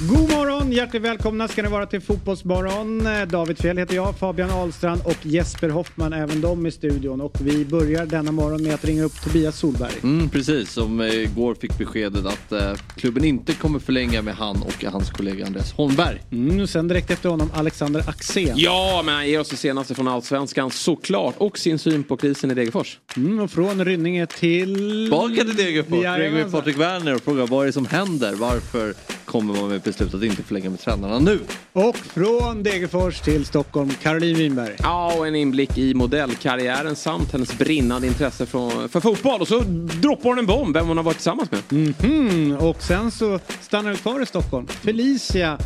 God 0.00 0.30
morgon, 0.30 0.72
hjärtligt 0.72 1.02
välkomna 1.02 1.48
ska 1.48 1.62
ni 1.62 1.68
vara 1.68 1.86
till 1.86 2.00
Fotbollsmorgon. 2.00 3.06
Eh, 3.06 3.22
David 3.22 3.58
Fjell 3.58 3.78
heter 3.78 3.94
jag, 3.94 4.18
Fabian 4.18 4.50
Ahlstrand 4.50 5.00
och 5.04 5.16
Jesper 5.22 5.68
Hoffman, 5.68 6.12
även 6.12 6.40
de 6.40 6.66
i 6.66 6.70
studion. 6.70 7.20
Och 7.20 7.36
vi 7.40 7.64
börjar 7.64 8.06
denna 8.06 8.32
morgon 8.32 8.62
med 8.62 8.74
att 8.74 8.84
ringa 8.84 9.04
upp 9.04 9.22
Tobias 9.24 9.58
Solberg. 9.58 9.92
Mm, 10.02 10.28
precis, 10.28 10.70
som 10.72 11.00
eh, 11.00 11.06
igår 11.06 11.54
fick 11.54 11.78
beskedet 11.78 12.26
att 12.26 12.52
eh, 12.52 12.72
klubben 12.96 13.24
inte 13.24 13.52
kommer 13.52 13.78
förlänga 13.78 14.22
med 14.22 14.34
han 14.34 14.62
och 14.62 14.84
hans 14.84 15.10
kollega 15.10 15.46
Andreas 15.46 15.72
Holmberg. 15.72 16.22
Mm, 16.32 16.66
sen 16.66 16.88
direkt 16.88 17.10
efter 17.10 17.28
honom 17.28 17.50
Alexander 17.54 18.08
Axén. 18.08 18.54
Ja, 18.56 19.02
men 19.04 19.14
han 19.14 19.28
ger 19.28 19.40
oss 19.40 19.48
det 19.48 19.56
senaste 19.56 19.94
från 19.94 20.08
Allsvenskan 20.08 20.70
såklart. 20.70 21.34
Och 21.38 21.58
sin 21.58 21.78
syn 21.78 22.04
på 22.04 22.16
krisen 22.16 22.50
i 22.50 22.54
Degerfors. 22.54 22.98
Mm, 23.16 23.40
och 23.40 23.50
från 23.50 23.84
Rynninge 23.84 24.26
till... 24.26 24.74
Tillbaka 24.74 25.34
till 25.34 25.56
Degerfors, 25.56 25.92
ringer 25.92 26.44
vi. 26.44 26.50
Patrik 26.50 26.78
Werner 26.78 27.14
och 27.14 27.22
frågar 27.22 27.46
vad 27.46 27.62
är 27.62 27.66
det 27.66 27.72
som 27.72 27.86
händer? 27.86 28.34
Varför 28.34 28.94
kommer 29.24 29.54
man 29.54 29.68
med 29.68 29.83
beslutet 29.84 30.14
att 30.14 30.22
inte 30.22 30.42
förlänga 30.42 30.70
med 30.70 30.80
tränarna 30.80 31.18
nu? 31.18 31.40
Och 31.72 31.96
från 31.96 32.62
Degerfors 32.62 33.20
till 33.20 33.46
Stockholm, 33.46 33.90
Caroline 34.02 34.36
Winberg. 34.36 34.76
Ja, 34.82 35.14
och 35.18 35.26
en 35.26 35.34
inblick 35.34 35.78
i 35.78 35.94
modellkarriären 35.94 36.96
samt 36.96 37.32
hennes 37.32 37.58
brinnande 37.58 38.06
intresse 38.06 38.46
för, 38.46 38.88
för 38.88 39.00
fotboll. 39.00 39.40
Och 39.40 39.48
så 39.48 39.60
droppar 40.02 40.28
hon 40.28 40.38
en 40.38 40.46
bomb, 40.46 40.76
vem 40.76 40.88
hon 40.88 40.96
har 40.96 41.04
varit 41.04 41.16
tillsammans 41.16 41.50
med. 41.50 41.94
Mm, 42.04 42.56
och 42.56 42.82
sen 42.82 43.10
så 43.10 43.40
stannar 43.60 43.90
vi 43.90 43.96
kvar 43.96 44.22
i 44.22 44.26
Stockholm. 44.26 44.66
Felicia 44.66 45.58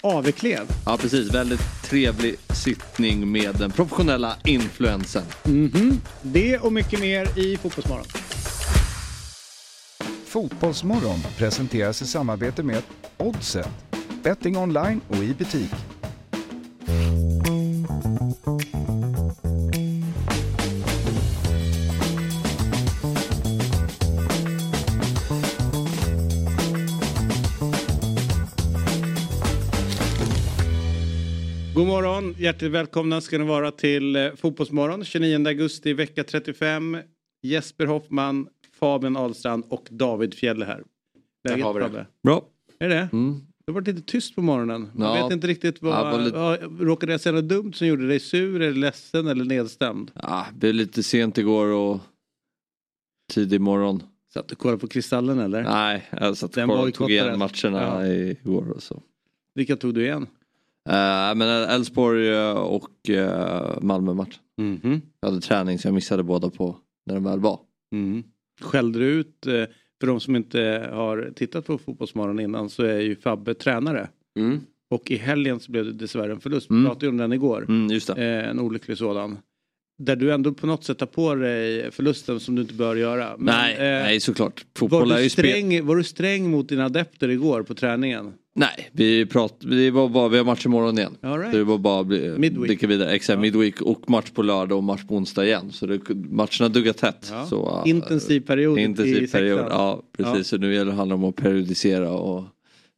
Aveklev. 0.00 0.66
Ja 0.86 0.96
precis, 0.96 1.34
väldigt 1.34 1.82
trevlig 1.84 2.36
sittning 2.48 3.32
med 3.32 3.54
den 3.54 3.70
professionella 3.70 4.36
influensen. 4.44 5.22
Mhm. 5.44 6.00
Det 6.22 6.58
och 6.58 6.72
mycket 6.72 7.00
mer 7.00 7.38
i 7.38 7.56
Fotbollsmorgon. 7.56 8.06
Fotbollsmorgon 10.34 11.18
presenteras 11.38 12.02
i 12.02 12.06
samarbete 12.06 12.62
med 12.62 12.82
Oddset, 13.16 13.68
betting 14.22 14.56
online 14.56 15.00
och 15.08 15.16
i 15.16 15.34
butik. 15.34 15.70
God 31.74 31.86
morgon, 31.86 32.34
hjärtligt 32.38 32.72
välkomna 32.72 33.20
ska 33.20 33.38
ni 33.38 33.44
vara 33.44 33.70
till 33.70 34.16
eh, 34.16 34.34
Fotbollsmorgon 34.36 35.04
29 35.04 35.48
augusti 35.48 35.92
vecka 35.92 36.24
35. 36.24 36.98
Jesper 37.42 37.86
Hoffman, 37.86 38.48
Fabian 38.78 39.16
Ahlstrand 39.16 39.64
och 39.68 39.88
David 39.90 40.34
Fjelle 40.34 40.64
här. 40.64 40.82
Där 41.44 41.58
har 41.62 41.74
vi 41.74 41.80
det. 41.80 41.86
Fabbe? 41.86 42.06
Bra. 42.22 42.44
Är 42.78 42.88
det? 42.88 43.08
Mm. 43.12 43.40
Du 43.66 43.72
har 43.72 43.80
varit 43.80 43.86
lite 43.88 44.02
tyst 44.02 44.34
på 44.34 44.42
morgonen. 44.42 44.90
Man 44.94 45.16
Ja. 45.16 45.24
vet 45.24 45.32
inte 45.32 45.46
riktigt 45.46 45.82
vad... 45.82 45.92
Ja, 45.94 46.10
var 46.10 46.18
lite- 46.20 46.36
Ja, 46.38 46.58
råkade 46.80 47.12
jag 47.12 47.20
säga 47.20 47.32
något 47.32 47.44
dumt 47.48 47.72
som 47.72 47.86
gjorde 47.86 48.08
dig 48.08 48.20
sur, 48.20 48.62
eller 48.62 48.80
ledsen 48.80 49.26
eller 49.26 49.44
nedstämd? 49.44 50.10
Ja, 50.14 50.46
det 50.52 50.58
blev 50.58 50.74
lite 50.74 51.02
sent 51.02 51.38
igår 51.38 51.66
och 51.66 52.00
tidig 53.32 53.60
morgon. 53.60 54.02
Satt 54.34 54.48
du 54.48 54.52
och 54.52 54.58
kollade 54.58 54.78
på 54.80 54.86
Kristallen 54.88 55.38
eller? 55.38 55.62
Nej, 55.62 56.08
jag 56.10 56.36
satt 56.36 56.50
och 56.50 56.54
tog 56.54 56.68
bojkottades. 56.68 57.10
igen 57.10 57.38
matcherna 57.38 58.06
Ja. 58.06 58.06
igår 58.06 58.70
och 58.70 58.82
så. 58.82 59.02
Vilka 59.54 59.76
tog 59.76 59.94
du 59.94 60.02
igen? 60.04 60.22
Uh, 60.88 61.34
men 61.36 61.42
Elfsborg 61.42 62.28
eh, 62.34 62.50
och 62.56 62.90
uh, 63.10 63.80
Malmö-match. 63.82 64.40
Mhm. 64.56 65.02
Jag 65.20 65.28
hade 65.28 65.40
träning 65.40 65.78
så 65.78 65.88
jag 65.88 65.94
missade 65.94 66.22
båda 66.22 66.50
på 66.50 66.76
när 67.06 67.14
de 67.14 67.24
väl 67.24 67.40
var. 67.40 67.60
Mm. 67.92 68.22
Skällde 68.60 68.98
du 68.98 69.04
ut, 69.06 69.46
eh, 69.46 69.52
för 70.00 70.06
de 70.06 70.20
som 70.20 70.36
inte 70.36 70.88
har 70.92 71.32
tittat 71.36 71.66
på 71.66 71.78
Fotbollsmorgon 71.78 72.40
innan 72.40 72.70
så 72.70 72.82
är 72.82 73.00
ju 73.00 73.16
Fabbe 73.16 73.54
tränare. 73.54 74.08
Mm. 74.38 74.60
Och 74.90 75.10
i 75.10 75.16
helgen 75.16 75.60
så 75.60 75.72
blev 75.72 75.84
det 75.84 75.92
dessvärre 75.92 76.32
en 76.32 76.40
förlust. 76.40 76.70
Vi 76.70 76.74
Mm. 76.74 76.86
pratade 76.86 77.06
ju 77.06 77.10
om 77.10 77.16
den 77.16 77.32
igår. 77.32 77.66
Mm. 77.68 77.90
Eh, 78.16 78.48
en 78.50 78.60
olycklig 78.60 78.98
sådan. 78.98 79.38
Där 79.98 80.16
du 80.16 80.32
ändå 80.32 80.52
på 80.54 80.66
något 80.66 80.84
sätt 80.84 80.98
tar 80.98 81.06
på 81.06 81.34
dig 81.34 81.90
förlusten 81.90 82.40
som 82.40 82.54
du 82.54 82.62
inte 82.62 82.74
bör 82.74 82.96
göra. 82.96 83.36
Men, 83.38 83.54
nej, 83.54 83.74
eh, 83.74 83.80
nej 83.80 84.20
såklart. 84.20 84.64
var, 84.72 84.78
Fotboll 84.78 85.10
är 85.10 85.22
du 85.22 85.30
sträng, 85.30 85.86
var 85.86 85.96
du 85.96 86.04
sträng 86.04 86.50
mot 86.50 86.68
dina 86.68 86.84
adepter 86.84 87.28
igår 87.28 87.62
på 87.62 87.74
träningen? 87.74 88.32
Nej, 88.56 88.90
vi, 88.92 89.26
prat, 89.26 89.54
det 89.60 89.90
var 89.90 90.08
bara, 90.08 90.28
vi 90.28 90.38
har 90.38 90.44
match 90.44 90.66
imorgon 90.66 90.98
igen. 90.98 91.16
All 91.22 91.38
right. 91.38 91.52
Så 91.52 91.58
det 91.58 91.64
var 91.64 91.78
bara 91.78 92.00
att 92.00 92.06
bli- 92.06 92.38
Midweek. 92.38 92.66
blicka 92.66 92.86
vidare. 92.86 93.10
Exakt, 93.10 93.40
midweek 93.40 93.80
och 93.80 94.10
match 94.10 94.30
på 94.30 94.42
lördag 94.42 94.78
och 94.78 94.84
match 94.84 95.04
på 95.08 95.14
onsdag 95.16 95.44
igen. 95.46 95.72
Så 95.72 95.86
det, 95.86 96.00
matcherna 96.14 96.68
duggar 96.68 96.92
tätt. 96.92 97.28
Ja. 97.32 97.46
Så, 97.46 97.82
äh, 97.86 97.90
Intensiv 97.90 98.40
period 98.40 98.78
intensiv 98.78 99.22
i 99.22 99.26
period. 99.26 99.66
Ja, 99.70 100.02
precis. 100.16 100.36
Ja. 100.36 100.44
Så 100.44 100.56
nu 100.56 100.74
gäller 100.74 100.90
det 100.90 100.96
handlar 100.96 101.16
om 101.16 101.24
att 101.24 101.36
periodisera 101.36 102.10
och 102.12 102.44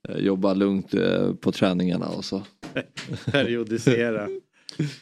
eh, 0.08 0.16
jobba 0.18 0.54
lugnt 0.54 0.94
eh, 0.94 1.34
på 1.34 1.52
träningarna 1.52 2.06
och 2.08 2.24
så. 2.24 2.42
Periodisera. 3.32 4.28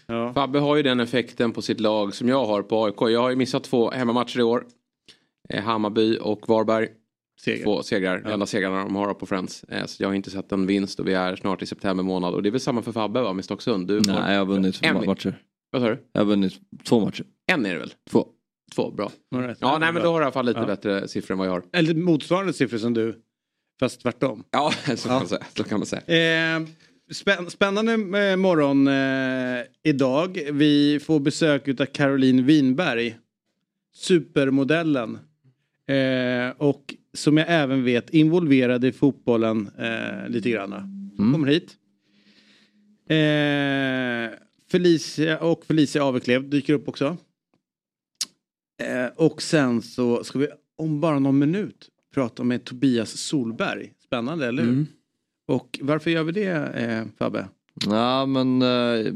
ja. 0.07 0.33
Fabbe 0.35 0.59
har 0.59 0.77
ju 0.77 0.83
den 0.83 1.01
effekten 1.01 1.53
på 1.53 1.63
sitt 1.63 1.81
lag 1.81 2.15
som 2.15 2.29
jag 2.29 2.45
har 2.47 2.63
på 2.63 2.85
AIK. 2.85 2.95
Jag 3.01 3.21
har 3.21 3.31
ju 3.31 3.37
missat 3.37 3.65
två 3.65 3.91
hemmamatcher 3.91 4.41
i 4.41 4.43
år. 4.43 4.65
Eh, 5.49 5.63
Hammarby 5.63 6.19
och 6.21 6.49
Varberg. 6.49 6.89
Seger. 7.45 7.65
Två 7.65 7.83
segrar, 7.83 8.23
Ja. 8.25 8.31
enda 8.33 8.47
segrarna 8.47 8.85
de 8.85 8.97
har 8.97 9.15
på 9.15 9.27
Friends. 9.27 9.65
Eh, 9.65 9.87
Så 9.87 10.03
jag 10.03 10.09
har 10.09 10.15
inte 10.15 10.31
sett 10.31 10.53
en 10.53 10.67
vinst 10.67 11.01
och 11.01 11.09
vi 11.09 11.15
är 11.15 11.37
snart 11.37 11.63
i 11.63 11.67
september 11.67 12.05
månad. 12.05 12.35
Och 12.35 12.43
det 12.43 12.49
är 12.49 12.51
väl 12.51 12.61
samma 12.61 12.83
för 12.83 12.93
Fabbe 12.93 13.23
va, 13.23 13.33
med 13.33 13.45
Stocksund? 13.45 13.89
Du 13.89 14.05
får- 14.05 14.13
Nej, 14.13 14.33
jag 14.33 14.39
har 14.41 14.47
vunnit 14.47 14.75
två 14.83 15.03
matcher. 15.05 15.39
Vad 15.71 15.83
sa 15.83 15.89
du? 15.89 15.99
Jag 16.13 16.21
har 16.21 16.27
vunnit 16.27 16.55
två 16.85 17.01
matcher. 17.05 17.25
En 17.53 17.67
är 17.67 17.73
det 17.73 17.79
väl? 17.79 17.93
Två. 18.11 18.27
Två, 18.75 18.91
bra. 18.91 19.13
Right. 19.37 19.59
Ja, 19.61 19.79
nej 19.79 19.93
men 19.93 20.03
då 20.03 20.09
har 20.09 20.15
jag 20.15 20.21
i 20.21 20.25
alla 20.25 20.33
fall 20.33 20.47
lite 20.47 20.61
Ja. 20.61 20.67
bättre 20.67 21.09
siffror 21.09 21.33
än 21.35 21.39
vad 21.39 21.47
jag 21.47 21.53
har. 21.53 21.63
Eller 21.73 21.95
motsvarande 21.95 22.53
siffror 22.53 22.79
som 22.79 22.95
du. 22.95 23.15
Fast 23.81 24.01
tvärtom. 24.03 24.45
Ja, 24.51 24.73
så 24.97 25.09
kan, 25.09 25.13
Ja. 25.15 25.19
Man, 25.19 25.29
säga. 25.29 25.41
Så 25.57 25.65
kan 25.65 25.79
man 25.81 25.87
säga. 25.87 26.03
Eh, 26.57 26.63
spän- 27.13 27.49
spännande 27.51 27.93
eh, 28.31 28.37
morgon 28.37 28.89
eh, 28.89 29.65
idag. 29.83 30.39
Vi 30.53 31.01
får 31.01 31.21
besök 31.21 31.69
av 31.81 31.87
Caroline 31.87 32.45
Winberg. 32.47 33.17
Supermodellen. 33.95 35.19
Eh, 35.89 36.51
och 36.59 36.95
som 37.15 37.37
jag 37.37 37.47
även 37.49 37.85
vet 37.85 38.11
involverad 38.11 38.85
i 38.85 38.93
fotbollen 38.93 39.71
eh, 39.79 40.29
lite 40.29 40.51
grann. 40.51 40.75
Kommer 41.17 41.49
hit. 41.49 41.77
Eh, 43.09 44.39
Felicia 44.71 45.39
och 45.39 45.65
Felicia 45.65 46.05
Aveklev 46.05 46.51
dyker 46.51 46.73
upp 46.73 46.89
också. 46.89 47.17
Eh, 48.83 49.07
och 49.17 49.43
sen 49.43 49.83
så 49.83 50.25
ska 50.25 50.39
vi 50.39 50.49
om 50.77 51.01
bara 51.01 51.19
någon 51.19 51.39
minut 51.39 51.89
prata 52.15 52.45
med 52.45 52.65
Tobias 52.65 53.11
Solberg. 53.11 53.93
Spännande, 54.05 54.47
eller 54.47 54.63
hur? 54.63 54.73
Mm. 54.73 54.87
Och 55.47 55.79
varför 55.83 56.11
gör 56.11 56.25
vi 56.25 56.33
det, 56.33 56.51
eh, 56.51 57.05
Fabbe? 57.19 57.49
Ja 57.87 58.27
men 58.27 58.63
eh, 58.63 59.13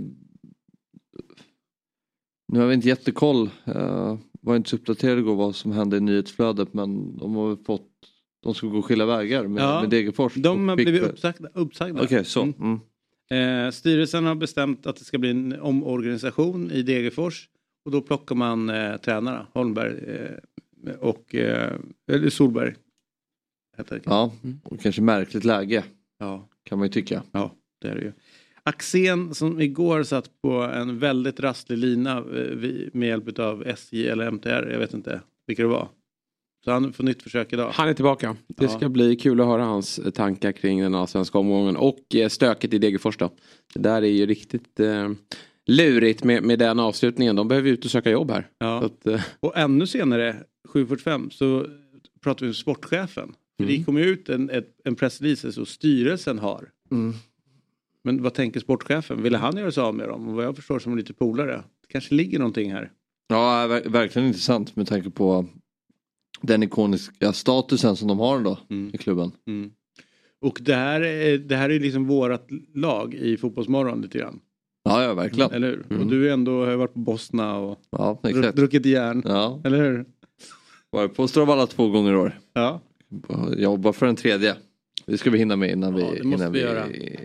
nu 2.52 2.60
har 2.60 2.66
vi 2.66 2.74
inte 2.74 2.88
jättekoll. 2.88 3.50
Uh, 3.68 4.18
var 4.40 4.56
inte 4.56 4.70
så 4.70 4.76
uppdaterad 4.76 5.18
igår 5.18 5.36
vad 5.36 5.54
som 5.54 5.72
hände 5.72 5.96
i 5.96 6.00
nyhetsflödet 6.00 6.74
men 6.74 7.16
de 7.16 7.34
har 7.34 7.56
fått 7.64 7.90
de 8.42 8.54
ska 8.54 8.66
gå 8.66 8.82
skilda 8.82 9.06
vägar 9.06 9.46
med, 9.46 9.62
Ja, 9.62 9.80
med 9.80 9.90
Degerfors. 9.90 10.34
De 10.34 10.68
har 10.68 10.76
blivit 10.76 11.02
uppsagda. 11.02 11.48
uppsagda. 11.54 12.02
Okej 12.02 12.24
så. 12.24 12.42
Mm. 12.42 12.80
Mm. 13.30 13.66
Eh, 13.66 13.70
styrelsen 13.70 14.24
har 14.24 14.34
bestämt 14.34 14.86
att 14.86 14.96
det 14.96 15.04
ska 15.04 15.18
bli 15.18 15.30
en 15.30 15.60
omorganisation 15.60 16.70
i 16.70 16.82
Degerfors. 16.82 17.48
Och 17.84 17.90
då 17.90 18.00
plockar 18.00 18.34
man 18.34 18.70
eh, 18.70 18.96
tränarna, 18.96 19.46
Holmberg 19.52 19.94
eh, 20.86 20.94
och 20.94 21.34
eh, 21.34 21.78
eller 22.12 22.30
Solberg. 22.30 22.74
Heter 23.76 23.96
det. 23.96 24.02
Ja, 24.04 24.32
och 24.64 24.80
kanske 24.80 25.02
märkligt 25.02 25.44
läge 25.44 25.84
ja, 26.18 26.48
kan 26.64 26.78
man 26.78 26.86
ju 26.86 26.92
tycka. 26.92 27.22
ja, 27.32 27.54
det 27.80 27.88
är 27.88 27.94
det 27.94 28.00
ju. 28.00 28.12
Axén 28.68 29.34
som 29.34 29.60
igår 29.60 30.02
satt 30.02 30.30
på 30.42 30.50
en 30.62 30.98
väldigt 30.98 31.40
rasslig 31.40 31.78
lina 31.78 32.18
eh, 32.18 32.56
med 32.92 33.08
hjälp 33.08 33.38
av 33.38 33.66
SJ 33.66 34.08
eller 34.08 34.26
MTR, 34.30 34.70
jag 34.72 34.78
vet 34.78 34.94
inte 34.94 35.20
vilka 35.46 35.62
det 35.62 35.68
var. 35.68 35.88
Så 36.64 36.70
han 36.70 36.92
får 36.92 37.04
nytt 37.04 37.22
försök 37.22 37.52
idag. 37.52 37.70
Han 37.74 37.88
är 37.88 37.94
tillbaka. 37.94 38.36
Det 38.46 38.64
Ja. 38.64 38.68
ska 38.70 38.88
bli 38.88 39.16
kul 39.16 39.40
att 39.40 39.46
höra 39.46 39.64
hans 39.64 39.98
eh, 39.98 40.10
tankar 40.10 40.52
kring 40.52 40.80
den 40.82 40.94
allsvenska 40.94 41.38
omgången 41.38 41.76
och 41.76 42.14
eh, 42.14 42.28
stöket 42.28 42.74
i 42.74 42.78
Degerfors 42.78 43.16
då. 43.16 43.30
Det 43.74 43.80
där 43.80 44.02
är 44.02 44.06
ju 44.06 44.26
riktigt 44.26 44.80
eh, 44.80 45.10
lurigt 45.66 46.24
med, 46.24 46.42
med 46.42 46.58
den 46.58 46.80
avslutningen. 46.80 47.36
De 47.36 47.48
behöver 47.48 47.68
ju 47.68 47.74
ut 47.74 47.84
och 47.84 47.90
söka 47.90 48.10
jobb 48.10 48.30
här. 48.30 48.48
Ja. 48.58 48.80
Så 48.80 48.86
att, 48.86 49.06
eh, 49.06 49.24
Och 49.40 49.56
ännu 49.58 49.86
senare, 49.86 50.36
7.45, 50.68 51.30
så 51.30 51.66
pratar 52.22 52.40
vi 52.40 52.46
med 52.46 52.56
sportchefen. 52.56 53.34
För 53.60 53.66
Det 53.68 53.84
kommer 53.84 54.00
ju 54.00 54.06
ut 54.06 54.28
en, 54.28 54.50
en 54.84 54.94
pressrelease 54.94 55.52
som 55.52 55.66
styrelsen 55.66 56.38
har. 56.38 56.68
Mm. 56.90 57.14
Men 58.04 58.22
vad 58.22 58.34
tänker 58.34 58.60
sportchefen? 58.60 59.22
Ville 59.22 59.38
han 59.38 59.56
göra 59.56 59.72
sig 59.72 59.82
av 59.82 59.94
med 59.94 60.08
dem? 60.08 60.28
Och 60.28 60.34
vad 60.34 60.44
jag 60.44 60.56
förstår 60.56 60.78
som 60.78 60.96
lite 60.96 61.14
polare. 61.14 61.56
Det 61.56 61.92
kanske 61.92 62.14
ligger 62.14 62.38
någonting 62.38 62.72
här. 62.72 62.92
Ja, 63.28 63.66
ver- 63.66 63.88
verkligen 63.90 64.28
intressant 64.28 64.76
med 64.76 64.86
tanke 64.88 65.10
på 65.10 65.46
den 66.40 66.62
ikoniska 66.62 67.32
statusen 67.32 67.96
som 67.96 68.08
de 68.08 68.18
har 68.18 68.40
då 68.40 68.58
Mm. 68.70 68.90
i 68.94 68.98
klubben. 68.98 69.32
Mm. 69.46 69.70
Och 70.40 70.58
det 70.62 70.74
här, 70.74 71.00
är, 71.00 71.38
det 71.38 71.56
här 71.56 71.70
är 71.70 71.80
liksom 71.80 72.06
vårat 72.06 72.48
lag 72.74 73.14
i 73.14 73.36
Fotbollsmorgon 73.36 74.00
lite 74.02 74.18
grann. 74.18 74.40
Ja, 74.84 75.02
ja 75.02 75.14
verkligen. 75.14 75.50
Eller 75.50 75.68
hur? 75.68 75.84
Mm. 75.90 76.02
Och 76.02 76.06
du 76.10 76.32
ändå, 76.32 76.64
har 76.66 76.76
varit 76.76 76.92
på 76.94 76.98
Bosna 77.00 77.56
och 77.58 77.78
Ja, 77.90 78.20
druckit 78.54 78.86
järn. 78.86 79.22
Ja, 79.26 79.60
Eller 79.64 79.78
hur? 79.78 80.04
var 80.90 81.08
på 81.08 81.28
Straballa 81.28 81.66
två 81.66 81.88
gånger 81.88 82.12
i 82.12 82.16
år. 82.16 82.38
Ja. 82.52 82.80
Jobbar 83.56 83.92
för 83.92 84.06
en 84.06 84.16
tredje. 84.16 84.56
det 85.06 85.18
ska 85.18 85.30
vi 85.30 85.38
hinna 85.38 85.56
med 85.56 85.70
innan 85.70 85.94
vi, 85.94 86.00
Ja, 86.02 86.06
måste 86.08 86.28
innan 86.28 86.52
vi 86.52 86.62
vi. 86.62 87.18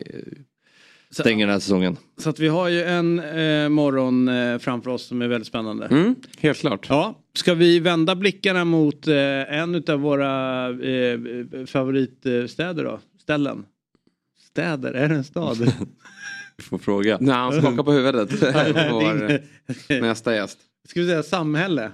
Stänger 1.14 1.46
den 1.46 1.54
här 1.54 1.60
säsongen. 1.60 1.98
Så 2.18 2.30
att 2.30 2.40
vi 2.40 2.48
har 2.48 2.68
ju 2.70 2.84
en 2.84 3.20
eh, 3.20 3.70
morgon 3.70 4.28
eh, 4.28 4.58
framför 4.58 4.92
oss 4.92 5.04
som 5.08 5.22
är 5.22 5.28
väldigt 5.28 5.48
spännande. 5.48 5.86
Mm, 5.86 6.16
helt 6.40 6.58
klart. 6.60 6.86
Ja, 6.90 7.20
ska 7.36 7.54
vi 7.54 7.80
vända 7.80 8.16
blickarna 8.16 8.66
mot 8.66 9.08
eh, 9.08 9.16
en 9.60 9.84
av 9.88 10.00
våra 10.00 10.70
eh, 10.70 11.20
favoritstäder 11.68 12.84
då? 12.84 13.00
Ställen? 13.22 13.66
Städer, 14.52 14.94
är 14.94 15.10
det 15.10 15.16
en 15.16 15.24
stad? 15.24 15.58
Vi 16.58 16.64
får 16.64 16.78
fråga. 16.78 17.18
Nej, 17.22 17.36
han 17.36 17.62
skakar 17.62 17.84
på 17.84 17.92
huvudet. 17.92 18.32
Vår 18.42 20.02
nästa 20.02 20.36
gäst. 20.36 20.58
Ska 20.90 21.00
vi 21.02 21.08
säga 21.08 21.24
samhälle? 21.24 21.92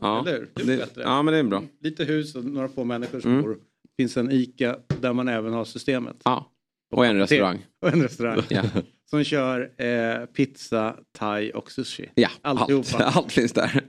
Ja. 0.00 0.24
Eller 0.26 0.38
hur? 0.38 0.48
Det 0.54 0.62
är 0.62 0.66
Det, 0.66 0.76
bättre. 0.76 1.02
ja, 1.02 1.22
men 1.22 1.32
det 1.34 1.38
är 1.40 1.44
bra. 1.44 1.62
Lite 1.82 2.04
hus 2.04 2.34
och 2.34 2.44
några 2.44 2.68
få 2.68 2.84
människor 2.84 3.20
som 3.20 3.30
Mm. 3.30 3.42
bor. 3.42 3.56
finns 3.96 4.16
en 4.16 4.30
ICA 4.32 4.76
där 5.00 5.12
man 5.12 5.28
även 5.28 5.52
har 5.52 5.64
systemet. 5.64 6.16
Ja. 6.24 6.51
Och 6.92 7.06
en 7.06 7.16
restaurang. 7.18 7.66
Och 7.82 7.92
en 7.92 8.02
restaurang. 8.02 8.40
Ja, 8.48 8.62
Som 9.10 9.24
kör 9.24 9.82
eh, 9.82 10.26
pizza, 10.26 10.96
thai 11.18 11.50
och 11.52 11.70
sushi. 11.72 12.10
ja 12.14 12.28
Alltihopa. 12.42 13.04
allt, 13.04 13.16
allt 13.16 13.32
finns 13.32 13.52
där. 13.52 13.80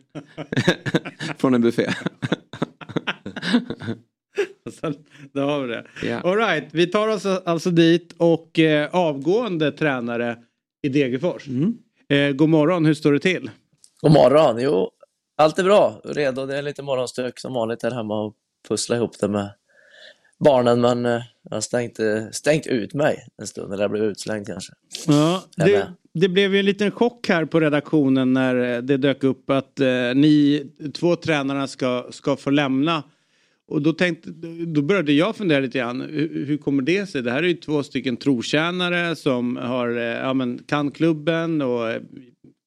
Från 1.37 1.53
en 1.53 1.61
buffé. 1.61 1.89
Så, 4.81 4.93
då 5.33 5.41
har 5.41 5.61
vi 5.61 5.67
det. 5.67 5.85
Ja. 6.03 6.19
All 6.21 6.37
right, 6.37 6.63
vi 6.71 6.87
tar 6.87 7.07
oss 7.07 7.25
alltså 7.25 7.69
dit 7.69 8.13
och 8.17 8.59
eh, 8.59 8.89
avgående 8.95 9.71
tränare 9.71 10.37
i 10.81 10.89
Degerfors. 10.89 11.47
Mm. 11.47 11.77
Eh, 12.09 12.31
god 12.31 12.49
morgon, 12.49 12.85
hur 12.85 12.93
står 12.93 13.13
det 13.13 13.19
till? 13.19 13.51
God 14.01 14.11
morgon! 14.11 14.57
Jo, 14.61 14.91
allt 15.37 15.59
är 15.59 15.63
bra. 15.63 16.01
Redo. 16.03 16.45
Det 16.45 16.57
är 16.57 16.61
lite 16.61 16.81
morgonstök 16.83 17.39
som 17.39 17.53
vanligt 17.53 17.83
här 17.83 17.91
hemma 17.91 18.21
och 18.23 18.33
pussla 18.67 18.95
ihop 18.95 19.19
det 19.19 19.27
med 19.27 19.49
barnen. 20.39 20.81
Men 20.81 21.05
eh, 21.05 21.21
jag 21.49 21.55
har 21.55 21.61
stängt, 21.61 21.99
eh, 21.99 22.23
stängt 22.31 22.67
ut 22.67 22.93
mig 22.93 23.27
en 23.37 23.47
stund, 23.47 23.73
eller 23.73 23.83
jag 23.83 23.91
blev 23.91 24.03
utslängd 24.03 24.47
kanske. 24.47 24.73
Ja, 25.07 25.43
det, 25.55 25.87
det 26.13 26.29
blev 26.29 26.53
ju 26.53 26.59
en 26.59 26.65
liten 26.65 26.91
chock 26.91 27.29
här 27.29 27.45
på 27.45 27.59
redaktionen 27.59 28.33
när 28.33 28.75
eh, 28.75 28.81
det 28.81 28.97
dök 28.97 29.23
upp 29.23 29.49
att 29.49 29.79
eh, 29.79 29.87
ni 30.15 30.65
två 30.93 31.15
tränarna 31.15 31.67
ska, 31.67 32.07
ska 32.09 32.35
få 32.35 32.49
lämna. 32.49 33.03
Och 33.67 33.81
då, 33.81 33.93
tänkte, 33.93 34.29
då 34.65 34.81
började 34.81 35.13
jag 35.13 35.35
fundera 35.35 35.59
lite 35.59 35.77
grann. 35.77 36.01
Hur, 36.01 36.45
hur 36.45 36.57
kommer 36.57 36.83
det 36.83 37.09
sig? 37.09 37.21
Det 37.21 37.31
här 37.31 37.43
är 37.43 37.47
ju 37.47 37.53
två 37.53 37.83
stycken 37.83 38.17
trotjänare 38.17 39.15
som 39.15 39.57
har, 39.57 39.97
eh, 39.97 40.03
ja, 40.03 40.33
men, 40.33 40.59
kan 40.65 40.91
klubben 40.91 41.61
och 41.61 41.89
eh, 41.89 42.01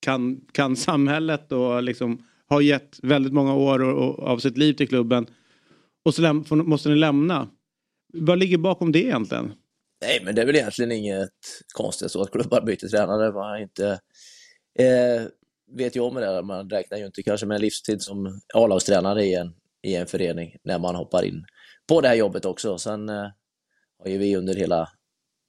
kan, 0.01 0.41
kan 0.53 0.77
samhället 0.77 1.53
och 1.53 1.83
liksom 1.83 2.25
har 2.49 2.61
gett 2.61 2.99
väldigt 3.03 3.33
många 3.33 3.55
år 3.55 3.83
och, 3.83 4.19
och, 4.19 4.29
av 4.29 4.39
sitt 4.39 4.59
liv 4.59 4.73
till 4.73 4.89
klubben. 4.89 5.27
Och 6.05 6.15
så 6.15 6.23
läm, 6.23 6.45
måste 6.51 6.89
ni 6.89 6.97
lämna. 6.97 7.49
Vad 8.21 8.39
ligger 8.39 8.59
bakom 8.59 8.93
det 8.93 9.03
egentligen? 9.03 9.53
Nej, 10.01 10.21
men 10.25 10.35
det 10.35 10.43
är 10.43 10.47
väl 10.47 10.57
egentligen 10.57 10.93
inget 10.93 11.31
konstigt 11.75 12.11
så 12.11 12.23
att 12.23 12.31
klubbar 12.31 12.61
byter 12.61 12.89
tränare. 12.89 13.33
Man 13.33 13.63
inte, 13.63 14.01
eh, 14.79 15.23
vet 15.77 15.97
ju 15.97 16.01
om 16.01 16.15
det, 16.15 16.21
där, 16.21 16.43
man 16.43 16.71
räknar 16.71 16.99
ju 16.99 17.07
inte 17.07 17.23
kanske 17.23 17.47
med 17.47 17.55
en 17.55 17.61
livstid 17.61 18.03
som 18.03 18.41
A-lagstränare 18.55 19.25
i 19.25 19.35
en, 19.35 19.55
i 19.83 19.95
en 19.95 20.07
förening 20.07 20.57
när 20.65 20.79
man 20.79 20.95
hoppar 20.95 21.25
in 21.25 21.45
på 21.89 22.01
det 22.01 22.09
här 22.09 22.15
jobbet 22.15 22.45
också. 22.45 22.79
Sen 22.79 23.09
eh, 23.09 23.27
har 23.99 24.11
ju 24.11 24.19
vi 24.19 24.37
under 24.37 24.55
hela 24.55 24.89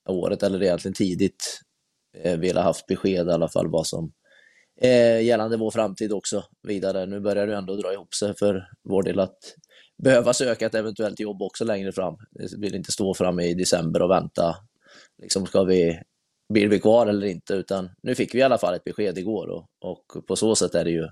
året, 0.10 0.44
eller 0.44 0.63
egentligen 0.63 0.94
tidigt, 0.94 1.62
eh, 2.18 2.40
velat 2.40 2.63
haft 2.63 2.88
besked 2.88 3.28
i 3.28 3.31
alla 3.31 3.50
fall 3.50 3.72
vad 3.72 3.88
som 3.88 4.12
eh, 4.81 5.22
gällande 5.22 5.58
vår 5.58 5.72
framtid 5.72 6.13
också 6.13 6.44
vidare. 6.68 7.06
Nu 7.06 7.20
börjar 7.20 7.48
det 7.48 7.56
ändå 7.56 7.75
dra 7.75 7.94
ihop 7.94 8.13
sig 8.13 8.36
för 8.36 8.68
vår 8.84 9.04
del 9.04 9.20
att 9.20 9.38
behöva 10.04 10.34
söka 10.34 10.66
ett 10.66 10.76
eventuellt 10.76 11.20
jobb 11.20 11.42
också 11.42 11.66
längre 11.66 11.92
fram. 11.92 12.16
Jag 12.32 12.60
vill 12.60 12.76
inte 12.76 12.92
stå 12.92 13.14
framme 13.14 13.44
i 13.44 13.54
december 13.54 14.02
och 14.02 14.10
vänta. 14.10 14.56
Liksom 15.22 15.46
ska 15.46 15.64
vi, 15.64 16.00
blir 16.54 16.68
vi 16.68 16.80
kvar 16.80 17.08
eller 17.08 17.28
inte? 17.28 17.54
Utan 17.54 17.90
nu 18.04 18.16
fick 18.16 18.36
vi 18.36 18.40
i 18.40 18.44
alla 18.44 18.58
fall 18.58 18.74
ett 18.74 18.84
besked 18.84 19.18
igår 19.18 19.48
och, 19.48 19.66
och 19.82 20.28
på 20.28 20.36
så 20.36 20.56
sätt 20.56 20.76
är 20.76 20.84
det 20.84 20.92
ju, 20.92 21.08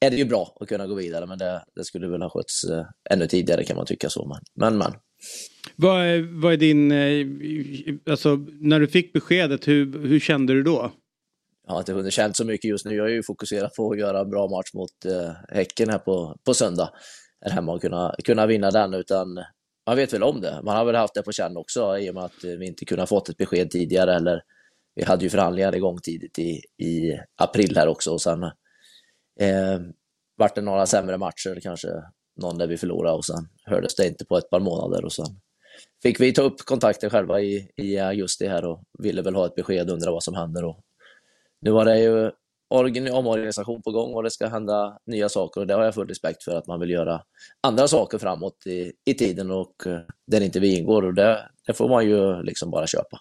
är 0.00 0.10
det 0.10 0.16
ju 0.16 0.24
bra 0.24 0.56
att 0.60 0.68
kunna 0.68 0.86
gå 0.86 0.94
vidare. 0.94 1.26
Men 1.26 1.38
det, 1.38 1.64
det 1.74 1.84
skulle 1.84 2.08
väl 2.08 2.22
ha 2.22 2.30
skötts 2.30 2.64
eh, 2.64 2.86
ännu 3.10 3.26
tidigare 3.26 3.64
kan 3.64 3.76
man 3.76 3.86
tycka 3.86 4.10
så. 4.10 4.26
Men, 4.26 4.40
men, 4.54 4.78
men. 4.78 4.92
Vad 5.76 6.02
är, 6.02 6.40
vad 6.42 6.52
är 6.52 6.56
din, 6.56 6.92
eh, 6.92 7.26
alltså 8.12 8.36
när 8.60 8.80
du 8.80 8.86
fick 8.86 9.12
beskedet, 9.12 9.68
hur, 9.68 10.06
hur 10.06 10.20
kände 10.20 10.52
du 10.52 10.62
då? 10.62 10.92
Jag 11.66 11.72
har 11.72 11.80
inte 11.80 11.92
hunnit 11.92 12.12
känt 12.12 12.36
så 12.36 12.44
mycket 12.44 12.68
just 12.68 12.86
nu. 12.86 12.94
Jag 12.94 13.06
är 13.06 13.12
ju 13.12 13.22
fokuserad 13.22 13.74
på 13.74 13.90
att 13.90 13.98
göra 13.98 14.20
en 14.20 14.30
bra 14.30 14.48
match 14.48 14.74
mot 14.74 15.04
eh, 15.04 15.32
Häcken 15.48 15.90
här 15.90 15.98
på, 15.98 16.36
på 16.44 16.54
söndag. 16.54 16.90
Här 17.42 17.50
hemma 17.50 17.72
och 17.72 17.80
kunna, 17.80 18.14
kunna 18.24 18.46
vinna 18.46 18.70
den. 18.70 18.94
Utan 18.94 19.44
man 19.86 19.96
vet 19.96 20.12
väl 20.12 20.22
om 20.22 20.40
det. 20.40 20.60
Man 20.62 20.76
har 20.76 20.84
väl 20.84 20.94
haft 20.94 21.14
det 21.14 21.22
på 21.22 21.32
känn 21.32 21.56
också 21.56 21.98
i 21.98 22.10
och 22.10 22.14
med 22.14 22.24
att 22.24 22.44
vi 22.44 22.66
inte 22.66 22.84
kunnat 22.84 23.08
fått 23.08 23.28
ett 23.28 23.36
besked 23.36 23.70
tidigare. 23.70 24.14
Eller 24.14 24.42
vi 24.94 25.04
hade 25.04 25.24
ju 25.24 25.30
förhandlingar 25.30 25.76
igång 25.76 25.98
tidigt 25.98 26.38
i, 26.38 26.62
i 26.78 27.20
april 27.36 27.76
här 27.76 27.88
också. 27.88 28.12
Och 28.12 28.22
sen 28.22 28.42
eh, 29.40 29.80
vart 30.36 30.54
det 30.54 30.60
några 30.60 30.86
sämre 30.86 31.18
matcher, 31.18 31.60
kanske 31.62 31.88
någon 32.36 32.58
där 32.58 32.66
vi 32.66 32.76
förlorade 32.76 33.16
och 33.16 33.24
sen 33.24 33.48
hördes 33.64 33.94
det 33.94 34.06
inte 34.06 34.24
på 34.24 34.38
ett 34.38 34.50
par 34.50 34.60
månader. 34.60 35.04
Och 35.04 35.12
sen 35.12 35.26
fick 36.02 36.20
vi 36.20 36.32
ta 36.32 36.42
upp 36.42 36.58
kontakten 36.58 37.10
själva 37.10 37.40
i, 37.40 37.70
i 37.76 37.98
augusti 37.98 38.46
här 38.46 38.64
och 38.64 38.82
ville 38.98 39.22
väl 39.22 39.34
ha 39.34 39.46
ett 39.46 39.54
besked, 39.54 39.90
undra 39.90 40.10
vad 40.10 40.22
som 40.22 40.34
händer. 40.34 40.64
Och 40.64 40.80
nu 41.60 41.70
var 41.70 41.84
det 41.84 42.00
ju 42.00 42.30
omorganisation 43.12 43.82
på 43.82 43.90
gång 43.90 44.14
och 44.14 44.22
det 44.22 44.30
ska 44.30 44.46
hända 44.48 44.98
nya 45.06 45.28
saker 45.28 45.60
och 45.60 45.66
det 45.66 45.74
har 45.74 45.84
jag 45.84 45.94
full 45.94 46.08
respekt 46.08 46.42
för 46.42 46.56
att 46.56 46.66
man 46.66 46.80
vill 46.80 46.90
göra 46.90 47.22
andra 47.60 47.88
saker 47.88 48.18
framåt 48.18 48.66
i, 48.66 48.92
i 49.04 49.14
tiden 49.14 49.50
och 49.50 49.86
eh, 49.86 50.00
där 50.26 50.40
inte 50.40 50.60
vi 50.60 50.78
ingår 50.78 51.04
och 51.04 51.14
det, 51.14 51.48
det 51.66 51.72
får 51.72 51.88
man 51.88 52.04
ju 52.06 52.42
liksom 52.42 52.70
bara 52.70 52.86
köpa. 52.86 53.18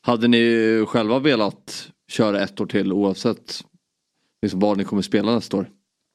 Hade 0.00 0.28
ni 0.28 0.84
själva 0.88 1.18
velat 1.18 1.88
köra 2.10 2.40
ett 2.40 2.60
år 2.60 2.66
till 2.66 2.92
oavsett 2.92 3.60
liksom 4.42 4.60
var 4.60 4.76
ni 4.76 4.84
kommer 4.84 5.02
spela 5.02 5.34
nästa 5.34 5.56
år? 5.56 5.70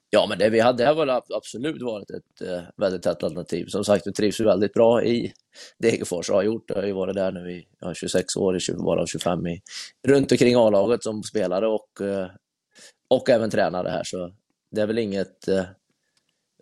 Ja, 0.09 0.25
men 0.29 0.37
det 0.39 0.49
vi 0.49 0.59
hade 0.59 0.85
här 0.85 0.93
var 0.93 1.07
ab- 1.07 1.33
absolut 1.33 1.81
varit 1.81 2.09
ett 2.09 2.41
eh, 2.41 2.61
väldigt 2.77 3.03
tätt 3.03 3.23
alternativ. 3.23 3.65
Som 3.65 3.83
sagt, 3.85 4.07
vi 4.07 4.13
trivs 4.13 4.39
väldigt 4.39 4.73
bra 4.73 5.03
i 5.03 5.33
Degerfors 5.79 6.29
och 6.29 6.35
har 6.35 6.43
gjort 6.43 6.67
det. 6.67 6.73
Jag 6.73 6.81
har 6.81 6.87
ju 6.87 6.93
varit 6.93 7.15
där 7.15 7.31
nu 7.31 7.51
i 7.51 7.67
ja, 7.79 7.93
26 7.93 8.35
år, 8.37 8.57
i 8.57 8.59
20, 8.59 8.83
varav 8.83 9.05
25 9.05 9.47
i, 9.47 9.61
runt 10.07 10.31
omkring 10.31 10.55
A-laget 10.55 11.03
som 11.03 11.23
spelare 11.23 11.67
och, 11.67 12.01
eh, 12.01 12.27
och 13.07 13.29
även 13.29 13.49
tränare 13.49 13.89
här. 13.89 14.03
Så 14.03 14.31
det 14.71 14.81
är 14.81 14.87
väl 14.87 14.97
inget 14.97 15.47
eh, 15.47 15.65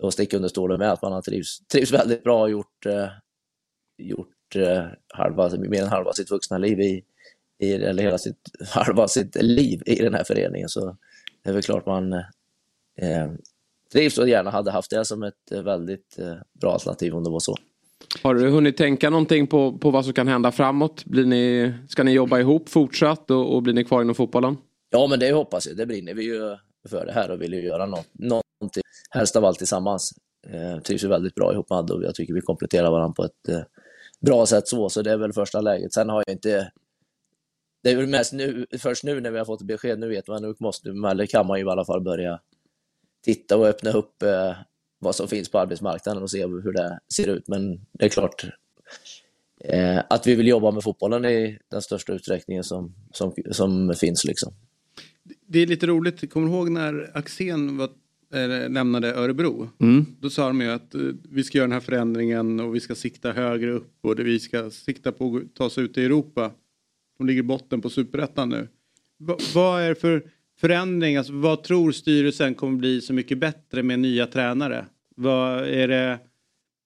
att 0.01 0.13
sticka 0.13 0.35
under 0.37 0.49
stolen 0.49 0.79
med 0.79 0.91
att 0.91 1.01
man 1.01 1.11
har 1.11 1.21
trivs, 1.21 1.67
trivs 1.67 1.91
väldigt 1.91 2.23
bra 2.23 2.41
och 2.41 2.49
gjort, 2.49 2.85
eh, 2.85 3.07
gjort 3.97 4.55
eh, 4.55 4.85
halva, 5.13 5.49
mer 5.57 5.81
än 5.81 5.87
halva 5.87 6.13
sitt 6.13 6.31
vuxna 6.31 6.57
liv 6.57 6.79
i, 6.79 7.03
i, 7.59 7.73
eller 7.73 8.03
hela 8.03 8.17
sitt, 8.17 8.49
halva 8.69 9.07
sitt 9.07 9.35
liv 9.35 9.81
i 9.85 9.95
den 9.95 10.13
här 10.13 10.23
föreningen. 10.23 10.69
Så 10.69 10.97
det 11.43 11.49
är 11.49 11.53
väl 11.53 11.63
klart 11.63 11.85
man 11.85 12.13
eh, 12.13 13.31
trivs 13.93 14.17
och 14.17 14.29
gärna 14.29 14.51
hade 14.51 14.71
haft 14.71 14.89
det 14.89 15.05
som 15.05 15.23
ett 15.23 15.51
eh, 15.51 15.61
väldigt 15.61 16.19
eh, 16.19 16.35
bra 16.61 16.73
alternativ 16.73 17.15
om 17.15 17.23
det 17.23 17.29
var 17.29 17.39
så. 17.39 17.55
Har 18.23 18.35
du 18.35 18.49
hunnit 18.49 18.77
tänka 18.77 19.09
någonting 19.09 19.47
på, 19.47 19.77
på 19.77 19.91
vad 19.91 20.05
som 20.05 20.13
kan 20.13 20.27
hända 20.27 20.51
framåt? 20.51 21.05
Blir 21.05 21.25
ni, 21.25 21.73
ska 21.87 22.03
ni 22.03 22.11
jobba 22.11 22.39
ihop 22.39 22.69
fortsatt 22.69 23.31
och, 23.31 23.55
och 23.55 23.63
blir 23.63 23.73
ni 23.73 23.83
kvar 23.83 24.01
inom 24.01 24.15
fotbollen? 24.15 24.57
Ja, 24.95 25.07
men 25.07 25.19
det 25.19 25.31
hoppas 25.31 25.67
jag. 25.67 25.77
Det 25.77 25.85
brinner 25.85 26.13
vi 26.13 26.23
ju 26.23 26.57
för 26.89 27.05
det 27.05 27.11
här 27.11 27.31
och 27.31 27.41
vill 27.41 27.53
ju 27.53 27.61
göra 27.61 27.85
något, 27.85 28.07
någonting, 28.13 28.83
helst 29.09 29.35
av 29.35 29.45
allt 29.45 29.57
tillsammans. 29.57 30.13
Eh, 30.47 30.79
trivs 30.79 31.03
ju 31.03 31.07
väldigt 31.07 31.35
bra 31.35 31.53
ihop 31.53 31.69
med 31.69 31.79
Adde 31.79 31.93
och 31.93 32.03
jag 32.03 32.15
tycker 32.15 32.33
vi 32.33 32.41
kompletterar 32.41 32.91
varandra 32.91 33.13
på 33.13 33.23
ett 33.23 33.49
eh, 33.49 33.61
bra 34.19 34.45
sätt 34.45 34.67
så, 34.67 34.89
så 34.89 35.01
det 35.01 35.11
är 35.11 35.17
väl 35.17 35.33
första 35.33 35.61
läget. 35.61 35.93
Sen 35.93 36.09
har 36.09 36.23
jag 36.27 36.35
inte 36.35 36.71
det 37.83 37.91
är 37.91 37.95
väl 37.95 38.07
mest 38.07 38.33
nu, 38.33 38.65
först 38.79 39.03
nu 39.03 39.21
när 39.21 39.31
vi 39.31 39.37
har 39.37 39.45
fått 39.45 39.61
besked, 39.61 39.99
nu 39.99 40.09
vet 40.09 40.27
man, 40.27 40.41
nu 40.41 40.55
måste, 40.59 40.89
eller 40.89 41.25
kan 41.25 41.47
man 41.47 41.59
ju 41.59 41.65
i 41.65 41.69
alla 41.69 41.85
fall 41.85 42.01
börja 42.01 42.39
titta 43.23 43.57
och 43.57 43.67
öppna 43.67 43.91
upp 43.91 44.23
eh, 44.23 44.53
vad 44.99 45.15
som 45.15 45.27
finns 45.27 45.49
på 45.49 45.59
arbetsmarknaden 45.59 46.23
och 46.23 46.31
se 46.31 46.45
hur 46.45 46.73
det 46.73 46.99
ser 47.15 47.29
ut. 47.29 47.47
Men 47.47 47.85
det 47.91 48.05
är 48.05 48.09
klart 48.09 48.45
eh, 49.63 49.99
att 50.09 50.27
vi 50.27 50.35
vill 50.35 50.47
jobba 50.47 50.71
med 50.71 50.83
fotbollen 50.83 51.25
i 51.25 51.59
den 51.71 51.81
största 51.81 52.13
utsträckningen 52.13 52.63
som, 52.63 52.95
som, 53.11 53.33
som 53.51 53.93
finns. 53.93 54.25
Liksom. 54.25 54.53
Det 55.47 55.59
är 55.59 55.67
lite 55.67 55.87
roligt, 55.87 56.31
kommer 56.31 56.47
du 56.47 56.53
ihåg 56.53 56.71
när 56.71 57.11
Axén 57.13 57.77
var, 57.77 57.89
eh, 58.33 58.69
lämnade 58.69 59.13
Örebro? 59.13 59.69
Mm. 59.79 60.05
Då 60.19 60.29
sa 60.29 60.47
de 60.47 60.61
ju 60.61 60.67
att 60.67 60.95
eh, 60.95 61.01
vi 61.29 61.43
ska 61.43 61.57
göra 61.57 61.67
den 61.67 61.73
här 61.73 61.79
förändringen 61.79 62.59
och 62.59 62.75
vi 62.75 62.79
ska 62.79 62.95
sikta 62.95 63.31
högre 63.31 63.71
upp 63.71 63.97
och 64.01 64.15
det, 64.15 64.23
vi 64.23 64.39
ska 64.39 64.69
sikta 64.69 65.11
på 65.11 65.37
att 65.37 65.55
ta 65.55 65.65
oss 65.65 65.77
ut 65.77 65.97
i 65.97 66.05
Europa. 66.05 66.51
De 67.17 67.27
ligger 67.27 67.39
i 67.39 67.43
botten 67.43 67.81
på 67.81 67.89
superettan 67.89 68.49
nu. 68.49 68.67
Va, 69.17 69.37
vad 69.55 69.81
är 69.81 69.89
det 69.89 69.95
för 69.95 70.23
förändring? 70.59 71.17
Alltså, 71.17 71.33
vad 71.33 71.63
tror 71.63 71.91
styrelsen 71.91 72.55
kommer 72.55 72.77
bli 72.77 73.01
så 73.01 73.13
mycket 73.13 73.37
bättre 73.37 73.83
med 73.83 73.99
nya 73.99 74.27
tränare? 74.27 74.85
Vad 75.15 75.67
är 75.67 75.87
det 75.87 76.19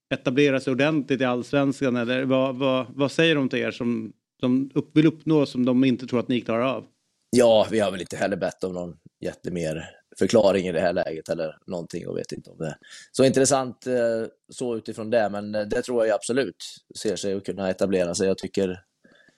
etablera 0.10 0.60
sig 0.60 0.72
ordentligt 0.72 1.22
i 1.22 1.24
allsvenskan 1.24 1.96
eller 1.96 2.26
vad, 2.26 2.56
vad, 2.56 2.86
vad 2.96 3.12
säger 3.12 3.36
de 3.36 3.50
till 3.50 3.60
er 3.60 3.72
som 3.72 4.14
de 4.42 4.70
upp, 4.74 4.98
vill 4.98 5.08
uppnå 5.08 5.46
som 5.46 5.66
de 5.66 5.84
inte 5.84 6.08
tror 6.08 6.20
att 6.20 6.28
ni 6.28 6.42
klarar 6.42 6.64
av? 6.64 6.86
Ja, 7.30 7.68
vi 7.72 7.80
har 7.80 7.92
väl 7.92 8.02
inte 8.02 8.18
heller 8.18 8.38
bett 8.38 8.64
om 8.64 8.74
någon 8.74 8.98
jättemer 9.20 9.90
förklaring 10.20 10.68
i 10.68 10.72
det 10.72 10.80
här 10.80 10.94
läget 10.94 11.30
eller 11.30 11.58
någonting 11.68 12.08
och 12.08 12.18
vet 12.18 12.32
inte 12.32 12.50
om 12.50 12.58
det 12.58 12.78
så 13.12 13.24
intressant 13.24 13.88
eh, 13.88 14.28
så 14.50 14.78
utifrån 14.78 15.10
det, 15.10 15.30
men 15.30 15.56
eh, 15.56 15.62
det 15.62 15.82
tror 15.82 16.06
jag 16.06 16.16
absolut 16.16 16.66
ser 17.00 17.16
sig 17.16 17.34
att 17.34 17.46
kunna 17.46 17.70
etablera 17.70 18.16
sig. 18.16 18.28
Jag 18.28 18.38
tycker 18.38 18.84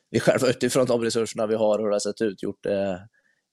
vi 0.10 0.20
själva 0.20 0.48
utifrån 0.50 0.86
de 0.86 1.02
resurserna 1.02 1.48
vi 1.48 1.56
har 1.56 1.78
och 1.78 1.84
hur 1.84 1.90
det 1.90 1.96
har 1.96 2.00
sett 2.00 2.22
ut 2.22 2.44
gjort 2.44 2.64
det 2.64 3.08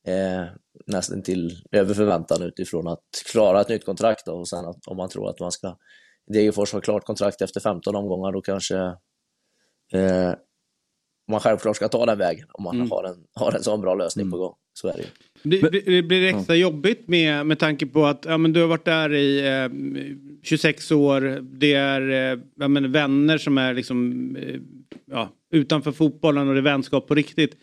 eh, 0.06 0.44
nästan 0.86 1.22
till 1.22 1.62
över 1.72 1.94
förväntan 1.94 2.42
utifrån 2.42 2.88
att 2.88 3.04
klara 3.32 3.60
ett 3.60 3.68
nytt 3.68 3.84
kontrakt 3.84 4.26
då, 4.26 4.32
och 4.32 4.48
sen 4.48 4.64
att, 4.64 4.86
om 4.86 4.96
man 4.96 5.08
tror 5.08 5.30
att 5.30 5.40
man 5.40 5.52
ska 5.52 5.76
Degerfors 6.32 6.72
har 6.72 6.80
klart 6.80 7.04
kontrakt 7.04 7.42
efter 7.42 7.60
15 7.60 7.96
omgångar 7.96 8.32
då 8.32 8.40
kanske 8.40 8.76
eh, 9.92 10.34
man 11.28 11.40
självklart 11.40 11.76
ska 11.76 11.88
ta 11.88 12.06
den 12.06 12.18
vägen 12.18 12.46
om 12.52 12.64
man 12.64 12.76
Mm. 12.76 12.90
har, 12.90 13.04
en, 13.04 13.16
har 13.34 13.52
en 13.52 13.62
sån 13.62 13.80
bra 13.80 13.94
lösning 13.94 14.30
på 14.30 14.36
gång. 14.36 14.54
Så 14.72 14.88
är 14.88 14.92
det 14.92 15.02
ju. 15.02 15.08
Det, 15.42 15.70
det, 15.86 16.02
blir 16.02 16.34
extra 16.34 16.56
jobbigt 16.56 17.08
med, 17.08 17.46
med 17.46 17.58
tanke 17.58 17.86
på 17.86 18.06
att 18.06 18.24
ja, 18.28 18.38
men 18.38 18.52
du 18.52 18.60
har 18.60 18.68
varit 18.68 18.84
där 18.84 19.14
i 19.14 19.46
eh, 19.62 19.68
26 20.42 20.92
år. 20.92 21.20
Det 21.42 21.72
är 21.74 22.32
eh, 22.32 22.38
ja, 22.56 22.68
men 22.68 22.92
vänner 22.92 23.38
som 23.38 23.58
är 23.58 23.74
liksom, 23.74 24.36
eh, 24.36 24.56
ja, 25.10 25.28
utanför 25.52 25.92
fotbollen 25.92 26.48
och 26.48 26.54
det 26.54 26.60
är 26.60 26.62
vänskap 26.62 27.06
på 27.06 27.14
riktigt. 27.14 27.56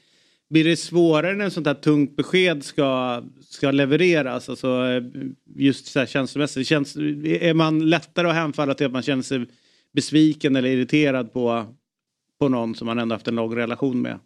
Blir 0.49 0.63
det 0.63 0.77
svårare 0.77 1.35
när 1.35 1.47
ett 1.47 1.53
sånt 1.53 1.67
här 1.67 1.73
tungt 1.73 2.15
besked 2.15 2.63
ska, 2.63 3.21
ska 3.49 3.71
levereras? 3.71 4.49
Alltså, 4.49 4.67
eh, 4.67 5.03
just 5.55 5.85
så 5.85 5.99
här 5.99 6.05
känslomässigt. 6.05 6.67
Känns, 6.67 6.95
är 6.95 7.53
man 7.53 7.89
lättare 7.89 8.27
att 8.27 8.35
hänfalla 8.35 8.73
till 8.73 8.85
att 8.85 8.91
man 8.91 9.01
känner 9.01 9.23
sig 9.23 9.45
besviken 9.93 10.55
eller 10.55 10.69
irriterad 10.69 11.33
på, 11.33 11.65
på 12.39 12.49
någon 12.49 12.75
som 12.75 12.85
man 12.85 12.99
ändå 12.99 13.15
haft 13.15 13.27
en 13.27 13.35
lång 13.35 13.55
relation 13.55 14.01
med? 14.01 14.19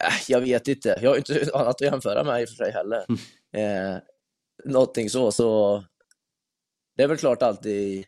Äh, 0.00 0.14
Jag 0.28 0.40
vet 0.40 0.68
inte. 0.68 0.98
Jag 1.02 1.10
har 1.10 1.16
inte 1.16 1.50
annat 1.54 1.68
att 1.68 1.80
jämföra 1.80 2.24
med 2.24 2.42
i 2.42 2.44
och 2.44 2.48
för 2.48 2.56
sig 2.56 2.72
heller. 2.72 3.04
Eh, 3.52 3.98
någonting 4.64 5.10
så, 5.10 5.32
så 5.32 5.84
det 6.96 7.02
är 7.02 7.08
väl 7.08 7.16
klart 7.16 7.42
alltid, 7.42 8.04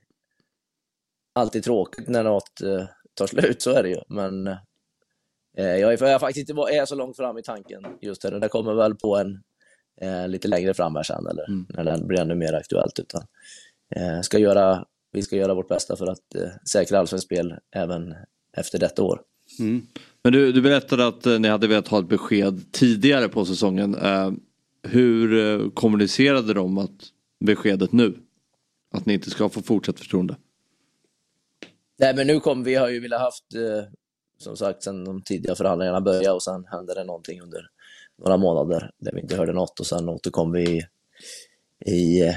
alltid 1.35 1.65
tråkigt 1.65 2.09
när 2.09 2.25
något 2.25 2.61
eh, 2.63 2.85
tar 3.15 3.27
slut, 3.27 3.63
så 3.63 3.71
är 3.71 3.83
det 3.83 3.89
ju. 3.89 4.01
Men 4.09 4.47
eh, 4.47 4.57
jag, 5.77 5.93
är, 5.93 6.05
jag 6.05 6.13
har 6.13 6.19
faktiskt 6.19 6.51
inte 6.51 6.63
är 6.63 6.85
så 6.85 6.95
långt 6.95 7.17
fram 7.17 7.39
i 7.39 7.43
tanken 7.43 7.83
just 8.01 8.23
det. 8.23 8.39
Det 8.39 8.49
kommer 8.49 8.75
väl 8.75 8.95
på 8.95 9.17
en 9.17 9.43
eh, 10.01 10.29
lite 10.29 10.49
längre 10.49 10.75
fram 10.75 10.97
här 10.97 11.03
sen, 11.03 11.27
eller 11.27 11.47
när 11.69 11.97
det 11.99 12.05
blir 12.05 12.21
ännu 12.21 12.35
mer 12.35 12.53
aktuellt. 12.53 12.99
Utan, 12.99 13.23
eh, 13.97 14.21
ska 14.21 14.39
göra, 14.39 14.87
vi 15.13 15.23
ska 15.23 15.37
göra 15.37 15.55
vårt 15.55 15.69
bästa 15.69 15.97
för 15.97 16.07
att 16.07 16.35
eh, 16.35 16.51
säkra 16.71 16.99
allsvenskt 16.99 17.27
spel 17.27 17.55
även 17.77 18.15
efter 18.57 18.79
detta 18.79 19.03
år. 19.03 19.23
Men 20.23 20.33
du, 20.33 20.53
du 20.53 20.63
berättade 20.63 21.07
att 21.07 21.27
eh, 21.27 21.39
ni 21.39 21.49
hade 21.49 21.67
velat 21.67 21.89
ha 21.89 21.99
ett 21.99 22.09
besked 22.09 22.73
tidigare 22.73 23.29
på 23.29 23.45
säsongen. 23.45 23.95
Eh, 23.95 24.31
hur 24.83 25.39
eh, 25.39 25.71
kommunicerade 25.71 26.55
de 26.55 26.79
att 26.79 27.11
beskedet 27.45 27.93
nu? 27.93 28.19
Att 28.95 29.07
ni 29.07 29.15
inte 29.15 29.31
ska 29.31 29.49
få 29.49 29.63
fortsatt 29.63 29.99
förtroende? 29.99 30.37
Nej, 31.99 32.17
men 32.17 32.27
nu 32.27 32.41
kommer 32.41 32.65
vi 32.65 32.75
har 32.75 32.89
ju 32.89 33.01
velat 33.01 33.21
haft, 33.21 33.45
som 34.39 34.57
sagt, 34.57 34.83
sen 34.83 35.05
de 35.05 35.23
tidiga 35.23 35.55
förhandlingarna 35.55 36.01
började 36.01 36.33
och 36.33 36.43
sen 36.43 36.65
hände 36.65 36.95
det 36.95 37.05
någonting 37.05 37.41
under 37.41 37.69
några 38.19 38.37
månader 38.37 38.91
där 38.99 39.13
vi 39.13 39.21
inte 39.21 39.37
hörde 39.37 39.53
något 39.53 39.81
och 39.81 39.87
sen 39.87 40.09
återkom 40.09 40.53
vi 40.53 40.83
i, 41.87 42.23
eh, 42.23 42.35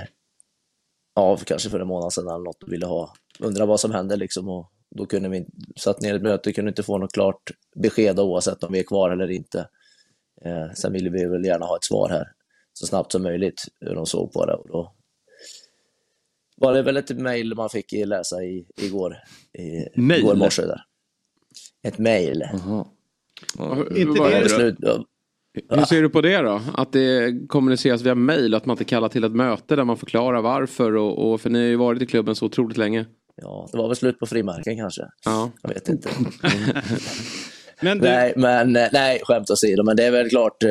ja, 1.15 1.38
kanske 1.38 1.69
för 1.69 1.79
en 1.79 1.88
månad 1.88 2.13
sedan 2.13 2.27
eller 2.27 2.43
något 2.43 2.63
och 2.63 2.74
ville 2.74 2.86
ha, 2.86 3.13
undra 3.39 3.65
vad 3.65 3.79
som 3.79 3.91
hände 3.91 4.15
liksom 4.15 4.50
och 4.50 4.72
då 4.98 5.06
kunde 5.06 5.30
vi, 5.30 5.46
satt 5.75 6.02
ner 6.02 6.16
ett 6.16 6.22
möte, 6.22 6.54
kunde 6.54 6.70
inte 6.70 6.84
få 6.84 6.98
något 6.98 7.14
klart 7.14 7.52
besked 7.75 8.20
oavsett 8.20 8.64
om 8.64 8.74
vi 8.74 8.80
är 8.80 8.84
kvar 8.84 9.10
eller 9.10 9.32
inte. 9.32 9.70
Eh, 10.46 10.72
sen 10.75 10.94
ville 10.94 11.10
vi 11.10 11.25
väl 11.25 11.46
gärna 11.46 11.66
ha 11.66 11.75
ett 11.78 11.84
svar 11.84 12.10
här 12.10 12.32
så 12.74 12.86
snabbt 12.86 13.12
som 13.12 13.24
möjligt 13.24 13.64
hur 13.80 13.96
de 13.96 14.06
såg 14.06 14.34
på 14.34 14.46
det 14.46 14.54
och 14.54 14.68
då 14.68 14.96
var 16.58 16.74
det 16.74 16.82
väl 16.82 16.98
ett 16.98 17.10
mejl 17.10 17.56
man 17.56 17.70
fick 17.70 17.92
läsa 17.92 18.44
i, 18.44 18.66
igår, 18.82 19.18
i, 19.58 20.00
Mail? 20.02 20.20
igår 20.22 20.36
morse 20.36 20.62
där. 20.62 20.82
Ett 21.84 21.98
mejl. 21.98 22.44
Inte 23.96 24.20
det- 24.80 25.04
Hur 25.70 25.86
ser 25.86 26.02
du 26.02 26.10
på 26.10 26.22
det 26.22 26.38
då? 26.42 26.62
Att 26.74 26.92
det 26.94 27.34
kommuniceras 27.48 28.02
via 28.02 28.16
mail 28.16 28.54
och 28.54 28.58
att 28.58 28.66
man 28.66 28.74
inte 28.74 28.84
kallar 28.84 29.10
till 29.10 29.24
ett 29.24 29.32
möte 29.32 29.75
där 29.75 29.84
man 29.84 29.98
förklarar 29.98 30.42
varför 30.42 30.96
och, 30.96 31.32
och 31.32 31.42
för 31.42 31.50
ni 31.50 31.60
har 31.60 31.68
ju 31.68 31.75
varit 31.75 32.02
i 32.02 32.06
klubben 32.06 32.36
så 32.36 32.46
otroligt 32.46 32.78
länge. 32.78 33.06
Ja, 33.42 33.70
det 33.72 33.77
var 33.77 33.88
väl 33.88 33.96
slut 33.98 34.20
på 34.20 34.25
frimärken 34.25 34.77
kanske. 34.77 35.01
Ja. 35.25 35.51
Jag 35.62 35.70
vet 35.74 35.89
inte. 35.89 36.10
Men 37.82 37.98
du, 37.98 38.04
nej, 38.08 38.34
men 38.36 38.75
eh, 38.75 38.88
nej, 38.94 39.22
skämt 39.24 39.50
åsido, 39.50 39.84
men 39.84 39.96
det 39.98 40.04
är 40.04 40.12
väl 40.12 40.30
klart. 40.30 40.63
eh, 40.63 40.70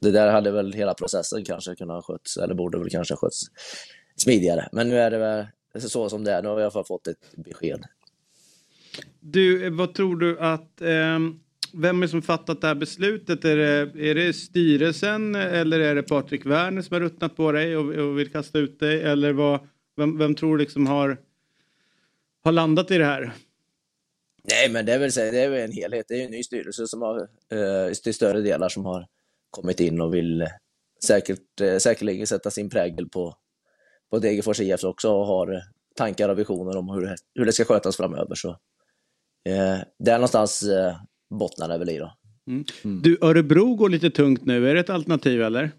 Det 0.00 0.10
där 0.10 0.30
hade 0.32 0.50
väl 0.50 0.72
hela 0.72 0.94
processen 0.94 1.44
kanske 1.44 1.74
kunnat 1.76 1.94
ha 1.96 2.02
skötts, 2.02 2.36
eller 2.36 2.54
borde 2.54 2.78
väl 2.78 2.90
kanske 2.90 3.14
ha 3.14 3.18
skötts 3.18 3.42
smidigare. 4.16 4.68
Men 4.72 4.88
nu 4.88 4.98
är 4.98 5.10
det 5.10 5.18
väl 5.18 5.46
så 5.80 6.08
som 6.08 6.24
det 6.24 6.32
är. 6.32 6.42
Nu 6.42 6.48
har 6.48 6.56
vi 6.56 6.60
i 6.60 6.64
alla 6.64 6.70
fall 6.70 6.84
fått 6.84 7.06
ett 7.06 7.32
besked. 7.36 7.82
Du, 9.20 9.66
eh, 9.66 9.72
vad 9.72 9.94
tror 9.94 10.16
du 10.16 10.38
att... 10.38 10.80
ehm, 10.80 11.34
vem 11.72 12.02
är 12.02 12.06
som 12.06 12.22
fattat 12.22 12.60
det 12.60 12.66
här 12.66 12.74
beslutet? 12.74 13.44
Är 13.44 13.56
det, 13.56 14.08
är 14.08 14.14
det 14.14 14.32
styrelsen 14.32 15.34
eller 15.34 15.80
är 15.80 15.94
det 15.94 16.02
Patrik 16.02 16.46
Werner 16.46 16.82
som 16.82 16.94
har 16.94 17.00
ruttnat 17.00 17.36
på 17.36 17.52
dig 17.52 17.76
och, 17.76 17.94
och 17.94 18.18
vill 18.18 18.32
kasta 18.32 18.58
ut 18.58 18.80
dig? 18.80 19.02
Eller 19.02 19.32
vad, 19.32 19.60
vem, 19.96 20.18
vem 20.18 20.34
tror 20.34 20.56
du 20.56 20.64
liksom 20.64 20.86
har, 20.86 21.18
har 22.48 22.52
landat 22.52 22.90
i 22.90 22.98
det 22.98 23.04
här? 23.04 23.32
Nej, 24.50 24.70
men 24.70 24.86
det 24.86 24.92
är 24.92 24.98
väl, 24.98 25.10
det 25.10 25.40
är 25.40 25.48
väl 25.48 25.60
en 25.60 25.72
helhet. 25.72 26.06
Det 26.08 26.14
är 26.14 26.18
ju 26.18 26.24
en 26.24 26.30
ny 26.30 26.42
styrelse 26.42 26.86
som 26.86 27.02
har, 27.02 27.20
eh, 27.52 27.92
till 27.92 28.14
större 28.14 28.40
delar 28.40 28.68
som 28.68 28.84
har 28.84 29.06
kommit 29.50 29.80
in 29.80 30.00
och 30.00 30.14
vill 30.14 30.46
säkert, 31.04 31.60
eh, 31.60 31.76
säkerligen 31.76 32.26
sätta 32.26 32.50
sin 32.50 32.70
prägel 32.70 33.08
på, 33.08 33.34
på 34.10 34.18
Degerfors 34.18 34.60
IF 34.60 34.84
också 34.84 35.10
och 35.10 35.26
har 35.26 35.62
tankar 35.96 36.28
och 36.28 36.38
visioner 36.38 36.76
om 36.76 36.88
hur 36.88 37.00
det, 37.00 37.16
hur 37.34 37.44
det 37.44 37.52
ska 37.52 37.64
skötas 37.64 37.96
framöver. 37.96 38.34
Så, 38.34 38.48
eh, 39.44 39.78
där 39.98 40.14
någonstans 40.14 40.62
eh, 40.62 40.96
bottnar 41.30 41.68
det 41.68 41.78
väl 41.78 41.90
i 41.90 41.98
då. 41.98 42.14
Du, 43.02 43.18
Örebro 43.20 43.74
går 43.74 43.88
lite 43.88 44.10
tungt 44.10 44.44
nu. 44.44 44.70
Är 44.70 44.74
det 44.74 44.80
ett 44.80 44.90
alternativ 44.90 45.42
eller? 45.42 45.70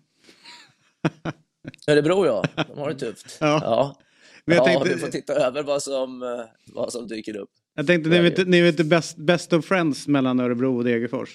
Örebro 1.88 2.26
ja, 2.26 2.44
de 2.68 2.80
har 2.80 2.90
det 2.90 2.96
tufft. 2.96 3.38
Ja. 3.42 3.60
ja. 3.64 3.96
Men 4.50 4.58
jag 4.58 4.68
ja, 4.68 4.80
tänkte- 4.80 4.94
vi 4.96 5.00
får 5.02 5.08
titta 5.08 5.34
över 5.34 5.64
vad 5.64 5.84
som, 5.84 6.24
eh, 6.24 6.30
vad 6.74 6.92
som 6.92 7.08
dyker 7.08 7.38
upp. 7.38 7.50
Jag 7.76 7.88
tänkte, 7.88 8.10
Det 8.10 8.22
ni 8.22 8.28
är 8.28 8.32
vet, 8.36 8.48
ni 8.48 8.62
vet 8.62 8.78
det 8.78 8.84
best, 8.84 9.18
best 9.18 9.54
of 9.54 9.66
friends 9.66 10.08
mellan 10.08 10.40
Örebro 10.40 10.78
och 10.78 10.84
Degerfors? 10.84 11.30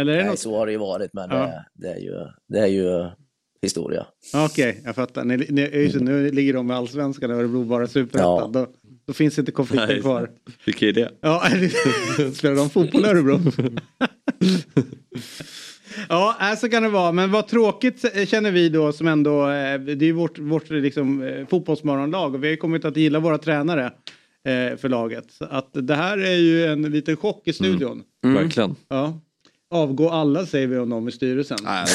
Eller 0.00 0.12
är 0.12 0.16
det 0.16 0.22
Nej, 0.22 0.30
något? 0.30 0.38
så 0.38 0.56
har 0.58 0.66
det 0.66 0.72
ju 0.72 0.78
varit, 0.78 1.12
men 1.12 1.30
Ja. 1.30 1.36
det, 1.36 1.64
det, 1.74 1.88
är 1.94 1.98
ju, 1.98 2.12
det 2.48 2.58
är 2.58 2.66
ju 2.66 3.10
historia. 3.62 4.06
Okej, 4.34 4.80
jag 4.84 4.94
fattar. 4.94 5.24
Ni, 5.24 5.36
ni, 5.48 5.62
just, 5.62 5.98
det, 5.98 6.04
nu 6.04 6.30
ligger 6.30 6.52
de 6.54 6.66
med 6.66 6.76
allsvenskan 6.76 7.30
och 7.30 7.36
Örebro 7.36 7.64
bara 7.64 7.86
superettan. 7.86 8.50
Ja. 8.54 8.60
Då, 8.60 8.66
då 9.06 9.12
finns 9.12 9.38
inte 9.38 9.52
konflikten 9.52 9.88
Nej. 9.88 10.00
kvar. 10.00 10.30
Vilka 10.66 10.86
är 10.88 10.92
det? 10.92 11.12
Ja, 11.20 11.42
spelar 12.34 12.54
de 12.56 12.70
fotboll 12.70 13.04
i 13.04 13.08
Örebro? 13.08 13.38
ja, 16.08 16.36
äh, 16.40 16.58
så 16.58 16.68
kan 16.68 16.82
det 16.82 16.88
vara. 16.88 17.12
Men 17.12 17.30
vad 17.30 17.48
tråkigt 17.48 18.16
eh, 18.16 18.26
känner 18.26 18.50
vi 18.50 18.68
då 18.68 18.92
som 18.92 19.06
ändå, 19.06 19.42
eh, 19.42 19.80
det 19.80 19.92
är 19.92 20.02
ju 20.02 20.12
vårt, 20.12 20.38
vårt 20.38 20.70
liksom, 20.70 21.22
eh, 21.22 21.46
fotbollsmorgonlag 21.46 22.34
och 22.34 22.42
vi 22.42 22.46
har 22.46 22.50
ju 22.50 22.56
kommit 22.56 22.84
att 22.84 22.96
gilla 22.96 23.18
våra 23.18 23.38
tränare 23.38 23.92
för 24.78 24.88
laget. 24.88 25.24
Så 25.30 25.44
att 25.44 25.70
det 25.72 25.94
här 25.94 26.18
är 26.18 26.36
ju 26.36 26.66
en 26.66 26.82
liten 26.82 27.16
chock 27.16 27.48
i 27.48 27.52
studion. 27.52 28.02
Verkligen. 28.22 28.76
Ja. 28.88 29.20
Avgå 29.70 30.10
alla 30.10 30.46
säger 30.46 30.66
vi 30.66 30.78
om 30.78 30.88
dem 30.88 31.08
i 31.08 31.12
styrelsen. 31.12 31.58
Nej, 31.64 31.86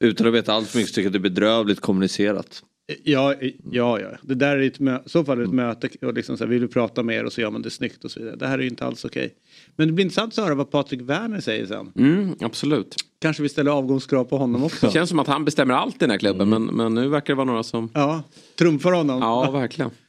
utan 0.00 0.26
att 0.26 0.34
veta 0.34 0.52
allt 0.52 0.68
för 0.68 0.78
mycket 0.78 0.94
tycker 0.94 1.02
jag 1.02 1.16
att 1.16 1.22
det 1.22 1.28
är 1.28 1.30
bedrövligt 1.30 1.80
kommunicerat. 1.80 2.62
Ja, 3.02 3.34
ja, 3.70 4.00
ja. 4.00 4.08
Det 4.22 4.34
där 4.34 4.56
är 4.56 4.66
ett 4.66 4.78
mö- 4.78 5.06
i 5.06 5.08
så 5.08 5.24
fall 5.24 5.42
ett 5.42 5.52
möte 5.52 5.88
och 6.02 6.14
liksom 6.14 6.36
så 6.36 6.44
här, 6.44 6.50
vill 6.50 6.60
du 6.60 6.68
prata 6.68 7.02
med 7.02 7.16
er 7.16 7.24
och 7.24 7.32
så 7.32 7.40
gör 7.40 7.50
man 7.50 7.62
det 7.62 7.70
snyggt 7.70 8.04
och 8.04 8.10
så 8.10 8.20
vidare. 8.20 8.36
Det 8.36 8.46
här 8.46 8.58
är 8.58 8.62
ju 8.62 8.68
inte 8.68 8.84
alls 8.84 9.04
okej. 9.04 9.34
Men 9.76 9.86
det 9.88 9.92
blir 9.94 10.04
intressant 10.04 10.38
att 10.38 10.44
höra 10.44 10.54
vad 10.54 10.70
Patrik 10.70 11.00
Werner 11.00 11.40
säger 11.40 11.66
sen. 11.66 11.92
Mm, 11.98 12.34
absolut. 12.40 12.96
Kanske 13.20 13.42
vi 13.42 13.48
ställer 13.48 13.70
avgångskrav 13.70 14.24
på 14.24 14.36
honom 14.36 14.64
också. 14.64 14.86
Det 14.86 14.92
känns 14.92 15.08
som 15.10 15.18
att 15.18 15.26
han 15.26 15.44
bestämmer 15.44 15.74
allt 15.74 15.94
i 15.94 15.98
den 15.98 16.10
här 16.10 16.18
klubben 16.18 16.48
men, 16.48 16.64
men 16.64 16.94
nu 16.94 17.08
verkar 17.08 17.26
det 17.34 17.36
vara 17.36 17.44
några 17.46 17.62
som... 17.62 17.90
Ja, 17.94 18.22
trumfar 18.58 18.92
honom. 18.92 19.20
Ja, 19.20 19.50
verkligen. 19.50 19.90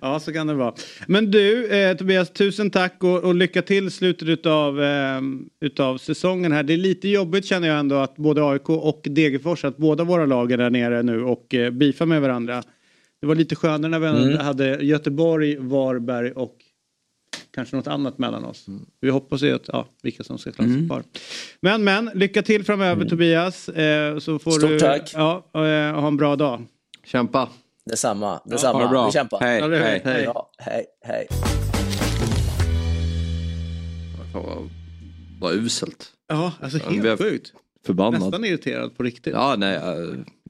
Ja, 0.00 0.20
så 0.20 0.32
kan 0.32 0.46
det 0.46 0.54
vara. 0.54 0.74
Men 1.06 1.30
du, 1.30 1.66
eh, 1.68 1.96
Tobias, 1.96 2.30
tusen 2.32 2.70
tack 2.70 3.04
och, 3.04 3.24
och 3.24 3.34
lycka 3.34 3.62
till 3.62 3.90
slutet 3.90 4.28
utav, 4.28 4.82
eh, 4.82 5.20
utav 5.60 5.98
säsongen 5.98 6.52
här. 6.52 6.62
Det 6.62 6.72
är 6.72 6.76
lite 6.76 7.08
jobbigt 7.08 7.44
känner 7.44 7.68
jag 7.68 7.78
ändå 7.78 7.96
att 7.96 8.16
både 8.16 8.44
AIK 8.44 8.68
och 8.70 9.00
Degerfors, 9.04 9.64
att 9.64 9.76
båda 9.76 10.04
våra 10.04 10.26
lag 10.26 10.52
är 10.52 10.56
där 10.58 10.70
nere 10.70 11.02
nu 11.02 11.22
och 11.22 11.54
eh, 11.54 11.70
beefar 11.70 12.06
med 12.06 12.20
varandra. 12.22 12.62
Det 13.20 13.26
var 13.26 13.34
lite 13.34 13.56
skönare 13.56 13.90
när 13.90 13.98
vi 13.98 14.06
Mm. 14.32 14.38
hade 14.38 14.78
Göteborg, 14.84 15.56
Varberg 15.58 16.32
och 16.32 16.56
kanske 17.56 17.76
något 17.76 17.86
annat 17.86 18.18
mellan 18.18 18.44
oss. 18.44 18.66
Vi 19.00 19.10
hoppas 19.10 19.42
ju 19.42 19.54
att, 19.54 19.68
ja, 19.68 19.86
vilka 20.02 20.24
som 20.24 20.38
ska 20.38 20.52
klara 20.52 20.68
sig 20.68 20.86
kvar. 20.86 21.02
Men, 21.60 21.84
men, 21.84 22.10
lycka 22.14 22.42
till 22.42 22.64
framöver 22.64 23.04
Tobias. 23.08 23.68
Eh, 23.68 24.18
så 24.18 24.38
får 24.38 24.50
Stort 24.50 24.70
du, 24.70 24.78
tack. 24.80 25.10
Ja, 25.14 25.46
och, 25.52 25.66
eh, 25.66 26.00
ha 26.00 26.08
en 26.08 26.16
bra 26.16 26.36
dag. 26.36 26.66
Kämpa! 27.04 27.48
Detsamma, 27.90 28.40
detsamma. 28.44 28.78
Ha 28.78 28.82
det 28.84 28.90
bra. 28.90 29.06
Vi 29.06 29.12
kämpar. 29.12 29.40
Hej, 29.40 29.58
Ja, 29.60 29.68
hej. 29.68 30.02
hej. 30.04 30.22
Ja, 30.24 30.50
hej, 30.58 30.84
hej. 31.04 31.26
Vad, 34.34 34.70
vad 35.40 35.52
uselt. 35.54 36.12
Ja, 36.28 36.52
alltså 36.60 36.78
Ja, 36.78 36.90
helt 36.90 37.20
sjukt. 37.20 37.52
Förbannad. 37.86 38.20
Nästan 38.20 38.44
irriterad 38.44 38.96
på 38.96 39.02
riktigt. 39.02 39.34
Ja, 39.34 39.54
nej. 39.58 39.76
eh, 39.76 39.82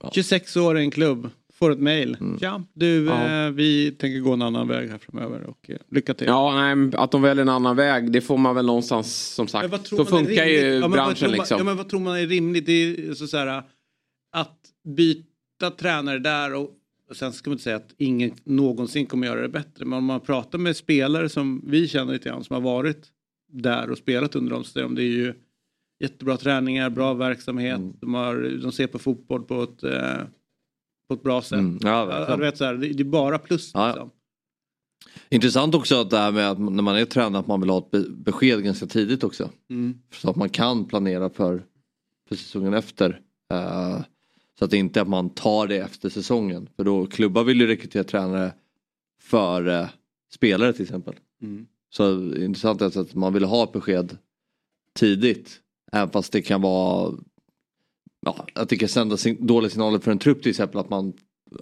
ja. 0.02 0.10
26 0.12 0.56
år 0.56 0.78
i 0.78 0.82
en 0.82 0.90
klubb, 0.90 1.30
får 1.58 1.70
ett 1.72 1.78
mail. 1.78 2.16
Mm. 2.20 2.38
Ja, 2.40 2.62
du, 2.72 3.04
Ja. 3.04 3.46
Eh, 3.46 3.50
vi 3.50 3.90
tänker 3.90 4.20
gå 4.20 4.32
en 4.32 4.42
annan 4.42 4.68
väg 4.68 4.90
här 4.90 4.98
framöver 4.98 5.42
och 5.42 5.70
eh, 5.70 5.76
lycka 5.90 6.14
till. 6.14 6.26
Ja, 6.26 6.74
nej, 6.74 6.90
att 6.96 7.10
de 7.10 7.22
väljer 7.22 7.42
en 7.42 7.48
annan 7.48 7.76
väg, 7.76 8.12
det 8.12 8.20
får 8.20 8.38
man 8.38 8.54
väl 8.54 8.66
någonstans 8.66 9.34
som 9.34 9.48
sagt. 9.48 9.86
Så 9.86 10.04
funkar 10.04 10.44
ju 10.44 10.58
Ja, 10.58 10.88
branschen 10.88 11.30
man, 11.30 11.38
liksom. 11.38 11.58
Ja, 11.58 11.64
men 11.64 11.76
vad 11.76 11.88
tror 11.88 12.00
man 12.00 12.16
är 12.16 12.26
rimligt? 12.26 12.66
Det 12.66 12.72
är 12.72 13.14
så, 13.14 13.26
så 13.26 13.36
här, 13.36 13.62
att 14.32 14.58
byta 14.84 15.70
tränare 15.78 16.18
där 16.18 16.54
och, 16.54 16.70
och 17.10 17.16
sen 17.16 17.32
ska 17.32 17.50
man 17.50 17.54
inte 17.54 17.64
säga 17.64 17.76
att 17.76 17.94
ingen 17.98 18.32
någonsin 18.44 19.06
kommer 19.06 19.26
göra 19.26 19.40
det 19.40 19.48
bättre. 19.48 19.84
Men 19.84 19.98
om 19.98 20.04
man 20.04 20.20
pratar 20.20 20.58
med 20.58 20.76
spelare 20.76 21.28
som 21.28 21.62
vi 21.66 21.88
känner 21.88 22.12
lite 22.12 22.28
grann 22.28 22.44
som 22.44 22.54
har 22.54 22.60
varit 22.60 23.06
där 23.52 23.90
och 23.90 23.98
spelat 23.98 24.36
under 24.36 24.52
de 24.52 24.64
systemen. 24.64 24.94
Det 24.94 25.02
är 25.02 25.04
ju 25.04 25.34
jättebra 26.00 26.36
träningar, 26.36 26.90
bra 26.90 27.14
verksamhet. 27.14 27.76
Mm. 27.76 27.92
De, 28.00 28.14
har, 28.14 28.58
de 28.62 28.72
ser 28.72 28.86
på 28.86 28.98
fotboll 28.98 29.42
på 29.42 29.62
ett, 29.62 29.82
eh, 29.82 30.20
på 31.08 31.14
ett 31.14 31.22
bra 31.22 31.42
sätt. 31.42 31.58
Mm, 31.58 31.78
ja, 31.82 32.04
verkligen. 32.04 32.40
vet, 32.40 32.58
så 32.58 32.64
här, 32.64 32.74
det, 32.74 32.88
det 32.88 33.02
är 33.02 33.04
bara 33.04 33.38
plus. 33.38 33.70
Ja. 33.74 33.86
Liksom. 33.86 34.10
Intressant 35.28 35.74
också 35.74 36.00
att 36.00 36.10
det 36.10 36.18
här 36.18 36.32
med 36.32 36.50
att 36.50 36.58
när 36.58 36.82
man 36.82 36.96
är 36.96 37.04
tränare 37.04 37.40
att 37.40 37.46
man 37.46 37.60
vill 37.60 37.70
ha 37.70 37.78
ett 37.78 37.90
be- 37.90 38.10
besked 38.10 38.64
ganska 38.64 38.86
tidigt 38.86 39.24
också. 39.24 39.50
Mm. 39.70 39.98
Så 40.12 40.30
att 40.30 40.36
man 40.36 40.48
kan 40.48 40.84
planera 40.84 41.30
för, 41.30 41.62
för 42.28 42.36
säsongen 42.36 42.74
efter. 42.74 43.20
Eh, 43.52 44.00
så 44.58 44.64
att 44.64 44.70
det 44.70 44.76
inte 44.76 45.00
är 45.00 45.02
att 45.02 45.08
man 45.08 45.30
tar 45.30 45.66
det 45.66 45.76
efter 45.76 46.08
säsongen. 46.08 46.68
För 46.76 46.84
då 46.84 47.06
klubbar 47.06 47.44
vill 47.44 47.60
ju 47.60 47.66
rekrytera 47.66 48.04
tränare 48.04 48.52
för 49.22 49.68
eh, 49.68 49.88
spelare 50.34 50.72
till 50.72 50.82
exempel. 50.82 51.14
Mm. 51.42 51.66
Så 51.90 52.34
intressant 52.34 52.80
är 52.82 53.00
att 53.00 53.14
man 53.14 53.32
vill 53.32 53.44
ha 53.44 53.64
ett 53.64 53.72
besked 53.72 54.18
tidigt. 54.94 55.60
Även 55.92 56.10
fast 56.10 56.32
det 56.32 56.42
kan 56.42 56.62
vara 56.62 57.14
ja, 58.26 58.46
att 58.54 58.68
det 58.68 58.76
kan 58.76 58.88
sända 58.88 59.16
sin, 59.16 59.46
dåliga 59.46 59.70
signaler 59.70 59.98
för 59.98 60.10
en 60.10 60.18
trupp 60.18 60.42
till 60.42 60.50
exempel 60.50 60.80
att 60.80 60.90
man, 60.90 61.12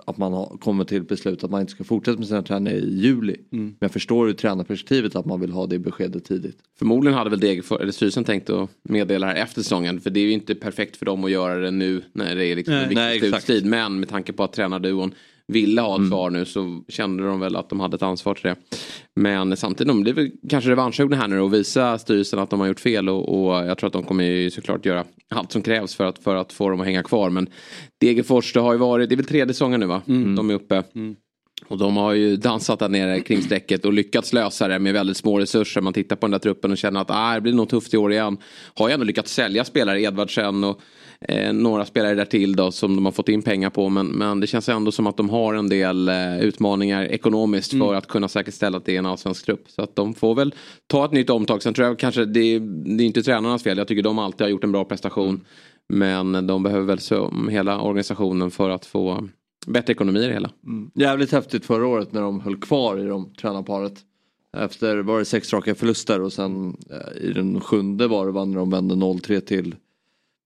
att 0.06 0.16
man 0.16 0.32
har, 0.32 0.56
kommer 0.60 0.84
till 0.84 1.02
beslut 1.02 1.44
att 1.44 1.50
man 1.50 1.60
inte 1.60 1.72
ska 1.72 1.84
fortsätta 1.84 2.18
med 2.18 2.28
sina 2.28 2.42
tränare 2.42 2.74
i 2.74 3.00
juli. 3.00 3.36
Mm. 3.52 3.64
Men 3.64 3.76
jag 3.78 3.90
förstår 3.90 4.28
ur 4.28 4.32
tränarperspektivet 4.32 5.16
att 5.16 5.26
man 5.26 5.40
vill 5.40 5.50
ha 5.50 5.66
det 5.66 5.78
beskedet 5.78 6.24
tidigt. 6.24 6.58
Förmodligen 6.78 7.18
hade 7.18 7.30
väl 7.30 7.40
Degerfors, 7.40 7.80
eller 7.80 7.92
styrelsen 7.92 8.24
tänkt 8.24 8.50
att 8.50 8.70
meddela 8.82 9.26
här 9.26 9.34
efter 9.34 9.62
säsongen. 9.62 10.00
För 10.00 10.10
det 10.10 10.20
är 10.20 10.24
ju 10.24 10.32
inte 10.32 10.54
perfekt 10.54 10.96
för 10.96 11.06
dem 11.06 11.24
att 11.24 11.30
göra 11.30 11.58
det 11.58 11.70
nu 11.70 12.02
när 12.12 12.36
det 12.36 12.46
är 12.46 12.56
liksom 12.56 12.74
Nej. 12.74 12.82
en 12.82 13.30
viktig 13.30 13.54
Nej. 13.54 13.64
Men 13.64 14.00
med 14.00 14.08
tanke 14.08 14.32
på 14.32 14.44
att 14.44 14.52
tränarduon 14.52 15.14
ville 15.52 15.80
ha 15.80 15.94
ett 15.94 15.98
Mm. 15.98 16.10
svar 16.10 16.30
nu 16.30 16.44
så 16.44 16.82
kände 16.88 17.26
de 17.26 17.40
väl 17.40 17.56
att 17.56 17.68
de 17.68 17.80
hade 17.80 17.94
ett 17.94 18.02
ansvar 18.02 18.34
till 18.34 18.44
det. 18.44 18.56
Men 19.16 19.56
samtidigt, 19.56 19.88
de 19.88 20.00
blir 20.02 20.12
väl 20.12 20.30
kanske 20.50 20.70
revanschsugna 20.70 21.16
här 21.16 21.28
nu 21.28 21.40
och 21.40 21.54
visa 21.54 21.98
styrelsen 21.98 22.38
att 22.38 22.50
de 22.50 22.60
har 22.60 22.66
gjort 22.66 22.80
fel. 22.80 23.08
Och, 23.08 23.46
och 23.46 23.54
jag 23.66 23.78
tror 23.78 23.86
att 23.86 23.92
de 23.92 24.02
kommer 24.02 24.24
ju 24.24 24.50
såklart 24.50 24.86
göra 24.86 25.04
allt 25.30 25.52
som 25.52 25.62
krävs 25.62 25.94
för 25.94 26.04
att, 26.04 26.18
för 26.18 26.36
att 26.36 26.52
få 26.52 26.68
dem 26.70 26.80
att 26.80 26.86
hänga 26.86 27.02
kvar. 27.02 27.30
Men 27.30 27.48
Degerfors, 28.00 28.52
det 28.52 28.60
har 28.60 28.72
ju 28.72 28.78
varit, 28.78 29.08
det 29.08 29.14
är 29.14 29.16
väl 29.16 29.26
tredje 29.26 29.54
säsongen 29.54 29.80
nu 29.80 29.86
va? 29.86 30.02
De 30.36 30.50
är 30.50 30.54
uppe. 30.54 30.82
Mm. 30.94 31.16
Och 31.68 31.78
de 31.78 31.96
har 31.96 32.12
ju 32.12 32.36
dansat 32.36 32.78
där 32.78 32.88
nere 32.88 33.20
kring 33.20 33.42
strecket 33.42 33.84
och 33.84 33.92
lyckats 33.92 34.32
lösa 34.32 34.68
det 34.68 34.78
med 34.78 34.92
väldigt 34.92 35.16
små 35.16 35.38
resurser. 35.38 35.80
Man 35.80 35.92
tittar 35.92 36.16
på 36.16 36.26
den 36.26 36.30
där 36.30 36.38
truppen 36.38 36.70
och 36.70 36.78
känner 36.78 37.00
att 37.00 37.10
ah, 37.10 37.34
det 37.34 37.40
blir 37.40 37.52
nog 37.52 37.68
tufft 37.68 37.94
i 37.94 37.96
år 37.96 38.12
igen. 38.12 38.36
Har 38.74 38.88
ju 38.88 38.94
ändå 38.94 39.04
lyckats 39.06 39.32
sälja 39.32 39.64
spelare, 39.64 40.02
Edvardsen 40.02 40.64
och 40.64 40.80
eh, 41.28 41.52
några 41.52 41.84
spelare 41.84 42.14
där 42.14 42.24
till 42.24 42.56
då 42.56 42.70
som 42.70 42.96
de 42.96 43.04
har 43.04 43.12
fått 43.12 43.28
in 43.28 43.42
pengar 43.42 43.70
på. 43.70 43.88
Men, 43.88 44.06
men 44.06 44.40
det 44.40 44.46
känns 44.46 44.68
ändå 44.68 44.92
som 44.92 45.06
att 45.06 45.16
de 45.16 45.30
har 45.30 45.54
en 45.54 45.68
del 45.68 46.08
eh, 46.08 46.40
utmaningar 46.40 47.04
ekonomiskt 47.04 47.70
för 47.78 47.94
att 47.94 48.06
kunna 48.06 48.28
säkerställa 48.28 48.76
att 48.76 48.84
det 48.84 48.94
är 48.94 48.98
en 48.98 49.06
allsvensk 49.06 49.44
trupp. 49.44 49.64
Så 49.70 49.82
att 49.82 49.96
de 49.96 50.14
får 50.14 50.34
väl 50.34 50.54
ta 50.86 51.04
ett 51.04 51.12
nytt 51.12 51.30
omtag. 51.30 51.62
Sen 51.62 51.74
tror 51.74 51.88
jag 51.88 51.98
kanske 51.98 52.24
det, 52.24 52.58
det 52.58 53.02
är 53.02 53.06
inte 53.06 53.22
tränarnas 53.22 53.62
fel. 53.62 53.78
Jag 53.78 53.88
tycker 53.88 54.02
de 54.02 54.18
alltid 54.18 54.40
har 54.40 54.48
gjort 54.48 54.64
en 54.64 54.72
bra 54.72 54.84
prestation. 54.84 55.40
Men 55.88 56.46
de 56.46 56.62
behöver 56.62 56.86
väl 56.86 56.98
se 56.98 57.16
om 57.16 57.48
hela 57.48 57.80
organisationen 57.80 58.50
för 58.50 58.70
att 58.70 58.86
få 58.86 59.28
bättre 59.66 59.92
ekonomi 59.92 60.20
i 60.20 60.26
det 60.26 60.32
hela. 60.32 60.50
Jävligt 60.94 61.32
häftigt 61.32 61.64
förra 61.64 61.86
året 61.86 62.12
när 62.12 62.20
de 62.20 62.40
höll 62.40 62.56
kvar 62.56 62.98
i 62.98 63.06
de 63.06 63.34
tränarparet. 63.34 63.94
Efter 64.56 64.96
var 64.96 65.18
det 65.18 65.24
sex 65.24 65.52
raka 65.52 65.74
förluster 65.74 66.20
och 66.20 66.32
sen 66.32 66.76
eh, 66.90 67.22
i 67.28 67.32
den 67.32 67.60
sjunde 67.60 68.06
var 68.06 68.26
det 68.26 68.44
när 68.44 68.56
de 68.56 68.70
vände 68.70 68.94
0-3 68.94 69.40
till 69.40 69.74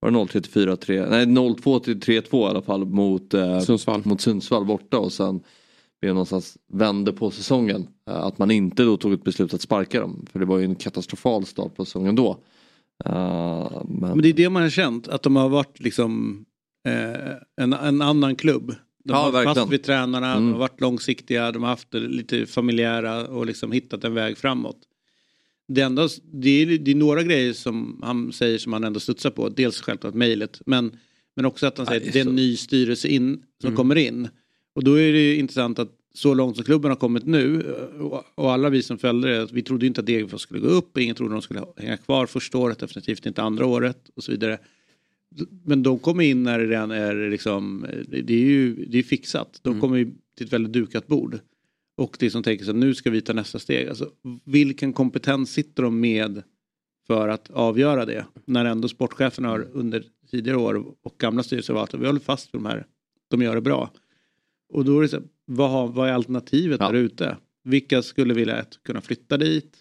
var 0.00 0.10
det 0.10 0.16
0-3 0.18 0.28
till 0.40 0.52
4-3? 0.68 1.10
Nej 1.10 1.24
0-2 1.26 1.80
till 1.80 2.00
3-2 2.00 2.46
i 2.46 2.50
alla 2.50 2.62
fall 2.62 2.84
mot, 2.86 3.34
eh, 3.34 3.60
Sundsvall. 3.60 4.02
mot 4.04 4.20
Sundsvall 4.20 4.64
borta 4.64 4.98
och 4.98 5.12
sen 5.12 5.40
blev 6.00 6.14
någonstans 6.14 6.56
vände 6.72 7.12
på 7.12 7.30
säsongen. 7.30 7.86
Eh, 8.10 8.16
att 8.16 8.38
man 8.38 8.50
inte 8.50 8.82
då 8.82 8.96
tog 8.96 9.12
ett 9.12 9.24
beslut 9.24 9.54
att 9.54 9.60
sparka 9.62 10.00
dem 10.00 10.26
för 10.32 10.38
det 10.38 10.44
var 10.46 10.58
ju 10.58 10.64
en 10.64 10.74
katastrofal 10.74 11.46
start 11.46 11.76
på 11.76 11.84
säsongen 11.84 12.14
då. 12.14 12.30
Eh, 13.04 13.82
men, 13.88 14.10
Men 14.10 14.22
det 14.22 14.28
är 14.28 14.32
det 14.32 14.50
man 14.50 14.62
har 14.62 14.70
känt, 14.70 15.08
att 15.08 15.22
de 15.22 15.36
har 15.36 15.48
varit 15.48 15.80
liksom 15.80 16.44
eh, 16.88 17.32
en, 17.64 17.72
en 17.72 18.02
annan 18.02 18.36
klubb. 18.36 18.66
De 19.04 19.12
Ja, 19.12 19.16
har 19.16 19.22
varit 19.24 19.34
verkligen. 19.34 19.54
fast 19.54 19.72
vid 19.72 19.82
tränarna, 19.82 20.34
de 20.34 20.42
Mm. 20.42 20.52
har 20.52 20.58
varit 20.60 20.80
långsiktiga, 20.80 21.52
de 21.52 21.62
har 21.62 21.70
haft 21.70 21.90
det 21.90 22.00
lite 22.00 22.46
familjära 22.46 23.26
och 23.28 23.46
liksom 23.46 23.72
hittat 23.72 24.04
en 24.04 24.14
väg 24.14 24.38
framåt. 24.38 24.76
Det, 25.68 25.80
enda, 25.80 26.08
det, 26.32 26.50
är, 26.50 26.78
det 26.78 26.90
är 26.90 26.94
några 26.94 27.22
grejer 27.22 27.52
som 27.52 28.00
han 28.02 28.32
säger 28.32 28.58
som 28.58 28.72
han 28.72 28.84
ändå 28.84 29.00
studsar 29.00 29.30
på. 29.30 29.48
Dels 29.48 29.80
självklart 29.80 30.14
mejlet 30.14 30.60
men, 30.66 30.92
men 31.36 31.44
också 31.44 31.66
att 31.66 31.78
han 31.78 31.86
säger 31.86 32.06
att 32.06 32.12
det 32.12 32.20
är 32.20 32.26
en 32.26 32.36
ny 32.36 32.56
styrelse 32.56 33.08
in, 33.08 33.42
som 33.60 33.68
Mm. 33.68 33.76
kommer 33.76 33.96
in. 33.96 34.28
Och 34.74 34.84
då 34.84 34.94
är 35.00 35.12
det 35.12 35.18
ju 35.18 35.36
intressant 35.36 35.78
att 35.78 35.90
så 36.14 36.34
långt 36.34 36.56
som 36.56 36.64
klubben 36.64 36.90
har 36.90 36.96
kommit 36.96 37.26
nu 37.26 37.62
och, 38.34 38.50
alla 38.52 38.70
vi 38.70 38.82
som 38.82 38.98
följde 38.98 39.28
det, 39.28 39.42
att 39.42 39.52
vi 39.52 39.62
trodde 39.62 39.86
inte 39.86 40.00
att 40.00 40.06
Degerfors 40.06 40.40
skulle 40.40 40.60
gå 40.60 40.68
upp, 40.68 40.98
ingen 40.98 41.16
trodde 41.16 41.34
de 41.34 41.42
skulle 41.42 41.64
hänga 41.76 41.96
kvar 41.96 42.26
första 42.26 42.58
året, 42.58 42.78
definitivt 42.78 43.26
inte 43.26 43.42
andra 43.42 43.66
året 43.66 44.10
och 44.14 44.24
så 44.24 44.30
vidare. 44.32 44.58
Men 45.64 45.82
de 45.82 45.98
kommer 45.98 46.24
in 46.24 46.42
när 46.42 46.58
det 46.58 46.66
redan 46.66 46.90
är 46.90 47.30
liksom, 47.30 47.86
det 48.08 48.34
är 48.34 48.38
ju 48.38 48.84
det 48.84 48.98
är 48.98 49.02
fixat. 49.02 49.60
De 49.62 49.80
kommer 49.80 49.96
ju 49.96 50.10
till 50.36 50.46
ett 50.46 50.52
väldigt 50.52 50.72
dukat 50.72 51.06
bord. 51.06 51.38
Och 51.98 52.16
det 52.20 52.30
som 52.30 52.42
tänker 52.42 52.64
sig 52.64 52.70
att 52.70 52.76
nu 52.76 52.94
ska 52.94 53.10
vi 53.10 53.20
ta 53.20 53.32
nästa 53.32 53.58
steg. 53.58 53.88
Alltså, 53.88 54.10
vilken 54.44 54.92
kompetens 54.92 55.52
sitter 55.52 55.82
de 55.82 56.00
med 56.00 56.42
för 57.06 57.28
att 57.28 57.50
avgöra 57.50 58.04
det? 58.04 58.24
När 58.44 58.64
ändå 58.64 58.88
sportchefen 58.88 59.44
har 59.44 59.68
under 59.72 60.04
tidigare 60.30 60.56
år 60.58 60.84
och 61.02 61.14
gamla 61.18 61.42
styrelser 61.42 61.74
varit 61.74 61.94
att 61.94 62.00
vi 62.00 62.06
håller 62.06 62.20
fast 62.20 62.54
vid 62.54 62.60
de 62.60 62.66
här. 62.66 62.86
De 63.28 63.42
gör 63.42 63.54
det 63.54 63.60
bra. 63.60 63.90
Och 64.72 64.84
då 64.84 64.98
är 64.98 65.02
det 65.02 65.08
så 65.08 65.22
vad, 65.44 65.70
har, 65.70 65.88
vad 65.88 66.08
är 66.08 66.12
alternativet 66.12 66.80
Ja. 66.80 66.86
där 66.86 66.94
ute? 66.98 67.36
Vilka 67.64 68.02
skulle 68.02 68.34
vilja 68.34 68.56
ett, 68.58 68.82
kunna 68.82 69.00
flytta 69.00 69.36
dit? 69.36 69.76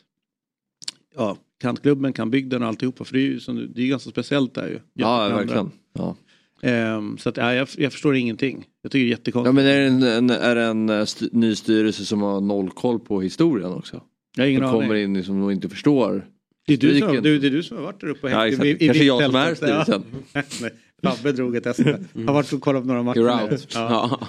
Ja, 1.16 1.38
kan 1.60 1.76
klubben, 1.76 2.14
kan 2.14 2.32
bygden 2.32 2.62
och 2.62 2.68
alltihopa. 2.68 3.04
För 3.04 3.14
det 3.14 3.20
är 3.20 3.28
ju 3.28 3.40
som, 3.40 3.74
det 3.76 3.82
är 3.82 3.88
ganska 3.88 4.10
speciellt 4.10 4.54
där 4.54 4.68
ju. 4.68 4.80
ja 4.94 5.24
andra. 5.26 5.38
verkligen. 5.38 5.72
Ja. 5.94 6.16
Ehm, 6.62 7.18
så 7.18 7.30
att, 7.30 7.38
ja, 7.38 7.54
jag, 7.54 7.68
jag 7.78 7.92
förstår 7.92 8.16
ingenting. 8.16 8.66
Jag 8.82 8.92
tycker 8.92 9.04
det 9.06 9.08
är 9.08 9.12
Ja 9.12 9.18
jättekonstigt. 9.18 9.56
men 9.56 9.66
är 9.66 9.80
det 9.80 9.86
en, 9.86 10.04
en, 10.04 10.30
är 10.30 10.56
det 10.56 10.64
en 10.64 10.90
eh, 10.90 10.96
st- 11.00 11.30
ny 11.32 11.56
styrelse 11.56 12.06
som 12.06 12.22
har 12.22 12.42
noll 12.42 12.70
koll 12.70 13.00
på 13.00 13.22
historien 13.22 13.72
också? 13.72 14.02
jag 14.36 14.44
har 14.44 14.50
ingen 14.50 14.62
Som 14.62 14.72
kommer 14.82 14.96
in 14.96 15.14
liksom 15.14 15.44
och 15.44 15.52
inte 15.52 15.70
förstår. 15.70 16.26
Det 16.68 16.74
är, 16.74 16.78
du 16.78 17.00
som, 17.00 17.22
du, 17.22 17.40
det 17.40 17.48
är 17.48 17.52
du 17.52 17.64
som 17.64 17.78
har 17.78 17.84
varit 17.84 18.02
där 18.02 18.08
uppe 18.08 18.28
och 18.28 18.32
Ja, 18.34 18.38
hängt 18.40 18.52
exakt. 18.54 18.66
i, 18.66 18.70
i 18.70 18.88
Kanske 18.88 19.04
jag 19.04 19.24
som 19.26 19.36
är 19.36 19.56
styrelsen. 19.56 20.04
Ja. 20.34 20.42
Nej, 20.62 20.72
Fabbe 21.04 21.32
drog 21.32 21.56
ett 21.56 21.76
SM. 21.76 21.90
Har 22.28 22.34
varit 22.34 22.54
och 22.54 22.62
kollat 22.62 22.82
på 22.84 22.88
några 22.88 23.04
matcher. 23.04 23.20
You're 23.20 23.52
out. 23.52 23.68
Ja. 23.74 24.20
Ja. 24.22 24.28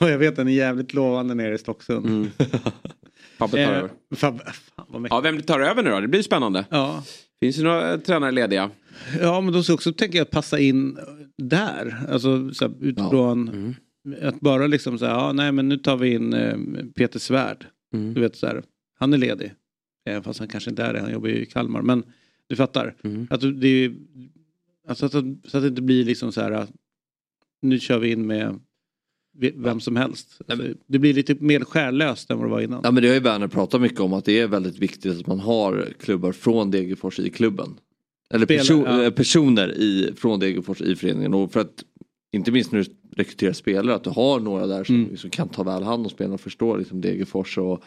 Jag 0.08 0.18
vet 0.18 0.28
att 0.30 0.36
den 0.36 0.48
är 0.48 0.52
jävligt 0.52 0.94
lovande 0.94 1.34
nere 1.34 1.54
i 1.54 1.58
Stocksund. 1.58 2.06
Mm. 2.06 2.30
Fabbe 3.38 3.52
tar 3.52 3.58
Eh, 3.58 3.68
över. 3.78 3.90
Fabbe, 4.16 4.44
fan. 4.76 5.06
Ja, 5.10 5.20
vem 5.20 5.42
tar 5.42 5.60
över 5.60 5.82
nu 5.82 5.90
då? 5.90 6.00
Det 6.00 6.08
blir 6.08 6.22
spännande. 6.22 6.64
Ja. 6.70 7.02
Finns 7.40 7.56
det 7.56 7.62
några 7.62 7.92
eh, 7.92 8.00
tränare 8.00 8.30
lediga? 8.30 8.70
ja, 9.20 9.40
men 9.40 9.52
de 9.52 9.64
ska 9.64 9.74
också 9.74 9.92
tänka 9.92 10.22
att 10.22 10.30
passa 10.30 10.58
in 10.58 10.98
där. 11.38 11.96
Alltså 12.08 12.54
så 12.54 12.64
här, 12.68 12.74
utifrån 12.80 13.48
Mm. 13.48 14.28
att 14.28 14.40
bara 14.40 14.66
liksom 14.66 14.98
säga, 14.98 15.10
ja 15.10 15.32
nej 15.32 15.52
men 15.52 15.68
nu 15.68 15.76
tar 15.76 15.96
vi 15.96 16.12
in 16.14 16.32
eh, 16.34 16.56
Peter 16.94 17.18
Svärd. 17.18 17.66
Mm. 17.94 18.14
Du 18.14 18.20
vet 18.20 18.36
så 18.36 18.46
här, 18.46 18.62
han 18.98 19.12
är 19.12 19.18
ledig. 19.18 19.52
Även 20.04 20.22
fast 20.22 20.38
han 20.38 20.48
kanske 20.48 20.70
inte 20.70 20.82
är 20.82 20.92
det, 20.92 21.00
han 21.00 21.12
jobbar 21.12 21.28
ju 21.28 21.34
i 21.36 21.46
Kalmar. 21.46 21.82
Men 21.82 22.02
du 22.46 22.56
fattar. 22.56 22.94
Mm. 23.04 23.26
Att 23.30 23.40
det 23.60 23.68
är, 23.68 23.94
alltså 24.88 25.06
att, 25.06 25.12
så 25.12 25.18
att 25.56 25.62
det 25.62 25.66
inte 25.68 25.82
blir 25.82 26.04
liksom 26.04 26.32
så 26.32 26.40
här, 26.40 26.50
att 26.50 26.70
nu 27.62 27.80
kör 27.80 27.98
vi 27.98 28.10
in 28.12 28.26
med 28.26 28.60
vem 29.54 29.80
som 29.80 29.96
helst. 29.96 30.40
Alltså, 30.48 30.66
det 30.86 30.98
blir 30.98 31.14
lite 31.14 31.34
mer 31.40 31.60
skärlöst 31.60 32.30
än 32.30 32.38
vad 32.38 32.46
det 32.46 32.50
var 32.50 32.60
innan. 32.60 32.80
Ja 32.84 32.90
men 32.90 33.02
det 33.02 33.08
har 33.08 33.14
ju 33.14 33.20
Werner 33.20 33.48
pratat 33.48 33.80
mycket 33.80 34.00
om 34.00 34.12
att 34.12 34.24
det 34.24 34.40
är 34.40 34.46
väldigt 34.46 34.78
viktigt 34.78 35.20
att 35.20 35.26
man 35.26 35.40
har 35.40 35.88
klubbar 36.00 36.32
från 36.32 36.70
Degerfors 36.70 37.18
i 37.18 37.30
klubben. 37.30 37.74
Eller 38.30 38.46
Spelare, 38.46 38.64
perso- 38.64 38.84
ja. 38.86 39.02
eh, 39.04 39.10
personer 39.10 39.68
i, 39.78 40.12
från 40.16 40.40
Degerfors 40.40 40.80
i 40.80 40.96
föreningen. 40.96 41.34
Och 41.34 41.52
för 41.52 41.60
att 41.60 41.84
inte 42.32 42.52
minst 42.52 42.72
när 42.72 42.78
du 42.78 42.90
rekryterar 43.16 43.52
spelare 43.52 43.96
att 43.96 44.04
du 44.04 44.10
har 44.10 44.40
några 44.40 44.66
där 44.66 44.84
som, 44.84 44.94
Mm. 44.94 45.16
som 45.16 45.30
kan 45.30 45.48
ta 45.48 45.62
väl 45.62 45.82
hand 45.82 46.04
om 46.06 46.10
spelarna 46.10 46.34
och 46.34 46.40
förstå 46.40 46.76
liksom 46.76 47.00
Degerfors 47.00 47.58
och, 47.58 47.82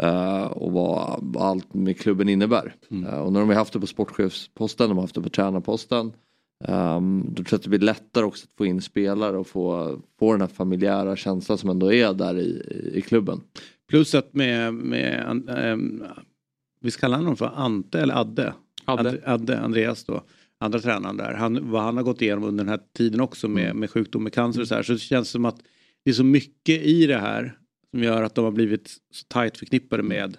eh, 0.00 0.44
och 0.44 0.72
vad, 0.72 1.36
allt 1.36 1.74
med 1.74 1.98
klubben 1.98 2.28
innebär. 2.28 2.74
Mm. 2.90 3.04
Eh, 3.06 3.18
och 3.18 3.32
när 3.32 3.40
de 3.40 3.48
har 3.48 3.56
haft 3.56 3.72
det 3.72 3.80
på 3.80 3.86
sportchefsposten, 3.86 4.88
de 4.88 4.94
har 4.96 5.02
haft 5.02 5.14
det 5.14 5.20
på 5.22 5.28
tränarposten. 5.28 6.12
Um, 6.68 7.26
då 7.28 7.34
tror 7.34 7.46
jag 7.50 7.56
att 7.58 7.62
det 7.62 7.68
blir 7.68 7.78
lättare 7.78 8.24
också 8.24 8.44
att 8.44 8.56
få 8.56 8.66
in 8.66 8.82
spelare 8.82 9.36
och 9.38 9.46
få, 9.46 9.98
få 10.18 10.32
den 10.32 10.40
här 10.40 10.48
familjära 10.48 11.16
känslan 11.16 11.58
som 11.58 11.70
ändå 11.70 11.92
är 11.92 12.12
där 12.14 12.38
i, 12.38 12.62
i 12.94 13.00
klubben. 13.00 13.40
Plus 13.88 14.14
att 14.14 14.34
med, 14.34 14.74
med 14.74 15.42
ähm, 15.56 16.04
visst 16.80 17.00
kallar 17.00 17.16
han 17.16 17.24
honom 17.24 17.36
för 17.36 17.50
Ante 17.54 18.00
eller 18.00 18.14
Adde? 18.14 18.54
Adde. 18.84 19.20
Adde, 19.24 19.60
Andreas 19.60 20.04
då. 20.04 20.22
andra 20.58 20.78
tränaren 20.78 21.16
där. 21.16 21.34
Han, 21.34 21.70
vad 21.70 21.82
han 21.82 21.96
har 21.96 22.04
gått 22.04 22.22
igenom 22.22 22.44
under 22.44 22.64
den 22.64 22.70
här 22.70 22.80
tiden 22.96 23.20
också 23.20 23.48
med, 23.48 23.64
Mm. 23.64 23.76
med 23.80 23.90
sjukdom, 23.90 24.22
med 24.22 24.32
cancer 24.32 24.60
och 24.60 24.68
så 24.68 24.74
här. 24.74 24.82
Så 24.82 24.92
det 24.92 24.98
känns 24.98 25.28
som 25.28 25.44
att 25.44 25.56
det 26.04 26.10
är 26.10 26.14
så 26.14 26.24
mycket 26.24 26.82
i 26.82 27.06
det 27.06 27.18
här 27.18 27.58
som 27.90 28.02
gör 28.02 28.22
att 28.22 28.34
de 28.34 28.44
har 28.44 28.52
blivit 28.52 28.88
så 29.10 29.24
tajt 29.28 29.58
förknippade 29.58 30.02
med 30.02 30.36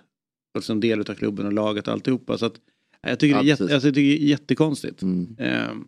alltså 0.58 0.74
en 0.74 0.80
del 0.80 1.00
av 1.00 1.04
klubben 1.14 1.46
och 1.46 1.54
laget 1.54 1.88
och 1.88 1.94
alltihopa. 1.94 2.38
Så 2.38 2.46
att, 2.46 2.56
jag, 3.02 3.20
tycker 3.20 3.36
Ja, 3.36 3.42
det 3.42 3.48
är 3.48 3.50
jätte, 3.50 3.64
alltså, 3.64 3.88
jag 3.88 3.96
tycker 3.96 4.18
det 4.20 4.24
är 4.24 4.28
jättekonstigt. 4.30 5.02
Mm. 5.02 5.36
Ehm, 5.40 5.88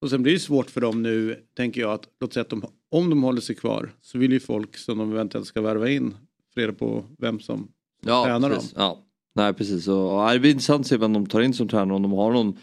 och 0.00 0.10
sen 0.10 0.22
blir 0.22 0.32
det 0.32 0.38
svårt 0.38 0.70
för 0.70 0.80
dem 0.80 1.02
nu, 1.02 1.42
tänker 1.56 1.80
jag, 1.80 1.92
att 1.92 2.08
låt 2.20 2.32
säga 2.32 2.42
att 2.42 2.50
de, 2.50 2.64
om 2.90 3.10
de 3.10 3.22
håller 3.22 3.40
sig 3.40 3.56
kvar 3.56 3.92
så 4.00 4.18
vill 4.18 4.32
ju 4.32 4.40
folk 4.40 4.76
som 4.76 4.98
de 4.98 5.12
eventuellt 5.12 5.46
ska 5.46 5.60
värva 5.60 5.90
in 5.90 6.14
få 6.54 6.60
reda 6.60 6.72
på 6.72 7.04
vem 7.18 7.40
som 7.40 7.68
Ja, 8.02 8.24
tränar 8.24 8.50
precis. 8.50 8.72
Ja. 8.76 9.02
Nej 9.34 9.54
precis. 9.54 9.88
Och, 9.88 10.24
och, 10.24 10.32
det 10.32 10.38
blir 10.38 10.50
intressant 10.50 10.80
att 10.80 10.86
se 10.86 10.96
vem 10.96 11.12
de 11.12 11.26
tar 11.26 11.40
in 11.40 11.54
som 11.54 11.68
tränare. 11.68 11.96
Om 11.96 12.02
de 12.02 12.12
har 12.12 12.32
någon 12.32 12.56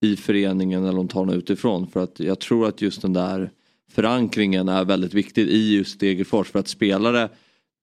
i 0.00 0.16
föreningen 0.16 0.84
eller 0.84 0.98
om 0.98 1.06
de 1.06 1.12
tar 1.12 1.24
någon 1.24 1.34
utifrån. 1.34 1.86
För 1.86 2.02
att 2.02 2.20
jag 2.20 2.40
tror 2.40 2.68
att 2.68 2.82
just 2.82 3.02
den 3.02 3.12
där 3.12 3.50
förankringen 3.90 4.68
är 4.68 4.84
väldigt 4.84 5.14
viktig 5.14 5.48
i 5.48 5.76
just 5.76 6.00
Degerfors. 6.00 6.50
För 6.50 6.58
att 6.58 6.68
spelare, 6.68 7.28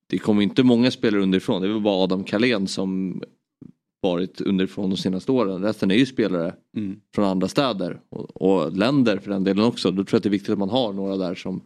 det 0.07 0.17
kommer 0.17 0.41
inte 0.41 0.63
många 0.63 0.91
spelare 0.91 1.21
underifrån. 1.21 1.61
Det 1.61 1.67
är 1.67 1.71
väl 1.71 1.81
bara 1.81 2.03
Adam 2.03 2.23
Kalén 2.23 2.67
som 2.67 3.21
varit 4.01 4.41
underifrån 4.41 4.89
de 4.89 4.97
senaste 4.97 5.31
åren. 5.31 5.63
Resten 5.63 5.91
är 5.91 5.95
ju 5.95 6.05
spelare 6.05 6.55
Mm. 6.77 6.99
från 7.15 7.25
andra 7.25 7.47
städer 7.47 7.99
och, 8.09 8.41
och 8.41 8.77
länder 8.77 9.17
för 9.17 9.31
den 9.31 9.43
delen 9.43 9.65
också. 9.65 9.91
Då 9.91 9.95
tror 9.95 10.07
jag 10.11 10.17
att 10.17 10.23
det 10.23 10.29
är 10.29 10.31
viktigt 10.31 10.49
att 10.49 10.59
man 10.59 10.69
har 10.69 10.93
några 10.93 11.17
där 11.17 11.35
som 11.35 11.61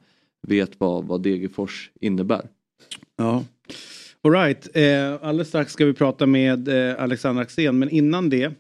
vet 0.47 0.79
vad, 0.79 1.05
vad 1.05 1.21
Degerfors 1.23 1.91
innebär. 2.01 2.49
Ja. 3.17 3.43
Alright, 4.23 4.69
eh, 4.73 5.13
alldeles 5.21 5.47
strax 5.47 5.73
ska 5.73 5.85
vi 5.85 5.93
prata 5.93 6.25
med 6.25 6.67
eh, 6.67 7.03
Alexander 7.03 7.41
Axén 7.41 7.79
men 7.79 7.89
innan 7.89 8.29
det 8.29 8.53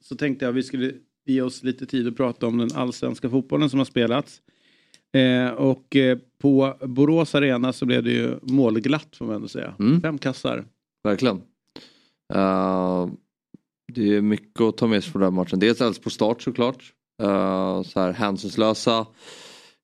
så 0.00 0.16
tänkte 0.16 0.44
jag 0.44 0.50
att 0.50 0.56
vi 0.56 0.62
skulle 0.62 0.92
ge 1.26 1.42
oss 1.42 1.62
lite 1.62 1.86
tid 1.86 2.08
att 2.08 2.16
prata 2.16 2.46
om 2.46 2.58
den 2.58 2.70
allsvenska 2.74 3.30
fotbollen 3.30 3.70
som 3.70 3.78
har 3.80 3.84
spelats. 3.84 4.42
Eh, 5.12 5.50
och 5.50 5.96
eh, 5.96 6.18
på 6.38 6.76
Borås 6.80 7.34
Arena 7.34 7.72
så 7.72 7.86
blev 7.86 8.02
det 8.02 8.12
ju 8.12 8.34
målglatt 8.42 9.16
får 9.16 9.26
man 9.26 9.34
ändå 9.34 9.48
säga. 9.48 9.74
Mm. 9.78 10.00
Fem 10.00 10.18
kassar. 10.18 10.64
Verkligen. 11.04 11.40
Uh, 12.34 13.08
det 13.92 14.16
är 14.16 14.20
mycket 14.20 14.60
att 14.60 14.76
ta 14.76 14.86
med 14.86 15.02
sig 15.02 15.12
från 15.12 15.22
den 15.22 15.32
här 15.32 15.42
matchen. 15.42 15.58
Dels 15.58 15.80
Elfsborg 15.80 16.12
start 16.12 16.42
såklart. 16.42 16.92
Uh, 17.22 17.82
så 17.82 18.00
här 18.00 18.12
hänsynslösa 18.12 19.06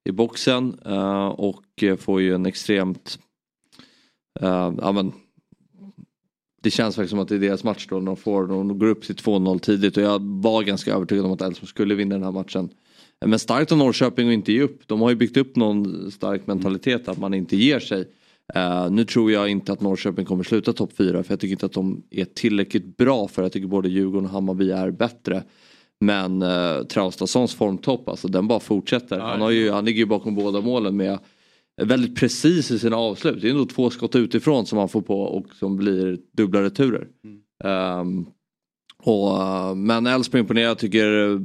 i 0.08 0.12
boxen 0.12 0.80
uh, 0.86 1.26
och 1.26 1.64
får 1.98 2.20
ju 2.20 2.34
en 2.34 2.46
extremt 2.46 3.18
Uh, 4.42 4.74
ja, 4.80 4.92
men, 4.92 5.12
det 6.62 6.70
känns 6.70 6.96
faktiskt 6.96 7.10
som 7.10 7.18
att 7.18 7.28
det 7.28 7.34
är 7.34 7.38
deras 7.38 7.64
match 7.64 7.86
då. 7.90 8.00
De, 8.00 8.16
får, 8.16 8.46
de 8.46 8.78
går 8.78 8.86
upp 8.86 9.02
till 9.02 9.14
2-0 9.14 9.58
tidigt 9.58 9.96
och 9.96 10.02
jag 10.02 10.22
var 10.22 10.62
ganska 10.62 10.94
övertygad 10.94 11.24
om 11.24 11.32
att 11.32 11.42
Elfsborg 11.42 11.68
skulle 11.68 11.94
vinna 11.94 12.14
den 12.14 12.24
här 12.24 12.32
matchen. 12.32 12.68
Men 13.26 13.38
starkt 13.38 13.72
av 13.72 13.78
Norrköping 13.78 14.28
att 14.28 14.32
inte 14.32 14.52
ge 14.52 14.62
upp. 14.62 14.82
De 14.86 15.00
har 15.00 15.10
ju 15.10 15.16
byggt 15.16 15.36
upp 15.36 15.56
någon 15.56 16.10
stark 16.10 16.46
mentalitet 16.46 17.08
att 17.08 17.18
man 17.18 17.34
inte 17.34 17.56
ger 17.56 17.80
sig. 17.80 18.08
Eh, 18.54 18.90
nu 18.90 19.04
tror 19.04 19.32
jag 19.32 19.48
inte 19.48 19.72
att 19.72 19.80
Norrköping 19.80 20.24
kommer 20.24 20.44
sluta 20.44 20.72
topp 20.72 20.92
4 20.96 21.22
för 21.22 21.32
jag 21.32 21.40
tycker 21.40 21.52
inte 21.52 21.66
att 21.66 21.72
de 21.72 22.02
är 22.10 22.24
tillräckligt 22.24 22.96
bra 22.96 23.28
för 23.28 23.42
jag 23.42 23.52
tycker 23.52 23.68
både 23.68 23.88
Djurgården 23.88 24.24
och 24.24 24.30
Hammarby 24.30 24.70
är 24.70 24.90
bättre. 24.90 25.42
Men 26.00 26.42
uh, 26.42 26.82
Traustadssons 26.82 27.54
formtopp 27.54 28.08
alltså 28.08 28.28
den 28.28 28.48
bara 28.48 28.60
fortsätter. 28.60 29.18
Han, 29.18 29.40
har 29.40 29.50
ju, 29.50 29.70
han 29.70 29.84
ligger 29.84 29.98
ju 29.98 30.06
bakom 30.06 30.34
båda 30.34 30.60
målen 30.60 30.96
med 30.96 31.18
väldigt 31.82 32.16
precis 32.16 32.70
i 32.70 32.78
sina 32.78 32.96
avslut. 32.96 33.40
Det 33.40 33.46
är 33.46 33.50
ändå 33.50 33.66
två 33.66 33.90
skott 33.90 34.16
utifrån 34.16 34.66
som 34.66 34.78
han 34.78 34.88
får 34.88 35.02
på 35.02 35.20
och 35.20 35.46
som 35.54 35.76
blir 35.76 36.18
dubbla 36.32 36.62
returer. 36.62 37.08
Ehm, 37.64 38.26
och, 39.02 39.42
eh, 39.42 39.74
men 39.74 40.06
Elfsborg 40.06 40.40
imponerar, 40.40 40.66
jag 40.66 40.78
tycker 40.78 41.30
eh, 41.30 41.40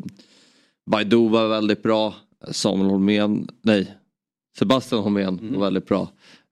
Baidu 0.91 1.29
var 1.29 1.47
väldigt 1.47 1.83
bra. 1.83 2.13
Samuel 2.51 2.89
Holmén, 2.89 3.49
nej 3.61 3.95
Sebastian 4.57 5.03
Holmén 5.03 5.53
var 5.53 5.61
väldigt 5.61 5.85
bra. 5.85 6.09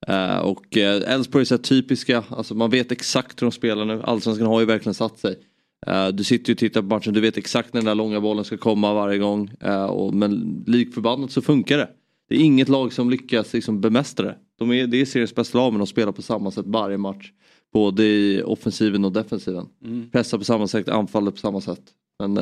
Eh, 0.08 0.38
och 0.38 0.78
eh, 0.78 1.14
Elfsborg 1.14 1.42
är 1.42 1.46
så 1.46 1.58
typiska, 1.58 2.24
alltså 2.30 2.56
man 2.56 2.70
vet 2.70 2.92
exakt 2.92 3.42
hur 3.42 3.46
de 3.46 3.52
spelar 3.52 3.86
nu. 3.86 4.02
Allsvenskan 4.04 4.48
har 4.48 4.60
ju 4.60 4.66
verkligen 4.66 4.94
satt 4.94 5.20
sig. 5.20 5.40
Eh, 5.88 6.08
du 6.08 6.24
sitter 6.24 6.50
ju 6.50 6.54
och 6.54 6.60
tittar 6.60 6.82
på 6.82 6.88
matchen, 6.88 7.14
du 7.14 7.22
vet 7.22 7.38
exakt 7.38 7.74
när 7.74 7.82
den 7.82 7.86
där 7.86 7.96
långa 7.96 8.22
bollen 8.22 8.46
ska 8.46 8.58
komma 8.58 8.94
varje 8.94 9.18
gång. 9.18 9.52
Och, 9.90 10.14
men 10.14 10.64
lik 10.68 10.94
förbannat 10.94 11.32
så 11.32 11.42
funkar 11.42 11.78
det. 11.78 11.90
Det 12.30 12.36
är 12.36 12.40
inget 12.40 12.70
lag 12.70 12.94
som 12.94 13.10
lyckas 13.10 13.54
liksom 13.54 13.82
bemästra 13.82 14.26
det. 14.26 14.36
De 14.60 14.72
är, 14.72 14.88
det 14.88 15.02
är 15.02 15.06
seriens 15.06 15.36
bästa 15.36 15.58
lag 15.58 15.74
men 15.74 15.80
de 15.80 15.88
spelar 15.88 16.12
på 16.12 16.22
samma 16.22 16.52
sätt 16.52 16.66
varje 16.68 16.98
match. 16.98 17.32
Både 17.74 18.04
i 18.04 18.44
offensiven 18.44 19.06
och 19.06 19.12
defensiven. 19.12 19.66
Pressar 20.12 20.38
på 20.38 20.44
samma 20.44 20.68
sätt, 20.68 20.90
anfaller 20.90 21.32
på 21.32 21.38
samma 21.38 21.62
sätt. 21.62 21.82
Men 22.20 22.40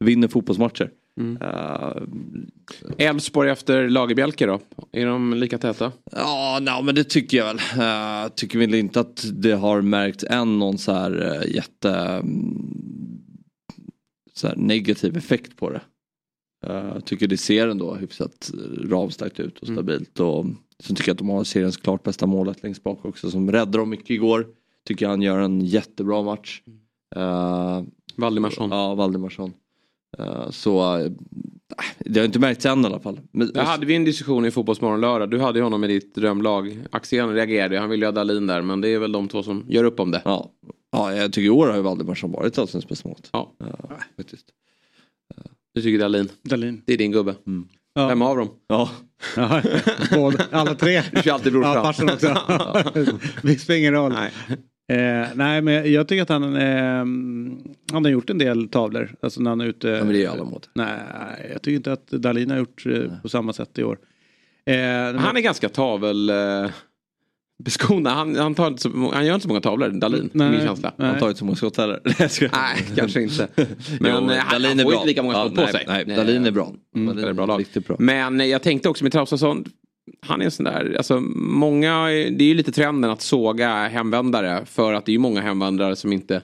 vinner 0.00 0.28
fotbollsmatcher. 0.28 0.90
Eh, 1.20 1.92
Elfsborg 2.98 3.50
efter 3.50 3.88
Lagerbjälke 3.88 4.46
då? 4.46 4.60
Är 4.92 5.06
de 5.06 5.34
lika 5.34 5.58
täta? 5.58 5.92
Ja, 6.12 6.58
no, 6.62 6.84
men 6.84 6.94
det 6.94 7.04
tycker 7.04 7.36
jag 7.36 7.46
väl. 7.46 7.58
Jag 7.76 8.34
tycker 8.34 8.58
väl 8.58 8.74
inte 8.74 9.00
att 9.00 9.26
det 9.32 9.52
har 9.52 9.80
märkt 9.80 10.22
än 10.22 10.58
någon 10.58 10.78
så 10.78 10.92
här 10.92 11.22
uh, 11.22 11.54
jätte 11.54 11.90
mm, 11.90 12.56
så 14.34 14.48
här 14.48 14.56
negativ 14.56 15.16
effekt 15.16 15.56
på 15.56 15.70
det. 15.70 15.80
Uh, 16.66 17.00
tycker 17.00 17.26
det 17.26 17.36
ser 17.36 17.68
ändå 17.68 17.94
hyfsat 17.94 18.50
ramstarkt 18.84 19.40
ut 19.40 19.58
och 19.58 19.66
stabilt. 19.66 20.20
Och 20.20 20.46
sen 20.80 20.96
tycker 20.96 21.08
jag 21.08 21.14
att 21.14 21.18
de 21.18 21.28
har 21.28 21.44
seriens 21.44 21.76
klart 21.76 22.02
bästa 22.02 22.26
målet 22.26 22.62
längst 22.62 22.82
bak 22.82 23.04
också 23.04 23.30
som 23.30 23.52
räddade 23.52 23.78
dem 23.78 23.90
mycket 23.90 24.10
igår. 24.10 24.46
Tycker 24.86 25.08
han 25.08 25.22
gör 25.22 25.38
en 25.38 25.60
jättebra 25.60 26.22
match. 26.22 26.62
Uh, 27.16 27.82
Valdimarsson. 28.16 28.70
Ja, 28.70 28.94
Valdimarsson. 28.94 29.52
Uh, 30.20 30.50
så 30.50 30.98
uh, 30.98 31.12
det 31.98 32.20
har 32.20 32.24
inte 32.24 32.38
märkts 32.38 32.66
än 32.66 32.82
i 32.82 32.86
alla 32.86 33.00
fall. 33.00 33.20
Men, 33.32 33.52
Där 33.52 33.64
hade 33.64 33.86
vi 33.86 33.94
en 33.94 34.04
diskussion 34.04 34.46
i 34.46 34.50
Fotbollsmorgon 34.50 35.00
lördag. 35.00 35.30
Du 35.30 35.40
hade 35.40 35.58
ju 35.58 35.62
honom 35.62 35.84
i 35.84 35.86
ditt 35.86 36.14
drömlag. 36.14 36.78
Axén 36.90 37.34
reagerade. 37.34 37.78
Han 37.78 37.90
ville 37.90 38.06
ju 38.06 38.06
ha 38.06 38.12
Dahlin 38.12 38.46
där. 38.46 38.62
Men 38.62 38.80
det 38.80 38.88
är 38.88 38.98
väl 38.98 39.12
de 39.12 39.28
två 39.28 39.42
som 39.42 39.64
gör 39.68 39.84
upp 39.84 40.00
om 40.00 40.10
det. 40.10 40.22
Ja, 40.24 40.50
ja 40.92 41.14
jag 41.14 41.32
tycker 41.32 41.46
i 41.46 41.50
år 41.50 41.66
har 41.66 41.76
ju 41.76 41.82
Valdimarsson 41.82 42.32
varit 42.32 42.58
allsvensk 42.58 42.88
bästa 42.88 43.08
målet. 43.08 43.28
Ja. 43.32 43.52
Ja, 43.58 43.98
faktiskt. 44.16 44.46
Du 45.74 45.82
tycker 45.82 45.98
Dahlin. 45.98 46.28
Dalin. 46.42 46.82
Det 46.86 46.92
är 46.92 46.98
din 46.98 47.12
gubbe. 47.12 47.34
Ja. 47.94 48.08
Vem 48.08 48.22
av 48.22 48.36
dem? 48.36 48.48
Ja, 48.68 48.90
Ja, 49.36 49.62
båda, 50.14 50.44
alla 50.50 50.74
tre. 50.74 51.02
Du 51.12 51.22
kör 51.22 51.32
alltid 51.32 51.52
brorsan. 51.52 51.74
Ja, 51.74 51.82
farsan 51.82 52.10
också. 52.10 52.36
Det 53.42 53.58
spelar 53.58 53.78
ingen 53.78 53.92
roll. 53.92 54.12
Nej. 54.12 54.32
Eh, 54.88 55.26
nej, 55.34 55.62
men 55.62 55.92
jag 55.92 56.08
tycker 56.08 56.22
att 56.22 56.28
han, 56.28 56.56
eh, 56.56 57.04
han 57.92 58.04
har 58.04 58.08
gjort 58.08 58.30
en 58.30 58.38
del 58.38 58.68
tavlor. 58.68 59.14
Alltså 59.20 59.40
när 59.40 59.50
han 59.50 59.60
är 59.60 59.64
ute. 59.66 59.88
Ja, 59.88 60.04
men 60.04 60.08
det 60.08 60.18
är 60.18 60.20
ju 60.20 60.26
alla 60.26 60.44
mot. 60.44 60.68
Nej, 60.74 60.98
jag 61.52 61.62
tycker 61.62 61.76
inte 61.76 61.92
att 61.92 62.06
Dalin 62.10 62.50
har 62.50 62.58
gjort 62.58 62.86
eh, 62.86 63.02
på 63.22 63.28
samma 63.28 63.52
sätt 63.52 63.78
i 63.78 63.84
år. 63.84 63.98
Eh, 64.66 64.74
men- 64.76 65.18
Han 65.18 65.36
är 65.36 65.40
ganska 65.40 65.68
tavel... 65.68 66.30
Eh, 66.30 66.66
beskonad. 67.64 68.12
Han, 68.12 68.36
han, 68.36 68.54
tar 68.54 68.66
inte 68.66 68.82
så, 68.82 69.10
han 69.14 69.26
gör 69.26 69.34
inte 69.34 69.42
så 69.42 69.48
många 69.48 69.60
tavlor, 69.60 69.88
Dahlin. 69.88 70.30
Nej. 70.32 70.50
Min 70.50 70.60
känsla. 70.60 70.92
Nej. 70.96 71.08
han 71.10 71.18
tar 71.20 71.28
inte 71.28 71.38
så 71.38 71.44
många 71.44 71.56
skott 71.56 71.76
heller. 71.76 72.00
Nej, 72.52 72.84
kanske 72.96 73.22
inte. 73.22 73.48
Men 73.56 73.66
Jo, 74.00 74.08
eh, 74.08 74.12
han, 74.12 74.28
Dahlin 74.28 74.68
han 74.68 74.80
är 74.80 74.82
får 74.82 74.90
bra. 74.90 74.94
inte 74.98 75.06
lika 75.06 75.22
många 75.22 75.34
Ja, 75.34 75.44
skott 75.44 75.54
på 75.54 75.60
nej, 75.62 75.72
sig. 75.72 75.84
Nej, 75.86 76.16
Dahlin 76.16 76.46
är 76.46 76.50
bra. 76.50 76.74
Mm, 76.94 77.06
Dahlin 77.06 77.24
det 77.24 77.30
är 77.30 77.34
bra 77.34 77.46
lag. 77.46 77.60
Riktigt 77.60 77.86
bra. 77.86 77.96
Men 77.98 78.48
jag 78.48 78.62
tänkte 78.62 78.88
också 78.88 79.04
med 79.04 79.12
Traustason. 79.12 79.64
Han 80.20 80.40
är 80.40 80.44
en 80.44 80.50
sån 80.50 80.64
där, 80.64 80.94
alltså 80.96 81.20
många, 81.36 82.06
det 82.06 82.44
är 82.44 82.48
ju 82.48 82.54
lite 82.54 82.72
trenden 82.72 83.10
att 83.10 83.22
såga 83.22 83.88
hemvändare. 83.88 84.66
För 84.66 84.92
att 84.92 85.06
det 85.06 85.10
är 85.10 85.14
ju 85.14 85.18
många 85.18 85.40
hemvändare 85.40 85.96
som 85.96 86.12
inte 86.12 86.42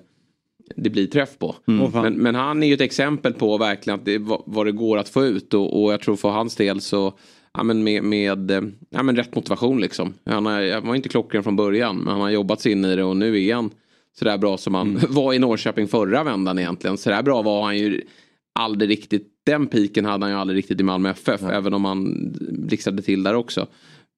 det 0.77 0.91
blir 0.91 1.07
träff 1.07 1.39
på. 1.39 1.57
Fan. 1.67 2.03
Men, 2.03 2.15
men 2.15 2.35
han 2.35 2.63
är 2.63 2.67
ju 2.67 2.75
ett 2.75 2.81
exempel 2.81 3.33
på 3.33 3.59
verkligen 3.59 3.99
att 3.99 4.05
det, 4.05 4.19
vad, 4.19 4.43
vad 4.47 4.67
det 4.67 4.73
går 4.73 4.99
att 4.99 5.09
få 5.09 5.25
ut. 5.25 5.55
Och, 5.55 5.83
och 5.83 5.93
jag 5.93 6.01
tror 6.01 6.17
för 6.17 6.29
hans 6.29 6.57
del 6.57 6.81
så, 6.81 7.13
ja 7.55 7.63
men 7.63 7.85
med, 7.85 8.05
med 8.05 8.51
eh, 8.51 8.63
ja, 8.91 9.03
men 9.03 9.17
rätt 9.17 9.35
motivation 9.35 9.81
liksom. 9.81 10.15
Han, 10.25 10.47
har, 10.47 10.73
han 10.73 10.87
var 10.87 10.95
inte 10.95 11.09
klockren 11.09 11.43
från 11.43 11.57
början 11.57 11.97
men 11.97 12.09
han 12.09 12.21
har 12.21 12.31
jobbat 12.31 12.61
sig 12.61 12.73
in 12.73 12.85
i 12.85 12.97
det 12.97 13.05
och 13.05 13.17
nu 13.17 13.45
är 13.45 13.55
han 13.55 13.71
sådär 14.19 14.39
bra 14.39 14.59
som 14.59 14.75
han 14.75 15.01
var 15.09 15.33
i 15.33 15.39
Norrköping 15.39 15.89
förra 15.89 16.25
vändan 16.25 16.59
egentligen. 16.59 16.97
Sådär 16.97 17.23
bra 17.23 17.43
var 17.43 17.63
han 17.63 17.79
ju 17.79 18.03
aldrig 18.53 18.91
riktigt, 18.91 19.29
den 19.47 19.67
piken 19.67 20.05
hade 20.05 20.25
han 20.25 20.33
ju 20.33 20.39
aldrig 20.39 20.57
riktigt 20.59 20.81
i 20.81 20.83
Malmö 20.83 21.11
FF. 21.11 21.43
Även 21.43 21.75
om 21.75 21.85
han 21.85 22.15
blixtrade 22.53 23.03
till 23.03 23.23
där 23.23 23.35
också. 23.35 23.67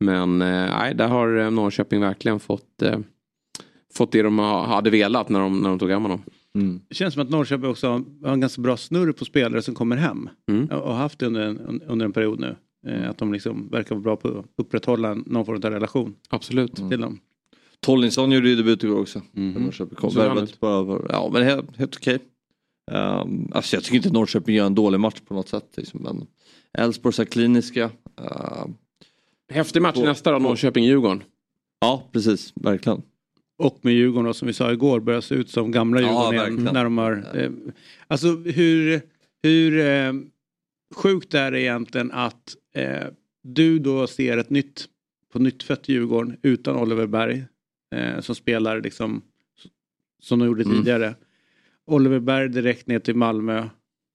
Men 0.00 0.42
eh, 0.42 0.48
nej, 0.48 0.94
där 0.94 1.08
har 1.08 1.38
eh, 1.38 1.50
Norrköping 1.50 2.00
verkligen 2.00 2.40
fått, 2.40 2.82
eh, 2.82 2.98
fått 3.94 4.12
det 4.12 4.22
de 4.22 4.38
ha- 4.38 4.66
hade 4.66 4.90
velat 4.90 5.28
när 5.28 5.40
de, 5.40 5.58
när 5.60 5.68
de 5.68 5.78
tog 5.78 5.90
hem 5.90 6.02
honom. 6.02 6.22
Det 6.88 6.94
känns 6.94 7.14
som 7.14 7.22
att 7.22 7.30
Norrköping 7.30 7.70
också 7.70 8.04
har 8.24 8.32
en 8.32 8.40
ganska 8.40 8.62
bra 8.62 8.76
snurr 8.76 9.12
på 9.12 9.24
spelare 9.24 9.62
som 9.62 9.74
kommer 9.74 9.96
hem. 9.96 10.28
Mm. 10.50 10.64
Och 10.66 10.88
har 10.90 10.94
haft 10.94 11.18
det 11.18 11.26
under 11.26 11.40
en, 11.42 11.82
under 11.86 12.06
en 12.06 12.12
period 12.12 12.40
nu. 12.40 12.56
Eh, 12.86 13.10
att 13.10 13.18
de 13.18 13.32
liksom 13.32 13.68
verkar 13.68 13.94
vara 13.94 14.02
bra 14.02 14.16
på 14.16 14.28
att 14.38 14.44
upprätthålla 14.56 15.14
någon 15.14 15.46
form 15.46 15.56
av 15.64 15.70
relation 15.70 16.14
Absolut. 16.28 16.74
till 16.76 17.00
dem. 17.00 17.18
Tollinsson 17.80 18.32
gjorde 18.32 18.48
ju 18.48 18.56
debut 18.56 18.84
igår 18.84 19.00
också. 19.00 19.20
För 19.34 19.60
Norrköping 19.60 19.96
kom. 19.96 20.10
Så 20.10 20.20
han 20.20 20.28
Värvat 20.28 20.50
ut. 20.50 20.60
bara 20.60 21.00
Ja 21.08 21.30
men 21.32 21.42
helt, 21.42 21.76
helt 21.76 21.96
okej. 21.96 22.18
Um, 22.92 23.48
alltså 23.52 23.76
jag 23.76 23.84
tycker 23.84 23.96
inte 23.96 24.10
Norrköping 24.10 24.54
gör 24.56 24.66
en 24.66 24.74
dålig 24.74 25.00
match 25.00 25.20
på 25.28 25.34
något 25.34 25.48
sätt. 25.48 25.64
Liksom, 25.76 26.00
men 26.02 26.26
Elfsborg 26.72 27.12
så 27.14 27.22
här 27.22 27.26
kliniska. 27.26 27.84
Uh, 28.20 28.66
Häftig 29.52 29.82
match 29.82 29.94
Två- 29.96 30.04
nästa 30.04 30.30
då, 30.32 30.38
Norrköping-Djurgården. 30.38 31.22
ja 31.80 32.08
precis, 32.12 32.52
verkligen. 32.54 33.02
Och 33.58 33.78
med 33.82 33.94
Djurgården 33.94 34.24
då, 34.26 34.34
som 34.34 34.46
vi 34.46 34.52
sa 34.54 34.72
igår 34.72 35.00
börjar 35.00 35.20
se 35.20 35.34
ut 35.34 35.50
som 35.50 35.70
gamla 35.70 36.00
Ja, 36.00 36.06
Djurgården 36.06 36.32
igen. 36.34 36.44
verkligen. 36.56 36.74
När 36.74 36.84
de 36.84 36.98
har, 36.98 37.26
eh, 37.34 37.50
alltså 38.06 38.28
hur, 38.36 39.00
hur 39.42 39.78
eh, 39.78 40.12
sjukt 40.94 41.34
är 41.34 41.50
det 41.50 41.60
egentligen 41.60 42.10
att 42.12 42.56
eh, 42.74 43.06
du 43.42 43.78
då 43.78 44.06
ser 44.06 44.38
ett 44.38 44.50
nytt 44.50 44.84
på 45.32 45.38
nyttfött 45.38 45.88
Djurgården 45.88 46.36
utan 46.42 46.76
Oliver 46.76 47.06
Berg 47.06 47.44
eh, 47.94 48.20
som 48.20 48.34
spelar 48.34 48.80
liksom 48.80 49.22
som 50.22 50.38
de 50.38 50.46
gjorde 50.46 50.62
Mm. 50.62 50.76
tidigare. 50.76 51.14
Oliver 51.86 52.18
Berg 52.20 52.48
direkt 52.48 52.86
ner 52.86 52.98
till 52.98 53.16
Malmö 53.16 53.68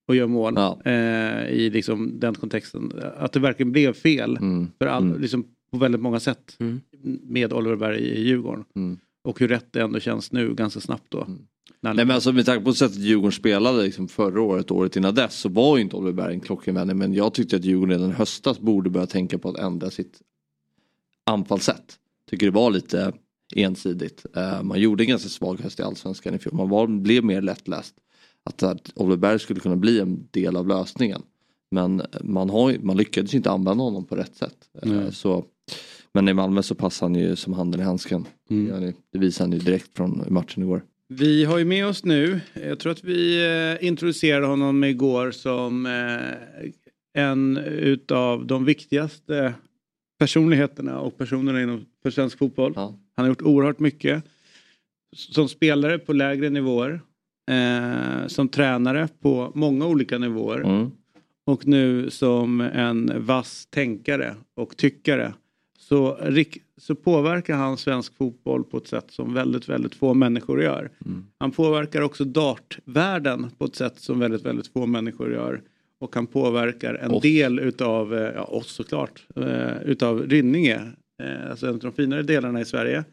och 0.07 0.15
gör 0.15 0.27
mål 0.27 0.53
Ja. 0.55 0.81
eh, 0.85 1.47
i 1.49 1.69
liksom 1.69 2.19
den 2.19 2.35
kontexten. 2.35 2.91
Att 3.17 3.31
det 3.33 3.39
verkligen 3.39 3.71
blev 3.71 3.93
fel 3.93 4.37
Mm. 4.37 4.67
för 4.77 4.85
all, 4.87 5.03
Mm. 5.03 5.21
liksom, 5.21 5.45
på 5.71 5.77
väldigt 5.77 6.01
många 6.01 6.19
sätt 6.19 6.55
Mm. 6.59 6.81
med 7.23 7.53
Oliver 7.53 7.75
Berg 7.75 7.99
i 7.99 8.21
Djurgården. 8.21 8.65
Mm. 8.75 8.97
Och 9.23 9.39
hur 9.39 9.47
rätt 9.47 9.67
det 9.71 9.81
ändå 9.81 9.99
känns 9.99 10.31
nu 10.31 10.53
ganska 10.53 10.79
snabbt 10.79 11.05
då. 11.09 11.21
Mm. 11.23 11.39
När- 11.81 11.93
Nej 11.93 12.05
men 12.05 12.15
alltså 12.15 12.31
med 12.31 12.45
tanke 12.45 12.65
på 12.65 12.73
sättet 12.73 12.97
Djurgården 12.97 13.31
spelade 13.31 13.83
liksom 13.83 14.07
förra 14.07 14.41
året, 14.41 14.71
året 14.71 14.95
innan 14.95 15.15
dess, 15.15 15.33
så 15.35 15.49
var 15.49 15.77
ju 15.77 15.83
inte 15.83 15.95
Oliver 15.95 16.13
Berg 16.13 16.33
en 16.33 16.39
klockenvändning. 16.39 16.97
Men 16.97 17.13
jag 17.13 17.33
tyckte 17.33 17.55
att 17.55 17.63
Djurgården 17.65 17.99
redan 17.99 18.11
höstas 18.11 18.59
borde 18.59 18.89
börja 18.89 19.05
tänka 19.07 19.37
på 19.37 19.49
att 19.49 19.57
ändra 19.57 19.89
sitt 19.89 20.19
anfallssätt. 21.23 21.99
Tycker 22.29 22.45
det 22.45 22.51
var 22.51 22.71
lite 22.71 23.13
ensidigt. 23.55 24.25
Eh, 24.35 24.63
man 24.63 24.79
gjorde 24.79 25.03
en 25.03 25.09
ganska 25.09 25.29
svag 25.29 25.59
höst 25.59 25.79
i 25.79 25.83
Allsvenskan 25.83 26.35
i 26.35 26.39
fjol. 26.39 26.53
Man 26.53 26.69
var, 26.69 26.87
blev 26.87 27.23
mer 27.23 27.41
lättläst. 27.41 27.95
Att, 28.45 28.63
att 28.63 28.91
Oliver 28.95 29.17
Berg 29.17 29.39
skulle 29.39 29.59
kunna 29.59 29.75
bli 29.75 29.99
en 29.99 30.27
del 30.31 30.55
av 30.55 30.67
lösningen. 30.67 31.21
Men 31.71 32.01
man, 32.21 32.49
har, 32.49 32.77
man 32.81 32.97
lyckades 32.97 33.33
inte 33.33 33.51
använda 33.51 33.83
honom 33.83 34.05
på 34.05 34.15
rätt 34.15 34.35
sätt. 34.35 34.55
Eh, 34.83 35.09
så, 35.09 35.45
men 36.13 36.29
i 36.29 36.33
Malmö 36.33 36.63
så 36.63 36.75
passar 36.75 37.05
han 37.05 37.15
ju 37.15 37.35
som 37.35 37.53
handen 37.53 37.81
i 37.81 37.83
handsken. 37.83 38.25
Mm. 38.49 38.65
Det 38.65 38.69
gör 38.69 38.93
han 39.39 39.51
ju. 39.51 39.59
Direkt 39.59 39.97
från 39.97 40.23
matchen 40.29 40.63
igår. 40.63 40.83
Vi 41.07 41.45
har 41.45 41.57
ju 41.57 41.65
med 41.65 41.87
oss 41.87 42.05
nu, 42.05 42.41
jag 42.53 42.79
tror 42.79 42.91
att 42.91 43.03
vi 43.03 43.45
eh, 43.81 43.87
introducerade 43.87 44.47
honom 44.47 44.83
igår 44.83 45.31
som 45.31 45.85
en 47.13 47.57
utav 47.57 48.45
de 48.47 48.65
viktigaste 48.65 49.53
personligheterna 50.19 50.99
och 50.99 51.17
personerna 51.17 51.61
inom 51.61 51.85
för 52.03 52.11
svensk 52.11 52.37
fotboll. 52.37 52.73
Ja. 52.75 52.99
Han 53.19 53.25
har 53.25 53.29
gjort 53.29 53.41
oerhört 53.41 53.79
mycket. 53.79 54.23
Som 55.15 55.49
spelare 55.49 55.99
på 55.99 56.13
lägre 56.13 56.49
nivåer. 56.49 57.01
Eh, 57.51 58.27
som 58.27 58.49
tränare 58.49 59.07
på 59.21 59.51
många 59.55 59.85
olika 59.85 60.17
nivåer. 60.17 60.59
Mm. 60.59 60.91
Och 61.45 61.67
nu 61.67 62.09
som 62.09 62.61
en 62.61 63.25
vass 63.25 63.67
tänkare 63.69 64.35
och 64.55 64.77
tyckare. 64.77 65.33
Så, 65.79 66.17
så 66.77 66.95
påverkar 66.95 67.55
han 67.55 67.77
svensk 67.77 68.17
fotboll 68.17 68.63
på 68.63 68.77
ett 68.77 68.87
sätt 68.87 69.11
som 69.11 69.33
väldigt, 69.33 69.69
väldigt 69.69 69.95
få 69.95 70.13
människor 70.13 70.61
gör. 70.61 70.91
Mm. 71.05 71.25
Han 71.37 71.51
påverkar 71.51 72.01
också 72.01 72.25
dartvärlden 72.25 73.47
på 73.57 73.65
ett 73.65 73.75
sätt 73.75 73.99
som 73.99 74.19
väldigt, 74.19 74.45
väldigt 74.45 74.67
få 74.67 74.85
människor 74.85 75.33
gör. 75.33 75.61
Och 75.99 76.15
han 76.15 76.27
påverkar 76.27 76.93
en 76.93 77.11
Oss. 77.11 77.21
del 77.21 77.59
utav, 77.59 78.13
eh, 78.13 78.33
ja 78.35 78.43
oss 78.43 78.67
såklart, 78.67 79.25
eh, 79.35 79.81
utav 79.85 80.21
Rynninge. 80.21 80.91
Eh, 81.19 81.49
alltså 81.49 81.67
en 81.67 81.73
av 81.73 81.79
de 81.79 81.91
finare 81.93 82.23
delarna 82.23 82.61
i 82.61 82.65
Sverige. 82.65 83.03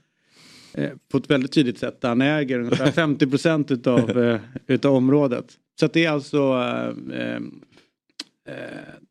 Eh, 0.74 0.90
på 1.12 1.18
ett 1.18 1.30
väldigt 1.30 1.52
tydligt 1.52 1.78
sätt. 1.78 1.98
Han 2.02 2.20
äger 2.20 2.58
ungefär 2.60 2.90
50 2.92 3.26
procent 3.26 3.70
utav, 3.70 4.18
eh, 4.24 4.40
utav 4.66 4.94
området. 4.94 5.46
Så 5.80 5.86
det 5.86 6.04
är 6.04 6.10
alltså 6.10 6.38
eh, 7.12 7.40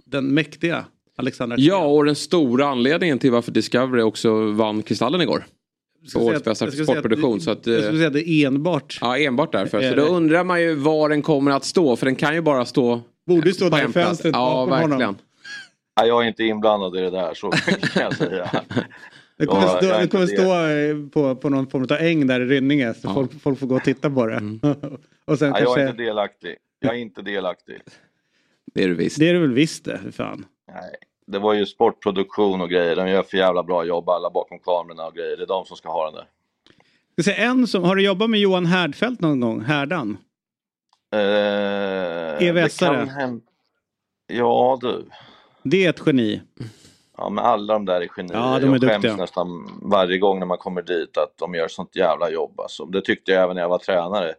den 0.06 0.34
mäktiga 0.34 0.86
Alexander 1.18 1.58
Ja, 1.60 1.86
och 1.86 2.06
den 2.06 2.16
stora 2.16 2.66
anledningen 2.68 3.20
till 3.20 3.32
varför 3.32 3.52
Discovery 3.52 4.02
också 4.02 4.52
vann 4.52 4.84
Kristallen 4.84 5.22
igår. 5.22 5.46
Årets 6.16 6.44
bästa 6.44 6.66
att- 6.66 6.74
sportproduktion, 6.84 7.42
så 7.42 7.52
att, 7.52 7.68
jag 7.68 7.84
skulle 7.84 7.98
säga 7.98 8.08
att 8.08 8.14
det 8.14 8.30
är 8.30 8.48
enbart. 8.48 8.98
Ja, 9.02 9.18
enbart 9.18 9.52
därför. 9.52 9.80
Är 9.80 9.90
Så 9.90 9.96
då 9.96 10.02
undrar 10.04 10.44
man 10.44 10.62
ju 10.62 10.76
var 10.76 11.10
den 11.10 11.22
kommer 11.22 11.52
att 11.52 11.66
stå, 11.66 11.96
för 11.96 12.06
den 12.06 12.16
kan 12.16 12.36
ju 12.36 12.42
bara 12.42 12.66
stå 12.66 13.02
Borde 13.28 13.54
stå 13.54 13.70
där 13.70 13.90
i 13.90 13.92
fönstret 13.92 14.34
Ja, 14.36 14.66
verkligen. 14.66 14.92
honom. 14.92 15.16
Nej, 15.98 16.08
jag 16.08 16.24
är 16.24 16.28
inte 16.28 16.44
inblandad 16.44 16.96
i 16.98 17.02
det 17.02 17.10
där, 17.10 17.34
så 17.34 17.52
kan 17.94 18.04
jag 18.04 18.16
säga. 18.16 18.50
Det 19.38 19.46
kommer, 19.46 19.62
Ja, 19.62 19.68
stå, 19.70 19.82
det 20.00 20.08
kommer 20.08 20.26
det. 20.26 20.28
stå 20.28 20.66
eh, 20.68 21.10
på, 21.10 21.36
på 21.42 21.50
någon 21.50 21.68
form 21.68 21.84
av 21.84 21.92
äng 21.98 22.28
där 22.28 22.42
i 22.42 22.46
Rynninge. 22.46 22.94
Så 22.94 23.00
Ja. 23.08 23.14
folk, 23.14 23.42
folk 23.42 23.60
får 23.60 23.68
gå 23.68 23.76
och 23.76 23.84
titta 23.84 24.10
på 24.10 24.26
det. 24.26 24.36
och 25.26 25.40
sen 25.40 25.50
Nej, 25.52 25.62
jag 25.64 25.72
är 25.72 25.76
kanske... 25.76 25.82
inte 25.82 26.04
delaktig. 26.04 26.56
Jag 26.80 26.96
är 26.96 27.00
inte 27.00 27.22
delaktig. 27.22 27.82
Det 28.74 28.84
är 28.84 28.88
du 28.88 28.94
visst. 28.94 29.20
Det 29.20 29.30
är 29.30 29.34
det 29.34 29.40
väl 29.40 29.54
visst 29.54 29.86
det, 29.86 29.98
för 29.98 30.12
fan. 30.12 30.46
Nej. 30.68 30.96
Det 31.28 31.40
var 31.40 31.54
ju 31.54 31.66
sportproduktion 31.66 32.62
och 32.62 32.70
grejer. 32.70 32.96
De 32.96 33.10
gör 33.10 33.24
för 33.24 33.38
jävla 33.38 33.64
bra 33.64 33.84
jobb 33.86 34.10
alla 34.10 34.30
bakom 34.30 34.60
kamerorna 34.60 35.06
och 35.06 35.14
grejer. 35.16 35.38
Det 35.38 35.44
är 35.44 35.48
de 35.48 35.66
som 35.66 35.78
ska 35.78 35.90
ha 35.90 36.06
den 36.06 36.14
där. 36.14 37.24
Ska 37.24 37.34
en 37.34 37.68
som, 37.68 37.84
har 37.84 37.96
du 37.96 38.04
jobbat 38.04 38.30
med 38.30 38.40
Johan 38.40 38.66
Härdfält 38.66 39.22
någon 39.22 39.40
gång? 39.40 39.62
Härdan? 39.62 40.18
Eh, 41.14 41.20
EVS-are. 42.40 42.92
det 42.92 42.98
kan 42.98 43.10
hända- 43.10 43.46
Ja 44.28 44.78
du. 44.82 45.06
Det 45.68 45.86
är 45.86 45.90
ett 45.90 46.02
geni. 46.06 46.42
Ja 47.18 47.30
men 47.30 47.46
alla 47.46 47.74
de 47.74 47.86
där 47.86 48.02
är 48.02 48.08
genier. 48.08 48.38
Ja, 48.38 48.60
de 48.60 48.68
är 48.68 48.72
jag 48.72 48.82
skäms 48.82 48.94
duktiga. 48.94 49.16
nästan 49.16 49.80
varje 49.82 50.18
gång 50.18 50.40
när 50.40 50.46
man 50.46 50.58
kommer 50.58 50.82
dit 50.82 51.18
att 51.18 51.38
de 51.38 51.54
gör 51.54 51.68
sånt 51.68 51.96
jävla 51.96 52.30
jobb. 52.30 52.60
Alltså. 52.60 52.86
Det 52.86 53.02
tyckte 53.02 53.32
jag 53.32 53.44
även 53.44 53.56
när 53.56 53.62
jag 53.62 53.70
var 53.70 53.78
tränare. 53.78 54.34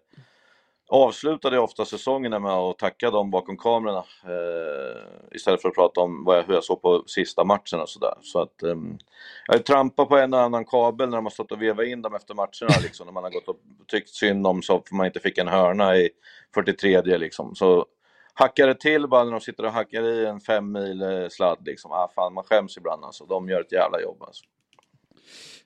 Avslutade 0.89 1.57
jag 1.57 1.65
ofta 1.65 1.85
säsongerna 1.85 2.39
med 2.39 2.53
att 2.53 2.79
tacka 2.79 3.11
dem 3.11 3.31
bakom 3.31 3.57
kamerorna 3.57 4.05
eh, 4.25 5.37
istället 5.37 5.63
för 5.63 5.69
att 5.69 5.75
prata 5.75 6.01
om 6.01 6.25
vad 6.25 6.39
jag, 6.39 6.43
hur 6.43 6.55
jag 6.55 6.65
såg 6.65 6.83
på 6.83 7.03
sista 7.07 7.45
matchen 7.45 7.81
och 7.81 7.89
sådär. 7.89 8.15
Så 8.23 8.41
att, 8.41 8.63
ehm, 8.63 8.99
jag 9.47 9.65
trampat 9.65 10.09
på 10.09 10.17
en 10.17 10.35
och 10.35 10.41
annan 10.41 10.65
kabel 10.65 11.09
när 11.09 11.17
de 11.17 11.25
har 11.25 11.31
stått 11.31 11.53
och 11.53 11.63
vevat 11.63 11.87
in 11.87 12.03
dem 12.03 12.15
efter 12.15 12.35
matcherna 12.35 12.83
liksom, 12.83 13.07
när 13.07 13.13
man 13.13 13.25
har 13.25 13.31
gått 13.31 13.49
och 13.49 13.57
tyckt 13.87 14.11
synd 14.11 14.47
om 14.47 14.63
så 14.63 14.83
för 14.89 14.95
man 14.95 15.07
inte 15.07 15.21
fick 15.21 15.39
en 15.39 15.49
hörna 15.49 15.97
i 15.97 16.11
43 16.55 17.03
liksom. 17.03 17.55
Så 17.55 17.87
hackar 18.39 18.67
det 18.67 18.81
till 18.81 19.09
bara 19.09 19.25
när 19.25 19.33
de 19.33 19.41
sitter 19.41 19.65
och 19.65 19.73
hackar 19.73 20.03
i 20.03 20.27
en 20.27 20.41
fem 20.41 20.73
mil 20.73 21.03
eh, 21.03 21.29
sladd 21.31 21.59
liksom. 21.67 21.93
Ah, 21.93 22.11
fan, 22.15 22.35
man 22.35 22.45
skäms 22.45 22.77
ibland 22.77 23.05
alltså. 23.05 23.27
De 23.27 23.49
gör 23.49 23.61
ett 23.61 23.73
jävla 23.73 24.01
jobb 24.01 24.23
alltså. 24.23 24.45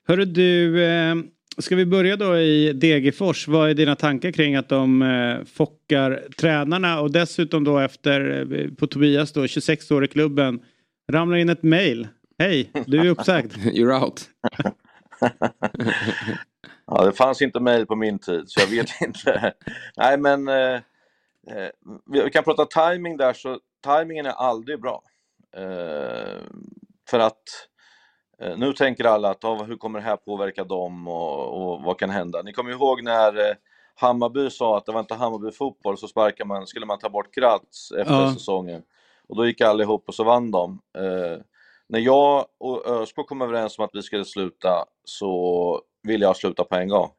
Hörru 0.08 0.24
du, 0.24 0.84
eh, 0.84 1.14
ska 1.58 1.76
vi 1.76 1.86
börja 1.86 2.16
då 2.16 2.38
i 2.38 2.72
Degerfors? 2.72 3.48
Vad 3.48 3.70
är 3.70 3.74
dina 3.74 3.96
tankar 3.96 4.30
kring 4.30 4.56
att 4.56 4.68
de 4.68 5.02
eh, 5.02 5.44
fockar 5.44 6.28
tränarna 6.38 7.00
och 7.00 7.10
dessutom 7.12 7.64
då 7.64 7.78
efter, 7.78 8.46
eh, 8.52 8.70
på 8.70 8.86
Tobias 8.86 9.32
då, 9.32 9.46
26 9.46 9.90
år 9.90 10.04
i 10.04 10.08
klubben, 10.08 10.60
ramlar 11.12 11.36
in 11.36 11.48
ett 11.48 11.62
mail. 11.62 12.08
Hej, 12.38 12.70
du 12.86 13.00
är 13.00 13.06
uppsagd. 13.06 13.52
You're 13.56 14.04
out. 14.04 14.22
Ja, 16.92 17.04
det 17.04 17.12
fanns 17.12 17.42
inte 17.42 17.60
mejl 17.60 17.86
på 17.86 17.96
min 17.96 18.18
tid, 18.18 18.42
så 18.46 18.60
jag 18.60 18.66
vet 18.66 18.88
inte. 19.00 19.52
Nej, 19.96 20.18
men 20.18 20.48
eh, 20.48 20.80
vi 22.06 22.30
kan 22.30 22.44
prata 22.44 22.64
timing 22.66 23.16
där, 23.16 23.32
så 23.32 23.58
timingen 23.84 24.26
är 24.26 24.30
aldrig 24.32 24.80
bra. 24.80 25.02
Eh, 25.56 26.40
för 27.10 27.18
att 27.18 27.42
eh, 28.42 28.56
nu 28.58 28.72
tänker 28.72 29.04
alla 29.04 29.30
att 29.30 29.44
ah, 29.44 29.62
hur 29.64 29.76
kommer 29.76 29.98
det 29.98 30.04
här 30.04 30.16
påverka 30.16 30.64
dem 30.64 31.08
och, 31.08 31.62
och 31.72 31.82
vad 31.82 31.98
kan 31.98 32.10
hända? 32.10 32.42
Ni 32.42 32.52
kommer 32.52 32.70
ihåg 32.70 33.02
när 33.02 33.38
eh, 33.50 33.54
Hammarby 33.94 34.50
sa 34.50 34.76
att 34.76 34.86
det 34.86 34.92
var 34.92 35.00
inte 35.00 35.14
Hammarby 35.14 35.52
fotboll 35.52 35.98
så 35.98 36.08
sparkar 36.08 36.44
man, 36.44 36.66
skulle 36.66 36.86
man 36.86 36.98
ta 36.98 37.08
bort 37.08 37.34
Gratz 37.34 37.92
efter 37.92 38.14
Ja. 38.14 38.32
säsongen. 38.34 38.82
Och 39.28 39.36
då 39.36 39.46
gick 39.46 39.60
alla 39.60 39.82
ihop 39.82 40.04
och 40.08 40.14
så 40.14 40.24
vann 40.24 40.50
de. 40.50 40.80
Eh, 40.98 41.38
när 41.88 41.98
jag 42.00 42.46
och 42.60 42.86
ÖSK 42.86 43.16
kom 43.16 43.42
överens 43.42 43.78
om 43.78 43.84
att 43.84 43.90
vi 43.94 44.02
skulle 44.02 44.24
sluta 44.24 44.84
så 45.04 45.82
ville 46.02 46.24
jag 46.24 46.36
sluta 46.36 46.64
på 46.64 46.76
en 46.76 46.88
gång. 46.88 47.10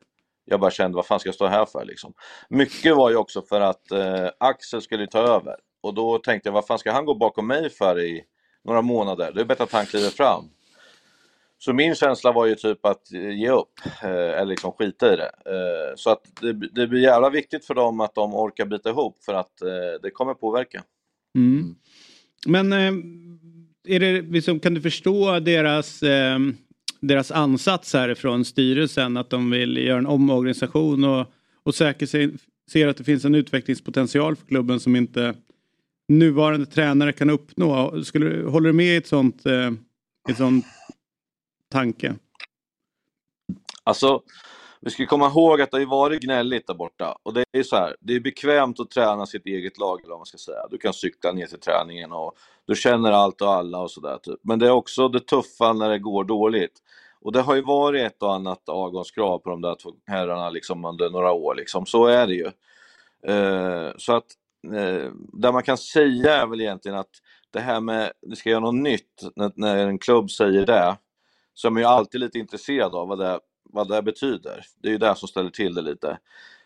Jag 0.53 0.59
bara 0.59 0.71
kände, 0.71 0.95
vad 0.95 1.05
fan 1.05 1.19
ska 1.19 1.27
jag 1.27 1.35
stå 1.35 1.47
här 1.47 1.65
för 1.65 1.85
liksom? 1.85 2.13
Mycket 2.49 2.95
var 2.95 3.09
ju 3.09 3.15
också 3.15 3.41
för 3.41 3.61
att 3.61 3.91
eh, 3.91 4.29
Axel 4.37 4.81
skulle 4.81 5.07
ta 5.07 5.19
över. 5.19 5.55
Och 5.81 5.93
då 5.93 6.17
tänkte 6.17 6.49
jag, 6.49 6.53
vad 6.53 6.67
fan 6.67 6.79
ska 6.79 6.91
han 6.91 7.05
gå 7.05 7.15
bakom 7.15 7.47
mig 7.47 7.69
för 7.69 7.99
i 7.99 8.23
några 8.63 8.81
månader? 8.81 9.31
Det 9.35 9.41
är 9.41 9.45
bättre 9.45 9.63
att 9.63 9.71
han 9.71 9.85
kliver 9.85 10.09
fram. 10.09 10.45
Så 11.57 11.73
min 11.73 11.95
känsla 11.95 12.31
var 12.31 12.45
ju 12.45 12.55
typ 12.55 12.85
att 12.85 13.13
eh, 13.13 13.39
ge 13.39 13.49
upp, 13.49 13.73
eh, 14.03 14.09
eller 14.09 14.45
liksom 14.45 14.71
skita 14.71 15.13
i 15.13 15.15
det. 15.15 15.31
Eh, 15.45 15.95
så 15.95 16.09
att 16.09 16.21
det, 16.41 16.53
det 16.53 16.87
blir 16.87 17.01
jävla 17.01 17.29
viktigt 17.29 17.65
för 17.65 17.73
dem 17.73 17.99
att 17.99 18.15
de 18.15 18.35
orkar 18.35 18.65
bita 18.65 18.89
ihop 18.89 19.23
för 19.23 19.33
att 19.33 19.61
eh, 19.61 20.01
det 20.01 20.11
kommer 20.11 20.33
påverka. 20.33 20.83
Mm. 21.35 21.75
Men 22.45 22.73
eh, 22.73 22.93
är 23.95 23.99
det, 23.99 24.21
liksom, 24.21 24.59
kan 24.59 24.73
du 24.73 24.81
förstå 24.81 25.39
deras, 25.39 26.03
eh, 26.03 26.39
deras 27.01 27.31
ansats 27.31 27.93
här 27.93 28.15
från 28.15 28.45
styrelsen 28.45 29.17
att 29.17 29.29
de 29.29 29.51
vill 29.51 29.77
göra 29.77 29.97
en 29.97 30.07
omorganisation 30.07 31.03
och, 31.03 31.27
och 31.63 31.75
säkert 31.75 32.09
ser 32.71 32.87
att 32.87 32.97
det 32.97 33.03
finns 33.03 33.25
en 33.25 33.35
utvecklingspotential 33.35 34.35
för 34.35 34.47
klubben 34.47 34.79
som 34.79 34.95
inte 34.95 35.35
nuvarande 36.07 36.65
tränare 36.65 37.13
kan 37.13 37.29
uppnå. 37.29 38.03
Skulle, 38.03 38.49
håller 38.49 38.69
du 38.69 38.73
med 38.73 38.85
i 38.85 38.95
ett 38.95 39.07
sånt, 39.07 39.45
eh, 39.45 39.71
ett 40.29 40.37
sånt 40.37 40.65
tanke? 41.71 42.15
Alltså, 43.83 44.21
vi 44.81 44.89
ska 44.89 45.05
komma 45.05 45.27
ihåg 45.27 45.61
att 45.61 45.71
det 45.71 45.77
har 45.77 45.85
varit 45.85 46.21
gnälligt 46.21 46.67
där 46.67 46.73
borta. 46.73 47.17
Och 47.23 47.33
det 47.33 47.39
är 47.51 47.57
ju 47.57 47.63
så 47.63 47.75
här, 47.75 47.95
det 47.99 48.15
är 48.15 48.19
bekvämt 48.19 48.79
att 48.79 48.89
träna 48.89 49.25
sitt 49.25 49.45
eget 49.45 49.77
lag, 49.77 49.99
eller 49.99 50.09
vad 50.09 50.19
man 50.19 50.25
ska 50.25 50.37
säga. 50.37 50.67
Du 50.71 50.77
kan 50.77 50.93
cykla 50.93 51.31
ner 51.31 51.47
till 51.47 51.59
träningen 51.59 52.11
och 52.11 52.33
du 52.71 52.75
känner 52.75 53.11
allt 53.11 53.41
och 53.41 53.53
alla 53.53 53.79
och 53.79 53.91
sådär. 53.91 54.17
Typ. 54.17 54.39
Men 54.41 54.59
det 54.59 54.65
är 54.65 54.71
också 54.71 55.07
det 55.07 55.19
tuffa 55.19 55.73
när 55.73 55.89
det 55.89 55.99
går 55.99 56.23
dåligt. 56.23 56.79
Och 57.21 57.31
det 57.31 57.41
har 57.41 57.55
ju 57.55 57.61
varit 57.61 58.01
ett 58.01 58.23
och 58.23 58.33
annat 58.33 58.69
avgångskrav 58.69 59.39
på 59.39 59.49
de 59.49 59.61
där 59.61 59.75
två 59.75 59.93
herrarna 60.05 60.49
liksom 60.49 60.85
under 60.85 61.09
några 61.09 61.31
år. 61.31 61.55
Liksom. 61.55 61.85
Så 61.85 62.05
är 62.05 62.27
det 62.27 62.33
ju. 62.33 62.45
Eh, 63.33 63.91
så 63.97 64.13
att 64.13 64.25
eh, 64.73 65.11
det 65.33 65.51
man 65.51 65.63
kan 65.63 65.77
säga 65.77 66.41
är 66.41 66.47
väl 66.47 66.61
egentligen 66.61 66.97
att 66.97 67.09
det 67.51 67.59
här 67.59 67.81
med, 67.81 68.11
det 68.21 68.35
ska 68.35 68.49
göra 68.49 68.59
något 68.59 68.75
nytt, 68.75 69.21
när, 69.35 69.51
när 69.55 69.87
en 69.87 69.99
klubb 69.99 70.31
säger 70.31 70.65
det, 70.65 70.97
så 71.53 71.67
är 71.67 71.71
man 71.71 71.81
ju 71.81 71.87
alltid 71.87 72.21
lite 72.21 72.39
intresserad 72.39 72.95
av 72.95 73.07
vad 73.07 73.19
det, 73.19 73.39
vad 73.63 73.87
det 73.87 74.01
betyder. 74.01 74.65
Det 74.81 74.87
är 74.87 74.91
ju 74.91 74.97
det 74.97 75.15
som 75.15 75.27
ställer 75.27 75.49
till 75.49 75.73
det 75.73 75.81
lite. 75.81 76.17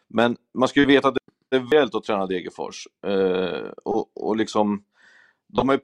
Men 0.07 0.37
man 0.53 0.69
ska 0.69 0.79
ju 0.79 0.85
veta 0.85 1.07
att 1.07 1.17
det 1.49 1.55
är 1.55 1.71
väldigt 1.71 1.95
att 1.95 2.03
träna 2.03 2.27
Degerfors. 2.27 2.87
Eh, 3.07 3.69
och, 3.83 4.27
och 4.27 4.35
liksom, 4.35 4.83
de 5.47 5.69
har 5.69 5.75
ju 5.75 5.79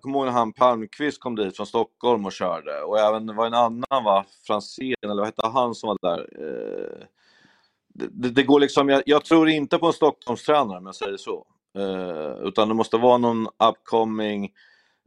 kommer 0.00 0.18
ihåg 0.18 0.26
när 0.26 0.32
han 0.32 0.52
Palmqvist 0.52 1.20
kom 1.20 1.36
dit 1.36 1.56
från 1.56 1.66
Stockholm 1.66 2.26
och 2.26 2.32
körde 2.32 2.82
och 2.82 2.98
även, 2.98 3.26
det 3.26 3.32
var 3.32 3.46
en 3.46 3.54
annan 3.54 4.04
va, 4.04 4.24
Franzén 4.46 4.94
eller 5.02 5.14
vad 5.14 5.24
hette 5.24 5.46
han 5.46 5.74
som 5.74 5.88
var 5.88 6.16
där? 6.16 6.28
Eh, 6.38 7.04
det, 7.94 8.30
det, 8.30 8.42
går 8.42 8.60
liksom, 8.60 8.88
jag, 8.88 9.02
jag, 9.06 9.24
tror 9.24 9.48
inte 9.48 9.78
på 9.78 9.86
en 9.86 9.92
Stockholmstränare 9.92 10.78
om 10.78 10.86
jag 10.86 10.94
säger 10.94 11.16
så. 11.16 11.46
Eh, 11.78 12.46
utan 12.48 12.68
det 12.68 12.74
måste 12.74 12.96
vara 12.96 13.18
någon 13.18 13.48
upcoming 13.68 14.52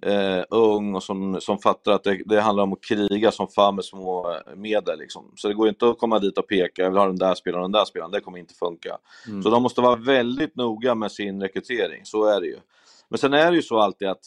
eh, 0.06 0.44
ung 0.50 0.96
och 0.96 1.04
som, 1.04 1.42
som 1.42 1.58
fattar 1.58 1.92
att 1.92 2.04
det, 2.04 2.22
det, 2.26 2.42
handlar 2.42 2.64
om 2.64 2.74
att 2.74 2.84
kriga 2.84 3.32
som 3.32 3.48
fan 3.48 3.76
med 3.76 3.86
små 3.86 4.32
eh, 4.32 4.56
medel. 4.56 5.00
Liksom. 5.00 5.32
Så 5.36 5.48
det 5.48 5.54
går 5.54 5.70
inte 5.70 5.90
att 5.90 6.00
komma 6.00 6.20
dit 6.20 6.38
och 6.38 6.48
peka, 6.48 6.82
jag 6.82 6.90
vill 6.90 7.00
ha 7.00 7.06
den 7.06 7.18
där 7.18 7.36
spelaren 7.36 7.64
och 7.64 7.70
den 7.70 7.80
där 7.80 7.86
spelaren, 7.86 8.12
det 8.12 8.22
kommer 8.22 8.38
inte 8.38 8.54
funka. 8.54 8.98
Mm. 9.28 9.44
Så 9.44 9.50
de 9.50 9.64
måste 9.64 9.82
vara 9.82 9.96
väldigt 9.96 10.56
noga 10.56 10.96
med 10.96 11.12
sin 11.12 11.42
rekrytering, 11.42 12.06
så 12.06 12.26
är 12.26 12.42
det 12.42 12.48
ju. 12.48 12.58
Men 13.10 13.18
sen 13.18 13.34
är 13.34 13.52
det 13.52 13.56
ju 13.56 13.64
så 13.64 13.80
alltid 13.80 14.08
att 14.08 14.24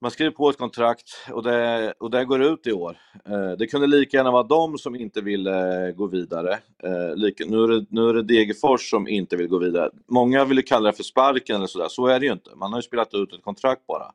man 0.00 0.10
skriver 0.10 0.30
på 0.30 0.50
ett 0.50 0.58
kontrakt 0.58 1.08
och 1.32 1.42
det, 1.42 1.92
och 1.98 2.10
det 2.10 2.24
går 2.24 2.42
ut 2.42 2.66
i 2.66 2.72
år. 2.72 2.96
Eh, 3.24 3.50
det 3.58 3.66
kunde 3.66 3.86
lika 3.86 4.16
gärna 4.16 4.30
vara 4.30 4.42
de 4.42 4.78
som 4.78 4.96
inte 4.96 5.20
ville 5.20 5.88
eh, 5.88 5.94
gå 5.94 6.06
vidare. 6.06 6.58
Eh, 6.82 7.16
lika, 7.16 7.44
nu, 7.46 7.64
är 7.64 7.68
det, 7.68 7.86
nu 7.88 8.08
är 8.08 8.14
det 8.14 8.22
Degerfors 8.22 8.90
som 8.90 9.08
inte 9.08 9.36
vill 9.36 9.48
gå 9.48 9.58
vidare. 9.58 9.90
Många 10.08 10.44
vill 10.44 10.64
kalla 10.64 10.90
det 10.90 10.96
för 10.96 11.02
sparken 11.02 11.56
eller 11.56 11.66
sådär, 11.66 11.88
så 11.88 12.06
är 12.06 12.20
det 12.20 12.26
ju 12.26 12.32
inte. 12.32 12.50
Man 12.56 12.72
har 12.72 12.78
ju 12.78 12.82
spelat 12.82 13.14
ut 13.14 13.32
ett 13.32 13.44
kontrakt 13.44 13.86
bara. 13.86 14.12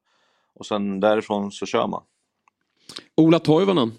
Och 0.56 0.66
sen 0.66 1.00
därifrån 1.00 1.52
så 1.52 1.66
kör 1.66 1.88
man. 1.88 2.02
Ola 3.16 3.40
Toivonen. 3.40 3.92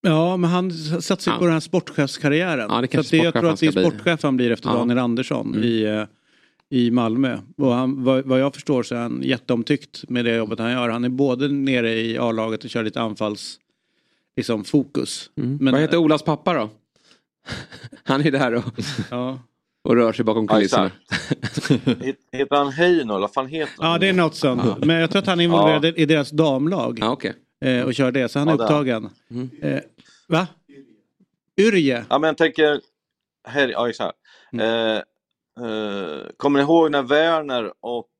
Ja, 0.00 0.36
men 0.36 0.50
han 0.50 0.70
satsar 1.02 1.30
ju 1.30 1.34
ja. 1.34 1.38
på 1.38 1.44
den 1.44 1.52
här 1.52 1.60
sportchefskarriären. 1.60 2.66
Ja, 2.70 2.80
det 2.80 3.04
så 3.04 3.16
det, 3.16 3.22
jag 3.22 3.34
tror 3.34 3.50
att 3.50 3.60
det 3.60 3.66
är 3.66 3.70
sportchef 3.70 4.22
han 4.22 4.36
blir 4.36 4.50
efter 4.50 4.68
ja. 4.68 4.74
Daniel 4.74 4.98
Andersson 4.98 5.46
mm. 5.54 5.62
i 5.62 6.06
i 6.72 6.90
Malmö. 6.90 7.38
Och 7.56 7.72
han, 7.72 8.04
vad, 8.04 8.24
vad, 8.24 8.40
jag 8.40 8.54
förstår 8.54 8.82
så 8.82 8.94
är 8.94 8.98
han 8.98 9.22
jätteomtyckt 9.22 10.04
med 10.08 10.24
det 10.24 10.36
jobbet 10.36 10.58
han 10.58 10.70
gör. 10.70 10.88
Han 10.88 11.04
är 11.04 11.08
både 11.08 11.48
nere 11.48 11.94
i 11.94 12.18
A-laget 12.18 12.64
och 12.64 12.70
kör 12.70 12.82
lite 12.82 13.00
anfalls 13.00 13.58
liksom, 14.36 14.64
fokus. 14.64 15.30
Mm. 15.36 15.58
Men, 15.60 15.72
vad 15.72 15.80
heter 15.80 15.96
Olas 15.96 16.22
pappa 16.22 16.54
då? 16.54 16.70
han 18.04 18.26
är 18.26 18.30
där 18.30 18.54
och, 18.54 18.64
ja. 19.10 19.38
och 19.82 19.96
rör 19.96 20.12
sig 20.12 20.24
bakom 20.24 20.48
kulisserna. 20.48 20.90
heter 22.32 22.56
han 22.56 22.72
Heino? 22.72 23.18
Vad 23.18 23.32
fan 23.32 23.46
heter 23.46 23.82
han? 23.82 23.92
Ja 23.92 23.98
det 23.98 24.08
är 24.08 24.12
något 24.12 24.34
sånt. 24.34 24.84
Men 24.84 24.96
jag 24.96 25.10
tror 25.10 25.22
att 25.22 25.28
han 25.28 25.40
är 25.40 25.44
involverad 25.44 25.84
ja. 25.84 25.92
i 25.96 26.06
deras 26.06 26.30
damlag. 26.30 26.98
Ja, 27.00 27.12
okay. 27.12 27.32
eh, 27.64 27.82
och 27.82 27.94
kör 27.94 28.12
det, 28.12 28.28
så 28.28 28.38
han 28.38 28.48
är 28.48 28.52
ja, 28.52 28.62
upptagen. 28.62 29.10
Mm. 29.30 29.50
Eh, 29.62 29.80
va? 30.28 30.46
Yrje? 31.56 32.04
Ja 32.10 32.18
men 32.18 32.28
jag 32.28 32.36
tänker, 32.36 32.80
här, 33.48 33.68
ja 33.68 33.88
exakt. 33.88 34.18
Mm. 34.52 34.96
Eh, 34.96 35.02
Uh, 35.60 36.26
kommer 36.36 36.58
ni 36.58 36.64
ihåg 36.64 36.90
när 36.90 37.02
Werner 37.02 37.72
och 37.80 38.10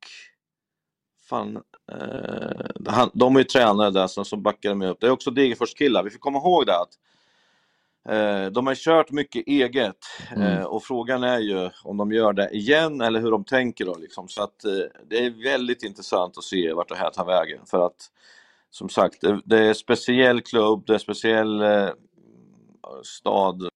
fan, 1.28 1.56
uh, 1.92 2.66
han, 2.86 3.10
de 3.14 3.36
är 3.36 3.40
ju 3.40 3.44
tränare 3.44 3.90
där 3.90 4.06
som, 4.06 4.24
som 4.24 4.42
backade 4.42 4.74
mig 4.74 4.88
upp. 4.88 5.00
Det 5.00 5.06
är 5.06 5.10
också 5.10 5.30
Degerfors 5.30 5.74
killar. 5.74 6.02
Vi 6.02 6.10
får 6.10 6.18
komma 6.18 6.38
ihåg 6.38 6.66
det 6.66 6.76
att 6.76 6.98
uh, 8.14 8.52
de 8.52 8.66
har 8.66 8.74
kört 8.74 9.10
mycket 9.10 9.46
eget 9.46 9.96
mm. 10.36 10.66
och 10.66 10.84
frågan 10.84 11.22
är 11.22 11.38
ju 11.38 11.70
om 11.84 11.96
de 11.96 12.12
gör 12.12 12.32
det 12.32 12.48
igen 12.50 13.00
eller 13.00 13.20
hur 13.20 13.30
de 13.30 13.44
tänker 13.44 13.84
då 13.84 13.94
liksom. 13.94 14.28
Så 14.28 14.42
att 14.42 14.64
det 15.06 15.26
är 15.26 15.42
väldigt 15.44 15.82
intressant 15.82 16.38
att 16.38 16.44
se 16.44 16.72
vart 16.72 16.88
det 16.88 16.96
här 16.96 17.10
tar 17.10 17.24
vägen 17.24 17.60
för 17.66 17.86
att 17.86 18.10
som 18.70 18.88
sagt, 18.88 19.20
det, 19.20 19.40
det 19.44 19.58
är 19.58 19.74
speciell 19.74 20.40
klubb, 20.40 20.84
det 20.86 20.94
är 20.94 20.98
speciell 20.98 21.62
stad, 23.02 23.68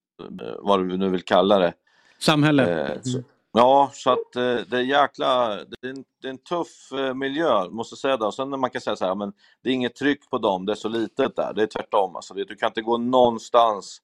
vad 0.58 0.88
du 0.88 0.96
nu 0.96 1.08
vill 1.08 1.22
kalla 1.22 1.58
det. 1.58 1.74
Samhälle. 2.18 2.98
Så, 3.02 3.22
Ja, 3.58 3.90
så 3.92 4.10
att 4.10 4.36
eh, 4.36 4.56
det 4.68 4.76
är 4.76 4.80
jäkla, 4.80 5.48
det 5.56 5.86
är 5.86 5.90
en, 5.90 6.04
det 6.22 6.28
är 6.28 6.30
en 6.30 6.38
tuff 6.38 6.92
eh, 6.92 7.14
miljö, 7.14 7.68
måste 7.70 7.92
jag 7.92 7.98
säga 7.98 8.16
det. 8.16 8.26
Och 8.26 8.34
sen 8.34 8.50
när 8.50 8.56
man 8.56 8.70
kan 8.70 8.80
säga 8.80 8.96
så 8.96 9.04
här, 9.04 9.14
men 9.14 9.32
det 9.62 9.70
är 9.70 9.74
inget 9.74 9.94
tryck 9.94 10.30
på 10.30 10.38
dem, 10.38 10.66
det 10.66 10.72
är 10.72 10.76
så 10.76 10.88
litet 10.88 11.36
där. 11.36 11.52
Det 11.54 11.62
är 11.62 11.66
tvärtom. 11.66 12.16
Alltså, 12.16 12.34
du 12.34 12.56
kan 12.56 12.66
inte 12.66 12.82
gå 12.82 12.98
någonstans 12.98 14.02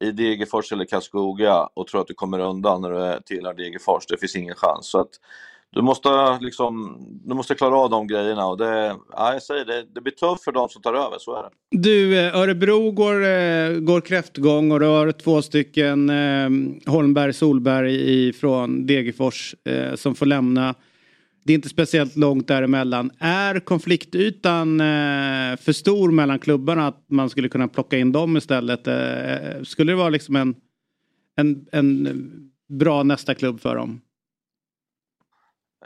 i 0.00 0.10
Degerfors 0.10 0.72
eller 0.72 0.84
Karlskoga 0.84 1.68
och 1.74 1.86
tro 1.86 2.00
att 2.00 2.06
du 2.06 2.14
kommer 2.14 2.38
undan 2.38 2.82
när 2.82 2.90
du 2.90 3.22
tillhör 3.22 3.54
Degerfors. 3.54 4.06
Det 4.06 4.16
finns 4.20 4.36
ingen 4.36 4.54
chans. 4.54 4.86
Så 4.86 5.00
att 5.00 5.10
du 5.72 5.82
måste, 5.82 6.38
liksom, 6.40 6.96
du 7.24 7.34
måste 7.34 7.54
klara 7.54 7.76
av 7.76 7.90
de 7.90 8.06
grejerna 8.06 8.46
och 8.46 8.58
det, 8.58 8.96
ja, 9.12 9.32
jag 9.32 9.42
säger 9.42 9.64
det, 9.64 9.86
det 9.94 10.00
blir 10.00 10.12
tufft 10.12 10.44
för 10.44 10.52
de 10.52 10.68
som 10.68 10.82
tar 10.82 10.94
över, 10.94 11.18
så 11.18 11.36
är 11.36 11.42
det. 11.42 11.50
Du, 11.70 12.18
eh, 12.18 12.36
Örebro 12.36 12.90
går, 12.90 13.24
eh, 13.24 13.70
går 13.80 14.00
kräftgång 14.00 14.72
och 14.72 14.80
du 14.80 14.86
har 14.86 15.12
två 15.12 15.42
stycken 15.42 16.10
eh, 16.10 16.92
Holmberg, 16.92 17.32
Solberg 17.32 18.32
från 18.32 18.86
Degerfors 18.86 19.54
eh, 19.64 19.94
som 19.94 20.14
får 20.14 20.26
lämna. 20.26 20.74
Det 21.44 21.52
är 21.52 21.54
inte 21.54 21.68
speciellt 21.68 22.16
långt 22.16 22.48
däremellan. 22.48 23.10
Är 23.18 23.60
konfliktytan 23.60 24.80
eh, 24.80 25.56
för 25.56 25.72
stor 25.72 26.10
mellan 26.10 26.38
klubbarna 26.38 26.86
att 26.86 27.04
man 27.08 27.30
skulle 27.30 27.48
kunna 27.48 27.68
plocka 27.68 27.98
in 27.98 28.12
dem 28.12 28.36
istället? 28.36 28.86
Eh, 28.86 29.34
eh 29.34 29.62
skulle 29.62 29.92
det 29.92 29.96
vara 29.96 30.08
liksom 30.08 30.36
en, 30.36 30.54
en, 31.36 31.66
en 31.72 32.08
bra 32.68 33.02
nästa 33.02 33.34
klubb 33.34 33.60
för 33.60 33.76
dem? 33.76 34.00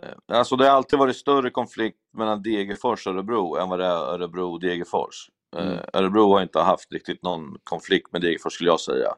Eh, 0.02 0.38
alltså 0.38 0.57
det 0.57 0.64
har 0.64 0.76
alltid 0.76 0.98
varit 0.98 1.16
större 1.16 1.50
konflikt 1.50 1.98
mellan 2.16 2.42
Degerfors 2.42 3.07
och 3.07 3.12
Örebro 3.12 3.57
än 3.57 3.68
vad 3.68 3.78
det 3.78 3.87
är 3.87 4.14
Örebro 4.14 4.52
och 4.52 4.61
Degerfors. 4.61 5.30
Eh, 5.57 5.66
mm. 5.66 5.78
Örebro 5.92 6.33
har 6.33 6.42
inte 6.42 6.61
haft 6.61 6.92
riktigt 6.92 7.22
någon 7.22 7.59
konflikt 7.64 8.12
med 8.12 8.20
Degerfors 8.20 8.52
skulle 8.52 8.70
jag 8.70 8.80
säga. 8.80 9.09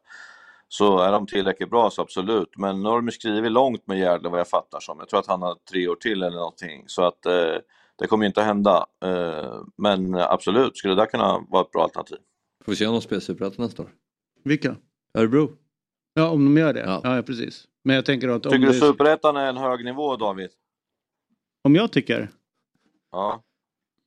Så 0.68 0.98
är 0.98 1.12
de 1.12 1.26
tillräckligt 1.26 1.70
bra 1.70 1.90
så 1.90 2.02
absolut, 2.02 2.56
men 2.56 2.82
nu 2.82 2.88
har 2.88 3.02
de 3.02 3.10
skrivit 3.10 3.52
långt 3.52 3.86
med 3.86 3.98
Gärdle 3.98 4.28
vad 4.28 4.40
jag 4.40 4.48
fattar 4.48 4.80
som. 4.80 4.98
Jag 4.98 5.08
tror 5.08 5.20
att 5.20 5.26
han 5.26 5.42
har 5.42 5.56
tre 5.70 5.88
år 5.88 5.96
till 5.96 6.22
eller 6.22 6.36
någonting, 6.36 6.84
så 6.86 7.02
att 7.02 7.26
eh, 7.26 7.56
det 7.98 8.06
kommer 8.06 8.26
inte 8.26 8.40
att 8.40 8.46
hända. 8.46 8.86
Eh, 9.04 9.62
men 9.76 10.14
absolut, 10.14 10.76
skulle 10.76 10.94
det 10.94 11.06
kunna 11.06 11.46
vara 11.48 11.62
ett 11.62 11.70
bra 11.70 11.82
alternativ. 11.82 12.18
Får 12.64 12.72
vi 12.72 12.76
se 12.76 12.86
om 12.86 12.92
de 12.92 13.00
spelar 13.02 13.20
Superettan 13.20 13.64
nästa 13.64 13.82
år? 13.82 13.90
Vilka? 14.44 14.76
Örebro. 15.14 15.50
Ja, 16.14 16.30
om 16.30 16.44
de 16.44 16.60
gör 16.60 16.72
det? 16.72 16.80
Ja, 16.80 17.00
ja 17.04 17.22
precis. 17.22 17.64
Men 17.84 17.96
jag 17.96 18.04
tänker 18.04 18.28
att... 18.28 18.42
Tycker 18.42 18.58
du 18.58 18.74
Superettan 18.74 19.36
är 19.36 19.46
en 19.46 19.56
hög 19.56 19.84
nivå, 19.84 20.16
David? 20.16 20.50
Om 21.66 21.74
jag 21.74 21.92
tycker? 21.92 22.30
Ja. 23.12 23.42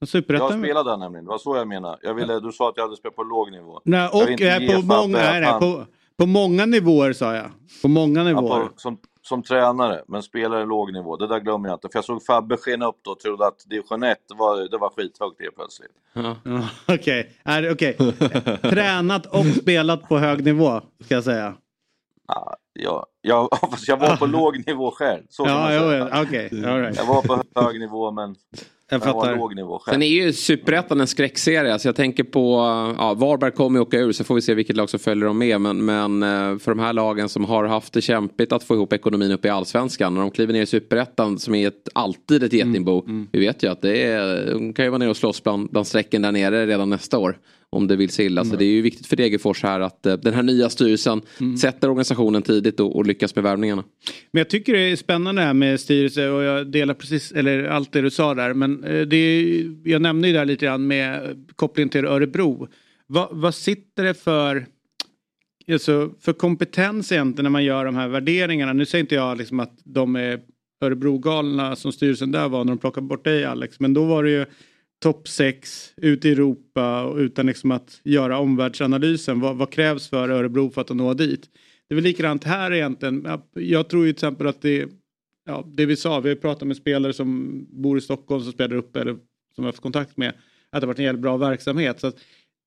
Superettan... 0.05 0.49
Jag 0.49 0.59
spelade 0.59 0.89
där 0.89 0.97
nämligen, 0.97 1.25
det 1.25 1.29
var 1.29 1.37
så 1.37 1.55
jag 1.55 1.67
menade. 1.67 1.97
Jag 2.01 2.13
ville, 2.13 2.39
du 2.39 2.51
sa 2.51 2.69
att 2.69 2.77
jag 2.77 2.83
hade 2.83 2.95
spelat 2.95 3.15
på 3.15 3.23
låg 3.23 3.51
nivå. 3.51 3.81
Nej, 3.85 4.07
och 4.07 4.81
på, 4.81 4.85
många, 4.85 5.17
nej, 5.17 5.41
nej, 5.41 5.59
på, 5.59 5.85
på 6.17 6.25
många 6.25 6.65
nivåer 6.65 7.13
sa 7.13 7.35
jag. 7.35 7.45
På 7.81 7.87
många 7.87 8.23
nivåer. 8.23 8.59
Ja, 8.59 8.67
på, 8.67 8.73
som, 8.75 8.97
som 9.21 9.43
tränare, 9.43 10.03
men 10.07 10.23
spelare 10.23 10.65
låg 10.65 10.93
nivå. 10.93 11.17
Det 11.17 11.27
där 11.27 11.39
glömmer 11.39 11.69
jag 11.69 11.75
inte. 11.75 11.89
För 11.91 11.97
jag 11.97 12.05
såg 12.05 12.25
Fabbe 12.25 12.57
skena 12.57 12.87
upp 12.87 12.99
då 13.01 13.11
och 13.11 13.19
trodde 13.19 13.47
att 13.47 13.69
division 13.69 14.03
1 14.03 14.17
var, 14.35 14.69
det 14.71 14.77
var 14.77 14.89
skithögt 14.89 15.41
helt 15.41 15.55
plötsligt. 15.55 15.91
Ja. 16.13 16.35
Okej, 16.87 17.31
okay. 17.45 17.71
okay. 17.71 18.57
Tränat 18.57 19.25
och 19.25 19.45
spelat 19.45 20.09
på 20.09 20.17
hög 20.17 20.45
nivå, 20.45 20.81
ska 21.03 21.15
jag 21.15 21.23
säga. 21.23 21.55
Ja, 22.27 22.55
jag, 22.83 23.05
jag, 23.21 23.49
jag 23.87 23.97
var 23.97 24.15
på 24.15 24.25
låg 24.25 24.67
nivå 24.67 24.91
själv. 24.91 25.23
Så 25.29 25.43
ja, 25.45 25.73
ja, 25.73 26.21
okay. 26.21 26.65
All 26.65 26.81
right. 26.81 26.97
Jag 26.97 27.05
var 27.05 27.21
på 27.21 27.61
hög 27.61 27.79
nivå 27.79 28.11
men 28.11 28.35
jag, 28.89 29.01
jag 29.05 29.13
var 29.13 29.35
låg 29.35 29.55
nivå 29.55 29.79
själv. 29.79 29.93
Sen 29.93 30.01
är 30.01 30.07
ju 30.07 30.33
Superettan 30.33 31.01
en 31.01 31.07
skräckserie. 31.07 31.79
Så 31.79 31.87
jag 31.87 31.95
tänker 31.95 32.23
på, 32.23 32.55
ja, 32.97 33.13
Varberg 33.13 33.51
kommer 33.51 33.79
ju 33.79 33.81
åka 33.81 33.99
ur 33.99 34.11
så 34.11 34.23
får 34.23 34.35
vi 34.35 34.41
se 34.41 34.53
vilket 34.53 34.75
lag 34.75 34.89
som 34.89 34.99
följer 34.99 35.25
dem 35.25 35.37
med. 35.37 35.61
Men, 35.61 35.85
men 35.85 36.23
eh, 36.23 36.57
för 36.57 36.71
de 36.71 36.79
här 36.79 36.93
lagen 36.93 37.29
som 37.29 37.45
har 37.45 37.65
haft 37.65 37.93
det 37.93 38.01
kämpigt 38.01 38.51
att 38.51 38.63
få 38.63 38.75
ihop 38.75 38.93
ekonomin 38.93 39.31
uppe 39.31 39.47
i 39.47 39.51
allsvenskan. 39.51 40.13
När 40.13 40.21
de 40.21 40.31
kliver 40.31 40.53
ner 40.53 40.61
i 40.61 40.65
Superettan 40.65 41.39
som 41.39 41.55
är 41.55 41.67
ett, 41.67 41.89
alltid 41.93 42.43
ett 42.43 42.53
getingbo. 42.53 43.01
Mm, 43.01 43.15
mm. 43.15 43.27
Vi 43.31 43.39
vet 43.39 43.63
ju 43.63 43.71
att 43.71 43.81
det 43.81 44.03
är, 44.03 44.51
de 44.53 44.73
kan 44.73 44.85
ju 44.85 44.91
vara 44.91 44.99
nere 44.99 45.09
och 45.09 45.17
slåss 45.17 45.43
bland, 45.43 45.69
bland 45.69 45.87
strecken 45.87 46.21
där 46.21 46.31
nere 46.31 46.65
redan 46.65 46.89
nästa 46.89 47.17
år 47.17 47.37
om 47.71 47.87
det 47.87 47.95
vill 47.95 48.09
sig 48.09 48.25
illa. 48.25 48.41
Mm. 48.41 48.51
Så 48.51 48.57
det 48.57 48.65
är 48.65 48.71
ju 48.71 48.81
viktigt 48.81 49.07
för 49.07 49.15
Degerfors 49.15 49.63
här 49.63 49.79
att 49.79 50.05
uh, 50.05 50.13
den 50.13 50.33
här 50.33 50.43
nya 50.43 50.69
styrelsen 50.69 51.21
mm. 51.39 51.57
sätter 51.57 51.89
organisationen 51.89 52.41
tidigt 52.41 52.79
och, 52.79 52.95
och, 52.95 53.05
lyckas 53.05 53.35
med 53.35 53.43
värvningarna. 53.43 53.83
Men 54.31 54.39
jag 54.39 54.49
tycker 54.49 54.73
det 54.73 54.79
är 54.79 54.95
spännande 54.95 55.41
det 55.41 55.45
här 55.45 55.53
med 55.53 55.79
styrelse 55.79 56.29
och 56.29 56.43
jag 56.43 56.71
delar 56.71 56.93
precis 56.93 57.31
eller 57.31 57.63
allt 57.63 57.91
det 57.91 58.01
du 58.01 58.09
sa 58.09 58.33
där. 58.33 58.53
Men 58.53 58.83
uh, 58.83 59.07
det 59.07 59.17
är, 59.17 59.65
jag 59.83 60.01
nämnde 60.01 60.27
ju 60.27 60.33
där 60.33 60.45
lite 60.45 60.65
grann 60.65 60.87
med 60.87 61.37
kopplingen 61.55 61.89
till 61.89 62.05
Örebro. 62.05 62.67
Va, 63.07 63.29
vad 63.31 63.55
sitter 63.55 64.03
det 64.03 64.13
för 64.13 64.65
alltså, 65.71 66.11
för 66.21 66.33
kompetens 66.33 67.11
egentligen 67.11 67.43
när 67.43 67.49
man 67.49 67.63
gör 67.63 67.85
de 67.85 67.95
här 67.95 68.07
värderingarna? 68.07 68.73
Nu 68.73 68.85
säger 68.85 69.03
inte 69.03 69.15
jag 69.15 69.37
liksom 69.37 69.59
att 69.59 69.79
de 69.83 70.15
är 70.15 70.39
Örebro-galna 70.81 71.75
som 71.75 71.91
styrelsen 71.91 72.31
där 72.31 72.49
var 72.49 72.63
när 72.63 72.71
de 72.71 72.77
plockade 72.77 73.07
bort 73.07 73.23
dig 73.23 73.45
Alex. 73.45 73.79
Men 73.79 73.93
då 73.93 74.05
var 74.05 74.23
det 74.23 74.29
ju 74.29 74.45
topp 74.99 75.27
6 75.27 75.93
ute 75.97 76.29
i 76.29 76.31
Europa 76.31 77.13
utan 77.17 77.45
liksom 77.45 77.71
att 77.71 78.01
göra 78.03 78.39
omvärldsanalysen. 78.39 79.39
Vad, 79.39 79.55
vad, 79.55 79.71
krävs 79.71 80.09
för 80.09 80.29
Örebro 80.29 80.69
för 80.69 80.81
att 80.81 80.89
nå 80.89 81.13
dit? 81.13 81.49
Det 81.87 81.93
är 81.93 81.95
väl 81.95 82.03
likadant 82.03 82.43
här 82.43 82.73
egentligen. 82.73 83.27
Jag 83.53 83.89
tror 83.89 84.05
ju 84.05 84.13
till 84.13 84.17
exempel 84.17 84.47
att 84.47 84.61
det 84.61 84.89
ja, 85.49 85.63
det 85.67 85.85
vi 85.85 85.95
sa, 85.95 86.19
vi 86.19 86.29
har 86.29 86.35
pratat 86.35 86.67
med 86.67 86.77
spelare 86.77 87.13
som 87.13 87.65
bor 87.69 87.97
i 87.97 88.01
Stockholm 88.01 88.43
som 88.43 88.51
spelar 88.51 88.75
upp 88.75 88.95
eller 88.95 89.13
som 89.13 89.21
vi 89.55 89.61
har 89.61 89.67
haft 89.67 89.81
kontakt 89.81 90.17
med. 90.17 90.29
Att 90.29 90.35
det 90.71 90.79
har 90.79 90.87
varit 90.87 90.99
en 90.99 91.05
jävligt 91.05 91.21
bra 91.21 91.37
verksamhet. 91.37 91.99
Så 91.99 92.07
att, 92.07 92.15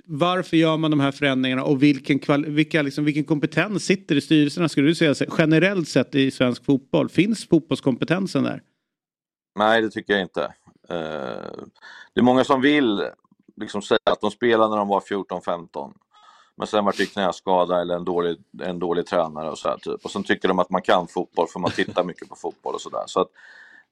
varför 0.05 0.57
gör 0.57 0.77
man 0.77 0.91
de 0.91 1.01
här 1.01 1.13
förändringarna 1.13 1.65
och 1.65 1.83
vilken, 1.83 2.19
kval, 2.19 2.47
vilka, 2.47 2.83
liksom, 2.83 3.05
vilken 3.05 3.25
kompetens 3.25 3.85
sitter 3.85 4.17
i 4.17 4.21
styrelserna 4.21 4.69
skulle 4.69 4.89
du 4.89 4.95
säga 4.95 5.15
generellt 5.39 5.89
sett 5.89 6.15
i 6.15 6.31
svensk 6.31 6.65
fotboll? 6.65 7.09
Finns 7.09 7.49
fotbollskompetensen 7.49 8.45
där? 8.45 8.63
Nej, 9.59 9.83
det 9.83 9.91
tycker 9.91 10.13
jag 10.13 10.23
inte. 10.23 10.55
Eh, 10.89 11.65
det 12.13 12.21
är 12.21 12.23
många 12.23 12.45
som 12.45 12.61
vill 12.61 13.09
liksom 13.57 13.83
säga 13.83 13.99
att 14.05 14.21
de 14.21 14.31
spelade 14.31 14.71
när 14.71 14.77
de 14.77 14.89
var 14.89 15.01
14-15. 15.01 15.93
Men 16.57 16.67
sen 16.67 16.85
vart 16.85 16.97
det 16.97 17.07
knäskada 17.07 17.81
eller 17.81 17.95
en 17.97 18.05
dålig, 18.05 18.37
en 18.63 18.79
dålig 18.79 19.07
tränare 19.07 19.51
och 19.51 19.59
så 19.59 19.69
här, 19.69 19.77
typ. 19.77 20.05
Och 20.05 20.11
sen 20.11 20.25
tycker 20.25 20.49
de 20.49 20.59
att 20.59 20.71
man 20.71 20.83
kan 20.83 21.09
fotboll 21.09 21.49
för 21.49 21.61
man 21.61 21.71
tittar 21.71 22.05
mycket 22.05 22.29
på 22.29 22.37
fotboll 22.37 22.75
och 22.75 22.81
sådär. 22.81 23.05
Så 23.07 23.21
att 23.21 23.29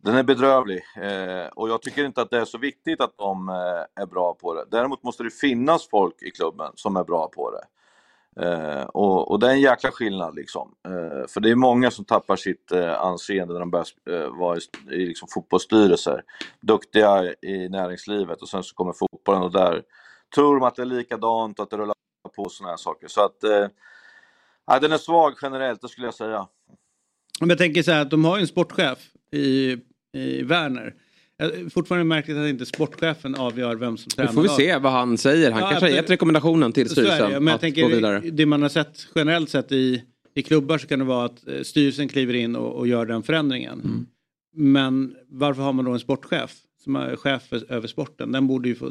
den 0.03 0.17
är 0.17 0.23
bedrövlig 0.23 0.83
eh, 0.97 1.47
och 1.47 1.69
jag 1.69 1.83
tycker 1.83 2.05
inte 2.05 2.23
att 2.23 2.31
det 2.31 2.39
är 2.39 2.45
så 2.45 2.59
viktigt 2.59 3.01
att 3.01 3.19
de 3.19 3.49
eh, 3.49 4.03
är 4.03 4.07
bra 4.07 4.35
på 4.35 4.55
det. 4.55 4.65
Däremot 4.71 5.03
måste 5.03 5.23
det 5.23 5.31
finnas 5.31 5.89
folk 5.89 6.23
i 6.23 6.31
klubben 6.31 6.73
som 6.75 6.97
är 6.97 7.05
bra 7.05 7.29
på 7.29 7.51
det. 7.51 7.65
Eh, 8.43 8.83
och, 8.83 9.31
och, 9.31 9.41
det 9.41 9.47
är 9.47 9.51
en 9.51 9.61
jäkla 9.61 9.91
skillnad 9.91 10.35
liksom. 10.35 10.75
Eh, 10.89 11.27
för 11.29 11.41
det 11.41 11.51
är 11.51 11.55
många 11.55 11.91
som 11.91 12.05
tappar 12.05 12.37
sitt 12.37 12.73
eh, 12.73 13.01
anseende 13.01 13.53
när 13.53 13.61
de 13.61 13.71
börjar 13.71 13.87
eh, 14.11 14.39
vara 14.39 14.57
i, 14.57 14.61
i 14.95 15.07
liksom, 15.07 15.29
fotbollsstyrelser. 15.35 16.23
Duktiga 16.61 17.35
i 17.43 17.69
näringslivet 17.69 18.43
och 18.43 18.49
sen 18.49 18.63
så 18.63 18.75
kommer 18.75 18.93
fotbollen 18.93 19.43
och 19.43 19.53
där 19.53 19.83
tror 20.35 20.55
de 20.55 20.63
att 20.63 20.77
det 20.77 20.83
är 20.83 20.87
likadant 20.87 21.59
och 21.59 21.63
att 21.63 21.71
det 21.71 21.77
rullar 21.77 21.95
på 22.37 22.49
sådana 22.49 22.73
här 22.73 22.77
saker. 22.77 23.09
Så 23.09 23.25
att, 23.25 23.45
eh, 23.45 24.81
den 24.81 24.93
är 24.93 24.99
svag 24.99 25.35
generellt, 25.43 25.81
det 25.81 25.89
skulle 25.89 26.07
jag 26.07 26.15
säga. 26.15 26.47
Om 27.41 27.51
jag 27.51 27.59
tänker 27.59 27.83
så 27.83 27.93
här 27.93 28.03
att 28.03 28.11
de 28.11 28.25
har 28.25 28.37
ju 28.37 28.41
en 28.41 28.47
sportchef 28.47 28.99
i, 29.33 29.77
i 30.13 30.43
Werner. 30.43 30.95
Fortfarande 31.71 32.05
märkligt 32.05 32.37
att 32.37 32.49
inte 32.49 32.67
sportchefen 32.67 33.35
avgör 33.35 33.77
vem 33.77 33.97
som 33.97 34.11
tränar. 34.11 34.31
Nu 34.31 34.35
får 34.35 34.43
vi 34.43 34.49
se 34.49 34.79
vad 34.79 34.93
han 34.93 35.19
säger. 35.19 35.51
Han 35.51 35.63
ja, 35.63 35.69
kanske 35.69 35.87
har 35.87 35.91
gett 35.91 36.11
rekommendationen 36.11 36.73
till 36.73 36.89
styrelsen 36.89 37.31
men 37.45 37.47
jag 37.47 37.61
tänker, 37.61 37.83
gå 37.83 37.89
vidare. 37.89 38.21
Det 38.21 38.47
man 38.47 38.63
har 38.63 38.69
sett 38.69 39.07
generellt 39.15 39.51
sett 39.51 39.73
i, 39.73 40.03
i 40.35 40.43
klubbar 40.43 40.79
så 40.79 40.87
kan 40.87 40.99
det 40.99 41.05
vara 41.05 41.25
att 41.25 41.49
eh, 41.49 41.63
styrelsen 41.63 42.09
kliver 42.09 42.35
in 42.35 42.57
och, 42.57 42.75
och 42.75 42.89
gör 42.89 43.07
den 43.07 43.23
förändringen. 43.23 43.81
Mm. 43.81 44.07
Men 44.53 45.17
varför 45.29 45.63
har 45.63 45.73
man 45.73 45.85
då 45.85 45.91
en 45.91 46.01
sportchef 46.01 46.57
som 46.85 46.97
är 46.97 47.17
chef 47.17 47.53
över 47.53 47.89
sporten? 47.89 48.33
Den 48.33 48.47
borde 48.47 48.69
ju 48.69 48.75
få, 48.75 48.91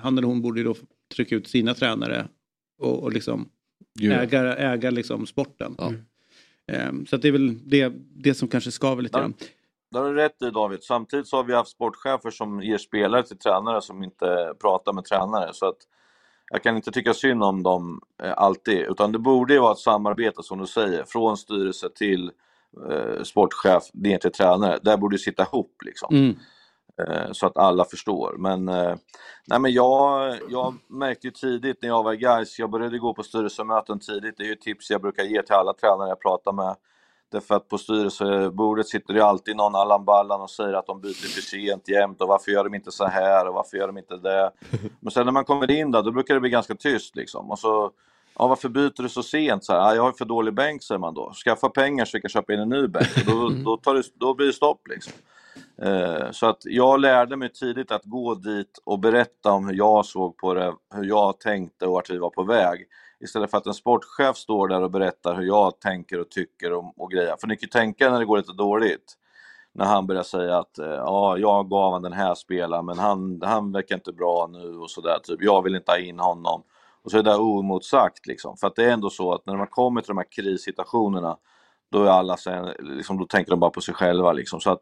han 0.00 0.18
eller 0.18 0.28
hon 0.28 0.42
borde 0.42 0.60
ju 0.60 0.64
då 0.64 0.76
trycka 1.14 1.36
ut 1.36 1.48
sina 1.48 1.74
tränare 1.74 2.28
och, 2.78 3.02
och 3.02 3.12
liksom 3.12 3.48
äga, 4.00 4.56
äga 4.56 4.90
liksom 4.90 5.26
sporten. 5.26 5.74
Ja. 5.78 5.92
Um, 6.88 7.06
så 7.06 7.16
det 7.16 7.28
är 7.28 7.32
väl 7.32 7.58
det, 7.64 7.92
det 8.16 8.34
som 8.34 8.48
kanske 8.48 8.70
skaver 8.70 9.02
lite 9.02 9.18
grann. 9.18 9.34
Det 9.90 9.98
har 9.98 10.04
du 10.04 10.14
rätt 10.14 10.42
i 10.42 10.50
David. 10.50 10.82
Samtidigt 10.82 11.28
så 11.28 11.36
har 11.36 11.44
vi 11.44 11.54
haft 11.54 11.70
sportchefer 11.70 12.30
som 12.30 12.62
ger 12.62 12.78
spelare 12.78 13.22
till 13.22 13.38
tränare 13.38 13.82
som 13.82 14.02
inte 14.02 14.54
pratar 14.60 14.92
med 14.92 15.04
tränare. 15.04 15.50
Så 15.52 15.68
att 15.68 15.76
jag 16.50 16.62
kan 16.62 16.76
inte 16.76 16.90
tycka 16.90 17.14
synd 17.14 17.42
om 17.42 17.62
dem 17.62 18.00
eh, 18.22 18.32
alltid, 18.36 18.78
utan 18.78 19.12
det 19.12 19.18
borde 19.18 19.54
ju 19.54 19.60
vara 19.60 19.72
ett 19.72 19.78
samarbete 19.78 20.42
som 20.42 20.58
du 20.58 20.66
säger, 20.66 21.04
från 21.04 21.36
styrelse 21.36 21.88
till 21.94 22.30
eh, 22.90 23.22
sportchef 23.22 23.82
ner 23.92 24.18
till 24.18 24.32
tränare. 24.32 24.78
Där 24.82 24.96
borde 24.96 25.14
det 25.14 25.20
sitta 25.20 25.42
ihop 25.42 25.82
liksom. 25.84 26.14
Mm. 26.14 26.36
Eh, 27.02 27.32
så 27.32 27.46
att 27.46 27.56
alla 27.56 27.84
förstår. 27.84 28.34
Men, 28.38 28.68
eh, 28.68 28.96
nej, 29.46 29.60
men 29.60 29.72
jag, 29.72 30.34
jag 30.48 30.74
märkte 30.86 31.30
tidigt 31.30 31.82
när 31.82 31.88
jag 31.88 32.02
var 32.02 32.12
i 32.12 32.16
guys, 32.16 32.58
jag 32.58 32.70
började 32.70 32.98
gå 32.98 33.14
på 33.14 33.22
styrelsemöten 33.22 34.00
tidigt, 34.00 34.36
det 34.36 34.42
är 34.42 34.48
ju 34.48 34.54
tips 34.54 34.90
jag 34.90 35.00
brukar 35.00 35.22
ge 35.22 35.42
till 35.42 35.54
alla 35.54 35.72
tränare 35.72 36.08
jag 36.08 36.20
pratar 36.20 36.52
med. 36.52 36.76
Därför 37.30 37.54
att 37.54 37.68
på 37.68 37.78
styrelsebordet 37.78 38.88
sitter 38.88 39.14
det 39.14 39.24
alltid 39.24 39.56
någon 39.56 39.74
Allan 39.74 40.04
Ballan 40.04 40.40
och 40.40 40.50
säger 40.50 40.72
att 40.72 40.86
de 40.86 41.00
byter 41.00 41.34
för 41.34 41.40
sent 41.40 41.88
jämt 41.88 42.20
och 42.20 42.28
varför 42.28 42.52
gör 42.52 42.64
de 42.64 42.74
inte 42.74 42.92
så 42.92 43.06
här 43.06 43.48
och 43.48 43.54
varför 43.54 43.76
gör 43.76 43.86
de 43.86 43.98
inte 43.98 44.16
det? 44.16 44.50
Men 45.00 45.10
sen 45.10 45.24
när 45.24 45.32
man 45.32 45.44
kommer 45.44 45.70
in 45.70 45.90
där, 45.90 46.02
då 46.02 46.10
brukar 46.10 46.34
det 46.34 46.40
bli 46.40 46.50
ganska 46.50 46.74
tyst 46.74 47.16
liksom. 47.16 47.50
Och 47.50 47.58
så, 47.58 47.90
ja 48.38 48.48
varför 48.48 48.68
byter 48.68 49.02
du 49.02 49.08
så 49.08 49.22
sent? 49.22 49.64
Så 49.64 49.72
här, 49.72 49.80
ja, 49.80 49.94
jag 49.94 50.02
har 50.02 50.12
för 50.12 50.24
dålig 50.24 50.54
bänk 50.54 50.82
säger 50.82 50.98
man 50.98 51.14
då. 51.14 51.32
Skaffa 51.32 51.68
pengar 51.68 52.04
så 52.04 52.16
vi 52.16 52.20
kan 52.20 52.28
köpa 52.28 52.52
in 52.52 52.60
en 52.60 52.68
ny 52.68 52.86
bänk. 52.86 53.26
Då, 53.26 53.48
då, 53.64 53.76
tar 53.76 53.94
det, 53.94 54.02
då 54.14 54.34
blir 54.34 54.46
det 54.46 54.52
stopp 54.52 54.88
liksom. 54.88 55.12
Eh, 55.82 56.30
så 56.30 56.46
att 56.46 56.62
jag 56.64 57.00
lärde 57.00 57.36
mig 57.36 57.52
tidigt 57.52 57.92
att 57.92 58.04
gå 58.04 58.34
dit 58.34 58.78
och 58.84 58.98
berätta 58.98 59.52
om 59.52 59.68
hur 59.68 59.74
jag 59.74 60.06
såg 60.06 60.36
på 60.36 60.54
det, 60.54 60.74
hur 60.94 61.04
jag 61.04 61.40
tänkte 61.40 61.86
och 61.86 61.92
vart 61.92 62.10
vi 62.10 62.18
var 62.18 62.30
på 62.30 62.42
väg. 62.42 62.86
Istället 63.20 63.50
för 63.50 63.58
att 63.58 63.66
en 63.66 63.74
sportchef 63.74 64.36
står 64.36 64.68
där 64.68 64.82
och 64.82 64.90
berättar 64.90 65.34
hur 65.34 65.42
jag 65.42 65.80
tänker 65.80 66.20
och 66.20 66.30
tycker 66.30 66.72
och, 66.72 67.00
och 67.00 67.10
grejer. 67.10 67.36
För 67.40 67.46
ni 67.46 67.56
kan 67.56 67.66
ju 67.66 67.68
tänka 67.68 68.10
när 68.10 68.18
det 68.18 68.24
går 68.24 68.36
lite 68.36 68.52
dåligt. 68.52 69.14
När 69.72 69.84
han 69.84 70.06
börjar 70.06 70.22
säga 70.22 70.58
att 70.58 70.78
eh, 70.78 70.86
ja, 70.86 71.38
jag 71.38 71.70
gav 71.70 71.92
han 71.92 72.02
den 72.02 72.12
här 72.12 72.34
spelaren 72.34 72.86
men 72.86 72.98
han, 72.98 73.40
han 73.44 73.72
verkar 73.72 73.94
inte 73.94 74.12
bra 74.12 74.48
nu 74.52 74.76
och 74.76 74.90
sådär. 74.90 75.18
Typ, 75.22 75.42
jag 75.42 75.62
vill 75.62 75.76
inte 75.76 75.92
ha 75.92 75.98
in 75.98 76.18
honom. 76.18 76.62
Och 77.02 77.10
så 77.10 77.18
är 77.18 77.22
det 77.22 77.30
där 77.30 77.40
oemotsagt 77.40 78.26
liksom. 78.26 78.56
För 78.56 78.66
att 78.66 78.76
det 78.76 78.84
är 78.84 78.92
ändå 78.92 79.10
så 79.10 79.32
att 79.32 79.46
när 79.46 79.56
man 79.56 79.66
kommer 79.66 80.00
till 80.00 80.08
de 80.08 80.18
här 80.18 80.32
krissituationerna 80.32 81.36
då 81.90 82.04
är 82.04 82.08
alla 82.08 82.36
sen, 82.36 82.72
liksom, 82.78 83.18
då 83.18 83.24
tänker 83.24 83.50
de 83.50 83.60
bara 83.60 83.70
på 83.70 83.80
sig 83.80 83.94
själva 83.94 84.32
liksom. 84.32 84.60
Så 84.60 84.70
att 84.70 84.80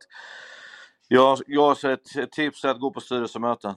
jag, 1.09 1.39
jag 1.47 1.85
ett 1.85 2.33
tips 2.33 2.65
är 2.65 2.69
att 2.69 2.81
gå 2.81 2.91
på 2.91 3.01
styrelsemöten. 3.01 3.75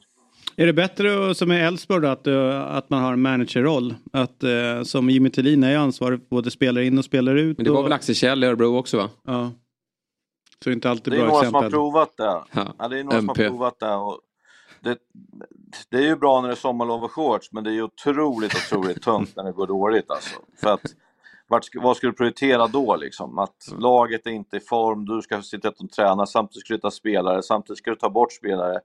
Är 0.60 0.66
det 0.66 0.74
bättre 0.74 1.36
som 1.36 1.52
i 1.52 1.60
Elfsborg 1.60 2.08
att, 2.08 2.28
eh, 2.28 2.76
att 2.76 2.90
man 2.90 3.04
har 3.04 3.14
en 3.14 3.22
managerroll? 3.22 3.96
Att 4.14 4.44
uh, 4.44 4.84
som 4.84 5.10
Jimmy 5.10 5.30
Tillin 5.30 5.64
är 5.64 5.78
ansvarig 5.78 6.20
för 6.20 6.28
både 6.30 6.52
spelar 6.52 6.82
in 6.82 6.98
och 6.98 7.06
spelar 7.06 7.36
ut? 7.36 7.58
Men 7.58 7.64
det 7.64 7.72
var 7.72 7.80
och... 7.80 7.86
väl 7.86 7.94
Axel 7.94 8.16
Kjell 8.16 8.44
i 8.44 8.48
Örebro 8.48 8.78
också 8.78 8.98
va? 8.98 9.10
Ja. 9.24 9.52
Så 10.64 10.70
det 10.70 10.70
är 10.70 10.74
inte 10.74 10.90
alltid 10.90 11.14
det 11.14 11.18
är 11.18 11.22
bra 11.22 11.28
några 11.28 11.40
exempel. 11.40 11.72
som 11.72 11.80
har 11.80 11.92
provat 11.92 12.18
det. 12.18 12.42
Ja. 12.52 12.74
ja 12.80 12.88
det 12.88 13.00
är 13.00 13.04
några 13.04 13.18
MP. 13.18 13.34
som 13.34 13.44
har 13.44 13.50
provat 13.50 13.80
det. 13.80 13.96
Och 13.96 14.20
det, 14.82 14.98
det 15.90 15.98
är 15.98 16.08
ju 16.08 16.16
bra 16.16 16.42
när 16.42 16.48
det 16.48 16.54
är 16.54 16.56
sommarlov 16.56 17.04
och 17.04 17.12
shorts 17.12 17.52
men 17.52 17.64
det 17.64 17.70
är 17.70 17.74
ju 17.74 17.84
otroligt, 17.84 18.56
otroligt 18.56 19.02
tungt 19.02 19.36
när 19.36 19.44
det 19.44 19.52
går 19.52 19.68
dåligt 19.68 20.12
alltså. 20.12 20.40
För 20.62 20.74
att 20.74 20.82
vart, 21.48 21.66
vad 21.76 21.98
ska 21.98 22.08
du 22.08 22.14
prioritera 22.14 22.68
då 22.68 22.96
liksom? 22.96 23.40
Att 23.40 23.68
mm. 23.68 23.82
laget 23.82 24.26
är 24.26 24.32
inte 24.32 24.58
i 24.58 24.60
form, 24.60 25.06
du 25.06 25.22
ska 25.22 25.42
sitta 25.42 25.70
och 25.70 25.92
träna, 25.96 26.26
samtidigt 26.26 26.66
ska 26.66 26.74
du 26.74 26.80
ta 26.80 26.92
spelare, 26.92 27.44
samtidigt 27.44 27.78
ska 27.78 27.90
du 27.90 27.96
ta 27.96 28.10
bort 28.10 28.34
spelare 28.34 28.80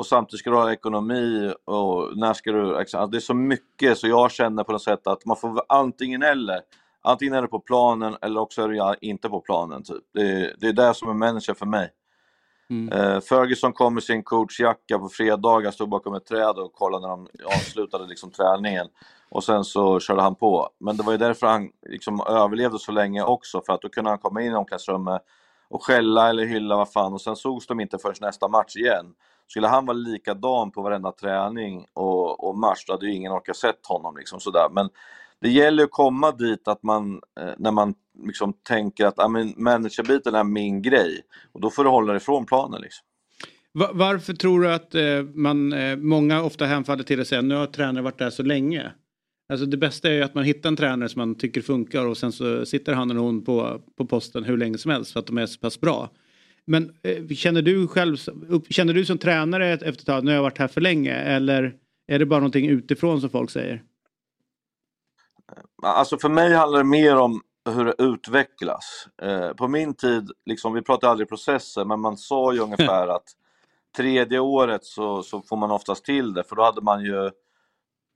och 0.00 0.06
samtidigt 0.06 0.40
ska 0.40 0.50
du 0.50 0.56
ha 0.56 0.72
ekonomi 0.72 1.54
och 1.64 2.16
när 2.16 2.32
ska 2.32 2.52
du... 2.52 2.76
Alltså 2.76 3.06
det 3.06 3.18
är 3.18 3.20
så 3.20 3.34
mycket 3.34 3.98
så 3.98 4.08
jag 4.08 4.30
känner 4.30 4.64
på 4.64 4.72
något 4.72 4.82
sätt 4.82 5.06
att 5.06 5.26
man 5.26 5.36
får 5.36 5.62
antingen 5.68 6.22
eller. 6.22 6.60
Antingen 7.02 7.34
är 7.34 7.42
du 7.42 7.48
på 7.48 7.60
planen 7.60 8.16
eller 8.22 8.40
också 8.40 8.62
är 8.62 8.68
du 8.68 8.96
inte 9.00 9.28
på 9.28 9.40
planen. 9.40 9.82
Typ. 9.82 10.04
Det, 10.14 10.54
det 10.60 10.68
är 10.68 10.72
det 10.72 10.94
som 10.94 11.08
är 11.08 11.14
manager 11.14 11.54
för 11.54 11.66
mig. 11.66 11.90
Mm. 12.70 12.92
Uh, 12.92 13.20
Ferguson 13.20 13.72
kom 13.72 13.94
med 13.94 14.02
sin 14.02 14.22
coachjacka 14.22 14.98
på 14.98 15.08
fredagar, 15.08 15.70
stod 15.70 15.88
bakom 15.88 16.14
ett 16.14 16.26
träd 16.26 16.58
och 16.58 16.72
kollade 16.72 17.02
när 17.02 17.08
de 17.08 17.28
avslutade 17.46 18.06
liksom, 18.06 18.30
träningen. 18.30 18.86
Och 19.30 19.44
sen 19.44 19.64
så 19.64 20.00
körde 20.00 20.22
han 20.22 20.34
på. 20.34 20.68
Men 20.80 20.96
det 20.96 21.02
var 21.02 21.12
ju 21.12 21.18
därför 21.18 21.46
han 21.46 21.70
liksom 21.88 22.20
överlevde 22.20 22.78
så 22.78 22.92
länge 22.92 23.22
också, 23.22 23.62
för 23.66 23.72
att 23.72 23.82
då 23.82 23.88
kunde 23.88 24.10
han 24.10 24.18
komma 24.18 24.42
in 24.42 24.52
i 24.52 24.54
omklädningsrummet 24.54 25.22
och 25.70 25.84
skälla 25.84 26.28
eller 26.28 26.44
hylla 26.46 26.76
vad 26.76 26.92
fan 26.92 27.12
och 27.12 27.20
sen 27.20 27.36
sågs 27.36 27.66
de 27.66 27.80
inte 27.80 27.98
förrän 27.98 28.14
nästa 28.20 28.48
match 28.48 28.76
igen. 28.76 29.14
Skulle 29.50 29.68
han 29.68 29.86
vara 29.86 29.96
likadan 29.96 30.70
på 30.70 30.82
varenda 30.82 31.12
träning 31.12 31.86
och, 31.92 32.48
och 32.48 32.58
match, 32.58 32.84
då 32.86 32.92
hade 32.92 33.06
ju 33.06 33.14
ingen 33.14 33.32
orkat 33.32 33.56
sett 33.56 33.86
honom 33.86 34.16
liksom 34.16 34.40
sådär. 34.40 34.68
Men 34.72 34.88
det 35.40 35.48
gäller 35.48 35.84
att 35.84 35.90
komma 35.90 36.32
dit 36.32 36.68
att 36.68 36.82
man, 36.82 37.20
eh, 37.40 37.52
när 37.58 37.70
man 37.70 37.94
liksom 38.24 38.52
tänker 38.52 39.06
att 39.06 39.18
ah, 39.18 39.28
managerbiten 39.56 40.34
är 40.34 40.44
min 40.44 40.82
grej 40.82 41.22
och 41.52 41.60
då 41.60 41.70
får 41.70 41.84
du 41.84 41.90
hålla 41.90 42.12
dig 42.12 42.16
ifrån 42.16 42.46
planen 42.46 42.80
liksom. 42.80 43.06
Varför 43.72 44.32
tror 44.32 44.60
du 44.60 44.72
att 44.72 44.94
eh, 44.94 45.22
man, 45.34 45.72
eh, 45.72 45.96
många 45.96 46.42
ofta 46.42 46.66
hemfaller 46.66 47.04
till 47.04 47.20
att 47.20 47.26
säga 47.26 47.42
nu 47.42 47.54
har 47.54 47.66
tränaren 47.66 48.04
varit 48.04 48.18
där 48.18 48.30
så 48.30 48.42
länge? 48.42 48.92
Alltså 49.48 49.66
det 49.66 49.76
bästa 49.76 50.08
är 50.08 50.12
ju 50.12 50.22
att 50.22 50.34
man 50.34 50.44
hittar 50.44 50.68
en 50.68 50.76
tränare 50.76 51.08
som 51.08 51.18
man 51.18 51.34
tycker 51.34 51.60
funkar 51.60 52.06
och 52.06 52.16
sen 52.16 52.32
så 52.32 52.66
sitter 52.66 52.92
han 52.92 53.10
eller 53.10 53.20
hon 53.20 53.44
på, 53.44 53.80
på 53.98 54.06
posten 54.06 54.44
hur 54.44 54.56
länge 54.56 54.78
som 54.78 54.90
helst 54.90 55.12
för 55.12 55.20
att 55.20 55.26
de 55.26 55.38
är 55.38 55.46
så 55.46 55.60
pass 55.60 55.80
bra. 55.80 56.10
Men 56.70 56.94
eh, 57.02 57.26
känner 57.28 57.62
du 57.62 57.88
själv, 57.88 58.16
känner 58.70 58.94
du 58.94 59.04
som 59.04 59.18
tränare 59.18 59.72
efter 59.72 59.88
ett 59.88 60.06
tag, 60.06 60.24
nu 60.24 60.30
har 60.30 60.36
jag 60.36 60.42
varit 60.42 60.58
här 60.58 60.68
för 60.68 60.80
länge 60.80 61.14
eller 61.14 61.76
är 62.06 62.18
det 62.18 62.26
bara 62.26 62.40
någonting 62.40 62.68
utifrån 62.68 63.20
som 63.20 63.30
folk 63.30 63.50
säger? 63.50 63.82
Alltså 65.82 66.18
för 66.18 66.28
mig 66.28 66.54
handlar 66.54 66.78
det 66.78 66.84
mer 66.84 67.16
om 67.16 67.42
hur 67.70 67.84
det 67.84 67.94
utvecklas. 67.98 69.08
Eh, 69.22 69.52
på 69.52 69.68
min 69.68 69.94
tid, 69.94 70.30
liksom, 70.46 70.72
vi 70.72 70.82
pratade 70.82 71.10
aldrig 71.10 71.28
processer, 71.28 71.84
men 71.84 72.00
man 72.00 72.16
sa 72.16 72.52
ju 72.52 72.60
ungefär 72.62 73.08
att 73.08 73.26
tredje 73.96 74.38
året 74.38 74.84
så, 74.84 75.22
så 75.22 75.42
får 75.42 75.56
man 75.56 75.70
oftast 75.70 76.04
till 76.04 76.32
det, 76.32 76.44
för 76.44 76.56
då 76.56 76.62
hade 76.62 76.80
man 76.80 77.04
ju 77.04 77.30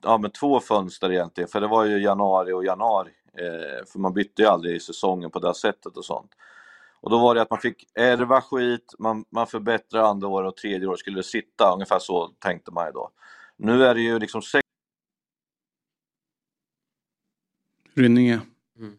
ja, 0.03 0.19
men 0.19 0.31
två 0.31 0.61
fönster 0.61 1.13
egentligen, 1.13 1.49
för 1.49 1.61
det 1.61 1.69
var 1.69 1.85
ju 1.85 2.03
januari 2.03 2.53
och 2.53 2.65
januari. 2.65 3.11
Eh, 3.39 3.87
för 3.93 3.99
man 3.99 4.13
bytte 4.13 4.43
ju 4.43 4.49
aldrig 4.49 4.77
i 4.77 4.81
säsongen 4.81 5.31
på 5.31 5.39
det 5.39 5.55
sättet 5.55 5.97
och 5.97 6.05
sånt. 6.05 6.31
Och 7.05 7.11
då 7.11 7.19
var 7.19 7.35
det 7.35 7.43
att 7.43 7.51
man 7.51 7.61
fick 7.61 7.87
ärva 7.95 8.41
skit, 8.41 8.95
man, 8.99 9.25
man 9.31 9.47
förbättrar 9.47 10.03
andra 10.03 10.29
året 10.29 10.49
och 10.49 10.57
tredje 10.57 10.89
året 10.89 10.99
skulle 11.01 11.17
det 11.19 11.23
sitta, 11.23 11.73
ungefär 11.75 11.99
så 11.99 12.29
tänkte 12.29 12.71
man 12.71 12.87
ju 12.87 12.93
då. 12.93 13.11
Nu 13.57 13.85
är 13.85 13.95
det 13.95 14.01
ju 14.01 14.19
liksom 14.19 14.43
sex... 14.43 14.63
Rynninge. 17.95 18.41
Mm. 18.79 18.97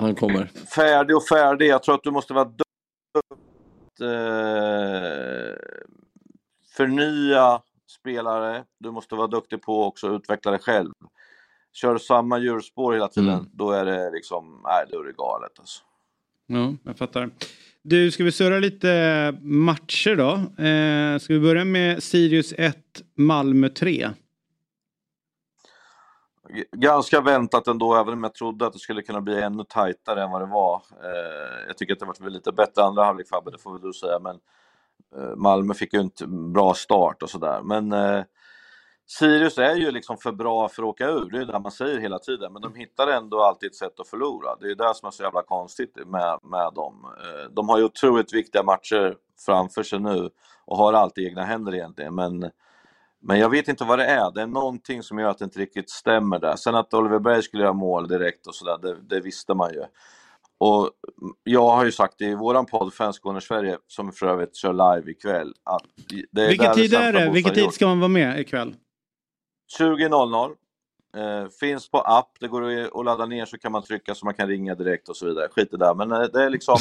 Han 0.00 0.14
kommer. 0.14 0.44
Färdig 0.74 1.16
och 1.16 1.26
färdig, 1.26 1.66
jag 1.66 1.82
tror 1.82 1.94
att 1.94 2.02
du 2.02 2.10
måste 2.10 2.34
vara 2.34 2.44
att 2.44 2.60
eh, 4.00 5.56
förnya 6.76 7.62
spelare, 7.86 8.64
du 8.78 8.90
måste 8.90 9.14
vara 9.14 9.26
duktig 9.26 9.62
på 9.62 9.84
också 9.84 10.06
att 10.06 10.20
utveckla 10.22 10.50
dig 10.50 10.60
själv. 10.60 10.92
Kör 11.72 11.92
du 11.92 11.98
samma 11.98 12.38
djurspår 12.38 12.92
hela 12.92 13.08
tiden, 13.08 13.34
Mm. 13.34 13.46
då 13.52 13.70
är 13.70 13.84
det 13.84 14.10
liksom, 14.10 14.60
nej 14.64 14.84
då 14.90 15.00
är 15.00 15.04
det 15.04 15.12
galet 15.12 15.58
alltså. 15.58 15.82
Ja, 16.46 16.74
jag 16.84 16.98
fattar. 16.98 17.30
Du, 17.82 18.10
ska 18.10 18.24
vi 18.24 18.32
surra 18.32 18.58
lite 18.58 19.38
matcher 19.42 20.16
då? 20.16 20.32
Eh, 20.64 21.18
ska 21.18 21.34
vi 21.34 21.40
börja 21.40 21.64
med 21.64 22.02
Sirius 22.02 22.54
1, 22.58 22.76
Malmö 23.16 23.68
3? 23.68 24.10
G- 26.50 26.64
Ganska 26.72 27.20
väntat 27.20 27.68
ändå, 27.68 27.94
även 27.96 28.14
om 28.14 28.22
jag 28.22 28.34
trodde 28.34 28.66
att 28.66 28.72
det 28.72 28.78
skulle 28.78 29.02
kunna 29.02 29.20
bli 29.20 29.42
ännu 29.42 29.64
tajtare 29.68 30.22
än 30.22 30.30
vad 30.30 30.42
det 30.42 30.46
var. 30.46 30.82
Eh, 31.04 31.66
jag 31.66 31.78
tycker 31.78 31.92
att 31.92 32.00
det 32.00 32.06
varit 32.06 32.32
lite 32.32 32.52
bättre 32.52 32.82
andra 32.82 33.04
halvlek 33.04 33.28
Fabbe, 33.28 33.50
det 33.50 33.58
får 33.58 33.72
väl 33.72 33.82
du 33.82 33.92
säga, 33.92 34.18
men 34.18 34.36
eh, 35.16 35.36
Malmö 35.36 35.74
fick 35.74 35.94
ju 35.94 36.00
inte 36.00 36.26
bra 36.26 36.74
start 36.74 37.22
och 37.22 37.30
sådär. 37.30 37.62
Men 37.64 37.92
eh, 37.92 38.24
Sirius 39.06 39.58
är 39.58 39.74
ju 39.74 39.90
liksom 39.90 40.16
för 40.16 40.32
bra 40.32 40.68
för 40.68 40.82
att 40.82 40.88
åka 40.88 41.08
ur, 41.08 41.30
det 41.30 41.38
är 41.38 41.44
det 41.44 41.58
man 41.58 41.72
säger 41.72 41.98
hela 41.98 42.18
tiden, 42.18 42.52
men 42.52 42.62
de 42.62 42.74
hittar 42.74 43.06
ändå 43.06 43.42
alltid 43.42 43.70
ett 43.70 43.76
sätt 43.76 44.00
att 44.00 44.08
förlora. 44.08 44.56
Det 44.60 44.70
är 44.70 44.74
det 44.74 44.94
som 44.94 45.06
är 45.06 45.10
så 45.10 45.22
jävla 45.22 45.42
konstigt 45.42 45.96
med, 46.06 46.38
med 46.42 46.72
dem. 46.74 47.04
Eh, 47.04 47.50
de 47.50 47.68
har 47.68 47.78
ju 47.78 47.84
otroligt 47.84 48.32
viktiga 48.32 48.62
matcher 48.62 49.16
framför 49.46 49.82
sig 49.82 49.98
nu 49.98 50.30
och 50.64 50.76
har 50.76 50.92
allt 50.92 51.18
i 51.18 51.26
egna 51.26 51.44
händer 51.44 51.74
egentligen, 51.74 52.14
men 52.14 52.50
men 53.20 53.38
jag 53.38 53.50
vet 53.50 53.68
inte 53.68 53.84
vad 53.84 53.98
det 53.98 54.04
är. 54.04 54.30
Det 54.34 54.42
är 54.42 54.46
någonting 54.46 55.02
som 55.02 55.18
gör 55.18 55.30
att 55.30 55.38
det 55.38 55.44
inte 55.44 55.58
riktigt 55.58 55.90
stämmer 55.90 56.38
där. 56.38 56.56
Sen 56.56 56.74
att 56.74 56.94
Oliver 56.94 57.18
Berg 57.18 57.42
skulle 57.42 57.62
göra 57.62 57.72
mål 57.72 58.08
direkt 58.08 58.46
och 58.46 58.54
sådär, 58.54 58.78
det, 58.82 58.96
det 59.16 59.20
visste 59.20 59.54
man 59.54 59.72
ju. 59.72 59.82
Och 60.58 60.90
jag 61.44 61.70
har 61.70 61.84
ju 61.84 61.92
sagt 61.92 62.20
i 62.20 62.34
våran 62.34 62.66
podd 62.66 62.94
Fanscorner 62.94 63.40
Sverige, 63.40 63.78
som 63.86 64.12
för 64.12 64.26
övrigt 64.26 64.56
kör 64.56 64.72
live 64.72 65.10
ikväll, 65.10 65.54
att 65.64 65.82
det 66.32 66.42
är 66.42 66.48
Vilken 66.48 66.74
tid 66.74 66.94
är 66.94 67.12
det? 67.12 67.30
Vilken 67.30 67.54
tid 67.54 67.72
ska 67.72 67.86
man 67.86 68.00
vara 68.00 68.08
med 68.08 68.40
ikväll? 68.40 68.74
20.00. 69.68 70.56
Eh, 71.16 71.48
finns 71.60 71.90
på 71.90 71.98
app, 71.98 72.36
det 72.40 72.48
går 72.48 72.98
att 72.98 73.04
ladda 73.04 73.26
ner 73.26 73.44
så 73.44 73.58
kan 73.58 73.72
man 73.72 73.82
trycka 73.82 74.14
så 74.14 74.24
man 74.24 74.34
kan 74.34 74.48
ringa 74.48 74.74
direkt 74.74 75.08
och 75.08 75.16
så 75.16 75.26
vidare. 75.26 75.48
Skit 75.50 75.68
i 75.72 75.76
det 75.76 75.84
där, 75.84 75.94
men 75.94 76.12
eh, 76.12 76.28
det 76.32 76.42
är 76.42 76.50
liksom... 76.50 76.76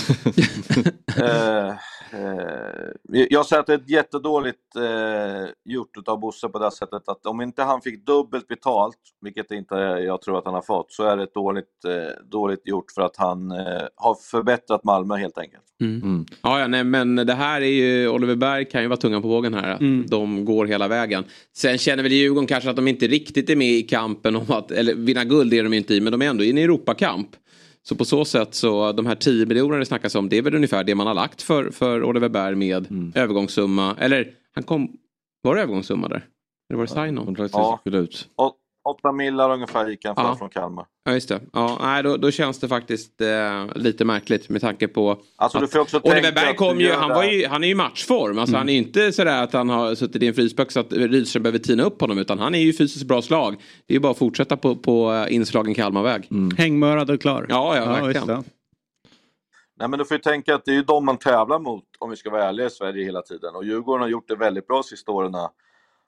eh, 1.18 1.68
eh, 1.68 3.26
jag 3.30 3.46
säger 3.46 3.60
att 3.60 3.68
det 3.68 3.74
är 3.74 3.78
ett 3.78 3.90
jättedåligt 3.90 4.76
eh, 4.76 5.50
gjort 5.66 5.98
utav 5.98 6.20
Bosse 6.20 6.50
på 6.50 6.60
det 6.60 6.66
här 6.66 6.70
sättet 6.70 7.10
att 7.10 7.26
om 7.26 7.42
inte 7.42 7.64
han 7.64 7.82
fick 7.82 8.06
dubbelt 8.06 8.48
betalt, 8.48 8.98
vilket 9.22 9.52
inte 9.52 9.76
jag 9.76 10.22
tror 10.22 10.38
att 10.38 10.46
han 10.46 10.54
har 10.54 10.62
fått, 10.62 10.92
så 10.92 11.04
är 11.04 11.18
det 11.18 11.24
ett 11.24 11.34
dåligt, 11.34 11.86
eh, 11.88 12.24
dåligt 12.32 12.68
gjort 12.68 12.92
för 12.92 13.02
att 13.02 13.18
han 13.18 13.52
eh, 13.52 13.84
har 13.96 14.16
förbättrat 14.32 14.84
Malmö 14.84 15.16
helt 15.18 15.38
enkelt. 15.38 15.64
Mm. 15.82 16.26
Ja, 16.42 16.60
ja, 16.60 16.68
nej, 16.68 16.84
men 16.84 17.16
det 17.16 17.34
här 17.34 17.62
är 17.62 17.66
ju, 17.66 18.10
Oliver 18.10 18.36
Berg 18.36 18.66
kan 18.66 18.82
ju 18.82 18.88
vara 18.88 18.98
tungan 18.98 19.22
på 19.22 19.28
vågen 19.28 19.54
här. 19.54 19.72
Att 19.72 19.82
Mm. 19.86 20.06
De 20.08 20.46
går 20.46 20.66
hela 20.66 20.88
vägen. 20.88 21.24
Sen 21.54 21.78
känner 21.78 22.04
väl 22.04 22.12
Djurgården 22.12 22.48
kanske 22.48 22.70
att 22.70 22.76
de 22.76 22.88
inte 22.88 23.08
riktigt 23.08 23.50
är 23.50 23.56
med 23.56 23.72
i 23.72 23.84
kampen 24.26 24.56
om 24.56 24.58
att, 24.58 24.72
eller 24.72 24.96
vinna 24.96 25.24
guld 25.24 25.54
är 25.54 25.64
de 25.64 25.74
inte 25.74 25.94
i, 25.94 26.02
men 26.02 26.12
de 26.12 26.22
är 26.22 26.30
ändå 26.30 26.44
i 26.44 26.50
en 26.50 26.58
Europakamp. 26.58 27.36
Så 27.84 27.96
på 27.96 28.06
så 28.06 28.26
sätt 28.26 28.56
så 28.56 28.92
de 28.92 29.06
här 29.06 29.16
10 29.16 29.46
miljonerna 29.46 29.80
det 29.80 29.86
snackas 29.86 30.16
om 30.16 30.30
det 30.30 30.38
är 30.38 30.42
väl 30.42 30.56
ungefär 30.56 30.84
det 30.84 30.96
man 30.96 31.08
har 31.08 31.14
lagt 31.14 31.42
för, 31.42 31.72
för 31.72 32.04
Oliver 32.04 32.30
Berg 32.30 32.56
med 32.56 32.92
mm. 32.92 33.12
övergångssumma. 33.16 33.96
Eller 34.00 34.32
han 34.56 34.64
kom, 34.64 34.98
var 35.44 35.56
det 35.56 35.62
övergångssumma 35.62 36.08
där? 36.08 36.26
Eller 36.70 36.78
var 36.78 36.86
det 36.86 36.92
sign-on? 36.92 37.36
Ja. 38.38 38.56
8 38.86 39.12
millar 39.12 39.54
ungefär 39.54 39.88
gick 39.88 40.06
han 40.06 40.16
för 40.16 40.24
ja. 40.24 40.36
från 40.36 40.50
Kalmar. 40.50 40.86
Ja, 41.04 41.14
just 41.14 41.30
det. 41.30 41.40
Ja, 41.54 41.78
nej, 41.82 42.04
då, 42.04 42.18
då 42.18 42.32
känns 42.32 42.60
det 42.60 42.68
faktiskt 42.68 43.22
eh, 43.22 43.66
lite 43.76 44.06
märkligt 44.06 44.50
med 44.50 44.62
tanke 44.62 44.88
på 44.88 45.22
alltså, 45.36 45.58
att 45.58 45.72
du 45.72 45.80
också 45.80 46.00
Oliver 46.04 46.32
Berg 46.32 46.56
kom 46.56 46.80
ju, 46.80 46.92
han, 46.92 47.10
var 47.10 47.24
ju, 47.24 47.48
han 47.48 47.64
är 47.64 47.68
ju 47.68 47.72
i 47.72 47.76
matchform. 47.76 48.40
Alltså, 48.40 48.52
mm. 48.52 48.60
Han 48.60 48.70
är 48.70 48.74
ju 48.74 48.80
inte 48.80 49.12
sådär 49.12 49.44
att 49.44 49.54
han 49.54 49.70
har 49.70 49.96
suttit 49.96 50.24
i 50.24 50.28
en 50.28 50.34
frysbox 50.34 50.78
att 50.78 50.94
Rydström 50.94 51.44
behöver 51.44 51.60
tina 51.60 51.84
upp 51.84 52.02
honom. 52.02 52.18
Utan 52.18 52.40
han 52.40 52.56
är 52.56 52.60
ju 52.60 52.74
fysiskt 52.74 53.06
bra 53.06 53.22
slag. 53.22 53.56
Det 53.86 53.94
är 53.94 53.96
ju 53.96 54.00
bara 54.00 54.12
att 54.12 54.18
fortsätta 54.18 54.58
på, 54.58 54.76
på 54.76 55.14
eh, 55.14 55.36
inslagen 55.36 55.74
Kalmarväg. 55.74 56.28
Mm. 56.32 56.58
Hängmörad 56.58 57.10
och 57.10 57.22
klar. 57.22 57.46
Ja, 57.50 57.76
ja, 57.78 57.84
ja 57.98 58.06
verkligen. 58.06 58.44
Nej, 59.80 59.90
men 59.90 60.00
du 60.00 60.06
får 60.06 60.18
ju 60.18 60.22
tänka 60.22 60.56
att 60.56 60.66
det 60.66 60.72
är 60.72 60.76
ju 60.76 60.84
de 60.84 61.06
man 61.06 61.18
tävlar 61.18 61.60
mot, 61.60 61.84
om 62.00 62.10
vi 62.10 62.16
ska 62.16 62.30
vara 62.30 62.44
ärliga, 62.44 62.68
i 62.68 62.70
Sverige 62.70 63.06
hela 63.06 63.22
tiden. 63.22 63.56
Och 63.56 63.66
Djurgården 63.66 64.02
har 64.02 64.10
gjort 64.10 64.28
det 64.28 64.36
väldigt 64.36 64.68
bra 64.68 64.78
de 64.78 64.84
sista 64.84 65.12
åren 65.12 65.36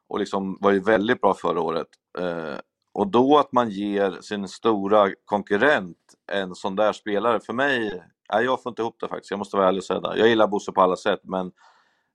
och 0.10 0.20
liksom 0.20 0.58
var 0.62 0.72
ju 0.72 0.80
väldigt 0.80 1.22
bra 1.22 1.34
förra 1.34 1.62
året. 1.62 1.88
Eh, 2.20 2.56
och 2.98 3.08
då 3.08 3.38
att 3.38 3.52
man 3.52 3.70
ger 3.70 4.22
sin 4.22 4.48
stora 4.48 5.12
konkurrent 5.26 5.98
en 6.32 6.56
sån 6.56 6.76
där 6.76 6.94
spelare, 6.94 7.40
för 7.40 7.54
mig, 7.54 8.04
nej, 8.34 8.46
jag 8.46 8.64
får 8.64 8.70
inte 8.70 8.82
ihop 8.82 8.96
det 9.00 9.08
faktiskt. 9.08 9.32
Jag 9.32 9.38
måste 9.38 9.58
vara 9.58 9.68
ärlig 9.68 9.80
och 9.80 9.84
säga 9.84 10.00
det. 10.00 10.18
Jag 10.18 10.28
gillar 10.28 10.48
Bosse 10.48 10.72
på 10.72 10.82
alla 10.82 10.96
sätt 10.96 11.20
men 11.24 11.52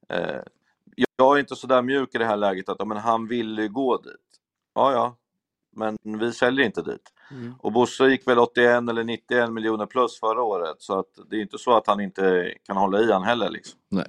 eh, 0.09 0.41
jag 1.17 1.37
är 1.37 1.41
inte 1.41 1.57
så 1.57 1.67
där 1.67 1.83
mjuk 1.83 2.15
i 2.15 2.19
det 2.19 2.25
här 2.25 2.37
läget 2.37 2.69
att 2.69 2.89
men 2.89 2.97
han 2.97 3.29
vill 3.29 3.59
ju 3.59 3.69
gå 3.69 3.97
dit. 3.97 4.41
Ja, 4.75 4.93
ja, 4.93 5.17
men 5.77 5.97
vi 6.19 6.33
säljer 6.33 6.67
inte 6.67 6.83
dit. 6.83 7.13
Och 7.59 7.73
Bosse 7.73 8.09
gick 8.09 8.29
väl 8.29 8.39
81 8.39 8.89
eller 8.89 9.05
91 9.05 9.53
miljoner 9.53 9.87
plus 9.87 10.21
förra 10.21 10.43
året 10.43 10.77
så 10.79 10.99
att 10.99 11.19
det 11.31 11.37
är 11.37 11.41
inte 11.41 11.59
så 11.59 11.77
att 11.77 11.87
han 11.87 12.01
inte 12.01 12.55
kan 12.67 12.77
hålla 12.77 13.01
i 13.01 13.13
han 13.13 13.23
heller 13.23 13.51
liksom. 13.51 13.81
Nej. 13.89 14.07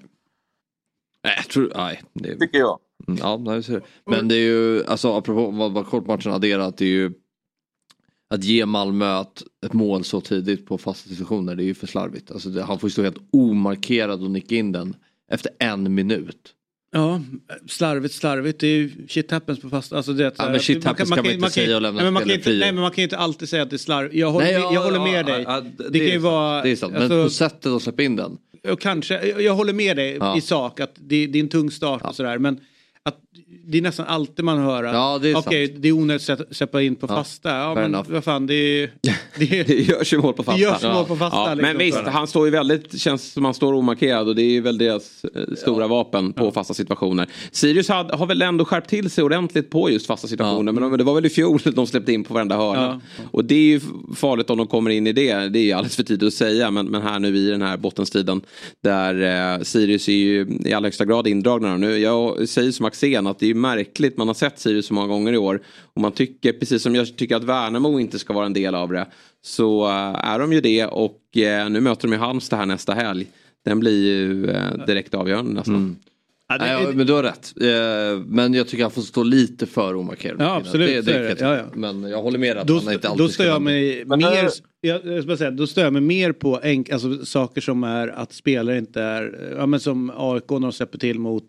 Nej, 1.23 1.33
jag 1.37 1.45
tror, 1.45 1.71
nej. 1.75 2.03
Det, 2.13 2.39
Tycker 2.39 2.59
jag. 2.59 2.79
Ja, 3.19 3.37
nej, 3.37 3.61
det. 3.67 3.81
Men 4.05 4.27
det 4.27 4.35
är 4.35 4.39
ju, 4.39 4.85
alltså 4.85 5.13
apropå 5.13 5.51
vad, 5.51 5.71
vad 5.71 5.85
kortmatchen 5.85 6.31
adderat, 6.31 6.77
det 6.77 6.85
är 6.85 6.89
ju 6.89 7.11
att 8.29 8.43
ge 8.43 8.65
Malmö 8.65 9.21
ett, 9.21 9.43
ett 9.65 9.73
mål 9.73 10.03
så 10.03 10.21
tidigt 10.21 10.65
på 10.65 10.77
fasta 10.77 11.09
situationer, 11.09 11.55
det 11.55 11.63
är 11.63 11.65
ju 11.65 11.73
för 11.73 11.87
slarvigt. 11.87 12.31
Alltså 12.31 12.49
det, 12.49 12.63
han 12.63 12.79
får 12.79 12.87
ju 12.87 12.91
stå 12.91 13.03
helt 13.03 13.17
omarkerad 13.31 14.23
och 14.23 14.31
nicka 14.31 14.55
in 14.55 14.71
den 14.71 14.95
efter 15.31 15.51
en 15.59 15.93
minut. 15.95 16.53
Ja, 16.91 17.21
slarvigt, 17.67 18.13
slarvigt. 18.13 18.59
Det 18.59 18.67
är 18.67 18.77
ju 18.77 18.91
shit 19.09 19.31
happens 19.31 19.59
på 19.59 19.69
fast... 19.69 19.93
Alltså 19.93 20.13
det, 20.13 20.33
Ja, 20.37 20.49
men 20.49 20.59
shit 20.59 20.83
happens 20.83 21.09
kan 21.09 21.23
man 21.25 21.33
inte 21.33 21.49
säga 21.49 21.75
och 21.75 21.81
lämna 21.81 21.97
nej, 21.97 22.03
men 22.05 22.13
man 22.13 22.23
kan 22.23 22.31
inte, 22.31 22.49
nej, 22.49 22.71
men 22.71 22.81
man 22.81 22.91
kan 22.91 22.97
ju 22.97 23.03
inte 23.03 23.17
alltid 23.17 23.49
säga 23.49 23.63
att 23.63 23.69
det 23.69 23.75
är 23.75 23.77
slarv. 23.77 24.15
Jag 24.15 24.31
håller, 24.31 24.45
Nej, 24.45 24.53
med, 24.53 24.61
ja, 24.61 24.73
jag 24.73 24.81
håller 24.81 24.97
ja, 24.97 25.03
med 25.03 25.25
dig. 25.25 25.43
ja, 25.47 25.61
det, 25.77 25.89
det 25.89 25.99
kan 25.99 26.07
ju 26.07 26.17
vara... 26.17 26.63
Det 26.63 26.69
är 26.69 26.75
sant, 26.75 26.95
alltså, 26.95 27.13
men 27.13 27.25
på 27.25 27.29
sättet 27.29 27.65
att 27.65 27.81
släppa 27.81 28.03
in 28.03 28.15
den. 28.15 28.37
och 28.69 28.81
kanske, 28.81 29.41
jag, 29.41 29.53
håller 29.55 29.73
med 29.73 29.97
dig 29.97 30.17
Ja. 30.19 30.37
i 30.37 30.41
sak 30.41 30.79
att 30.79 30.95
det, 30.95 31.27
det 31.27 31.39
är 31.39 31.43
en 31.43 31.49
tung 31.49 31.71
start 31.71 32.01
och 32.03 32.15
sådär. 32.15 32.37
Men 32.37 32.59
att 33.03 33.19
det 33.65 33.77
är 33.77 33.81
nästan 33.81 34.05
alltid 34.05 34.45
man 34.45 34.57
hör 34.57 34.83
att 34.83 34.93
Ja, 34.93 35.19
det 35.21 35.29
är 35.29 35.33
sant. 35.33 35.47
det 35.81 35.87
är 35.87 35.91
onödigt 35.91 36.29
att 36.29 36.55
släppa 36.55 36.81
in 36.81 36.95
på 36.95 37.07
Ja, 37.09 37.15
fasta. 37.15 37.49
Ja, 37.49 37.75
men 37.75 37.83
enough. 37.83 38.11
vad 38.11 38.23
fan, 38.23 38.47
det 38.47 38.53
är... 38.55 38.89
Det 39.37 39.59
är 39.59 39.63
Det 39.63 39.73
görs 39.73 40.13
ju 40.13 40.17
mål 40.17 40.33
på 40.33 40.43
fasta. 40.43 40.57
Det 40.57 40.63
görs 40.63 40.83
mål 40.83 41.05
på 41.05 41.15
fasta, 41.15 41.37
Ja, 41.37 41.53
liksom. 41.53 41.67
men 41.67 41.77
visst, 41.77 41.97
han 41.97 42.27
står 42.27 42.45
ju 42.45 42.51
väldigt, 42.51 42.99
känns 42.99 43.31
som 43.33 43.45
han 43.45 43.53
står 43.53 43.73
omarkerad 43.73 44.27
och 44.27 44.35
det 44.35 44.41
är 44.41 44.49
ju 44.51 44.61
väl 44.61 44.77
deras 44.77 45.25
eh, 45.35 45.55
stora 45.57 45.87
vapen 45.87 46.33
på 46.33 46.51
fasta 46.51 46.73
situationer. 46.73 47.27
Sirius 47.51 47.89
had, 47.89 48.11
har 48.11 48.25
väl 48.25 48.41
ändå 48.41 48.65
skärpt 48.65 48.89
till 48.89 49.09
sig 49.09 49.23
ordentligt 49.23 49.69
på 49.69 49.89
just 49.89 50.07
fasta 50.07 50.27
situationer. 50.27 50.71
Men 50.71 50.83
de, 50.83 50.97
det 50.97 51.03
var 51.03 51.15
väl 51.15 51.25
i 51.25 51.29
fjol 51.29 51.59
de 51.75 51.87
släppte 51.87 52.13
in 52.13 52.23
på 52.23 52.33
varenda 52.33 52.57
hörna. 52.57 53.01
Och 53.31 53.45
det 53.45 53.55
är 53.55 53.59
ju 53.59 53.79
farligt 54.15 54.49
om 54.49 54.57
de 54.57 54.67
kommer 54.67 54.89
in 54.89 55.07
i 55.07 55.13
det. 55.13 55.33
Det 55.49 55.59
är 55.59 55.63
ju 55.63 55.71
alldeles 55.71 55.95
för 55.95 56.03
tidigt 56.03 56.27
att 56.27 56.33
säga. 56.33 56.71
Men, 56.71 56.85
men 56.85 57.01
här 57.01 57.19
nu 57.19 57.37
i 57.37 57.49
den 57.49 57.61
här 57.61 57.77
bottenstriden 57.77 58.41
där 58.81 59.53
eh, 59.55 59.61
Sirius 59.63 60.07
är 60.07 60.13
ju 60.13 60.57
i 60.65 60.73
allra 60.73 60.87
högsta 60.87 61.05
grad 61.05 61.27
indragna. 61.27 61.77
Nu, 61.77 61.97
jag 61.97 62.49
säger 62.49 62.71
som 62.71 62.85
Axén 62.85 63.27
att 63.27 63.39
det 63.39 63.49
är 63.49 63.52
ju 63.53 63.59
märkligt. 63.59 64.17
Man 64.17 64.27
har 64.27 64.35
sett 64.35 64.59
Sirius 64.59 64.85
så 64.85 64.93
många 64.93 65.07
gånger 65.07 65.33
i 65.33 65.37
år. 65.37 65.61
Och 65.93 66.01
man 66.01 66.11
tycker, 66.11 66.53
precis 66.53 66.83
som 66.83 66.95
jag 66.95 67.17
tycker 67.17 67.35
att 67.35 67.43
Värnamo 67.43 67.99
inte 67.99 68.19
ska 68.19 68.33
vara 68.33 68.45
en 68.45 68.53
del 68.53 68.75
av 68.75 68.91
det. 68.91 69.07
Så 69.41 69.85
eh, 69.87 70.29
är 70.31 70.39
de 70.39 70.53
ju 70.53 70.61
det 70.61 70.85
och 70.85 71.37
eh, 71.37 71.69
nu 71.69 71.79
möter 71.79 72.07
de 72.07 72.13
ju 72.13 72.19
Halmstad 72.19 72.59
här 72.59 72.65
nästa 72.65 72.93
helg. 72.93 73.27
Den 73.65 73.79
blir 73.79 74.05
ju 74.05 74.49
eh, 74.49 74.85
direkt 74.87 75.13
avgörande 75.13 75.51
nästan. 75.51 75.95
Ja, 76.47 76.57
det, 76.57 76.65
Nej, 76.65 76.83
ja, 76.83 76.91
men 76.91 77.07
du 77.07 77.13
har 77.13 77.23
rätt. 77.23 77.53
Men 78.25 78.53
jag 78.53 78.67
tycker 78.67 78.83
han 78.83 78.91
får 78.91 79.01
stå 79.01 79.23
lite 79.23 79.65
för 79.65 79.95
omarkerad. 79.95 80.41
Ja, 80.41 80.55
absolut, 80.55 81.05
Det, 81.05 81.13
det, 81.13 81.33
det. 81.33 81.37
Ja, 81.39 81.55
ja. 81.55 81.63
Men 81.73 82.03
jag 82.03 82.21
håller 82.21 82.39
med 82.39 82.57
att 82.57 82.67
då, 82.67 82.79
han 82.79 82.93
inte 82.93 83.09
alltid 83.09 83.25
då 83.25 83.29
stör 83.29 83.43
ska 83.43 83.43
jag 83.43 83.61
mig 83.61 84.05
Men 84.05 84.19
mer, 84.19 84.49
jag, 84.81 85.05
jag 85.05 85.23
ska 85.23 85.37
säga, 85.37 85.51
då 85.51 85.67
stör 85.67 85.83
jag 85.83 85.93
mig 85.93 86.01
mer 86.01 86.31
på 86.31 86.59
enk, 86.63 86.89
alltså, 86.89 87.25
saker 87.25 87.61
som 87.61 87.83
är 87.83 88.07
att 88.07 88.33
spelare 88.33 88.77
inte 88.77 89.01
är, 89.01 89.53
ja 89.57 89.65
men 89.65 89.79
som 89.79 90.11
AIK 90.15 90.49
när 90.49 90.59
de 90.59 90.71
släpper 90.71 90.97
till 90.97 91.19
mot, 91.19 91.45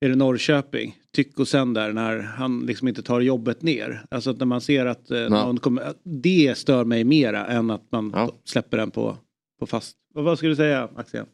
är 0.00 0.08
det 0.08 0.16
Norrköping? 0.16 0.96
Tyck 1.12 1.38
och 1.38 1.48
sen 1.48 1.74
där 1.74 1.92
när 1.92 2.18
han 2.18 2.66
liksom 2.66 2.88
inte 2.88 3.02
tar 3.02 3.20
jobbet 3.20 3.62
ner. 3.62 4.02
Alltså 4.10 4.30
att 4.30 4.38
när 4.38 4.46
man 4.46 4.60
ser 4.60 4.86
att 4.86 5.10
eh, 5.10 5.28
någon 5.28 5.58
kommer, 5.58 5.92
det 6.02 6.58
stör 6.58 6.84
mig 6.84 7.04
mera 7.04 7.46
än 7.46 7.70
att 7.70 7.92
man 7.92 8.12
Ja. 8.14 8.30
släpper 8.44 8.76
den 8.76 8.90
på, 8.90 9.16
på 9.60 9.66
fast. 9.66 9.96
Vad, 10.14 10.24
vad 10.24 10.38
skulle 10.38 10.52
du 10.52 10.56
säga 10.56 10.88
Axel? 10.96 11.26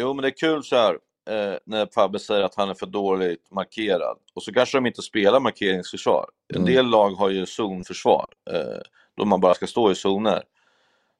Jo 0.00 0.14
men 0.14 0.22
det 0.22 0.28
är 0.28 0.36
kul 0.36 0.64
så 0.64 0.76
här 0.76 0.92
eh, 1.30 1.58
när 1.66 1.88
Fabbe 1.94 2.18
säger 2.18 2.42
att 2.42 2.54
han 2.54 2.68
är 2.68 2.74
för 2.74 2.86
dåligt 2.86 3.50
markerad. 3.50 4.18
Och 4.34 4.42
så 4.42 4.52
kanske 4.52 4.76
de 4.76 4.86
inte 4.86 5.02
spelar 5.02 5.40
markeringsförsvar. 5.40 6.26
En 6.54 6.60
Mm. 6.62 6.74
del 6.74 6.86
lag 6.86 7.10
har 7.10 7.30
ju 7.30 7.46
zonförsvar. 7.46 8.26
Eh, 8.50 8.80
då 9.16 9.24
man 9.24 9.40
bara 9.40 9.54
ska 9.54 9.66
stå 9.66 9.90
i 9.90 9.94
zoner. 9.94 10.42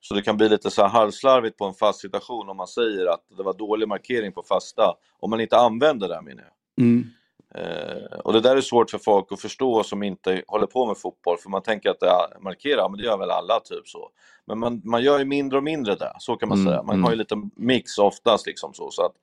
Så 0.09 0.15
det 0.15 0.23
kan 0.23 0.37
bli 0.37 0.49
lite 0.49 0.71
så 0.71 0.83
här 0.83 0.89
halvslarvigt 0.89 1.59
på 1.59 1.65
en 1.65 1.75
fast 1.75 2.01
situation 2.01 2.49
om 2.49 2.57
man 2.57 2.67
säger 2.67 3.07
att 3.07 3.21
det 3.37 3.43
var 3.43 3.55
dålig 3.55 3.89
markering 3.89 4.33
på 4.33 4.43
fasta. 4.43 4.95
Om 5.21 5.31
man 5.31 5.41
inte 5.41 5.57
använder 5.57 6.09
det 6.09 6.23
menar 6.23 6.43
jag. 6.43 6.53
Eh, 7.55 8.19
och 8.25 8.33
det 8.33 8.41
där 8.41 8.57
är 8.57 8.61
svårt 8.61 8.91
för 8.91 8.99
folk 8.99 9.33
att 9.33 9.41
förstå 9.41 9.83
som 9.83 10.03
inte 10.03 10.43
håller 10.47 10.67
på 10.67 10.87
med 10.87 10.99
fotboll, 10.99 11.37
för 11.39 11.51
man 11.51 11.63
tänker 11.63 11.91
att 11.91 12.01
det 12.01 12.07
är 12.07 12.41
markera, 12.41 12.89
men 12.89 12.99
det 12.99 13.05
gör 13.05 13.19
väl 13.19 13.31
alla 13.31 13.61
typ 13.61 13.89
så. 13.89 14.09
Men 14.47 14.59
man, 14.59 14.81
man 14.85 15.03
gör 15.03 15.19
ju 15.19 15.25
mindre 15.25 15.59
och 15.59 15.65
mindre 15.65 15.95
där, 15.95 16.13
så 16.19 16.37
kan 16.37 16.49
man 16.49 16.59
Mm, 16.59 16.71
säga. 16.71 16.83
Man 16.83 16.95
mm. 16.95 17.05
har 17.05 17.11
ju 17.11 17.17
lite 17.17 17.37
mix 17.57 17.99
oftast 17.99 18.47
liksom 18.47 18.75
så. 18.75 18.91
så 18.91 19.03
att, 19.03 19.15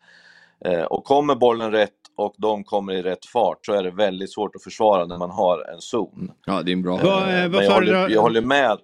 eh, 0.65 0.84
och 0.84 1.03
kommer 1.03 1.36
bollen 1.36 1.71
rätt 1.71 1.91
och 2.17 2.36
de 2.38 2.63
kommer 2.63 2.93
i 2.93 3.01
rätt 3.01 3.25
fart 3.25 3.65
så 3.65 3.73
är 3.73 3.84
det 3.84 3.91
väldigt 3.91 4.34
svårt 4.34 4.55
att 4.55 4.63
försvara 4.63 5.05
när 5.05 5.17
man 5.17 5.32
har 5.32 5.71
en 5.73 5.82
zon. 5.82 6.32
Ja, 6.45 6.61
det 6.61 6.71
är 6.71 6.73
en 6.73 6.82
bra. 6.82 6.99
Vad, 7.03 7.21
eh, 7.21 7.27
men 7.27 7.51
vad 7.51 7.65
jag, 7.65 7.71
håller, 7.71 8.09
jag 8.09 8.21
håller 8.21 8.41
med. 8.41 8.77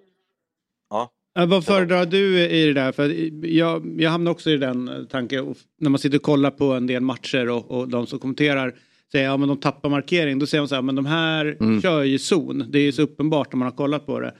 Ja, 1.38 1.46
vad 1.46 1.64
föredrar 1.64 2.06
du 2.06 2.40
i 2.40 2.66
det 2.66 2.72
där? 2.72 2.92
För 2.92 3.08
jag, 3.46 4.00
jag 4.00 4.10
hamnar 4.10 4.30
också 4.30 4.50
i 4.50 4.56
den 4.56 4.88
eh, 4.88 5.04
tanken. 5.04 5.54
När 5.80 5.90
man 5.90 5.98
sitter 5.98 6.16
och 6.18 6.22
kollar 6.22 6.50
på 6.50 6.72
en 6.72 6.86
del 6.86 7.02
matcher 7.02 7.48
och, 7.48 7.70
och 7.70 7.88
de 7.88 8.06
som 8.06 8.18
kommenterar 8.18 8.74
säger 9.12 9.24
ja 9.24 9.36
men 9.36 9.48
de 9.48 9.56
tappar 9.58 9.88
markering. 9.88 10.38
Då 10.38 10.46
säger 10.46 10.62
man 10.62 10.68
så 10.68 10.74
här, 10.74 10.82
men 10.82 10.94
de 10.94 11.06
här 11.06 11.56
Mm. 11.60 11.82
kör 11.82 12.02
ju 12.02 12.18
zon. 12.18 12.64
Det 12.68 12.78
är 12.78 12.82
ju 12.82 12.92
så 12.92 13.02
uppenbart 13.02 13.52
när 13.52 13.58
man 13.58 13.68
har 13.68 13.76
kollat 13.76 14.06
på 14.06 14.20
det. 14.20 14.34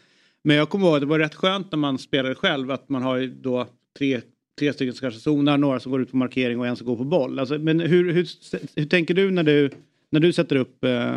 Men 0.45 0.57
jag 0.57 0.69
kommer 0.69 0.87
ihåg, 0.87 1.01
det 1.01 1.07
var 1.07 1.19
rätt 1.19 1.35
skönt 1.35 1.73
när 1.73 1.77
man 1.79 1.99
spelade 1.99 2.35
själv 2.35 2.71
att 2.71 2.89
man 2.89 3.03
har 3.03 3.17
ju 3.17 3.27
då 3.35 3.67
tre, 3.99 4.21
tre 4.59 4.73
stycken 4.73 4.95
som 4.95 5.01
kanske 5.01 5.21
zonar, 5.21 5.59
några 5.59 5.81
som 5.81 5.93
går 5.93 6.03
ut 6.03 6.11
på 6.11 6.17
markering 6.17 6.61
och 6.61 6.67
en 6.67 6.77
som 6.77 6.87
går 6.87 6.97
på 6.97 7.05
boll. 7.05 7.39
Alltså, 7.39 7.59
men 7.59 7.81
hur, 7.81 8.13
hur, 8.13 8.29
hur 8.77 8.87
tänker 8.87 9.15
du 9.15 9.31
när 9.31 9.43
du, 9.43 9.71
när 10.11 10.21
du 10.21 10.33
sätter 10.33 10.57
upp 10.57 10.85
eh, 10.85 11.15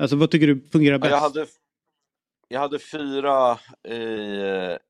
Alltså 0.00 0.16
vad 0.16 0.30
tycker 0.30 0.46
du 0.46 0.60
fungerar 0.72 0.98
bäst? 0.98 1.10
Jag 1.10 1.20
hade, 1.20 1.46
jag 2.48 2.60
hade 2.60 2.78
fyra 2.78 3.58
i, 3.88 3.98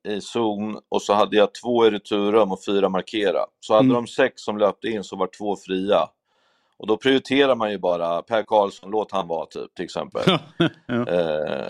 i 0.09 0.21
zon 0.21 0.79
och 0.89 1.03
så 1.03 1.15
hade 1.15 1.37
jag 1.37 1.55
två 1.55 1.87
i 1.87 1.91
returrum 1.91 2.53
och 2.53 2.65
fyra 2.65 2.89
markera. 2.89 3.39
Så 3.61 3.75
hade 3.75 3.85
Mm. 3.85 3.95
de 3.95 4.07
sex 4.07 4.43
som 4.43 4.59
löpte 4.59 4.89
in 4.89 5.05
så 5.05 5.17
var 5.17 5.27
två 5.39 5.57
fria. 5.57 6.09
Och 6.79 6.87
då 6.87 6.97
prioriterar 6.97 7.55
man 7.55 7.71
ju 7.71 7.79
bara 7.79 8.23
Per 8.23 8.43
Karlsson, 8.43 8.91
låt 8.91 9.13
han 9.13 9.29
vara 9.29 9.47
typ 9.47 9.75
till 9.75 9.85
exempel. 9.85 10.23
ja. 10.27 10.95
eh, 10.95 11.67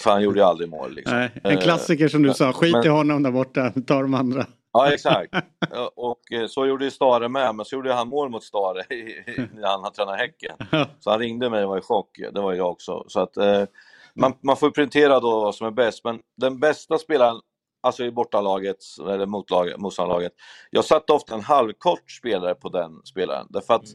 för 0.00 0.10
han 0.10 0.22
gjorde 0.22 0.38
ju 0.40 0.44
aldrig 0.46 0.68
mål 0.68 0.94
liksom. 0.94 1.18
Nej, 1.18 1.30
en 1.44 1.50
Eh, 1.50 1.60
klassiker 1.60 2.08
som 2.08 2.22
du 2.22 2.34
sa, 2.34 2.52
skit 2.52 2.72
men- 2.72 2.84
i 2.86 2.88
honom 2.88 3.22
där 3.22 3.30
borta, 3.30 3.72
ta 3.86 4.02
de 4.02 4.14
andra. 4.14 4.46
Ja, 4.72 4.88
exakt. 4.92 5.34
Och 5.94 6.32
eh, 6.32 6.46
så 6.46 6.66
gjorde 6.66 6.84
ju 6.84 6.90
Stare 6.90 7.28
med, 7.28 7.54
men 7.54 7.64
så 7.66 7.74
gjorde 7.76 7.92
han 7.94 8.08
mål 8.08 8.28
mot 8.30 8.44
Stare 8.44 8.82
när 9.54 9.82
han 9.82 9.92
tränade 9.92 10.18
Häcken. 10.18 10.56
Så 11.00 11.10
han 11.10 11.18
ringde 11.18 11.50
mig 11.50 11.62
och 11.64 11.68
var 11.70 11.78
i 11.78 11.82
chock. 11.82 12.18
Det 12.32 12.40
var 12.40 12.52
jag 12.52 12.70
också. 12.70 13.04
Så 13.08 13.20
att, 13.20 13.36
eh, 13.36 13.62
man, 14.14 14.34
man 14.42 14.56
får 14.56 14.70
prioritera 14.70 15.20
då 15.20 15.40
vad 15.40 15.54
som 15.54 15.66
är 15.66 15.70
bäst. 15.70 16.04
Men 16.04 16.20
den 16.36 16.60
bästa 16.60 16.98
spelaren, 16.98 17.40
alltså 17.82 18.04
i 18.04 18.10
bortalaget, 18.10 18.76
eller 19.00 19.26
motlaget, 19.26 19.80
motståndarlaget. 19.80 20.32
Jag 20.70 20.84
satte 20.84 21.12
ofta 21.12 21.34
en 21.34 21.40
halvkort 21.40 22.10
spelare 22.10 22.54
på 22.54 22.68
den 22.68 23.00
spelaren. 23.04 23.46
Därför 23.50 23.74
att 23.74 23.86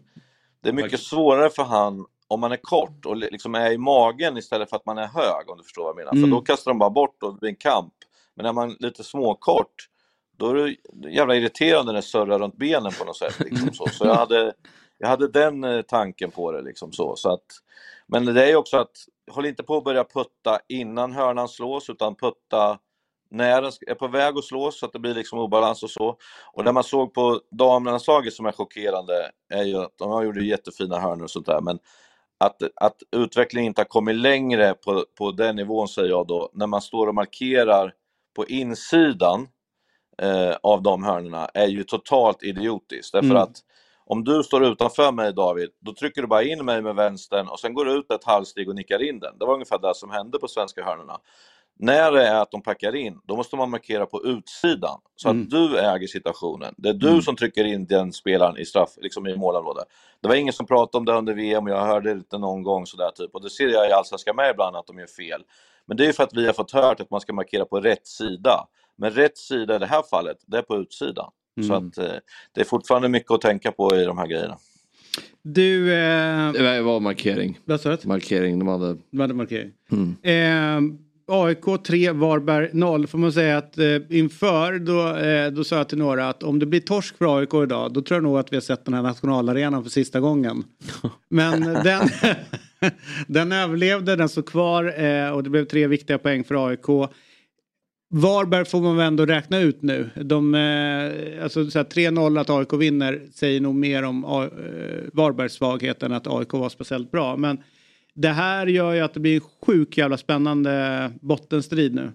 det 0.64 0.70
är 0.70 0.74
mycket 0.74 1.00
svårare 1.00 1.50
för 1.50 1.64
han 1.64 2.06
om 2.28 2.40
man 2.40 2.52
är 2.52 2.58
kort 2.58 3.06
och 3.06 3.18
liksom 3.18 3.56
är 3.56 3.72
i 3.72 3.78
magen 3.78 4.38
istället 4.38 4.70
för 4.70 4.76
att 4.76 4.86
man 4.86 4.98
är 4.98 5.08
hög, 5.08 5.50
om 5.50 5.58
du 5.58 5.64
förstår 5.64 5.84
vad 5.84 5.90
jag 5.90 5.96
menar. 5.96 6.12
Mm. 6.12 6.24
För 6.24 6.36
då 6.36 6.42
kastar 6.42 6.72
de 6.72 6.80
bara 6.80 6.90
bort 6.90 7.24
och 7.24 7.34
det 7.34 7.40
blir 7.40 7.50
en 7.50 7.56
kamp. 7.56 7.94
Men 8.36 8.46
är 8.46 8.54
man 8.54 8.76
lite 8.80 9.04
småkort, 9.04 9.88
då 10.38 10.50
är 10.50 10.76
det 10.94 11.10
jävla 11.10 11.36
irriterande 11.36 11.92
när 11.92 12.00
det 12.00 12.08
surrar 12.08 12.40
runt 12.40 12.58
benen 12.58 12.92
på 13.00 13.06
något 13.06 13.18
sätt. 13.18 13.40
Liksom 13.40 13.74
så. 13.74 13.88
så 13.90 14.06
jag 14.06 14.16
hade, 14.16 14.54
jag 15.00 15.10
hade 15.10 15.28
den 15.28 15.64
eh, 15.64 15.82
tanken 15.82 16.32
på 16.32 16.52
det. 16.52 16.62
Liksom 16.62 16.92
så. 16.92 17.16
Så 17.16 17.30
att, 17.34 17.46
men 18.08 18.26
det 18.26 18.52
är 18.52 18.56
också 18.56 18.78
att, 18.78 18.98
håll 19.32 19.46
inte 19.46 19.64
på 19.64 19.78
att 19.78 19.84
börja 19.84 20.04
putta 20.04 20.60
innan 20.70 21.14
hörnan 21.14 21.48
slås, 21.50 21.90
utan 21.90 22.16
putta 22.16 22.80
när 23.32 23.62
den 23.62 23.72
är 23.88 23.96
på 23.96 24.08
väg 24.08 24.38
att 24.38 24.46
slås 24.46 24.80
så 24.80 24.86
att 24.86 24.94
det 24.94 25.00
blir 25.00 25.16
liksom 25.16 25.40
obalans 25.40 25.84
och 25.84 25.90
så. 25.92 26.18
Och 26.54 26.64
det 26.64 26.72
man 26.72 26.84
såg 26.84 27.14
på 27.14 27.42
damernas 27.52 28.08
laget 28.08 28.34
som 28.34 28.46
är 28.46 28.52
chockerande 28.52 29.32
är 29.50 29.64
ju 29.64 29.78
att 29.78 29.98
de 29.98 30.26
gjorde 30.26 30.46
jättefina 30.46 31.00
hörnor 31.00 31.24
och 31.24 31.32
sånt 31.32 31.46
där, 31.46 31.62
men 31.62 31.80
att, 32.40 32.62
att 32.76 32.98
utvecklingen 33.12 33.68
inte 33.68 33.82
har 33.82 33.88
kommit 33.88 34.16
längre 34.16 34.74
på, 34.74 35.06
på 35.18 35.32
den 35.32 35.56
nivån 35.56 35.88
säger 35.88 36.10
jag 36.10 36.28
då, 36.28 36.50
när 36.54 36.68
man 36.68 36.82
står 36.82 37.08
och 37.08 37.16
markerar 37.16 37.94
på 38.36 38.48
insidan 38.48 39.48
eh, 40.22 40.56
av 40.64 40.84
de 40.84 41.04
hörnorna 41.04 41.46
är 41.54 41.68
ju 41.68 41.84
totalt 41.84 42.44
idiotiskt. 42.44 43.14
Därför 43.14 43.28
Mm. 43.30 43.38
att 43.44 43.58
om 44.10 44.24
du 44.24 44.44
står 44.44 44.66
utanför 44.66 45.12
mig 45.12 45.34
David, 45.34 45.70
då 45.80 45.94
trycker 45.94 46.22
du 46.22 46.28
bara 46.28 46.44
in 46.44 46.66
mig 46.66 46.82
med 46.82 46.96
vänstern 46.96 47.48
och 47.48 47.60
sen 47.60 47.74
går 47.74 47.86
du 47.86 47.92
ut 47.94 48.12
ett 48.12 48.24
halvsteg 48.24 48.70
och 48.70 48.76
nickar 48.76 49.10
in 49.10 49.20
den. 49.20 49.38
Det 49.40 49.46
var 49.46 49.54
ungefär 49.54 49.80
det 49.80 49.96
som 49.96 50.10
hände 50.10 50.40
på 50.40 50.48
svenska 50.48 50.84
hörnorna. 50.84 51.18
När 51.82 52.12
det 52.12 52.28
är 52.28 52.36
att 52.42 52.52
de 52.52 52.62
packar 52.62 52.96
in, 52.96 53.20
då 53.24 53.36
måste 53.36 53.56
man 53.56 53.70
markera 53.70 54.06
på 54.06 54.26
utsidan 54.26 55.00
så 55.16 55.30
Mm. 55.30 55.42
att 55.44 55.50
du 55.50 55.78
äger 55.80 56.08
situationen. 56.08 56.74
Det 56.78 56.90
är 56.90 56.94
du 56.94 57.10
Mm. 57.10 57.22
som 57.22 57.36
trycker 57.36 57.64
in 57.66 57.86
den 57.86 58.14
spelaren 58.14 58.58
i 58.58 58.66
straff, 58.66 58.90
liksom 58.98 59.28
i 59.28 59.36
målområdet. 59.38 59.86
Det 60.22 60.28
var 60.28 60.36
ingen 60.36 60.54
som 60.54 60.66
pratade 60.66 60.98
om 60.98 61.06
det 61.06 61.14
under 61.14 61.34
VM 61.34 61.64
och 61.64 61.70
jag 61.72 61.86
hörde 61.86 62.10
det 62.10 62.18
inte 62.20 62.38
någon 62.38 62.64
gång 62.64 62.86
sådär 62.86 63.12
typ. 63.16 63.36
Och 63.36 63.42
det 63.42 63.50
ser 63.50 63.68
jag 63.68 63.90
i 63.90 63.92
Allsvenskan 63.92 64.36
med 64.36 64.52
ibland 64.52 64.76
att 64.76 64.88
de 64.88 65.00
gör 65.00 65.08
fel. 65.08 65.42
Men 65.86 65.98
det 65.98 66.06
är 66.06 66.14
för 66.14 66.24
att 66.24 66.34
vi 66.34 66.46
har 66.46 66.54
fått 66.54 66.72
hört 66.72 67.00
att 67.02 67.10
man 67.12 67.22
ska 67.22 67.34
markera 67.34 67.66
på 67.66 67.80
rätt 67.82 68.08
sida. 68.08 68.68
Men 68.98 69.12
rätt 69.12 69.38
sida 69.38 69.76
i 69.76 69.80
det 69.80 69.86
här 69.86 70.02
fallet, 70.10 70.38
det 70.48 70.58
är 70.58 70.62
på 70.62 70.76
utsidan. 70.78 71.32
Så 71.68 71.74
Mm. 71.74 71.88
att 71.88 71.98
eh, 71.98 72.06
det 72.56 72.62
är 72.62 72.66
fortfarande 72.66 73.10
mycket 73.10 73.32
att 73.32 73.42
tänka 73.42 73.72
på 73.72 73.96
i 73.96 74.06
de 74.06 74.18
här 74.18 74.28
grejerna. 74.28 74.58
Du, 75.42 75.94
eh, 75.94 76.52
Det 76.52 76.82
var 76.82 77.00
markering. 77.00 77.60
vad 77.66 77.82
sa 77.82 77.90
du? 77.90 78.08
Markering, 78.08 78.60
de 78.60 78.68
hade... 78.68 78.98
Du 79.12 79.22
hade 79.22 79.34
markering. 79.34 79.72
Mm. 79.92 80.88
Eh, 80.88 80.96
AIK 81.32 81.84
3, 81.88 82.12
Varberg 82.12 82.70
0. 82.74 83.08
Får 83.08 83.18
man 83.18 83.34
säga 83.34 83.58
att 83.58 83.78
eh, 83.78 83.86
inför 84.10 84.80
då, 84.80 85.16
eh, 85.18 85.52
då 85.52 85.64
sa 85.64 85.76
jag 85.78 85.90
till 85.90 85.98
några 85.98 86.30
att 86.30 86.44
om 86.44 86.60
det 86.60 86.66
blir 86.66 86.80
torsk 86.80 87.18
för 87.18 87.38
AIK 87.40 87.54
idag 87.54 87.94
då 87.94 88.02
tror 88.02 88.16
jag 88.16 88.24
nog 88.24 88.38
att 88.38 88.52
vi 88.52 88.56
har 88.56 88.62
sett 88.62 88.86
den 88.86 88.94
här 88.94 89.02
nationalarenan 89.02 89.84
för 89.84 89.90
sista 89.90 90.20
gången. 90.20 90.64
Men 91.30 91.62
den, 91.62 92.10
den 93.28 93.52
överlevde, 93.52 94.16
den 94.16 94.30
stod 94.30 94.46
kvar 94.46 95.04
eh, 95.04 95.30
och 95.30 95.44
det 95.44 95.50
blev 95.50 95.66
tre 95.66 95.88
viktiga 95.88 96.18
poäng 96.18 96.44
för 96.44 96.68
AIK. 96.68 96.86
Varberg 98.12 98.66
får 98.66 98.82
man 98.82 98.98
väl 98.98 99.08
ändå 99.08 99.26
räkna 99.26 99.60
ut 99.60 99.82
nu. 99.82 100.10
De, 100.16 100.56
eh, 100.56 101.44
alltså 101.44 101.70
så 101.70 101.80
här, 101.80 101.86
3-0 101.86 102.40
att 102.40 102.50
AIK 102.50 102.74
vinner 102.74 103.22
säger 103.34 103.62
nog 103.62 103.76
mer 103.76 104.04
om 104.04 104.24
eh, 104.24 104.50
Varbergs 105.14 105.54
svaghet 105.54 106.04
än 106.04 106.14
att 106.14 106.28
AIK 106.28 106.54
var 106.54 106.70
speciellt 106.70 107.12
bra. 107.12 107.38
Men 107.38 107.64
det 108.14 108.30
här 108.30 108.68
gör 108.68 108.94
ju 108.94 109.02
att 109.02 109.14
det 109.14 109.20
blir 109.20 109.36
en 109.36 109.42
sjuk 109.66 109.98
jävla 109.98 110.18
spännande 110.18 111.12
bottenstrid 111.22 111.96
nu. 111.96 112.12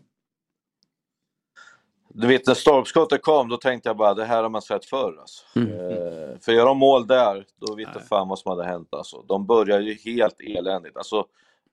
Du 2.08 2.26
vet 2.26 2.46
när 2.46 2.54
stolpskottet 2.54 3.22
kom, 3.22 3.48
då 3.48 3.56
tänkte 3.56 3.88
jag 3.88 3.96
bara 3.96 4.14
det 4.14 4.24
här 4.24 4.42
har 4.42 4.50
man 4.50 4.62
sett 4.62 4.84
förr. 4.84 5.16
Alltså. 5.20 5.44
Mm. 5.56 5.70
Eh, 5.70 6.38
för 6.40 6.52
gör 6.52 6.66
de 6.66 6.78
mål 6.78 7.06
där, 7.06 7.44
då 7.60 7.74
vet 7.74 7.88
jag 7.94 8.08
fan 8.08 8.28
vad 8.28 8.38
som 8.38 8.50
hade 8.50 8.64
hänt. 8.64 8.88
Alltså. 8.90 9.22
De 9.28 9.46
börjar 9.46 9.80
ju 9.80 9.94
helt 9.94 10.36
eländigt. 10.40 10.96
Alltså, 10.96 11.26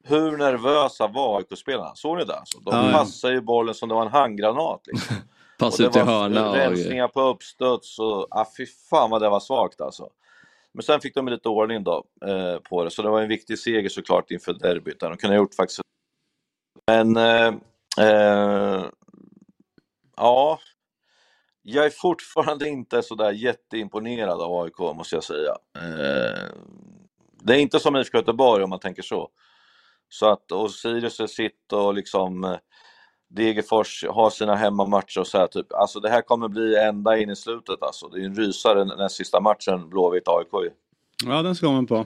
hur 0.04 0.38
nervösa 0.38 1.08
var 1.08 1.38
AIK-spelarna? 1.38 1.96
Såg 1.96 2.18
ni 2.18 2.26
det? 2.26 2.36
Alltså? 2.36 2.60
De 2.60 2.76
Ja, 2.76 2.92
passade 2.92 3.34
ju 3.34 3.42
bollen 3.42 3.76
som 3.76 3.90
det 3.90 3.96
var 3.96 4.06
en 4.06 4.12
handgranat. 4.12 4.82
Liksom. 4.88 5.16
Pass 5.60 5.80
ut 5.80 5.96
i 5.96 6.00
hörna. 6.00 6.54
Rensningar 6.54 7.08
på 7.08 7.22
uppstuds 7.22 8.00
och 8.00 8.28
ah, 8.32 8.46
fy 8.58 8.66
fan 8.90 9.10
vad 9.10 9.22
det 9.22 9.30
var 9.30 9.40
svagt 9.40 9.82
alltså. 9.82 10.10
Men 10.74 10.84
sen 10.84 11.02
fick 11.02 11.16
de 11.16 11.28
lite 11.28 11.50
ordning 11.50 11.84
då 11.84 12.04
eh, 12.26 12.58
på 12.58 12.84
det, 12.84 12.92
så 12.92 13.02
det 13.02 13.10
var 13.10 13.22
en 13.22 13.30
viktig 13.30 13.60
seger 13.60 13.90
såklart 13.90 14.32
inför 14.32 14.54
derbyt. 14.54 15.00
De 15.00 15.18
kunde 15.18 15.36
ha 15.36 15.42
gjort 15.42 15.56
faktiskt. 15.56 15.82
Men 16.88 17.18
eh, 17.18 17.54
eh, 18.00 18.86
ja, 20.18 20.60
jag 21.62 21.86
är 21.86 21.90
fortfarande 21.90 22.70
inte 22.70 23.04
så 23.04 23.16
där 23.16 23.32
jätteimponerad 23.32 24.42
av 24.42 24.62
AIK 24.62 24.80
måste 24.80 25.16
jag 25.16 25.24
säga. 25.24 25.56
Eh, 25.78 26.52
det 27.44 27.54
är 27.54 27.60
inte 27.60 27.80
som 27.80 27.96
IFK 27.96 28.18
Göteborg 28.18 28.64
om 28.64 28.70
man 28.70 28.80
tänker 28.80 29.02
så. 29.02 29.30
Så 30.14 30.26
att, 30.26 30.52
och 30.52 30.72
Sirius 30.72 31.32
sitt 31.32 31.74
och 31.74 31.94
liksom 31.94 32.44
eh, 32.44 32.56
Degerfors 33.30 34.06
har 34.10 34.30
sina 34.30 34.56
hemmamatcher 34.56 35.20
och 35.20 35.28
så 35.28 35.38
här 35.38 35.48
typ. 35.48 35.74
Alltså 35.74 36.00
det 36.00 36.10
här 36.10 36.22
kommer 36.22 36.48
bli 36.48 36.76
ända 36.76 37.18
in 37.18 37.30
i 37.30 37.36
slutet 37.36 37.84
alltså. 37.84 38.08
Det 38.08 38.22
är 38.22 38.26
en 38.26 38.36
rysare 38.36 38.84
den 38.84 39.10
sista 39.10 39.42
matchen 39.42 39.90
Blåvitt-AIK. 39.90 40.72
Ja, 41.26 41.42
den 41.42 41.56
ska 41.56 41.72
man 41.72 41.88
på. 41.88 42.06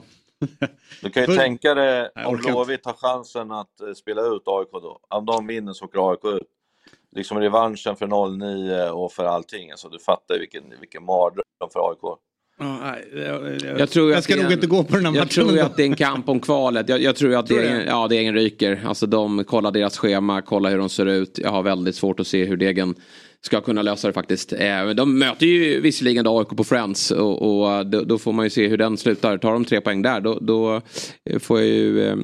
Du 1.02 1.10
kan 1.10 1.22
ju 1.22 1.26
Full- 1.26 1.36
tänka 1.36 1.74
dig 1.74 2.10
om. 2.26 2.36
Blåvitt 2.36 2.86
har 2.86 2.92
chansen 2.92 3.52
att 3.52 3.80
eh, 3.80 3.92
spela 3.92 4.22
ut 4.22 4.42
AIK 4.46 4.68
då. 4.72 5.00
Om 5.08 5.26
de 5.26 5.46
vinner 5.46 5.72
så 5.72 5.84
åker 5.84 6.10
AIK 6.10 6.24
ut. 6.24 6.48
Liksom 7.16 7.38
revanschen 7.38 7.96
för 7.96 8.06
0-9 8.06 8.88
och 8.88 9.12
för 9.12 9.24
allting. 9.24 9.70
Alltså 9.70 9.88
du 9.88 9.98
fattar 9.98 10.38
vilken, 10.38 10.80
vilken 10.80 11.04
mardröm 11.04 11.70
för 11.72 11.90
AIK. 11.90 12.18
Jag, 12.58 12.96
jag, 13.64 13.80
Jag 13.80 13.90
tror 13.90 14.12
jag 14.12 14.24
ska 14.24 14.36
nog 14.36 14.44
en- 14.44 14.52
inte 14.52 14.66
gå 14.66 14.84
på 14.84 14.96
den 14.96 15.06
här 15.06 15.12
Jag 15.12 15.20
matchen. 15.20 15.28
tror 15.28 15.46
ju 15.52 15.58
ändå. 15.58 15.70
att 15.70 15.76
det 15.76 15.82
är 15.82 15.86
en 15.86 15.94
kamp 15.96 16.28
om 16.28 16.40
kvalet. 16.40 16.88
Jag, 16.88 17.02
jag 17.02 17.16
tror 17.16 17.34
att 17.34 17.46
Tror 17.46 17.58
det 17.58 17.68
är, 17.68 17.76
det? 17.78 17.84
ja, 17.84 18.08
Degen 18.08 18.34
ryker. 18.34 18.82
Alltså 18.86 19.06
de 19.06 19.44
kollar 19.44 19.70
deras 19.72 19.98
schema, 19.98 20.42
kollar 20.42 20.70
hur 20.70 20.78
de 20.78 20.88
ser 20.88 21.06
ut. 21.06 21.38
Jag 21.42 21.50
har 21.50 21.62
väldigt 21.62 21.94
svårt 21.96 22.20
att 22.20 22.26
se 22.26 22.44
hur 22.44 22.56
Degen 22.56 22.94
ska 23.40 23.60
kunna 23.60 23.82
lösa 23.82 24.06
det 24.08 24.12
faktiskt. 24.14 24.52
Eh, 24.52 24.88
De 24.88 25.18
möter 25.18 25.46
ju 25.46 25.80
visserligen 25.80 26.24
då 26.24 26.38
AIK 26.38 26.48
på 26.48 26.64
Friends 26.64 27.10
och, 27.10 27.42
och 27.66 27.86
då, 27.86 28.02
då 28.04 28.18
får 28.18 28.32
man 28.32 28.46
ju 28.46 28.50
se 28.50 28.68
hur 28.68 28.76
den 28.76 28.96
slutar. 28.96 29.38
Tar 29.38 29.52
de 29.52 29.64
tre 29.64 29.80
poäng 29.80 30.02
där 30.02 30.20
då, 30.20 30.38
då 30.40 30.80
får 31.40 31.58
jag 31.60 31.68
ju 31.68 32.08
eh, 32.08 32.16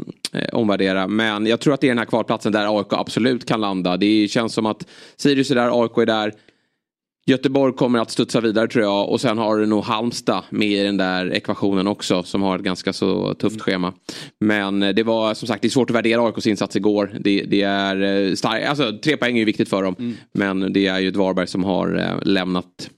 omvärdera. 0.52 1.08
Men 1.08 1.46
jag 1.46 1.60
tror 1.60 1.74
att 1.74 1.80
det 1.80 1.86
är 1.86 1.90
den 1.90 1.98
här 1.98 2.04
kvalplatsen 2.04 2.52
där 2.52 2.78
AIK 2.78 2.86
absolut 2.90 3.44
kan 3.48 3.60
landa. 3.60 3.96
Det 3.96 4.28
känns 4.30 4.54
som 4.54 4.66
att 4.66 4.86
Sirius 5.16 5.50
är 5.50 5.54
där, 5.54 5.82
AIK 5.82 5.98
är 5.98 6.06
där. 6.06 6.32
Göteborg 7.26 7.74
kommer 7.74 7.98
att 7.98 8.10
studsa 8.10 8.40
vidare 8.40 8.68
tror 8.68 8.84
jag 8.84 9.08
och 9.08 9.20
sen 9.20 9.38
har 9.38 9.56
du 9.56 9.66
nog 9.66 9.84
Halmstad 9.84 10.42
med 10.50 10.68
i 10.68 10.82
den 10.82 10.96
där 10.96 11.32
ekvationen 11.32 11.86
också 11.86 12.22
som 12.22 12.42
har 12.42 12.56
ett 12.56 12.64
ganska 12.64 12.92
så 12.92 13.34
tufft 13.34 13.54
Mm. 13.56 13.60
schema. 13.60 13.92
Men 14.40 14.82
eh, 14.82 14.94
det 14.94 15.02
var 15.02 15.34
som 15.34 15.48
sagt 15.48 15.62
det 15.62 15.68
är 15.68 15.70
svårt 15.70 15.90
att 15.90 15.96
värdera 15.96 16.26
AIKs 16.26 16.46
insats 16.46 16.76
igår. 16.76 17.18
Det, 17.20 17.42
det 17.42 17.62
är 17.62 18.02
eh, 18.02 18.34
starkt, 18.34 18.68
alltså 18.68 18.98
tre 19.04 19.16
poäng 19.16 19.34
är 19.34 19.38
ju 19.38 19.44
viktigt 19.44 19.68
för 19.68 19.82
dem. 19.82 19.96
Mm. 19.98 20.14
Men 20.34 20.72
det 20.72 20.86
är 20.86 20.98
ju 20.98 21.08
ett 21.08 21.16
Varberg 21.16 21.46
som 21.46 21.64
har 21.64 21.98
eh, 21.98 22.28
lämnat 22.28 22.90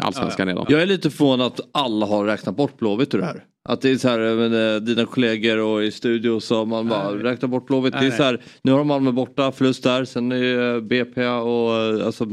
allsvenskan 0.00 0.46
redan. 0.48 0.66
Jag 0.68 0.82
är 0.82 0.86
lite 0.86 1.10
förvånad 1.10 1.46
att 1.46 1.60
alla 1.72 2.06
har 2.06 2.24
räknat 2.24 2.56
bort 2.56 2.78
Blåvitt 2.78 3.14
ur 3.14 3.18
det 3.18 3.24
här. 3.24 3.44
Att 3.68 3.80
det 3.80 3.90
är 3.90 3.96
så 3.96 4.08
här, 4.08 4.18
men, 4.34 4.84
dina 4.84 5.04
kollegor 5.06 5.58
och 5.58 5.84
i 5.84 5.90
studio 5.90 6.40
så 6.40 6.64
man 6.64 6.88
bara 6.88 7.10
Nej. 7.10 7.22
räknar 7.22 7.48
bort 7.48 7.66
Blåvitt. 7.66 7.92
Det 7.92 7.98
är 7.98 8.02
Nej. 8.02 8.16
så 8.16 8.22
här, 8.22 8.40
nu 8.62 8.72
har 8.72 8.78
de 8.78 8.88
Malmö 8.88 9.12
borta, 9.12 9.52
förlust 9.52 9.82
där, 9.82 10.04
sen 10.04 10.32
är 10.32 10.42
det 10.42 10.80
BP 10.80 11.26
och 11.26 11.72
alltså, 12.06 12.26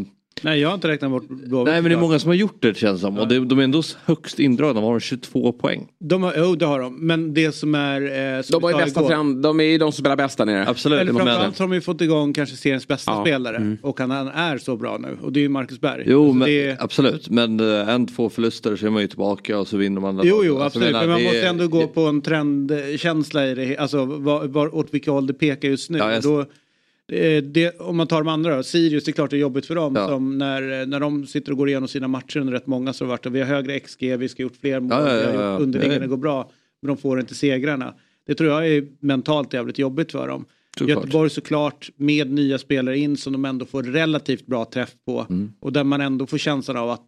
Nej, 0.43 0.59
jag 0.59 0.69
har 0.69 0.75
inte 0.75 0.87
räknat 0.87 1.11
bort 1.11 1.27
Blåvitt. 1.27 1.71
Nej 1.73 1.81
men 1.81 1.91
det 1.91 1.97
är 1.97 2.01
många 2.01 2.19
som 2.19 2.27
har 2.27 2.35
gjort 2.35 2.57
det 2.61 2.77
känns 2.77 3.01
som. 3.01 3.19
Och 3.19 3.27
det, 3.27 3.39
de 3.45 3.59
är 3.59 3.63
ändå 3.63 3.81
högst 4.05 4.39
indragna, 4.39 4.73
de 4.73 4.83
har 4.83 4.99
22 4.99 5.51
poäng. 5.51 5.87
De 5.99 6.23
har, 6.23 6.33
jo, 6.37 6.55
det 6.55 6.65
har 6.65 6.79
de. 6.79 6.95
Men 7.07 7.33
det 7.33 7.51
som 7.51 7.75
är... 7.75 8.01
Eh, 8.37 8.41
som 8.41 8.51
De 8.59 8.63
har 8.63 8.71
ju 8.71 8.77
bästa 8.85 8.99
igår- 8.99 9.07
trend, 9.09 9.43
de 9.43 9.59
är 9.59 9.63
ju 9.63 9.77
de 9.77 9.91
som 9.91 9.99
spelar 10.03 10.15
bäst 10.15 10.37
där 10.37 10.45
nere. 10.45 10.67
Absolut. 10.67 10.99
Eller 11.01 11.13
framförallt 11.13 11.59
har 11.59 11.67
de 11.67 11.73
ju 11.73 11.81
fått 11.81 12.01
igång 12.01 12.33
kanske 12.33 12.55
seriens 12.55 12.87
bästa 12.87 13.11
Ja. 13.11 13.21
spelare. 13.23 13.55
Mm. 13.57 13.77
Och 13.81 13.99
han, 13.99 14.11
han 14.11 14.27
är 14.27 14.57
så 14.57 14.77
bra 14.77 14.97
nu. 14.97 15.17
Och 15.21 15.31
det 15.33 15.39
är 15.39 15.41
ju 15.41 15.49
Marcus 15.49 15.81
Berg. 15.81 16.03
Jo 16.07 16.21
Alltså, 16.23 16.33
men 16.37 16.47
det 16.47 16.65
är, 16.67 16.77
absolut, 16.79 17.29
men 17.29 17.59
eh, 17.59 17.89
en, 17.89 18.07
två 18.07 18.29
förluster 18.29 18.75
så 18.75 18.85
är 18.85 18.89
man 18.89 19.01
ju 19.01 19.07
tillbaka 19.07 19.59
och 19.59 19.67
så 19.67 19.77
vinner 19.77 20.01
man. 20.01 20.21
Jo, 20.23 20.41
jo, 20.43 20.53
Alltså, 20.59 20.79
absolut. 20.79 20.93
Men 21.01 21.09
man 21.09 21.23
måste 21.23 21.41
är- 21.41 21.49
ändå 21.49 21.67
gå 21.67 21.87
på 21.87 22.01
en 22.01 22.21
trendkänsla 22.21 23.47
i 23.47 23.55
det. 23.55 23.77
Alltså 23.77 24.05
var, 24.05 24.47
var, 24.47 24.75
åt 24.75 24.93
vilka 24.93 25.11
håll 25.11 25.27
det 25.27 25.33
pekar 25.33 25.69
just 25.69 25.89
nu. 25.89 25.97
Ja, 25.97 26.13
jag- 26.13 26.23
då, 26.23 26.45
det, 27.43 27.79
om 27.79 27.97
man 27.97 28.07
tar 28.07 28.17
de 28.17 28.27
andra 28.27 28.55
då. 28.55 28.63
Sirius, 28.63 29.03
det 29.03 29.11
är 29.11 29.13
klart 29.13 29.29
det 29.29 29.35
är 29.35 29.39
jobbigt 29.39 29.65
för 29.65 29.75
dem. 29.75 29.95
Ja. 29.95 30.07
Som 30.07 30.37
när, 30.37 30.85
när 30.85 30.99
de 30.99 31.25
sitter 31.27 31.51
och 31.51 31.57
går 31.57 31.69
igenom 31.69 31.87
sina 31.87 32.07
matcher 32.07 32.39
under 32.39 32.53
rätt 32.53 32.67
många 32.67 32.93
så 32.93 33.03
har 33.03 33.07
det 33.07 33.09
varit 33.09 33.25
att 33.25 33.31
vi 33.33 33.39
har 33.39 33.47
högre 33.47 33.79
XG, 33.79 34.17
vi 34.17 34.29
ska 34.29 34.43
ha 34.43 34.45
gjort 34.45 34.57
fler 34.61 34.79
mål, 34.79 34.91
Ja, 34.91 35.15
ja, 35.15 35.33
ja, 35.33 35.57
underliggande 35.57 36.07
går 36.07 36.17
bra. 36.17 36.51
Men 36.81 36.87
de 36.87 36.97
får 36.97 37.19
inte 37.19 37.35
segrarna. 37.35 37.93
Det 38.27 38.35
tror 38.35 38.49
jag 38.49 38.67
är 38.67 38.87
mentalt 38.99 39.53
jävligt 39.53 39.79
jobbigt 39.79 40.11
för 40.11 40.27
dem. 40.27 40.45
Såklart. 40.77 40.97
Göteborg 40.97 41.29
såklart 41.29 41.89
med 41.95 42.31
nya 42.31 42.57
spelare 42.57 42.97
in 42.97 43.17
som 43.17 43.33
de 43.33 43.45
ändå 43.45 43.65
får 43.65 43.83
relativt 43.83 44.45
bra 44.45 44.65
träff 44.65 44.91
på. 45.05 45.25
Mm. 45.29 45.53
Och 45.59 45.73
där 45.73 45.83
man 45.83 46.01
ändå 46.01 46.27
får 46.27 46.37
känslan 46.37 46.77
av 46.77 46.89
att 46.89 47.01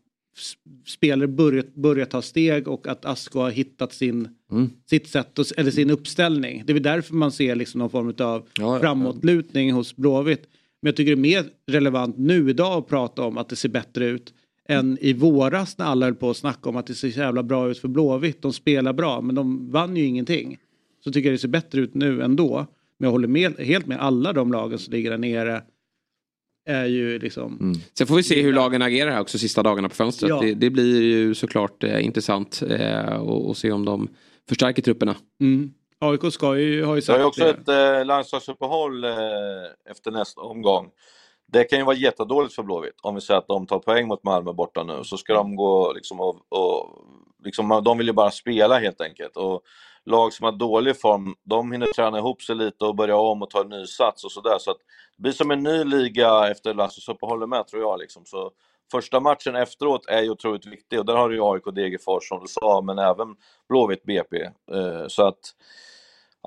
spelare 0.86 1.28
börjar, 1.28 1.64
börjar 1.74 2.06
ta 2.06 2.22
steg 2.22 2.68
och 2.68 2.88
att 2.88 3.06
Asko 3.06 3.40
har 3.40 3.50
hittat 3.50 3.94
sin, 3.94 4.28
Mm. 4.52 4.70
sitt 4.90 5.08
sätt, 5.08 5.40
och, 5.40 5.46
eller 5.58 5.72
sin 5.72 5.90
uppställning. 5.90 6.64
Det 6.66 6.72
är 6.72 6.74
väl 6.74 6.84
därför 6.84 7.16
man 7.16 7.32
ser 7.32 7.56
liksom 7.56 7.80
någon 7.80 7.90
form 7.90 8.08
av 8.08 8.14
Ja, 8.18 8.44
ja, 8.60 8.80
framåtlutning 8.80 9.72
hos 9.72 9.96
Blåvitt. 9.96 10.42
Men 10.82 10.88
jag 10.90 10.96
tycker 10.96 11.16
det 11.16 11.20
är 11.20 11.42
mer 11.42 11.46
relevant 11.68 12.18
nu 12.18 12.50
idag 12.50 12.78
att 12.78 12.88
prata 12.88 13.22
om 13.24 13.38
att 13.38 13.50
det 13.50 13.56
ser 13.56 13.70
bättre 13.70 14.06
ut 14.06 14.34
än 14.70 14.98
i 15.02 15.14
våras 15.14 15.78
när 15.78 15.86
alla 15.86 16.06
höll 16.06 16.16
på 16.16 16.30
att 16.30 16.38
snacka 16.38 16.70
om 16.70 16.76
att 16.76 16.88
det 16.88 16.94
ser 16.96 17.12
så 17.12 17.20
jävla 17.20 17.44
bra 17.44 17.70
ut 17.72 17.78
för 17.78 17.88
Blåvitt. 17.88 18.42
De 18.42 18.54
spelar 18.54 18.94
bra 18.94 19.22
men 19.22 19.36
de 19.36 19.72
vann 19.72 19.98
ju 19.98 20.04
ingenting. 20.06 20.58
Så 21.04 21.12
tycker 21.12 21.30
jag 21.30 21.34
det 21.34 21.40
ser 21.42 21.48
bättre 21.48 21.82
ut 21.82 21.94
nu 21.94 22.22
ändå. 22.22 22.68
Men 22.98 23.08
jag 23.08 23.12
håller 23.12 23.28
med, 23.28 23.60
helt 23.60 23.88
med 23.88 24.00
alla 24.00 24.34
de 24.34 24.52
lagen 24.52 24.80
som 24.80 24.94
ligger 24.94 25.12
där 25.12 25.18
nere. 25.18 25.62
Är 26.66 26.86
ju 26.86 27.20
liksom... 27.20 27.58
Mm. 27.62 27.78
Sen 27.98 28.08
får 28.08 28.16
vi 28.16 28.24
se 28.24 28.42
hur 28.42 28.54
lagen 28.54 28.82
agerar 28.82 29.12
här 29.12 29.22
också 29.22 29.38
sista 29.38 29.64
dagarna 29.64 29.90
på 29.90 29.96
fönstret. 29.96 30.30
Ja. 30.30 30.40
Det, 30.42 30.54
det 30.54 30.70
blir 30.70 31.02
ju 31.02 31.36
såklart 31.36 31.84
eh, 31.84 32.06
intressant 32.06 32.62
eh, 32.70 33.16
och, 33.16 33.50
och 33.50 33.58
se 33.58 33.72
om 33.72 33.86
de 33.86 34.10
förstärker 34.50 34.82
trupperna. 34.82 35.16
Mm. 35.42 35.74
AIK 36.00 36.34
ska 36.34 36.58
ju, 36.58 36.84
har 36.84 36.96
ju 36.96 37.02
sagt 37.02 37.20
ju 37.20 37.24
också 37.24 37.44
det. 37.44 37.50
ett 37.50 38.00
eh, 38.00 38.06
landslagsuppehåll 38.06 39.04
eh, 39.04 39.12
efter 39.92 40.12
nästa 40.12 40.42
omgång. 40.42 40.90
Det 41.48 41.64
kan 41.64 41.80
ju 41.80 41.86
vara 41.86 41.96
jättedåligt 41.96 42.56
för 42.56 42.64
Blåvitt. 42.64 43.00
Om 43.02 43.16
vi 43.16 43.22
säger 43.22 43.38
att 43.38 43.48
de 43.48 43.68
tar 43.68 43.80
poäng 43.80 44.08
mot 44.08 44.24
Malmö 44.24 44.54
borta 44.54 44.84
nu 44.84 45.04
så 45.04 45.18
ska 45.18 45.34
de 45.34 45.56
gå 45.56 45.94
liksom 45.94 46.20
och, 46.20 46.36
och 46.50 46.90
liksom, 47.44 47.82
de 47.86 47.98
vill 47.98 48.08
ju 48.08 48.14
bara 48.14 48.32
spela 48.32 48.80
helt 48.80 49.02
enkelt. 49.02 49.38
Och 49.38 49.62
lag 50.06 50.34
som 50.34 50.44
har 50.44 50.52
dålig 50.52 51.02
form, 51.02 51.36
de 51.44 51.72
hinner 51.72 51.88
träna 51.88 52.18
ihop 52.18 52.42
sig 52.42 52.56
lite 52.56 52.86
och 52.86 52.96
börja 52.96 53.18
om 53.18 53.42
och 53.42 53.50
ta 53.50 53.62
en 53.62 53.70
ny 53.70 53.86
sats 53.86 54.24
och 54.24 54.32
sådär. 54.32 54.58
Så 54.60 54.72
att 54.72 54.78
det 55.18 55.22
blir 55.22 55.32
som 55.32 55.52
en 55.52 55.64
ny 55.64 55.84
liga 55.84 56.52
efter 56.52 56.74
landslagsuppehållet 56.74 57.50
med 57.50 57.68
tror 57.68 57.82
jag 57.82 58.00
liksom. 58.00 58.26
Så 58.26 58.52
första 58.92 59.20
matchen 59.20 59.56
efteråt 59.56 60.06
är 60.08 60.22
ju 60.22 60.30
otroligt 60.30 60.66
viktig 60.66 61.00
och 61.00 61.06
där 61.06 61.16
har 61.16 61.30
du 61.30 61.36
ju 61.36 61.44
AIK 61.44 61.68
och 61.68 61.74
Degerfors 61.74 62.28
som 62.28 62.40
du 62.40 62.48
sa, 62.48 62.82
men 62.82 63.00
även 63.00 63.36
Blåvitt 63.70 64.04
BP. 64.04 64.44
Eh, 64.44 65.08
så 65.08 65.28
att 65.28 65.40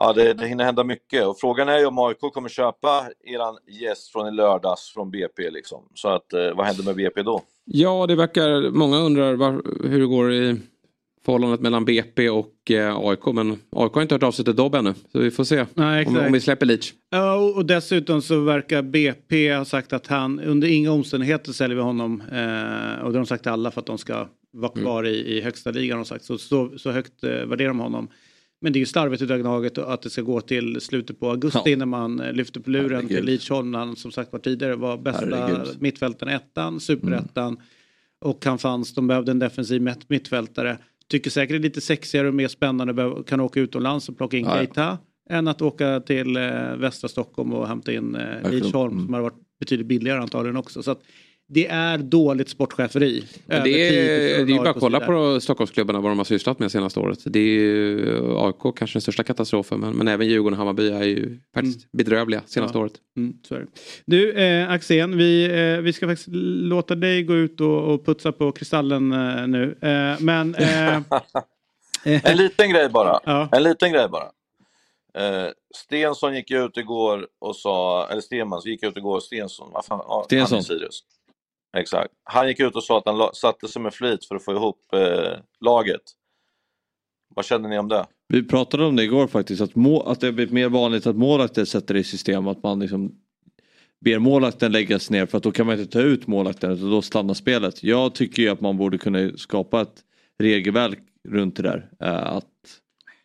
Ja, 0.00 0.12
det, 0.12 0.34
det 0.34 0.46
hinner 0.46 0.64
hända 0.64 0.84
mycket 0.84 1.26
och 1.26 1.40
frågan 1.40 1.68
är 1.68 1.78
ju 1.78 1.86
om 1.86 1.98
AIK 1.98 2.18
kommer 2.18 2.48
köpa 2.48 3.06
eran 3.24 3.58
gäst 3.80 4.12
från 4.12 4.28
i 4.28 4.30
lördags 4.30 4.92
från 4.94 5.10
BP 5.10 5.50
liksom. 5.50 5.82
Så 5.94 6.08
att 6.08 6.32
eh, 6.32 6.54
vad 6.54 6.66
händer 6.66 6.84
med 6.84 6.96
BP 6.96 7.22
då? 7.22 7.42
Ja, 7.64 8.06
det 8.06 8.14
verkar, 8.14 8.70
många 8.70 8.96
undrar 8.96 9.34
var, 9.34 9.50
hur 9.88 10.00
det 10.00 10.06
går 10.06 10.32
i 10.32 10.60
förhållandet 11.28 11.60
mellan 11.60 11.84
BP 11.84 12.28
och 12.30 12.70
eh, 12.70 12.96
AIK. 12.98 13.26
Men 13.34 13.50
AIK 13.70 13.92
har 13.92 14.02
inte 14.02 14.14
hört 14.14 14.22
av 14.22 14.32
sig 14.32 14.44
till 14.44 14.56
Dobb 14.56 14.74
ännu. 14.74 14.94
Så 15.12 15.18
vi 15.18 15.30
får 15.30 15.44
se 15.44 15.66
Nej, 15.74 16.06
om, 16.06 16.16
om 16.16 16.32
vi 16.32 16.40
släpper 16.40 16.66
Leach. 16.66 16.92
Ja, 17.10 17.34
och- 17.34 17.66
dessutom 17.66 18.22
så 18.22 18.40
verkar 18.40 18.82
BP 18.82 19.54
ha 19.54 19.64
sagt 19.64 19.92
att 19.92 20.06
han 20.06 20.40
under 20.40 20.68
inga 20.68 20.92
omständigheter 20.92 21.52
säljer 21.52 21.76
vi 21.76 21.82
honom. 21.82 22.20
Eh, 22.20 23.04
och 23.04 23.12
det 23.12 23.18
har 23.18 23.24
de 23.24 23.26
sagt 23.26 23.42
till 23.42 23.52
alla 23.52 23.70
för 23.70 23.80
att 23.80 23.86
de 23.86 23.98
ska 23.98 24.28
vara 24.52 24.72
Mm. 24.72 24.84
kvar 24.84 25.06
i, 25.06 25.36
i 25.36 25.40
högsta 25.40 25.70
ligan. 25.70 26.04
sagt. 26.04 26.24
Så, 26.24 26.38
så, 26.38 26.70
så 26.78 26.90
högt 26.90 27.24
eh, 27.24 27.30
värderar 27.30 27.68
de 27.68 27.78
honom. 27.78 28.08
Men 28.60 28.72
det 28.72 28.76
är 28.76 28.80
ju 28.80 28.86
slarvigt 28.86 29.22
utav 29.22 29.38
Gnaget 29.38 29.78
att 29.78 30.02
det 30.02 30.10
ska 30.10 30.22
gå 30.22 30.40
till 30.40 30.80
slutet 30.80 31.20
på 31.20 31.30
augusti 31.30 31.60
Ja. 31.64 31.70
innan 31.72 31.88
man 31.88 32.20
eh, 32.20 32.32
lyfter 32.32 32.60
på 32.60 32.70
luren 32.70 32.90
Herregud. 32.90 33.16
till 33.16 33.24
Lidsholm. 33.24 33.74
Han 33.74 33.96
som 33.96 34.10
sagt 34.12 34.32
var 34.32 34.38
tidigare 34.40 34.76
var 34.76 34.96
bästa 34.98 35.36
Herregud. 35.36 35.76
mittfältaren 35.82 36.32
ettan, 36.34 36.80
superettan. 36.80 37.56
Och 38.20 38.44
han 38.44 38.58
fanns, 38.58 38.94
de 38.94 39.06
behövde 39.06 39.30
en 39.30 39.38
defensiv 39.38 39.82
mitt- 39.82 40.08
mittfältare. 40.08 40.78
Tycker 41.10 41.30
säkert 41.30 41.50
det 41.54 41.56
är 41.56 41.62
lite 41.62 41.80
sexigare 41.80 42.28
och 42.28 42.34
mer 42.34 42.48
spännande 42.48 42.92
behöv- 42.92 43.22
kan 43.24 43.40
åka 43.40 43.60
utomlands 43.60 44.08
och 44.08 44.16
plocka 44.16 44.36
in 44.36 44.44
ja. 44.44 44.56
Keita. 44.56 44.98
Än 45.30 45.48
att 45.48 45.62
åka 45.62 46.00
till 46.00 46.36
eh, 46.36 46.76
västra 46.76 47.08
Stockholm 47.08 47.52
och 47.52 47.68
hämta 47.68 47.92
in 47.92 48.14
eh, 48.14 48.50
Lidsholm 48.50 48.92
Mm. 48.92 49.04
som 49.04 49.14
har 49.14 49.20
varit 49.20 49.58
betydligt 49.60 49.86
billigare 49.86 50.18
antagligen 50.20 50.56
också. 50.56 50.82
Så 50.82 50.90
att 50.90 51.00
det 51.50 51.66
är 51.66 51.98
dåligt 51.98 52.48
sportcheferi. 52.48 53.24
Men 53.46 53.64
det, 53.64 53.70
är, 53.70 53.92
det 54.46 54.52
är 54.52 54.54
ju 54.54 54.58
bara 54.58 54.70
att 54.70 54.80
kolla 54.80 55.00
på 55.00 55.40
Stockholmsklubbarna 55.40 56.00
vad 56.00 56.10
de 56.10 56.18
har 56.18 56.24
sysslat 56.24 56.58
med 56.58 56.72
senaste 56.72 57.00
året. 57.00 57.18
Det 57.24 57.38
är 57.38 57.42
ju 57.44 58.16
AIK 58.36 58.76
kanske 58.76 58.96
den 58.96 59.00
största 59.02 59.22
katastrofen. 59.24 59.80
Men, 59.80 59.92
men 59.96 60.08
även 60.08 60.26
Djurgården 60.26 60.52
och 60.52 60.58
Hammarby 60.58 60.88
är 60.90 61.02
ju 61.02 61.38
faktiskt 61.54 61.92
bedrövliga 61.92 62.42
senaste 62.46 62.78
Ja. 62.78 62.82
året. 62.82 62.92
Mm. 63.16 63.34
Du 64.06 64.32
eh, 64.32 64.70
Axén, 64.70 65.16
vi, 65.16 65.44
eh, 65.44 65.80
vi 65.82 65.92
ska 65.92 66.06
faktiskt 66.06 66.28
låta 66.62 66.94
dig 66.94 67.22
gå 67.22 67.34
ut 67.34 67.60
och, 67.60 67.94
och 67.94 68.06
putsa 68.06 68.32
på 68.32 68.52
Kristallen 68.52 69.12
eh, 69.12 69.46
nu. 69.46 69.78
Eh, 69.82 70.20
men... 70.20 70.54
Eh, 70.54 71.00
En 72.24 72.36
liten 72.36 72.70
grej 72.70 72.88
bara. 72.88 73.20
Ja. 73.24 73.48
En 73.52 73.62
liten 73.62 73.92
grej 73.92 74.08
bara. 74.08 74.24
Eh, 75.14 75.50
Stensson 75.76 76.34
gick 76.34 76.50
ut 76.50 76.76
igår 76.76 77.26
och 77.38 77.56
sa, 77.56 78.08
eller 78.10 78.20
Stenman 78.20 78.60
gick 78.64 78.82
ut 78.82 78.96
igår, 78.96 79.20
Stensson, 79.20 79.70
vad 79.72 79.84
fan, 79.84 80.24
Stensson. 80.24 80.46
han 80.50 80.58
är 80.58 80.62
Sirius. 80.62 81.02
Exakt. 81.76 82.10
Han 82.24 82.48
gick 82.48 82.60
ut 82.60 82.76
och 82.76 82.84
sa 82.84 82.98
att 82.98 83.06
han 83.06 83.34
satte 83.34 83.68
sig 83.68 83.82
med 83.82 83.94
flit 83.94 84.24
för 84.24 84.34
att 84.36 84.44
få 84.44 84.52
ihop 84.52 84.78
eh, 84.92 85.38
laget. 85.60 86.00
Vad 87.34 87.44
känner 87.44 87.68
ni 87.68 87.78
om 87.78 87.88
det? 87.88 88.06
Vi 88.28 88.42
pratade 88.48 88.84
om 88.84 88.96
det 88.96 89.04
igår 89.04 89.26
faktiskt, 89.26 89.62
att, 89.62 89.74
må, 89.74 90.00
att 90.00 90.20
det 90.20 90.26
har 90.26 90.32
blivit 90.32 90.52
mer 90.54 90.68
vanligt 90.68 91.06
att 91.06 91.16
målvakter 91.16 91.64
sätter 91.64 91.94
det 91.94 92.00
i 92.00 92.04
system, 92.04 92.48
att 92.48 92.62
man 92.62 92.80
liksom 92.80 93.12
ber 94.00 94.18
målvakten 94.18 94.72
läggas 94.72 95.10
ner 95.10 95.26
för 95.26 95.36
att 95.38 95.44
då 95.44 95.50
kan 95.52 95.66
man 95.66 95.80
inte 95.80 95.92
ta 95.92 96.00
ut 96.00 96.26
målvakten 96.26 96.70
utan 96.72 96.90
då 96.90 97.02
stannar 97.02 97.34
spelet. 97.34 97.82
Jag 97.82 98.14
tycker 98.14 98.42
ju 98.42 98.48
att 98.48 98.60
man 98.60 98.76
borde 98.76 98.98
kunna 98.98 99.30
skapa 99.36 99.80
ett 99.80 99.94
regelverk 100.38 100.98
runt 101.28 101.56
det 101.56 101.62
där. 101.62 101.90
Eh, 102.00 102.36
Att, 102.36 102.44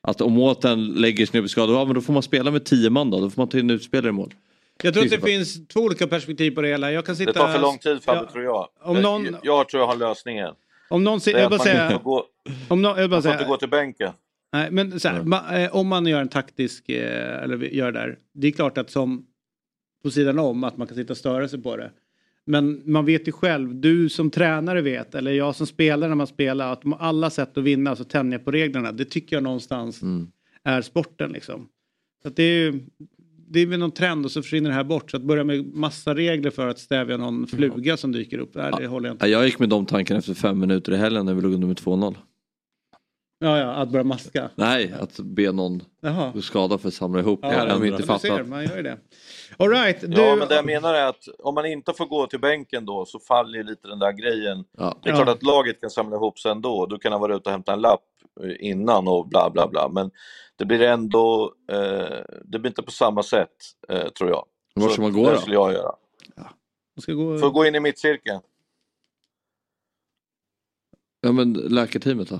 att 0.01 0.21
om 0.21 0.33
målvakten 0.33 0.85
lägger 0.85 1.25
sig 1.25 1.39
ner 1.39 1.41
på 1.41 1.49
skada, 1.49 1.73
ja 1.73 1.85
men 1.85 1.95
då 1.95 2.01
får 2.01 2.13
man 2.13 2.23
spela 2.23 2.51
med 2.51 2.65
tio 2.65 2.89
man 2.89 3.11
då, 3.11 3.19
då 3.19 3.29
får 3.29 3.41
man 3.41 3.49
ta 3.49 3.59
in 3.59 3.69
utspelare 3.69 4.09
i 4.09 4.11
mål 4.11 4.33
jag 4.81 4.93
tror 4.93 5.03
att 5.03 5.09
det 5.11 5.21
finns 5.21 5.67
två 5.67 5.79
olika 5.79 6.07
perspektiv 6.07 6.51
på 6.51 6.61
det 6.61 6.67
hela. 6.67 6.91
Jag 6.91 7.05
kan 7.05 7.15
sitta... 7.15 7.31
Det 7.31 7.39
tar 7.39 7.53
för 7.53 7.59
lång 7.61 7.77
tid 7.77 8.03
Fabbe, 8.03 8.19
Ja. 8.25 8.31
tror 8.31 8.43
jag. 8.43 8.67
Om 8.81 9.01
någon- 9.01 9.25
jag. 9.25 9.39
Jag 9.43 9.69
tror 9.69 9.81
jag 9.81 9.87
har 9.87 9.95
lösningen. 9.95 10.53
Om 10.89 11.03
någon... 11.03 11.19
Det 11.25 11.31
Jag 11.31 11.39
är 11.41 11.45
att 11.45 11.51
man 11.51 11.59
inte 11.59 11.69
säga... 11.71 11.89
får 11.91 11.99
gå, 11.99 12.25
Om 12.67 12.81
någon, 12.81 12.99
jag 13.01 13.09
bara 13.09 13.15
man 13.15 13.21
får 13.23 13.31
inte 13.31 13.37
säga 13.43 13.49
gå 13.49 13.57
till 13.57 13.69
bänken. 13.69 14.11
Nej, 14.53 14.71
men 14.71 14.99
så 14.99 15.07
här, 15.07 15.23
ma, 15.23 15.57
eh, 15.57 15.75
om 15.75 15.87
man 15.87 16.05
gör 16.07 16.21
en 16.21 16.27
taktisk, 16.29 16.89
eh, 16.89 17.43
eller 17.43 17.57
gör 17.57 17.91
det 17.91 17.99
där. 17.99 18.17
Det 18.33 18.47
är 18.47 18.51
klart 18.51 18.77
att 18.77 18.89
som 18.89 19.25
på 20.03 20.11
sidan 20.11 20.39
om 20.39 20.63
att 20.63 20.77
man 20.77 20.87
kan 20.87 20.95
sitta 20.97 21.13
och 21.13 21.17
störa 21.17 21.47
sig 21.47 21.61
på 21.61 21.77
det. 21.77 21.91
Men 22.45 22.81
man 22.85 23.05
vet 23.05 23.27
ju 23.27 23.31
själv, 23.31 23.75
du 23.75 24.09
som 24.09 24.29
tränare 24.31 24.81
vet, 24.81 25.15
eller 25.15 25.31
jag 25.31 25.55
som 25.55 25.67
spelar 25.67 26.07
när 26.07 26.15
man 26.15 26.27
spelar, 26.27 26.73
att 26.73 26.81
de- 26.81 26.93
alla 26.93 27.29
sätt 27.29 27.57
att 27.57 27.63
vinna, 27.63 27.89
alltså 27.89 28.03
tänja 28.05 28.39
på 28.39 28.51
reglerna, 28.51 28.91
det 28.91 29.05
tycker 29.05 29.35
jag 29.35 29.43
någonstans 29.43 30.01
Mm. 30.01 30.27
är 30.63 30.81
sporten 30.81 31.31
liksom. 31.31 31.69
Så 32.23 32.29
det 32.29 32.43
är 32.43 32.57
ju, 32.59 32.79
det 33.47 33.59
är 33.59 33.65
väl 33.65 33.79
någon 33.79 33.91
trend 33.91 34.25
och 34.25 34.31
så 34.31 34.41
försvinner 34.41 34.69
det 34.69 34.75
här 34.75 34.83
bort. 34.83 35.11
Så 35.11 35.17
att 35.17 35.23
börja 35.23 35.43
med 35.43 35.65
massa 35.65 36.15
regler 36.15 36.49
för 36.49 36.67
att 36.67 36.79
stävja 36.79 37.17
någon 37.17 37.47
fluga 37.47 37.97
som 37.97 38.11
dyker 38.11 38.37
upp, 38.37 38.51
nej, 38.55 38.71
det 38.79 38.87
håller 38.87 39.09
jag 39.09 39.13
inte. 39.13 39.25
Ja, 39.25 39.31
Jag 39.39 39.45
gick 39.45 39.59
med 39.59 39.69
de 39.69 39.85
tankarna 39.85 40.17
efter 40.17 40.33
fem 40.33 40.59
minuter 40.59 40.91
i 40.91 40.97
helgen 40.97 41.25
när 41.25 41.33
vi 41.33 41.41
låg 41.41 41.53
under 41.53 41.67
med 41.67 41.77
2-0. 41.77 42.15
Ja, 43.39 43.57
ja, 43.59 43.65
att 43.71 43.89
börja 43.89 44.03
maska. 44.03 44.49
Nej, 44.55 44.93
att 44.99 45.19
be 45.19 45.51
någon 45.51 45.81
Jaha. 46.01 46.41
skada 46.41 46.77
för 46.77 46.87
att 46.87 46.93
samla 46.93 47.19
ihop. 47.19 47.39
Ja, 47.41 47.49
det 47.49 47.55
hade 47.55 47.71
de 47.73 47.85
inte 47.85 47.97
Du 47.97 48.03
fattat. 48.03 48.21
ser, 48.21 48.43
man 48.43 48.63
gör 48.63 48.75
ju 48.77 48.83
det. 48.83 48.97
All 49.57 49.69
right, 49.69 50.01
du... 50.01 50.21
Ja, 50.21 50.35
men 50.35 50.47
det 50.47 50.55
jag 50.55 50.65
menar 50.65 50.93
är 50.93 51.05
att 51.07 51.27
om 51.39 51.55
man 51.55 51.65
inte 51.65 51.93
får 51.97 52.05
gå 52.05 52.27
till 52.27 52.39
bänken 52.39 52.85
då 52.85 53.05
så 53.05 53.19
faller 53.19 53.57
ju 53.57 53.63
lite 53.63 53.87
den 53.87 53.99
där 53.99 54.11
grejen. 54.11 54.63
Ja. 54.77 54.99
Det 55.03 55.09
är 55.09 55.13
Ja. 55.13 55.23
klart 55.23 55.35
att 55.37 55.43
laget 55.43 55.81
kan 55.81 55.89
samla 55.89 56.15
ihop 56.15 56.39
sig 56.39 56.51
ändå. 56.51 56.85
Du 56.85 56.97
kan 56.97 57.11
ha 57.11 57.19
varit 57.19 57.35
ute 57.35 57.49
och 57.49 57.51
hämtat 57.51 57.73
en 57.75 57.81
lapp 57.81 58.01
innan 58.59 59.07
och 59.07 59.27
bla 59.27 59.49
bla 59.49 59.67
bla. 59.67 59.89
Men 59.89 60.11
det 60.55 60.65
blir 60.65 60.81
ändå, 60.81 61.55
eh, 61.71 62.23
det 62.43 62.59
blir 62.59 62.67
inte 62.67 62.83
på 62.83 62.91
samma 62.91 63.23
sätt 63.23 63.55
eh, 63.89 64.09
tror 64.09 64.29
jag. 64.29 64.45
Var 64.75 64.89
ska 64.89 65.01
man 65.01 65.13
gå 65.13 65.25
det 65.25 65.31
då? 65.31 65.37
skulle 65.37 65.55
jag 65.55 65.73
göra. 65.73 65.95
Man 66.95 67.01
ska 67.01 67.13
gå... 67.13 67.37
Får 67.37 67.49
gå 67.49 67.65
in 67.65 67.75
i 67.75 67.79
mittcirkeln. 67.79 68.41
Ja 71.21 71.31
men 71.31 71.53
läkarteamet 71.53 72.29
då? 72.29 72.39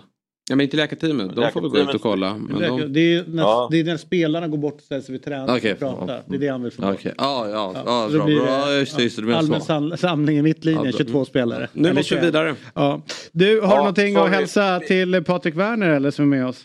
Ja, 0.50 0.56
men 0.56 0.64
inte 0.64 0.78
läkarteamet. 0.78 1.36
De 1.36 1.52
får 1.52 1.62
väl 1.62 1.70
gå 1.70 1.78
ut 1.78 1.96
och 1.96 2.02
kolla. 2.02 2.36
Men 2.38 2.58
Läkare- 2.62 2.78
de... 2.82 2.94
Det 2.94 3.00
är, 3.16 3.24
när, 3.28 3.44
Ja. 3.44 3.68
det 3.72 3.80
är 3.80 3.84
när 3.84 3.98
spelarna 3.98 4.48
går 4.48 4.58
bort 4.58 4.74
och 4.76 4.82
ställer 4.82 5.02
sig 5.02 5.12
vid 5.14 5.24
tränaren 5.24 5.58
Okej, 5.58 5.74
och 5.74 5.80
pratar. 5.80 6.24
Det 6.28 6.36
är 6.36 6.40
det 6.40 6.48
han 6.48 6.64
vill 6.64 6.72
få 6.72 6.82
bort. 6.82 6.94
Okej, 6.96 7.14
ja, 7.18 7.50
ja, 7.50 7.72
Ja, 7.76 7.84
ja, 7.86 8.10
bra, 8.18 8.26
blir 8.26 8.36
bra. 8.40 8.48
Ja, 8.48 8.72
just 8.74 9.00
just 9.00 9.18
det, 9.28 9.38
Allmän 9.38 9.60
så. 9.60 9.66
sam- 9.66 9.98
samling 9.98 10.38
i 10.38 10.42
mittlinjen, 10.42 10.86
Ja, 10.86 10.92
då- 10.92 10.98
22 10.98 11.26
spelare. 11.26 11.70
Nu 11.74 11.90
Eller 11.90 12.00
måste 12.00 12.16
vi 12.16 12.22
21. 12.22 12.24
vidare. 12.26 12.56
Ja. 12.76 13.02
Du, 13.32 13.62
har 13.62 13.68
Ja, 13.68 13.72
du 13.72 13.78
någonting 13.78 14.16
att 14.16 14.26
vi- 14.32 14.36
hälsa 14.36 14.80
vi- 14.80 14.88
till 14.88 15.24
Patrik 15.24 15.56
Werner 15.56 15.90
eller 15.90 16.12
som 16.12 16.26
är 16.34 16.38
med 16.38 16.48
oss? 16.48 16.64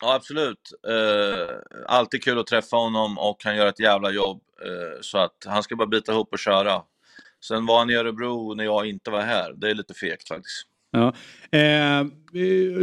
Ja, 0.00 0.14
absolut. 0.14 0.60
Eh, 0.88 1.54
alltid 1.86 2.22
kul 2.24 2.38
att 2.38 2.46
träffa 2.46 2.76
honom 2.76 3.18
och 3.18 3.36
han 3.44 3.56
gör 3.56 3.66
ett 3.66 3.80
jävla 3.80 4.10
jobb. 4.10 4.40
Eh, 4.64 5.00
så 5.00 5.18
att 5.18 5.36
han 5.46 5.62
ska 5.62 5.76
bara 5.76 5.88
bita 5.88 6.12
ihop 6.12 6.28
och 6.32 6.38
köra. 6.38 6.82
Sen 7.48 7.66
var 7.66 7.78
han 7.78 7.90
i 7.90 7.94
Örebro 7.94 8.54
när 8.54 8.64
jag 8.64 8.86
inte 8.86 9.10
var 9.10 9.20
här. 9.20 9.52
Det 9.56 9.70
är 9.70 9.74
lite 9.74 9.94
fegt 9.94 10.28
faktiskt. 10.28 10.66
Ja. 10.94 11.14
Eh, 11.58 12.06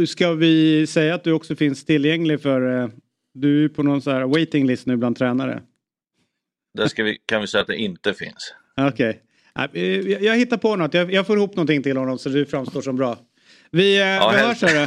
ska 0.06 0.32
vi 0.32 0.86
säga 0.86 1.14
att 1.14 1.24
du 1.24 1.32
också 1.32 1.56
finns 1.56 1.84
tillgänglig 1.84 2.40
för 2.42 2.82
eh, 2.82 2.88
du 3.34 3.64
är 3.64 3.68
på 3.68 3.82
någon 3.82 4.02
så 4.02 4.10
här 4.10 4.22
waiting 4.22 4.66
list 4.66 4.86
nu 4.86 4.96
bland 4.96 5.16
tränare? 5.16 5.62
Det 6.78 6.88
ska 6.88 7.02
vi, 7.04 7.18
kan 7.26 7.40
vi 7.40 7.46
säga 7.46 7.60
att 7.60 7.66
det 7.66 7.76
inte 7.76 8.14
finns. 8.14 8.54
Okej. 8.80 9.20
Eh, 9.72 9.82
jag- 9.84 10.22
Jag 10.22 10.36
hittar 10.36 10.56
på 10.56 10.76
något. 10.76 10.94
Jag, 10.94 11.12
jag 11.12 11.26
får 11.26 11.36
ihop 11.36 11.56
någonting 11.56 11.82
till 11.82 11.96
honom 11.96 12.18
så 12.18 12.28
du 12.28 12.46
framstår 12.46 12.82
som 12.82 12.96
bra. 12.96 13.18
Vi, 13.70 14.00
eh, 14.00 14.04
vi 14.04 14.36
hej. 14.36 14.46
hörs 14.46 14.62
hörru. 14.62 14.86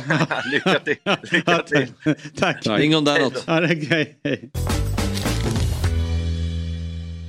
Lycka 0.52 0.80
till. 0.80 0.96
Lycka 1.32 1.60
till. 1.60 1.88
Tack. 2.36 2.68
Ring 2.68 2.96
om 2.96 3.06
det 3.06 3.12
är 3.12 3.20
något. 3.22 3.44
Ja. 3.48 3.62
Hej. 3.66 4.20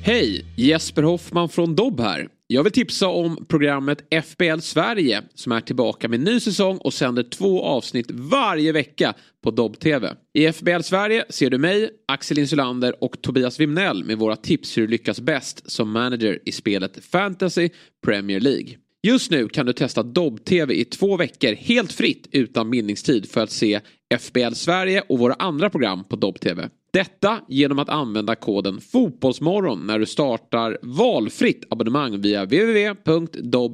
Hej! 0.05 0.45
Jesper 0.57 1.03
Hoffman 1.03 1.49
från 1.49 1.75
Dobb 1.75 2.01
här. 2.01 2.29
Jag 2.49 2.63
vill 2.63 2.73
tipsa 2.73 3.09
om 3.09 3.47
programmet 3.49 4.15
FBL 4.25 4.59
Sverige 4.61 5.23
som 5.35 5.53
är 5.53 5.61
tillbaka 5.61 6.09
med 6.09 6.21
ny 6.21 6.41
säsong 6.41 6.79
och 6.79 6.95
sänder 6.95 7.23
två 7.23 7.63
avsnitt 7.65 8.11
varje 8.11 8.73
vecka 8.73 9.15
på 9.43 9.51
Dobb 9.51 9.79
TV. 9.79 10.15
I 10.35 10.53
FBL 10.53 10.81
Sverige 10.81 11.25
ser 11.29 11.51
du 11.51 11.59
mig, 11.59 11.91
Axel 12.09 12.39
Insulander 12.39 13.05
och 13.05 13.23
Tobias 13.23 13.61
Wimnell 13.61 14.05
med 14.05 14.19
våra 14.19 14.37
tips 14.37 14.79
hur 14.79 14.83
du 14.83 14.89
lyckas 14.89 15.21
bäst 15.21 15.71
som 15.71 15.91
manager 15.91 16.39
i 16.45 16.53
spelet 16.53 17.05
Fantasy 17.05 17.69
Premier 18.05 18.41
League. 18.41 18.77
Just 19.03 19.31
nu 19.31 19.49
kan 19.49 19.67
du 19.67 19.73
testa 19.73 20.03
Dobb-TV 20.03 20.75
i 20.75 20.85
två 20.85 21.17
veckor 21.17 21.53
helt 21.55 21.93
fritt 21.93 22.29
utan 22.33 22.71
bindningstid 22.71 23.31
för 23.31 23.41
att 23.41 23.51
se 23.51 23.81
FBL 24.19 24.53
Sverige 24.55 25.03
och 25.09 25.19
våra 25.19 25.35
andra 25.35 25.71
program 25.71 26.05
på 26.05 26.17
Dobb-TV. 26.17 26.69
Detta 26.97 27.41
genom 27.49 27.79
att 27.79 27.89
använda 27.89 28.35
koden 28.35 28.81
Fotbollsmorgon 28.81 29.87
när 29.87 29.99
du 29.99 30.07
startar 30.07 30.79
valfritt 30.83 31.65
abonnemang 31.71 32.21
via 32.21 32.45
www.dobb.tv. 32.45 33.73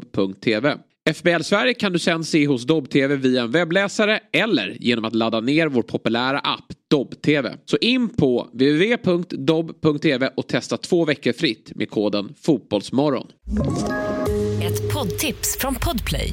FBL 1.14 1.42
Sverige 1.42 1.74
kan 1.74 1.92
du 1.92 1.98
sen 1.98 2.24
se 2.24 2.46
hos 2.46 2.66
Dobb-TV 2.66 3.16
via 3.16 3.42
en 3.42 3.50
webbläsare 3.50 4.20
eller 4.32 4.76
genom 4.80 5.04
att 5.04 5.14
ladda 5.14 5.40
ner 5.40 5.66
vår 5.66 5.82
populära 5.82 6.38
app 6.38 6.66
Dobb-TV. 6.90 7.56
Så 7.64 7.76
in 7.76 8.08
på 8.08 8.48
www.dobb.tv 8.52 10.30
och 10.36 10.48
testa 10.48 10.76
två 10.76 11.04
veckor 11.04 11.32
fritt 11.32 11.72
med 11.74 11.90
koden 11.90 12.34
Fotbollsmorgon. 12.40 13.26
Ett 14.62 14.94
poddtips 14.94 15.58
från 15.58 15.74
Podplay. 15.74 16.32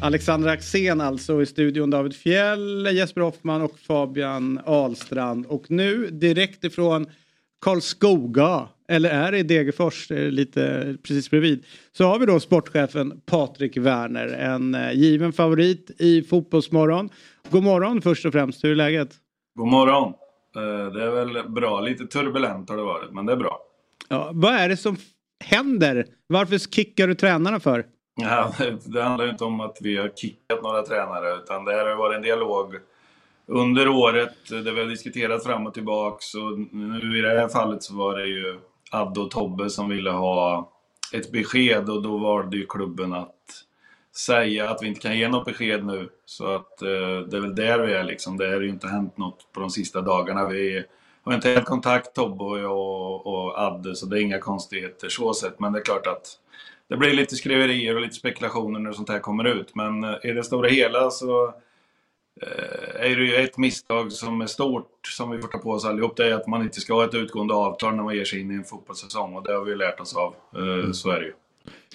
Alexandra 0.00 0.50
Axén 0.50 1.00
alltså 1.00 1.42
i 1.42 1.46
studion, 1.46 1.90
David 1.90 2.14
Fjell, 2.14 2.88
Jesper 2.92 3.20
Hoffman 3.20 3.62
och 3.62 3.78
Fabian 3.78 4.60
Ahlstrand. 4.66 5.46
Och 5.46 5.70
nu 5.70 6.10
direkt 6.10 6.64
ifrån 6.64 7.06
Karlskoga, 7.60 8.68
eller 8.88 9.10
är 9.10 9.32
det 9.32 9.38
i 9.38 9.42
Degerfors, 9.42 10.10
lite 10.10 10.94
precis 11.02 11.30
bredvid, 11.30 11.64
så 11.92 12.04
har 12.04 12.18
vi 12.18 12.26
då 12.26 12.40
sportchefen 12.40 13.20
Patrik 13.26 13.76
Werner, 13.76 14.28
en 14.28 14.74
eh, 14.74 14.92
given 14.92 15.32
favorit 15.32 15.90
i 15.98 16.22
Fotbollsmorgon. 16.22 17.10
God 17.50 17.62
morgon 17.62 18.02
först 18.02 18.26
och 18.26 18.32
främst, 18.32 18.64
hur 18.64 18.70
är 18.70 18.74
läget? 18.74 19.14
God 19.58 19.68
morgon. 19.68 20.12
Eh, 20.56 20.92
Det 20.92 21.04
är 21.04 21.10
väl 21.10 21.50
bra. 21.50 21.80
Lite 21.80 22.06
turbulent 22.06 22.68
har 22.70 22.76
det 22.76 22.82
varit, 22.82 23.12
men 23.12 23.26
det 23.26 23.32
är 23.32 23.36
bra. 23.36 23.58
Ja, 24.08 24.30
vad 24.34 24.54
är 24.54 24.68
det 24.68 24.76
som 24.76 24.96
händer? 25.44 26.06
Varför 26.26 26.58
kickar 26.58 27.08
du 27.08 27.14
tränarna 27.14 27.60
för? 27.60 27.86
Ja, 28.16 28.52
det- 28.86 29.02
handlar 29.02 29.24
ju 29.24 29.30
inte 29.30 29.44
om 29.44 29.60
att 29.60 29.78
vi 29.80 29.96
har 29.96 30.08
kickat 30.08 30.62
några 30.62 30.82
tränare, 30.82 31.34
utan 31.34 31.64
det 31.64 31.72
här 31.72 31.86
har 31.86 31.96
varit 31.96 32.16
en 32.16 32.22
dialog 32.22 32.74
under 33.46 33.88
året 33.88 34.34
där 34.48 34.72
vi 34.72 34.80
har 34.80 34.88
diskuterat 34.88 35.44
fram 35.44 35.66
och 35.66 35.74
tillbaks. 35.74 36.34
Och 36.34 36.58
nu 36.72 37.18
i 37.18 37.20
det 37.20 37.40
här 37.40 37.48
fallet 37.48 37.82
så 37.82 37.94
var 37.96 38.18
det 38.18 38.26
ju 38.26 38.60
Adde 38.90 39.20
och 39.20 39.30
Tobbe 39.30 39.70
som 39.70 39.88
ville 39.88 40.10
ha 40.10 40.72
ett 41.12 41.32
besked 41.32 41.90
och 41.90 42.02
då 42.02 42.18
valde 42.18 42.56
ju 42.56 42.66
klubben 42.66 43.12
att 43.12 43.34
säga 44.16 44.70
att 44.70 44.82
vi 44.82 44.86
inte 44.86 45.00
kan 45.00 45.18
ge 45.18 45.28
något 45.28 45.44
besked 45.44 45.84
nu. 45.84 46.08
Så 46.24 46.54
att 46.54 46.82
eh, 46.82 47.18
det 47.28 47.36
är 47.36 47.40
väl 47.40 47.54
där 47.54 47.78
vi 47.78 47.92
är 47.92 48.04
liksom. 48.04 48.36
Det 48.36 48.46
har 48.46 48.60
ju 48.60 48.68
inte 48.68 48.88
hänt 48.88 49.16
något 49.18 49.52
på 49.52 49.60
de 49.60 49.70
sista 49.70 50.00
dagarna. 50.00 50.48
Vi 50.48 50.84
har 51.24 51.34
inte 51.34 51.50
haft 51.54 51.66
kontakt 51.66 52.14
Tobbe 52.14 52.44
och 52.44 52.58
jag 52.58 52.76
och, 52.78 53.26
och 53.26 53.58
Adde 53.58 53.96
så 53.96 54.06
det 54.06 54.18
är 54.18 54.22
inga 54.22 54.38
konstigheter 54.38 55.08
så 55.08 55.34
sett. 55.34 55.60
Men 55.60 55.72
det 55.72 55.78
är 55.78 55.84
klart 55.84 56.06
att 56.06 56.38
det 56.88 56.96
blir 56.96 57.14
lite 57.14 57.36
skriverier 57.36 57.94
och 57.94 58.00
lite 58.00 58.14
spekulationer 58.14 58.80
när 58.80 58.92
sånt 58.92 59.08
här 59.08 59.18
kommer 59.18 59.44
ut. 59.44 59.74
Men 59.74 60.04
eh, 60.04 60.14
i 60.22 60.32
det 60.32 60.44
stora 60.44 60.68
hela 60.68 61.10
så 61.10 61.46
eh, 62.42 63.10
är 63.10 63.16
det 63.16 63.24
ju 63.24 63.34
ett 63.34 63.58
misstag 63.58 64.12
som 64.12 64.40
är 64.40 64.46
stort 64.46 65.06
som 65.16 65.30
vi 65.30 65.38
får 65.38 65.48
ta 65.48 65.58
på 65.58 65.70
oss 65.70 65.84
allihop. 65.84 66.16
Det 66.16 66.26
är 66.26 66.32
att 66.32 66.46
man 66.46 66.62
inte 66.62 66.80
ska 66.80 66.94
ha 66.94 67.04
ett 67.04 67.14
utgående 67.14 67.54
avtal 67.54 67.96
när 67.96 68.02
man 68.02 68.16
ger 68.16 68.24
sig 68.24 68.40
in 68.40 68.50
i 68.50 68.54
en 68.54 68.64
fotbollssäsong. 68.64 69.34
Och 69.34 69.42
det 69.42 69.52
har 69.52 69.64
vi 69.64 69.70
ju 69.70 69.76
lärt 69.76 70.00
oss 70.00 70.16
av. 70.16 70.34
Eh, 70.56 70.92
så 70.92 71.10
är 71.10 71.20
det 71.20 71.26
ju. 71.26 71.32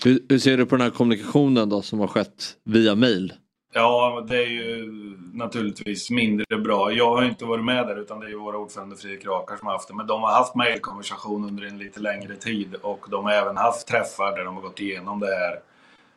Hur, 0.04 0.20
hur 0.30 0.40
ser 0.40 0.58
du 0.58 0.66
på 0.66 0.76
den 0.76 0.84
här 0.84 0.92
kommunikationen 0.92 1.70
då 1.70 1.82
som 1.82 2.00
har 2.00 2.08
skett 2.08 2.58
via 2.64 2.96
mail? 2.96 3.34
Ja, 3.74 4.26
det 4.28 4.38
är 4.38 4.48
ju 4.48 4.92
naturligtvis 5.34 6.10
mindre 6.10 6.58
bra. 6.58 6.92
Jag 6.92 7.16
har 7.16 7.24
inte 7.24 7.46
varit 7.46 7.66
med 7.66 7.88
där 7.88 7.96
utan 7.96 8.20
det 8.20 8.26
är 8.26 8.30
ju 8.30 8.40
våra 8.40 8.58
ordförande 8.58 8.96
Fredrik 8.96 9.26
Rakar 9.26 9.58
som 9.58 9.68
har 9.68 9.74
haft 9.74 9.88
det. 9.88 9.94
Men 9.94 10.08
de 10.08 10.22
har 10.22 10.32
haft 10.32 10.56
mejlkonversation 10.56 11.46
under 11.46 11.66
en 11.66 11.78
lite 11.78 12.00
längre 12.00 12.36
tid 12.36 12.76
och 12.82 13.06
de 13.10 13.26
har 13.26 13.32
även 13.32 13.58
haft 13.58 13.88
träffar 13.88 14.38
där 14.38 14.46
de 14.46 14.56
har 14.56 14.62
gått 14.62 14.80
igenom 14.80 15.20
det 15.20 15.36
här. 15.36 15.60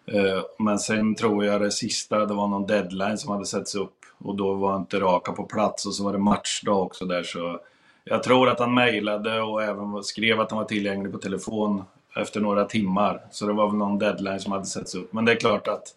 Eh, 0.07 0.43
men 0.59 0.79
sen 0.79 1.15
tror 1.15 1.45
jag 1.45 1.61
det 1.61 1.71
sista, 1.71 2.27
det 2.27 2.35
var 2.35 2.49
någon 2.49 2.67
deadline 2.67 3.19
som 3.19 3.33
hade 3.33 3.47
setts 3.47 3.75
upp 3.75 3.97
och 4.19 4.37
då 4.37 4.55
var 4.55 4.77
inte 4.77 5.01
Raka 5.01 5.33
på 5.33 5.45
plats 5.45 5.87
och 5.87 5.95
så 5.95 6.05
var 6.05 6.13
det 6.13 6.19
matchdag 6.19 6.83
också 6.83 7.05
där 7.05 7.23
så 7.23 7.61
jag 8.05 8.23
tror 8.23 8.49
att 8.49 8.59
han 8.59 8.75
mejlade 8.75 9.41
och 9.41 9.63
även 9.63 10.03
skrev 10.03 10.41
att 10.41 10.51
han 10.51 10.59
var 10.59 10.67
tillgänglig 10.67 11.13
på 11.13 11.19
telefon 11.19 11.85
efter 12.17 12.41
några 12.41 12.65
timmar. 12.65 13.21
Så 13.31 13.47
det 13.47 13.53
var 13.53 13.67
väl 13.67 13.77
någon 13.77 13.99
deadline 13.99 14.41
som 14.41 14.53
hade 14.53 14.65
setts 14.65 14.95
upp. 14.95 15.13
Men 15.13 15.25
det 15.25 15.33
är 15.33 15.37
klart 15.37 15.69
att 15.69 15.95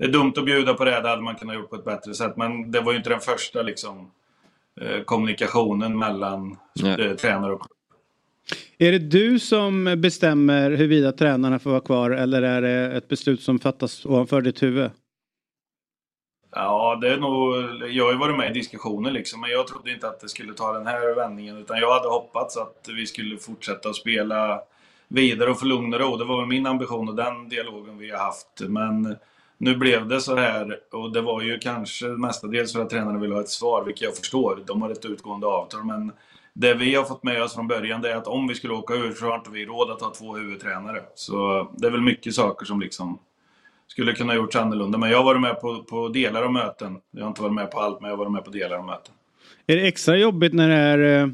det 0.00 0.06
är 0.06 0.12
dumt 0.12 0.32
att 0.36 0.44
bjuda 0.44 0.74
på 0.74 0.84
det, 0.84 1.00
det 1.00 1.08
hade 1.08 1.22
man 1.22 1.34
kunnat 1.34 1.56
gjort 1.56 1.70
på 1.70 1.76
ett 1.76 1.84
bättre 1.84 2.14
sätt. 2.14 2.36
Men 2.36 2.70
det 2.70 2.80
var 2.80 2.92
ju 2.92 2.98
inte 2.98 3.10
den 3.10 3.20
första 3.20 3.62
liksom, 3.62 4.10
eh, 4.80 5.02
kommunikationen 5.02 5.98
mellan 5.98 6.56
Nej. 6.82 7.00
eh, 7.00 7.16
tränare 7.16 7.52
och 7.52 7.66
Är 8.78 8.92
det 8.92 8.98
du 8.98 9.38
som 9.38 9.94
bestämmer 9.98 10.70
huruvida 10.70 11.12
tränarna 11.12 11.58
får 11.58 11.70
vara 11.70 11.80
kvar 11.80 12.10
eller 12.10 12.42
är 12.42 12.62
det 12.62 12.96
ett 12.96 13.08
beslut 13.08 13.42
som 13.42 13.58
fattas 13.58 14.06
ovanför 14.06 14.40
ditt 14.40 14.62
huvud? 14.62 14.90
Ja, 16.52 16.98
det 17.00 17.12
är 17.12 17.16
nog... 17.16 17.54
Jag 17.90 18.04
har 18.04 18.12
ju 18.12 18.18
varit 18.18 18.36
med 18.36 18.50
i 18.50 18.54
diskussioner 18.54 19.10
liksom, 19.10 19.40
men 19.40 19.50
jag 19.50 19.66
trodde 19.66 19.92
inte 19.92 20.08
att 20.08 20.20
det 20.20 20.28
skulle 20.28 20.52
ta 20.52 20.72
den 20.72 20.86
här 20.86 21.14
vändningen. 21.14 21.56
Utan 21.56 21.78
jag 21.78 21.94
hade 21.94 22.08
hoppats 22.08 22.56
att 22.56 22.88
vi 22.96 23.06
skulle 23.06 23.36
fortsätta 23.36 23.88
att 23.88 23.96
spela 23.96 24.60
vidare 25.08 25.50
och 25.50 25.60
få 25.60 25.66
lugn 25.66 25.94
och 25.94 26.00
ro. 26.00 26.16
Det 26.16 26.24
var 26.24 26.46
min 26.46 26.66
ambition 26.66 27.08
och 27.08 27.16
den 27.16 27.48
dialogen 27.48 27.98
vi 27.98 28.10
har 28.10 28.18
haft. 28.18 28.60
Men 28.60 29.16
nu 29.62 29.76
blev 29.76 30.08
det 30.08 30.20
så 30.20 30.36
här 30.36 30.78
och 30.92 31.12
det 31.12 31.20
var 31.20 31.42
ju 31.42 31.58
kanske 31.58 32.06
mestadels 32.06 32.72
för 32.72 32.82
att 32.82 32.90
tränarna 32.90 33.18
ville 33.18 33.34
ha 33.34 33.40
ett 33.40 33.48
svar, 33.48 33.84
vilket 33.84 34.02
jag 34.02 34.16
förstår. 34.16 34.62
De 34.66 34.82
har 34.82 34.90
ett 34.90 35.04
utgående 35.04 35.46
avtal, 35.46 35.84
men 35.84 36.12
det 36.52 36.74
vi 36.74 36.94
har 36.94 37.04
fått 37.04 37.22
med 37.22 37.42
oss 37.42 37.54
från 37.54 37.68
början 37.68 38.02
det 38.02 38.12
är 38.12 38.16
att 38.16 38.26
om 38.26 38.48
vi 38.48 38.54
skulle 38.54 38.74
åka 38.74 38.94
ur 38.94 39.12
så 39.12 39.26
har 39.26 39.34
inte 39.34 39.50
vi 39.50 39.66
råd 39.66 39.90
att 39.90 40.00
ha 40.00 40.10
två 40.14 40.36
huvudtränare. 40.36 41.02
Så 41.14 41.68
det 41.76 41.86
är 41.86 41.90
väl 41.90 42.00
mycket 42.00 42.34
saker 42.34 42.66
som 42.66 42.80
liksom 42.80 43.18
skulle 43.86 44.12
kunna 44.12 44.34
gjorts 44.34 44.56
annorlunda. 44.56 44.98
Men 44.98 45.10
jag 45.10 45.18
har 45.18 45.24
varit 45.24 45.40
med 45.40 45.60
på, 45.60 45.82
på 45.82 46.08
delar 46.08 46.42
av 46.42 46.52
möten. 46.52 46.96
Jag 47.10 47.22
har 47.22 47.28
inte 47.28 47.42
varit 47.42 47.54
med 47.54 47.70
på 47.70 47.80
allt, 47.80 48.00
men 48.00 48.10
jag 48.10 48.16
har 48.16 48.24
varit 48.24 48.32
med 48.32 48.44
på 48.44 48.50
delar 48.50 48.76
av 48.76 48.84
möten. 48.84 49.14
Är 49.66 49.76
det 49.76 49.88
extra 49.88 50.16
jobbigt 50.16 50.52
när 50.52 50.68
det 50.68 50.74
är 50.74 51.22
eh, 51.22 51.28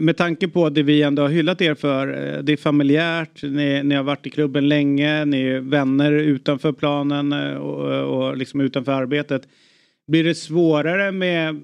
med 0.00 0.16
tanke 0.16 0.48
på 0.48 0.68
det 0.68 0.82
vi 0.82 1.02
ändå 1.02 1.22
har 1.22 1.28
hyllat 1.28 1.60
er 1.60 1.74
för. 1.74 2.08
eh, 2.08 2.42
Det 2.42 2.52
är 2.52 2.56
familjärt, 2.56 3.42
ni, 3.42 3.82
ni 3.82 3.94
har 3.94 4.02
varit 4.02 4.26
i 4.26 4.30
klubben 4.30 4.68
länge, 4.68 5.24
ni 5.24 5.40
är 5.42 5.60
vänner 5.60 6.12
utanför 6.12 6.72
planen 6.72 7.32
eh, 7.32 7.54
och, 7.56 8.16
och 8.28 8.36
liksom 8.36 8.60
utanför 8.60 8.92
arbetet. 8.92 9.42
Blir 10.06 10.24
det 10.24 10.34
svårare 10.34 11.12
med, 11.12 11.54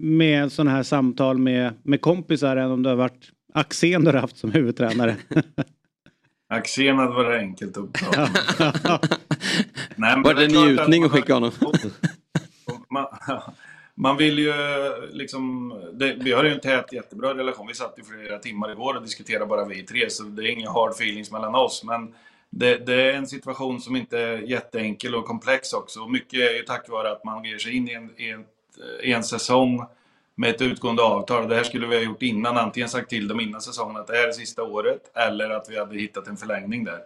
med 0.00 0.52
sådana 0.52 0.70
här 0.70 0.82
samtal 0.82 1.38
med, 1.38 1.72
med 1.82 2.00
kompisar 2.00 2.56
än 2.56 2.70
om 2.70 2.82
du 2.82 2.88
har 2.88 2.96
varit 2.96 3.28
Axén 3.54 4.04
du 4.04 4.10
har 4.10 4.18
haft 4.18 4.36
som 4.36 4.52
huvudtränare? 4.52 5.16
Axén 6.54 6.96
hade 6.96 7.12
varit 7.14 7.40
enkelt 7.40 7.76
att 7.76 7.92
prata 7.92 8.28
med. 9.96 10.18
Var 10.24 10.34
det 10.34 10.44
en 10.44 10.50
njutning 10.50 11.04
att 11.04 11.10
skicka 11.10 11.34
honom? 11.34 11.50
man, 12.90 13.06
man 14.00 14.16
vill 14.16 14.38
ju 14.38 14.52
liksom, 15.12 15.74
det, 15.92 16.16
vi 16.20 16.32
har 16.32 16.44
ju 16.44 16.50
en 16.50 16.60
tät 16.60 16.92
jättebra 16.92 17.34
relation. 17.34 17.66
Vi 17.66 17.74
satt 17.74 17.98
i 17.98 18.02
flera 18.02 18.38
timmar 18.38 18.72
igår 18.72 18.94
och 18.96 19.02
diskuterade 19.02 19.46
bara 19.46 19.64
vi 19.64 19.82
tre, 19.82 20.10
så 20.10 20.22
det 20.22 20.42
är 20.42 20.46
inga 20.46 20.70
hard 20.70 20.90
feelings 20.90 21.32
mellan 21.32 21.54
oss. 21.54 21.84
Men 21.84 22.14
det, 22.50 22.86
det 22.86 23.02
är 23.02 23.12
en 23.12 23.26
situation 23.26 23.80
som 23.80 23.96
inte 23.96 24.18
är 24.18 24.38
jätteenkel 24.38 25.14
och 25.14 25.24
komplex 25.24 25.72
också. 25.72 26.08
Mycket 26.08 26.40
är 26.40 26.54
ju 26.54 26.62
tack 26.62 26.88
vare 26.88 27.12
att 27.12 27.24
man 27.24 27.44
ger 27.44 27.58
sig 27.58 27.76
in 27.76 27.88
i 27.88 27.92
en, 27.92 28.10
i 28.16 28.30
en, 28.30 28.44
i 29.02 29.12
en 29.12 29.24
säsong 29.24 29.84
med 30.34 30.50
ett 30.50 30.62
utgående 30.62 31.02
avtal. 31.02 31.48
Det 31.48 31.54
här 31.54 31.64
skulle 31.64 31.86
vi 31.86 31.96
ha 31.96 32.02
gjort 32.02 32.22
innan, 32.22 32.56
antingen 32.56 32.88
sagt 32.88 33.10
till 33.10 33.28
dem 33.28 33.40
innan 33.40 33.60
säsongen 33.60 33.96
att 33.96 34.06
det 34.06 34.16
här 34.16 34.28
är 34.28 34.32
sista 34.32 34.62
året, 34.62 35.16
eller 35.16 35.50
att 35.50 35.70
vi 35.70 35.78
hade 35.78 35.98
hittat 35.98 36.28
en 36.28 36.36
förlängning 36.36 36.84
där. 36.84 37.00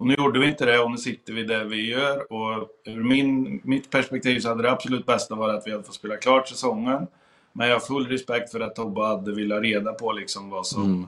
Och 0.00 0.06
nu 0.06 0.14
gjorde 0.18 0.40
vi 0.40 0.46
inte 0.48 0.64
det 0.66 0.78
och 0.78 0.90
nu 0.90 0.96
sitter 0.96 1.32
vi 1.32 1.44
där 1.44 1.64
vi 1.64 1.90
gör. 1.90 2.32
Och 2.32 2.68
ur 2.84 3.02
min, 3.02 3.60
mitt 3.64 3.90
perspektiv 3.90 4.40
så 4.40 4.48
hade 4.48 4.62
det 4.62 4.70
absolut 4.70 5.06
bästa 5.06 5.34
varit 5.34 5.58
att 5.58 5.66
vi 5.66 5.70
hade 5.70 5.84
fått 5.84 5.94
spela 5.94 6.16
klart 6.16 6.48
säsongen. 6.48 7.06
Men 7.52 7.68
jag 7.68 7.74
har 7.74 7.80
full 7.80 8.06
respekt 8.06 8.52
för 8.52 8.60
att 8.60 8.74
Tobbe 8.74 9.06
hade 9.06 9.32
velat 9.34 9.62
reda 9.62 9.92
på 9.92 10.12
liksom 10.12 10.50
vad 10.50 10.66
som 10.66 10.82
Mm. 10.84 11.06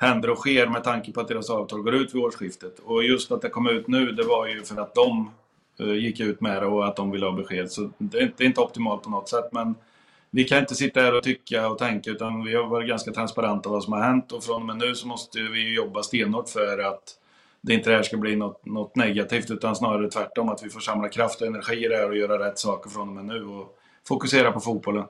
händer 0.00 0.30
och 0.30 0.38
sker 0.38 0.66
med 0.66 0.84
tanke 0.84 1.12
på 1.12 1.20
att 1.20 1.28
deras 1.28 1.50
avtal 1.50 1.82
går 1.82 1.94
ut 1.94 2.14
vid 2.14 2.22
årsskiftet. 2.22 2.78
Och 2.84 3.04
just 3.04 3.32
att 3.32 3.42
det 3.42 3.48
kom 3.48 3.66
ut 3.68 3.88
nu, 3.88 4.12
det 4.12 4.22
var 4.24 4.46
ju 4.46 4.62
för 4.62 4.80
att 4.80 4.94
de 4.94 5.30
eh, 5.80 5.92
gick 5.94 6.20
ut 6.20 6.40
med 6.40 6.62
det 6.62 6.66
och 6.66 6.86
att 6.86 6.96
de 6.96 7.10
ville 7.10 7.26
ha 7.26 7.32
besked. 7.32 7.70
Så 7.70 7.90
det 7.98 8.18
är, 8.18 8.22
inte, 8.22 8.34
det 8.36 8.44
är 8.44 8.48
inte 8.48 8.60
optimalt 8.60 9.02
på 9.02 9.10
något 9.10 9.28
sätt. 9.28 9.52
Men 9.52 9.74
vi 10.30 10.44
kan 10.44 10.58
inte 10.58 10.74
sitta 10.74 11.00
här 11.00 11.14
och 11.16 11.22
tycka 11.22 11.68
och 11.68 11.78
tänka 11.78 12.10
utan 12.10 12.44
vi 12.44 12.54
har 12.54 12.66
varit 12.66 12.88
ganska 12.88 13.10
transparenta 13.12 13.68
vad 13.68 13.84
som 13.84 13.92
har 13.92 14.00
hänt. 14.00 14.32
Och 14.32 14.44
från 14.44 14.60
och 14.62 14.66
med 14.66 14.76
nu 14.76 14.94
så 14.94 15.06
måste 15.06 15.38
vi 15.40 15.74
jobba 15.74 16.02
stenhårt 16.02 16.48
för 16.48 16.78
att 16.78 17.16
det 17.62 17.74
inte 17.74 17.90
det 17.90 17.96
här 17.96 18.02
ska 18.02 18.16
bli 18.16 18.36
något, 18.36 18.66
något 18.66 18.96
negativt 18.96 19.50
utan 19.50 19.76
snarare 19.76 20.10
tvärtom 20.10 20.48
att 20.48 20.64
vi 20.64 20.70
får 20.70 20.80
samla 20.80 21.08
kraft 21.08 21.40
och 21.40 21.46
energi 21.46 21.84
i 21.84 21.88
det 21.88 21.96
här 21.96 22.08
och 22.08 22.16
göra 22.16 22.48
rätt 22.48 22.58
saker 22.58 22.90
från 22.90 23.08
och 23.08 23.14
med 23.14 23.24
nu 23.24 23.44
och 23.44 23.76
fokusera 24.08 24.52
på 24.52 24.60
fotbollen. 24.60 25.04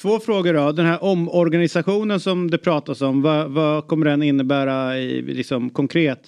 Två 0.00 0.18
frågor 0.18 0.54
då. 0.54 0.72
Den 0.72 0.86
här 0.86 1.04
omorganisationen 1.04 2.20
som 2.20 2.50
det 2.50 2.58
pratas 2.58 3.02
om, 3.02 3.22
vad, 3.22 3.50
vad 3.50 3.88
kommer 3.88 4.06
den 4.06 4.22
innebära 4.22 4.98
i, 4.98 5.22
liksom, 5.22 5.70
konkret? 5.70 6.20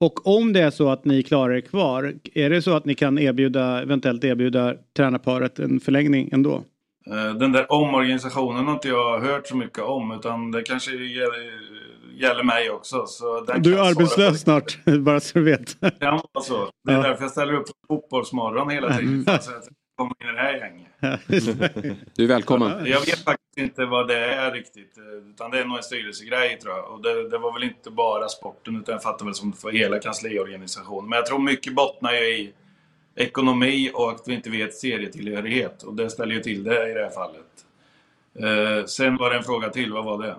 Och 0.00 0.26
om 0.26 0.52
det 0.52 0.60
är 0.60 0.70
så 0.70 0.88
att 0.88 1.04
ni 1.04 1.22
klarar 1.22 1.56
er 1.56 1.60
kvar, 1.60 2.14
är 2.34 2.50
det 2.50 2.62
så 2.62 2.76
att 2.76 2.84
ni 2.84 2.94
kan 2.94 3.18
erbjuda, 3.18 3.82
eventuellt 3.82 4.24
erbjuda 4.24 4.74
tränarparet 4.96 5.58
en 5.58 5.80
förlängning 5.80 6.30
ändå? 6.32 6.64
Eh, 7.06 7.34
Den 7.34 7.52
där 7.52 7.72
omorganisationen 7.72 8.66
har 8.66 8.72
inte 8.72 8.88
jag 8.88 9.20
hört 9.20 9.46
så 9.46 9.56
mycket 9.56 9.82
om 9.82 10.12
utan 10.12 10.50
det 10.50 10.62
kanske 10.62 10.90
gäller, 12.20 12.42
mig 12.44 12.70
också. 12.70 13.06
Så 13.06 13.40
den 13.40 13.62
Du 13.62 13.74
kan 13.76 13.84
är 13.86 13.90
arbetslös 13.90 14.40
snart, 14.40 14.78
bara 15.00 15.20
så 15.20 15.38
du 15.38 15.44
vet. 15.44 15.80
Det 15.80 15.90
kan 15.90 16.20
vara 16.32 16.44
så. 16.44 16.70
Det 16.84 16.92
är 16.92 16.96
Ja. 16.96 17.02
därför 17.02 17.22
jag 17.22 17.30
ställer 17.30 17.52
upp 17.52 17.66
på 17.66 17.72
Fotbollsmorgon 17.88 18.70
hela 18.70 18.96
tiden. 18.98 19.24
Jag 19.26 19.40
kommer 19.96 20.14
in 20.22 20.28
i 20.28 20.32
det 20.32 20.38
här 20.42 20.54
gänget. 20.58 20.84
Du 22.16 22.24
är 22.24 22.28
välkommen. 22.28 22.86
Jag 22.86 23.00
vet 23.00 23.24
faktiskt 23.24 23.58
inte 23.58 23.84
vad 23.84 24.08
det 24.08 24.24
är 24.34 24.52
riktigt. 24.52 24.94
Utan 25.34 25.50
det 25.50 25.58
är 25.60 25.64
nog 25.64 25.76
en 25.76 25.82
styrelsegrej 25.82 26.58
tror 26.58 26.74
jag. 26.76 26.90
Och 26.92 27.02
det, 27.02 27.28
det 27.28 27.38
var 27.38 27.52
väl 27.52 27.62
inte 27.62 27.90
bara 27.90 28.28
sporten 28.28 28.76
utan 28.76 28.92
jag 28.92 29.02
fattar 29.02 29.24
väl 29.24 29.34
som 29.34 29.52
för 29.52 29.70
hela 29.70 29.98
kansliorganisationen. 29.98 31.10
Men 31.10 31.16
jag 31.16 31.26
tror 31.26 31.38
mycket 31.38 31.74
bottnar 31.74 32.12
ju 32.12 32.20
i 32.20 32.52
ekonomi 33.16 33.90
och 33.94 34.10
att 34.10 34.22
vi 34.26 34.34
inte 34.34 34.50
vet 34.50 34.74
serietillhörighet. 34.74 35.82
Och 35.82 35.94
det 35.94 36.10
ställer 36.10 36.34
ju 36.34 36.40
till 36.40 36.64
det 36.64 36.90
i 36.90 36.94
det 36.94 37.00
här 37.02 37.10
fallet. 37.10 37.44
Eh, 38.38 38.84
sen 38.86 39.16
var 39.16 39.30
det 39.30 39.36
en 39.36 39.42
fråga 39.42 39.68
till. 39.68 39.92
Vad 39.92 40.04
var 40.04 40.22
det? 40.22 40.36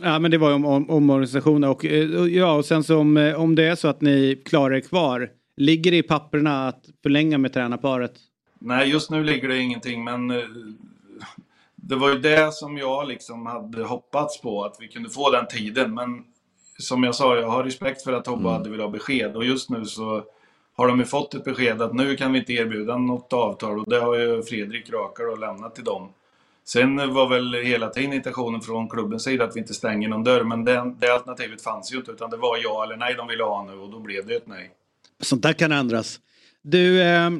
Ja 0.00 0.18
men 0.18 0.30
det 0.30 0.38
var 0.38 0.48
ju 0.48 0.54
om, 0.54 0.64
om 0.64 0.90
omorganisationen 0.90 1.70
och 1.70 1.84
eh, 1.84 2.20
och 2.20 2.28
ja 2.28 2.52
och 2.52 2.64
sen 2.64 2.84
så 2.84 2.98
om, 2.98 3.16
eh, 3.16 3.40
om 3.40 3.54
det 3.54 3.64
är 3.64 3.74
så 3.74 3.88
att 3.88 4.00
ni 4.00 4.42
klarar 4.44 4.74
er 4.74 4.80
kvar, 4.80 5.30
ligger 5.56 5.90
det 5.90 5.96
i 5.96 6.02
papperna 6.02 6.68
att 6.68 6.84
förlänga 7.02 7.38
med 7.38 7.52
tränarparet? 7.52 8.12
Nej, 8.58 8.88
just 8.88 9.10
nu 9.10 9.24
ligger 9.24 9.48
det 9.48 9.58
ingenting, 9.58 10.04
men 10.04 10.30
eh, 10.30 10.44
det 11.76 11.96
var 11.96 12.10
ju 12.10 12.18
det 12.18 12.54
som 12.54 12.78
jag 12.78 13.08
liksom 13.08 13.46
hade 13.46 13.84
hoppats 13.84 14.40
på, 14.40 14.64
att 14.64 14.76
vi 14.80 14.88
kunde 14.88 15.10
få 15.10 15.30
den 15.30 15.46
tiden. 15.46 15.94
Men 15.94 16.24
som 16.78 17.04
jag 17.04 17.14
sa, 17.14 17.36
jag 17.36 17.48
har 17.48 17.64
respekt 17.64 18.02
för 18.02 18.12
att 18.12 18.24
Tobbe 18.24 18.48
hade 18.48 18.70
velat 18.70 18.86
ha 18.86 18.92
besked 18.92 19.36
och 19.36 19.44
just 19.44 19.70
nu 19.70 19.84
så 19.84 20.24
har 20.76 20.88
de 20.88 20.98
ju 20.98 21.04
fått 21.04 21.34
ett 21.34 21.44
besked 21.44 21.82
att 21.82 21.94
nu 21.94 22.16
kan 22.16 22.32
vi 22.32 22.38
inte 22.38 22.52
erbjuda 22.52 22.98
något 22.98 23.32
avtal 23.32 23.78
och 23.78 23.90
det 23.90 24.00
har 24.00 24.16
ju 24.16 24.42
Fredrik 24.42 24.90
Rakar 24.92 25.40
lämnat 25.40 25.74
till 25.74 25.84
dem. 25.84 26.08
Sen 26.68 26.96
var 26.96 27.28
väl 27.28 27.54
hela 27.54 27.88
tiden 27.88 28.12
intentionen 28.12 28.60
från 28.60 28.88
klubbens 28.88 29.24
sida 29.24 29.44
att 29.44 29.56
vi 29.56 29.60
inte 29.60 29.74
stänger 29.74 30.08
någon 30.08 30.24
dörr, 30.24 30.44
men 30.44 30.64
det, 30.64 30.94
det 30.98 31.14
alternativet 31.14 31.62
fanns 31.62 31.92
ju 31.92 31.96
inte 31.96 32.10
utan 32.10 32.30
det 32.30 32.36
var 32.36 32.58
ja 32.62 32.84
eller 32.84 32.96
nej 32.96 33.14
de 33.14 33.28
ville 33.28 33.44
ha 33.44 33.64
nu 33.64 33.72
och 33.72 33.90
då 33.90 34.00
blev 34.00 34.26
det 34.26 34.34
ett 34.34 34.46
nej. 34.46 34.70
Sånt 35.20 35.42
där 35.42 35.52
kan 35.52 35.72
ändras. 35.72 36.20
Du, 36.62 37.02
eh, 37.02 37.30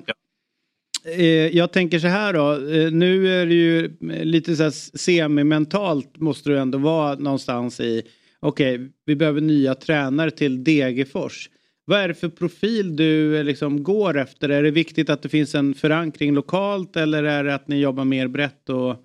eh, 1.04 1.56
jag 1.56 1.72
tänker 1.72 1.98
så 1.98 2.06
här 2.06 2.32
då. 2.32 2.52
Eh, 2.52 2.90
nu 2.92 3.40
är 3.42 3.46
det 3.46 3.54
ju 3.54 3.96
lite 4.24 4.56
så 4.56 4.62
här 4.62 4.70
semi-mentalt 4.98 6.16
måste 6.16 6.50
du 6.50 6.58
ändå 6.58 6.78
vara 6.78 7.14
någonstans 7.14 7.80
i. 7.80 8.02
Okej, 8.40 8.92
vi 9.04 9.16
behöver 9.16 9.40
nya 9.40 9.74
tränare 9.74 10.30
till 10.30 10.64
Degerfors. 10.64 11.50
Vad 11.84 12.00
är 12.00 12.08
det 12.08 12.14
för 12.14 12.28
profil 12.28 12.96
du 12.96 13.38
eh, 13.38 13.44
liksom 13.44 13.82
går 13.82 14.18
efter? 14.18 14.48
Är 14.48 14.62
det 14.62 14.70
viktigt 14.70 15.10
att 15.10 15.22
det 15.22 15.28
finns 15.28 15.54
en 15.54 15.74
förankring 15.74 16.34
lokalt 16.34 16.96
eller 16.96 17.24
är 17.24 17.44
det 17.44 17.54
att 17.54 17.68
ni 17.68 17.80
jobbar 17.80 18.04
mer 18.04 18.28
brett 18.28 18.68
och 18.68 18.96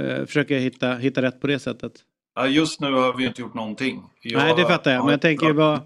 eh, 0.00 0.26
försöker 0.26 0.58
hitta, 0.58 0.94
hitta 0.94 1.22
rätt 1.22 1.40
på 1.40 1.46
det 1.46 1.58
sättet? 1.58 1.92
Ja, 2.34 2.46
just 2.46 2.80
nu 2.80 2.92
har 2.92 3.16
vi 3.16 3.26
inte 3.26 3.42
gjort 3.42 3.54
någonting. 3.54 4.02
Jag 4.22 4.38
Nej, 4.38 4.54
det 4.56 4.66
fattar 4.66 4.90
jag, 4.92 5.04
men 5.04 5.10
jag 5.10 5.20
tänker 5.20 5.52
tränare, 5.52 5.80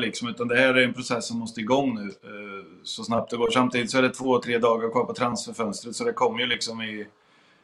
liksom, 0.00 0.28
utan 0.28 0.48
det 0.48 0.56
här 0.56 0.74
är 0.74 0.84
en 0.84 0.94
process 0.94 1.26
som 1.26 1.38
måste 1.38 1.60
igång 1.60 1.94
nu 1.94 2.02
eh, 2.02 2.64
så 2.82 3.04
snabbt 3.04 3.30
det 3.30 3.36
går. 3.36 3.50
Samtidigt 3.50 3.90
så 3.90 3.98
är 3.98 4.02
det 4.02 4.10
två, 4.10 4.38
tre 4.38 4.58
dagar 4.58 4.90
kvar 4.90 5.04
på 5.04 5.14
transferfönstret 5.14 5.96
så 5.96 6.04
det 6.04 6.12
kommer 6.12 6.40
ju 6.40 6.46
liksom 6.46 6.82
i, 6.82 7.06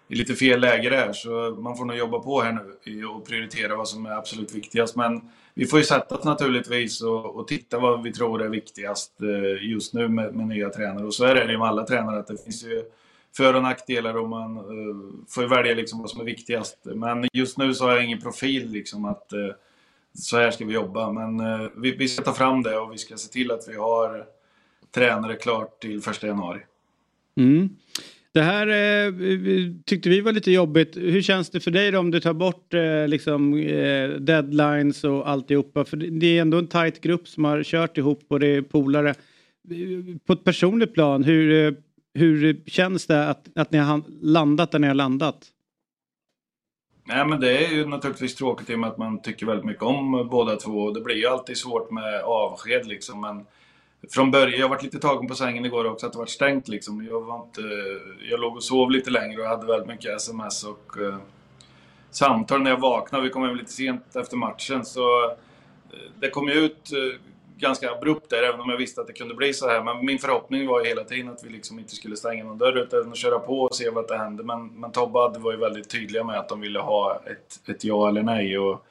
i 0.09 0.15
lite 0.15 0.35
fel 0.35 0.61
läge 0.61 0.91
där. 0.91 1.13
Så 1.13 1.57
man 1.59 1.77
får 1.77 1.85
nog 1.85 1.97
jobba 1.97 2.19
på 2.19 2.41
här 2.41 2.53
nu 2.53 3.07
och 3.07 3.27
prioritera 3.27 3.77
vad 3.77 3.89
som 3.89 4.07
är 4.07 4.11
absolut 4.11 4.55
viktigast. 4.55 4.97
Men 4.97 5.31
vi 5.55 5.67
får 5.67 5.79
ju 5.79 5.85
sätta 5.85 6.15
oss 6.15 6.25
naturligtvis 6.25 7.03
och, 7.03 7.37
och 7.37 7.49
titta 7.49 7.79
vad 7.79 8.03
vi 8.03 8.13
tror 8.13 8.43
är 8.43 8.49
viktigast 8.49 9.13
eh, 9.21 9.69
just 9.71 9.95
nu 9.95 10.09
med, 10.09 10.35
med 10.35 10.47
nya 10.47 10.71
tränare. 10.71 11.07
Och 11.07 11.15
så 11.15 11.25
är 11.25 11.35
det 11.35 11.53
ju 11.53 11.59
med 11.59 11.69
alla 11.69 11.87
tränare 11.87 12.19
att 12.19 12.27
det 12.27 12.45
finns 12.45 12.65
ju 12.65 12.83
för 13.37 13.55
och 13.55 13.63
nackdelar 13.63 14.17
och 14.17 14.29
man 14.29 14.57
eh, 14.57 15.25
får 15.29 15.43
ju 15.43 15.49
välja 15.49 15.75
liksom 15.75 15.99
vad 16.01 16.11
som 16.11 16.21
är 16.21 16.25
viktigast. 16.25 16.79
Men 16.85 17.29
just 17.33 17.59
nu 17.59 17.75
så 17.75 17.85
har 17.85 17.95
jag 17.95 18.05
ingen 18.05 18.21
profil 18.21 18.71
liksom 18.71 19.05
att 19.05 19.33
eh, 19.33 19.49
så 20.15 20.37
här 20.37 20.51
ska 20.51 20.65
vi 20.65 20.75
jobba. 20.75 21.13
Men 21.13 21.41
eh, 21.41 21.69
vi, 21.77 21.97
vi 21.97 22.09
ska 22.09 22.23
ta 22.23 22.33
fram 22.33 22.63
det 22.63 22.77
och 22.79 22.93
vi 22.93 22.99
ska 22.99 23.17
se 23.17 23.33
till 23.33 23.51
att 23.51 23.69
vi 23.69 23.75
har 23.77 24.25
tränare 24.95 25.35
klart 25.35 25.81
till 25.81 26.01
första 26.01 26.27
januari. 26.27 26.61
Mm. 27.37 27.69
Det 28.33 28.43
här 28.43 28.67
eh, 28.67 29.13
tyckte 29.85 30.09
vi 30.09 30.21
var 30.21 30.33
lite 30.33 30.51
jobbigt. 30.51 30.97
Hur 30.97 31.23
känns 31.23 31.51
det 31.51 31.61
för 31.61 31.71
dig 31.71 31.91
då 31.91 31.99
om 31.99 32.11
du 32.11 32.21
tar 32.21 32.33
bort 32.35 32.75
eh, 32.75 33.09
liksom, 33.09 33.55
eh, 33.59 34.09
deadlines 34.11 35.05
och 35.05 35.29
alltihopa? 35.29 35.85
För 35.85 35.97
det- 35.97 36.27
är 36.27 36.41
ändå 36.41 36.59
en 36.59 36.67
tight 36.67 37.01
grupp 37.01 37.29
som 37.29 37.45
har 37.45 37.63
kört 37.63 37.99
ihop 37.99 38.25
och 38.29 38.41
det 38.41 38.47
är 38.47 38.63
polare. 38.63 39.15
På 40.27 40.33
ett 40.33 40.45
personligt 40.45 40.95
plan, 40.95 41.25
hur, 41.25 41.77
hur 42.17 42.63
känns 42.67 43.07
det 43.07 43.29
att, 43.29 43.49
att 43.55 43.71
ni 43.71 43.79
har 43.79 44.03
landat 44.23 44.71
där 44.71 44.79
ni 44.79 44.87
har 44.87 44.95
landat? 44.95 45.53
Nej 47.09 47.27
men 47.27 47.41
det 47.41 47.67
är 47.67 47.71
ju 47.71 47.87
naturligtvis 47.87 48.35
tråkigt 48.35 48.71
i 48.71 48.75
och 48.75 48.79
med 48.79 48.91
att 48.91 48.99
man 48.99 49.23
tycker 49.23 49.47
väldigt 49.47 49.65
mycket 49.65 49.83
om 49.83 50.29
båda 50.31 50.57
två. 50.57 50.91
Det 50.91 51.01
blir 51.01 51.17
ju 51.17 51.27
alltid 51.27 51.57
svårt 51.57 51.91
med 51.91 52.23
avsked 52.23 52.87
liksom. 52.87 53.21
Men 53.21 53.47
från 54.11 54.31
början, 54.31 54.61
jag 54.61 54.69
varit 54.69 54.83
lite 54.83 54.99
tagen 54.99 55.29
på 55.29 55.35
sängen 55.35 55.65
igår 55.65 55.85
också 55.87 56.07
att 56.07 56.13
det 56.13 56.19
var 56.19 56.27
stängt 56.27 56.69
liksom. 56.69 57.05
Jag, 57.05 57.21
var 57.21 57.43
inte, 57.45 57.61
jag 58.31 58.41
låg 58.41 58.57
och 58.57 58.63
sov 58.63 58.91
lite 58.91 59.11
längre 59.11 59.43
och 59.43 59.49
hade 59.49 59.67
väldigt 59.67 59.89
mycket 59.89 60.17
sms 60.17 60.65
och 60.65 60.99
eh, 60.99 61.17
samtal 62.11 62.63
när 62.63 62.71
jag 62.71 62.81
vaknade. 62.81 63.25
Vi 63.25 63.31
kom 63.31 63.43
hem 63.43 63.57
lite 63.57 63.73
sent 63.73 64.17
efter 64.17 64.37
matchen 64.37 64.85
så 64.85 65.25
eh, 65.25 65.31
det 66.21 66.31
kom 66.31 66.49
ju 66.49 66.55
ut 66.55 66.93
eh, 66.93 67.21
ganska 67.57 67.91
abrupt 67.91 68.31
där, 68.31 68.43
även 68.43 68.61
om 68.61 68.71
jag 68.71 68.77
visste 68.77 69.01
att 69.01 69.07
det 69.07 69.13
kunde 69.13 69.35
bli 69.35 69.53
så 69.53 69.69
här. 69.69 69.83
Men 69.83 70.07
min 70.07 70.19
förhoppning 70.19 70.67
var 70.67 70.81
ju 70.81 70.89
hela 70.89 71.05
tiden 71.05 71.29
att 71.29 71.45
vi 71.45 71.49
liksom 71.49 71.79
inte 71.79 71.95
skulle 71.95 72.17
stänga 72.17 72.45
någon 72.45 72.59
dörr, 72.59 72.77
utan 72.77 73.13
att 73.13 73.17
köra 73.17 73.39
på 73.39 73.61
och 73.61 73.75
se 73.75 73.91
vad 73.91 74.09
det 74.09 74.17
hände. 74.17 74.43
Men, 74.43 74.67
men 74.67 74.93
Tobbe 74.93 75.19
och 75.19 75.25
Adde 75.25 75.39
var 75.39 75.53
ju 75.53 75.59
väldigt 75.59 75.91
tydliga 75.91 76.25
med 76.25 76.39
att 76.39 76.49
de 76.49 76.61
ville 76.61 76.79
ha 76.79 77.23
ett, 77.27 77.69
ett 77.69 77.85
ja 77.85 78.09
eller 78.09 78.23
nej. 78.23 78.59
Och 78.59 78.87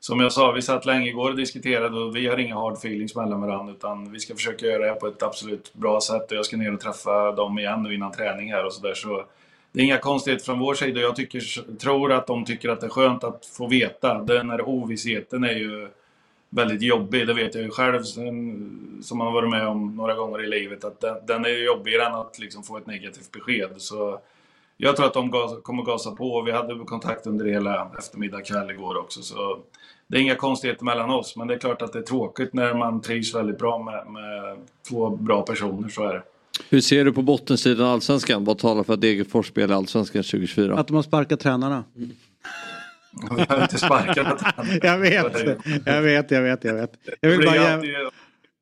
som 0.00 0.20
jag 0.20 0.32
sa, 0.32 0.52
vi 0.52 0.62
satt 0.62 0.86
länge 0.86 1.08
igår 1.08 1.30
och 1.30 1.36
diskuterade 1.36 2.00
och 2.00 2.16
vi 2.16 2.26
har 2.26 2.38
inga 2.38 2.54
hard 2.54 2.72
feelings 2.72 3.16
mellan 3.16 3.40
varandra, 3.40 3.72
utan 3.72 4.12
vi 4.12 4.20
ska 4.20 4.34
försöka 4.34 4.66
göra 4.66 4.78
det 4.78 4.88
här 4.88 4.94
på 4.94 5.06
ett 5.06 5.22
absolut 5.22 5.74
bra 5.74 6.00
sätt. 6.00 6.30
Och 6.30 6.36
jag 6.36 6.46
ska 6.46 6.56
ner 6.56 6.74
och 6.74 6.80
träffa 6.80 7.32
dem 7.32 7.58
igen 7.58 7.82
nu 7.82 7.94
innan 7.94 8.12
träning 8.12 8.52
här 8.52 8.66
och 8.66 8.72
sådär. 8.72 8.94
Så 8.94 9.24
det 9.72 9.80
är 9.80 9.84
inga 9.84 9.98
konstigheter 9.98 10.44
från 10.44 10.58
vår 10.58 10.74
sida. 10.74 11.00
Jag 11.00 11.16
tycker, 11.16 11.76
tror 11.78 12.12
att 12.12 12.26
de 12.26 12.44
tycker 12.44 12.68
att 12.68 12.80
det 12.80 12.86
är 12.86 12.90
skönt 12.90 13.24
att 13.24 13.46
få 13.46 13.66
veta. 13.66 14.22
Den 14.22 14.50
här 14.50 14.68
ovissheten 14.68 15.44
är 15.44 15.54
ju 15.54 15.88
väldigt 16.54 16.82
jobbig. 16.82 17.26
Det 17.26 17.34
vet 17.34 17.54
jag 17.54 17.64
ju 17.64 17.70
själv 17.70 18.02
som, 18.02 19.20
har 19.20 19.32
varit 19.32 19.50
med 19.50 19.68
om 19.68 19.96
några 19.96 20.14
gånger 20.14 20.44
i 20.44 20.46
livet. 20.46 20.84
Att 20.84 21.00
den, 21.00 21.16
den 21.26 21.44
är 21.44 21.48
ju 21.48 21.64
jobbigare 21.64 22.06
än 22.06 22.14
att 22.14 22.38
liksom 22.38 22.62
få 22.62 22.76
ett 22.76 22.86
negativt 22.86 23.32
besked. 23.32 23.70
Så 23.76 24.20
jag 24.76 24.96
tror 24.96 25.06
att 25.06 25.14
de 25.14 25.30
gas, 25.30 25.62
kommer 25.62 25.82
gasa 25.82 26.10
på. 26.10 26.42
Vi 26.42 26.52
hade 26.52 26.84
kontakt 26.84 27.26
under 27.26 27.44
hela 27.44 27.90
eftermiddag 27.98 28.40
kväll 28.40 28.70
igår 28.70 28.96
också. 28.98 29.22
Så 29.22 29.58
det 30.06 30.16
är 30.16 30.20
inga 30.20 30.34
konstigheter 30.34 30.84
mellan 30.84 31.10
oss. 31.10 31.36
Men 31.36 31.46
det 31.46 31.54
är 31.54 31.58
klart 31.58 31.82
att 31.82 31.92
det 31.92 31.98
är 31.98 32.02
tråkigt 32.02 32.52
när 32.52 32.74
man 32.74 33.00
trivs 33.00 33.34
väldigt 33.34 33.58
bra 33.58 33.82
med, 33.82 34.12
med 34.12 34.56
två 34.88 35.10
bra 35.10 35.42
personer. 35.42 35.88
Så 35.88 36.02
är 36.02 36.14
det. 36.14 36.22
Hur 36.68 36.80
ser 36.80 37.04
du 37.04 37.12
på 37.12 37.22
bottensidan 37.22 37.86
Allsvenskan? 37.86 38.44
Vad 38.44 38.58
talar 38.58 38.82
för 38.82 38.94
att 38.94 39.00
Degerfors 39.00 39.48
spelar 39.48 39.76
Allsvenskan 39.76 40.22
2024? 40.22 40.74
Att 40.78 40.86
de 40.86 40.96
har 40.96 41.02
sparkat 41.02 41.40
tränarna. 41.40 41.84
Vi 43.36 43.44
har 43.48 43.62
inte 43.62 43.78
sparkat 43.78 44.42
Jag 44.82 44.98
vet, 44.98 45.46
jag 45.86 46.02
vet, 46.02 46.30
jag 46.30 46.42
vet, 46.42 46.64
jag 46.64 46.74
vet. 46.74 46.90
Jag 47.20 47.30
vill 47.30 47.40
det 47.40 47.46
bara... 47.46 47.74
alltid, 47.74 47.94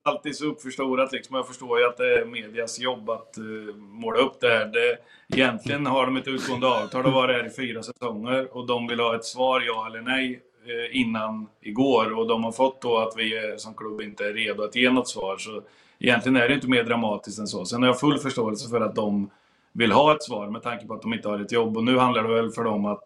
alltid 0.03 0.37
så 0.37 0.47
uppförstorat 0.47 1.13
liksom. 1.13 1.37
Jag 1.37 1.47
förstår 1.47 1.79
ju 1.79 1.87
att 1.87 1.97
det 1.97 2.15
är 2.15 2.25
medias 2.25 2.81
jobb 2.81 3.11
att 3.11 3.35
uh, 3.39 3.75
måla 3.75 4.19
upp 4.19 4.41
det 4.41 4.49
här. 4.49 4.67
Det, 4.67 4.99
egentligen 5.37 5.87
har 5.87 6.07
de 6.07 6.17
ett 6.17 6.29
utgående 6.29 6.67
avtal 6.67 7.07
och 7.07 7.13
varit 7.13 7.37
här 7.37 7.47
i 7.47 7.51
fyra 7.51 7.83
säsonger 7.83 8.57
och 8.57 8.67
de 8.67 8.87
vill 8.87 9.01
ha 9.01 9.17
ett 9.17 9.25
svar, 9.25 9.61
ja 9.67 9.87
eller 9.87 10.01
nej, 10.01 10.41
eh, 10.67 11.01
innan 11.01 11.49
igår. 11.61 12.19
Och 12.19 12.29
de 12.29 12.45
har 12.45 12.53
fått 12.53 12.83
då 12.83 12.99
att 12.99 13.15
vi 13.17 13.55
som 13.57 13.75
klubb 13.75 14.01
inte 14.01 14.25
är 14.25 14.33
redo 14.33 14.63
att 14.63 14.77
ge 14.77 14.91
något 14.91 15.09
svar. 15.09 15.37
Så 15.37 15.63
egentligen 15.99 16.37
är 16.37 16.49
det 16.49 16.55
inte 16.55 16.69
mer 16.69 16.85
dramatiskt 16.85 17.39
än 17.39 17.47
så. 17.47 17.65
Sen 17.65 17.83
har 17.83 17.89
jag 17.89 18.01
full 18.01 18.19
förståelse 18.19 18.69
för 18.69 18.81
att 18.81 18.95
de 18.95 19.31
vill 19.73 19.93
ha 19.93 20.15
ett 20.15 20.23
svar 20.23 20.47
med 20.47 20.63
tanke 20.63 20.87
på 20.87 20.95
att 20.95 21.03
de 21.03 21.15
inte 21.15 21.29
har 21.29 21.41
ett 21.41 21.53
jobb. 21.53 21.77
Och 21.77 21.85
nu 21.85 21.99
handlar 21.99 22.23
det 22.23 22.35
väl 22.35 22.51
för 22.51 22.65
dem 22.65 22.85
att 22.85 23.05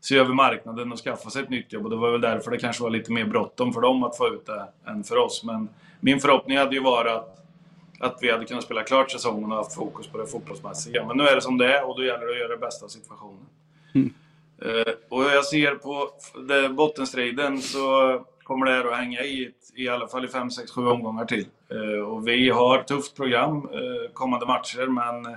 se 0.00 0.16
över 0.16 0.34
marknaden 0.34 0.92
och 0.92 0.98
skaffa 0.98 1.30
sig 1.30 1.42
ett 1.42 1.50
nytt 1.50 1.72
jobb. 1.72 1.84
Och 1.84 1.90
det 1.90 1.96
var 1.96 2.10
väl 2.10 2.20
därför 2.20 2.50
det 2.50 2.58
kanske 2.58 2.82
var 2.82 2.90
lite 2.90 3.12
mer 3.12 3.24
bråttom 3.24 3.72
för 3.72 3.80
dem 3.80 4.04
att 4.04 4.16
få 4.16 4.28
ut 4.28 4.46
det 4.46 4.68
än 4.86 5.04
för 5.04 5.16
oss. 5.16 5.44
Men 5.44 5.68
min 6.00 6.20
förhoppning 6.20 6.58
hade 6.58 6.74
ju 6.74 6.82
varit 6.82 7.12
att, 7.12 7.44
att 8.00 8.18
vi 8.20 8.30
hade 8.30 8.44
kunnat 8.44 8.64
spela 8.64 8.82
klart 8.82 9.10
säsongen 9.10 9.52
och 9.52 9.56
haft 9.56 9.74
fokus 9.74 10.06
på 10.06 10.18
det 10.18 10.26
fotbollsmässiga. 10.26 11.06
Men 11.06 11.16
nu 11.16 11.24
är 11.24 11.34
det 11.34 11.42
som 11.42 11.58
det 11.58 11.76
är 11.76 11.88
och 11.88 11.96
då 11.96 12.04
gäller 12.04 12.26
det 12.26 12.32
att 12.32 12.38
göra 12.38 12.48
det 12.48 12.60
bästa 12.60 12.84
av 12.84 12.88
situationen. 12.88 13.46
Eh, 14.62 14.92
och 15.08 15.22
jag 15.24 15.44
ser 15.44 15.74
på 15.74 16.10
bottenstriden 16.74 17.58
så 17.58 17.80
kommer 18.42 18.66
det 18.66 18.72
här 18.72 18.84
att 18.84 18.96
hänga 18.96 19.20
i, 19.20 19.50
i 19.74 19.88
alla 19.88 20.08
fall 20.08 20.24
i 20.24 20.28
5, 20.28 20.50
6, 20.50 20.70
7 20.70 20.86
omgångar 20.86 21.24
till. 21.24 21.46
Eh, 21.68 22.02
och 22.02 22.28
vi 22.28 22.50
har 22.50 22.78
ett 22.78 22.86
tufft 22.86 23.16
program 23.16 23.56
eh, 23.72 24.12
kommande 24.12 24.46
matcher 24.46 24.86
men 24.86 25.36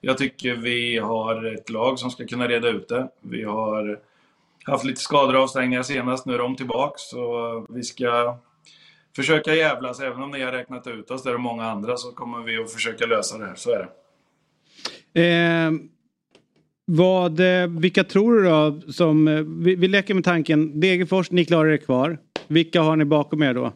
jag 0.00 0.18
tycker 0.18 0.56
vi 0.56 0.98
har 0.98 1.54
ett 1.54 1.70
lag 1.70 1.98
som 1.98 2.10
ska 2.10 2.26
kunna 2.26 2.48
reda 2.48 2.68
ut 2.68 2.88
det. 2.88 3.08
Vi 3.20 3.44
har 3.44 3.98
haft 4.64 4.84
lite 4.84 5.00
skador 5.00 5.36
och 5.36 5.42
avstängningar 5.42 5.82
senast, 5.82 6.26
nu 6.26 6.34
är 6.34 6.38
de 6.38 6.56
tillbaks. 6.56 7.02
Så 7.02 7.66
vi 7.68 7.82
ska 7.82 8.38
försöka 9.16 9.54
jävlas, 9.54 10.00
även 10.00 10.22
om 10.22 10.30
ni 10.30 10.42
har 10.42 10.52
räknat 10.52 10.86
ut 10.86 11.10
oss, 11.10 11.22
där 11.22 11.34
är 11.34 11.38
många 11.38 11.64
andra, 11.64 11.96
så 11.96 12.12
kommer 12.12 12.42
vi 12.42 12.58
att 12.58 12.72
försöka 12.72 13.06
lösa 13.06 13.38
det 13.38 13.46
här. 13.46 13.54
Så 13.54 13.70
är 13.70 13.78
det. 13.78 13.88
Eh, 15.22 15.72
vad, 16.84 17.40
vilka 17.80 18.04
tror 18.04 18.34
du 18.34 18.44
då 18.44 18.92
som, 18.92 19.28
eh, 19.28 19.42
vi, 19.46 19.74
vi 19.74 19.88
leker 19.88 20.14
med 20.14 20.24
tanken, 20.24 20.80
Degerfors, 20.80 21.30
ni 21.30 21.44
klarar 21.44 21.70
er 21.70 21.76
kvar. 21.76 22.18
Vilka 22.46 22.80
har 22.80 22.96
ni 22.96 23.04
bakom 23.04 23.42
er 23.42 23.54
då? 23.54 23.72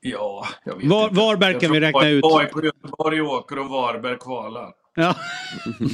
Ja, 0.00 0.46
jag 0.64 0.76
vet 0.76 0.84
Var, 0.84 1.08
inte. 1.08 1.20
Varberg 1.20 1.60
kan 1.60 1.72
vi 1.72 1.80
räkna 1.80 2.08
ut. 2.08 2.24
AIK 2.24 2.50
Göteborg 2.62 3.20
åker 3.20 3.58
och 3.58 3.68
Varberg 3.68 4.18
kvalar. 4.18 4.72
Ja, 4.98 5.14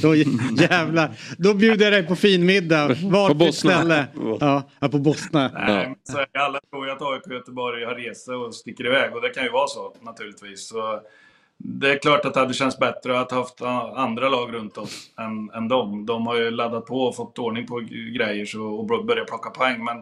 då 0.01 0.15
jävlar. 0.15 1.11
Då 1.37 1.53
bjuder 1.53 1.85
jag 1.85 1.93
dig 1.93 2.07
på 2.07 2.15
fin 2.15 2.45
middag. 2.45 2.87
Vart 2.87 3.27
På 3.27 3.27
på 3.27 3.33
Bosna. 3.33 3.71
ställe? 3.71 4.07
Ja, 4.39 4.63
ja, 4.79 4.89
på 4.89 4.99
Bosna. 4.99 5.51
Nej, 5.53 5.87
men 5.87 5.95
så 6.03 6.17
är 6.17 6.39
alla 6.39 6.59
tror 6.71 6.89
att 6.89 7.01
AIK 7.01 7.27
och 7.27 7.33
Göteborg 7.33 7.85
har 7.85 8.13
sig 8.13 8.35
och 8.35 8.55
sticker 8.55 8.85
iväg 8.85 9.15
och 9.15 9.21
det 9.21 9.29
kan 9.29 9.43
ju 9.43 9.49
vara 9.51 9.67
så 9.67 9.93
naturligtvis. 10.01 10.67
Så 10.67 11.01
det 11.57 11.91
är 11.91 11.99
klart 11.99 12.25
att 12.25 12.33
det 12.33 12.39
hade 12.39 12.53
känts 12.53 12.79
bättre 12.79 13.19
att 13.19 13.31
ha 13.31 13.37
haft 13.37 13.61
andra 13.95 14.29
lag 14.29 14.53
runt 14.53 14.77
oss 14.77 15.09
än, 15.19 15.49
än 15.49 15.67
dem. 15.67 16.05
De 16.05 16.27
har 16.27 16.35
ju 16.35 16.51
laddat 16.51 16.85
på 16.85 17.01
och 17.01 17.15
fått 17.15 17.39
ordning 17.39 17.67
på 17.67 17.79
grejer 18.15 18.45
så, 18.45 18.63
och 18.63 19.05
börjat 19.05 19.27
plocka 19.27 19.49
poäng. 19.49 19.83
Men 19.83 19.97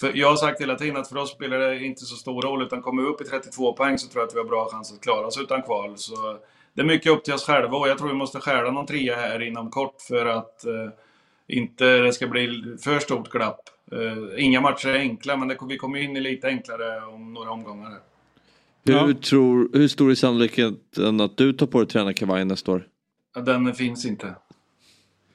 för 0.00 0.12
jag 0.14 0.28
har 0.28 0.36
sagt 0.36 0.60
hela 0.60 0.74
tiden 0.74 0.96
att 0.96 1.08
för 1.08 1.16
oss 1.16 1.30
spelar 1.30 1.58
det 1.58 1.84
inte 1.84 2.04
så 2.04 2.16
stor 2.16 2.42
roll 2.42 2.62
utan 2.62 2.82
kommer 2.82 3.02
vi 3.02 3.08
upp 3.08 3.20
i 3.20 3.24
32 3.24 3.72
poäng 3.72 3.98
så 3.98 4.08
tror 4.08 4.22
jag 4.22 4.28
att 4.28 4.34
vi 4.34 4.38
har 4.38 4.46
bra 4.46 4.68
chans 4.72 4.92
att 4.92 5.00
klara 5.00 5.26
oss 5.26 5.38
utan 5.40 5.62
kval. 5.62 5.98
Så 5.98 6.38
det 6.74 6.80
är 6.80 6.84
mycket 6.86 7.12
upp 7.12 7.24
till 7.24 7.34
oss 7.34 7.44
själva 7.46 7.76
och 7.76 7.88
jag 7.88 7.98
tror 7.98 8.08
vi 8.08 8.14
måste 8.14 8.40
stjäla 8.40 8.70
någon 8.70 8.86
trea 8.86 9.16
här 9.16 9.42
inom 9.42 9.70
kort 9.70 10.00
för 10.08 10.26
att 10.26 10.64
eh, 10.66 10.88
inte 11.48 11.98
det 11.98 12.12
ska 12.12 12.26
bli 12.26 12.76
för 12.84 12.98
stort 12.98 13.30
glapp. 13.30 13.60
Eh, 13.92 14.44
inga 14.44 14.60
matcher 14.60 14.88
är 14.88 14.98
enkla 14.98 15.36
men 15.36 15.48
det, 15.48 15.56
vi 15.68 15.76
kommer 15.76 15.98
in 15.98 16.16
i 16.16 16.20
lite 16.20 16.46
enklare 16.46 17.06
om 17.06 17.34
några 17.34 17.50
omgångar. 17.50 17.90
här. 17.90 19.06
Hur, 19.06 19.14
tror, 19.14 19.70
hur 19.72 19.88
stor 19.88 20.10
är 20.10 20.14
sannolikheten 20.14 21.20
att 21.20 21.36
du 21.36 21.52
tar 21.52 21.66
på 21.66 21.78
dig 21.78 21.88
tränarkavajen 21.88 22.48
nästa 22.48 22.72
år? 22.72 22.86
Ja, 23.34 23.40
Den 23.40 23.74
finns 23.74 24.06
inte. 24.06 24.34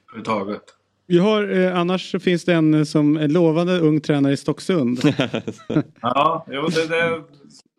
Överhuvudtaget. 0.08 0.62
Vi 1.08 1.18
har, 1.18 1.48
eh, 1.58 1.78
annars 1.80 2.10
så 2.10 2.18
finns 2.20 2.44
det 2.44 2.54
en 2.54 2.74
eh, 2.74 2.84
som 2.84 3.16
är 3.16 3.28
lovande 3.28 3.78
ung 3.80 4.00
tränare 4.00 4.32
i 4.32 4.36
Stocksund. 4.36 5.00
Ja, 6.00 6.46
jo, 6.50 6.66
det, 6.68 6.86
det, 6.86 7.22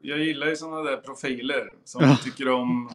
jag 0.01 0.19
gillar 0.19 0.47
ju 0.47 0.55
sådana 0.55 0.81
där 0.83 0.97
profiler 0.97 1.69
som 1.85 2.03
Ja. 2.03 2.17
tycker 2.23 2.49
om 2.49 2.89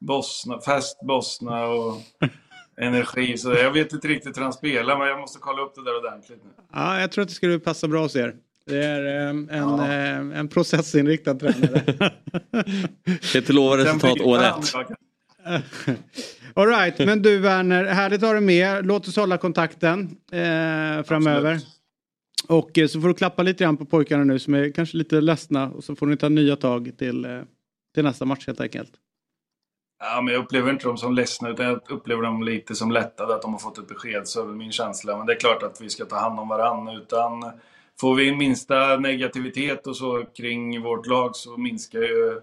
Bosna, 0.00 0.60
fest 0.60 0.98
Bosna 1.02 1.66
och 1.66 2.02
energi. 2.80 3.38
Så 3.38 3.52
jag 3.52 3.72
vet 3.72 3.92
inte 3.92 4.08
riktigt 4.08 4.36
hur 4.36 4.42
han 4.42 4.52
spelar 4.52 4.98
men 4.98 5.08
jag 5.08 5.20
måste 5.20 5.38
kolla 5.38 5.62
upp 5.62 5.74
det 5.74 5.84
där 5.84 5.96
ordentligt 5.96 6.44
nu. 6.44 6.50
Ja, 6.72 7.00
jag 7.00 7.12
tror 7.12 7.22
att 7.22 7.28
det 7.28 7.34
skulle 7.34 7.58
passa 7.58 7.88
bra 7.88 8.02
hos 8.02 8.16
er. 8.16 8.34
Det 8.66 8.84
är 8.84 9.06
eh, 9.06 9.28
en, 9.28 9.80
eh, 9.80 10.38
en 10.38 10.48
processinriktad 10.48 11.34
tränare. 11.34 11.80
Kan 13.32 13.40
inte 13.40 13.52
lova 13.52 13.76
resultat 13.76 14.20
år 14.20 14.38
ett. 14.44 14.74
All 16.54 16.66
right, 16.66 16.98
men 16.98 17.22
du 17.22 17.38
Werner, 17.38 17.84
härligt 17.84 18.22
att 18.22 18.28
ha 18.28 18.32
dig 18.32 18.42
med. 18.42 18.86
Låt 18.86 19.08
oss 19.08 19.16
hålla 19.16 19.38
kontakten 19.38 20.16
eh, 20.32 21.04
framöver. 21.04 21.60
Och 22.48 22.78
eh, 22.78 22.86
så 22.86 23.00
får 23.00 23.08
du 23.08 23.14
klappa 23.14 23.42
lite 23.42 23.64
grann 23.64 23.76
på 23.76 23.84
pojkarna 23.84 24.24
nu 24.24 24.38
som 24.38 24.54
är 24.54 24.70
kanske 24.70 24.96
lite 24.96 25.20
ledsna 25.20 25.70
och 25.70 25.84
så 25.84 25.96
får 25.96 26.06
ni 26.06 26.16
ta 26.16 26.28
nya 26.28 26.56
tag 26.56 26.92
till, 26.98 27.24
eh, 27.24 27.40
till 27.94 28.04
nästa 28.04 28.24
match 28.24 28.46
helt 28.46 28.60
enkelt. 28.60 28.92
Ja, 29.98 30.20
men 30.20 30.34
jag 30.34 30.44
upplever 30.44 30.70
inte 30.70 30.86
dem 30.86 30.96
som 30.96 31.14
ledsna 31.14 31.48
utan 31.48 31.66
jag 31.66 31.80
upplever 31.88 32.22
dem 32.22 32.42
lite 32.42 32.74
som 32.74 32.90
lättade 32.90 33.34
att 33.34 33.42
de 33.42 33.52
har 33.52 33.58
fått 33.58 33.78
ett 33.78 33.88
besked. 33.88 34.28
Så 34.28 34.42
är 34.42 34.46
väl 34.46 34.54
min 34.54 34.72
känsla. 34.72 35.16
Men 35.16 35.26
det 35.26 35.32
är 35.32 35.40
klart 35.40 35.62
att 35.62 35.80
vi 35.80 35.90
ska 35.90 36.04
ta 36.04 36.16
hand 36.16 36.40
om 36.40 36.48
varandra. 36.48 36.94
Utan 36.94 37.52
får 38.00 38.14
vi 38.14 38.28
en 38.28 38.38
minsta 38.38 38.96
negativitet 38.96 39.86
och 39.86 39.96
så 39.96 40.24
kring 40.36 40.82
vårt 40.82 41.06
lag 41.06 41.36
så 41.36 41.56
minskar 41.56 41.98
ju 41.98 42.40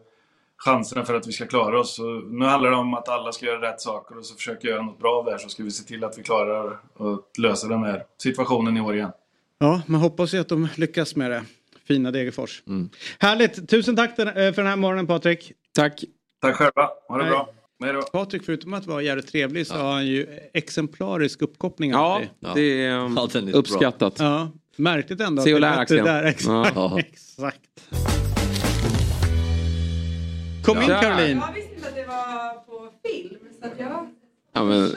chanserna 0.57 1.05
för 1.05 1.13
att 1.13 1.27
vi 1.27 1.31
ska 1.31 1.45
klara 1.45 1.79
oss. 1.79 1.95
Så 1.95 2.03
nu 2.03 2.45
handlar 2.45 2.69
det 2.69 2.75
om 2.75 2.93
att 2.93 3.09
alla 3.09 3.31
ska 3.31 3.45
göra 3.45 3.71
rätt 3.71 3.81
saker 3.81 4.17
och 4.17 4.25
så 4.25 4.35
försöka 4.35 4.67
göra 4.67 4.81
något 4.81 4.99
bra 4.99 5.19
av 5.19 5.25
det 5.25 5.31
här 5.31 5.37
så 5.37 5.49
ska 5.49 5.63
vi 5.63 5.71
se 5.71 5.83
till 5.83 6.03
att 6.03 6.17
vi 6.17 6.23
klarar 6.23 6.67
att 6.73 7.37
lösa 7.37 7.67
den 7.67 7.83
här 7.83 8.03
situationen 8.17 8.77
i 8.77 8.81
år 8.81 8.95
igen. 8.95 9.11
Ja, 9.59 9.81
man 9.87 10.01
hoppas 10.01 10.33
ju 10.33 10.39
att 10.39 10.49
de 10.49 10.67
lyckas 10.75 11.15
med 11.15 11.31
det. 11.31 11.43
Fina 11.87 12.11
Degerfors. 12.11 12.63
Härligt! 13.19 13.69
Tusen 13.69 13.95
tack 13.95 14.15
för 14.15 14.51
den 14.55 14.67
här 14.67 14.75
morgonen 14.75 15.07
Patrik. 15.07 15.51
Tack. 15.75 16.03
Tack 16.43 16.55
själva. 16.55 16.89
Ha 17.07 17.17
det 17.17 17.23
Nej. 17.23 17.31
bra. 17.31 17.49
Hej 17.83 17.93
då. 17.93 18.01
Patrik, 18.01 18.43
förutom 18.45 18.73
att 18.73 18.85
vara 18.85 19.01
jävligt 19.01 19.27
trevlig 19.27 19.67
så 19.67 19.73
har 19.75 19.93
han 19.93 20.05
ju 20.07 20.39
exemplarisk 20.53 21.41
uppkoppling 21.41 21.91
Ja, 21.91 22.21
det 22.55 22.85
är 22.85 22.97
um, 22.99 23.17
uppskattat. 23.53 24.15
Ja, 24.19 24.51
märkligt 24.75 25.21
ändå. 25.21 25.41
Se 25.41 25.53
och 25.53 25.59
lär, 25.59 25.69
låter 25.69 25.81
Axel. 25.81 26.05
där. 26.05 26.23
Exakt. 26.23 26.71
Ja. 26.75 26.99
exakt. 26.99 27.59
Kom 30.65 30.81
in. 30.81 30.87
Caroline. 30.87 31.41
Jag 31.47 31.53
visste 31.53 31.75
inte 31.75 31.87
att 31.87 31.95
det 31.95 32.05
var 32.05 32.53
på 32.53 32.89
film 33.03 33.39
så 33.61 33.67
att 33.67 33.79
jag 33.79 34.09
Ja, 34.55 34.63
men, 34.63 34.95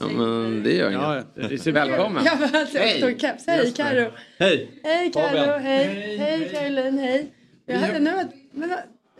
ja, 0.00 0.06
men 0.08 0.62
det 0.62 0.72
gör 0.72 0.90
inget. 0.90 1.64
Ja, 1.66 1.72
Välkommen. 1.72 2.24
Ja, 2.24 2.36
men 2.40 2.56
alltså, 2.56 3.26
caps. 3.26 3.46
Hej 3.46 3.72
Karo. 3.76 4.10
Hej! 4.38 4.80
Hej 4.84 5.12
Karo, 5.12 5.26
Fabian. 5.26 5.62
hej. 5.62 6.16
Hej 6.18 6.50
Caroline, 6.52 6.98
hej. 6.98 7.34
Jag 7.66 7.78
hade 7.78 7.98
nu 7.98 8.10
att, 8.10 8.30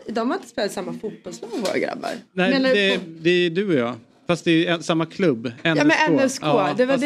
de 0.07 0.29
har 0.29 0.37
inte 0.37 0.49
spelat 0.49 0.71
samma 0.71 0.93
fotbollslag 0.93 1.49
våra 1.65 1.77
grabbar. 1.77 2.09
Nej, 2.33 2.51
Menar 2.51 2.69
det, 2.69 2.97
på- 2.99 3.03
det 3.19 3.29
är 3.29 3.49
du 3.49 3.67
och 3.67 3.73
jag. 3.73 3.95
Fast 4.27 4.45
det 4.45 4.67
är 4.67 4.79
samma 4.79 5.05
klubb. 5.05 5.45
NSK. 5.47 5.59
Ja, 5.63 5.75
men 5.83 6.15
NSK, 6.15 6.41
det 6.77 6.85
var 6.85 6.93
fast 6.93 7.01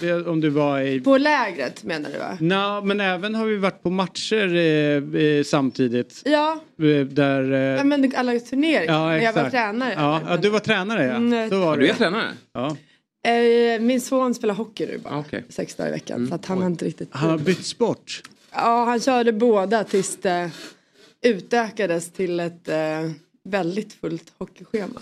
det- 0.00 0.26
Om 0.26 0.40
du 0.40 0.48
var 0.48 0.80
i... 0.80 1.00
På 1.00 1.18
lägret 1.18 1.84
menar 1.84 2.10
du 2.10 2.18
va? 2.18 2.38
Nå, 2.40 2.80
men 2.84 3.00
även 3.00 3.34
har 3.34 3.46
vi 3.46 3.56
varit 3.56 3.82
på 3.82 3.90
matcher 3.90 4.54
eh, 4.56 5.20
eh, 5.22 5.42
samtidigt. 5.44 6.22
Ja, 6.24 6.52
eh, 6.82 7.06
Där... 7.06 7.52
Eh, 7.52 7.58
ja 7.60 7.84
men 7.84 8.12
alla 8.16 8.38
turneringar. 8.40 8.94
ja, 8.94 9.18
jag 9.22 9.32
var 9.32 9.50
tränare. 9.50 9.92
Ja, 9.96 10.20
ja, 10.28 10.36
du 10.36 10.48
var 10.50 10.60
tränare 10.60 11.04
ja. 11.04 11.14
Mm, 11.14 11.50
Så 11.50 11.60
var 11.60 11.76
Du 11.76 11.82
det. 11.82 11.90
är 11.90 11.94
tränare? 11.94 12.28
Ja. 12.54 12.76
Eh, 13.30 13.80
Min 13.80 14.00
son 14.00 14.34
spelar 14.34 14.54
hockey 14.54 14.86
nu 14.86 14.98
bara. 14.98 15.18
Okej. 15.18 15.44
Sex 15.48 15.74
dagar 15.74 15.88
i 15.88 15.92
veckan. 15.92 16.26
Så 16.26 16.34
att 16.34 16.46
han 16.46 16.58
har 16.58 16.66
inte 16.66 16.84
riktigt 16.84 17.08
Han 17.12 17.30
har 17.30 17.38
bytt 17.38 17.64
sport. 17.66 18.22
Ja, 18.52 18.84
han 18.84 19.00
körde 19.00 19.32
båda 19.32 19.84
tills 19.84 20.16
det 20.16 20.50
utökades 21.22 22.12
till 22.12 22.40
ett 22.40 22.68
eh, 22.68 23.10
väldigt 23.44 23.92
fullt 23.92 24.32
hockeyschema. 24.38 25.00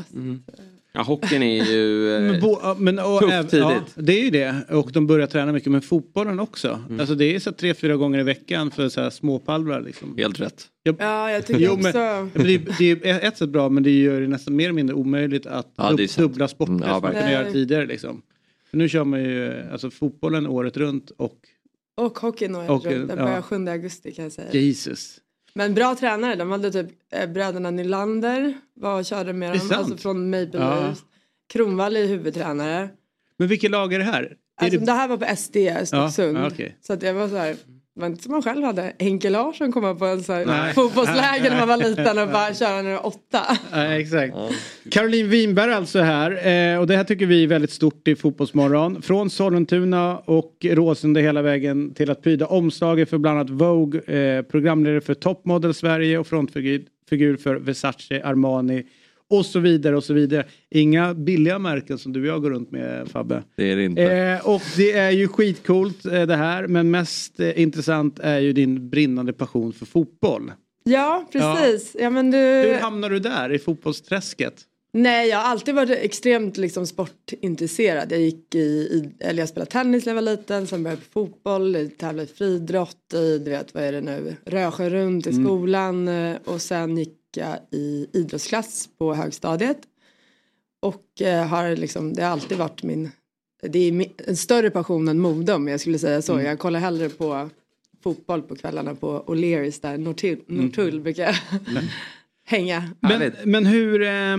Ja, 0.93 1.02
hockeyn 1.02 1.43
är 1.43 1.64
ju 1.64 2.14
eh, 2.16 2.20
Men, 2.32 2.40
bo, 2.40 2.59
ja, 2.62 2.76
men, 2.78 2.98
och, 2.98 3.20
tufft 3.20 3.51
tidigt. 3.51 3.64
Ja, 3.64 3.82
det 3.94 4.20
är 4.20 4.24
ju 4.24 4.30
det. 4.30 4.55
Och 4.70 4.93
de 4.93 5.06
börjar 5.06 5.26
träna 5.26 5.52
mycket. 5.52 5.72
Men 5.72 5.82
fotbollen 5.82 6.40
också. 6.40 6.80
Mm. 6.88 7.01
Alltså 7.01 7.14
det 7.14 7.34
är 7.34 7.38
så 7.38 7.52
tre, 7.52 7.74
fyra 7.74 7.97
gånger 7.97 8.18
i 8.18 8.22
veckan 8.22 8.70
för 8.70 8.88
så 8.88 9.01
här 9.01 9.10
småpallrar 9.10 9.80
liksom. 9.80 10.16
Helt 10.18 10.40
rätt. 10.40 10.66
Ja, 10.82 11.30
jag 11.30 11.47
tycker 11.47 11.60
Jo, 11.60 11.72
också... 11.72 11.82
men, 11.82 12.30
det, 12.47 12.55
är, 12.55 12.60
det 12.78 13.10
är 13.10 13.28
ett 13.28 13.36
sätt 13.38 13.48
bra 13.48 13.68
men 13.68 13.82
det 13.82 13.90
gör 13.90 14.20
det 14.20 14.28
nästan 14.28 14.56
mer 14.56 14.64
eller 14.64 14.74
mindre 14.74 14.94
omöjligt 14.97 15.47
att 15.47 15.72
Ja, 15.76 15.88
sant. 15.97 16.16
dubbla 16.16 16.48
sporter 16.48 16.72
Mm, 16.72 16.88
ja, 16.88 16.94
som 16.94 17.02
man 17.02 17.12
kunde 17.12 17.32
göra 17.32 17.52
tidigare. 17.52 17.86
Liksom. 17.86 18.22
För 18.70 18.76
nu 18.76 18.88
kör 18.88 19.05
man 19.05 19.20
ju 19.20 19.62
alltså, 19.72 19.90
fotbollen 19.90 20.47
året 20.47 20.76
runt 20.76 21.10
och 21.10 21.36
Och 21.94 22.18
hockeyn 22.18 22.55
året 22.55 22.70
Och, 22.70 22.84
runt. 22.86 23.09
Den 23.09 23.18
ja. 23.18 23.24
börjar 23.24 23.43
7 23.43 23.68
augusti 23.68 24.12
kan 24.12 24.22
jag 24.22 24.32
säga. 24.32 24.52
Jesus. 24.52 25.20
Men 25.56 25.74
bra 25.74 25.94
tränare. 25.94 26.34
De 26.36 26.50
hade 26.50 26.70
typ 26.72 26.88
eh, 27.12 27.26
bröderna 27.30 27.70
Nylander 27.70 28.54
var 28.74 28.98
och 28.98 29.04
körde 29.04 29.32
med 29.32 29.50
dem. 29.50 29.58
sant. 29.60 29.72
Alltså 29.72 29.96
från 29.96 30.30
Maple 30.30 30.50
Ja. 30.60 30.80
Leafs. 30.80 31.04
Kronwall 31.52 31.96
är 31.96 32.06
huvudtränare. 32.06 32.88
Men 33.38 33.48
vilket 33.48 33.70
lag 33.70 33.92
är 33.94 33.98
det 33.98 34.04
här? 34.04 34.22
Är 34.22 34.36
Alltså, 34.64 34.78
det... 34.80 34.86
det 34.86 34.92
här 34.92 35.08
var 35.08 35.16
på 35.16 35.36
SD 35.36 35.56
i 35.56 35.86
Stocksund. 35.86 36.38
Ja, 36.38 36.46
okej. 36.46 36.78
Så 36.80 36.92
att 36.92 37.02
jag 37.02 37.14
var 37.14 37.28
så 37.28 37.36
här. 37.36 37.56
Det 37.97 38.01
var 38.01 38.09
inte 38.09 38.23
som 38.23 38.32
man 38.32 38.43
själv 38.43 38.64
hade. 38.64 38.93
Henke 38.98 39.31
Larsson 39.31 39.73
komma 39.73 39.94
på 39.94 40.05
en 40.05 40.23
så 40.23 40.32
här 40.32 40.47
Nej. 40.47 40.73
fotbollsläger 40.74 41.51
när 41.51 41.59
man 41.59 41.68
var 41.68 41.77
liten 41.77 42.18
och 42.18 42.28
bara 42.28 42.55
köra 42.55 42.82
när 42.82 43.06
åtta. 43.06 43.59
Ja, 43.73 43.85
exakt. 43.85 44.35
Caroline 44.90 45.28
Winberg 45.28 45.73
alltså 45.73 46.01
här. 46.01 46.31
Eh, 46.47 46.81
och 46.81 46.86
det 46.86 46.97
här 46.97 47.05
tycker 47.05 47.27
vi 47.27 47.43
är 47.44 47.47
väldigt 47.47 47.70
stort 47.70 48.09
i 48.09 48.16
Fotbollsmorgon. 48.16 49.02
Från 49.02 49.31
Sollentuna 49.31 50.18
och 50.18 50.56
Råsunda 50.64 51.20
hela 51.20 51.43
vägen 51.43 51.94
till 51.94 52.10
att 52.10 52.23
pryda 52.23 52.47
omslaget 52.47 53.10
för 53.10 53.18
bland 53.18 53.39
annat 53.39 53.51
Vogue, 53.51 54.01
eh, 54.01 54.43
programledare 54.43 55.01
för 55.01 55.14
Top 55.14 55.44
Model 55.44 55.74
Sverige 55.74 56.18
och 56.18 56.27
frontfigur 56.27 56.85
figur 57.09 57.36
för 57.36 57.56
Versace, 57.56 58.23
Armani 58.24 58.86
och 59.30 59.46
så 59.46 59.58
vidare 59.60 59.96
och 59.96 60.04
så 60.04 60.14
vidare. 60.14 60.44
Inga 60.70 61.14
billiga 61.14 61.58
märken 61.58 61.98
som 61.98 62.12
du 62.12 62.20
och 62.20 62.26
jag 62.26 62.42
går 62.42 62.50
runt 62.50 62.70
med 62.70 63.08
Fabbe. 63.08 63.42
Det 63.56 63.72
är 63.72 63.76
det 63.76 63.84
inte. 63.84 64.02
Eh, 64.02 64.48
och 64.48 64.62
det 64.76 64.92
är 64.92 65.10
ju 65.10 65.28
skitcoolt 65.28 66.06
eh, 66.06 66.22
det 66.26 66.36
här 66.36 66.66
men 66.66 66.90
mest 66.90 67.40
eh, 67.40 67.60
intressant 67.60 68.18
är 68.18 68.38
ju 68.38 68.52
din 68.52 68.88
brinnande 68.90 69.32
passion 69.32 69.72
för 69.72 69.86
fotboll. 69.86 70.52
Ja, 70.84 71.28
precis. 71.32 71.96
Ja. 72.00 72.10
men 72.10 72.30
du... 72.30 72.38
Hur 72.38 72.74
hamnar 72.78 73.10
du 73.10 73.18
där 73.18 73.52
i 73.52 73.58
fotbollsträsket? 73.58 74.54
Nej, 74.92 75.28
jag 75.28 75.38
har 75.38 75.44
alltid 75.44 75.74
varit 75.74 75.90
extremt 75.90 76.56
liksom, 76.56 76.86
sportintresserad. 76.86 78.12
Jag 78.12 78.20
gick 78.20 78.54
i, 78.54 78.58
i, 78.58 79.10
eller 79.20 79.42
jag 79.42 79.48
spelade 79.48 79.70
tennis 79.70 80.06
när 80.06 80.10
jag 80.10 80.22
var 80.22 80.30
liten, 80.30 80.66
sen 80.66 80.82
började 80.82 81.00
jag 81.02 81.12
på 81.12 81.26
fotboll, 81.26 81.90
tävlade 81.98 82.22
i 82.28 82.34
friidrott 82.34 83.14
i, 83.14 83.38
du 83.38 83.50
vet 83.50 83.74
vad 83.74 83.82
är 83.84 83.92
det 83.92 84.00
nu, 84.00 84.36
Rösjö 84.44 84.90
runt 84.90 85.26
i 85.26 85.30
Mm. 85.30 85.44
skolan 85.44 86.08
eh, 86.08 86.36
och 86.44 86.62
sen 86.62 86.98
gick 86.98 87.18
jag 87.36 87.58
i 87.72 88.06
idrottsklass 88.12 88.88
på 88.98 89.14
högstadiet. 89.14 89.78
Och 90.82 91.22
eh, 91.22 91.46
har 91.46 91.76
liksom, 91.76 92.12
det 92.12 92.22
har 92.22 92.30
alltid 92.30 92.58
varit 92.58 92.82
min, 92.82 93.10
det 93.62 93.78
är 93.78 94.06
en 94.26 94.36
större 94.36 94.70
passion 94.70 95.08
än 95.08 95.18
mode 95.20 95.54
om 95.54 95.68
jag 95.68 95.80
skulle 95.80 95.98
säga 95.98 96.22
så. 96.22 96.32
Mm. 96.32 96.46
Jag 96.46 96.58
kollar 96.58 96.80
hellre 96.80 97.08
på 97.08 97.50
fotboll 98.02 98.42
på 98.42 98.56
kvällarna 98.56 98.94
på 98.94 99.24
O'Learys 99.26 99.82
där, 99.82 99.98
Norrtull, 99.98 100.38
Norrtull 100.46 101.00
brukar 101.00 101.22
jag 101.24 101.34
hänga. 102.48 102.90
Men, 103.00 103.32
men 103.44 103.66
hur, 103.66 104.02
eh, 104.02 104.36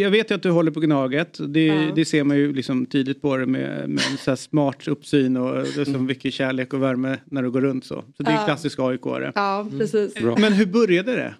jag 0.00 0.10
vet 0.10 0.30
ju 0.30 0.34
att 0.34 0.42
du 0.42 0.50
håller 0.50 0.70
på 0.70 0.80
Gnaget. 0.80 1.38
Det, 1.48 1.66
Ja. 1.66 1.92
det 1.94 2.04
ser 2.04 2.24
man 2.24 2.36
ju 2.36 2.52
liksom 2.52 2.86
tidigt 2.86 3.22
på 3.22 3.36
det 3.36 3.46
med, 3.46 3.88
med 3.90 4.02
en 4.10 4.16
så 4.18 4.30
här 4.30 4.36
smart 4.36 4.88
uppsyn 4.88 5.36
och 5.36 5.54
det 5.54 5.76
är 5.76 5.84
som 5.84 6.06
mycket 6.06 6.34
kärlek 6.34 6.72
och 6.74 6.82
värme 6.82 7.16
när 7.24 7.42
du 7.42 7.50
går 7.50 7.60
runt 7.60 7.84
så. 7.84 8.04
Så 8.16 8.22
det 8.22 8.30
är 8.30 8.34
Ja. 8.34 8.44
klassisk 8.44 8.78
AIK-are. 8.78 9.32
Ja, 9.34 9.66
precis. 9.78 10.14
Men 10.38 10.52
hur 10.52 10.66
började 10.66 11.16
det? 11.16 11.34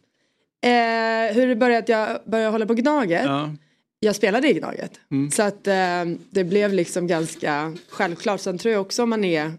Eh, 0.61 1.35
hur 1.35 1.47
det 1.47 1.57
började 1.57 1.79
att 1.79 1.89
jag 1.89 2.31
började 2.31 2.51
hålla 2.51 2.67
på 2.67 2.75
Gnaget. 2.75 3.25
Ja. 3.25 3.51
Jag 4.01 4.17
spelade 4.17 4.49
i 4.51 4.53
Gnaget. 4.53 5.01
Mm. 5.11 5.31
Så 5.31 5.43
att 5.43 5.67
eh, 5.67 6.05
det 6.31 6.45
blev 6.45 6.73
liksom 6.73 7.07
ganska 7.07 7.77
självklart. 7.89 8.41
Sen 8.41 8.59
tror 8.59 8.73
jag 8.73 8.81
också 8.81 9.03
om 9.03 9.11
man 9.11 9.25
är 9.25 9.53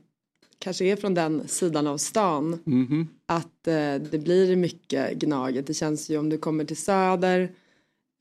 kanske 0.60 0.86
är 0.86 0.96
från 0.96 1.14
den 1.14 1.48
sidan 1.48 1.88
av 1.88 1.98
stan 1.98 2.60
Mhm. 2.66 3.08
att 3.26 3.68
eh, 3.68 3.96
det 4.12 4.24
blir 4.24 4.56
mycket 4.56 5.14
Gnaget. 5.14 5.68
Det 5.68 5.74
känns 5.74 6.10
ju 6.10 6.18
om 6.18 6.30
du 6.30 6.38
kommer 6.38 6.66
till 6.66 6.78
Söder 6.78 7.42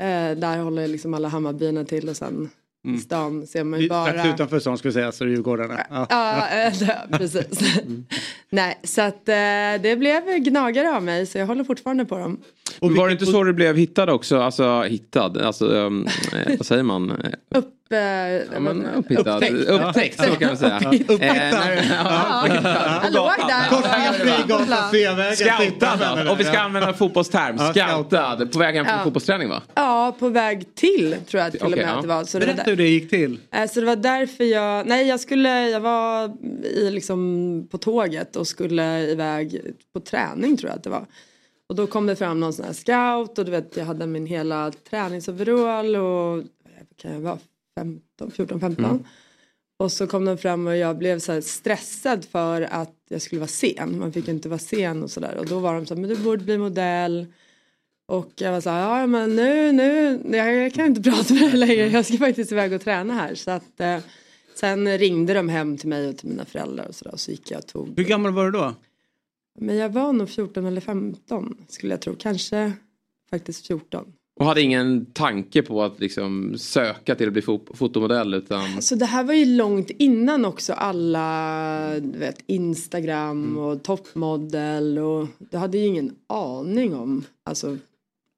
eh, 0.01 0.39
där 0.39 0.59
håller 0.59 0.89
liksom 0.89 1.15
alla 1.15 1.29
Hammarbyarna 1.29 1.85
till 1.85 2.09
och 2.09 2.17
sen 2.17 2.51
Mm. 2.87 2.99
stan 3.01 3.47
ser 3.47 3.65
man 3.65 3.81
ju 3.81 3.87
Strax 3.87 4.17
bara 4.23 4.35
utanför 4.35 4.59
stan 4.61 4.79
vi 4.89 4.93
säga 4.93 5.13
så 5.13 5.25
är 5.25 5.29
det 5.29 5.35
Djurgårdarna. 5.35 5.81
Ja. 5.91 6.07
Ja, 6.11 6.45
det- 6.81 7.19
precis. 7.19 7.61
Nej, 8.51 8.79
så 8.85 9.03
att 9.03 9.29
eh, 9.29 9.35
det 9.83 9.99
blev 9.99 10.23
gnagare 10.39 10.97
av 10.97 11.03
mig 11.03 11.27
så 11.27 11.39
jag 11.39 11.47
håller 11.47 11.65
fortfarande 11.65 12.05
på 12.05 12.19
dem. 12.19 12.41
Och 12.81 12.93
var 12.93 13.07
det 13.07 13.13
inte 13.13 13.27
så 13.27 13.45
du 13.45 13.53
blev 13.53 13.77
hittad 13.77 14.11
också? 14.11 14.39
Alltså 14.41 14.83
hittad, 14.83 15.39
alltså 15.39 15.67
um, 15.67 16.07
vad 16.59 16.67
säger 16.67 16.83
man? 16.83 17.11
Upp, 17.55 17.75
eh, 17.93 17.99
Ja, 18.53 18.61
men 18.61 18.87
upphittad. 18.87 19.35
Upptäckt. 19.35 19.69
Upptäckt, 19.69 20.25
så 20.25 20.31
kan 20.37 20.49
man 20.49 20.57
säga. 20.57 20.77
Eh, 20.77 20.83
låg 23.13 23.31
där. 23.49 23.69
Korsningen 23.71 24.15
Frigatan, 24.15 24.91
Sveavägen. 24.91 25.37
Scoutad? 25.37 26.31
Om 26.31 26.39
vi 26.39 26.45
ska 26.45 26.59
använda 26.59 26.89
en 26.89 26.95
fotbollsterm. 26.95 27.59
Scoutad. 27.59 28.47
På 28.53 28.59
väg 28.59 28.75
hem 28.75 28.87
från 28.87 29.05
fotbollsträning 29.05 29.49
va? 29.49 29.63
Ja, 29.75 30.17
på 30.19 30.29
väg 30.29 30.75
till 30.75 31.17
tror 31.31 31.43
jag 31.43 31.53
till 31.53 31.63
och 31.63 31.71
med 31.71 31.95
att 31.95 32.03
det 32.03 32.09
var. 32.09 32.25
Så 32.25 32.39
det 32.39 32.47
var, 32.47 32.53
Berätta 32.55 32.71
hur 32.71 32.77
det 32.77 32.89
gick 32.89 33.11
till. 33.11 33.39
Eh, 33.55 33.67
så 33.71 33.81
det 33.81 33.87
var 33.87 33.97
därför 33.97 34.45
jag, 34.45 34.87
nej 34.87 35.07
jag 35.09 35.21
skulle, 35.21 35.69
jag 35.69 35.81
var 35.81 36.31
i, 36.65 36.91
liksom 36.91 37.69
på 37.71 37.79
tåget 37.79 38.37
och 38.37 38.47
skulle 38.47 39.01
iväg 39.01 39.61
på 39.93 40.01
träning 40.01 40.57
tror 40.57 40.71
jag 40.71 40.77
att 40.77 40.85
det 40.85 40.91
var. 40.91 41.07
Och 41.69 41.75
då 41.75 41.87
kom 41.87 42.07
det 42.07 42.17
fram 42.17 42.41
någon 42.41 42.53
sån 42.53 42.65
här 42.65 42.73
scout 42.73 43.39
och 43.39 43.45
du 43.45 43.51
vet 43.51 43.77
jag 43.77 43.85
hade 43.85 44.07
min 44.07 44.27
hela 44.27 44.73
träningsoverall 44.91 45.97
och 45.97 46.43
kan 47.03 47.13
jag 47.13 47.21
vara, 47.21 47.39
15, 47.79 48.31
14, 48.31 48.61
15. 48.61 48.85
Mm. 48.85 49.05
Och 49.79 49.93
så 49.93 50.07
kom 50.07 50.25
de 50.25 50.39
fram 50.39 50.67
och 50.67 50.77
jag 50.77 50.99
blev 50.99 51.19
så 51.19 51.43
stressad 51.43 52.25
för 52.25 52.63
att 52.63 52.95
jag 53.09 53.23
skulle 53.23 53.39
vara 53.39 53.49
sen. 53.49 53.99
Man 53.99 54.13
fick 54.13 54.29
inte 54.29 54.49
vara 54.49 54.59
sen 54.59 55.03
och 55.03 55.11
sådär. 55.11 55.37
Och 55.39 55.47
då 55.47 55.59
var 55.59 55.75
de 55.75 55.87
så 55.87 55.95
här, 55.95 56.01
men 56.01 56.11
du 56.11 56.17
borde 56.17 56.45
bli 56.45 56.59
modell. 56.59 57.27
Och 58.07 58.33
jag 58.37 58.53
var 58.53 58.61
så 58.61 58.71
här, 58.71 59.01
ja 59.01 59.07
men 59.07 59.37
nu, 59.37 59.73
nu, 59.73 60.21
jag, 60.37 60.55
jag 60.55 60.75
kan 60.75 60.87
inte 60.87 61.03
prata 61.11 61.35
med 61.35 61.43
dig 61.43 61.57
längre. 61.57 61.89
Jag 61.89 62.07
ska 62.07 62.17
faktiskt 62.17 62.53
iväg 62.53 62.73
och 62.73 62.81
träna 62.81 63.15
här. 63.15 63.35
Så 63.35 63.51
att, 63.51 63.81
eh, 63.81 63.99
sen 64.55 64.99
ringde 64.99 65.35
de 65.35 65.49
hem 65.49 65.77
till 65.77 65.89
mig 65.89 66.09
och 66.09 66.17
till 66.17 66.29
mina 66.29 66.45
föräldrar 66.45 66.87
och 66.87 66.95
sådär. 66.95 67.13
Och 67.13 67.21
så 67.21 67.31
gick 67.31 67.51
jag 67.51 67.59
och 67.59 67.67
tog. 67.67 67.93
Hur 67.97 68.05
gammal 68.05 68.33
var 68.33 68.45
du 68.45 68.51
då? 68.51 68.75
Men 69.59 69.77
jag 69.77 69.89
var 69.89 70.13
nog 70.13 70.31
14 70.31 70.67
eller 70.67 70.81
15 70.81 71.57
skulle 71.69 71.93
jag 71.93 72.01
tro. 72.01 72.17
Kanske 72.19 72.73
faktiskt 73.31 73.67
14. 73.67 74.13
Och 74.39 74.45
hade 74.45 74.63
ingen 74.63 75.07
tanke 75.07 75.63
på 75.63 75.83
att 75.83 76.01
liksom 76.01 76.59
söka 76.59 77.15
till 77.15 77.27
att 77.27 77.33
bli 77.33 77.43
fo- 77.43 77.77
fotomodell 77.77 78.35
utan... 78.35 78.83
Så 78.83 78.95
det 78.95 79.05
här 79.05 79.25
var 79.25 79.35
ju 79.35 79.45
långt 79.45 79.91
innan 79.91 80.45
också 80.45 80.73
alla 80.73 82.01
vet, 82.01 82.37
Instagram 82.47 83.59
och 83.59 83.83
toppmodell 83.83 84.99
och 84.99 85.27
du 85.39 85.57
hade 85.57 85.79
ju 85.79 85.87
ingen 85.87 86.15
aning 86.27 86.95
om 86.95 87.25
alltså, 87.45 87.77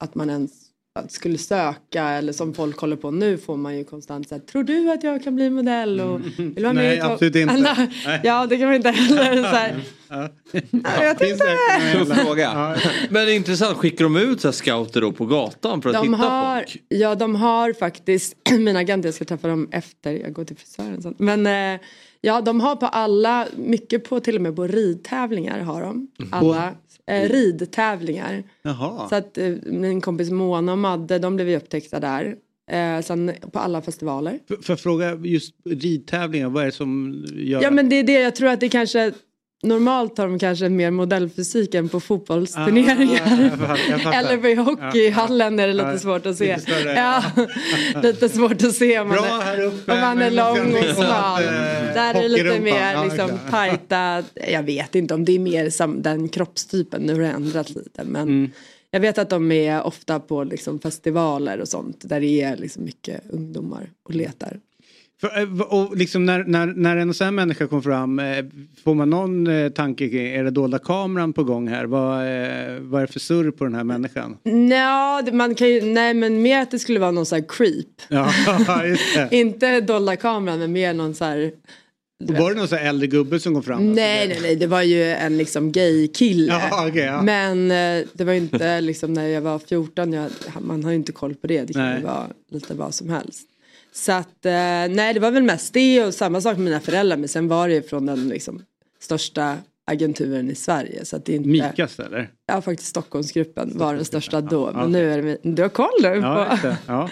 att 0.02 0.14
man 0.14 0.30
ens 0.30 0.69
skulle 1.08 1.38
söka 1.38 2.04
eller 2.04 2.32
som 2.32 2.54
folk 2.54 2.78
håller 2.78 2.96
på 2.96 3.10
nu 3.10 3.38
får 3.38 3.56
man 3.56 3.78
ju 3.78 3.84
konstant 3.84 4.28
säga 4.28 4.40
tror 4.40 4.62
du 4.62 4.92
att 4.92 5.02
jag 5.02 5.24
kan 5.24 5.34
bli 5.34 5.50
modell 5.50 6.00
och 6.00 6.20
vill 6.20 6.54
du 6.54 6.62
vara 6.62 6.72
med 6.72 6.84
Nej, 6.84 6.96
i 6.96 7.00
topp-" 7.00 7.12
absolut 7.12 7.36
inte. 7.36 7.54
Nej, 7.54 7.90
Nej. 8.06 8.20
Ja 8.24 8.46
det 8.46 8.56
kan 8.56 8.66
man 8.66 8.74
inte 8.74 8.90
heller 8.90 9.42
så 9.42 9.48
här. 9.48 9.80
Ja. 10.08 10.28
Ja, 10.70 11.04
jag 11.04 11.18
tänkte 11.18 11.44
Tuff 11.92 12.18
fråga. 12.18 12.76
Men 13.10 13.26
det 13.26 13.32
är 13.32 13.36
intressant, 13.36 13.76
skickar 13.76 14.04
de 14.04 14.16
ut 14.16 14.40
så 14.40 14.48
här 14.48 14.52
scouter 14.52 15.00
då 15.00 15.12
på 15.12 15.26
gatan 15.26 15.82
för 15.82 15.90
att 15.90 15.96
de 15.96 16.14
hitta 16.14 16.26
har, 16.26 16.56
folk? 16.56 16.82
ja 16.88 17.14
de 17.14 17.34
har 17.34 17.72
faktiskt, 17.72 18.36
mina 18.58 18.78
agenter, 18.78 19.08
jag 19.08 19.14
ska 19.14 19.24
träffa 19.24 19.48
dem 19.48 19.68
efter, 19.72 20.12
jag 20.12 20.32
går 20.32 20.44
till 20.44 20.56
frisören 20.56 21.02
sen. 21.02 21.14
Men 21.18 21.46
eh, 21.46 21.80
ja 22.20 22.40
de 22.40 22.60
har 22.60 22.76
på 22.76 22.86
alla, 22.86 23.46
mycket 23.56 24.08
på 24.08 24.20
till 24.20 24.36
och 24.36 24.42
med 24.42 24.56
på 24.56 24.66
ridtävlingar 24.66 25.60
har 25.60 25.80
de. 25.80 26.08
Alla 26.30 26.74
eh, 27.06 27.28
ridtävlingar. 27.28 28.42
Jaha. 28.62 29.08
Så 29.08 29.14
att 29.14 29.38
eh, 29.38 29.52
min 29.66 30.00
kompis 30.00 30.30
Mona 30.30 30.72
och 30.72 30.78
Madde 30.78 31.18
de 31.18 31.36
blev 31.36 31.48
ju 31.48 31.56
upptäckta 31.56 32.00
där. 32.00 32.34
Eh, 32.70 33.00
sen 33.02 33.32
på 33.52 33.58
alla 33.58 33.82
festivaler. 33.82 34.38
F- 34.50 34.56
Får 34.62 34.72
jag 34.72 34.80
fråga 34.80 35.14
just 35.24 35.54
ridtävlingar, 35.64 36.48
vad 36.48 36.62
är 36.62 36.66
det 36.66 36.72
som 36.72 37.24
gör 37.34 37.62
Ja 37.62 37.70
men 37.70 37.88
det 37.88 37.96
är 37.96 38.04
det, 38.04 38.12
jag 38.20 38.36
tror 38.36 38.48
att 38.48 38.60
det 38.60 38.68
kanske 38.68 39.12
Normalt 39.62 40.18
har 40.18 40.26
de 40.28 40.38
kanske 40.38 40.68
mer 40.68 40.90
modellfysik 40.90 41.74
än 41.74 41.88
på 41.88 42.00
fotbollsturneringar. 42.00 43.22
Ah, 43.68 43.76
jag 43.90 44.00
fattar. 44.02 44.18
Eller 44.18 44.46
i 44.46 44.54
hockeyhallen 44.54 45.58
är 45.58 45.66
det 45.66 45.72
lite 45.72 45.88
Ja. 45.88 45.98
svårt 45.98 46.26
att 46.26 46.36
se. 46.36 46.56
Lite. 46.56 46.72
Ja, 46.96 47.22
lite 48.02 48.28
svårt 48.28 48.62
att 48.62 48.74
se 48.74 48.98
om 49.00 49.08
man 49.08 49.18
är, 49.24 49.60
uppe, 49.60 49.92
om 49.92 50.00
man 50.00 50.22
är 50.22 50.30
lång 50.30 50.72
och 50.74 50.94
smal. 50.96 51.42
eh, 51.42 51.48
Där 51.94 52.14
är 52.14 52.22
det 52.22 52.28
lite 52.28 52.60
mer 52.60 53.04
liksom, 53.04 53.30
tajta. 53.50 54.22
Jag 54.50 54.62
vet 54.62 54.94
inte 54.94 55.14
om 55.14 55.24
det 55.24 55.32
är 55.34 55.38
mer 55.38 55.70
som 55.70 56.02
den 56.02 56.28
kroppstypen. 56.28 57.02
Nu 57.02 57.12
har 57.14 57.20
det 57.20 57.28
ändrats 57.28 57.70
lite. 57.70 58.04
Men 58.04 58.22
Mm. 58.28 58.50
jag 58.90 59.00
vet 59.00 59.18
att 59.18 59.30
de 59.30 59.52
är 59.52 59.82
ofta 59.82 60.20
på 60.20 60.44
liksom, 60.44 60.78
festivaler 60.78 61.60
och 61.60 61.68
sånt. 61.68 62.00
Där 62.08 62.20
det 62.20 62.42
är 62.42 62.56
liksom, 62.56 62.84
mycket 62.84 63.20
ungdomar 63.30 63.90
och 64.04 64.14
letar. 64.14 64.58
För, 65.20 65.40
eh, 65.40 65.60
och 65.60 65.96
liksom 65.96 66.26
när, 66.26 66.44
när, 66.44 66.66
när 66.66 66.96
en 66.96 67.14
sån 67.14 67.24
här 67.24 67.32
människa 67.32 67.66
kom 67.66 67.82
fram, 67.82 68.18
eh, 68.18 68.44
får 68.84 68.94
man 68.94 69.10
någon 69.10 69.46
eh, 69.46 69.68
tanke 69.68 70.08
kring, 70.08 70.26
är 70.26 70.44
det 70.44 70.50
dolda 70.50 70.78
kameran 70.78 71.32
på 71.32 71.44
gång 71.44 71.68
här? 71.68 71.84
Vad, 71.84 72.16
vad 72.80 73.02
är 73.02 73.06
det 73.06 73.12
för 73.12 73.20
surr 73.20 73.50
på 73.50 73.64
den 73.64 73.74
här 73.74 73.84
människan? 73.84 74.36
Nja, 74.44 75.22
man 75.32 75.54
kan 75.54 75.68
ju, 75.68 75.82
nej 75.82 76.14
men 76.14 76.42
mer 76.42 76.60
att 76.60 76.70
det 76.70 76.78
skulle 76.78 77.00
vara 77.00 77.10
någon 77.10 77.26
sån 77.26 77.38
här 77.38 77.46
creep. 77.48 77.86
Ja, 78.08 78.84
just 78.86 79.14
det. 79.14 79.28
Inte 79.36 79.80
dolda 79.80 80.16
kameran 80.16 80.58
men 80.58 80.72
mer 80.72 80.94
någon 80.94 81.14
så 81.14 81.24
här 81.24 81.52
Var 82.18 82.50
det 82.50 82.56
någon 82.56 82.68
sån 82.68 82.78
här 82.78 82.88
äldre 82.88 83.06
gubbe 83.06 83.40
som 83.40 83.54
kom 83.54 83.62
fram? 83.62 83.92
Nej, 83.92 84.28
nej, 84.28 84.38
nej, 84.42 84.56
det 84.56 84.66
var 84.66 84.82
ju 84.82 85.04
en 85.04 85.38
liksom 85.38 85.72
gay-kille. 85.72 86.52
Ja, 86.52 86.88
okej, 86.88 87.04
ja. 87.04 87.22
Men 87.22 87.70
eh, 87.70 88.06
det 88.12 88.24
var 88.24 88.32
ju 88.32 88.38
inte 88.38 88.80
liksom 88.80 89.12
när 89.12 89.26
jag 89.26 89.40
var 89.40 89.58
14, 89.58 90.12
jag, 90.12 90.30
man 90.60 90.84
har 90.84 90.90
ju 90.90 90.96
inte 90.96 91.12
koll 91.12 91.34
på 91.34 91.46
det. 91.46 91.62
Det 91.64 91.72
kan 91.72 91.82
Nej. 91.82 91.98
ju 91.98 92.04
vara 92.04 92.26
lite 92.50 92.74
vad 92.74 92.94
som 92.94 93.10
helst. 93.10 93.49
Så 93.92 94.12
att, 94.12 94.46
eh, 94.46 94.52
nej 94.90 95.14
det 95.14 95.20
var 95.20 95.30
väl 95.30 95.42
mest 95.42 95.74
det 95.74 96.04
och 96.04 96.14
samma 96.14 96.40
sak 96.40 96.56
med 96.56 96.64
mina 96.64 96.80
föräldrar. 96.80 97.16
Men 97.16 97.28
sen 97.28 97.48
var 97.48 97.68
det 97.68 97.74
ju 97.74 97.82
från 97.82 98.06
den 98.06 98.28
liksom 98.28 98.62
största 99.00 99.56
agenturen 99.90 100.50
i 100.50 100.54
Sverige. 100.54 101.04
Så 101.04 101.16
att 101.16 101.24
det 101.24 101.32
är 101.32 101.36
inte... 101.36 101.48
Mikas 101.48 101.98
eller? 101.98 102.30
Ja, 102.46 102.62
faktiskt 102.62 102.90
Stockholmsgruppen 102.90 103.78
var 103.78 103.94
den 103.94 104.04
största 104.04 104.40
då. 104.40 104.66
Men 104.66 104.80
okej. 104.80 104.92
nu 104.92 105.12
är 105.12 105.22
det, 105.22 105.38
du 105.42 105.62
har 105.62 105.68
koll 105.68 105.90
nu 106.02 106.08
Ja, 106.08 106.58
på... 106.62 106.76
Ja. 106.86 107.10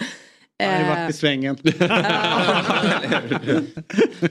Jag 0.57 0.71
har 0.71 0.79
ju 0.79 0.85
varit 0.85 1.09
i 1.09 1.13
svängen. 1.13 1.57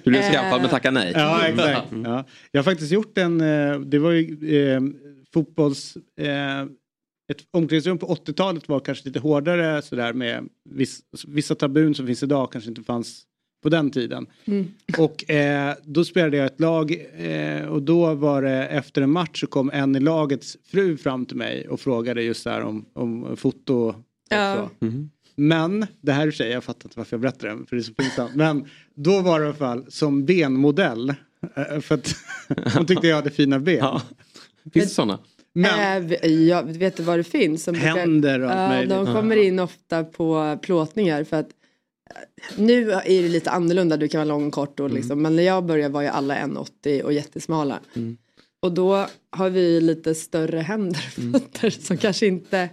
Du 0.05 0.11
blev 0.11 0.23
skaffad 0.33 0.61
men 0.61 0.71
tackade 0.71 1.01
nej. 1.01 1.13
Ja, 1.15 1.47
exakt. 1.47 1.87
Ja. 2.05 2.25
Jag 2.51 2.59
har 2.59 2.65
faktiskt 2.65 2.93
gjort 2.93 3.19
en, 3.19 3.41
eh, 3.41 3.81
det 3.81 3.99
var 3.99 4.11
ju 4.11 4.75
eh, 4.75 4.81
fotbolls... 5.35 5.97
Eh, 6.21 6.67
ett 7.29 7.39
omklädningsrum 7.51 7.99
på 7.99 8.07
80-talet 8.07 8.69
var 8.69 8.81
kanske 8.81 9.09
lite 9.09 9.19
hårdare 9.19 9.83
sådär 9.83 10.13
med 10.13 10.49
viss, 10.71 11.01
vissa 11.27 11.55
tabun 11.55 11.95
som 11.95 12.07
finns 12.07 12.23
idag 12.23 12.53
kanske 12.53 12.71
inte 12.71 12.83
fanns 12.83 13.23
på 13.63 13.69
den 13.69 13.91
tiden. 13.91 14.27
Mm. 14.45 14.67
Och 14.99 15.31
eh, 15.31 15.75
då 15.85 16.05
spelade 16.05 16.37
jag 16.37 16.47
ett 16.47 16.61
lag 16.61 16.97
eh, 17.19 17.65
och 17.67 17.83
då 17.83 18.15
var 18.15 18.43
det 18.43 18.67
efter 18.67 19.03
en 19.03 19.11
match 19.11 19.41
så 19.41 19.47
kom 19.47 19.71
en 19.71 19.97
i 19.97 20.01
lagets 20.01 20.57
fru 20.65 20.97
fram 20.97 21.27
till 21.27 21.37
mig 21.37 21.69
och 21.69 21.81
frågade 21.81 22.23
just 22.23 22.45
där 22.45 22.61
om, 22.63 22.85
om 22.93 23.37
foto. 23.37 23.75
Och 23.75 23.95
Ja. 24.31 24.71
så. 24.81 24.87
Men, 25.37 25.87
det 26.01 26.13
här 26.13 26.23
är 26.23 26.27
i 26.27 26.31
och 26.31 26.35
för 26.35 26.37
sig, 26.37 26.51
jag 26.51 26.65
fattar 26.65 26.87
inte 26.87 26.99
varför 26.99 27.15
jag 27.17 27.21
berättar 27.21 27.49
det, 27.49 27.67
för 27.67 27.77
det 27.77 27.81
är 27.81 27.85
så 27.85 27.95
pinsamt. 27.95 28.35
Men 28.35 28.65
då 28.95 29.21
var 29.21 29.39
det 29.41 29.45
i 29.45 29.49
alla 29.49 29.57
fall 29.57 29.85
som 29.89 30.25
benmodell. 30.25 31.15
eh, 31.57 31.81
För 31.81 31.95
att 31.95 32.15
hon 32.75 32.87
tyckte 32.87 33.07
jag 33.09 33.17
hade 33.17 33.31
fina 33.31 33.59
ben. 33.59 34.01
Finns 34.73 34.85
det 34.89 34.95
sådana? 34.95 35.19
Men, 35.53 36.03
Eh, 36.03 36.19
vi- 36.23 36.49
ja, 36.49 36.63
vet 36.63 37.01
vad 37.01 37.19
det 37.19 37.25
finns? 37.25 37.65
Som 37.65 37.75
Händer 37.75 38.41
och 38.41 38.51
allt 38.51 38.71
möjligt. 38.71 38.91
De 38.91 39.07
kommer 39.07 39.37
in 39.37 39.59
ofta 39.59 40.05
på 40.05 40.59
plåtningar 40.63 41.25
för 41.25 41.37
att 41.37 41.49
eh, 42.11 42.61
nu 42.63 42.91
är 42.93 43.23
det 43.23 43.29
lite 43.29 43.51
annorlunda, 43.51 43.97
du 43.97 44.09
kan 44.09 44.19
vara 44.19 44.29
lång 44.29 44.47
och 44.47 44.53
kort 44.53 44.81
och 44.81 44.91
liksom, 44.91 45.23
men 45.23 45.37
när 45.37 45.43
jag 45.43 45.65
började 45.65 45.95
var 45.95 46.03
ju 46.03 46.09
alla 46.09 46.35
1,80 46.37 47.03
och 47.03 47.13
jättesmala. 47.13 47.81
Och 48.61 48.73
då 48.73 49.07
har 49.31 49.51
vi 49.51 49.81
lite 49.81 50.15
större 50.15 50.59
händer 50.59 51.05
och 51.17 51.41
fötter 51.41 51.71
som 51.71 51.97
kanske 51.97 52.27
inte 52.27 52.69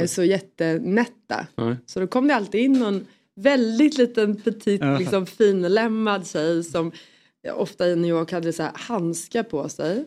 är 0.00 0.06
så 0.06 0.24
jättenätta. 0.24 1.46
Så 1.86 2.00
då 2.00 2.06
kom 2.06 2.28
det 2.28 2.34
alltid 2.34 2.60
in 2.60 2.72
någon 2.72 3.06
väldigt 3.36 3.98
liten 3.98 4.36
petit 4.36 4.80
Ja. 4.80 4.98
liksom 4.98 5.26
finlämmad 5.26 6.26
tjej 6.26 6.64
som 6.64 6.92
ofta 7.54 7.88
i 7.88 7.96
New 7.96 8.10
York 8.10 8.32
hade 8.32 8.52
så 8.52 8.68
handskar 8.74 9.42
på 9.42 9.68
sig. 9.68 10.04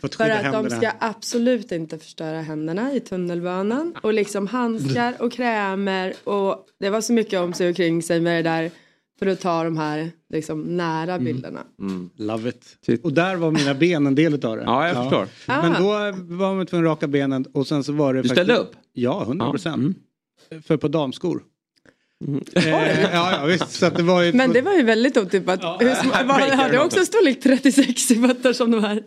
För 0.00 0.06
att 0.06 0.14
För 0.14 0.24
skydda 0.24 0.58
att 0.58 0.70
de 0.70 0.76
ska 0.76 0.92
absolut 1.00 1.72
inte 1.72 1.98
förstöra 1.98 2.40
händerna 2.40 2.92
i 2.92 3.00
tunnelbanan. 3.00 3.94
Och 4.02 4.12
liksom 4.14 4.46
handskar 4.46 5.14
och 5.18 5.32
krämer 5.32 6.14
och 6.24 6.66
det 6.80 6.90
var 6.90 7.00
så 7.00 7.12
mycket 7.12 7.40
om 7.40 7.52
sig 7.52 7.70
och 7.70 7.76
kring 7.76 8.02
sig 8.02 8.20
med 8.20 8.44
det 8.44 8.50
där. 8.50 8.70
För 9.18 9.26
att 9.26 9.40
ta 9.40 9.64
de 9.64 9.76
här 9.76 10.10
liksom 10.32 10.60
nära 10.62 11.18
bilderna. 11.18 11.60
Love 12.16 12.48
it. 12.48 13.00
Och 13.02 13.12
där 13.12 13.36
var 13.36 13.50
mina 13.50 13.74
ben 13.74 14.06
en 14.06 14.14
del 14.14 14.34
utav 14.34 14.56
det. 14.56 14.62
Ja, 14.62 14.88
jag 14.88 14.96
förstår. 14.96 15.28
Men 15.46 15.72
Ah. 15.74 15.78
då 15.78 15.88
var 16.36 16.54
man 16.54 16.66
tvungen 16.66 16.86
att 16.86 16.90
raka 16.90 17.06
benen 17.06 17.44
och 17.54 17.66
sen 17.66 17.84
så 17.84 17.92
var 17.92 18.14
det 18.14 18.22
Du 18.22 18.28
faktiskt... 18.28 18.44
ställde 18.46 18.62
upp? 18.62 18.72
Ja, 18.92 19.22
100 19.22 19.50
procent. 19.50 19.96
Mm. 20.50 20.62
För 20.62 20.76
på 20.76 20.88
damskor. 20.88 21.42
Eh, 22.54 23.02
ja, 23.12 23.32
ja, 23.32 23.44
visst. 23.46 23.70
Så 23.70 23.86
att 23.86 23.96
det 23.96 24.02
var 24.02 24.22
ju... 24.22 24.32
Men 24.32 24.52
det 24.52 24.60
var 24.62 24.72
ju 24.72 24.82
väldigt 24.82 25.16
otippat. 25.16 25.60
Hur 25.62 25.88
sm- 25.88 26.26
var, 26.26 26.56
har 26.56 26.70
du 26.70 26.78
också 26.78 27.04
storlek 27.04 27.42
36 27.42 28.10
i 28.10 28.14
fötter 28.28 28.52
som 28.52 28.70
de 28.70 28.84
här? 28.84 29.02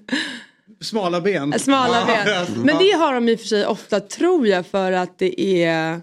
Smala 0.81 1.21
ben. 1.21 1.59
Smala 1.59 2.05
ben. 2.05 2.45
Men 2.65 2.77
det 2.77 2.91
har 2.91 3.13
de 3.13 3.29
i 3.29 3.35
och 3.35 3.39
för 3.39 3.47
sig 3.47 3.65
ofta 3.65 3.99
tror 3.99 4.47
jag 4.47 4.67
för 4.67 4.91
att 4.91 5.17
det 5.19 5.63
är 5.63 6.01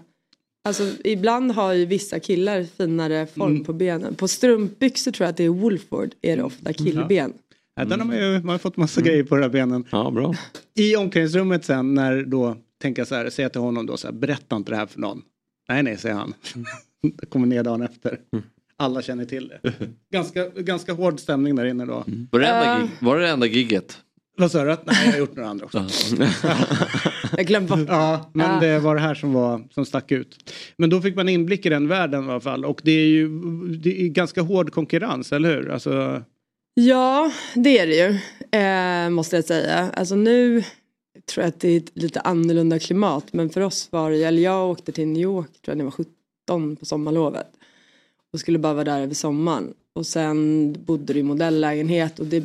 Alltså 0.67 0.91
ibland 1.03 1.51
har 1.51 1.73
ju 1.73 1.85
vissa 1.85 2.19
killar 2.19 2.63
finare 2.77 3.27
form 3.27 3.51
Mm. 3.51 3.63
på 3.63 3.73
benen. 3.73 4.15
På 4.15 4.27
strumpbyxor 4.27 5.11
tror 5.11 5.25
jag 5.25 5.29
att 5.29 5.37
det 5.37 5.43
är 5.43 5.49
Wolford 5.49 6.09
är 6.21 6.37
det 6.37 6.43
ofta 6.43 6.73
killben. 6.73 7.33
Ja, 7.75 7.85
den 7.85 7.99
har 7.99 8.07
man, 8.07 8.17
ju, 8.17 8.31
man 8.39 8.49
har 8.49 8.57
fått 8.57 8.77
massa 8.77 9.01
grejer 9.01 9.23
på 9.23 9.35
de 9.35 9.41
här 9.41 9.49
benen. 9.49 9.85
Ja, 9.91 10.11
bra. 10.11 10.35
I 10.75 10.95
omklädningsrummet 10.95 11.65
sen 11.65 11.93
när 11.93 12.23
då 12.23 12.57
tänker 12.81 12.99
jag 12.99 13.07
så 13.07 13.15
här, 13.15 13.29
säger 13.29 13.45
jag 13.45 13.51
till 13.51 13.61
honom 13.61 13.85
då 13.85 13.97
så 13.97 14.07
här, 14.07 14.13
berätta 14.13 14.55
inte 14.55 14.71
det 14.71 14.75
här 14.77 14.85
för 14.85 14.99
någon. 14.99 15.21
Nej, 15.69 15.83
nej, 15.83 15.97
säger 15.97 16.15
han. 16.15 16.33
det 17.19 17.25
kommer 17.25 17.47
ner 17.47 17.63
dagen 17.63 17.81
efter. 17.81 18.19
Alla 18.77 19.01
känner 19.01 19.25
till 19.25 19.47
det. 19.47 19.73
Ganska, 20.13 20.49
ganska 20.49 20.93
hård 20.93 21.19
stämning 21.19 21.55
där 21.55 21.65
inne 21.65 21.85
då. 21.85 22.03
Var 22.31 22.39
det, 22.39 22.47
enda 22.47 22.79
gig, 22.81 22.89
var 22.99 23.15
det 23.17 23.23
det 23.23 23.29
enda 23.29 23.45
gigget? 23.45 23.97
Vad 24.37 24.51
sa 24.51 24.63
du? 24.63 24.65
Nej, 24.85 24.95
jag 25.05 25.11
har 25.11 25.19
gjort 25.19 25.35
några 25.35 25.49
andra 25.49 25.65
också. 25.65 25.85
Jag 27.37 27.45
glömde 27.47 27.69
bort. 27.77 27.85
Ja, 27.87 28.31
men 28.33 28.53
Ja. 28.53 28.59
det 28.59 28.79
var 28.79 28.95
det 28.95 29.01
här 29.01 29.15
som, 29.15 29.33
var, 29.33 29.67
som 29.71 29.85
stack 29.85 30.11
ut. 30.11 30.53
Men 30.77 30.89
då 30.89 31.01
fick 31.01 31.15
man 31.15 31.29
inblick 31.29 31.65
i 31.65 31.69
den 31.69 31.87
världen 31.87 32.27
i 32.27 32.31
alla 32.31 32.39
fall. 32.39 32.65
Och 32.65 32.81
det 32.83 32.91
är 32.91 33.07
ju 33.07 33.27
det 33.77 34.01
är 34.01 34.07
ganska 34.07 34.41
hård 34.41 34.71
konkurrens, 34.71 35.31
eller 35.31 35.55
hur? 35.55 35.71
Alltså, 35.71 36.23
Ja, 36.73 37.31
det 37.55 37.79
är 37.79 37.87
det 37.87 37.95
ju. 37.95 38.19
Eh, 38.59 39.09
måste 39.09 39.35
jag 39.35 39.45
säga. 39.45 39.91
Alltså 39.93 40.15
nu 40.15 40.63
tror 41.33 41.43
jag 41.43 41.47
att 41.49 41.59
det 41.59 41.69
är 41.69 41.77
ett 41.77 41.91
lite 41.93 42.19
annorlunda 42.19 42.79
klimat. 42.79 43.25
Men 43.33 43.49
för 43.49 43.61
oss 43.61 43.87
var 43.91 44.11
det, 44.11 44.23
eller 44.23 44.41
jag 44.41 44.69
åkte 44.69 44.91
till 44.91 45.07
New 45.07 45.21
York 45.21 45.47
tror 45.47 45.71
jag 45.71 45.77
när 45.77 45.85
jag 45.85 45.91
var 45.97 46.05
17 46.47 46.75
på 46.75 46.85
sommarlovet. 46.85 47.47
Och 48.33 48.39
skulle 48.39 48.59
bara 48.59 48.73
vara 48.73 48.83
där 48.83 49.01
över 49.01 49.13
sommaren. 49.13 49.73
Och 49.95 50.05
sen 50.05 50.73
bodde 50.85 51.13
du 51.13 51.19
i 51.19 51.23
modellägenhet 51.23 52.19
och 52.19 52.25
det 52.25 52.43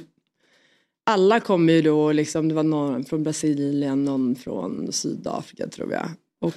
alla 1.07 1.41
kom 1.41 1.69
ju 1.69 1.83
då 1.83 2.13
liksom, 2.13 2.49
det 2.49 2.55
var 2.55 2.63
någon 2.63 3.05
från 3.05 3.23
Brasilien, 3.23 4.05
någon 4.05 4.35
från 4.35 4.93
Sydafrika 4.93 5.69
tror 5.69 5.93
jag. 5.93 6.09
Och 6.41 6.55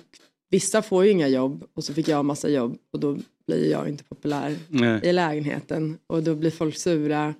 vissa 0.50 0.82
får 0.82 1.06
ju 1.06 1.12
inga 1.12 1.28
jobb 1.28 1.64
och 1.74 1.84
så 1.84 1.94
fick 1.94 2.08
jag 2.08 2.26
massa 2.26 2.50
jobb 2.50 2.78
och 2.94 3.00
då 3.00 3.18
blir 3.48 3.72
jag 3.72 3.90
inte 3.90 4.04
populär 4.04 4.56
nej. 4.68 5.00
i 5.04 5.14
lägenheten 5.14 5.98
och 6.08 6.24
då 6.24 6.36
blir 6.36 6.52
folk 6.52 6.78
sura. 6.78 7.34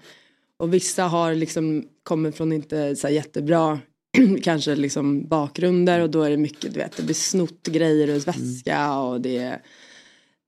Och 0.58 0.74
vissa 0.74 1.04
har 1.04 1.36
liksom 1.36 1.88
kommer 2.04 2.32
från 2.32 2.52
inte 2.52 2.96
så 2.96 3.10
jättebra 3.10 3.80
kanske 4.44 4.76
liksom 4.76 5.28
bakgrunder 5.28 6.00
och 6.00 6.10
då 6.10 6.22
är 6.24 6.30
det 6.30 6.38
mycket, 6.38 6.74
du 6.74 6.80
vet, 6.80 6.98
det 6.98 7.04
blir 7.04 7.16
snott 7.16 7.68
grejer 7.68 8.08
ur 8.08 8.20
väska 8.20 9.00
och 9.00 9.22
det 9.22 9.38
är 9.38 9.62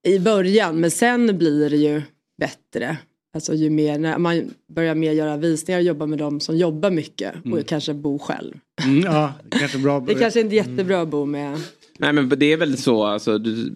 i 0.07 0.19
början 0.19 0.79
men 0.79 0.91
sen 0.91 1.37
blir 1.37 1.69
det 1.69 1.77
ju 1.77 2.01
bättre. 2.37 2.97
Alltså 3.35 3.53
ju 3.53 3.69
mer, 3.69 3.99
när 3.99 4.17
man 4.17 4.53
börjar 4.67 4.95
mer 4.95 5.11
göra 5.11 5.37
visningar 5.37 5.79
och 5.79 5.85
jobba 5.85 6.05
med 6.05 6.19
dem 6.19 6.39
som 6.39 6.57
jobbar 6.57 6.91
mycket 6.91 7.33
och 7.53 7.65
kanske 7.67 7.93
bo 7.93 8.19
själv. 8.19 8.53
Mm, 8.85 8.99
ja, 9.03 9.33
kanske 9.49 9.77
bra. 9.77 9.99
Det 9.99 10.13
kanske 10.13 10.41
inte 10.41 10.55
är 10.55 10.57
jättebra 10.57 11.01
att 11.01 11.07
bo 11.07 11.25
med 11.25 11.59
Nej 11.99 12.13
men 12.13 12.29
det 12.29 12.53
är 12.53 12.57
väl 12.57 12.77
så, 12.77 13.03
alltså, 13.03 13.37
du 13.37 13.73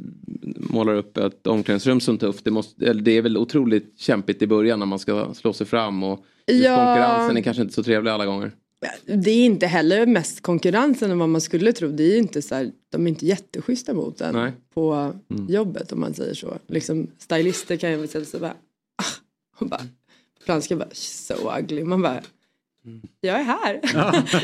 målar 0.57 0.95
upp 0.95 1.17
ett 1.17 1.47
omklädningsrum 1.47 1.99
som 1.99 2.17
tufft. 2.17 2.45
Det, 2.45 2.51
måste, 2.51 2.85
eller 2.85 3.01
det 3.01 3.17
är 3.17 3.21
väl 3.21 3.37
otroligt 3.37 3.99
kämpigt 3.99 4.41
i 4.41 4.47
början 4.47 4.79
när 4.79 4.85
man 4.85 4.99
ska 4.99 5.33
slå 5.33 5.53
sig 5.53 5.67
fram 5.67 6.03
och 6.03 6.25
Ja. 6.45 6.75
konkurrensen 6.75 7.37
är 7.37 7.41
kanske 7.41 7.61
inte 7.61 7.73
så 7.73 7.83
trevlig 7.83 8.11
alla 8.11 8.25
gånger. 8.25 8.51
Det 9.05 9.31
är 9.31 9.45
inte 9.45 9.67
heller 9.67 10.05
mest 10.05 10.41
konkurrensen 10.41 11.11
om 11.11 11.19
vad 11.19 11.29
man 11.29 11.41
skulle 11.41 11.73
tro. 11.73 11.87
Det 11.87 12.03
är 12.03 12.11
ju 12.11 12.17
inte 12.17 12.41
så 12.41 12.55
här, 12.55 12.71
de 12.91 13.05
är 13.05 13.09
inte 13.09 13.25
jätteschyssta 13.25 13.93
mot 13.93 14.21
en 14.21 14.35
Nej. 14.35 14.51
på 14.73 15.13
jobbet 15.47 15.91
om 15.91 15.99
man 15.99 16.13
säger 16.13 16.33
så. 16.33 16.57
Liksom, 16.67 17.07
stylister 17.17 17.77
kan 17.77 17.91
ju 17.91 17.97
väl 17.97 18.07
säga 18.07 18.53
så 19.59 19.65
bara, 19.65 19.81
franska 20.45 20.75
bara, 20.75 20.89
so 20.91 21.33
ugly. 21.59 21.83
Man 21.83 22.01
bara, 22.01 22.21
jag 23.21 23.39
är 23.39 23.43
här. 23.43 23.79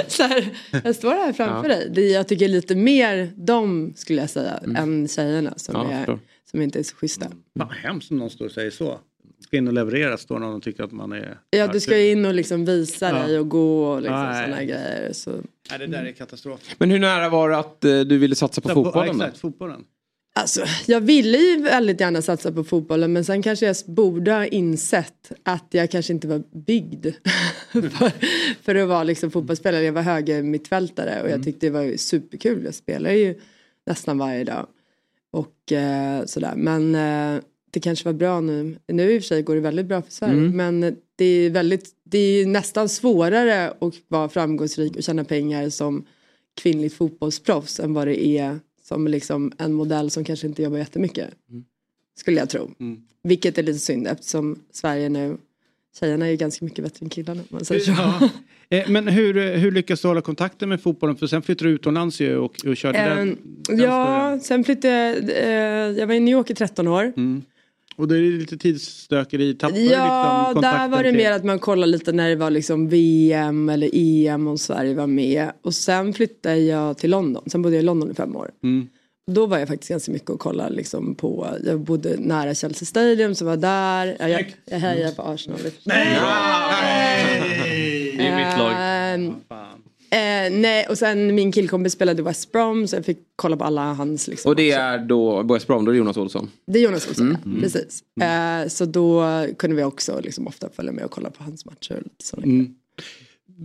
så 0.09 0.23
här 0.23 0.57
jag 0.83 0.95
står 0.95 1.11
här 1.11 1.33
framför 1.33 1.69
dig. 1.69 1.89
Det, 1.93 2.01
jag 2.01 2.27
tycker 2.27 2.47
lite 2.47 2.75
mer 2.75 3.31
de 3.35 3.93
skulle 3.95 4.21
jag 4.21 4.29
säga 4.29 4.59
än 4.77 5.07
tjejerna 5.07 5.53
som, 5.57 5.75
Ja, 5.75 5.91
är, 5.91 6.19
som 6.51 6.61
inte 6.61 6.79
är 6.79 6.83
så 6.83 6.95
schyssta. 6.95 7.27
Fan, 7.59 7.69
hemskt 7.69 8.11
om 8.11 8.17
någon 8.17 8.29
står 8.29 8.45
och 8.45 8.51
säger 8.51 8.71
så. 8.71 8.99
ska 9.39 9.57
in 9.57 9.67
och 9.67 9.73
leverera 9.73 10.17
står 10.17 10.39
någon 10.39 10.53
och 10.55 10.63
tycker 10.63 10.83
att 10.83 10.91
man 10.91 11.11
är... 11.11 11.37
Ja 11.49 11.67
du 11.67 11.79
ska 11.79 11.99
in 11.99 12.25
och 12.25 12.33
liksom 12.33 12.65
visa 12.65 13.09
Ja. 13.09 13.27
dig 13.27 13.39
och 13.39 13.49
gå 13.49 13.85
och 13.85 14.01
liksom 14.01 14.33
sådana 14.33 14.63
grejer. 14.63 15.13
Så. 15.13 15.31
Nej, 15.69 15.79
det 15.79 15.87
där 15.87 16.03
är 16.05 16.11
katastrof. 16.11 16.59
Men 16.77 16.91
hur 16.91 16.99
nära 16.99 17.29
var 17.29 17.49
det 17.49 17.57
att 17.57 17.85
eh, 17.85 17.99
du 17.99 18.17
ville 18.17 18.35
satsa 18.35 18.61
på 18.61 18.69
Ja, 18.69 18.73
på- 18.73 18.83
fotbollen? 18.83 19.17
ja, 19.19 19.25
exakt, 19.25 19.39
fotbollen. 19.41 19.83
Alltså, 20.39 20.65
jag 20.85 21.01
ville 21.01 21.37
ju 21.37 21.61
väldigt 21.61 21.99
gärna 21.99 22.21
satsa 22.21 22.51
på 22.51 22.63
fotbollen 22.63 23.13
men 23.13 23.25
sen 23.25 23.41
kanske 23.41 23.65
jag 23.65 23.75
borde 23.85 24.31
ha 24.31 24.45
insett 24.45 25.31
att 25.43 25.67
jag 25.71 25.91
kanske 25.91 26.13
inte 26.13 26.27
var 26.27 26.43
byggd 26.51 27.05
för, 27.71 28.11
för 28.63 28.75
att 28.75 28.87
vara 28.87 29.03
liksom 29.03 29.31
fotbollsspelare. 29.31 29.83
Jag 29.83 29.93
var 29.93 30.01
höger 30.01 30.43
mittfältare 30.43 31.21
och 31.23 31.29
jag 31.29 31.43
tyckte 31.43 31.65
det 31.65 31.69
var 31.69 31.97
superkul. 31.97 32.63
Jag 32.65 32.73
spelar 32.73 33.11
ju 33.11 33.39
nästan 33.85 34.17
varje 34.17 34.43
dag. 34.43 34.67
Och 35.31 35.71
eh, 35.71 36.25
sådär. 36.25 36.53
Men 36.55 36.95
eh, 36.95 37.41
det 37.71 37.79
kanske 37.79 38.05
var 38.05 38.13
bra 38.13 38.41
nu. 38.41 38.77
Nu 38.87 39.11
i 39.11 39.17
och 39.17 39.21
för 39.21 39.27
sig 39.27 39.41
går 39.41 39.55
det 39.55 39.61
väldigt 39.61 39.85
bra 39.85 40.01
för 40.01 40.11
Sverige. 40.11 40.33
Mm. 40.33 40.57
Men 40.57 40.95
det 41.15 41.25
är, 41.25 41.49
väldigt, 41.49 41.89
det 42.03 42.17
är 42.17 42.45
nästan 42.45 42.89
svårare 42.89 43.69
att 43.69 43.93
vara 44.07 44.29
framgångsrik 44.29 44.95
och 44.95 45.03
tjäna 45.03 45.23
pengar 45.23 45.69
som 45.69 46.05
kvinnligt 46.61 46.95
fotbollsproffs 46.95 47.79
än 47.79 47.93
vad 47.93 48.07
det 48.07 48.25
är 48.27 48.59
som 48.87 49.07
liksom 49.07 49.51
en 49.57 49.73
modell 49.73 50.09
som 50.09 50.23
kanske 50.23 50.47
inte 50.47 50.63
jobbar 50.63 50.77
jättemycket. 50.77 51.29
Skulle 52.17 52.37
jag 52.39 52.49
tro. 52.49 52.71
Mm. 52.79 53.01
Vilket 53.23 53.57
är 53.57 53.63
lite 53.63 53.79
synd 53.79 54.07
eftersom 54.07 54.59
Sverige 54.71 55.09
nu 55.09 55.37
Tjejerna 55.99 56.25
är 56.25 56.29
ju 56.29 56.37
ganska 56.37 56.65
mycket 56.65 56.83
bättre 56.83 57.03
än 57.03 57.09
killarna 57.09 57.41
man 57.49 57.65
säger. 57.65 57.89
Ja. 57.89 58.29
Eh, 58.69 58.89
Men 58.89 59.07
hur, 59.07 59.57
hur 59.57 59.71
lyckas 59.71 60.01
du 60.01 60.07
hålla 60.07 60.21
kontakten 60.21 60.69
med 60.69 60.81
fotbollen? 60.81 61.15
För 61.15 61.27
sen 61.27 61.41
flyttade 61.41 61.69
du 61.69 61.75
utomlands 61.75 62.21
ju 62.21 62.37
och, 62.37 62.65
och 62.65 62.77
körde 62.77 62.97
den. 62.97 63.37
den 63.67 63.79
ja, 63.79 64.39
sen 64.41 64.63
flyttade 64.63 64.93
jag, 64.93 65.17
eh, 65.29 65.99
jag 65.99 66.07
var 66.07 66.13
i 66.13 66.19
New 66.19 66.31
York 66.31 66.49
i 66.49 66.53
13 66.53 66.87
år. 66.87 67.13
Mm. 67.17 67.43
Och 67.97 68.07
då 68.07 68.15
är 68.15 68.21
det 68.21 68.29
lite 68.29 68.57
tidsstökeri. 68.57 69.53
Tappar 69.53 69.77
Ja, 69.77 70.45
liksom 70.49 70.61
där 70.61 70.87
var 70.87 71.03
det 71.03 71.09
till- 71.09 71.17
mer 71.17 71.31
att 71.31 71.43
man 71.43 71.59
kollade 71.59 71.91
lite 71.91 72.11
när 72.11 72.29
det 72.29 72.35
var 72.35 72.49
liksom 72.49 72.89
VM 72.89 73.69
eller 73.69 73.89
EM 73.93 74.47
och 74.47 74.59
Sverige 74.59 74.93
var 74.93 75.07
med. 75.07 75.51
Och 75.61 75.73
sen 75.73 76.13
flyttade 76.13 76.57
jag 76.57 76.97
till 76.97 77.09
London. 77.11 77.43
Sen 77.47 77.61
bodde 77.61 77.75
jag 77.75 77.81
i 77.83 77.85
London 77.85 78.11
i 78.11 78.13
fem 78.13 78.35
år. 78.35 78.51
Mm. 78.63 78.87
Då 79.31 79.45
var 79.45 79.57
jag 79.57 79.67
faktiskt 79.67 79.89
ganska 79.89 80.11
mycket 80.11 80.29
och 80.29 80.39
kollade 80.39 80.75
liksom 80.75 81.15
på, 81.15 81.47
jag 81.65 81.79
bodde 81.79 82.15
nära 82.19 82.53
Chelsea 82.55 82.85
Stadium 82.85 83.35
så 83.35 83.45
var 83.45 83.57
där. 83.57 84.17
Ja, 84.19 84.27
jag, 84.29 84.53
jag 84.65 84.79
hejar 84.79 85.11
på 85.11 85.21
Arsenal. 85.21 85.59
för 85.59 85.69
sig. 85.69 85.81
Det 88.17 88.27
är 88.27 88.35
mitt 88.49 88.57
lag. 88.59 88.73
Ehm, 88.77 89.33
eh, 90.15 90.51
nej, 90.51 90.85
och 90.89 90.97
sen 90.97 91.35
min 91.35 91.51
killkompis 91.51 91.93
spelade 91.93 92.23
West 92.23 92.51
Brom 92.51 92.87
så 92.87 92.95
jag 92.95 93.05
fick 93.05 93.17
kolla 93.35 93.57
på 93.57 93.63
alla 93.63 93.93
hans 93.93 94.27
liksom, 94.27 94.49
Och 94.49 94.55
det 94.55 94.71
är 94.71 94.97
då 94.99 95.43
West 95.43 95.67
Brom, 95.67 95.85
då 95.85 95.91
är 95.91 95.93
det 95.93 95.97
Jonas 95.99 96.17
Olsson? 96.17 96.49
Det 96.67 96.79
är 96.79 96.83
Jonas 96.83 97.07
Olsson, 97.09 97.25
Mm. 97.27 97.37
ja. 97.43 97.49
Mm. 97.49 97.61
precis. 97.61 98.03
Eh, 98.21 98.67
så 98.69 98.85
då 98.85 99.23
kunde 99.57 99.75
vi 99.75 99.83
också 99.83 100.19
liksom 100.23 100.47
ofta 100.47 100.69
följa 100.69 100.91
med 100.91 101.03
och 101.05 101.11
kolla 101.11 101.29
på 101.29 101.43
hans 101.43 101.65
matcher. 101.65 102.03
sådana 102.23 102.45
Mm. 102.45 102.75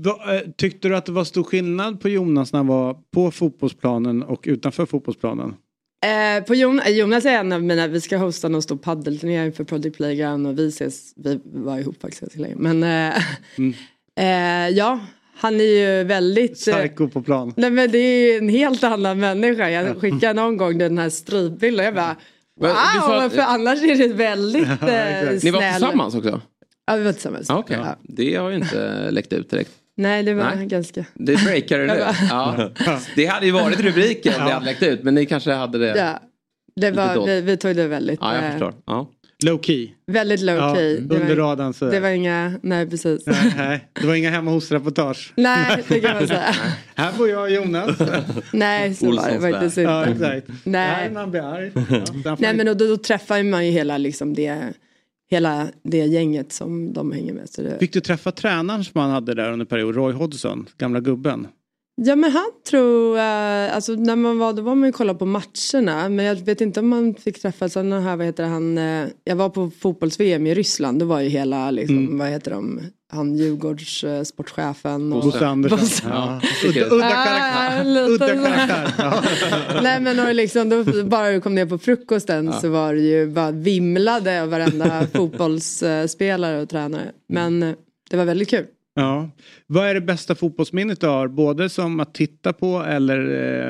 Eh, 0.06 0.51
tyckte 0.56 0.89
du 0.89 0.97
att 0.97 1.06
det 1.06 1.12
var 1.12 1.24
stor 1.24 1.43
skillnad 1.43 2.01
på 2.01 2.09
Jonas 2.09 2.52
när 2.52 2.59
han 2.59 2.66
var 2.66 2.97
på 3.14 3.31
fotbollsplanen 3.31 4.22
och 4.22 4.43
utanför 4.47 4.86
fotbollsplanen? 4.86 5.55
Eh, 6.06 6.44
på 6.44 6.55
Jon, 6.55 6.81
eh, 6.81 6.89
Jonas 6.93 7.24
är 7.24 7.31
en 7.39 7.52
av 7.52 7.62
mina, 7.62 7.86
vi 7.86 8.01
ska 8.01 8.16
hosta 8.16 8.48
någon 8.48 8.62
stor 8.62 8.77
paddelturnering 8.77 9.52
för 9.52 9.64
Project 9.64 9.97
Playground 9.97 10.47
och 10.47 10.59
vi 10.59 10.68
ses, 10.68 11.12
vi 11.16 11.40
var 11.44 11.78
ihop 11.78 12.01
faktiskt 12.01 12.36
länge. 12.36 12.55
Men 12.56 12.82
eh, 12.82 13.22
Mm. 13.59 13.74
eh, 14.20 14.77
ja, 14.78 15.01
han 15.41 15.61
är 15.61 15.65
ju 15.65 16.05
väldigt... 16.05 16.69
eh, 16.69 16.75
Psycho 16.77 17.09
på 17.09 17.23
plan. 17.23 17.53
Nej 17.57 17.71
men 17.71 17.91
det 17.91 17.99
är 17.99 18.33
ju 18.33 18.39
en 18.39 18.49
helt 18.49 18.85
annan 18.85 19.19
människa. 19.21 19.71
Jag 19.71 20.01
skickade 20.01 20.33
någon 20.33 20.57
gång 20.57 20.79
den 20.79 20.99
här 20.99 21.09
strypbilden 21.11 21.85
jag 21.85 21.95
bara 21.95 22.17
Men 22.61 22.71
du 22.71 23.01
sa 23.01 23.07
Wow, 23.07 23.17
att- 23.27 23.33
för 23.33 23.41
annars 23.43 23.83
är 23.83 23.97
det 23.97 24.09
väldigt 24.15 24.69
eh, 24.69 24.77
snäll. 24.79 25.39
Ni 25.43 25.51
var 25.51 25.73
tillsammans 25.73 26.15
också? 26.15 26.41
Ja 26.87 26.97
vi 26.97 27.03
var 27.05 27.12
tillsammans. 27.12 27.47
Ja, 27.49 27.59
Okej, 27.59 27.77
Ja. 27.85 27.97
det 28.03 28.35
har 28.37 28.51
ju 28.51 28.57
inte 28.57 29.11
läckt 29.11 29.33
ut 29.33 29.51
direkt. 29.51 29.71
Nej 29.97 30.23
det 30.23 30.35
var 30.35 30.53
Nej. 30.57 30.67
ganska... 30.67 31.05
Det 31.15 31.45
breakade 31.45 31.87
bara- 31.87 32.15
Ja. 32.31 32.71
Det 33.17 33.27
hade 33.27 33.47
ju 33.47 33.53
varit 33.53 33.81
rubriken 33.81 34.33
om 34.39 34.41
det 34.45 34.49
Ja. 34.49 34.55
hade 34.55 34.67
läckt 34.67 34.83
ut 34.83 35.03
men 35.03 35.15
ni 35.15 35.27
kanske 35.27 35.53
hade 35.53 35.79
det. 35.79 35.97
Ja, 35.99 36.21
det 36.77 36.91
var, 36.91 37.27
vi, 37.27 37.41
vi 37.41 37.57
tog 37.57 37.77
det 37.77 37.87
väldigt, 37.87 38.19
Ja, 38.23 38.35
jag 38.35 38.45
eh, 38.45 38.51
förstår. 38.51 38.75
Ja. 38.87 39.11
Low 39.43 39.59
key. 39.62 39.89
väldigt 40.07 40.41
low 40.41 40.57
Ja, 40.57 40.75
key. 40.75 40.97
Det 41.01 41.15
under 41.15 41.29
var, 41.29 41.37
radarn 41.37 41.73
sådär. 41.73 41.93
det 41.93 42.01
var 42.01 42.09
inga, 42.09 42.53
nej 42.62 42.91
precis. 42.91 43.27
Nej, 43.27 43.55
nej, 43.57 43.89
det 44.01 44.07
var 44.07 44.15
inga 44.15 44.31
hemma 44.31 44.51
hos-reportage. 44.51 45.33
Nej, 45.37 45.85
det 45.89 46.01
kan 46.01 46.15
man 46.17 46.27
säga. 46.29 46.55
Här 46.95 47.12
bor 47.19 47.29
jag 47.29 47.43
och 47.43 47.51
Jonas. 47.51 47.99
Nej, 48.53 48.95
så 48.95 49.07
var 49.07 49.31
det 49.31 49.41
faktiskt 49.53 49.79
inte. 49.79 49.91
Ja, 49.91 50.07
exakt. 50.07 50.49
Nej. 50.49 50.62
Nej, 50.65 51.11
man 51.11 51.31
blir 51.31 51.41
arg. 51.43 51.73
Ja, 52.25 52.37
Nej 52.39 52.55
men 52.57 52.67
då, 52.67 52.75
då 52.75 52.97
träffar 52.97 53.43
man 53.43 53.67
ju 53.67 53.73
hela, 53.73 53.99
liksom 53.99 54.35
det, 54.35 54.73
hela 55.31 55.69
det 55.83 55.97
gänget 56.07 56.53
som 56.53 56.93
de 56.93 57.12
hänger 57.12 57.33
med. 57.33 57.49
Så 57.49 57.62
det, 57.62 57.79
Fick 57.79 57.93
du 57.93 58.01
träffa 58.01 58.33
tränaren 58.33 58.85
som 58.85 59.01
han 59.01 59.11
hade 59.11 59.35
där 59.35 59.53
under 59.53 59.65
en 59.65 59.67
period, 59.67 59.95
Roy 59.95 60.12
Hodgson, 60.12 60.67
gamla 60.79 61.01
gubben? 61.01 61.47
Ja 62.02 62.16
men 62.16 62.31
han 62.32 62.51
tror, 62.70 63.16
eh, 63.18 63.74
alltså 63.74 63.93
när 63.93 64.16
man 64.16 64.39
var, 64.39 64.52
då 64.52 64.62
var 64.62 64.74
man 64.74 64.89
ju 64.89 64.93
kolla 64.93 65.14
på 65.14 65.27
matcherna. 65.27 66.09
Men 66.09 66.24
jag 66.24 66.35
vet 66.36 66.60
inte 66.60 66.81
om 66.81 66.89
man 66.89 67.14
fick 67.14 67.43
träffa, 67.43 67.68
sen 67.68 67.90
den 67.90 68.02
här, 68.02 68.16
vad 68.16 68.27
heter 68.27 68.44
han, 68.44 68.78
eh, 68.78 69.06
jag 69.24 69.36
var 69.36 69.48
på 69.48 69.70
fotbolls-VM 69.81 70.47
i 70.47 70.55
Ryssland. 70.55 70.98
Då 70.98 71.06
var 71.06 71.20
ju 71.20 71.28
hela, 71.28 71.70
liksom, 71.70 71.98
Mm. 71.98 72.18
vad 72.18 72.28
heter 72.28 72.51
de, 72.51 72.81
han 73.12 73.36
Djurgårds 73.36 74.05
sportchefen. 74.24 75.12
och- 75.12 75.22
Bosse 75.22 75.47
Andersson. 75.47 75.78
Bosse. 75.78 76.02
Ja. 76.09 76.40
Udda, 76.68 76.81
udda 76.86 77.06
Ah, 77.06 77.10
karaktär. 77.24 77.85
lite 77.85 78.24
Udda 78.24 78.27
så. 78.28 78.35
karaktär. 78.44 78.93
Ja. 78.98 79.22
Nej 79.82 80.01
men 80.01 80.20
och 80.20 80.35
liksom, 80.35 80.68
då, 80.68 80.85
bara 81.05 81.31
du 81.31 81.40
kom 81.40 81.55
ner 81.55 81.66
på 81.66 81.78
frukosten 81.78 82.47
Ja. 82.47 82.52
så 82.60 82.68
var 82.68 82.94
det 82.94 83.01
ju 83.01 83.27
bara 83.27 83.51
vimlade 83.51 84.43
av 84.43 84.48
varenda 84.48 85.06
fotbollsspelare 85.14 86.62
och 86.62 86.68
tränare. 86.68 87.10
Men 87.28 87.62
eh, 87.62 87.74
det 88.10 88.16
var 88.16 88.24
väldigt 88.24 88.51
kul. 88.51 88.64
Ja. 89.01 89.31
Vad 89.66 89.89
är 89.89 89.94
det 89.94 90.01
bästa 90.01 90.35
fotbollsminnet 90.35 91.01
du 91.01 91.06
har? 91.06 91.28
Både 91.28 91.68
som 91.68 92.01
att 92.01 92.14
titta 92.14 92.52
på 92.52 92.82
eller, 92.82 93.18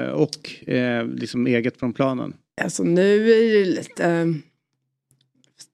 eh, 0.06 0.10
och 0.10 0.68
eh, 0.68 1.06
liksom 1.06 1.46
eget 1.46 1.78
från 1.78 1.92
planen? 1.92 2.34
Alltså 2.62 2.82
nu 2.82 3.30
är 3.30 3.58
det 3.58 3.64
lite... 3.64 4.04
eh, 4.04 4.26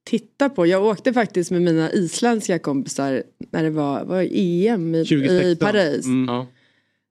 titta 0.05 0.49
på. 0.49 0.67
Jag 0.67 0.85
åkte 0.85 1.13
faktiskt 1.13 1.51
med 1.51 1.63
mina 1.63 1.93
isländska 1.93 2.59
kompisar 2.59 3.23
när 3.51 3.63
det 3.63 3.71
var, 3.71 4.05
var 4.05 4.29
EM 4.33 4.95
i, 4.95 5.01
i 5.01 5.05
2016. 5.05 5.67
Paris. 5.67 6.07
Mm. 6.07 6.35
Ja. 6.35 6.47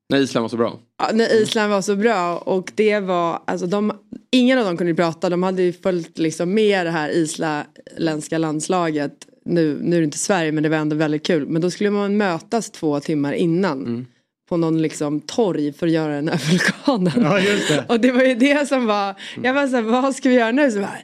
När 0.09 0.19
Island 0.19 0.41
var 0.43 0.49
så 0.49 0.57
bra. 0.57 0.79
Ja, 0.97 1.09
när 1.13 1.41
Island 1.41 1.71
var 1.71 1.81
så 1.81 1.95
bra 1.95 2.37
och 2.37 2.71
det 2.75 2.99
var, 2.99 3.43
alltså 3.47 3.67
de, 3.67 3.93
ingen 4.31 4.59
av 4.59 4.65
dem 4.65 4.77
kunde 4.77 4.95
prata, 4.95 5.29
de 5.29 5.43
hade 5.43 5.61
ju 5.61 5.73
följt 5.73 6.17
liksom 6.17 6.53
med 6.53 6.85
det 6.85 6.91
här 6.91 7.09
isländska 7.09 8.37
landslaget. 8.37 9.27
Nu, 9.45 9.79
nu 9.81 9.95
är 9.95 9.99
det 9.99 10.05
inte 10.05 10.17
Sverige 10.17 10.51
men 10.51 10.63
det 10.63 10.69
var 10.69 10.77
ändå 10.77 10.95
väldigt 10.95 11.25
kul. 11.25 11.47
Men 11.47 11.61
då 11.61 11.71
skulle 11.71 11.89
man 11.89 12.17
mötas 12.17 12.69
två 12.69 12.99
timmar 12.99 13.33
innan. 13.33 14.07
På 14.49 14.57
någon 14.57 14.81
liksom 14.81 15.21
torg 15.21 15.73
för 15.73 15.87
att 15.87 15.93
göra 15.93 16.15
den 16.15 16.27
här 16.27 16.37
vulkanen. 16.51 17.23
Ja, 17.23 17.39
just 17.39 17.67
det. 17.67 17.85
Och 17.89 17.99
det 17.99 18.11
var 18.11 18.23
ju 18.23 18.35
det 18.35 18.67
som 18.67 18.85
var, 18.85 19.15
jag 19.43 19.53
var 19.53 19.67
så 19.67 19.75
här, 19.75 19.81
vad 19.81 20.15
ska 20.15 20.29
vi 20.29 20.35
göra 20.35 20.51
nu? 20.51 20.71
Så 20.71 20.79
bara, 20.79 20.97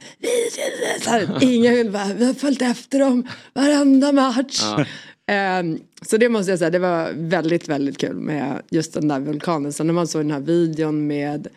så 1.00 1.10
här, 1.10 1.38
ingen 1.40 1.92
bara, 1.92 2.14
vi 2.14 2.24
har 2.24 2.34
följt 2.34 2.62
efter 2.62 2.98
dem 2.98 3.28
varenda 3.54 4.12
match. 4.12 4.60
Ja. 4.62 4.84
Ehm, 5.26 5.78
så 6.02 6.16
det 6.16 6.28
måste 6.28 6.52
jag 6.52 6.58
säga, 6.58 6.70
det 6.70 6.78
var 6.78 7.10
väldigt, 7.14 7.68
väldigt 7.68 7.98
kul 7.98 8.16
med 8.16 8.62
just 8.70 8.94
den 8.94 9.08
där 9.08 9.20
vulkanen. 9.20 9.72
Sen 9.72 9.86
när 9.86 9.94
man 9.94 10.06
såg 10.06 10.20
den 10.20 10.30
här 10.30 10.40
videon 10.40 11.06
med 11.06 11.48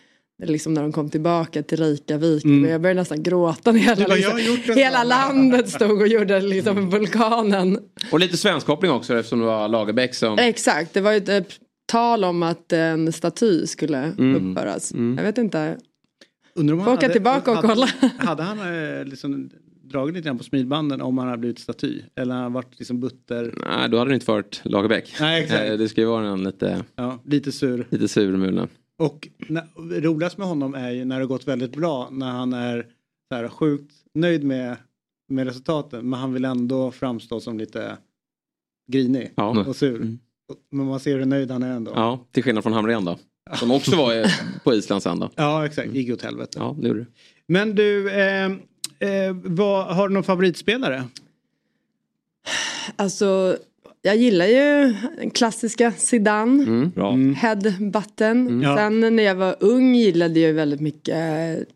Liksom 0.43 0.73
när 0.73 0.81
de 0.81 0.91
kom 0.91 1.09
tillbaka 1.09 1.63
till 1.63 1.77
Reykjavik. 1.77 2.45
Mm. 2.45 2.69
Jag 2.71 2.81
började 2.81 2.99
nästan 3.01 3.23
gråta 3.23 3.71
när 3.71 3.79
hela, 3.79 3.95
bara, 4.07 4.15
liksom, 4.15 4.21
"Jag 4.37 4.43
har 4.45 4.57
gjort 4.57 4.69
en 4.69 4.75
hela 4.77 4.99
sån." 4.99 5.07
landet 5.09 5.69
stod 5.69 6.01
och 6.01 6.07
gjorde 6.07 6.41
liksom 6.41 6.89
vulkanen. 6.89 7.79
Och 8.11 8.19
lite 8.19 8.37
svenskkoppling 8.37 8.91
också 8.91 9.17
eftersom 9.17 9.39
det 9.39 9.45
var 9.45 9.67
Lagerbäck 9.67 10.15
som... 10.15 10.37
Exakt, 10.39 10.93
det 10.93 11.01
var 11.01 11.11
ju 11.11 11.17
ett 11.17 11.29
eh, 11.29 11.43
tal 11.91 12.23
om 12.23 12.43
att 12.43 12.73
en 12.73 13.11
staty 13.13 13.67
skulle 13.67 13.97
Mm. 13.97 14.51
uppföras. 14.51 14.91
Mm. 14.93 15.17
Jag 15.17 15.23
vet 15.23 15.37
inte. 15.37 15.77
Undrar 16.55 16.73
om 16.73 16.79
Får 16.79 16.85
han 16.85 16.97
åka 16.97 17.05
hade- 17.05 17.13
tillbaka 17.13 17.51
och 17.51 17.57
hade- 17.57 17.67
kolla. 17.67 17.87
Hade 18.17 18.43
han 18.43 18.59
eh, 18.59 19.05
liksom 19.05 19.49
dragit 19.83 20.15
lite 20.15 20.25
grann 20.27 20.37
på 20.37 20.43
smilbanden 20.43 21.01
om 21.01 21.17
han 21.17 21.27
hade 21.27 21.39
blivit 21.39 21.59
staty? 21.59 22.01
Eller 22.15 22.35
har 22.35 22.41
han 22.41 22.53
varit 22.53 22.79
liksom 22.79 22.99
butter? 22.99 23.53
Nej, 23.77 23.89
då 23.89 23.97
hade 23.97 24.11
det 24.11 24.15
inte 24.15 24.31
varit 24.31 24.61
Lagerbäck. 24.63 25.15
Nej, 25.19 25.43
exakt. 25.43 25.61
Eh, 25.69 25.77
Det 25.77 25.89
ska 25.89 26.01
ju 26.01 26.07
vara 26.07 26.27
en 26.27 26.43
lite, 26.43 26.83
Ja, 26.95 27.19
lite 27.25 27.51
sur. 27.51 27.87
lite 27.89 28.07
sur 28.07 28.37
mulen. 28.37 28.67
Och 28.97 29.27
när, 29.38 30.01
roligast 30.01 30.38
med 30.38 30.47
honom 30.47 30.73
är 30.76 30.91
ju 30.91 31.05
när 31.05 31.19
det 31.19 31.26
gått 31.26 31.47
väldigt 31.47 31.76
bra. 31.76 32.09
När 32.11 32.31
han 32.31 32.53
är 32.53 32.88
så 33.30 33.35
här, 33.35 33.47
sjukt 33.49 33.93
nöjd 34.13 34.43
med, 34.43 34.77
med 35.30 35.47
resultaten. 35.47 36.09
Men 36.09 36.19
han 36.19 36.34
vill 36.34 36.45
ändå 36.45 36.91
framstå 36.91 37.39
som 37.39 37.57
lite 37.57 37.97
grinig 38.91 39.31
Ja. 39.35 39.65
och 39.67 39.76
sur. 39.76 39.95
Mm. 39.95 40.19
Men 40.72 40.85
man 40.85 40.99
ser 40.99 41.17
hur 41.17 41.26
nöjd 41.26 41.51
han 41.51 41.63
är 41.63 41.72
ändå. 41.72 41.91
Ja, 41.95 42.26
till 42.31 42.43
skillnad 42.43 42.63
från 42.63 42.73
Hamrén 42.73 43.05
då. 43.05 43.17
Som 43.53 43.72
också 43.72 43.95
var 43.95 44.15
eh, 44.15 44.27
på 44.63 44.73
Island 44.73 45.03
sen 45.03 45.19
då. 45.19 45.30
Ja, 45.35 45.65
exakt. 45.65 45.91
gick 45.93 46.13
åt 46.13 46.22
helvete. 46.22 46.57
Ja, 46.59 46.76
det 46.80 46.88
gjorde 46.88 46.99
det. 46.99 47.05
Men 47.47 47.76
du, 47.76 48.11
eh, 48.11 48.45
eh, 48.99 49.35
vad, 49.43 49.95
har 49.95 50.07
du 50.07 50.13
någon 50.13 50.23
favoritspelare? 50.23 51.03
Alltså, 52.95 53.57
jag 54.06 54.15
gillar 54.18 54.45
ju 54.45 54.95
den 55.18 55.30
klassiska 55.30 55.91
Zidane. 55.98 56.64
Mm. 56.64 56.90
Bra. 56.90 57.15
Head 57.38 57.61
button. 57.80 58.61
Ja. 58.61 58.77
Sen 58.77 59.15
när 59.15 59.23
jag 59.23 59.36
var 59.36 59.56
ung 59.60 59.95
gillade 59.95 60.40
jag 60.40 60.53
väldigt 60.53 60.80
mycket, 60.82 61.15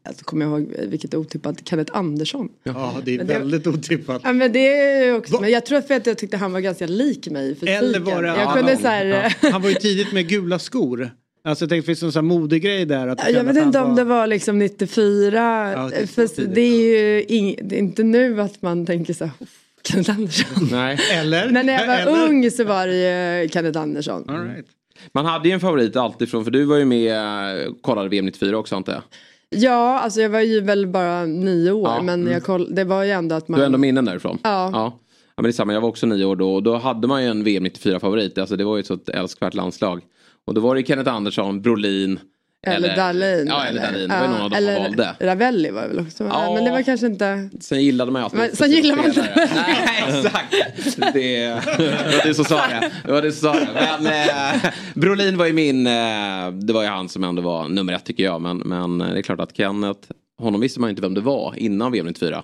alltså 0.04 0.24
kommer 0.26 0.46
jag 0.46 0.60
ihåg 0.62 0.76
vilket 0.88 1.14
otippat, 1.16 1.68
Kenneth 1.68 1.98
Andersson. 1.98 2.50
Ja, 2.64 2.98
det 3.06 3.14
är 3.14 3.18
Men 3.18 3.28
det- 3.28 3.34
väldigt 3.40 3.68
otippat. 3.68 4.22
Ja 4.24 4.34
men 4.34 4.52
det 4.52 4.60
är 4.80 5.16
också, 5.18 5.34
Va? 5.34 5.40
men 5.42 5.50
jag 5.50 5.66
tror 5.66 5.82
för 5.82 5.94
att 5.94 6.06
jag 6.08 6.18
tyckte 6.18 6.38
han 6.38 6.52
var 6.54 6.60
ganska 6.60 6.88
lik 6.88 7.28
mig 7.30 7.52
i 7.52 7.54
fysiken. 7.56 7.76
Eller 7.76 8.00
var 8.00 8.22
det 8.24 8.28
jag 8.28 8.54
kunde 8.54 8.78
så 8.78 8.88
här, 8.88 9.06
Ja. 9.42 9.50
Han 9.52 9.62
var 9.62 9.70
ju 9.70 9.76
tidigt 9.76 10.12
med 10.14 10.28
gula 10.30 10.60
skor. 10.60 11.12
Alltså 11.44 11.64
jag 11.64 11.70
tänkte, 11.70 11.86
finns 11.86 12.00
det 12.00 12.06
någon 12.06 12.14
sån 12.14 12.30
här 12.30 12.40
modegrej 12.40 12.86
där? 12.86 13.08
Att 13.08 13.32
Jag 13.32 13.44
vet 13.44 13.58
inte 13.58 13.80
om 13.80 13.90
var- 13.90 13.96
det 13.96 14.04
var 14.04 14.28
liksom 14.28 14.60
94. 14.60 15.72
Ja, 15.76 15.90
det 15.90 15.96
är 15.96 16.28
tidigt, 16.28 16.56
det 16.56 16.62
är 16.62 16.78
ju 17.18 17.24
ing, 17.24 17.56
det 17.64 17.76
är 17.76 17.80
inte 17.80 18.04
nu 18.04 18.42
att 18.42 18.62
man 18.62 18.86
tänker 18.86 19.14
så 19.14 19.24
här, 19.26 19.34
"Uff, 19.40 19.50
Kenneth 19.92 20.12
Andersson. 20.12 20.68
Nej. 20.72 21.00
Eller? 21.14 21.50
Men 21.50 21.66
när 21.66 21.74
jag 21.74 21.88
var 21.88 21.96
Eller? 21.96 22.28
ung 22.28 22.52
så 22.52 22.64
var 22.64 22.88
det 22.88 23.42
ju 23.42 23.50
Kenneth 23.50 23.80
Andersson. 23.80 24.30
All 24.30 24.44
right. 24.44 24.66
Man 25.12 25.26
hade 25.26 25.50
ju 25.50 25.54
en 25.54 25.60
favorit 25.60 25.96
alltifrån, 25.96 26.44
för 26.44 26.52
du 26.52 26.66
var 26.66 26.78
ju 26.78 26.86
med 26.86 27.68
och 27.68 27.82
kollade 27.82 28.10
VM 28.10 28.26
94 28.26 28.58
också 28.58 28.76
antar 28.76 28.94
jag. 28.94 29.02
Ja, 29.50 30.00
alltså 30.00 30.22
jag 30.22 30.30
var 30.30 30.40
ju 30.40 30.62
väl 30.62 30.88
bara 30.88 31.26
nio 31.26 31.72
år 31.72 31.90
Ja, 31.90 32.02
men 32.02 32.28
jag 32.28 32.44
koll, 32.44 32.76
det 32.76 32.84
var 32.84 33.04
ju 33.04 33.12
ändå 33.12 33.36
att 33.36 33.48
man... 33.48 33.58
Du 33.58 33.62
har 33.62 33.66
ändå 33.66 33.78
minnen 33.78 34.06
därifrån? 34.06 34.38
Ja. 34.44 34.70
ja. 34.74 35.00
Ja 35.40 35.42
men 35.42 35.44
det 35.44 35.50
är 35.50 35.54
samma, 35.54 35.74
jag 35.74 35.82
var 35.82 35.90
också 35.90 36.06
nio 36.06 36.26
år 36.26 36.36
då 36.36 36.54
och 36.56 36.64
då 36.64 36.78
hade 36.78 37.08
man 37.08 37.24
ju 37.24 37.30
en 37.30 37.44
VM 37.44 37.64
94 37.64 38.00
favorit. 38.00 38.38
Alltså 38.38 38.56
det 38.56 38.64
var 38.64 38.78
ju 38.78 38.80
ett 38.80 38.88
så 38.88 39.00
älskvärt 39.08 39.54
landslag. 39.54 40.02
Och 40.46 40.54
då 40.54 40.62
var 40.62 40.76
det 40.76 40.84
Kenneth 40.84 41.14
Andersson, 41.14 41.62
Brolin. 41.62 42.20
Eller 42.68 42.96
Dahlin. 42.96 43.48
Ja 43.48 43.66
eller 43.66 43.82
Dahlin, 43.82 44.10
det 44.10 44.20
var 44.20 44.28
någon 44.28 44.42
av 44.42 44.50
dem 44.50 44.58
eller 44.58 44.80
valde. 44.80 45.16
Ravelli 45.20 45.72
var 45.72 45.82
det 45.82 45.88
väl 45.88 46.00
också. 46.00 46.24
Ja. 46.24 46.54
Men 46.54 46.66
det 46.66 46.72
var 46.72 46.82
kanske 46.82 47.08
inte... 47.08 47.50
Sen 47.60 47.82
gillade 47.82 48.12
man 48.12 48.20
ju 48.20 48.24
alltid 48.24 48.40
Men 48.40 48.56
sen 48.56 48.72
gillar 48.72 48.96
man 48.96 49.06
inte. 49.06 49.48
Nej 49.56 50.06
exakt. 50.26 51.14
Det, 51.14 51.46
det 51.46 52.16
var 52.16 52.28
du 52.28 52.34
som 52.34 52.46
sa 52.46 52.56
det. 52.68 52.92
Det 53.06 53.12
var 53.12 53.22
du 53.22 53.32
som 53.32 53.54
sa 53.54 53.60
det. 53.60 53.68
Men 54.00 54.08
eh, 54.08 54.72
Brolin 54.94 55.38
var 55.38 55.46
ju 55.46 55.54
min, 55.54 55.88
eh, 55.88 56.52
det 56.52 56.74
var 56.74 56.84
ju 56.84 56.88
han 56.90 57.10
som 57.10 57.24
ändå 57.24 57.42
var 57.42 57.68
nummer 57.68 57.94
ett 57.94 58.06
tycker 58.06 58.24
jag. 58.24 58.42
Men, 58.42 58.58
men 58.58 58.98
det 58.98 59.18
är 59.18 59.22
klart 59.22 59.40
att 59.40 59.58
Kenneth, 59.58 60.12
honom 60.38 60.62
visste 60.62 60.80
man 60.80 60.88
ju 60.88 60.92
inte 60.92 61.02
vem 61.02 61.14
det 61.14 61.22
var 61.22 61.54
innan 61.58 61.92
VM 61.92 62.06
94. 62.06 62.44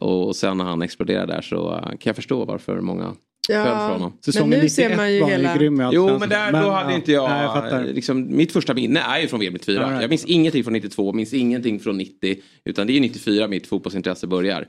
Och 0.00 0.36
sen 0.36 0.58
när 0.58 0.64
han 0.64 0.82
exploderade 0.82 1.32
där 1.32 1.42
så 1.42 1.74
eh, 1.74 1.82
kan 1.82 1.98
jag 2.02 2.16
förstå 2.16 2.44
varför 2.44 2.80
många 2.80 3.14
för 3.46 3.92
honom. 3.92 4.12
men 4.40 4.50
nu 4.50 4.68
ser 4.68 4.96
man 4.96 5.12
ju 5.12 5.24
hela... 5.24 5.90
Jo 5.92 6.18
men 6.18 6.28
där 6.28 6.52
då 6.52 6.70
hade 6.70 6.90
ja. 6.90 6.96
inte 6.96 7.12
jag, 7.12 7.30
Nej, 7.30 7.42
jag 7.42 7.54
fattar. 7.54 7.84
liksom, 7.84 8.36
mitt 8.36 8.52
första 8.52 8.74
minne 8.74 9.00
är 9.00 9.18
ju 9.20 9.28
från 9.28 9.40
VM 9.40 9.52
94. 9.52 9.84
All 9.84 9.90
right. 9.90 10.02
Jag 10.02 10.10
minns 10.10 10.24
ingenting 10.24 10.64
från 10.64 10.72
92, 10.72 11.12
minns 11.12 11.32
ingenting 11.32 11.80
från 11.80 11.98
90. 11.98 12.36
Utan 12.64 12.86
det 12.86 12.92
är 12.92 12.94
ju 12.94 13.00
94 13.00 13.48
mitt 13.48 13.66
fotbollsintresse 13.66 14.26
börjar. 14.26 14.66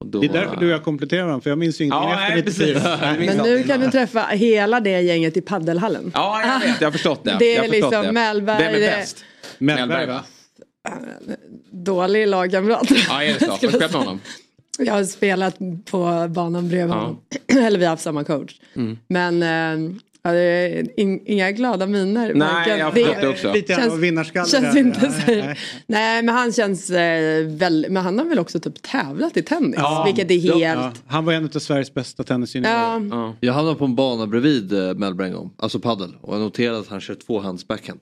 Och 0.00 0.06
då, 0.06 0.20
Det 0.20 0.26
är 0.26 0.32
därför 0.32 0.56
du 0.56 0.66
och 0.66 0.72
jag 0.72 0.84
kompletterar 0.84 1.22
varandra, 1.22 1.42
för 1.42 1.50
jag 1.50 1.58
minns 1.58 1.80
ju 1.80 1.84
ingenting 1.84 2.10
Ja, 2.10 2.22
efter 2.22 2.34
nej, 2.34 2.42
94. 2.44 2.74
precis. 2.74 3.02
Jag 3.02 3.18
minns 3.18 3.36
Men 3.36 3.46
nu 3.46 3.62
kan 3.62 3.80
du 3.80 3.90
träffa 3.90 4.22
hela 4.22 4.80
det 4.80 5.00
gänget 5.00 5.36
i 5.36 5.40
paddelhallen. 5.40 6.10
Ja, 6.14 6.42
jag 6.42 6.68
vet, 6.68 6.80
jag 6.80 6.86
har 6.86 6.92
förstått 6.92 7.24
det. 7.24 7.36
Det 7.38 7.54
jag 7.54 7.64
är 7.64 7.68
liksom 7.70 8.04
det. 8.04 8.12
Mellberg, 8.12 8.64
Vem 8.64 8.74
är 8.74 8.80
bäst? 8.80 9.24
Mellberg, 9.58 10.06
va? 10.06 10.24
Dålig 11.70 12.26
lagkamrat. 12.26 12.90
Ja, 13.08 13.22
är 13.22 13.34
det 13.34 13.38
så? 13.38 13.50
Har 13.50 13.58
du 13.60 13.68
spelat 13.68 13.92
med 13.92 14.00
honom? 14.00 14.20
Jag 14.78 14.94
har 14.94 15.04
spelat 15.04 15.58
på 15.90 16.26
banan 16.30 16.68
bredvid 16.68 16.90
Ja. 16.96 17.00
honom. 17.00 17.18
Eller 17.66 17.78
vi 17.78 17.84
har 17.84 17.90
haft 17.90 18.02
samma 18.02 18.24
coach. 18.24 18.60
Mm. 18.76 18.98
Men 19.08 19.42
eh, 19.42 19.92
ja, 20.22 20.30
det 20.32 20.38
är 20.40 21.00
in, 21.00 21.20
inga 21.26 21.50
glada 21.52 21.86
miner. 21.86 22.34
Nej, 22.34 22.78
jag 22.78 22.84
har 22.84 22.92
förstått 22.92 23.16
det 23.20 23.28
också. 23.28 23.52
Lite 23.52 23.74
Känns- 23.74 23.94
vinnarskalle 23.94 24.48
Känns 24.48 24.76
inte 24.76 25.00
så. 25.00 25.30
nej. 25.30 25.58
Nej 25.86 26.22
men 26.22 26.34
han 26.34 26.52
känns 26.52 26.90
eh, 26.90 27.44
väl, 27.46 27.86
men 27.90 28.02
han 28.04 28.18
har 28.18 28.24
väl 28.26 28.38
också 28.38 28.60
typ 28.60 28.82
tävlat 28.82 29.36
i 29.36 29.42
tennis. 29.42 29.74
Ja. 29.78 30.02
vilket 30.06 30.30
är 30.30 30.38
helt... 30.40 30.60
Ja, 30.62 30.92
han 31.06 31.24
var 31.24 31.32
en 31.32 31.44
av 31.44 31.48
Sveriges 31.58 31.94
bästa 31.94 32.24
tennisjuniorer. 32.24 33.08
Ja. 33.10 33.34
Jag 33.40 33.52
hamnade 33.52 33.76
på 33.78 33.84
en 33.84 33.94
bana 33.94 34.26
bredvid 34.26 34.72
eh, 34.72 34.78
Melbourne 34.94 35.26
en 35.26 35.32
gång, 35.32 35.50
alltså 35.58 35.78
paddel. 35.80 36.16
Och 36.20 36.34
jag 36.34 36.40
noterade 36.40 36.78
att 36.78 36.88
han 36.88 37.00
kör 37.00 37.14
tvåhands 37.14 37.66
backhand. 37.68 38.00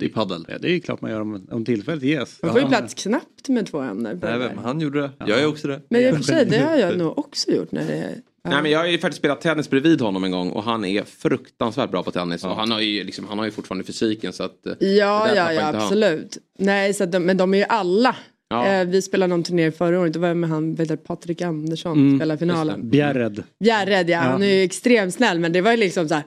I 0.00 0.08
paddel. 0.08 0.44
Ja, 0.48 0.58
det 0.58 0.68
är 0.68 0.72
ju 0.72 0.80
klart 0.80 1.00
man 1.00 1.10
gör 1.10 1.20
om, 1.20 1.46
om 1.50 1.64
tillfället 1.64 2.02
ges. 2.02 2.38
Man 2.42 2.52
får 2.52 2.60
ju 2.60 2.66
plats 2.68 2.94
knappt 2.94 3.48
med 3.48 3.66
två 3.66 3.80
händer. 3.80 4.18
Nej, 4.22 4.38
det 4.38 4.52
men 4.54 4.64
han 4.64 4.80
gjorde 4.80 5.00
det. 5.00 5.10
Jag 5.26 5.40
är 5.40 5.46
också 5.46 5.68
det. 5.68 5.80
Men 5.90 6.00
i 6.00 6.10
och 6.12 6.16
för 6.16 6.22
sig, 6.22 6.46
det 6.46 6.58
har 6.58 6.76
jag 6.76 6.98
nog 6.98 7.18
också 7.18 7.50
gjort 7.50 7.72
när 7.72 7.86
det 7.86 7.92
är... 7.94 8.14
Ja. 8.42 8.50
Nej 8.50 8.62
men 8.62 8.70
jag 8.70 8.78
har 8.78 8.86
ju 8.86 8.98
faktiskt 8.98 9.18
spelat 9.18 9.40
tennis 9.40 9.70
bredvid 9.70 10.00
honom 10.00 10.24
en 10.24 10.30
gång 10.30 10.50
och 10.50 10.62
han 10.62 10.84
är 10.84 11.02
fruktansvärt 11.04 11.90
bra 11.90 12.02
på 12.02 12.10
tennis. 12.10 12.44
Och 12.44 12.56
han 12.56 12.70
har 12.70 12.80
ju, 12.80 13.04
liksom, 13.04 13.28
han 13.28 13.38
har 13.38 13.44
ju 13.44 13.50
fortfarande 13.50 13.84
fysiken 13.84 14.32
så 14.32 14.42
att... 14.42 14.66
eh, 14.66 14.72
det 14.80 14.86
Ja, 14.86 15.28
ja, 15.34 15.52
ja, 15.52 15.62
han. 15.62 15.74
absolut. 15.76 16.38
Nej, 16.58 16.94
så 16.94 17.04
att 17.04 17.12
de, 17.12 17.18
men 17.20 17.36
de 17.36 17.54
är 17.54 17.58
ju 17.58 17.64
alla. 17.68 18.16
Ja. 18.48 18.66
Eh, 18.66 18.84
vi 18.88 19.02
spelade 19.02 19.30
någon 19.30 19.42
turnering 19.42 19.72
förra 19.72 20.00
året, 20.00 20.12
det 20.12 20.18
var 20.18 20.34
med 20.34 20.50
han, 20.50 20.74
vet 20.74 20.88
du, 20.88 20.96
Patrik 20.96 21.42
Andersson, 21.42 21.98
Mm. 21.98 22.18
spelade 22.18 22.38
finalen. 22.38 22.90
Bjärred. 22.90 23.42
Bjärred, 23.64 24.10
ja, 24.10 24.18
han 24.18 24.42
är 24.42 24.46
ju 24.54 24.62
extremt 24.62 25.14
snäll, 25.14 25.38
men 25.38 25.52
det 25.52 25.60
var 25.60 25.70
ju 25.70 25.76
liksom 25.76 26.08
så 26.08 26.14
här. 26.14 26.24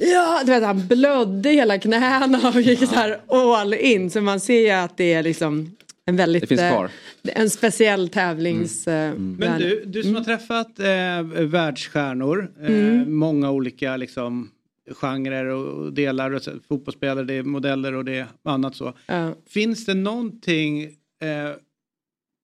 Ja, 0.00 0.42
du 0.46 0.52
vet 0.52 0.62
han 0.64 0.86
blödde 0.86 1.48
hela 1.50 1.78
knäna 1.78 2.48
och 2.48 2.60
gick 2.60 2.78
så 2.78 2.94
här 2.94 3.20
all 3.30 3.74
in. 3.74 4.10
Så 4.10 4.20
man 4.20 4.40
ser 4.40 4.60
ju 4.60 4.70
att 4.70 4.96
det 4.96 5.12
är 5.12 5.22
liksom 5.22 5.76
en 6.04 6.16
väldigt... 6.16 6.40
Det 6.42 6.46
finns 6.46 6.60
eh, 6.60 6.70
kvar. 6.72 6.90
En 7.22 7.50
speciell 7.50 8.08
tävlings... 8.08 8.88
eh, 8.88 9.14
Men 9.14 9.36
värld. 9.38 9.60
du, 9.60 9.84
du 9.86 10.02
som 10.02 10.14
har 10.14 10.24
träffat 10.24 10.78
eh, 10.78 11.22
världsstjärnor, 11.46 12.52
eh, 12.60 12.66
Mm. 12.66 13.14
många 13.16 13.50
olika 13.50 13.96
liksom 13.96 14.50
genrer 14.90 15.44
och 15.46 15.84
och 15.84 15.92
delar, 15.92 16.30
och 16.30 16.42
så, 16.42 16.50
fotbollsspelare, 16.68 17.24
det 17.24 17.34
är 17.34 17.42
modeller 17.42 17.92
och 17.94 18.04
det 18.04 18.16
är 18.16 18.26
annat 18.42 18.74
så. 18.76 18.92
Ja. 19.06 19.34
Finns 19.48 19.86
det 19.86 19.94
någonting 19.94 20.82
eh, 21.22 21.50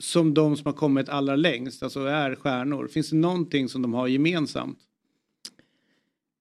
som 0.02 0.34
de 0.34 0.56
som 0.56 0.66
har 0.66 0.72
kommit 0.72 1.08
allra 1.08 1.36
längst, 1.36 1.82
alltså 1.82 2.00
är 2.06 2.34
stjärnor, 2.34 2.88
finns 2.88 3.10
det 3.10 3.16
någonting 3.16 3.68
som 3.68 3.82
de 3.82 3.94
har 3.94 4.06
gemensamt? 4.08 4.78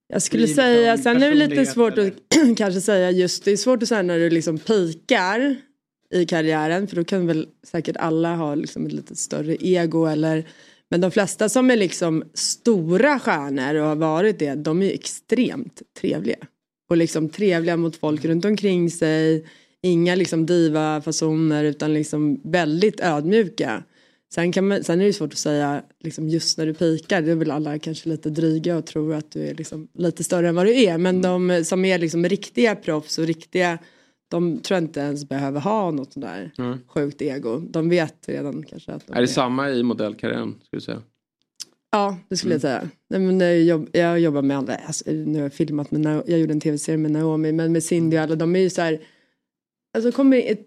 Jag 0.07 0.21
skulle 0.21 0.47
säga, 0.47 0.97
sen 0.97 1.23
är 1.23 1.29
det 1.29 1.35
lite 1.47 1.65
svårt 1.65 1.97
att 1.97 2.13
kanske 2.57 2.81
säga 2.81 3.11
just, 3.11 3.45
det 3.45 3.51
är 3.51 3.57
svårt 3.57 3.83
att 3.83 3.89
säga 3.89 4.01
när 4.01 4.19
du 4.19 4.29
liksom 4.29 4.57
pikar 4.57 5.55
i 6.13 6.25
karriären 6.25 6.87
för 6.87 6.95
då 6.95 7.03
kan 7.03 7.27
väl 7.27 7.47
säkert 7.67 7.97
alla 7.97 8.35
ha 8.35 8.55
liksom 8.55 8.85
ett 8.85 8.91
lite 8.91 9.15
större 9.15 9.55
ego 9.59 10.05
eller 10.05 10.45
men 10.93 11.01
de 11.01 11.11
flesta 11.11 11.49
som 11.49 11.71
är 11.71 11.75
liksom 11.75 12.23
stora 12.33 13.19
stjärnor 13.19 13.75
och 13.75 13.87
har 13.87 13.95
varit 13.95 14.39
det, 14.39 14.55
de 14.55 14.81
är 14.81 14.85
ju 14.85 14.91
extremt 14.91 15.81
trevliga. 15.99 16.37
Och 16.89 16.97
liksom 16.97 17.29
trevliga 17.29 17.77
mot 17.77 17.95
folk 17.95 18.25
runt 18.25 18.45
omkring 18.45 18.91
sig. 18.91 19.45
Inga 19.81 20.15
liksom 20.15 20.45
diva-fasoner 20.45 21.63
utan 21.63 21.93
liksom 21.93 22.41
väldigt 22.43 22.99
ödmjuka. 22.99 23.83
Sen, 24.35 24.51
kan 24.51 24.67
man, 24.67 24.83
sen 24.83 25.01
är 25.01 25.05
det 25.05 25.13
svårt 25.13 25.33
att 25.33 25.39
säga 25.39 25.83
liksom 25.99 26.29
just 26.29 26.57
när 26.57 26.65
du 26.65 26.73
pikar, 26.73 27.21
det 27.21 27.31
är 27.31 27.35
väl 27.35 27.51
alla 27.51 27.79
kanske 27.79 28.09
lite 28.09 28.29
dryga 28.29 28.77
och 28.77 28.85
tror 28.85 29.13
att 29.13 29.31
du 29.31 29.47
är 29.47 29.55
liksom 29.55 29.87
lite 29.93 30.23
större 30.23 30.49
än 30.49 30.55
vad 30.55 30.65
du 30.65 30.83
är. 30.83 30.97
Men 30.97 31.21
de 31.21 31.63
som 31.65 31.85
är 31.85 31.99
liksom 31.99 32.25
riktiga 32.25 32.75
proffs 32.75 33.17
och 33.17 33.25
riktiga, 33.25 33.77
de 34.31 34.59
tror 34.59 34.75
jag 34.75 34.83
inte 34.83 34.99
ens 34.99 35.29
behöver 35.29 35.59
ha 35.59 35.91
något 35.91 36.13
sånt 36.13 36.25
där 36.25 36.51
Mm. 36.57 36.77
sjukt 36.87 37.21
ego. 37.21 37.59
De 37.59 37.89
vet 37.89 38.15
redan 38.27 38.63
kanske 38.63 38.91
att 38.91 39.07
de 39.07 39.13
Är 39.13 39.21
det 39.21 39.27
samma 39.27 39.69
i 39.71 39.83
modellkarriären 39.83 40.55
skulle 40.63 40.77
du 40.79 40.81
säga? 40.81 41.01
Ja, 41.91 42.17
det 42.29 42.37
skulle 42.37 42.53
jag 42.53 42.61
säga. 42.61 42.89
Nej, 43.09 43.19
men 43.19 43.39
jag, 43.39 43.61
jobb, 43.61 43.89
jag 43.91 44.19
jobbar 44.19 44.41
med 44.41 44.57
andra, 44.57 44.75
alltså, 44.75 45.11
nu 45.11 45.33
har 45.33 45.43
jag 45.43 45.53
filmat 45.53 45.91
med, 45.91 46.23
jag 46.27 46.39
gjorde 46.39 46.53
en 46.53 46.59
tv-serie 46.59 46.97
med 46.97 47.11
Naomi, 47.11 47.51
men 47.51 47.71
med 47.71 47.83
Cindy 47.83 48.17
och 48.17 48.21
alla, 48.21 48.35
de 48.35 48.55
är 48.55 48.59
ju 48.59 48.69
så 48.69 48.81
här, 48.81 49.01
alltså 49.95 50.11
kommer 50.11 50.57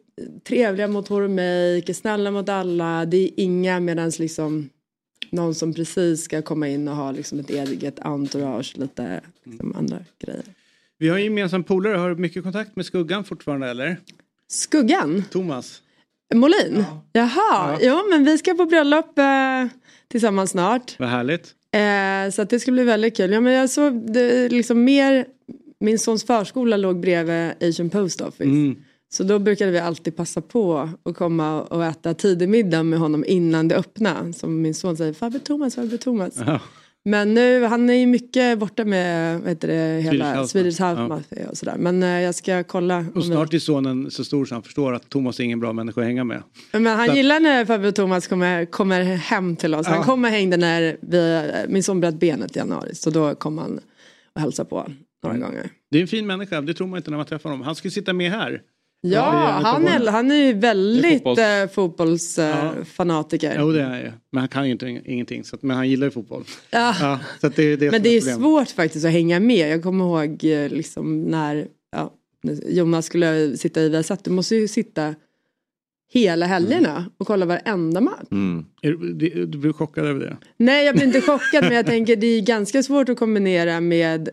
trevliga 0.48 0.88
mot 0.88 1.08
hår 1.08 1.22
och 1.22 1.30
make, 1.30 1.84
är 1.86 1.92
snälla 1.92 2.30
mot 2.30 2.48
alla, 2.48 3.06
det 3.06 3.16
är 3.16 3.30
inga 3.36 3.80
medans 3.80 4.18
liksom 4.18 4.70
någon 5.30 5.54
som 5.54 5.74
precis 5.74 6.24
ska 6.24 6.42
komma 6.42 6.68
in 6.68 6.88
och 6.88 6.96
ha 6.96 7.10
liksom 7.10 7.38
ett 7.38 7.50
eget 7.50 8.00
entourage, 8.00 8.74
lite 8.76 9.20
liksom, 9.44 9.76
andra 9.76 9.98
grejer. 10.18 10.42
Vi 10.98 11.08
har 11.08 11.16
en 11.16 11.24
gemensam 11.24 11.64
polare, 11.64 11.96
har 11.96 12.10
du 12.10 12.16
mycket 12.16 12.42
kontakt 12.42 12.76
med 12.76 12.86
Skuggan 12.86 13.24
fortfarande 13.24 13.68
eller? 13.70 13.96
Skuggan? 14.48 15.24
Thomas? 15.30 15.82
Molin? 16.34 16.84
Jaha, 17.12 17.78
jo 17.82 18.02
men 18.10 18.24
vi 18.24 18.38
ska 18.38 18.54
på 18.54 18.64
bröllop 18.64 19.18
eh, 19.18 19.24
tillsammans 20.08 20.50
snart. 20.50 20.96
Vad 20.98 21.08
härligt. 21.08 21.54
Eh, 21.72 22.32
så 22.32 22.42
att 22.42 22.50
det 22.50 22.60
ska 22.60 22.72
bli 22.72 22.84
väldigt 22.84 23.16
kul. 23.16 23.32
Ja, 23.32 23.40
men 23.40 23.52
jag 23.52 23.70
såg 23.70 24.12
det, 24.12 24.48
liksom 24.48 24.84
mer, 24.84 25.26
min 25.80 25.98
sons 25.98 26.24
förskola 26.24 26.76
låg 26.76 27.00
bredvid 27.00 27.52
Asian 27.60 27.90
Post 27.90 28.20
Office. 28.20 28.44
Mm. 28.44 28.76
Så 29.16 29.24
då 29.24 29.38
brukade 29.38 29.70
vi 29.70 29.78
alltid 29.78 30.16
passa 30.16 30.40
på 30.40 30.90
att 31.04 31.16
komma 31.16 31.62
och 31.62 31.84
äta 31.84 32.14
tidig 32.14 32.48
middag 32.48 32.82
med 32.82 32.98
honom 32.98 33.24
innan 33.26 33.68
det 33.68 33.76
öppnade. 33.76 34.32
Som 34.32 34.62
min 34.62 34.74
son 34.74 34.96
säger, 34.96 35.12
farbror 35.12 35.38
Thomas, 35.38 35.74
farbror 35.74 35.96
Thomas. 35.96 36.34
Ja. 36.46 36.60
Men 37.04 37.34
nu, 37.34 37.64
han 37.64 37.90
är 37.90 37.94
ju 37.94 38.06
mycket 38.06 38.58
borta 38.58 38.84
med 38.84 39.40
vad 39.40 39.48
heter 39.48 39.68
det, 39.68 40.00
hela 40.02 40.46
Swedish 40.46 40.80
House 40.82 41.00
Ja. 41.00 41.08
Mafia 41.08 41.48
och 41.50 41.56
sådär. 41.56 41.76
Men 41.78 42.02
eh, 42.02 42.08
jag 42.20 42.34
ska 42.34 42.64
kolla. 42.64 43.04
Och 43.14 43.24
snart 43.24 43.54
är 43.54 43.58
sonen 43.58 44.10
så 44.10 44.24
stor 44.24 44.44
så 44.44 44.54
han 44.54 44.62
förstår 44.62 44.94
att 44.94 45.08
Thomas 45.10 45.40
är 45.40 45.44
ingen 45.44 45.60
bra 45.60 45.72
människa 45.72 46.00
att 46.00 46.06
hänga 46.06 46.24
med. 46.24 46.42
Men 46.72 46.86
han 46.86 47.08
Så- 47.08 47.14
gillar 47.14 47.40
när 47.40 47.64
farbror 47.64 47.90
Thomas 47.90 48.26
kommer, 48.26 48.64
kommer 48.64 49.02
hem 49.02 49.56
till 49.56 49.74
oss. 49.74 49.86
Han 49.86 49.96
Ja. 49.96 50.04
kom 50.04 50.24
och 50.24 50.30
hängde 50.30 50.56
när 50.56 50.96
vi, 51.00 51.42
min 51.68 51.82
son 51.82 52.00
bröt 52.00 52.14
benet 52.20 52.56
i 52.56 52.58
januari. 52.58 52.94
Så 52.94 53.10
då 53.10 53.34
kom 53.34 53.58
han 53.58 53.80
och 54.34 54.40
hälsade 54.40 54.68
på 54.68 54.76
några 55.22 55.36
Mm. 55.36 55.48
gånger. 55.48 55.70
Det 55.90 55.98
är 55.98 56.02
en 56.02 56.08
fin 56.08 56.26
människa, 56.26 56.60
det 56.60 56.74
tror 56.74 56.86
man 56.86 56.96
inte 56.96 57.10
när 57.10 57.16
man 57.16 57.26
träffar 57.26 57.50
honom. 57.50 57.66
Han 57.66 57.74
skulle 57.74 57.90
sitta 57.92 58.12
med 58.12 58.30
här 58.30 58.60
Ja, 59.00 59.60
han 59.64 59.88
är, 59.88 60.06
han 60.10 60.30
är 60.30 60.34
ju 60.36 60.52
väldigt 60.52 61.22
fotbolls- 61.24 61.62
eh, 61.62 61.68
fotbollsfanatiker. 61.68 63.56
Jo 63.60 63.72
det 63.72 63.80
är 63.82 63.84
han 63.88 63.98
ju. 63.98 64.12
Men 64.32 64.40
han 64.40 64.48
kan 64.48 64.66
ju 64.66 64.72
inte 64.72 65.00
ingenting. 65.04 65.44
Så 65.44 65.56
att, 65.56 65.62
men 65.62 65.76
han 65.76 65.88
gillar 65.88 66.06
ju 66.06 66.10
fotboll. 66.10 66.44
Ja. 66.70 67.18
så 67.40 67.46
att 67.46 67.56
det 67.56 67.62
är 67.62 67.76
det 67.76 67.90
Men 67.90 68.02
det 68.02 68.08
är 68.08 68.20
problemet. 68.20 68.40
svårt 68.40 68.70
faktiskt 68.70 69.04
att 69.06 69.12
hänga 69.12 69.40
med. 69.40 69.70
Jag 69.72 69.82
kommer 69.82 70.04
ihåg 70.04 70.44
eh, 70.44 70.68
liksom 70.68 71.22
när 71.22 71.66
ja, 71.92 72.12
Jonas 72.68 73.06
skulle 73.06 73.56
sitta 73.56 73.80
i 73.82 73.88
Viasat. 73.88 74.24
Du 74.24 74.30
måste 74.30 74.56
ju 74.56 74.68
sitta 74.68 75.14
hela 76.12 76.46
helgerna 76.46 77.04
och 77.18 77.26
kolla 77.26 77.46
varenda 77.46 78.00
match. 78.00 78.28
Är 78.82 78.90
Du, 79.14 79.46
du, 79.46 79.58
blir 79.58 79.72
chockad 79.72 80.06
över 80.06 80.20
det? 80.20 80.36
Nej, 80.56 80.86
jag 80.86 80.94
blir 80.94 81.06
inte 81.06 81.20
chockad 81.20 81.64
men 81.64 81.72
jag 81.72 81.86
tänker 81.86 82.16
det 82.16 82.26
är 82.26 82.40
ganska 82.40 82.82
svårt 82.82 83.08
att 83.08 83.18
kombinera 83.18 83.80
med 83.80 84.28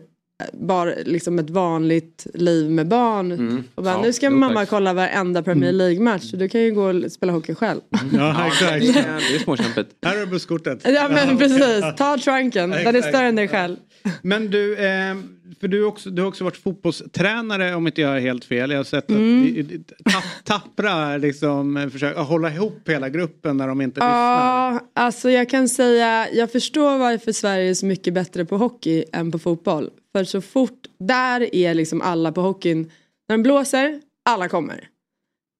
bara 0.52 0.90
liksom 1.04 1.38
ett 1.38 1.50
vanligt 1.50 2.26
liv 2.34 2.70
med 2.70 2.88
barn. 2.88 3.64
Och 3.74 3.82
bara, 3.82 3.94
Ja, 3.94 4.02
nu 4.02 4.12
ska 4.12 4.26
jo, 4.26 4.32
mamma 4.32 4.60
tack. 4.60 4.68
kolla 4.68 4.92
varenda 4.92 5.42
Premier 5.42 5.72
League-match. 5.72 6.22
Så 6.30 6.36
du 6.36 6.48
kan 6.48 6.60
ju 6.60 6.70
gå 6.74 6.82
och 6.82 7.12
spela 7.12 7.32
hockey 7.32 7.54
själv. 7.54 7.80
Ja, 8.12 8.46
exakt. 8.52 8.80
Det 8.94 9.00
är, 9.00 9.34
är 9.34 9.38
småkämpigt. 9.38 9.90
Här 10.06 10.16
du 10.16 10.26
busskortet. 10.26 10.80
Ja 10.84 11.08
men 11.08 11.38
precis, 11.38 11.84
ta 11.96 12.18
trunken. 12.18 12.70
Den 12.70 12.96
är 12.96 13.02
större 13.02 13.26
än 13.26 13.36
dig 13.36 13.48
själv. 13.48 13.76
Men 14.22 14.50
du, 14.50 14.76
eh, 14.76 15.16
för 15.60 15.68
du, 15.68 15.84
också, 15.84 16.10
du 16.10 16.22
har 16.22 16.28
också 16.28 16.44
varit 16.44 16.56
fotbollstränare 16.56 17.74
om 17.74 17.86
inte 17.86 18.00
jag 18.00 18.16
är 18.16 18.20
helt 18.20 18.44
fel. 18.44 18.70
Jag 18.70 18.78
har 18.78 18.84
sett 18.84 19.10
Mm. 19.10 19.84
att 20.04 20.44
Tappra 20.44 21.16
liksom 21.16 21.76
eh, 21.76 21.88
försöker 21.88 22.20
hålla 22.20 22.50
ihop 22.50 22.88
hela 22.88 23.08
gruppen 23.08 23.56
när 23.56 23.68
de 23.68 23.80
inte 23.80 24.00
lyssnar. 24.00 24.72
Ja, 24.72 24.80
alltså 24.94 25.30
jag 25.30 25.48
kan 25.50 25.68
säga, 25.68 26.28
jag 26.32 26.52
förstår 26.52 26.98
varför 26.98 27.32
Sverige 27.32 27.70
är 27.70 27.74
så 27.74 27.86
mycket 27.86 28.14
bättre 28.14 28.44
på 28.44 28.56
hockey 28.56 29.04
än 29.12 29.30
på 29.32 29.38
fotboll. 29.38 29.90
För 30.16 30.24
så 30.24 30.40
fort, 30.40 30.86
där 30.98 31.54
är 31.54 31.74
liksom 31.74 32.00
alla 32.02 32.32
på 32.32 32.40
hockeyn, 32.40 32.90
när 33.28 33.36
de 33.36 33.42
blåser, 33.42 34.00
alla 34.24 34.48
kommer. 34.48 34.88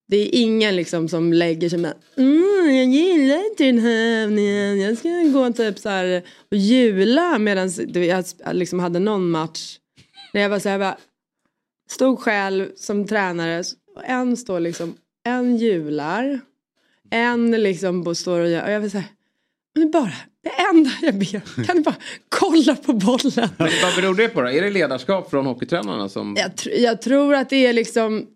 Det 0.06 0.16
är 0.16 0.28
ingen 0.32 0.76
liksom 0.76 1.08
som 1.08 1.32
lägger 1.32 1.68
sig 1.68 1.78
med, 1.78 1.94
mm, 2.16 2.76
jag 2.76 2.86
gillar 2.86 3.50
inte 3.50 3.64
den 3.64 3.78
här 3.78 4.22
övningen, 4.22 4.80
jag 4.80 4.98
ska 4.98 5.08
gå 5.08 5.52
typ 5.52 5.78
så 5.78 5.88
här 5.88 6.22
och 6.50 6.56
jula 6.56 7.38
medan 7.38 7.70
jag 7.94 8.24
liksom 8.52 8.78
hade 8.78 8.98
någon 8.98 9.30
match. 9.30 9.78
När 10.32 10.40
jag 10.40 10.48
var 10.48 10.58
så 10.58 10.68
här, 10.68 10.78
jag 10.78 10.80
bara, 10.80 10.98
stod 11.90 12.20
själv 12.20 12.68
som 12.76 13.06
tränare, 13.06 13.64
och 13.96 14.04
en 14.04 14.36
står 14.36 14.60
liksom, 14.60 14.94
en 15.26 15.56
jular, 15.56 16.40
en 17.10 17.50
liksom 17.50 18.14
står 18.14 18.40
och 18.40 18.50
gör, 18.50 18.64
och 18.64 18.72
jag 18.72 18.80
vill 18.80 18.90
säga, 18.90 19.04
men 19.74 19.90
bara, 19.90 20.12
det 20.42 20.50
enda 20.72 20.90
jag 21.02 21.14
ber, 21.14 21.64
kan 21.64 21.76
du 21.76 21.82
bara 21.82 21.96
kolla 22.28 22.76
på 22.76 22.92
bollen? 22.92 23.48
Vad 23.58 23.94
beror 23.96 24.14
det 24.14 24.28
på 24.28 24.40
då? 24.42 24.48
Är 24.48 24.62
det 24.62 24.70
ledarskap 24.70 25.30
från 25.30 25.46
hockeytränarna 25.46 26.08
som... 26.08 26.34
Jag, 26.38 26.50
tr- 26.50 26.76
jag 26.78 27.02
tror 27.02 27.34
att 27.34 27.50
det 27.50 27.66
är 27.66 27.72
liksom 27.72 28.16
är 28.18 28.26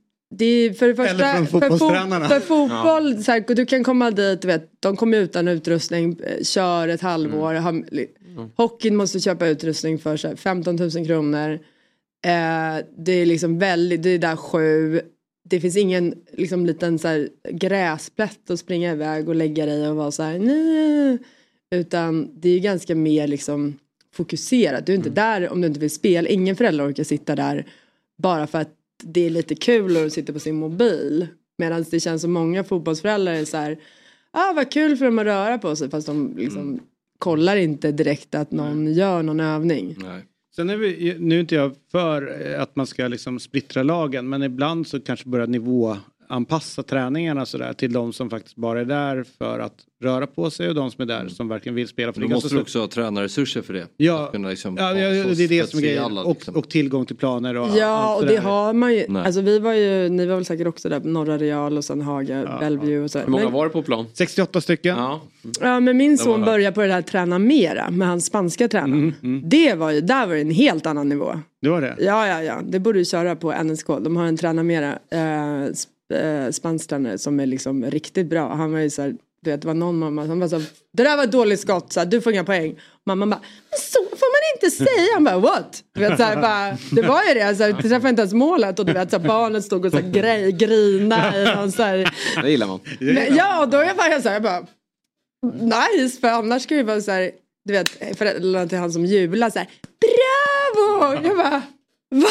för 0.79 0.87
det 0.89 0.95
första, 0.95 1.15
Eller 1.15 1.35
från 1.35 1.47
för, 1.47 1.69
fotbollstränarna. 1.69 2.29
för 2.29 2.41
fotboll, 2.41 3.25
så 3.25 3.33
här, 3.33 3.55
du 3.55 3.67
kan 3.67 3.85
komma 3.85 4.11
dit, 4.11 4.43
du 4.43 4.49
vet, 4.49 4.71
de 4.81 4.97
kommer 4.97 5.19
utan 5.19 5.49
utrustning, 5.49 6.21
eh, 6.25 6.43
kör 6.43 6.89
ett 6.89 7.01
halvår. 7.01 7.55
Har, 7.55 7.85
li- 7.95 8.11
Hockeyn 8.57 8.97
måste 8.97 9.21
köpa 9.21 9.47
utrustning 9.47 9.99
för 9.99 10.17
så 10.17 10.29
här, 10.29 10.37
15 10.37 10.77
000 10.77 10.91
kronor. 11.07 11.53
Eh, 12.27 12.85
det 12.99 13.13
är 13.13 13.27
liksom 13.27 13.59
väldigt, 13.59 14.03
det 14.03 14.11
är 14.11 14.19
där 14.19 14.37
sju. 14.37 15.01
Det 15.51 15.61
finns 15.61 15.77
ingen 15.77 16.15
liksom, 16.33 16.67
liten 16.67 16.99
så 16.99 17.09
här, 17.09 17.29
gräsplätt 17.51 18.51
att 18.51 18.59
springa 18.59 18.93
iväg 18.93 19.29
och 19.29 19.35
lägga 19.35 19.67
dig 19.67 19.89
och 19.89 19.97
vara 19.97 20.11
så 20.11 20.23
här, 20.23 20.39
nej. 20.39 21.19
Utan 21.75 22.31
det 22.41 22.49
är 22.49 22.59
ganska 22.61 22.95
mer 22.95 23.27
liksom 23.27 23.79
fokuserat. 24.15 24.87
Du 24.87 24.93
är 24.93 24.97
inte 24.97 25.11
där 25.11 25.49
om 25.53 25.61
du 25.61 25.67
inte 25.67 25.81
vill 25.81 25.91
spela. 25.91 26.29
Ingen 26.29 26.57
förälder 26.57 26.89
orkar 26.91 27.05
sitta 27.05 27.37
där 27.37 27.67
bara 28.23 28.47
för 28.47 28.59
att 28.59 28.71
det 29.03 29.27
är 29.27 29.31
lite 29.31 29.55
kul 29.55 30.07
att 30.07 30.13
sitta 30.13 30.33
på 30.33 30.39
sin 30.39 30.57
mobil. 30.57 31.27
Medan 31.59 31.85
det 31.91 32.01
känns 32.01 32.23
som 32.23 32.33
många 32.33 32.65
fotbollsföräldrar 32.65 33.33
är 33.33 33.45
så 33.45 33.57
här, 33.57 33.79
ah 34.31 34.53
vad 34.53 34.71
kul 34.73 34.97
för 34.97 35.05
dem 35.05 35.19
att 35.19 35.25
röra 35.27 35.59
på 35.59 35.77
sig 35.77 35.91
fast 35.91 36.07
de 36.07 36.35
liksom 36.37 36.81
kollar 37.19 37.57
inte 37.57 37.93
direkt 37.93 38.35
att 38.35 38.51
någon 38.51 38.93
gör 38.93 39.23
någon 39.23 39.41
övning. 39.41 39.97
Sen 40.57 40.71
är 40.71 40.77
vi, 40.77 41.17
nu 41.19 41.37
är 41.37 41.41
inte 41.41 41.55
jag 41.55 41.75
för 41.93 42.47
eh, 42.47 42.63
att 42.63 42.77
man 42.77 42.87
ska 42.87 43.09
liksom 43.09 43.39
splittra 43.39 43.83
lagen 43.83 44.29
men 44.29 44.43
ibland 44.43 44.87
så 44.87 45.01
kanske 45.01 45.29
börja 45.29 45.47
nivåanpassa 46.31 46.83
träningarna 46.83 47.47
sådär 47.47 47.73
till 47.73 47.93
de 47.93 48.13
som 48.13 48.31
faktiskt 48.31 48.57
bara 48.57 48.81
är 48.81 48.85
där 48.85 49.25
för 49.39 49.59
att 49.59 49.75
röra 50.03 50.27
på 50.27 50.51
sig 50.51 50.69
och 50.69 50.75
de 50.75 50.91
som 50.91 51.03
är 51.03 51.07
där 51.07 51.29
som 51.29 51.49
verkligen 51.49 51.75
vill 51.77 51.89
spela. 51.89 52.13
För 52.13 52.21
Då 52.21 52.27
det 52.27 52.33
är 52.33 52.35
måste 52.35 52.55
du 52.55 52.61
också 52.61 52.81
ha 52.81 52.87
tränarresurser 52.89 53.63
för 53.63 53.75
det. 53.75 53.87
Ja, 53.97 54.25
Att 54.25 54.33
kunna 54.33 54.49
liksom 54.49 54.77
ja, 54.77 54.99
ja, 54.99 55.09
det 55.35 55.45
är 55.45 55.49
det 55.49 55.71
som 55.71 55.79
är 55.79 55.83
grejen. 55.83 56.05
alla, 56.05 56.23
Och, 56.23 56.35
liksom. 56.35 56.57
och 56.57 56.69
tillgång 56.71 57.07
till 57.07 57.17
planer 57.17 57.57
och 57.57 57.69
Ja 57.77 57.87
allt 57.87 58.21
och 58.21 58.27
det 58.27 58.33
det 58.33 58.41
där. 58.41 58.43
har 58.49 58.73
man 58.73 58.95
ju. 58.95 59.05
Nej. 59.09 59.23
Alltså 59.27 59.41
vi 59.41 59.59
var 59.59 59.73
ju, 59.73 60.09
ni 60.09 60.27
var 60.27 60.35
väl 60.35 60.45
säkert 60.45 60.67
också 60.67 60.89
där 60.89 61.01
på 61.01 61.09
Norra 61.09 61.39
Real 61.39 61.77
och 61.77 61.85
sen 61.85 62.01
Haga, 62.01 62.57
Bellevue 62.61 63.01
och 63.05 63.11
så. 63.11 63.19
Hur 63.19 63.27
många 63.27 63.45
Men- 63.45 63.53
var 63.53 63.65
det 63.65 63.71
på 63.71 63.83
plan? 63.83 64.07
68 64.15 64.61
stycken. 64.61 64.97
Ja. 64.99 65.21
Ja 65.61 65.81
men 65.81 65.97
min 65.97 66.19
son 66.19 66.45
började 66.45 66.75
på 66.75 66.81
det 66.83 66.93
här 66.93 67.03
träna 67.03 67.39
mera 67.39 67.91
med 67.91 68.09
hans 68.09 68.27
spanska 68.27 68.69
tränare. 68.69 69.13
Det 69.45 69.75
var 69.75 69.91
ju, 69.91 70.01
där 70.01 70.27
var 70.27 70.35
det 70.35 70.41
en 70.41 70.51
helt 70.51 70.87
annan 70.87 71.09
nivå. 71.09 71.41
Det 71.63 71.69
var 71.69 71.81
det? 71.81 71.97
Ja 71.99 72.27
ja 72.27 72.43
ja, 72.43 72.61
det 72.69 72.79
borde 72.81 72.99
du 72.99 73.05
köra 73.05 73.37
på 73.37 73.53
NSK. 73.63 73.87
De 73.87 74.17
har 74.17 74.25
en 74.27 74.37
träna 74.37 74.63
mera 74.63 74.89
eh, 75.11 75.73
eh, 76.15 76.51
spansk 76.51 76.89
tränare 76.89 77.19
som 77.19 77.41
är 77.41 77.47
liksom 77.47 77.85
riktigt 77.85 78.27
bra. 78.27 78.55
Han 78.55 78.73
var 78.73 78.79
ju 78.79 78.91
så 78.91 79.03
här, 79.03 79.15
du 79.43 79.51
vet 79.51 79.61
det 79.63 79.67
var 79.67 79.75
någon 79.75 79.99
mamma 79.99 80.27
som 80.27 80.41
var 80.41 80.49
så 80.49 80.57
här, 80.59 80.67
det 80.93 81.03
där 81.03 81.17
var 81.17 81.25
ett 81.25 81.33
dåligt 81.33 81.61
skott, 81.61 81.93
så 81.93 82.01
här, 82.01 82.07
du 82.07 82.21
får 82.21 82.33
inga 82.33 82.45
poäng. 82.45 82.81
Mamma 83.07 83.27
bara, 83.27 83.41
men 83.71 83.79
så 83.81 83.99
får 84.17 84.29
man 84.33 84.41
inte 84.57 84.77
säga. 84.77 85.15
Han 85.15 85.25
bara, 85.25 85.39
what? 85.39 85.85
Du 85.95 86.01
vet, 86.01 86.17
så 86.17 86.23
här, 86.23 86.37
bara, 86.37 86.77
det 86.93 87.03
var 87.03 87.23
ju 87.29 87.35
det, 87.35 87.43
alltså, 87.43 87.65
jag 87.65 87.83
träffade 87.83 88.09
inte 88.09 88.23
ens 88.23 88.33
målet 88.33 88.79
och 88.79 88.87
du 88.87 88.93
vet 88.93 89.11
så 89.11 89.19
här, 89.19 89.29
barnet 89.29 89.65
stod 89.65 89.85
och 89.87 89.93
så 89.93 89.99
här, 89.99 90.11
grej, 90.11 90.53
grina 90.53 91.37
i 91.37 91.45
någon 91.55 91.73
så 91.73 91.83
här, 91.83 92.15
Det 92.43 92.51
gillar 92.51 92.67
man. 92.67 92.81
men, 93.01 93.37
ja, 93.37 93.63
och 93.63 93.69
då 93.69 93.79
är 93.79 93.85
jag 93.85 93.97
bara 93.97 94.23
så 94.23 94.29
här, 94.29 94.35
jag 94.35 94.43
bara 94.43 94.67
nice, 95.97 96.21
för 96.21 96.29
annars 96.29 96.63
skulle 96.63 96.81
det 96.81 96.85
vara 96.87 97.01
så 97.01 97.11
här, 97.11 97.31
du 97.65 97.73
vet, 97.73 98.19
föräldrarna 98.19 98.67
till 98.69 98.79
han 98.79 98.93
som 98.93 99.05
jublar 99.07 99.51
så 99.51 99.59
här, 99.59 99.69
bravo! 100.01 101.27
Jag 101.29 101.37
bara, 101.37 101.63
va? 102.11 102.29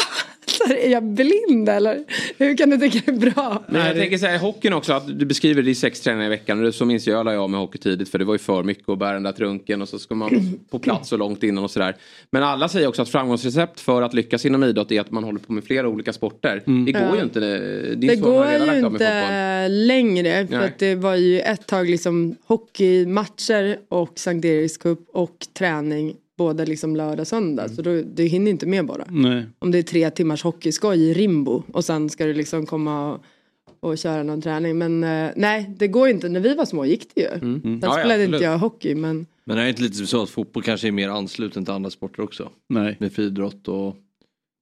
Så 0.58 0.64
här, 0.68 0.76
är 0.76 0.88
jag 0.90 1.02
blind 1.04 1.68
eller? 1.68 2.04
Hur 2.38 2.56
kan 2.56 2.70
du 2.70 2.78
tycka 2.78 2.98
det 3.12 3.12
är 3.26 3.30
bra? 3.32 3.62
Men 3.68 3.86
jag 3.86 3.96
tänker 3.96 4.18
så 4.18 4.26
här 4.26 4.34
i 4.34 4.38
hockeyn 4.38 4.72
också 4.72 4.92
att 4.92 5.18
du 5.18 5.26
beskriver 5.26 5.62
det 5.62 5.70
i 5.70 5.74
sex 5.74 6.00
träningar 6.00 6.26
i 6.26 6.28
veckan. 6.28 6.66
Och 6.66 6.74
Så 6.74 6.84
minns 6.84 7.06
jag 7.06 7.24
la 7.24 7.32
jag 7.32 7.50
med 7.50 7.60
hockey 7.60 7.78
tidigt 7.78 8.08
för 8.08 8.18
det 8.18 8.24
var 8.24 8.34
ju 8.34 8.38
för 8.38 8.62
mycket 8.62 8.88
att 8.88 8.98
bära 8.98 9.12
den 9.12 9.22
där 9.22 9.32
trunken 9.32 9.82
och 9.82 9.88
så 9.88 9.98
ska 9.98 10.14
man 10.14 10.58
på 10.70 10.78
plats 10.78 11.08
så 11.08 11.16
långt 11.16 11.42
innan 11.42 11.64
och 11.64 11.70
sådär. 11.70 11.96
Men 12.30 12.42
alla 12.42 12.68
säger 12.68 12.88
också 12.88 13.02
att 13.02 13.08
framgångsrecept 13.08 13.80
för 13.80 14.02
att 14.02 14.14
lyckas 14.14 14.46
inom 14.46 14.64
idrott 14.64 14.92
är 14.92 15.00
att 15.00 15.10
man 15.10 15.24
håller 15.24 15.38
på 15.38 15.52
med 15.52 15.64
flera 15.64 15.88
olika 15.88 16.12
sporter. 16.12 16.62
Det 16.86 16.92
går 16.92 17.02
Ja. 17.02 17.16
ju 17.16 17.22
inte. 17.22 17.40
Det 17.96 18.08
har 18.08 18.16
går 18.16 18.46
ju 18.50 18.84
av 18.86 18.92
inte 18.92 19.68
längre 19.68 20.46
för 20.46 20.56
Nej. 20.56 20.66
att 20.68 20.78
det 20.78 20.94
var 20.94 21.14
ju 21.16 21.40
ett 21.40 21.66
tag 21.66 21.90
liksom 21.90 22.34
hockeymatcher 22.46 23.78
och 23.88 24.18
Sankt 24.18 24.44
Eriks 24.44 24.76
Cup 24.76 24.98
och 25.12 25.46
träning 25.58 26.14
både 26.38 26.66
liksom 26.66 26.96
lördag 26.96 27.20
och 27.20 27.28
söndag. 27.28 27.68
Så 27.68 27.82
då, 27.82 28.02
du 28.14 28.24
hinner 28.24 28.50
inte 28.50 28.66
med 28.66 28.86
bara. 28.86 29.04
Nej. 29.10 29.46
Om 29.58 29.70
det 29.70 29.78
är 29.78 29.82
tre 29.82 30.10
timmars 30.10 30.42
hockeyskoj 30.42 30.98
i 31.02 31.14
Rimbo 31.14 31.62
och 31.72 31.84
sen 31.84 32.10
ska 32.10 32.26
du 32.26 32.34
liksom 32.34 32.66
komma 32.66 33.12
och, 33.12 33.20
och 33.80 33.98
köra 33.98 34.22
någon 34.22 34.42
träning. 34.42 34.78
Men 34.78 35.04
eh, 35.04 35.30
nej, 35.36 35.74
det 35.78 35.88
går 35.88 36.08
inte. 36.08 36.28
När 36.28 36.40
vi 36.40 36.54
var 36.54 36.64
små 36.64 36.84
gick 36.84 37.14
det 37.14 37.20
ju. 37.20 37.26
Mm. 37.28 37.60
Sen 37.62 37.78
Ja, 37.82 37.88
ja, 37.88 37.92
spelade 37.92 38.24
inte 38.24 38.36
absolut. 38.36 38.42
jag 38.52 38.58
hockey 38.58 38.94
men 38.94 39.26
Men 39.44 39.58
är 39.58 39.62
det 39.62 39.68
inte 39.70 39.82
lite 39.82 40.06
så 40.06 40.22
att 40.22 40.30
fotboll 40.30 40.62
kanske 40.62 40.88
är 40.88 40.92
mer 40.92 41.08
ansluten 41.08 41.64
till 41.64 41.74
andra 41.74 41.90
sporter 41.90 42.22
också? 42.22 42.48
Nej. 42.68 42.96
Med 43.00 43.12
friidrott 43.12 43.68
och... 43.68 43.96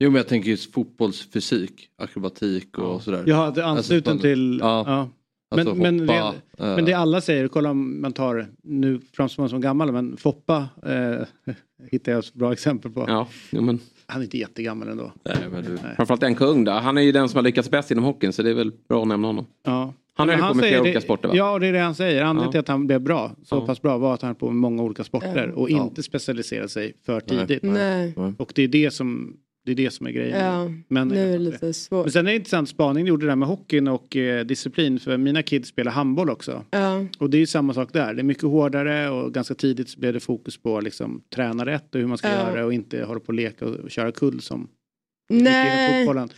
Jo 0.00 0.10
men 0.10 0.16
jag 0.16 0.28
tänker 0.28 0.50
just 0.50 0.72
fotbollsfysik, 0.72 1.72
akrobatik 2.02 2.78
och 2.78 3.02
sådär. 3.02 3.24
Ja, 3.26 3.52
det 3.54 3.60
är 3.60 3.64
ansluten 3.64 4.12
Alltså, 4.12 4.22
till... 4.22 4.58
Ja. 4.62 4.84
Ja. 4.86 5.08
Alltså 5.50 5.74
men, 5.74 5.96
men, 5.96 6.06
det, 6.06 6.14
eh. 6.14 6.32
men 6.58 6.84
det 6.84 6.92
alla 6.92 7.20
säger, 7.20 7.48
kolla 7.48 7.70
om 7.70 8.00
man 8.00 8.12
tar, 8.12 8.46
nu 8.62 9.00
framstår 9.12 9.42
man 9.42 9.50
som 9.50 9.60
gammal, 9.60 9.92
men 9.92 10.16
Foppa 10.16 10.68
eh, 10.86 11.54
hittar 11.90 12.12
jag 12.12 12.18
ett 12.18 12.34
bra 12.34 12.52
exempel 12.52 12.90
på. 12.90 13.04
Ja, 13.08 13.28
men... 13.50 13.80
Han 14.06 14.20
är 14.20 14.24
inte 14.24 14.38
jättegammal 14.38 14.88
ändå. 14.88 15.12
Nej, 15.24 15.36
men 15.50 15.64
du... 15.64 15.78
Framförallt 15.96 16.22
en 16.22 16.34
kung 16.34 16.64
där. 16.64 16.80
Han 16.80 16.98
är 16.98 17.02
ju 17.02 17.12
den 17.12 17.28
som 17.28 17.38
har 17.38 17.42
lyckats 17.42 17.70
bäst 17.70 17.90
inom 17.90 18.04
hockeyn 18.04 18.32
så 18.32 18.42
det 18.42 18.50
är 18.50 18.54
väl 18.54 18.72
bra 18.88 19.02
att 19.02 19.08
nämna 19.08 19.26
honom. 19.26 19.46
Ja. 19.64 19.92
Han 20.14 20.28
ju 20.28 20.36
på 20.36 20.54
med 20.54 20.56
flera 20.56 20.74
det- 20.74 20.80
olika 20.80 21.00
sporter 21.00 21.28
va? 21.28 21.34
Ja, 21.36 21.58
det 21.58 21.66
är 21.66 21.72
det 21.72 21.78
han 21.78 21.94
säger. 21.94 22.22
Anledningen 22.22 22.46
Ja. 22.48 22.50
till 22.52 22.60
att 22.60 22.68
han 22.68 22.86
blev 22.86 23.00
bra, 23.00 23.30
så 23.44 23.56
Ja. 23.56 23.66
pass 23.66 23.82
bra, 23.82 23.98
var 23.98 24.14
att 24.14 24.22
han 24.22 24.28
höll 24.28 24.34
på 24.36 24.46
med 24.46 24.56
många 24.56 24.82
olika 24.82 25.04
sporter 25.04 25.50
och 25.50 25.70
Ja. 25.70 25.82
inte 25.84 26.02
specialiserade 26.02 26.68
sig 26.68 26.92
för 27.06 27.22
Nej. 27.28 27.46
tidigt. 27.46 27.62
nej. 27.62 28.14
Och 28.38 28.52
det 28.54 28.62
är 28.62 28.68
det 28.68 28.90
som, 28.90 29.36
det 29.66 29.72
är, 29.72 29.76
det 29.76 29.90
som 29.90 30.06
är 30.06 30.10
grejen. 30.10 30.40
Ja, 30.44 30.70
Men, 30.88 31.08
nu 31.08 31.18
är 31.18 31.32
det 31.32 31.38
lite 31.38 31.72
svårt. 31.72 32.04
men 32.04 32.12
sen 32.12 32.26
är 32.26 32.30
det 32.30 32.36
intressant 32.36 32.68
spaning 32.68 33.04
du 33.04 33.08
gjorde 33.08 33.26
där 33.26 33.36
med 33.36 33.48
hockeyn 33.48 33.88
och 33.88 34.16
eh, 34.16 34.44
disciplin, 34.46 34.98
för 35.00 35.16
mina 35.16 35.42
kids 35.42 35.68
spelar 35.68 35.92
handboll 35.92 36.30
också. 36.30 36.64
Ja. 36.70 37.06
Och 37.18 37.30
det 37.30 37.36
är 37.36 37.38
ju 37.38 37.46
samma 37.46 37.74
sak 37.74 37.92
där. 37.92 38.14
Det 38.14 38.20
är 38.20 38.24
mycket 38.24 38.42
hårdare 38.42 39.10
och 39.10 39.34
ganska 39.34 39.54
tidigt 39.54 39.88
så 39.88 40.00
blev 40.00 40.12
det 40.12 40.20
fokus 40.20 40.56
på 40.56 40.80
liksom 40.80 41.22
träna 41.34 41.66
rätt 41.66 41.94
och 41.94 42.00
hur 42.00 42.06
man 42.08 42.18
ska 42.18 42.28
Ja. 42.28 42.34
göra 42.34 42.64
och 42.64 42.72
inte 42.72 43.04
hålla 43.04 43.20
på 43.20 43.26
och 43.26 43.34
leka 43.34 43.66
och 43.66 43.90
köra 43.90 44.12
kull 44.12 44.40
som 44.40 44.68
Nej. 45.30 46.04
fotbollen. 46.06 46.28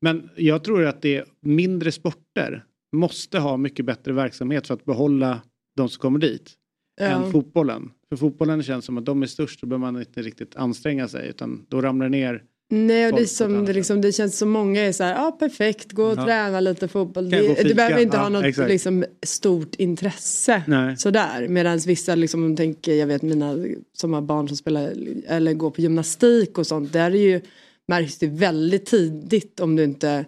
Men 0.00 0.28
jag 0.36 0.64
tror 0.64 0.84
att 0.86 1.02
det 1.02 1.16
är 1.16 1.24
mindre 1.40 1.92
sporter 1.92 2.64
måste 2.96 3.38
ha 3.38 3.56
mycket 3.56 3.84
bättre 3.84 4.12
verksamhet 4.12 4.66
för 4.66 4.74
att 4.74 4.84
behålla 4.84 5.40
de 5.76 5.88
som 5.88 6.00
kommer 6.00 6.18
dit 6.18 6.54
än 7.00 7.32
fotbollen. 7.32 7.90
För 8.08 8.16
fotbollen 8.16 8.62
känns 8.62 8.84
som 8.84 8.98
att 8.98 9.04
de 9.06 9.22
är 9.22 9.26
störst, 9.26 9.60
då 9.60 9.66
behöver 9.66 9.92
man 9.92 10.00
inte 10.00 10.22
riktigt 10.22 10.56
anstränga 10.56 11.08
sig 11.08 11.28
utan 11.28 11.66
då 11.68 11.80
ramlar 11.82 12.06
det 12.06 12.10
ner 12.10 12.42
Nej, 12.70 13.12
och 13.12 13.18
det, 13.18 13.26
som, 13.26 13.64
det, 13.64 13.72
liksom, 13.72 14.00
det 14.00 14.12
känns 14.12 14.38
som 14.38 14.50
många 14.50 14.80
är 14.80 14.92
så 14.92 15.04
här, 15.04 15.14
ja 15.14 15.36
perfekt, 15.38 15.92
gå 15.92 16.04
och 16.04 16.18
Ja. 16.18 16.24
träna 16.24 16.60
lite 16.60 16.88
fotboll. 16.88 17.30
Du 17.30 17.54
fika, 17.54 17.74
behöver 17.74 18.02
inte 18.02 18.16
ja, 18.16 18.22
ha 18.22 18.28
något 18.28 18.44
exakt. 18.44 18.68
liksom, 18.68 19.04
stort 19.22 19.74
intresse 19.74 20.62
Nej. 20.66 20.96
sådär. 20.96 21.48
Medan 21.48 21.78
vissa, 21.78 22.14
liksom, 22.14 22.44
om 22.44 22.50
du 22.50 22.56
tänker, 22.56 22.94
jag 22.94 23.06
vet 23.06 23.22
mina 23.22 23.56
som 23.92 24.12
har 24.12 24.20
barn 24.20 24.48
som 24.48 24.56
spelar 24.56 24.92
eller 25.26 25.54
går 25.54 25.70
på 25.70 25.80
gymnastik 25.80 26.58
och 26.58 26.66
sånt, 26.66 26.92
där 26.92 27.10
är 27.10 27.14
ju, 27.14 27.40
märks 27.88 28.18
det 28.18 28.26
väldigt 28.26 28.86
tidigt 28.86 29.60
om 29.60 29.76
du 29.76 29.84
inte 29.84 30.24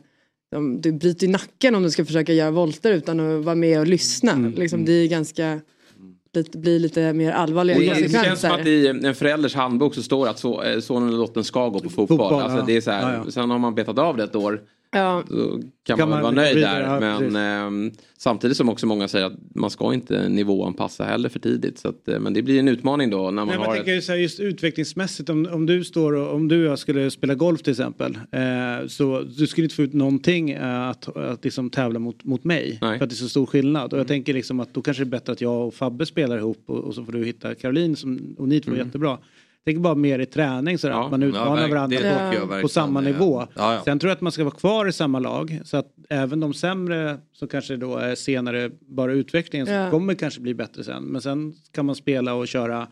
om, 0.56 0.80
du 0.80 0.92
bryter 0.92 1.28
nacken 1.28 1.74
om 1.74 1.82
du 1.82 1.90
ska 1.90 2.04
försöka 2.04 2.32
göra 2.32 2.50
volter 2.50 2.92
utan 2.92 3.20
att 3.20 3.44
vara 3.44 3.54
med 3.54 3.80
och 3.80 3.86
lyssna. 3.86 4.32
Mm. 4.32 4.54
Liksom, 4.54 4.84
det 4.84 4.92
är 4.92 5.06
ganska, 5.08 5.60
lite, 6.32 6.58
blir 6.58 6.78
lite 6.78 7.12
mer 7.12 7.32
allvarliga 7.32 7.78
Det, 7.78 8.00
det 8.00 8.24
känns 8.24 8.40
som 8.40 8.50
att 8.50 8.66
i 8.66 8.86
en 8.86 9.14
förälders 9.14 9.54
handbok 9.54 9.94
så 9.94 10.02
står 10.02 10.24
det 10.24 10.30
att 10.30 10.44
eh, 10.44 10.80
sonen 10.80 11.08
eller 11.08 11.18
dottern 11.18 11.44
ska 11.44 11.68
gå 11.68 11.78
på 11.78 11.90
fotboll. 11.90 12.18
Fotboll, 12.18 12.42
alltså, 12.42 12.58
ja. 12.58 12.64
det 12.66 12.76
är 12.76 12.80
så 12.80 12.90
här, 12.90 13.12
Ja, 13.12 13.22
ja. 13.24 13.30
Sen 13.30 13.50
har 13.50 13.58
man 13.58 13.74
betat 13.74 13.98
av 13.98 14.16
det 14.16 14.24
ett 14.24 14.36
år. 14.36 14.60
Ja. 14.92 15.24
Då 15.28 15.60
kan, 15.82 15.98
Kan 15.98 15.98
man, 15.98 16.08
man 16.08 16.22
vara 16.22 16.32
nöjd 16.32 16.56
vidare, 16.56 17.00
där. 17.00 17.06
ja, 17.06 17.20
men 17.20 17.36
ehm, 17.36 17.92
samtidigt 18.18 18.56
som 18.56 18.68
också 18.68 18.86
många 18.86 19.08
säger 19.08 19.26
att 19.26 19.38
man 19.54 19.70
ska 19.70 19.94
inte 19.94 20.28
nivåanpassa 20.28 21.04
heller 21.04 21.28
för 21.28 21.38
tidigt. 21.38 21.78
Så 21.78 21.88
att, 21.88 22.08
eh, 22.08 22.20
men 22.20 22.34
det 22.34 22.42
blir 22.42 22.58
en 22.58 22.68
utmaning 22.68 23.10
då 23.10 23.30
när 23.30 23.30
man 23.30 23.46
Nej, 23.46 23.56
har 23.56 23.66
ett... 23.66 23.74
tänker 23.74 23.92
ju 23.92 24.02
så 24.02 24.12
här, 24.12 24.18
just 24.18 24.40
utvecklingsmässigt 24.40 25.30
om, 25.30 25.48
om 25.52 25.66
du 25.66 25.84
står 25.84 26.12
och, 26.12 26.34
om 26.34 26.48
du 26.48 26.64
och 26.64 26.70
jag 26.70 26.78
skulle 26.78 27.10
spela 27.10 27.34
golf 27.34 27.62
till 27.62 27.70
exempel. 27.70 28.18
Eh, 28.32 28.86
så 28.88 29.22
du 29.38 29.46
skulle 29.46 29.64
inte 29.64 29.74
få 29.74 29.82
ut 29.82 29.92
någonting 29.92 30.50
eh, 30.50 30.88
att, 30.88 31.16
att 31.16 31.44
liksom 31.44 31.70
tävla 31.70 31.98
mot, 31.98 32.24
mot 32.24 32.44
mig. 32.44 32.78
Nej. 32.82 32.98
För 32.98 33.04
att 33.04 33.10
det 33.10 33.14
är 33.14 33.16
så 33.16 33.28
stor 33.28 33.46
skillnad. 33.46 33.92
Och 33.92 33.98
jag 33.98 34.08
tänker 34.08 34.34
liksom 34.34 34.60
att 34.60 34.74
då 34.74 34.82
kanske 34.82 35.04
det 35.04 35.08
är 35.08 35.10
bättre 35.10 35.32
att 35.32 35.40
jag 35.40 35.66
och 35.66 35.74
Fabbe 35.74 36.06
spelar 36.06 36.38
ihop 36.38 36.62
och, 36.66 36.78
och 36.78 36.94
så 36.94 37.04
får 37.04 37.12
du 37.12 37.24
hitta 37.24 37.54
Caroline 37.54 37.96
som, 37.96 38.34
och 38.38 38.48
ni 38.48 38.60
två 38.60 38.72
är 38.72 38.76
jättebra. 38.76 39.18
Tänker 39.64 39.80
bara 39.80 39.94
mer 39.94 40.18
i 40.18 40.26
träning 40.26 40.78
sådär, 40.78 40.94
Ja. 40.94 41.04
att 41.04 41.10
man 41.10 41.22
utmanar 41.22 41.56
verk- 41.62 41.70
varandra 41.70 41.98
det 41.98 42.40
på, 42.46 42.60
på 42.62 42.68
samma 42.68 43.00
nivå. 43.00 43.46
Ja, 43.54 43.74
ja. 43.74 43.82
Sen 43.84 43.98
tror 43.98 44.08
jag 44.10 44.14
att 44.16 44.20
man 44.20 44.32
ska 44.32 44.44
vara 44.44 44.54
kvar 44.54 44.86
i 44.86 44.92
samma 44.92 45.18
lag 45.18 45.60
så 45.64 45.76
att 45.76 45.86
även 46.10 46.40
de 46.40 46.54
sämre 46.54 47.18
som 47.32 47.48
kanske 47.48 47.76
då 47.76 47.96
är 47.96 48.14
senare 48.14 48.70
bara 48.80 49.12
utvecklingen 49.12 49.66
som 49.66 49.74
Ja. 49.74 49.90
kommer 49.90 50.14
kanske 50.14 50.40
bli 50.40 50.54
bättre 50.54 50.84
sen. 50.84 51.02
Men 51.04 51.20
sen 51.22 51.52
kan 51.72 51.86
man 51.86 51.94
spela 51.94 52.34
och 52.34 52.48
köra 52.48 52.86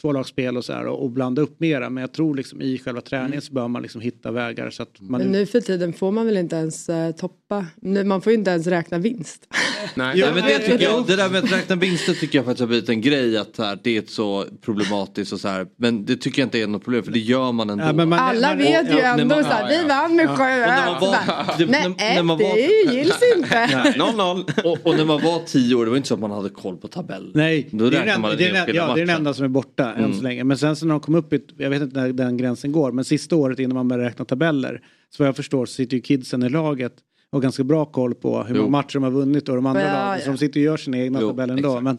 tvålagsspel 0.00 0.56
och 0.56 0.64
så 0.64 0.72
här 0.72 0.86
och, 0.86 1.02
och 1.02 1.10
blanda 1.10 1.42
upp 1.42 1.60
mera. 1.60 1.90
Men 1.90 2.00
jag 2.00 2.12
tror 2.12 2.34
liksom 2.34 2.62
i 2.62 2.78
själva 2.78 3.00
träningen 3.00 3.42
så 3.42 3.52
bör 3.52 3.68
man 3.68 3.82
liksom 3.82 4.00
hitta 4.00 4.30
vägar 4.30 4.70
så 4.70 4.82
att 4.82 5.00
man... 5.00 5.20
Men 5.20 5.32
nu 5.32 5.46
för 5.46 5.60
tiden 5.60 5.92
får 5.92 6.12
man 6.12 6.26
väl 6.26 6.36
inte 6.36 6.56
ens 6.56 6.88
eh, 6.88 7.10
toppa, 7.10 7.66
nu, 7.76 8.04
man 8.04 8.20
får 8.22 8.32
ju 8.32 8.38
inte 8.38 8.50
ens 8.50 8.66
räkna 8.66 8.98
vinst. 8.98 9.46
Nej. 9.94 10.20
Nej, 10.20 10.30
men 10.34 10.44
det, 10.44 10.58
tycker 10.58 10.84
jag, 10.84 11.06
det 11.06 11.16
där 11.16 11.28
med 11.30 11.44
att 11.44 11.52
räkna 11.52 11.76
vinster 11.76 12.12
tycker 12.14 12.38
jag 12.38 12.44
faktiskt 12.44 12.60
har 12.60 12.66
blivit 12.66 12.88
en 12.88 13.00
grej 13.00 13.36
att 13.38 13.56
så 13.56 13.62
här, 13.64 13.78
det 13.82 13.96
är 13.96 14.02
så 14.06 14.44
problematiskt 14.62 15.32
och 15.32 15.40
så 15.40 15.48
här. 15.48 15.66
Men 15.76 16.04
det 16.04 16.16
tycker 16.16 16.42
jag 16.42 16.46
inte 16.46 16.58
är 16.60 16.66
något 16.66 16.84
problem 16.84 17.02
för 17.02 17.12
det 17.12 17.18
gör 17.18 17.52
man 17.52 17.70
ändå. 17.70 17.84
Ja, 17.84 17.92
men 17.92 18.08
man- 18.08 18.18
Alla 18.18 18.48
man- 18.48 18.58
vet 18.58 18.88
ju 18.90 18.96
ja, 18.98 19.02
när 19.16 19.22
ändå 19.22 19.34
man- 19.34 19.44
såhär, 19.44 19.70
ja, 19.70 19.72
ja. 19.74 19.82
vi 19.82 19.88
vann 19.88 20.16
med 20.16 20.30
Och 20.30 20.38
när 20.38 20.76
man 20.86 21.00
sju 21.00 21.06
var- 21.06 21.58
det- 21.58 21.66
Nej, 21.66 22.14
när- 22.16 22.22
man 22.22 22.38
var- 22.38 22.54
det 22.88 22.94
gills 22.94 23.18
inte. 23.36 23.66
0-0. 23.96 24.64
och, 24.64 24.78
och 24.86 24.96
när 24.96 25.04
man 25.04 25.22
var 25.22 25.46
tio 25.46 25.74
år 25.74 25.84
det 25.84 25.90
var 25.90 25.96
inte 25.96 26.08
så 26.08 26.14
att 26.14 26.20
man 26.20 26.30
hade 26.30 26.48
koll 26.48 26.76
på 26.76 26.88
tabell. 26.88 27.30
Nej, 27.34 27.68
det 27.72 27.84
är, 27.86 27.90
den, 27.90 28.22
det, 28.22 28.44
är 28.44 28.52
den 28.52 28.74
ja, 28.74 28.94
det 28.94 29.00
är 29.02 29.06
den 29.06 29.16
enda 29.16 29.34
som 29.34 29.44
är 29.44 29.48
borta 29.48 29.87
än 29.94 30.14
så 30.14 30.22
länge. 30.22 30.44
Men 30.44 30.58
sen 30.58 30.76
så 30.76 30.86
när 30.86 30.94
de 30.94 31.00
kom 31.00 31.14
upp, 31.14 31.32
i, 31.32 31.40
jag 31.56 31.70
vet 31.70 31.82
inte 31.82 32.00
när 32.00 32.12
den 32.12 32.36
gränsen 32.36 32.72
går, 32.72 32.92
men 32.92 33.04
sista 33.04 33.36
året 33.36 33.58
innan 33.58 33.74
man 33.74 33.88
börjar 33.88 34.04
räkna 34.04 34.24
tabeller. 34.24 34.82
Så 35.10 35.22
vad 35.22 35.28
jag 35.28 35.36
förstår 35.36 35.66
så 35.66 35.72
sitter 35.72 35.96
ju 35.96 36.00
kidsen 36.02 36.42
i 36.42 36.48
laget 36.48 36.92
och 37.30 37.36
har 37.36 37.40
ganska 37.42 37.64
bra 37.64 37.84
koll 37.84 38.14
på 38.14 38.42
hur 38.42 38.54
många 38.54 38.68
matcher 38.68 38.94
de 38.94 39.02
har 39.02 39.10
vunnit 39.10 39.48
och 39.48 39.54
de 39.56 39.66
andra 39.66 39.82
Ja, 39.82 39.92
lagen. 39.92 40.20
Så 40.24 40.30
de 40.30 40.38
sitter 40.38 40.60
och 40.60 40.64
gör 40.64 40.76
sina 40.76 40.98
egna 40.98 41.18
Jo, 41.20 41.28
tabeller 41.28 41.54
ändå. 41.56 41.68
exakt. 41.68 41.84
Men 41.84 41.98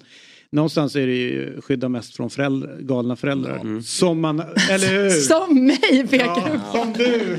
någonstans 0.51 0.95
är 0.95 1.07
det 1.07 1.15
ju 1.15 1.61
skydda 1.61 1.89
mest 1.89 2.15
från 2.15 2.29
föräldrar, 2.29 2.77
galna 2.79 3.15
föräldrar. 3.15 3.81
Som 3.81 4.21
man, 4.21 4.39
eller 4.69 4.87
hur? 4.87 5.09
Som 5.09 5.65
mig 5.65 6.07
pekar 6.07 6.51
du 6.51 6.59
på. 6.59 6.77
Som 6.77 6.93
du! 6.93 7.37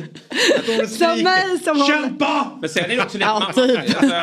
Som 0.87 1.23
mig 1.23 1.59
som 1.65 1.77
håller. 1.77 2.03
Kämpa! 2.03 2.59
Men 2.61 2.71
sen 2.71 2.85
är 2.91 2.97
det 2.97 3.03
också 3.03 3.19
lite... 3.19 3.31
Ja, 3.31 3.53
typ. 3.55 3.79
alltså, 3.79 4.17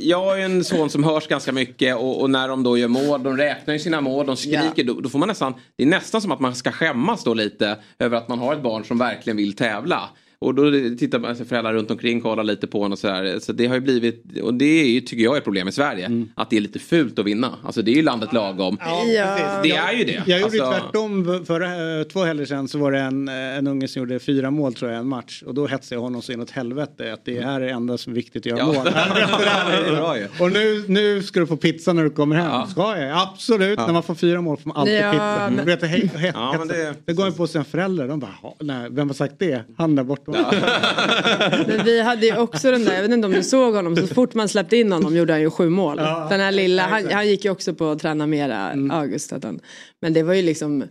jag 0.00 0.24
har 0.24 0.36
ju 0.36 0.42
en 0.42 0.64
son 0.64 0.90
som 0.90 1.04
hörs 1.04 1.26
ganska 1.26 1.52
mycket 1.52 1.96
och, 1.96 2.20
och 2.20 2.30
när 2.30 2.48
de 2.48 2.62
då 2.62 2.78
gör 2.78 2.88
mål, 2.88 3.22
de 3.22 3.36
räknar 3.36 3.74
ju 3.74 3.80
sina 3.80 4.00
mål, 4.00 4.26
de 4.26 4.36
skriker, 4.36 4.84
då, 4.84 5.00
då 5.00 5.08
får 5.08 5.18
man 5.18 5.28
nästan, 5.28 5.54
det 5.76 5.82
är 5.82 5.86
nästan 5.86 6.20
som 6.20 6.32
att 6.32 6.40
man 6.40 6.54
ska 6.54 6.72
skämmas 6.72 7.24
då 7.24 7.34
lite 7.34 7.76
över 7.98 8.16
att 8.16 8.28
man 8.28 8.38
har 8.38 8.54
ett 8.54 8.62
barn 8.62 8.84
som 8.84 8.98
verkligen 8.98 9.36
vill 9.36 9.52
tävla. 9.56 10.10
Och 10.44 10.54
då 10.54 10.70
tittar 10.98 11.18
man, 11.18 11.28
alltså 11.30 11.44
föräldrar 11.44 11.72
runt 11.74 11.90
omkring 11.90 12.20
kollar 12.20 12.44
lite 12.44 12.66
på 12.66 12.84
en 12.84 12.92
och 12.92 12.98
sådär. 12.98 13.38
Så 13.40 13.52
det 13.52 13.66
har 13.66 13.74
ju 13.74 13.80
blivit, 13.80 14.24
och 14.42 14.54
det 14.54 14.64
är 14.64 14.86
ju, 14.86 15.00
tycker 15.00 15.24
jag 15.24 15.34
är 15.34 15.38
ett 15.38 15.44
problem 15.44 15.68
i 15.68 15.72
Sverige. 15.72 16.26
Att 16.34 16.50
det 16.50 16.56
är 16.56 16.60
lite 16.60 16.78
fult 16.78 17.18
att 17.18 17.26
vinna. 17.26 17.54
Alltså 17.64 17.82
det 17.82 17.90
är 17.90 17.94
ju 17.94 18.02
landet 18.02 18.32
lagom. 18.32 18.76
Ja. 18.80 19.02
Det 19.62 19.70
är 19.70 19.92
ju 19.92 20.04
det. 20.04 20.22
Jag 20.26 20.40
gjorde 20.40 20.64
Alltså- 20.66 20.80
tvärtom 20.80 21.44
förra, 21.46 21.98
eh, 22.00 22.04
två 22.06 22.24
helger 22.24 22.44
sedan 22.44 22.68
så 22.68 22.78
var 22.78 22.92
det 22.92 22.98
en, 23.00 23.28
eh, 23.28 23.34
en 23.34 23.66
unge 23.66 23.88
som 23.88 24.00
gjorde 24.00 24.18
fyra 24.18 24.50
mål 24.50 24.74
tror 24.74 24.90
jag 24.90 25.00
en 25.00 25.08
match 25.08 25.42
och 25.46 25.54
då 25.54 25.66
hetsade 25.66 25.94
jag 25.96 26.00
honom 26.02 26.22
så 26.22 26.32
inåt 26.32 26.50
helvete 26.50 27.12
att 27.12 27.24
det 27.24 27.40
här 27.40 27.60
är 27.60 27.66
det 27.66 27.72
enda 27.72 27.98
som 27.98 28.12
är 28.12 28.14
viktigt 28.14 28.42
att 28.42 28.46
göra 28.46 28.58
Ja. 28.58 28.66
mål. 28.66 28.76
Och 30.40 30.52
nu, 30.52 30.84
nu 30.88 31.22
ska 31.22 31.40
du 31.40 31.46
få 31.46 31.56
pizza 31.56 31.92
när 31.92 32.04
du 32.04 32.10
kommer 32.10 32.36
hem. 32.36 32.46
Ja. 32.50 32.66
Ska 32.70 32.98
jag? 33.00 33.18
Absolut, 33.18 33.78
när 33.78 33.92
man 33.92 34.02
får 34.02 34.14
fyra 34.14 34.40
mål 34.40 34.56
får 34.56 34.68
man 34.68 34.76
alltid 34.76 34.94
Ja, 34.98 35.10
pizza. 35.12 35.50
men- 35.56 35.66
vet, 35.66 35.80
det, 35.80 35.86
he, 35.86 36.06
he, 36.18 36.32
Ja, 36.34 36.54
men 36.58 36.68
det- 36.68 36.94
det 37.04 37.12
går 37.12 37.26
ju 37.26 37.32
på 37.32 37.46
sina 37.46 37.64
föräldrar. 37.64 38.08
De 38.08 38.20
bara, 38.20 38.34
"Ha, 38.42 38.54
nej, 38.60 38.86
vem 38.90 39.08
har 39.08 39.14
sagt 39.14 39.34
det? 39.38 39.62
Han 39.76 39.94
där 39.96 40.04
borta. 40.04 40.32
Men 41.66 41.84
vi 41.84 42.00
hade 42.02 42.26
ju 42.26 42.36
också 42.38 42.70
den 42.70 42.84
där, 42.84 42.94
jag 42.94 43.02
vet 43.02 43.10
inte 43.10 43.26
om 43.26 43.32
du 43.32 43.42
såg 43.42 43.74
honom, 43.74 43.96
så 43.96 44.06
fort 44.06 44.34
man 44.34 44.48
släppte 44.48 44.76
in 44.76 44.92
honom 44.92 45.16
gjorde 45.16 45.32
han 45.32 45.40
ju 45.42 45.50
sju 45.50 45.68
mål. 45.68 45.96
Ja, 45.98 46.26
den 46.30 46.40
här 46.40 46.52
lilla, 46.52 46.82
han, 46.82 47.10
han 47.12 47.28
gick 47.28 47.44
ju 47.44 47.50
också 47.50 47.74
på 47.74 47.90
att 47.90 47.98
träna 47.98 48.26
mera, 48.26 48.70
Mm. 48.70 48.90
August. 48.90 49.32
Han, 49.42 49.60
men 50.00 50.12
det 50.12 50.22
var 50.22 50.34
ju 50.34 50.42
liksom 50.42 50.84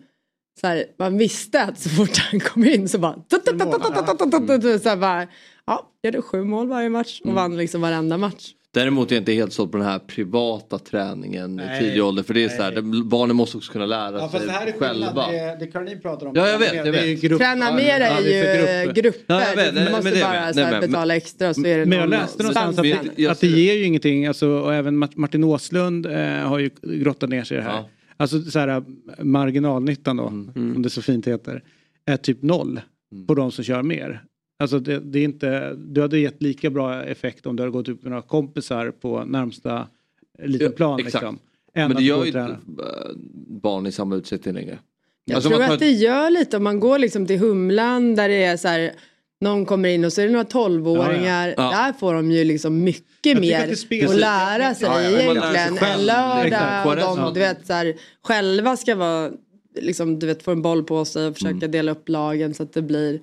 så 0.61 0.67
här, 0.67 0.85
man 0.99 1.17
visste 1.17 1.61
att 1.63 1.79
så 1.79 1.89
fort 1.89 2.17
han 2.17 2.39
kom 2.39 2.65
in 2.65 2.89
så 2.89 2.97
bara, 2.97 3.13
så 3.31 4.89
här 4.89 4.95
bara 4.97 5.27
ja, 5.65 5.89
gjorde 6.03 6.21
sju 6.21 6.43
mål 6.43 6.67
varje 6.67 6.89
match 6.89 7.21
Mm. 7.23 7.29
och 7.35 7.41
vann 7.41 7.57
liksom 7.57 7.81
varenda 7.81 8.17
match. 8.17 8.49
Däremot 8.73 9.11
är 9.11 9.15
jag 9.15 9.21
inte 9.21 9.31
helt 9.33 9.53
såld 9.53 9.71
på 9.71 9.77
den 9.77 9.87
här 9.87 9.99
privata 9.99 10.79
träningen 10.79 11.55
Nej, 11.55 11.77
i 11.77 11.83
tidig 11.83 12.03
ålder. 12.03 12.23
För 12.23 12.33
det 12.33 12.43
är 12.43 12.49
så 12.49 12.63
här, 12.63 12.81
nej. 12.81 13.03
barnen 13.03 13.35
måste 13.35 13.57
också 13.57 13.71
kunna 13.71 13.85
lära 13.85 14.11
Ja, 14.11 14.19
sig 14.19 14.29
fast 14.29 14.45
det 14.45 14.51
här 14.51 14.67
är 14.67 14.71
själva. 14.71 15.31
Det, 15.31 15.57
det 15.59 15.67
Caroline 15.67 16.01
pratar 16.01 16.27
om. 16.27 16.35
Ja, 16.35 16.47
jag 16.49 16.59
vet, 16.59 16.73
jag 16.75 16.91
vet. 16.91 17.21
grupp- 17.21 17.39
Träna 17.39 17.65
ja, 17.65 17.79
är 17.79 17.99
det 17.99 18.29
ju 18.29 18.85
grupper. 18.85 19.01
grupper. 19.01 19.23
Ja, 19.33 19.47
jag 19.49 19.55
vet, 19.55 19.75
du 19.75 19.81
nej, 19.81 19.91
måste 19.91 20.03
men 20.03 20.13
det 20.13 20.21
bara 20.21 20.45
vet- 20.45 20.55
så 20.55 20.61
här, 20.61 20.71
nej, 20.71 20.81
men- 20.81 20.91
betala 20.91 21.15
extra 21.15 21.53
så 21.53 21.65
är 21.65 21.77
det 21.77 21.85
Men 21.85 21.97
jag 21.99 22.09
läste 22.09 22.43
någonstans 22.43 22.79
att, 22.79 22.85
jag 23.15 23.31
att 23.31 23.39
det 23.41 23.47
ger 23.47 23.73
ju 23.73 23.83
ingenting, 23.85 24.25
alltså, 24.27 24.47
och 24.47 24.73
även 24.73 24.97
Mart- 24.97 25.15
Martin 25.15 25.43
Åslund 25.43 26.05
eh, 26.05 26.21
har 26.27 26.59
ju 26.59 26.69
grottat 26.81 27.29
ner 27.29 27.43
sig 27.43 27.57
i 27.57 27.59
det 27.59 27.65
här. 27.65 27.73
Ja. 27.77 27.89
Alltså 28.17 28.41
så 28.41 28.59
här, 28.59 28.83
marginalnyttan 29.23 30.17
då, 30.17 30.27
som 30.53 30.81
det 30.81 30.89
så 30.89 31.01
fint 31.01 31.27
heter, 31.27 31.63
är 32.05 32.17
typ 32.17 32.41
noll 32.41 32.81
på 33.27 33.35
de 33.35 33.51
som 33.51 33.63
kör 33.63 33.83
mer. 33.83 34.23
Alltså 34.63 34.79
det, 34.79 34.99
det 34.99 35.19
är 35.19 35.23
inte, 35.23 35.73
du 35.87 36.01
hade 36.01 36.19
gett 36.19 36.41
lika 36.41 36.69
bra 36.69 37.03
effekt 37.03 37.45
om 37.45 37.55
du 37.55 37.63
hade 37.63 37.71
gått 37.71 37.89
ut 37.89 38.03
med 38.03 38.09
några 38.11 38.21
kompisar 38.23 38.91
på 38.91 39.23
närmsta 39.25 39.87
liten 40.43 40.67
Ja, 40.67 40.75
plan. 40.75 40.99
exakt. 40.99 41.13
Liksom, 41.13 41.39
än 41.75 41.87
Men 41.87 41.97
det 41.97 42.03
gör 42.03 42.21
ju 42.21 42.27
inte 42.27 42.57
barn 43.61 43.87
i 43.87 43.91
samma 43.91 44.15
utsträckning 44.15 44.53
längre. 44.53 44.79
Jag 45.25 45.35
Alltså, 45.35 45.49
tror 45.49 45.59
man 45.59 45.67
tar- 45.67 45.73
att 45.73 45.79
det 45.79 45.91
gör 45.91 46.29
lite 46.29 46.57
om 46.57 46.63
man 46.63 46.79
går 46.79 46.99
liksom 46.99 47.25
till 47.25 47.39
Humlan 47.39 48.15
där 48.15 48.29
det 48.29 48.43
är 48.43 48.57
så 48.57 48.67
här 48.67 48.91
någon 49.41 49.65
kommer 49.65 49.89
in 49.89 50.05
och 50.05 50.13
så 50.13 50.21
är 50.21 50.25
det 50.25 50.31
några 50.31 50.45
tolvåringar. 50.45 51.47
Ja, 51.47 51.53
ja. 51.57 51.71
Ja. 51.71 51.77
Där 51.85 51.93
får 51.93 52.13
de 52.13 52.31
ju 52.31 52.43
liksom 52.43 52.83
mycket 52.83 53.39
mer 53.39 53.63
att 53.63 54.09
att 54.09 54.15
lära 54.19 54.75
sig 54.75 54.87
Ja, 54.87 55.01
ja, 55.01 55.09
egentligen. 55.09 55.77
En 55.77 56.05
lördag 56.05 56.85
och 56.87 56.99
Ja. 56.99 57.15
de 57.25 57.33
du 57.33 57.39
vet, 57.39 57.67
så 57.67 57.73
här, 57.73 57.93
själva 58.23 58.77
ska 58.77 58.95
vara, 58.95 59.31
liksom, 59.81 60.19
du 60.19 60.27
vet, 60.27 60.43
få 60.43 60.51
en 60.51 60.61
boll 60.61 60.83
på 60.83 61.05
sig 61.05 61.27
och 61.27 61.33
försöka 61.33 61.55
Mm. 61.55 61.71
dela 61.71 61.91
upp 61.91 62.09
lagen 62.09 62.53
så 62.53 62.63
att 62.63 62.73
det 62.73 62.81
blir, 62.81 63.19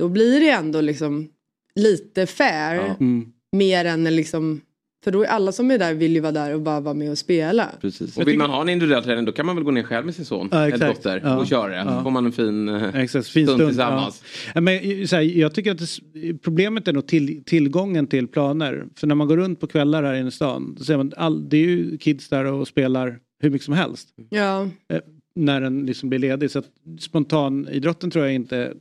då 0.00 0.08
blir 0.08 0.40
det 0.40 0.50
ändå 0.50 0.80
liksom 0.80 1.28
lite 1.74 2.26
fair. 2.26 2.74
Ja. 2.74 2.96
Mm. 3.00 3.26
Mer 3.52 3.84
än 3.84 4.04
liksom, 4.04 4.60
för 5.04 5.10
då 5.10 5.22
är 5.22 5.26
alla 5.26 5.52
som 5.52 5.70
är 5.70 5.78
där 5.78 5.94
vill 5.94 6.14
ju 6.14 6.20
vara 6.20 6.32
där 6.32 6.54
och 6.54 6.60
bara 6.60 6.80
vara 6.80 6.94
med 6.94 7.10
och 7.10 7.18
spela. 7.18 7.68
Precis. 7.80 8.16
Och 8.18 8.28
vill 8.28 8.38
man 8.38 8.50
ha 8.50 8.62
en 8.62 8.68
individuell 8.68 9.04
träning 9.04 9.24
då 9.24 9.32
kan 9.32 9.46
man 9.46 9.56
väl 9.56 9.64
gå 9.64 9.70
ner 9.70 9.82
själv 9.82 10.06
med 10.06 10.14
sin 10.14 10.24
son 10.24 10.48
Ja, 10.52 10.66
eller 10.66 10.88
dotter 10.88 11.20
Ja. 11.24 11.38
och 11.38 11.46
köra 11.46 11.68
det. 11.68 11.76
Ja. 11.76 11.96
Så 11.98 12.02
får 12.02 12.10
man 12.10 12.26
en 12.26 12.32
fin 12.32 12.68
eh, 12.68 12.94
Exakt, 12.96 13.28
fin 13.28 13.46
stund 13.46 13.58
stund. 13.58 13.70
tillsammans. 13.70 14.22
Ja. 14.54 14.60
Men, 14.60 15.08
så 15.08 15.16
här, 15.16 15.22
jag 15.22 15.54
tycker 15.54 15.70
att 15.70 15.78
det, 15.78 16.34
problemet 16.42 16.88
är 16.88 16.92
nog 16.92 17.06
till, 17.06 17.44
tillgången 17.44 18.06
till 18.06 18.28
planer. 18.28 18.84
För 18.96 19.06
när 19.06 19.14
man 19.14 19.28
går 19.28 19.36
runt 19.36 19.60
på 19.60 19.66
kvällar 19.66 20.02
här 20.02 20.14
inne 20.14 20.28
i 20.28 20.32
stan, 20.32 20.74
då 20.78 20.84
ser 20.84 20.96
man, 20.96 21.12
all, 21.16 21.48
det 21.48 21.56
är 21.56 21.66
ju 21.66 21.98
kids 21.98 22.28
där 22.28 22.44
och 22.44 22.68
spelar 22.68 23.18
hur 23.42 23.50
mycket 23.50 23.64
som 23.64 23.74
helst. 23.74 24.08
Ja. 24.30 24.62
Eh, 24.92 25.00
när 25.34 25.60
den 25.60 25.86
liksom 25.86 26.08
blir 26.08 26.18
ledig. 26.18 26.50
Så 26.50 26.58
att 26.58 26.66
spontanidrotten 27.00 28.10
tror 28.10 28.24
jag 28.24 28.34
inte, 28.34 28.72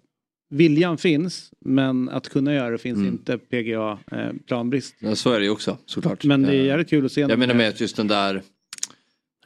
viljan 0.50 0.98
finns 0.98 1.52
men 1.66 2.10
att 2.10 2.30
kunna 2.30 2.54
göra 2.54 2.70
det 2.70 2.78
finns 2.78 2.98
Mm. 2.98 3.08
inte 3.12 3.38
PGA 3.38 4.00
eh, 4.12 4.30
planbrist. 4.48 4.96
Ja, 5.00 5.16
så 5.16 5.32
är 5.32 5.40
det 5.40 5.46
ju 5.46 5.52
också 5.52 5.78
såklart. 5.86 6.24
Men 6.24 6.42
det 6.42 6.56
är 6.56 6.60
Eh, 6.60 6.66
jävligt 6.66 6.90
kul 6.90 7.06
att 7.06 7.12
se. 7.12 7.22
Jag 7.22 7.40
menar 7.40 7.54
med 7.54 7.70
att 7.70 7.82
just 7.82 7.96
den 7.98 8.08
där 8.08 8.42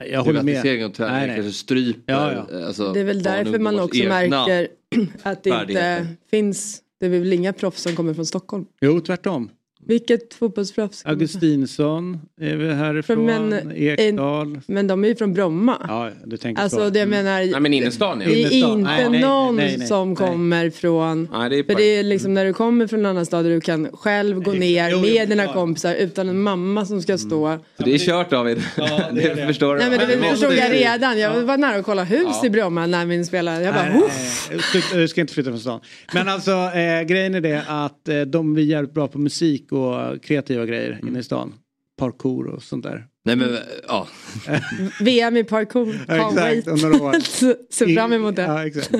jag 0.09 0.23
håller 0.23 0.43
med. 0.43 0.61
träning 0.63 0.93
Nej, 0.99 1.27
nej. 1.27 1.35
kanske 1.35 1.51
stryper. 1.51 2.13
Ja, 2.13 2.45
ja. 2.51 2.65
Alltså, 2.65 2.93
Det 2.93 2.99
är 2.99 3.03
väl 3.03 3.23
därför 3.23 3.59
man 3.59 3.79
också 3.79 4.03
märker 4.03 4.67
att 5.23 5.43
det 5.43 5.49
inte 5.49 6.07
finns, 6.31 6.81
det 6.99 7.05
är 7.05 7.09
väl 7.09 7.33
inga 7.33 7.53
proffs 7.53 7.81
som 7.81 7.95
kommer 7.95 8.13
från 8.13 8.25
Stockholm. 8.25 8.65
Jo, 8.81 8.99
tvärtom. 8.99 9.49
Vilket 9.85 10.33
fotbollsproffs? 10.33 11.05
Augustinsson 11.05 12.19
är 12.41 12.55
vi 12.55 12.73
härifrån. 12.73 13.25
Men, 13.25 13.71
Ekdal. 13.75 14.59
Men 14.67 14.87
de 14.87 15.03
är 15.03 15.07
ju 15.07 15.15
från 15.15 15.33
Bromma. 15.33 15.77
Ja, 15.87 16.09
du 16.25 16.37
tänker 16.37 16.61
Alltså 16.63 16.77
så. 16.77 16.89
det 16.89 16.99
jag 16.99 17.09
menar. 17.09 17.39
Nej 17.51 17.59
men 17.59 17.73
innerstan 17.73 18.21
ja. 18.21 18.27
Det 18.27 18.33
är 18.33 18.37
Innerstan. 18.37 18.79
inte 18.79 18.91
Nej, 18.91 19.09
nej, 19.09 19.21
någon 19.21 19.55
nej, 19.55 19.75
nej, 19.77 19.87
som 19.87 20.07
nej. 20.07 20.15
kommer 20.15 20.69
från... 20.69 21.29
Nej, 21.33 21.49
det 21.49 21.59
är 21.59 21.63
För 21.63 21.75
det 21.75 21.83
är 21.83 22.03
liksom 22.03 22.33
när 22.33 22.45
du 22.45 22.53
kommer 22.53 22.87
från 22.87 22.99
en 22.99 23.05
annan 23.05 23.25
stad 23.25 23.45
där 23.45 23.51
du 23.51 23.61
kan 23.61 23.87
själv 23.93 24.39
gå 24.39 24.51
ner 24.51 24.89
jo, 24.89 24.99
med 24.99 25.29
dina 25.29 25.43
ja. 25.43 25.53
kompisar 25.53 25.95
utan 25.95 26.29
en 26.29 26.41
mamma 26.41 26.85
som 26.85 27.01
ska 27.01 27.17
stå. 27.17 27.59
Så 27.77 27.83
det 27.83 27.93
är 27.93 27.97
kört 27.97 28.29
David. 28.29 28.57
det, 29.13 29.47
förstår 29.47 29.73
du. 29.73 29.79
Nej 29.79 29.89
men 29.89 29.99
det, 29.99 30.29
förstod 30.29 30.53
jag 30.53 30.71
redan. 30.71 31.19
Jag 31.19 31.41
var 31.41 31.57
nära 31.57 31.75
att 31.75 31.85
kolla 31.85 32.03
hus 32.03 32.27
Ja. 32.41 32.45
i 32.45 32.49
Bromma 32.49 32.85
när 32.85 33.05
min 33.05 33.25
spelare. 33.25 33.63
Jag 33.63 33.73
bara, 33.73 33.89
Nej. 33.89 34.61
Du 34.93 35.07
ska 35.07 35.21
inte 35.21 35.33
flytta 35.33 35.49
från 35.49 35.59
stan. 35.59 35.79
Men 36.13 36.29
alltså 36.29 36.51
eh, 36.51 37.01
grejen 37.01 37.35
är 37.35 37.41
det 37.41 37.63
att 37.67 38.09
eh, 38.09 38.21
de 38.21 38.53
blir 38.53 38.63
jävligt 38.63 38.93
bra 38.93 39.07
på 39.07 39.19
musik 39.19 39.72
och 39.73 40.23
kreativa 40.23 40.65
grejer 40.65 40.99
inne 41.07 41.19
i 41.19 41.23
stan. 41.23 41.53
Parkour 41.97 42.47
och 42.47 42.63
sånt 42.63 42.83
där. 42.83 43.05
Nej 43.25 43.35
men 43.35 43.57
ja. 43.87 44.07
VM 45.01 45.37
i 45.37 45.43
parkour. 45.43 46.05
Ja, 46.07 46.47
exakt, 46.49 46.67
om 46.67 46.89
några 46.91 47.03
år. 47.03 47.19
Se- 47.23 47.55
Se 47.69 47.95
fram 47.95 48.13
emot 48.13 48.35
det. 48.35 48.41
Ja, 48.41 48.67
exakt. 48.67 48.91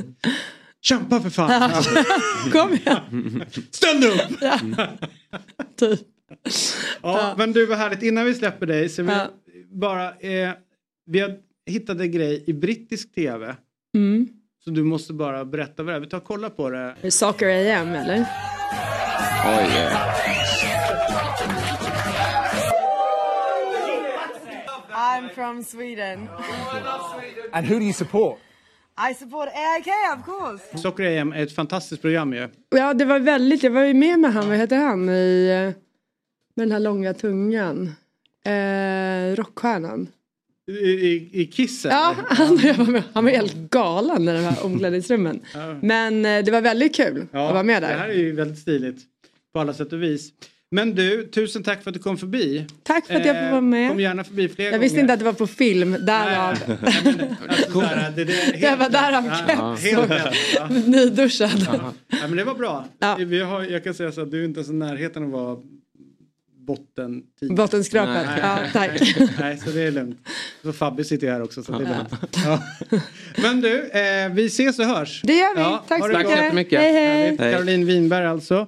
Kämpa 0.82 1.22
för 1.22 1.30
fan! 1.30 1.72
Kom 2.52 2.74
igen. 2.74 3.44
Ställ 3.72 4.04
upp! 4.04 4.38
Ja. 4.42 4.60
Typ. 5.80 6.00
Ja, 7.02 7.36
men 7.38 7.52
du 7.54 7.66
var 7.66 7.76
härligt. 7.76 8.04
Innan 8.04 8.26
vi 8.26 8.34
släpper 8.34 8.66
dig 8.66 8.90
så 8.90 9.04
vi 9.04 9.12
Ja. 9.12 9.28
bara 9.72 10.06
eh, 10.10 10.52
vi 11.06 11.20
har 11.20 11.32
hittat 11.66 12.00
en 12.00 12.12
grej 12.12 12.44
i 12.48 12.54
brittisk 12.54 13.16
tv. 13.16 13.56
Mm. 13.96 14.28
Så 14.64 14.70
du 14.70 14.84
måste 14.84 15.14
bara 15.14 15.46
berätta 15.46 15.84
vad 15.84 15.94
det 15.94 15.98
är. 15.98 16.00
Vi 16.00 16.08
tar 16.10 16.18
och 16.18 16.24
kollar 16.24 16.50
på 16.50 16.70
det. 16.70 16.78
Är 16.80 16.96
det 17.02 17.12
Soccer 17.12 17.48
AM 17.78 17.88
eller? 17.96 18.26
Oj, 19.46 19.78
eh. 19.78 19.98
I'm 25.24 25.30
from 25.36 25.64
Sweden. 25.64 26.30
And 27.52 27.68
who 27.68 27.80
do 27.80 27.86
you 27.86 27.94
support? 27.94 28.40
I 29.12 29.14
support 29.14 29.48
AIK, 29.50 29.88
of 30.18 30.26
course. 30.26 30.78
Socker 30.82 31.04
AM 31.22 31.34
är 31.34 31.44
ett 31.44 31.56
fantastiskt 31.56 32.02
program 32.02 32.34
ju. 32.34 32.50
Ja 32.70 32.94
det 32.94 33.06
var 33.06 33.20
väldigt, 33.20 33.64
jag 33.64 33.72
var 33.72 33.84
ju 33.84 33.94
med 33.94 34.20
med 34.20 34.34
han, 34.34 34.48
vad 34.50 34.58
heter 34.58 34.78
han 34.78 35.10
i, 35.10 35.48
med 36.56 36.68
den 36.68 36.72
här 36.72 36.80
långa 36.80 37.14
tungan. 37.14 37.92
Eh, 38.46 39.36
rockstjärnan. 39.36 40.08
I, 40.68 40.74
i, 40.74 41.30
i 41.42 41.46
Kiss 41.46 41.86
eller? 41.86 41.96
Ja, 41.96 42.16
han, 42.30 42.58
jag 42.58 42.74
var 42.74 42.86
med. 42.86 43.04
han 43.14 43.24
var 43.24 43.32
helt 43.32 43.56
galen 43.56 44.22
i 44.30 44.34
de 44.34 44.40
här 44.40 44.66
omklädningsrummen. 44.66 45.42
Men 45.82 46.26
eh, 46.26 46.44
det 46.46 46.52
var 46.52 46.62
väldigt 46.62 46.96
kul 46.96 47.28
Ja, 47.32 47.48
att 47.48 47.54
vara 47.54 47.64
med 47.64 47.84
Det 47.84 47.88
här 47.88 47.98
där. 48.08 48.14
är 48.14 48.18
ju 48.18 48.32
väldigt 48.32 48.60
stiligt 48.60 49.02
på 49.54 49.60
alla 49.60 49.74
sätt 49.74 49.94
och 49.94 50.04
vis. 50.04 50.30
Men 50.74 50.96
du, 50.96 51.28
tusen 51.28 51.64
tack 51.64 51.84
för 51.84 51.90
att 51.90 51.94
du 51.94 52.00
kom 52.00 52.18
förbi. 52.18 52.66
Tack 52.84 53.08
för 53.08 53.14
att 53.14 53.26
jag 53.26 53.36
får 53.36 53.52
vara 53.52 53.62
med. 53.62 53.84
Eh, 53.84 53.90
Kom 53.90 54.00
gärna 54.00 54.24
förbi 54.24 54.50
fler 54.50 54.72
Jag 54.72 54.80
visste 54.80 54.96
gånger. 54.96 55.02
inte 55.04 55.14
att 55.14 55.20
det 55.20 55.26
var 55.26 55.34
på 55.34 55.48
film, 55.48 55.98
därav. 56.00 56.58
Det, 58.16 58.24
det, 58.26 58.56
Jag 58.60 58.78
var 58.78 58.90
därav 58.90 59.24
keps 59.24 59.84
helt 59.84 60.12
och 60.12 60.36
ja. 60.56 60.68
nyduschad. 60.68 61.68
Ja, 62.08 62.18
men 62.28 62.36
det 62.38 62.44
var 62.44 62.56
bra. 62.56 62.86
Vi 63.18 63.42
har, 63.42 63.64
jag 63.64 63.84
kan 63.84 63.94
säga 63.94 64.12
så 64.12 64.22
att 64.22 64.32
du 64.32 64.42
är 64.42 64.46
inte 64.46 64.60
ens 64.60 64.70
i 64.70 64.74
närheten 64.74 65.24
av 65.24 65.30
att 65.30 65.34
vara 65.34 65.58
botten 66.68 67.24
Bottenskrapet. 67.50 68.28
Ja, 68.42 68.60
tack. 68.74 69.16
Nej, 69.40 69.58
så 69.58 69.70
det 69.70 69.82
är 69.82 69.92
lugnt. 69.92 70.20
Så 70.64 70.74
Fabbe 70.74 71.04
sitter 71.04 71.28
ju 71.28 71.34
här 71.34 71.42
också 71.42 71.64
så 71.64 71.72
det 71.72 71.86
är 71.86 71.98
lugnt. 71.98 72.36
Ja. 72.46 72.64
Men 73.42 73.62
du, 73.62 73.82
eh, 73.90 74.30
vi 74.32 74.46
ses 74.46 74.80
och 74.80 74.86
hörs. 74.86 75.22
Det 75.24 75.34
gör 75.34 75.56
vi. 75.56 75.88
Tack 75.88 76.50
så 76.50 76.56
mycket. 76.56 76.80
Hej. 76.80 76.94
Hej. 76.94 77.38
Caroline 77.38 77.86
Winberg 77.86 78.26
alltså. 78.26 78.68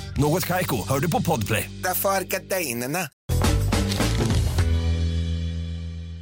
Något 0.17 0.47
Kaiko, 0.47 0.75
hör 0.89 0.99
du 0.99 1.11
på 1.11 1.21
Podplay. 1.21 1.69
Därför 1.83 2.09
är 2.09 2.21
gardinerna. 2.21 2.99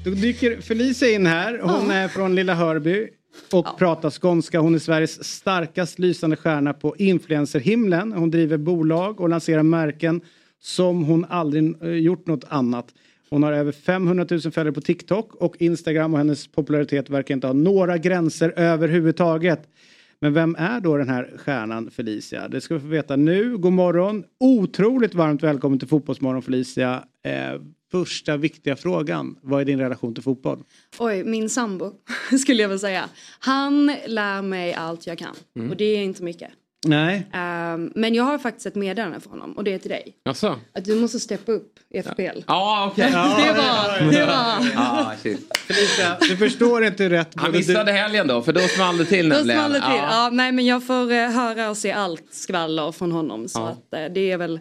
Då 0.06 0.12
dyker 0.12 0.62
Felicia 0.62 1.10
in 1.10 1.26
här. 1.26 1.60
Hon 1.64 1.92
är 1.92 2.08
från 2.08 2.36
Lilla 2.36 2.54
Hörby 2.54 3.08
och 3.52 3.78
pratar 3.78 4.10
skånska. 4.10 4.60
Hon 4.60 4.76
är 4.76 4.80
Sveriges 4.80 5.24
starkast 5.24 6.00
lysande 6.00 6.36
stjärna 6.36 6.74
på 6.74 6.96
influencerhimlen. 6.98 8.12
Hon 8.12 8.32
driver 8.32 8.58
bolag 8.58 9.22
och 9.22 9.30
lanserar 9.30 9.64
märken 9.64 10.22
som 10.62 11.04
hon 11.04 11.26
aldrig 11.30 11.84
eh, 11.84 11.90
gjort 11.90 12.28
något 12.28 12.44
annat. 12.48 12.86
Hon 13.30 13.44
har 13.44 13.54
över 13.54 13.72
500 13.72 14.26
000 14.30 14.42
följare 14.42 14.72
på 14.72 14.82
TikTok 14.82 15.36
och 15.36 15.56
Instagram 15.60 16.14
och 16.14 16.18
hennes 16.18 16.48
popularitet 16.48 17.10
verkar 17.10 17.36
inte 17.36 17.48
ha 17.48 17.54
några 17.54 17.98
gränser 17.98 18.54
överhuvudtaget. 18.56 19.62
Men 20.22 20.34
vem 20.34 20.56
är 20.60 20.80
då 20.82 20.98
den 20.98 21.10
här 21.10 21.34
stjärnan 21.38 21.92
Felicia? 21.92 22.48
Det 22.48 22.62
ska 22.62 22.74
vi 22.74 22.80
få 22.80 22.88
veta 22.88 23.16
nu. 23.16 23.58
God 23.58 23.74
morgon! 23.74 24.24
Otroligt 24.40 25.14
varmt 25.14 25.44
välkommen 25.44 25.80
till 25.80 25.88
Fotbollsmorgon 25.88 26.42
Felicia. 26.42 27.04
Eh, 27.26 27.62
första 27.92 28.38
viktiga 28.38 28.76
frågan. 28.76 29.36
Vad 29.42 29.62
är 29.62 29.66
din 29.66 29.80
relation 29.80 30.14
till 30.14 30.24
fotboll? 30.24 30.64
Oj, 31.00 31.24
min 31.24 31.50
sambo 31.50 31.92
skulle 32.42 32.62
jag 32.62 32.70
vilja 32.70 32.80
säga. 32.80 33.10
Han 33.40 33.92
lär 34.08 34.42
mig 34.42 34.74
allt 34.74 35.08
jag 35.08 35.18
kan 35.18 35.36
Mm. 35.56 35.70
och 35.72 35.78
det 35.78 35.86
är 35.86 36.04
inte 36.04 36.24
mycket. 36.24 36.50
Nej. 36.88 37.28
Ehm, 37.34 37.92
men 37.96 38.14
jag 38.14 38.24
har 38.24 38.38
faktiskt 38.38 38.66
ett 38.66 38.76
meddelande 38.76 39.20
för 39.20 39.30
honom 39.30 39.52
och 39.54 39.64
det 39.64 39.74
är 39.74 39.78
till 39.80 39.90
dig. 39.90 40.16
Jaså? 40.24 40.56
Att 40.74 40.86
du 40.86 40.96
måste 40.96 41.20
steppa 41.20 41.52
upp 41.52 41.74
i 41.90 42.02
FPL. 42.04 42.40
Ja, 42.48 42.90
okej. 42.92 43.06
det 43.12 43.54
var, 43.54 44.12
det 44.12 44.26
var. 44.26 44.72
Ja, 44.76 45.12
shit. 45.24 45.58
Felicia, 45.58 46.18
du 46.22 46.38
förstår 46.38 46.86
inte 46.86 47.04
hur 47.04 47.10
rätt 47.10 47.32
Han 47.36 47.52
missade 47.52 47.92
du... 47.92 47.98
helgen 47.98 48.28
då, 48.28 48.42
för 48.42 48.54
då 48.54 48.60
small 48.62 48.98
det 48.98 49.06
till 49.06 49.30
Då 49.30 49.36
nämligen. 49.36 49.60
small 49.60 49.74
det 49.74 49.80
till. 49.80 49.98
Ja. 49.98 50.08
Ja, 50.12 50.30
nej, 50.34 50.52
men 50.52 50.66
jag 50.66 50.88
får 50.88 51.12
eh, 51.12 51.30
höra 51.30 51.70
och 51.70 51.78
se 51.78 51.92
allt 51.92 52.34
skvaller 52.34 52.92
från 52.92 53.12
honom. 53.12 53.48
Så 53.48 53.60
Ja. 53.60 53.68
att, 53.70 53.94
eh, 53.94 54.14
det 54.14 54.32
är 54.32 54.38
väl 54.38 54.60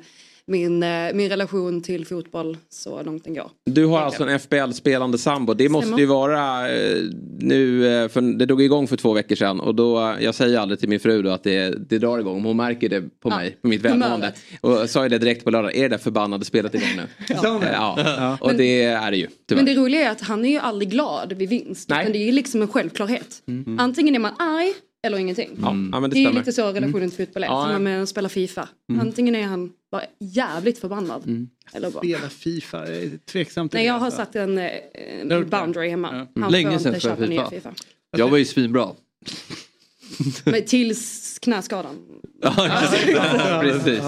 min, 0.48 0.82
eh, 0.82 0.88
min 1.14 1.28
relation 1.28 1.82
till 1.82 2.06
fotboll 2.06 2.56
så 2.68 3.02
långt 3.02 3.24
den 3.24 3.34
går. 3.34 3.50
Du 3.66 3.86
har 3.86 4.00
alltså 4.00 4.22
en 4.24 4.38
FBL-spelande 4.38 5.18
sambo. 5.18 5.54
Det 5.54 5.68
måste 5.68 5.86
Stämmer. 5.86 6.00
ju 6.00 6.06
vara 6.06 6.70
eh, 6.70 6.96
nu, 7.38 7.86
eh, 7.86 8.08
för 8.08 8.38
det 8.38 8.46
drog 8.46 8.62
igång 8.62 8.88
för 8.88 8.96
två 8.96 9.12
veckor 9.12 9.36
sedan. 9.36 9.60
Och 9.60 9.74
då, 9.74 10.14
jag 10.20 10.34
säger 10.34 10.58
aldrig 10.58 10.80
till 10.80 10.88
min 10.88 11.00
fru 11.00 11.22
då 11.22 11.30
att 11.30 11.44
det, 11.44 11.88
det 11.88 11.98
drar 11.98 12.18
igång. 12.18 12.44
Hon 12.44 12.56
märker 12.56 12.88
det 12.88 13.20
på 13.22 13.28
mig, 13.28 13.58
på 13.62 13.68
mitt 13.68 13.82
välmående. 13.82 14.32
Och 14.60 14.90
sa 14.90 15.02
ju 15.02 15.08
det 15.08 15.18
direkt 15.18 15.44
på 15.44 15.50
lördag. 15.50 15.76
Är 15.76 15.82
det 15.82 15.88
där 15.88 15.98
förbannade 15.98 16.44
spelet 16.44 16.74
igång 16.74 16.88
nu? 16.96 17.02
Det? 17.28 17.70
Ja, 17.72 18.38
och 18.40 18.46
Men- 18.46 18.56
det 18.56 18.82
är 18.82 19.10
det 19.10 19.16
ju. 19.16 19.26
Tyvärr. 19.48 19.62
Men 19.64 19.74
det 19.74 19.80
roliga 19.80 20.06
är 20.06 20.10
att 20.10 20.20
han 20.20 20.44
är 20.44 20.50
ju 20.50 20.58
aldrig 20.58 20.90
glad 20.90 21.32
vid 21.32 21.48
vinst. 21.48 21.88
Nej. 21.88 22.02
Utan 22.02 22.12
det 22.12 22.18
är 22.18 22.26
ju 22.26 22.32
liksom 22.32 22.62
en 22.62 22.68
självklarhet. 22.68 23.42
Mm. 23.48 23.78
Antingen 23.78 24.14
är 24.14 24.18
man 24.18 24.32
arg 24.38 24.72
eller 25.06 25.18
ingenting. 25.18 25.50
Ja, 25.62 25.66
ja, 25.66 25.72
men 25.72 26.02
det 26.02 26.08
det 26.08 26.18
är 26.18 26.30
ju 26.30 26.38
lite 26.38 26.52
så 26.52 26.72
relationen 26.72 27.10
till 27.10 27.26
fotboll 27.26 27.42
är. 27.42 27.46
Ja, 27.46 27.62
som 27.62 27.72
ja. 27.72 27.78
med 27.78 28.02
att 28.02 28.08
spela 28.08 28.28
FIFA. 28.28 28.68
Mm. 28.90 29.00
Antingen 29.00 29.34
är 29.34 29.42
han 29.46 29.72
bara 29.90 30.04
jävligt 30.18 30.78
förbannad. 30.78 31.26
Mm. 31.26 31.48
Eller 31.72 31.90
bara. 31.90 32.00
Spela 32.00 32.28
Fifa, 32.28 32.88
jag 32.88 32.96
är 32.96 33.18
tveksam 33.18 33.68
till 33.68 33.76
Nej 33.78 33.86
jag 33.86 33.94
har 33.94 34.06
alltså. 34.06 34.20
satt 34.20 34.36
en, 34.36 34.58
eh, 34.58 35.40
boundary 35.44 35.88
hemma. 35.88 36.26
Ja. 36.34 36.42
Han 36.42 36.52
Länge 36.52 36.78
sedan 36.78 36.92
nya 37.28 37.50
FIFA. 37.50 37.50
FIFA. 37.50 37.74
Jag 38.10 38.28
var 38.28 38.38
ju 38.38 38.44
svinbra. 38.44 38.90
Men 40.44 40.64
tills 40.64 41.38
knäskadan. 41.38 41.96
Ja, 42.40 43.58
precis. 43.62 44.02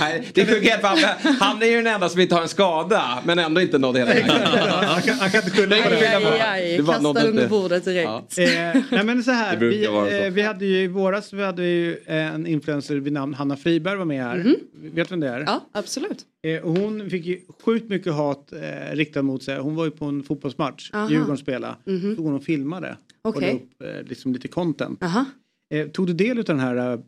Nej, 0.00 0.28
det 0.34 0.40
är 0.40 0.46
sjukt 0.46 0.80
fan. 0.80 0.98
Han 1.40 1.62
är 1.62 1.66
ju 1.66 1.76
den 1.76 1.86
enda 1.86 2.08
som 2.08 2.20
inte 2.20 2.34
har 2.34 2.42
en 2.42 2.48
skada 2.48 3.18
men 3.24 3.38
ändå 3.38 3.60
inte 3.60 3.78
nådde 3.78 3.98
hela 3.98 4.10
vägen. 4.12 4.30
Han 4.30 5.02
kan, 5.02 5.14
han 5.18 5.30
kan 5.30 5.42
inte 5.44 5.56
skylla 5.56 5.76
på 5.82 5.90
det. 5.90 6.16
aj, 6.16 6.40
aj. 6.40 6.76
Kasta 6.86 7.08
under 7.08 7.28
inte. 7.30 7.46
bordet 7.48 7.84
direkt. 7.84 8.08
Ja. 8.36 8.42
Eh, 8.42 8.82
nej 8.90 9.04
men 9.04 9.22
så 9.24 9.30
här, 9.30 9.52
Det 9.52 9.58
brukar 9.58 9.78
vi, 9.78 9.86
vara 9.86 10.06
så. 10.10 10.14
eh, 10.16 10.30
vi 10.30 10.42
hade 10.42 10.64
ju 10.66 10.78
i 10.82 10.86
våras 10.88 11.32
vi 11.32 11.44
hade 11.44 11.62
ju 11.64 11.96
en 12.06 12.46
influencer 12.46 12.96
vid 12.96 13.12
namn 13.12 13.34
Hanna 13.34 13.56
Friberg 13.56 13.96
var 13.96 14.04
med 14.04 14.22
här. 14.24 14.36
Mhm. 14.36 14.54
Vet 14.94 15.12
vem 15.12 15.20
det 15.20 15.28
är? 15.28 15.40
Ja, 15.46 15.68
absolut. 15.72 16.18
Eh, 16.46 16.62
och 16.62 16.78
hon 16.78 17.10
fick 17.10 17.26
ju 17.26 17.40
sjukt 17.64 17.88
mycket 17.90 18.12
hat 18.12 18.52
eh, 18.52 18.96
riktat 18.96 19.24
mot 19.24 19.42
sig. 19.42 19.58
Hon 19.58 19.74
var 19.76 19.84
ju 19.84 19.90
på 19.90 20.04
en 20.04 20.22
fotbollsmatch, 20.22 20.90
Aha. 20.94 21.08
Djurgården 21.10 21.36
spelade. 21.38 21.74
Mhm. 21.86 22.12
Stod 22.14 22.26
hon 22.26 22.34
och 22.34 22.44
filmade. 22.44 22.96
Och 23.22 23.36
Okej. 23.36 23.48
la 23.80 23.86
upp 23.90 23.96
eh, 24.00 24.08
liksom 24.08 24.32
lite 24.32 24.48
content. 24.48 25.02
Aha. 25.02 25.24
Eh, 25.74 25.86
tog 25.88 26.06
du 26.06 26.12
del 26.12 26.38
av 26.38 26.44
den 26.44 26.60
här 26.60 26.76
eh, 26.92 26.98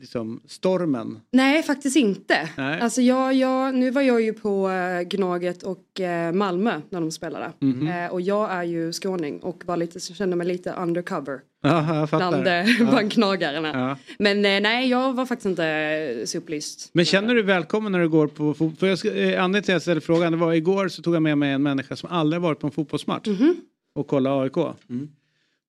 liksom, 0.00 0.40
stormen? 0.48 1.20
Nej, 1.32 1.62
faktiskt 1.62 1.96
inte. 1.96 2.48
Nej. 2.56 2.80
Alltså 2.80 3.00
jag, 3.02 3.34
jag, 3.34 3.74
nu 3.74 3.90
var 3.90 4.02
jag 4.02 4.20
ju 4.22 4.32
på 4.32 4.70
eh, 4.70 5.00
Gnaget 5.02 5.62
och 5.62 6.00
eh, 6.00 6.32
Malmö 6.32 6.80
när 6.90 7.00
de 7.00 7.10
spelade. 7.10 7.52
Mhm. 7.58 7.88
Eh, 7.88 8.06
och 8.12 8.20
jag 8.20 8.52
är 8.52 8.62
ju 8.62 8.92
skåning 8.92 9.38
och 9.38 9.62
var 9.66 9.76
lite, 9.76 10.00
så 10.00 10.14
kände 10.14 10.36
mig 10.36 10.46
lite 10.46 10.72
undercover 10.72 11.40
Ja, 11.62 11.96
jag 11.96 12.10
fattar. 12.10 12.28
bland, 12.30 12.46
eh, 12.46 12.52
Ja. 12.80 12.86
bland 12.90 13.10
gnagarna. 13.14 13.70
Ja. 13.74 13.96
Men 14.18 14.36
eh, 14.44 14.60
nej, 14.60 14.88
jag 14.90 15.12
var 15.14 15.26
faktiskt 15.26 15.46
inte 15.46 16.22
så 16.26 16.38
upplyst. 16.38 16.90
Men 16.92 17.04
känner 17.04 17.28
du 17.28 17.34
dig 17.34 17.42
välkommen 17.44 17.92
när 17.92 18.00
du 18.00 18.08
går 18.08 18.26
på 18.26 18.54
fotboll? 18.54 18.76
För 18.76 18.86
jag 18.86 18.98
ska, 18.98 19.08
eh, 19.08 19.14
anledningen 19.44 19.52
till 19.52 19.58
att 19.60 19.68
jag 19.68 19.82
ställde 19.82 20.00
frågan, 20.00 20.32
det 20.32 20.38
var 20.38 20.52
igår 20.52 20.88
så 20.88 21.02
tog 21.02 21.14
jag 21.14 21.22
med 21.22 21.38
mig 21.38 21.52
en 21.52 21.62
människa 21.62 21.96
som 21.96 22.10
aldrig 22.12 22.42
varit 22.42 22.60
på 22.60 22.66
en 22.66 22.70
fotbollsmatch 22.72 23.26
Mhm. 23.26 23.54
och 23.94 24.06
kollade 24.06 24.42
AIK. 24.42 24.56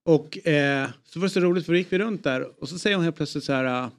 Och 0.06 0.48
eh, 0.48 0.90
så 1.03 1.19
var 1.19 1.27
det 1.27 1.34
så 1.34 1.40
roligt 1.40 1.65
för 1.65 1.73
då 1.73 1.77
gick 1.77 1.94
vi 1.94 1.98
runt 1.98 2.23
där 2.23 2.61
och 2.61 2.69
så 2.69 2.77
säger 2.80 2.95
hon 2.95 3.03
helt 3.03 3.15
plötsligt 3.15 3.44
så 3.44 3.53
här, 3.53 3.65
ah, 3.65 3.91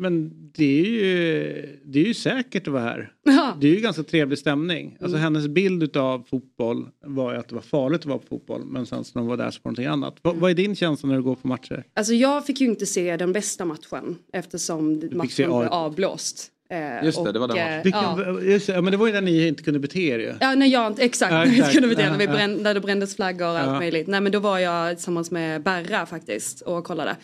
men 0.00 0.30
det 0.54 0.80
är 0.80 0.84
ju, 0.84 1.78
det 1.84 2.00
är 2.00 2.04
ju 2.04 2.14
säkert 2.14 2.66
att 2.68 2.72
vara 2.72 2.82
här. 2.82 3.12
Ja. 3.24 3.56
Det 3.60 3.68
är 3.68 3.74
ju 3.74 3.80
ganska 3.80 4.02
trevlig 4.02 4.38
stämning. 4.38 4.96
Alltså 5.00 5.16
Mm. 5.16 5.20
hennes 5.22 5.48
bild 5.48 5.96
av 5.96 6.22
fotboll 6.30 6.86
var 7.06 7.32
ju 7.32 7.38
att 7.38 7.48
det 7.48 7.54
var 7.54 7.62
farligt 7.62 8.00
att 8.00 8.06
vara 8.06 8.18
på 8.18 8.26
fotboll 8.26 8.64
men 8.64 8.86
sen 8.86 9.04
när 9.14 9.22
hon 9.22 9.28
var 9.28 9.36
där 9.36 9.50
så 9.50 9.60
var 9.62 9.72
det 9.72 9.82
någonting 9.82 9.86
annat. 9.86 10.16
Vad, 10.22 10.36
vad 10.36 10.50
är 10.50 10.54
din 10.54 10.76
känsla 10.76 11.08
när 11.08 11.16
du 11.16 11.22
går 11.22 11.34
på 11.34 11.48
matcher? 11.48 11.84
Alltså 11.94 12.12
jag 12.14 12.46
fick 12.46 12.60
ju 12.60 12.66
inte 12.66 12.86
se 12.86 13.16
den 13.16 13.32
bästa 13.32 13.64
matchen 13.64 14.16
eftersom 14.32 14.92
matchen 15.12 15.28
blev 15.36 15.52
avblåst. 15.52 16.52
Eh, 16.70 17.04
Just 17.04 17.24
det, 17.24 17.32
det 17.32 17.38
var 17.38 17.48
den 17.48 17.56
matchen. 17.56 17.72
eh, 17.78 17.82
Vilken, 17.84 18.02
ja. 18.02 18.40
just 18.52 18.66
det, 18.66 18.72
ja, 18.72 18.80
men 18.80 18.90
det 18.90 18.96
var 18.96 19.06
ju 19.06 19.12
när 19.12 19.20
ni 19.20 19.46
inte 19.46 19.62
kunde 19.62 19.80
bete 19.80 20.00
er 20.00 20.18
ju. 20.18 20.34
Ja, 20.40 20.54
nej, 20.54 20.68
jag, 20.70 20.86
inte- 20.86 21.02
exakt. 21.02 21.32
Ja, 21.32 21.44
exakt. 21.52 21.72
kunde 21.72 21.88
vi 21.88 21.94
det, 21.94 22.02
Ja, 22.02 22.10
när, 22.10 22.18
vi 22.18 22.24
ja. 22.24 22.32
brände, 22.32 22.62
när 22.62 22.74
det 22.74 22.80
brändes 22.80 23.16
flaggor 23.16 23.46
och 23.46 23.58
allt 23.58 23.66
Ja. 23.66 23.78
möjligt. 23.78 24.06
Nej 24.06 24.20
men 24.20 24.32
då 24.32 24.38
var 24.40 24.58
jag 24.58 24.96
tillsammans 24.96 25.30
med 25.30 25.62
Berra 25.62 26.06
faktiskt 26.06 26.60
och 26.60 26.84
kollade. 26.84 27.16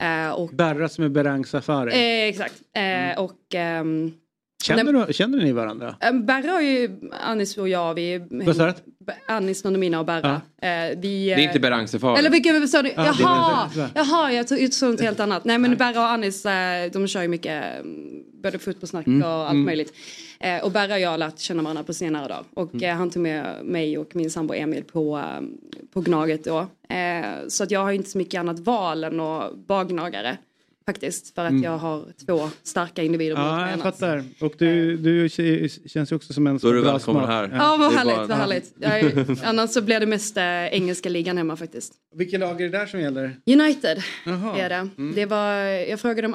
Eh, 0.00 0.30
och, 0.30 0.48
Berra 0.50 0.88
som 0.88 1.04
är 1.04 1.08
Berang 1.08 1.44
Safari. 1.46 1.92
eh, 1.92 2.28
exakt. 2.28 2.54
Eh, 2.76 3.22
och 3.22 3.54
ehm, 3.54 4.12
Känner, 4.64 5.06
du, 5.06 5.12
känner 5.12 5.38
ni 5.38 5.52
varandra? 5.52 5.94
eh, 6.00 6.12
Berra 6.12 6.50
har 6.50 6.60
ju, 6.60 7.00
Anis 7.24 7.58
och 7.58 7.68
jag, 7.68 7.94
vi... 7.94 8.26
Vad 8.30 8.56
sa 8.56 8.66
du? 8.66 8.72
Anis, 9.28 9.64
Nondomina 9.64 10.00
och 10.00 10.06
Berra. 10.06 10.40
Eh, 10.62 10.68
vi, 10.98 11.26
Det 11.26 11.32
är 11.32 11.38
inte 11.38 11.60
Berang 11.60 11.88
Safari. 11.88 12.18
Eller 12.18 12.30
vilken 12.30 12.68
sa 12.68 12.82
du? 12.82 12.88
Ja, 12.96 13.14
Jaha, 13.20 13.70
det. 13.74 13.90
jaha, 13.94 14.32
jag 14.32 14.48
tog- 14.48 14.72
såg 14.72 14.90
något 14.90 15.00
helt 15.00 15.20
annat. 15.20 15.44
Nej 15.44 15.58
men 15.58 15.76
Berra 15.76 16.00
och 16.00 16.08
Anis, 16.10 16.46
eh, 16.46 16.90
de 16.92 17.06
kör 17.08 17.22
ju 17.22 17.28
mycket 17.28 17.64
mm, 17.80 18.22
både 18.42 18.58
fotbollssnack 18.58 19.06
Mm. 19.06 19.22
och 19.22 19.28
allt 19.28 19.50
Mm. 19.50 19.64
möjligt. 19.64 19.92
Eh, 20.40 20.64
och 20.64 20.70
Berra 20.70 20.94
och 20.94 21.00
jag 21.00 21.10
har 21.10 21.18
lärt 21.18 21.38
känna 21.38 21.62
varandra 21.62 21.82
på 21.82 21.94
senare 21.94 22.28
dag. 22.28 22.44
Och 22.54 22.74
Mm. 22.74 22.90
eh, 22.90 22.96
han 22.96 23.10
tog 23.10 23.22
med 23.22 23.64
mig 23.64 23.98
och 23.98 24.16
min 24.16 24.30
sambo 24.30 24.54
Emil 24.54 24.84
på, 24.84 25.22
på 25.92 26.00
Gnaget 26.00 26.44
då. 26.44 26.66
Så 27.48 27.62
att 27.64 27.70
jag 27.70 27.80
har 27.80 27.92
inte 27.92 28.10
så 28.10 28.18
mycket 28.18 28.40
annat 28.40 28.58
val 28.58 29.04
än 29.04 29.20
att 29.20 29.52
vara 29.66 29.84
gnagare. 29.84 30.36
Faktiskt, 30.86 31.34
för 31.34 31.44
att 31.44 31.50
Mm. 31.50 31.62
jag 31.62 31.78
har 31.78 32.04
två 32.26 32.50
starka 32.62 33.02
individer 33.02 33.36
Ja, 33.36 33.70
jag 33.70 33.80
fattar. 33.80 34.24
Och 34.40 34.54
du, 34.58 34.96
du 34.96 35.28
känns 35.88 36.12
ju 36.12 36.16
också 36.16 36.32
som 36.32 36.46
en 36.46 36.58
Då 36.58 36.68
är 36.68 36.72
du 36.74 36.82
bra 36.82 36.92
välkommen 36.92 37.22
smak. 37.22 37.30
här. 37.30 37.50
Ja, 37.58 37.76
vad 37.78 37.92
härligt, 37.92 38.14
bara- 38.16 38.26
vad 38.26 38.36
härligt. 38.38 38.74
Jag 38.80 39.36
annars 39.44 39.70
så 39.70 39.82
blir 39.82 40.00
det 40.00 40.06
mest 40.06 40.36
eh, 40.36 40.44
engelska 40.66 41.08
ligan 41.08 41.38
hemma 41.38 41.56
faktiskt. 41.56 41.92
Vilken 42.14 42.40
lag 42.40 42.60
är 42.60 42.64
det 42.70 42.78
där 42.78 42.86
som 42.86 43.00
gäller? 43.00 43.36
United 43.46 44.02
Jaha. 44.26 44.58
är 44.58 44.68
det. 44.68 44.88
Mm. 44.98 45.14
det 45.14 45.26
var, 45.26 45.52
jag 45.64 46.00
frågade 46.00 46.26
om 46.28 46.34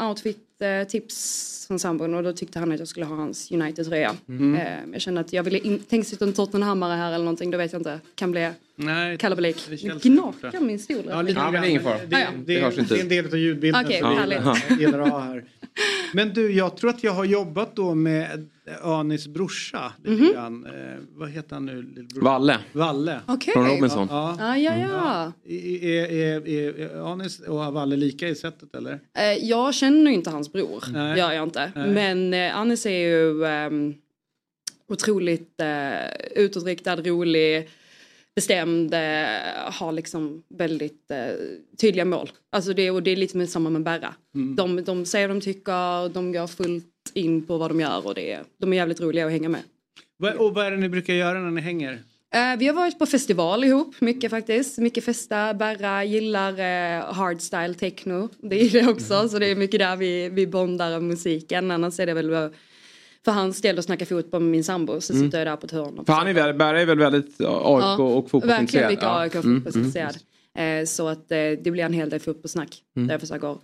outfit-tips 0.62 1.68
från 1.68 1.80
sambon 1.80 2.14
och 2.16 2.24
då 2.24 2.34
tyckte 2.34 2.60
han 2.60 2.72
att 2.72 2.80
jag 2.80 2.88
skulle 2.88 3.06
ha 3.06 3.16
hans 3.16 3.52
United-tröja. 3.52 4.16
Mm. 4.30 4.56
Eh, 4.56 4.94
jag 4.94 5.02
kände 5.02 5.22
att 5.22 5.34
jag 5.34 5.44
ville 5.44 5.60
inte, 5.60 5.86
tänk 5.90 6.06
sitta 6.08 6.26
en 6.26 6.34
Tottenhammare 6.34 6.94
här 6.96 7.08
eller 7.08 7.26
någonting, 7.26 7.52
då 7.52 7.58
vet 7.58 7.72
jag 7.72 7.80
inte. 7.80 8.00
Kan 8.16 8.32
bli 8.32 8.50
Nej, 8.76 9.18
kalabalik. 9.18 9.68
Gnakar 10.04 10.60
min 10.60 10.80
stol. 10.80 10.98
Ja, 11.10 11.22
lite 11.22 11.40
Ja, 11.40 11.52
men 11.52 11.62
det 11.62 11.68
är 11.68 11.70
ingen 11.70 11.84
fara. 11.84 11.98
Det, 12.08 12.16
Ah, 12.16 12.20
ja. 12.20 12.28
det, 12.46 12.60
Det 12.60 12.84
det 12.90 12.96
är 12.98 13.02
en 13.02 13.10
del 13.10 13.26
av 13.26 13.38
ljudbilden 13.38 13.86
Okej, 13.86 14.00
som 14.00 14.10
vi 14.10 14.16
härligt. 14.16 14.80
gillar 14.82 15.00
att 15.00 15.10
ha 15.12 15.20
här. 15.20 15.46
Men 16.14 16.34
du, 16.34 16.52
jag 16.52 16.78
tror 16.78 16.90
att 16.90 17.04
jag 17.04 17.12
har 17.12 17.26
jobbat 17.26 17.76
då 17.76 17.96
med 17.96 18.50
Anis 18.81 19.27
brorsa. 19.27 19.93
lite 20.03 20.23
Mhm. 20.23 20.34
grann. 20.34 20.65
Eh, 20.65 20.98
vad 21.15 21.30
heter 21.30 21.53
han 21.56 21.65
nu? 21.65 22.07
Valle. 22.15 22.57
Valle. 22.73 23.19
Okej. 23.27 23.53
Från 23.53 23.68
Robinson. 23.68 24.07
Ja. 24.11 24.38
Ah, 24.39 24.56
ja, 24.57 24.77
ja. 24.77 25.31
Är, 25.45 26.11
är, 26.11 26.48
är, 26.48 26.80
är 26.80 27.11
Anis 27.11 27.39
och 27.39 27.73
Valle 27.73 27.95
lika 27.95 28.27
i 28.27 28.35
sättet 28.35 28.76
eller? 28.76 28.99
Eh, 29.18 29.23
jag 29.48 29.76
känner 29.76 30.11
ju 30.11 30.15
inte 30.18 30.30
hans 30.30 30.52
bror, 30.53 30.84
Nej. 30.93 31.18
gör 31.19 31.31
jag 31.31 31.43
inte. 31.43 31.72
Nej. 31.76 31.89
Men 31.89 32.34
eh, 32.34 32.57
Anis 32.57 32.85
är 32.85 32.89
ju 33.10 33.45
ehm, 33.45 33.93
otroligt 34.88 35.61
eh, 35.61 36.11
utåtriktad, 36.35 36.95
rolig, 36.95 37.69
bestämd, 38.35 38.93
eh, 38.93 38.99
har 39.72 39.91
liksom 39.91 40.43
väldigt 40.49 41.11
eh, 41.11 41.34
tydliga 41.81 42.06
mål. 42.06 42.31
Alltså 42.49 42.73
det, 42.73 42.91
och 42.91 43.03
det 43.03 43.11
är 43.11 43.15
lite 43.15 43.38
med 43.38 43.49
samma 43.49 43.69
med 43.69 43.84
Berra. 43.84 44.14
Mm. 44.35 44.56
De, 44.56 44.84
de 44.84 45.06
säger 45.06 45.27
vad 45.27 45.38
de 45.38 45.41
tycker, 45.41 46.10
de 46.10 46.31
går 46.31 46.48
fullt 46.48 46.91
in 47.14 47.45
på 47.48 47.57
vad 47.57 47.69
de 47.69 47.80
gör 47.80 48.07
och 48.07 48.15
det, 48.15 48.40
de 48.57 48.73
är 48.73 48.78
jävligt 48.78 49.02
roliga 49.02 49.26
att 49.26 49.32
hänga 49.32 49.49
med. 49.49 49.61
Och 50.40 50.53
vad 50.53 50.65
är 50.65 50.72
det 50.72 50.78
ni 50.78 50.90
brukar 50.90 51.14
göra 51.14 51.40
när 51.40 51.52
ni 51.52 51.61
hänger? 51.61 52.03
Eh, 52.34 52.57
vi 52.60 52.68
har 52.68 52.73
varit 52.73 52.99
på 52.99 53.06
festival 53.06 53.64
ihop, 53.64 53.95
mycket 54.02 54.30
faktiskt. 54.32 54.78
Mycket 54.78 55.03
festa, 55.06 55.53
Berra 55.53 56.03
gillar 56.03 56.52
uh, 56.53 57.14
hardstyle 57.14 57.73
techno. 57.73 58.30
Det 58.40 58.61
är 58.61 58.69
det 58.69 58.88
också, 58.91 59.30
så 59.30 59.40
det 59.40 59.45
är 59.48 59.56
mycket 59.56 59.80
där 59.80 59.95
vi, 59.95 60.30
vi 60.30 60.48
bondar 60.48 60.91
av 60.91 61.03
musiken. 61.03 61.72
Annars 61.72 61.99
är 61.99 62.06
det 62.06 62.14
väl 62.14 62.34
eh, 62.34 62.48
för 63.26 63.32
hans 63.32 63.61
del 63.61 63.80
att 63.80 63.86
snacka 63.86 64.06
fotboll 64.06 64.41
med 64.41 64.52
min 64.52 64.64
sambo 64.64 65.02
så 65.02 65.14
Mm. 65.14 65.26
sitter 65.26 65.38
jag 65.38 65.48
där 65.48 65.56
på 65.56 65.65
ett 65.65 65.72
hörn. 65.72 66.06
För 66.06 66.14
han 66.14 66.28
är 66.28 66.34
väl, 66.34 66.53
Berra 66.53 66.82
är 66.82 66.86
väl 66.86 66.99
väldigt 66.99 67.26
AIK 67.26 67.38
Ja, 67.40 67.95
och 67.98 68.30
fotbollsintresserad. 68.30 68.61
Verkligen 68.61 68.88
mycket 68.88 69.03
Ja. 69.03 69.19
AIK 69.19 69.36
och 69.36 69.45
Mm, 69.45 69.56
fotbollsintresserad. 69.64 70.18
Eh, 70.57 70.86
så 70.86 71.07
att 71.07 71.32
eh, 71.32 71.38
det 71.38 71.72
blir 71.72 71.84
en 71.84 71.94
hel 71.94 72.10
del 72.10 72.19
fotbollssnack. 72.19 72.78
Mm. 72.95 73.07
Där 73.07 73.14
jag 73.14 73.22
försöker 73.22 73.57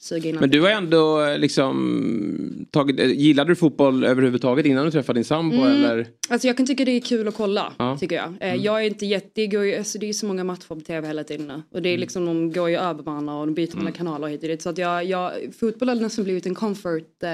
suga 0.00 0.28
in 0.28 0.36
Men 0.40 0.50
du 0.50 0.60
har 0.60 0.70
ändå 0.70 1.22
eh, 1.24 1.38
liksom 1.38 2.66
tagit, 2.70 3.00
eh, 3.00 3.06
gillade 3.10 3.50
du 3.50 3.56
fotboll 3.56 4.04
överhuvudtaget 4.04 4.66
innan 4.66 4.84
du 4.84 4.90
träffade 4.90 5.18
din 5.18 5.24
sambo 5.24 5.56
Mm. 5.56 5.84
eller? 5.84 6.06
Alltså 6.28 6.46
jag 6.46 6.56
kan 6.56 6.66
tycka 6.66 6.84
det 6.84 6.90
är 6.90 7.00
kul 7.00 7.28
att 7.28 7.34
kolla, 7.36 7.72
Ja. 7.78 7.96
tycker 8.00 8.16
jag. 8.16 8.24
Eh, 8.40 8.48
Mm. 8.48 8.62
Jag 8.62 8.80
är 8.84 8.86
inte 8.86 9.06
jätte, 9.06 9.30
det, 9.34 9.42
ju, 9.42 9.76
alltså 9.78 9.98
det 9.98 10.08
är 10.08 10.12
så 10.12 10.26
många 10.26 10.44
matcher 10.44 10.66
på 10.68 10.80
tv 10.80 11.06
hela 11.06 11.24
tiden. 11.24 11.62
Och 11.74 11.82
det 11.82 11.88
är 11.88 11.98
liksom, 11.98 12.26
de 12.26 12.52
går 12.52 12.70
ju 12.70 12.76
över 12.76 13.02
varandra 13.02 13.34
och 13.34 13.46
de 13.46 13.54
byter 13.54 13.76
mellan 13.76 13.92
kanaler 13.92 14.28
hit 14.28 14.42
och 14.42 14.48
dit. 14.48 14.62
Så 14.62 14.68
att 14.70 14.78
jag, 14.78 15.04
jag, 15.04 15.32
fotboll 15.60 15.88
har 15.88 15.96
nästan 15.96 16.24
blivit 16.24 16.46
en 16.46 16.54
comfort 16.54 17.22
eh, 17.22 17.30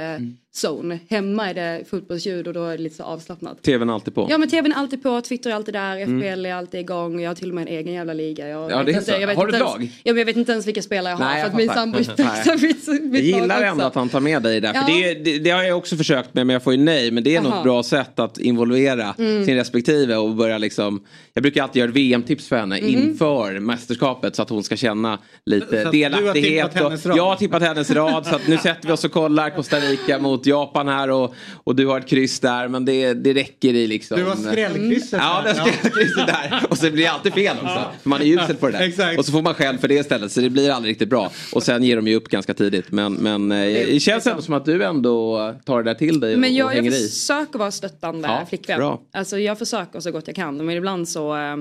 zone. 0.64 0.98
Hemma 1.08 1.50
är 1.50 1.54
det 1.54 1.84
fotbollsljud 1.90 2.46
och 2.48 2.54
då 2.54 2.64
är 2.64 2.76
det 2.76 2.82
lite 2.82 2.96
så 2.96 3.02
avslappnat. 3.02 3.62
TVn 3.62 3.90
alltid 3.90 4.14
på? 4.14 4.26
Ja 4.30 4.38
men 4.38 4.48
tvn 4.48 4.72
är 4.72 4.76
alltid 4.76 5.02
på, 5.02 5.20
Twitter 5.20 5.50
är 5.50 5.54
alltid 5.54 5.74
där, 5.74 5.96
Mm. 5.96 6.20
FPL 6.20 6.46
är 6.46 6.54
alltid 6.54 6.80
igång. 6.80 7.20
Jag 7.20 7.30
har 7.30 7.34
till 7.34 7.48
och 7.48 7.54
med 7.54 7.62
en 7.62 7.68
egen 7.78 7.92
jävla 7.94 8.12
liga. 8.12 8.48
Jag 8.48 8.70
Ja, 8.70 8.82
det 8.82 8.92
är 8.92 8.94
inte- 8.94 9.04
så. 9.04 9.12
Har 9.40 9.46
du 9.46 9.52
ett 9.54 9.60
lag? 9.60 9.82
Ja 10.02 10.12
men 10.12 10.16
jag 10.18 10.24
vet 10.26 10.36
inte 10.36 10.52
ens 10.52 10.66
vilka 10.66 10.82
spelare 10.82 11.12
jag 11.12 11.18
har 11.18 11.24
Nej, 11.24 11.34
för 11.34 11.40
jag 11.40 11.50
att 11.50 11.56
min 11.56 11.68
sambo 11.68 11.98
Fixar 12.58 12.92
mitt, 12.92 13.02
Jag 13.02 13.10
mitt 13.12 13.24
gillar 13.24 13.62
ändå 13.62 13.84
att 13.84 13.94
han 13.94 14.08
tar 14.08 14.20
med 14.20 14.42
dig 14.42 14.60
där. 14.60 14.72
För 14.72 14.80
Ja. 14.80 14.86
det, 14.86 15.14
det, 15.14 15.38
det 15.38 15.50
har 15.50 15.62
jag 15.62 15.78
också 15.78 15.96
försökt 15.96 16.34
med 16.34 16.46
men 16.46 16.54
jag 16.54 16.62
får 16.62 16.72
ju 16.74 16.78
nej. 16.82 17.10
Men 17.10 17.24
det 17.24 17.36
är 17.36 17.40
nog 17.40 17.50
Aha. 17.52 17.58
ett 17.60 17.64
bra 17.64 17.82
sätt 17.82 18.18
att 18.18 18.38
involvera 18.38 19.14
Mm. 19.18 19.44
sin 19.44 19.54
respektive 19.56 20.16
och 20.16 20.34
börja 20.34 20.58
liksom. 20.58 21.04
Jag 21.34 21.42
brukar 21.42 21.62
alltid 21.62 21.80
göra 21.80 21.90
VM-tips 21.90 22.48
för 22.48 22.56
henne 22.56 22.80
Mhm. 22.80 22.88
inför 22.88 23.58
mästerskapet 23.60 24.36
så 24.36 24.42
att 24.42 24.50
hon 24.50 24.62
ska 24.64 24.76
känna 24.76 25.18
lite 25.46 25.66
Så 25.66 25.74
att 25.74 25.80
du 25.80 25.86
har 25.86 25.92
delaktighet. 25.92 26.80
och, 26.80 27.16
jag 27.16 27.24
har 27.24 27.36
tippat 27.36 27.62
hennes 27.62 27.90
rad 27.90 28.26
så 28.26 28.34
att 28.34 28.46
nu 28.48 28.58
sätter 28.58 28.86
vi 28.86 28.92
oss 28.92 29.04
och 29.04 29.12
kollar 29.12 29.50
Costa 29.50 29.76
Rica 29.76 30.18
mot 30.18 30.46
Japan 30.46 30.88
här 30.88 31.10
och, 31.10 31.34
och 31.64 31.76
du 31.76 31.86
har 31.86 32.00
ett 32.00 32.08
kryss 32.08 32.40
där 32.40 32.68
men 32.68 32.84
det, 32.84 33.12
det 33.14 33.34
räcker 33.34 33.74
i 33.74 33.86
liksom. 33.86 34.18
Du 34.18 34.24
har 34.24 34.36
skrällkrysset 34.36 35.20
Ja, 35.22 35.42
där. 35.44 35.54
det 35.54 35.60
har 35.60 35.68
skrällkrysset 35.68 36.26
där. 36.26 36.62
Och 36.70 36.78
så 36.78 36.90
blir 36.90 37.04
det 37.04 37.10
alltid 37.10 37.32
fel 37.34 37.56
också. 37.62 37.84
För 38.02 38.08
Man 38.08 38.20
är 38.22 38.26
usel 38.26 38.56
på 38.56 38.66
det 38.66 38.72
där. 38.72 38.80
Exakt. 38.88 39.18
Och 39.18 39.24
så 39.24 39.32
får 39.32 39.42
man 39.42 39.54
själv 39.54 39.78
för 39.78 39.88
det 39.88 39.94
istället 39.94 40.32
så 40.32 40.40
det 40.40 40.50
blir 40.50 40.70
aldrig 40.70 40.90
riktigt 40.90 41.08
bra. 41.08 41.30
Och 41.52 41.62
sen 41.62 41.82
ger 41.84 41.96
de 41.96 42.08
ju 42.08 42.14
upp 42.14 42.28
ganska 42.28 42.43
tidigt. 42.52 42.92
Men, 42.92 43.12
men 43.14 43.52
eh, 43.52 43.58
det 43.58 44.00
känns 44.02 44.26
ändå 44.26 44.42
som 44.42 44.54
att 44.54 44.64
du 44.64 44.84
ändå 44.84 45.38
tar 45.64 45.82
det 45.82 45.90
där 45.90 45.94
till 45.98 46.20
dig 46.20 46.34
och, 46.34 46.40
Men 46.40 46.50
och 46.50 46.56
jag, 46.56 46.70
jag 46.70 46.76
hänger 46.76 46.90
i. 47.04 47.08
försöker 47.08 47.58
vara 47.58 47.70
stöttande 47.70 48.28
Ja, 48.28 48.46
flickvän. 48.48 48.78
bra. 48.78 49.00
Alltså 49.12 49.38
jag 49.38 49.58
försöker 49.58 50.00
så 50.00 50.10
gott 50.10 50.26
jag 50.26 50.36
kan. 50.36 50.56
Men 50.66 50.70
ibland 50.76 51.08
så, 51.08 51.36
eh, 51.36 51.56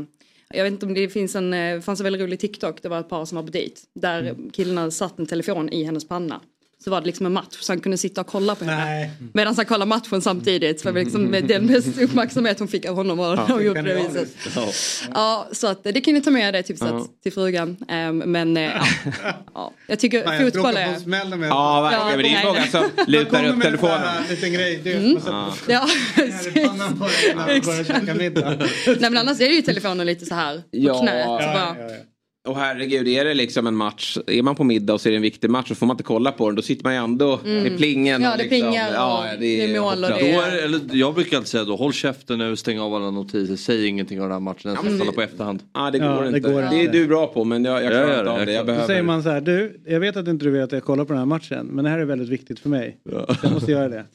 jag 0.55 0.63
vet 0.63 0.73
inte 0.73 0.85
om 0.85 0.93
det 0.93 1.09
finns 1.09 1.35
en, 1.35 1.53
eh, 1.53 1.79
fanns 1.81 1.99
en 1.99 2.03
väldigt 2.03 2.21
rolig 2.21 2.39
TikTok. 2.39 2.81
Det 2.81 2.89
var 2.89 2.99
ett 2.99 3.09
par 3.09 3.25
som 3.25 3.35
var 3.35 3.43
på 3.43 3.51
dejt. 3.51 3.75
Där 3.95 4.19
Mm. 4.21 4.49
killarna 4.49 4.91
satt 4.91 5.19
en 5.19 5.25
telefon 5.25 5.69
i 5.69 5.83
hennes 5.83 6.07
panna. 6.07 6.41
Så 6.83 6.89
var 6.91 7.01
det 7.01 7.07
liksom 7.07 7.25
en 7.25 7.33
match 7.33 7.57
så 7.59 7.71
han 7.71 7.79
kunde 7.79 7.97
sitta 7.97 8.21
och 8.21 8.27
kolla 8.27 8.55
på 8.55 8.65
henne. 8.65 8.85
Nej. 8.85 9.11
Medan 9.33 9.55
han 9.55 9.65
kollade 9.65 9.89
matchen 9.89 10.21
samtidigt. 10.21 10.81
För 10.81 10.91
liksom, 10.93 11.23
med 11.23 11.43
den 11.47 11.65
mest 11.65 11.97
uppmärksamhet 12.01 12.59
hon 12.59 12.67
fick 12.67 12.85
av 12.85 12.95
honom 12.95 13.17
var 13.17 13.35
Ja, 13.35 13.45
hon 13.47 13.63
gjorde 13.65 13.81
det 13.81 13.95
viset. 13.95 14.29
Ja, 15.13 15.47
så 15.51 15.67
att 15.67 15.83
det 15.83 16.01
kan 16.01 16.13
ni 16.13 16.21
ta 16.21 16.31
med 16.31 16.53
det 16.53 16.63
tipset 16.63 16.87
Ja. 16.91 17.07
till 17.23 17.33
frugan. 17.33 17.77
Ehm, 17.89 18.17
men 18.17 18.57
eh, 18.57 18.63
ja, 18.63 18.85
ja, 19.53 19.73
jag 19.87 19.99
tycker 19.99 20.23
jag 20.23 20.53
fotboll 20.53 20.77
är... 20.77 20.95
smällen 20.99 21.39
med 21.39 21.49
Ja, 21.49 21.81
verkligen. 21.81 22.07
Ja, 22.07 22.15
men 22.15 22.23
det 22.23 22.29
är 22.29 22.33
nej, 22.33 22.45
många 22.45 22.59
nej. 22.59 22.69
som 22.69 22.81
Man 22.97 23.05
lutar 23.07 23.29
kommer 23.29 23.49
upp 23.49 23.57
med 23.57 23.65
en 23.65 23.71
telefonen. 23.71 23.99
sån 23.99 24.23
här 24.23 24.29
liten 24.29 24.53
grej. 24.53 24.81
Du, 24.83 24.93
Mm. 24.93 25.13
man 25.25 25.53
Ja. 25.67 25.87
Ja, 27.35 27.35
man. 27.35 28.57
Nej 28.85 29.09
men 29.09 29.17
annars 29.17 29.41
är 29.41 29.49
det 29.49 29.55
ju 29.55 29.61
telefonen 29.61 30.05
lite 30.07 30.25
så 30.25 30.35
här 30.35 30.55
på 30.57 30.63
Ja. 30.71 30.99
knät. 31.01 31.25
Så 31.25 31.31
Ja, 31.31 31.53
bara, 31.53 31.75
ja, 31.79 31.89
ja. 31.89 31.95
Och 32.47 32.55
herregud, 32.57 33.07
är 33.07 33.25
det 33.25 33.33
liksom 33.33 33.67
en 33.67 33.75
match, 33.75 34.17
är 34.27 34.41
man 34.41 34.55
på 34.55 34.63
middag 34.63 34.93
och 34.93 35.01
så 35.01 35.09
är 35.09 35.11
det 35.11 35.15
en 35.15 35.21
viktig 35.21 35.49
match 35.49 35.67
så 35.67 35.75
får 35.75 35.85
man 35.85 35.93
inte 35.93 36.03
kolla 36.03 36.31
på 36.31 36.47
den. 36.47 36.55
Då 36.55 36.61
sitter 36.61 36.83
man 36.83 36.93
ju 36.93 36.99
ändå 36.99 37.39
Mm. 37.45 37.63
med 37.63 37.77
plingen. 37.77 38.21
Ja, 38.21 38.31
det 38.31 38.37
liksom, 38.43 38.49
plingar 38.49 38.93
ja, 38.93 39.25
det 39.39 39.61
är 39.75 39.79
mål 39.81 39.93
och 40.03 40.09
det 40.09 40.33
Då 40.33 40.41
är, 40.41 40.63
eller, 40.63 40.79
jag 40.91 41.13
brukar 41.15 41.37
alltid 41.37 41.47
säga 41.49 41.63
då, 41.63 41.75
håll 41.75 41.93
käften 41.93 42.37
nu, 42.39 42.55
stäng 42.55 42.79
av 42.79 42.93
alla 42.95 43.11
notiser, 43.11 43.55
säg 43.55 43.85
ingenting 43.87 44.17
om 44.21 44.23
den 44.23 44.31
här 44.31 44.39
matchen, 44.39 44.59
jag 44.71 44.73
ska 44.77 44.83
kolla 44.89 45.05
det- 45.05 45.11
på 45.11 45.21
efterhand. 45.21 45.63
Ja, 45.73 45.91
det 45.91 45.99
går, 45.99 46.07
Ja, 46.07 46.21
det 46.21 46.27
inte. 46.27 46.39
går 46.39 46.61
Det 46.61 46.65
inte. 46.65 46.97
är 46.97 47.01
du 47.01 47.07
bra 47.07 47.27
på 47.27 47.43
men 47.43 47.65
jag, 47.65 47.83
jag 47.83 47.91
klarar 47.91 48.09
inte 48.09 48.23
det, 48.23 48.31
av 48.31 48.45
det. 48.45 48.51
Jag 48.51 48.53
jag 48.59 48.61
Då 48.63 48.65
behöver... 48.65 48.87
säger 48.87 49.03
man 49.03 49.23
så 49.23 49.29
här, 49.29 49.41
du, 49.41 49.81
jag 49.85 49.99
vet 49.99 50.17
att 50.17 50.27
inte 50.27 50.45
du 50.45 50.51
vill 50.51 50.61
att 50.61 50.71
jag 50.71 50.83
kollar 50.83 51.05
på 51.05 51.13
den 51.13 51.19
här 51.19 51.25
matchen, 51.25 51.65
men 51.71 51.83
det 51.83 51.89
här 51.91 51.99
är 51.99 52.05
väldigt 52.05 52.29
viktigt 52.29 52.59
för 52.59 52.69
mig. 52.69 52.97
Jag 53.43 53.51
måste 53.53 53.71
göra 53.71 53.89
det. 53.89 54.05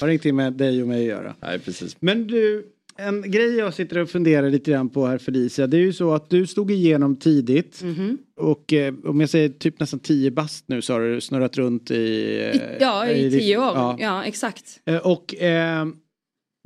Har 0.00 0.08
ingenting 0.08 0.36
med 0.36 0.52
dig 0.52 0.82
och 0.82 0.88
mig 0.88 1.00
att 1.00 1.06
göra. 1.18 1.34
Nej, 1.40 1.58
precis. 1.58 1.96
Men 2.00 2.26
du, 2.26 2.64
en 3.08 3.30
grej 3.30 3.54
jag 3.56 3.74
sitter 3.74 3.98
och 3.98 4.10
funderar 4.10 4.50
lite 4.50 4.70
grann 4.70 4.88
på 4.88 5.06
här 5.06 5.18
Felicia, 5.18 5.66
det 5.66 5.76
är 5.76 5.80
ju 5.80 5.92
så 5.92 6.12
att 6.14 6.30
du 6.30 6.46
slog 6.46 6.70
igenom 6.70 7.16
tidigt. 7.16 7.82
Mhm. 7.82 8.18
Och 8.36 8.72
eh, 8.72 8.94
om 9.04 9.20
jag 9.20 9.30
säger 9.30 9.48
typ 9.48 9.80
nästan 9.80 10.00
10 10.00 10.30
bast 10.30 10.64
nu 10.68 10.82
så 10.82 10.92
har 10.92 11.00
du 11.00 11.20
snurrat 11.20 11.56
runt 11.56 11.90
i... 11.90 12.36
eh, 12.54 12.60
Ja, 12.80 13.08
i 13.08 13.28
ditt- 13.28 13.40
tio 13.40 13.56
år. 13.58 13.64
ja. 13.64 13.96
Ja, 14.00 14.24
exakt. 14.24 14.80
Eh, 14.86 14.96
Och 14.96 15.34
eh, 15.42 15.86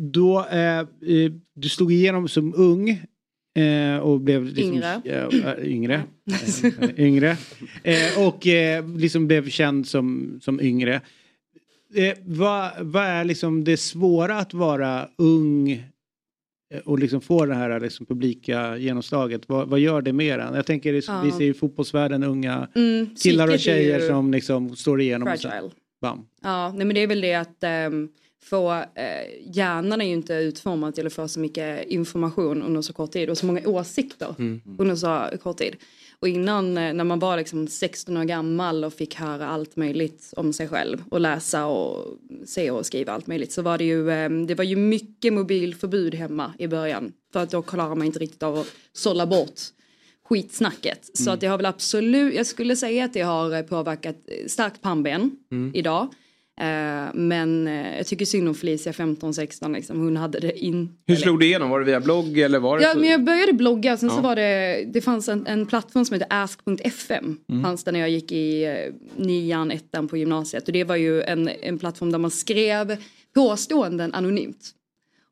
då, 0.02 0.46
eh, 0.50 0.78
eh, 0.78 0.86
du 1.56 1.68
slog 1.68 1.92
igenom 1.92 2.28
som 2.28 2.54
ung. 2.56 2.88
Eh, 3.58 3.98
och 3.98 4.20
blev 4.20 4.44
liksom, 4.44 4.74
Yngre. 4.74 5.00
Äh, 5.04 5.66
yngre. 5.72 6.02
Eh, 6.80 6.90
yngre. 7.06 7.36
Eh, 7.82 8.26
och 8.26 8.46
eh, 8.46 8.88
liksom 8.96 9.26
blev 9.26 9.48
känd 9.48 9.86
som, 9.86 10.38
som 10.42 10.60
yngre. 10.60 11.00
Eh, 11.94 12.14
vad, 12.24 12.70
vad 12.80 13.04
är 13.04 13.24
liksom 13.24 13.64
det 13.64 13.76
svåra 13.76 14.38
att 14.38 14.54
vara 14.54 15.08
ung 15.18 15.70
eh, 15.70 15.78
och 16.84 16.98
liksom 16.98 17.20
få 17.20 17.46
det 17.46 17.54
här 17.54 17.80
liksom 17.80 18.06
publika 18.06 18.76
genomslaget? 18.76 19.48
Vad, 19.48 19.68
vad 19.68 19.80
gör 19.80 20.02
det 20.02 20.12
med 20.12 20.40
en? 20.40 20.54
Jag 20.54 20.66
tänker, 20.66 21.02
Ja. 21.08 21.20
vi 21.24 21.30
ser 21.30 21.44
i 21.44 21.54
fotbollsvärlden 21.54 22.24
unga 22.24 22.68
Mm, 22.74 23.06
killar 23.16 23.52
och 23.52 23.58
tjejer 23.58 24.00
ju 24.00 24.08
som 24.08 24.32
liksom 24.32 24.76
står 24.76 25.00
igenom. 25.00 25.28
och 25.32 25.38
så-. 25.40 25.48
Bam. 26.00 26.26
Ja, 26.42 26.72
nej 26.76 26.86
men 26.86 26.94
det 26.94 27.02
är 27.02 27.06
väl 27.06 27.20
det 27.20 27.34
att 27.34 27.64
um, 27.92 28.08
få, 28.42 28.72
eh, 28.72 28.84
hjärnan 29.56 30.00
är 30.00 30.04
ju 30.04 30.12
inte 30.12 30.34
utformad 30.34 30.94
till 30.94 31.06
att 31.06 31.12
få 31.12 31.28
så 31.28 31.40
mycket 31.40 31.88
information 31.88 32.62
under 32.62 32.82
så 32.82 32.92
kort 32.92 33.10
tid 33.12 33.30
och 33.30 33.38
så 33.38 33.46
många 33.46 33.68
åsikter 33.68 34.34
Mm. 34.38 34.60
under 34.78 34.94
så 34.96 35.24
kort 35.42 35.56
tid. 35.58 35.76
Och 36.24 36.28
innan 36.28 36.78
eh, 36.78 36.92
när 36.94 37.04
man 37.04 37.18
var 37.18 37.36
liksom 37.36 37.68
16 37.68 38.16
år 38.16 38.24
gammal 38.24 38.84
och 38.84 38.92
fick 38.92 39.14
höra 39.14 39.46
allt 39.46 39.76
möjligt 39.76 40.32
om 40.36 40.52
sig 40.52 40.68
själv 40.68 41.02
och 41.10 41.20
läsa 41.20 41.66
och 41.66 42.18
se 42.46 42.70
och 42.70 42.86
skriva 42.86 43.12
allt 43.12 43.26
möjligt 43.26 43.52
så 43.52 43.62
var 43.62 43.78
det 43.78 43.84
ju, 43.84 44.10
eh, 44.10 44.30
det 44.30 44.54
var 44.54 44.64
ju 44.64 44.76
mycket 44.76 45.32
mobilförbud 45.32 46.14
hemma 46.14 46.52
i 46.58 46.66
början. 46.66 47.12
För 47.32 47.40
att 47.42 47.50
då 47.50 47.62
klarar 47.62 47.94
man 47.94 48.06
inte 48.06 48.18
riktigt 48.18 48.42
av 48.42 48.58
att 48.58 48.66
sålla 48.92 49.26
bort 49.26 49.60
skitsnacket. 50.28 51.10
Så 51.14 51.22
Mm. 51.22 51.34
att 51.34 51.40
det 51.40 51.46
har 51.46 51.56
väl 51.56 51.66
absolut, 51.66 52.34
jag 52.34 52.46
skulle 52.46 52.76
säga 52.76 53.04
att 53.04 53.12
det 53.12 53.22
har 53.22 53.54
eh, 53.56 53.62
påverkat 53.62 54.16
starkt 54.46 54.82
pannben 54.82 55.30
Mm. 55.52 55.72
idag. 55.74 56.08
Eh, 56.60 57.14
men 57.14 57.66
eh, 57.68 57.96
jag 57.96 58.06
tycker 58.06 58.24
synd 58.24 58.48
om 58.48 58.54
Felicia 58.54 58.92
15-16 58.92 59.72
liksom. 59.74 59.98
Hon 60.00 60.16
hade 60.16 60.40
det 60.40 60.58
inte 60.64 60.94
Hur 61.06 61.16
slog 61.16 61.40
du 61.40 61.46
igenom? 61.46 61.70
Var 61.70 61.78
det 61.80 61.86
via 61.86 62.00
blogg 62.00 62.38
eller 62.38 62.58
var 62.58 62.78
det 62.78 62.84
Ja 62.84 62.92
så- 62.92 62.98
men 62.98 63.08
jag 63.08 63.24
började 63.24 63.52
blogga 63.52 63.96
sen 63.96 64.10
så 64.10 64.16
Ja. 64.16 64.20
var 64.20 64.36
det, 64.36 64.84
det 64.92 65.00
fanns 65.00 65.28
en, 65.28 65.46
en 65.46 65.66
plattform 65.66 66.04
som 66.04 66.14
heter 66.14 66.28
ask.fm. 66.30 67.36
Mm. 67.50 67.62
Fanns 67.62 67.84
det 67.84 67.92
när 67.92 68.00
jag 68.00 68.10
gick 68.10 68.32
i 68.32 68.64
eh, 68.64 68.76
nian, 69.16 69.70
ettan 69.70 70.08
på 70.08 70.16
gymnasiet. 70.16 70.66
Och 70.66 70.72
det 70.72 70.84
var 70.84 70.96
ju 70.96 71.22
en, 71.22 71.50
en 71.62 71.78
plattform 71.78 72.12
där 72.12 72.18
man 72.18 72.30
skrev 72.30 72.96
påståenden 73.34 74.14
anonymt. 74.14 74.70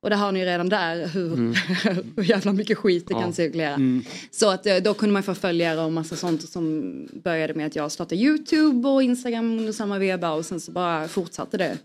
Och 0.03 0.11
där 0.11 0.17
har 0.17 0.33
ni 0.33 0.45
redan 0.45 0.69
där 0.69 1.07
hur, 1.09 1.33
Mm. 1.33 1.55
hur 2.17 2.25
jävla 2.25 2.53
mycket 2.53 2.79
skit 2.79 3.07
det 3.09 3.15
Ja. 3.15 3.21
kan 3.21 3.33
cirkulera. 3.33 3.75
Mm. 3.75 4.03
Så 4.31 4.51
att 4.51 4.67
eh, 4.67 4.77
då 4.77 4.95
kunde 4.95 5.13
man 5.13 5.23
få 5.23 5.35
följare 5.35 5.81
och 5.81 5.93
massa 5.93 6.17
sånt 6.17 6.49
som 6.49 7.09
började 7.25 7.55
med 7.55 7.67
att 7.67 7.77
jag 7.77 7.93
startade 7.93 8.21
YouTube 8.21 8.89
och 8.89 9.03
Instagram 9.03 9.59
under 9.59 9.73
samma 9.73 9.99
veva 9.99 10.33
och 10.33 10.45
sen 10.47 10.61
så 10.61 10.73
bara 10.73 11.09
fortsatte 11.09 11.57
det 11.57 11.79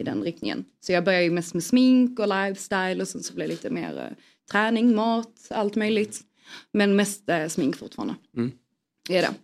i 0.00 0.02
den 0.02 0.22
riktningen. 0.22 0.64
Så 0.80 0.92
jag 0.92 1.04
började 1.04 1.24
ju 1.24 1.30
mest 1.30 1.54
med 1.54 1.64
smink 1.64 2.18
och 2.18 2.28
lifestyle 2.28 3.00
och 3.00 3.08
sen 3.08 3.22
så 3.22 3.34
blev 3.34 3.48
det 3.48 3.54
lite 3.54 3.70
mer 3.70 3.98
eh, 3.98 4.16
träning, 4.52 4.94
mat, 4.94 5.46
allt 5.50 5.76
möjligt. 5.76 6.20
Men 6.72 6.96
mest 6.96 7.28
eh, 7.28 7.46
smink 7.48 7.76
fortfarande. 7.76 8.14
Mm. 8.36 8.52
Det 9.08 9.16
är 9.16 9.22
det. 9.22 9.34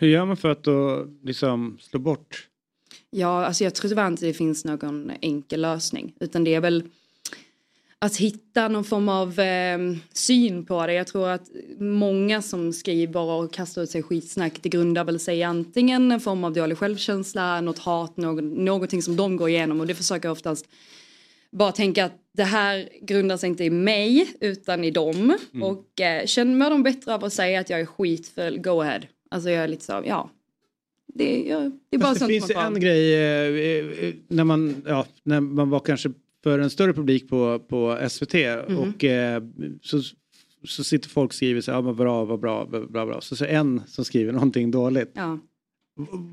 Hur 0.00 0.08
gör 0.08 0.24
man 0.24 0.36
för 0.36 0.48
att 0.50 0.64
då 0.64 1.06
liksom 1.22 1.78
slå 1.80 2.00
bort? 2.00 2.48
Ja, 3.10 3.44
alltså 3.46 3.64
jag 3.64 3.74
tror 3.74 3.88
tyvärr 3.88 4.06
inte 4.08 4.26
det 4.26 4.32
finns 4.34 4.64
någon 4.64 5.12
enkel 5.20 5.60
lösning. 5.60 6.14
Utan 6.20 6.44
det 6.44 6.54
är 6.54 6.60
väl 6.60 6.84
att 8.02 8.16
hitta 8.16 8.68
någon 8.68 8.84
form 8.84 9.08
av 9.08 9.40
eh, 9.40 9.78
syn 10.12 10.66
på 10.66 10.86
det. 10.86 10.92
Jag 10.92 11.06
tror 11.06 11.28
att 11.28 11.50
många 11.78 12.42
som 12.42 12.72
skriver 12.72 13.20
och 13.20 13.52
kastar 13.52 13.82
ut 13.82 13.90
sig 13.90 14.02
skitsnack 14.02 14.52
det 14.62 14.68
grundar 14.68 15.04
väl 15.04 15.20
sig 15.20 15.42
antingen 15.42 16.12
en 16.12 16.20
form 16.20 16.44
av 16.44 16.52
dålig 16.52 16.78
självkänsla, 16.78 17.60
något 17.60 17.78
hat, 17.78 18.16
någon, 18.16 18.64
någonting 18.64 19.02
som 19.02 19.16
de 19.16 19.36
går 19.36 19.48
igenom 19.48 19.80
och 19.80 19.86
det 19.86 19.94
försöker 19.94 20.28
jag 20.28 20.32
oftast 20.32 20.66
bara 21.52 21.72
tänka 21.72 22.04
att 22.04 22.12
det 22.32 22.44
här 22.44 22.88
grundar 23.02 23.36
sig 23.36 23.48
inte 23.48 23.64
i 23.64 23.70
mig 23.70 24.34
utan 24.40 24.84
i 24.84 24.90
dem. 24.90 25.38
Mm. 25.54 25.62
Och 25.62 26.00
eh, 26.00 26.26
känner 26.26 26.70
de 26.70 26.82
bättre 26.82 27.14
av 27.14 27.24
att 27.24 27.32
säga 27.32 27.60
att 27.60 27.70
jag 27.70 27.80
är 27.80 27.86
skitfull, 27.86 28.58
go 28.58 28.80
ahead. 28.80 29.00
Alltså 29.30 29.50
jag 29.50 29.64
är 29.64 29.68
lite 29.68 29.84
så, 29.84 30.02
ja. 30.06 30.30
Det, 31.14 31.42
ja, 31.48 31.70
det 31.90 31.96
är 31.96 32.00
bara 32.00 32.08
Fast 32.08 32.14
det 32.14 32.40
sånt 32.40 32.46
finns 32.46 32.50
en 32.50 32.80
grej 32.80 33.14
eh, 34.08 34.14
när 34.28 34.44
man, 34.44 34.82
ja, 34.86 35.06
när 35.22 35.40
man 35.40 35.70
var 35.70 35.80
kanske 35.80 36.10
för 36.42 36.58
en 36.58 36.70
större 36.70 36.92
publik 36.92 37.28
på, 37.28 37.58
på 37.68 37.98
SVT 38.10 38.34
Mhm. 38.68 38.78
och 38.78 39.04
eh, 39.04 39.42
så, 39.82 40.00
så 40.68 40.84
sitter 40.84 41.08
folk 41.08 41.30
och 41.30 41.34
skriver 41.34 41.60
så 41.60 41.70
här, 41.70 41.78
ja 41.78 41.82
men 41.82 41.96
bra, 41.96 42.24
vad 42.24 42.40
bra, 42.40 42.66
bla, 42.66 43.06
bla. 43.06 43.20
Så, 43.20 43.36
så 43.36 43.44
en 43.44 43.82
som 43.86 44.04
skriver 44.04 44.32
någonting 44.32 44.70
dåligt. 44.70 45.12
Ja. 45.14 45.38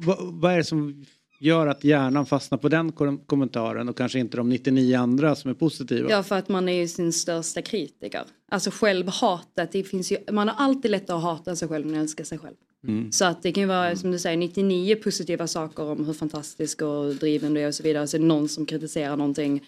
V- 0.06 0.14
vad- 0.20 0.54
är 0.54 0.58
det 0.58 0.64
som 0.64 1.06
gör 1.42 1.68
att 1.68 1.84
hjärnan 1.84 2.26
fastnar 2.26 2.58
på 2.58 2.70
den 2.70 2.92
kom- 2.92 3.18
kommentaren 3.26 3.90
och 3.90 3.98
kanske 3.98 4.20
inte 4.20 4.38
de 4.38 4.50
99 4.50 4.96
andra 4.98 5.36
som 5.36 5.52
är 5.52 5.56
positiva? 5.56 6.10
Ja, 6.10 6.24
för 6.24 6.36
att 6.36 6.50
man 6.50 6.70
är 6.70 6.74
ju 6.74 6.88
sin 6.88 7.14
största 7.14 7.62
kritiker. 7.62 8.22
Alltså 8.52 8.72
självhatet, 8.74 9.72
det 9.72 9.84
finns 9.84 10.12
ju, 10.12 10.18
man 10.32 10.48
har 10.48 10.56
alltid 10.56 10.92
lättare 10.92 11.18
att 11.18 11.24
hata 11.24 11.56
sig 11.56 11.68
själv 11.68 11.88
än 11.88 11.94
att 11.94 12.00
älska 12.02 12.26
sig 12.26 12.38
själv. 12.38 12.56
Mm. 12.88 13.12
Så 13.12 13.26
att 13.26 13.44
det 13.44 13.52
kan 13.52 13.62
ju 13.64 13.68
vara 13.68 13.96
som 13.96 14.12
du 14.12 14.20
säger 14.20 14.38
99 14.38 14.96
positiva 14.96 15.48
saker 15.48 15.84
om 15.84 16.06
hur 16.06 16.14
fantastisk 16.14 16.82
och 16.82 17.16
driven 17.16 17.54
du 17.54 17.62
är 17.62 17.68
och 17.68 17.76
så 17.76 17.84
vidare. 17.84 18.08
Så 18.08 18.18
är 18.18 18.22
det 18.22 18.28
någon 18.28 18.50
som 18.50 18.66
kritiserar 18.66 19.18
någonting. 19.18 19.66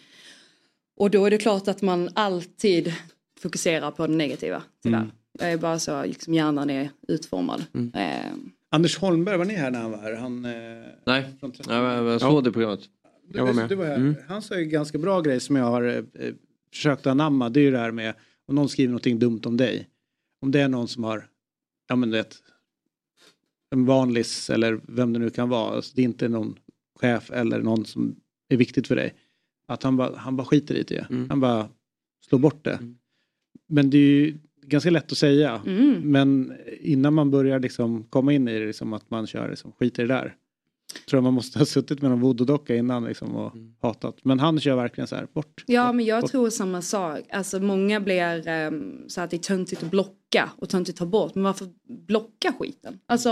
Och 1.01 1.11
då 1.11 1.25
är 1.25 1.31
det 1.31 1.37
klart 1.37 1.67
att 1.67 1.81
man 1.81 2.09
alltid 2.13 2.93
fokuserar 3.39 3.91
på 3.91 4.07
det 4.07 4.13
negativa. 4.13 4.63
Tyvärr. 4.83 4.97
Mm. 4.97 5.11
Jag 5.39 5.51
är 5.51 5.57
bara 5.57 5.79
så, 5.79 6.03
liksom 6.03 6.33
hjärnan 6.33 6.69
är 6.69 6.89
utformad. 7.07 7.65
Eh, 7.93 8.31
Anders 8.69 8.97
Holmberg, 8.97 9.37
var 9.37 9.45
ni 9.45 9.53
här 9.53 9.71
när 9.71 9.79
han 9.81 9.91
var 9.91 9.97
här? 9.97 10.15
Han, 10.15 10.45
eh, 10.45 10.51
Nej, 11.05 11.25
från 11.39 11.53
Nej, 11.67 11.81
men 11.81 12.05
jag 12.05 12.21
såg 12.21 12.43
det 12.43 12.51
programmet. 12.51 12.89
Du, 13.27 13.67
du 13.67 13.75
var 13.75 13.85
här. 13.85 14.25
Han 14.27 14.41
sa 14.41 14.59
ju 14.59 14.65
ganska 14.65 14.97
bra 14.97 15.21
grej 15.21 15.39
som 15.39 15.55
jag 15.55 15.65
har 15.65 15.83
eh, 15.83 15.95
eh, 15.97 16.33
försökt 16.73 17.07
anamma. 17.07 17.49
Det 17.49 17.59
är 17.59 17.63
ju 17.63 17.71
det 17.71 17.77
här 17.77 17.91
med 17.91 18.13
om 18.47 18.55
någon 18.55 18.69
skriver 18.69 18.91
någonting 18.91 19.19
dumt 19.19 19.41
om 19.45 19.57
dig. 19.57 19.87
Om 20.41 20.51
det 20.51 20.61
är 20.61 20.67
någon 20.67 20.87
som 20.87 21.03
har, 21.03 21.27
ja 21.87 21.95
men 21.95 22.09
du 22.09 22.17
vet, 22.17 22.35
en 23.71 23.85
vanlis 23.85 24.49
eller 24.49 24.81
vem 24.87 25.13
det 25.13 25.19
nu 25.19 25.29
kan 25.29 25.49
vara. 25.49 25.75
Alltså, 25.75 25.91
det 25.95 26.01
är 26.01 26.05
inte 26.05 26.29
någon 26.29 26.59
chef 26.99 27.31
eller 27.31 27.59
någon 27.59 27.85
som 27.85 28.15
är 28.49 28.57
viktigt 28.57 28.87
för 28.87 28.95
dig. 28.95 29.13
Att 29.71 29.83
han 29.83 29.97
bara, 29.97 30.17
han 30.17 30.37
bara 30.37 30.45
skiter 30.45 30.75
i 30.75 30.83
det. 30.83 31.05
Han 31.29 31.39
bara 31.39 31.69
slår 32.29 32.39
bort 32.39 32.65
det. 32.65 32.79
Men 33.67 33.89
det 33.89 33.97
är 33.97 34.01
ju 34.01 34.37
ganska 34.65 34.89
lätt 34.89 35.11
att 35.11 35.17
säga. 35.17 35.61
Mm. 35.65 36.11
Men 36.11 36.53
innan 36.81 37.13
man 37.13 37.31
börjar 37.31 37.59
liksom 37.59 38.03
komma 38.03 38.33
in 38.33 38.47
i 38.47 38.59
det, 38.59 38.65
liksom 38.65 38.93
att 38.93 39.09
man 39.09 39.27
kör 39.27 39.49
liksom, 39.49 39.71
skit 39.71 39.99
i 39.99 40.01
det 40.01 40.07
där. 40.07 40.35
Tror 41.09 41.17
jag 41.17 41.23
man 41.23 41.33
måste 41.33 41.59
ha 41.59 41.65
suttit 41.65 42.01
med 42.01 42.11
någon 42.11 42.23
voodoo-docka 42.23 42.75
innan 42.75 43.03
liksom, 43.05 43.35
och 43.35 43.53
hatat. 43.81 44.17
Men 44.23 44.39
han 44.39 44.59
kör 44.59 44.75
verkligen 44.75 45.07
så 45.07 45.15
här, 45.15 45.27
bort. 45.33 45.63
Ja, 45.67 45.93
men 45.93 46.05
jag 46.05 46.21
bort. 46.21 46.31
tror 46.31 46.49
samma 46.49 46.81
sak. 46.81 47.19
Alltså 47.29 47.59
många 47.59 47.99
blir 47.99 48.47
um, 48.67 49.03
så 49.07 49.21
att 49.21 49.29
det 49.29 49.35
är 49.35 49.39
töntigt 49.39 49.83
att 49.83 49.91
blocka 49.91 50.49
och 50.57 50.69
töntigt 50.69 50.95
att 50.95 50.99
ta 50.99 51.05
bort. 51.05 51.35
Men 51.35 51.43
varför 51.43 51.67
blocka 52.07 52.53
skiten? 52.59 52.99
Alltså, 53.05 53.29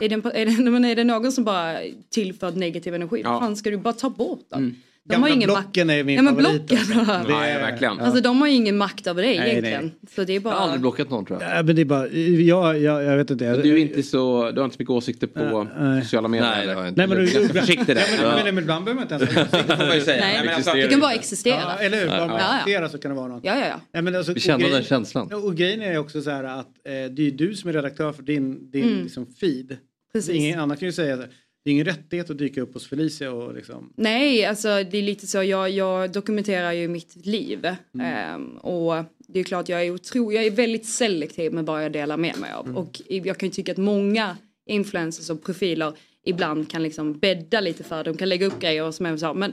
är 0.00 0.08
det, 0.08 0.14
en, 0.14 0.22
är 0.24 0.46
det, 0.46 0.70
men 0.70 0.84
är 0.84 0.96
det 0.96 1.04
någon 1.04 1.32
som 1.32 1.44
bara 1.44 1.78
tillför 2.10 2.52
negativ 2.52 2.94
energi? 2.94 3.20
Ja. 3.24 3.30
Vad 3.30 3.40
fan 3.40 3.56
ska 3.56 3.70
du 3.70 3.76
bara 3.76 3.94
ta 3.94 4.10
bort 4.10 4.46
den? 4.50 4.58
Mm. 4.58 4.74
De 5.04 5.12
Gamla 5.14 5.26
har 5.28 5.34
ingen 5.36 5.46
blocken 5.48 5.90
är 5.90 6.04
min 6.04 6.16
ja, 6.16 6.22
men 6.22 6.36
favorit. 6.36 6.66
blocken. 6.66 6.78
alltså. 6.78 7.12
Ja, 7.32 7.38
Det 7.44 7.50
är- 7.50 7.60
verkligen. 7.60 8.00
Alltså 8.00 8.20
de 8.20 8.40
har 8.40 8.48
ju 8.48 8.54
ingen 8.54 8.76
makt 8.76 9.06
över 9.06 9.22
dig 9.22 9.38
Nej, 9.38 9.50
egentligen. 9.50 9.82
nej. 9.84 9.94
Så 10.14 10.24
det 10.24 10.36
är 10.36 10.40
bara... 10.40 10.54
Jag 10.54 10.58
har 10.58 10.64
aldrig 10.64 10.80
blockat 10.80 11.10
någon 11.10 11.24
tror 11.26 11.42
jag. 11.42 11.58
Ja, 11.58 11.62
men 11.62 11.76
det 11.76 11.80
är 11.82 11.84
bara, 11.84 12.08
jag, 12.08 12.78
jag, 12.78 13.04
jag 13.04 13.16
vet 13.16 13.30
inte. 13.30 13.44
Men 13.44 13.60
Du 13.62 13.72
är 13.72 13.76
inte 13.76 14.02
så, 14.02 14.50
du 14.50 14.60
har 14.60 14.64
inte 14.64 14.76
så 14.76 14.82
mycket 14.82 14.90
åsikter 14.90 15.26
på 15.26 15.66
Nej. 15.78 16.02
sociala 16.02 16.28
medier 16.28 16.46
Nej, 16.50 16.56
det 16.56 16.62
eller? 16.62 16.74
har 16.74 16.82
jag 16.82 16.88
inte. 16.90 17.00
Nej 17.00 17.08
men 17.08 17.18
Du 17.18 17.24
du 17.26 17.30
är 17.36 17.40
ganska 17.40 17.60
försiktig 17.60 17.96
där. 17.96 18.02
Ja, 18.22 18.22
men, 18.22 18.44
men, 18.44 18.54
men 18.54 18.64
ibland 18.64 18.84
behöver 18.84 19.04
man 19.06 19.12
inte 19.20 19.24
ens 19.24 19.36
ha 19.52 19.58
åsikter, 19.58 19.76
får 19.76 19.86
man 19.86 19.94
ju 19.96 20.00
säga. 20.02 20.20
Nej, 20.24 20.40
men 20.44 20.54
alltså, 20.54 20.72
du 20.72 20.88
kan 20.88 21.00
bara 21.00 21.12
existera. 21.14 21.54
Ja, 21.60 21.76
eller 21.78 22.00
hur? 22.00 22.06
Bara 22.08 22.26
man 22.26 22.28
Ja, 22.28 22.36
ja. 22.38 22.56
existerar 22.58 22.88
så 22.88 22.98
kan 22.98 23.10
det 23.10 23.16
vara 23.16 23.28
något. 23.28 23.44
Ja, 23.44 23.54
ja, 23.58 23.66
ja. 23.66 23.80
Nej, 23.92 24.02
men 24.02 24.16
alltså, 24.16 24.32
Vi 24.32 24.40
känner 24.40 24.64
och 24.64 24.70
den 24.70 24.82
känslan. 24.84 25.32
Och 25.32 25.56
grejen 25.56 25.82
är 25.82 25.98
också 25.98 26.22
så 26.22 26.30
här 26.30 26.44
att 26.44 26.58
eh, 26.58 26.92
det 26.92 26.94
är 26.94 27.24
ju 27.24 27.30
du 27.30 27.54
som 27.54 27.68
är 27.70 27.72
redaktör 27.74 28.12
för 28.12 28.22
din, 28.22 28.70
din 28.70 28.84
Mm. 28.84 29.02
liksom, 29.02 29.26
feed. 29.26 29.76
Precis. 30.12 30.34
Ingen 30.34 30.60
annan 30.60 30.76
kan 30.76 30.86
ju 30.88 30.92
säga 30.92 31.16
så 31.16 31.22
det 31.64 31.70
är 31.70 31.72
ingen 31.72 31.84
rättighet 31.84 32.30
att 32.30 32.38
dyka 32.38 32.60
upp 32.60 32.74
hos 32.74 32.88
Felicia 32.88 33.32
och 33.32 33.54
liksom. 33.54 33.92
Nej, 33.96 34.44
alltså 34.44 34.68
det 34.68 34.98
är 34.98 35.02
lite 35.02 35.26
så. 35.26 35.42
Jag, 35.42 35.70
jag 35.70 36.12
dokumenterar 36.12 36.72
ju 36.72 36.88
mitt 36.88 37.26
liv. 37.26 37.66
Mm. 37.94 38.06
Ehm, 38.06 38.56
och 38.56 39.04
det 39.28 39.40
är 39.40 39.44
klart 39.44 39.68
jag 39.68 39.86
är 39.86 39.90
otro, 39.90 40.32
jag 40.32 40.44
är 40.44 40.50
väldigt 40.50 40.86
selektiv 40.86 41.52
med 41.52 41.66
vad 41.66 41.84
jag 41.84 41.92
delar 41.92 42.16
med 42.16 42.38
mig 42.38 42.52
av. 42.52 42.76
Och 42.76 43.00
jag 43.08 43.38
kan 43.38 43.48
ju 43.48 43.52
tycka 43.52 43.72
att 43.72 43.78
många 43.78 44.36
influencers 44.66 45.30
och 45.30 45.44
profiler 45.44 45.92
ibland 46.24 46.70
kan 46.70 46.82
liksom 46.82 47.18
bädda 47.18 47.60
lite 47.60 47.84
för 47.84 48.04
det. 48.04 48.10
De 48.10 48.16
kan 48.16 48.28
lägga 48.28 48.46
upp 48.46 48.60
grejer 48.60 48.90
som 48.90 49.06
är 49.06 49.16
så, 49.16 49.34
men 49.34 49.52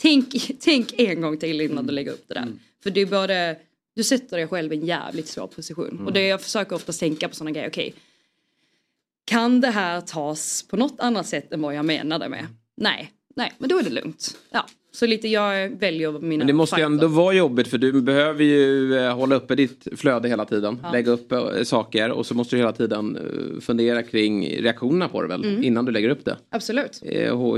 tänk, 0.00 0.60
tänk 0.60 1.00
en 1.00 1.20
gång 1.20 1.38
till 1.38 1.60
innan 1.60 1.86
du 1.86 1.92
lägger 1.92 2.12
upp 2.12 2.24
det 2.28 2.34
där. 2.34 2.46
För 2.82 2.90
det 2.90 3.00
är 3.00 3.06
både, 3.06 3.56
du 3.96 4.04
sätter 4.04 4.36
dig 4.36 4.46
själv 4.46 4.72
i 4.72 4.76
en 4.76 4.86
jävligt 4.86 5.28
svår 5.28 5.46
position. 5.46 6.06
Och 6.06 6.12
det 6.12 6.26
jag 6.26 6.42
försöker 6.42 6.76
ofta 6.76 6.92
tänka 6.92 7.28
på 7.28 7.34
sådana 7.34 7.50
grejer, 7.50 7.68
okej. 7.68 7.94
Kan 9.24 9.60
det 9.60 9.70
här 9.70 10.00
tas 10.00 10.68
på 10.68 10.76
något 10.76 11.00
annat 11.00 11.26
sätt 11.26 11.52
än 11.52 11.62
vad 11.62 11.74
jag 11.74 11.84
menade 11.84 12.28
med? 12.28 12.46
Nej, 12.76 13.10
nej, 13.36 13.52
men 13.58 13.68
då 13.68 13.78
är 13.78 13.82
det 13.82 13.90
lugnt. 13.90 14.36
Ja, 14.50 14.66
så 14.92 15.06
lite 15.06 15.28
jag 15.28 15.70
väljer 15.70 16.12
mina 16.12 16.38
Men 16.38 16.46
det 16.46 16.52
måste 16.52 16.76
ju 16.76 16.82
ändå 16.86 17.06
vara 17.06 17.34
jobbigt 17.34 17.68
för 17.68 17.78
du 17.78 18.02
behöver 18.02 18.44
ju 18.44 18.96
eh, 18.98 19.16
hålla 19.16 19.36
uppe 19.36 19.54
ditt 19.54 19.88
flöde 19.96 20.28
hela 20.28 20.44
tiden. 20.44 20.78
Ja. 20.82 20.92
Lägga 20.92 21.10
upp 21.10 21.32
eh, 21.32 21.62
saker 21.64 22.10
och 22.10 22.26
så 22.26 22.34
måste 22.34 22.56
du 22.56 22.60
hela 22.60 22.72
tiden 22.72 23.16
eh, 23.16 23.60
fundera 23.60 24.02
kring 24.02 24.48
reaktionerna 24.62 25.08
på 25.08 25.22
det 25.22 25.28
väl. 25.28 25.44
Mm. 25.44 25.64
Innan 25.64 25.84
du 25.84 25.92
lägger 25.92 26.08
upp 26.08 26.24
det. 26.24 26.36
Absolut. 26.50 27.00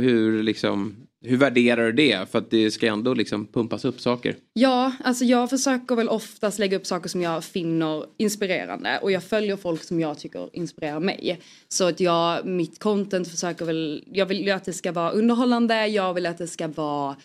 Hur, 0.00 0.42
liksom, 0.42 0.96
hur 1.22 1.36
värderar 1.36 1.84
du 1.86 1.92
det? 1.92 2.30
För 2.30 2.38
att 2.38 2.50
det 2.50 2.70
ska 2.70 2.86
ändå 2.86 3.14
liksom 3.14 3.46
pumpas 3.46 3.84
upp 3.84 4.00
saker. 4.00 4.36
Ja, 4.52 4.92
alltså 5.04 5.24
jag 5.24 5.50
försöker 5.50 5.96
väl 5.96 6.08
oftast 6.08 6.58
lägga 6.58 6.76
upp 6.76 6.86
saker 6.86 7.08
som 7.08 7.22
jag 7.22 7.44
finner 7.44 8.04
inspirerande 8.16 8.98
och 9.02 9.12
jag 9.12 9.24
följer 9.24 9.56
folk 9.56 9.82
som 9.82 10.00
jag 10.00 10.18
tycker 10.18 10.50
inspirerar 10.52 11.00
mig. 11.00 11.40
Så 11.68 11.88
att 11.88 12.00
jag, 12.00 12.46
mitt 12.46 12.78
content 12.78 13.28
försöker 13.28 13.64
väl, 13.64 14.04
jag 14.12 14.26
vill 14.26 14.44
ju 14.44 14.50
att 14.50 14.64
det 14.64 14.72
ska 14.72 14.92
vara 14.92 15.10
underhållande, 15.10 15.86
jag 15.86 16.14
vill 16.14 16.26
att 16.26 16.38
det 16.38 16.46
ska 16.46 16.68
vara 16.68 17.16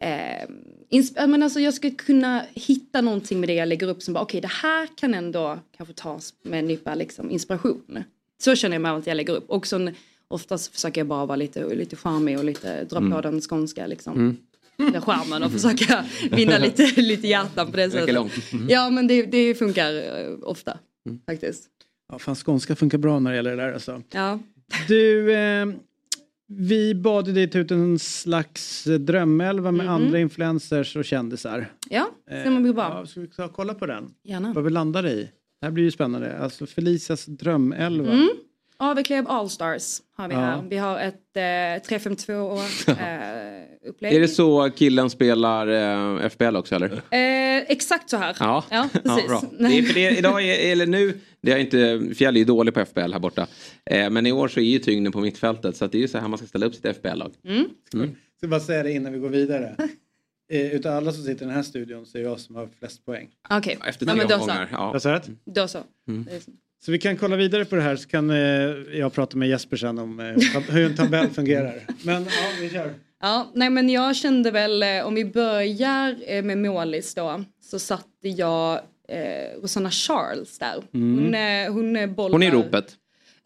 Eh, 0.00 0.46
insp- 0.90 1.26
men 1.26 1.42
alltså 1.42 1.60
jag 1.60 1.74
ska 1.74 1.90
kunna 1.90 2.42
hitta 2.54 3.00
någonting 3.00 3.40
med 3.40 3.48
det 3.48 3.54
jag 3.54 3.68
lägger 3.68 3.88
upp 3.88 4.02
som 4.02 4.14
bara 4.14 4.24
okej 4.24 4.40
det 4.40 4.50
här 4.62 4.88
kan 4.96 5.14
ändå 5.14 5.58
kanske 5.76 5.94
tas 5.94 6.34
med 6.42 6.58
en 6.58 6.66
nypa 6.66 6.94
liksom, 6.94 7.30
inspiration. 7.30 8.04
Så 8.38 8.54
känner 8.54 8.74
jag 8.74 8.82
med 8.82 8.92
allt 8.92 9.06
jag 9.06 9.16
lägger 9.16 9.36
upp. 9.36 9.50
Och 9.50 9.66
sen 9.66 9.94
oftast 10.28 10.72
försöker 10.74 11.00
jag 11.00 11.08
bara 11.08 11.26
vara 11.26 11.36
lite, 11.36 11.74
lite 11.74 11.96
charmig 11.96 12.38
och 12.38 12.44
lite 12.44 12.84
dra 12.84 12.98
på 12.98 13.04
Mm. 13.06 13.22
den 13.22 13.40
skånska 13.40 13.86
liksom 13.86 14.14
Mm. 14.14 14.92
den 14.92 15.02
skärmen 15.02 15.42
och 15.42 15.52
försöka 15.52 16.04
vinna 16.30 16.58
lite, 16.58 17.00
lite 17.00 17.26
hjärtan 17.28 17.70
på 17.70 17.76
det 17.76 17.90
sättet. 17.90 18.14
långt. 18.14 18.52
Mm. 18.52 18.66
Ja 18.68 18.90
men 18.90 19.06
det, 19.06 19.22
det 19.26 19.54
funkar 19.54 19.94
eh, 19.94 20.34
ofta 20.42 20.78
faktiskt. 21.26 21.64
Ja, 22.12 22.18
fan, 22.18 22.34
skånska 22.34 22.76
funkar 22.76 22.98
bra 22.98 23.18
när 23.18 23.30
det 23.30 23.36
gäller 23.36 23.56
det 23.56 23.62
där 23.62 23.72
alltså. 23.72 24.02
Ja. 24.10 24.38
Du, 24.88 25.32
eh, 25.34 25.66
vi 26.48 26.94
bad 26.94 27.34
dig 27.34 27.50
ta 27.50 27.58
ut 27.58 27.70
en 27.70 27.98
slags 27.98 28.84
drömelva 28.84 29.72
med 29.72 29.86
Mhm. 29.86 29.94
andra 29.94 30.18
influencers 30.20 30.96
och 30.96 31.04
kändisar. 31.04 31.72
Ja, 31.90 32.08
Eh, 32.30 32.54
det 32.54 32.60
blir 32.60 32.72
bra. 32.72 32.96
Ja, 33.00 33.06
ska 33.06 33.20
vi 33.20 33.26
ta 33.26 33.44
och 33.44 33.52
kolla 33.52 33.74
på 33.74 33.86
den? 33.86 34.10
Gärna. 34.24 34.52
Vad 34.52 34.64
vi 34.64 34.70
landar 34.70 35.06
i? 35.06 35.28
Det 35.60 35.66
här 35.66 35.70
blir 35.70 35.84
ju 35.84 35.90
spännande. 35.90 36.38
Alltså 36.38 36.66
Felicias 36.66 37.26
drömelva. 37.26 38.12
Mm. 38.12 38.28
AV-klubb 38.78 39.26
Allstars 39.28 40.00
har 40.16 40.28
vi 40.28 40.34
Ja. 40.34 40.40
här. 40.40 40.62
Vi 40.70 40.76
har 40.76 40.98
ett 40.98 41.36
eh, 41.36 41.86
352 41.88 42.32
år 42.34 42.58
eh, 42.88 43.88
upplägg. 43.88 44.12
Är 44.14 44.20
det 44.20 44.28
så 44.28 44.70
killen 44.76 45.10
spelar 45.10 45.66
eh, 46.22 46.28
FBL 46.28 46.56
också 46.56 46.74
eller? 46.74 46.92
Eh, 47.10 47.62
exakt 47.68 48.10
så 48.10 48.16
här. 48.16 48.36
Ja, 48.40 48.64
ja 48.70 48.88
precis. 49.04 49.26
bra. 49.28 49.42
Det 49.58 49.78
är 49.78 49.82
för 49.82 49.94
det, 49.94 50.18
idag 50.18 50.42
är, 50.48 50.72
eller 50.72 50.86
nu, 50.86 51.20
det 51.40 51.52
är 51.52 51.58
inte, 51.58 52.14
Fjäll 52.14 52.36
är 52.36 52.38
ju 52.38 52.44
dålig 52.44 52.74
på 52.74 52.84
FBL 52.86 53.12
här 53.12 53.18
borta. 53.18 53.46
Eh, 53.90 54.10
men 54.10 54.26
i 54.26 54.32
år 54.32 54.48
så 54.48 54.60
är 54.60 54.64
ju 54.64 54.78
tyngden 54.78 55.12
på 55.12 55.20
mittfältet 55.20 55.76
så 55.76 55.84
att 55.84 55.92
det 55.92 55.98
är 55.98 56.02
ju 56.02 56.08
så 56.08 56.18
här 56.18 56.28
man 56.28 56.38
ska 56.38 56.46
ställa 56.48 56.66
upp 56.66 56.74
sitt 56.74 56.96
FBL-lag. 56.96 57.32
Mm. 57.44 57.64
Mm. 57.94 58.16
Ska 58.38 58.48
bara 58.48 58.60
säga 58.60 58.82
det 58.82 58.92
innan 58.92 59.12
vi 59.12 59.18
går 59.18 59.28
vidare. 59.30 59.76
Eh, 60.52 60.74
utav 60.74 60.96
alla 60.96 61.12
som 61.12 61.22
sitter 61.24 61.44
i 61.44 61.46
den 61.46 61.54
här 61.56 61.62
studion 61.62 62.06
så 62.06 62.18
är 62.18 62.22
jag 62.22 62.40
som 62.40 62.56
har 62.56 62.68
flest 62.78 63.04
poäng. 63.04 63.28
Okej, 63.50 63.78
Efter 63.86 64.06
ja, 64.06 64.12
tre 64.12 64.18
men 64.18 64.28
då 64.28 64.34
så. 64.34 64.40
omgångar. 64.40 64.68
Ja. 64.72 64.92
Då 65.44 65.68
så. 65.68 65.78
Mm. 66.08 66.26
Så. 66.86 66.92
Vi 66.92 66.98
kan 66.98 67.16
kolla 67.16 67.36
vidare 67.36 67.64
på 67.64 67.76
det 67.76 67.82
här 67.82 67.96
så 67.96 68.08
kan 68.08 68.30
eh, 68.30 68.36
jag 68.98 69.12
prata 69.12 69.36
med 69.36 69.48
Jesper 69.48 69.76
sen 69.76 69.98
om 69.98 70.20
eh, 70.20 70.60
hur 70.70 70.86
en 70.86 70.96
tabell 70.96 71.28
fungerar. 71.28 71.74
Men 72.02 72.24
ja, 72.24 72.30
vi 72.60 72.70
kör. 72.70 72.94
Ja, 73.20 73.50
nej 73.54 73.70
men 73.70 73.88
jag 73.88 74.16
kände 74.16 74.50
väl, 74.50 74.82
eh, 74.82 75.06
om 75.06 75.14
vi 75.14 75.24
börjar 75.24 76.16
eh, 76.26 76.42
med 76.42 76.58
målis 76.58 77.14
då, 77.14 77.44
så 77.60 77.78
satte 77.78 78.28
jag 78.28 78.80
eh, 79.08 79.60
Rosanna 79.62 79.90
Charles 79.90 80.58
där. 80.58 80.82
Mm. 80.94 81.18
Hon, 81.18 81.34
eh, 81.34 81.72
hon 81.72 81.96
eh, 81.96 82.06
bollar... 82.06 82.32
Hon 82.32 82.42
är 82.42 82.46
i 82.46 82.50
ropet. 82.50 82.94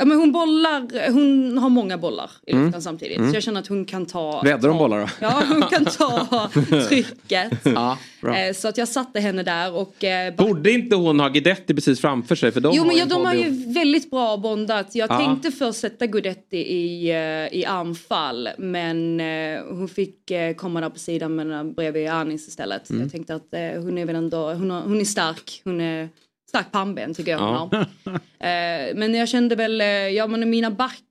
Ja 0.00 0.06
men 0.06 0.18
hon 0.18 0.32
bollar, 0.32 1.10
hon 1.12 1.58
har 1.58 1.68
många 1.68 1.98
bollar 1.98 2.30
i 2.46 2.52
luften 2.52 2.68
Mm. 2.68 2.80
samtidigt. 2.80 3.18
Mm. 3.18 3.30
Så 3.30 3.36
jag 3.36 3.42
känner 3.42 3.60
att 3.60 3.66
hon 3.66 3.84
kan 3.84 4.06
ta... 4.06 4.40
Räddar 4.44 4.68
de 4.68 4.78
bollar 4.78 5.00
då? 5.00 5.06
Ja, 5.20 5.42
hon 5.48 5.62
kan 5.62 5.84
ta 5.84 6.48
trycket. 6.88 7.50
Ja, 7.64 7.98
bra. 8.22 8.36
Eh, 8.38 8.52
Så 8.54 8.68
att 8.68 8.78
jag 8.78 8.88
satte 8.88 9.20
henne 9.20 9.42
där 9.42 9.74
och... 9.74 10.04
eh, 10.04 10.34
ba- 10.34 10.44
Borde 10.46 10.70
inte 10.72 10.96
hon 10.96 11.20
ha 11.20 11.28
Guidetti 11.28 11.74
precis 11.74 12.00
framför 12.00 12.34
sig? 12.34 12.52
För 12.52 12.60
de 12.60 12.72
jo 12.74 12.80
har 12.82 12.86
men 12.86 12.96
ju 12.96 13.00
ja, 13.02 13.06
de 13.06 13.24
har 13.24 13.34
ju 13.34 13.72
väldigt 13.74 14.10
bra 14.10 14.36
bondat. 14.36 14.94
Jag 14.94 15.10
Ja. 15.10 15.18
tänkte 15.18 15.50
först 15.50 15.80
sätta 15.80 16.06
Guidetti 16.06 16.56
i, 16.58 17.10
eh, 17.10 17.58
i 17.58 17.64
anfall 17.68 18.48
men 18.58 19.20
eh, 19.20 19.60
hon 19.70 19.88
fick 19.88 20.30
eh, 20.30 20.54
komma 20.54 20.80
där 20.80 20.90
på 20.90 20.98
sidan 20.98 21.34
men 21.34 21.72
bredvid 21.72 22.08
Anis 22.08 22.48
istället. 22.48 22.90
Mm. 22.90 23.02
Jag 23.02 23.12
tänkte 23.12 23.34
att 23.34 23.48
hon 23.82 23.98
är 23.98 24.04
väl 24.06 24.16
ändå, 24.16 24.52
hon, 24.52 24.70
har, 24.70 24.80
hon 24.82 25.00
är 25.00 25.04
stark. 25.04 25.60
Hon 25.64 25.80
är 25.80 26.08
stark 26.50 26.72
pannben 26.72 27.14
tycker 27.14 27.30
jag 27.30 27.38
hon 27.38 27.48
Ja. 27.54 27.68
har. 28.04 28.20
Eh, 28.42 28.94
men 28.94 29.14
jag 29.14 29.28
kände 29.28 29.56
väl, 29.56 29.80
eh, 29.80 29.86
ja 29.86 30.26
men 30.26 30.50
mina 30.50 30.70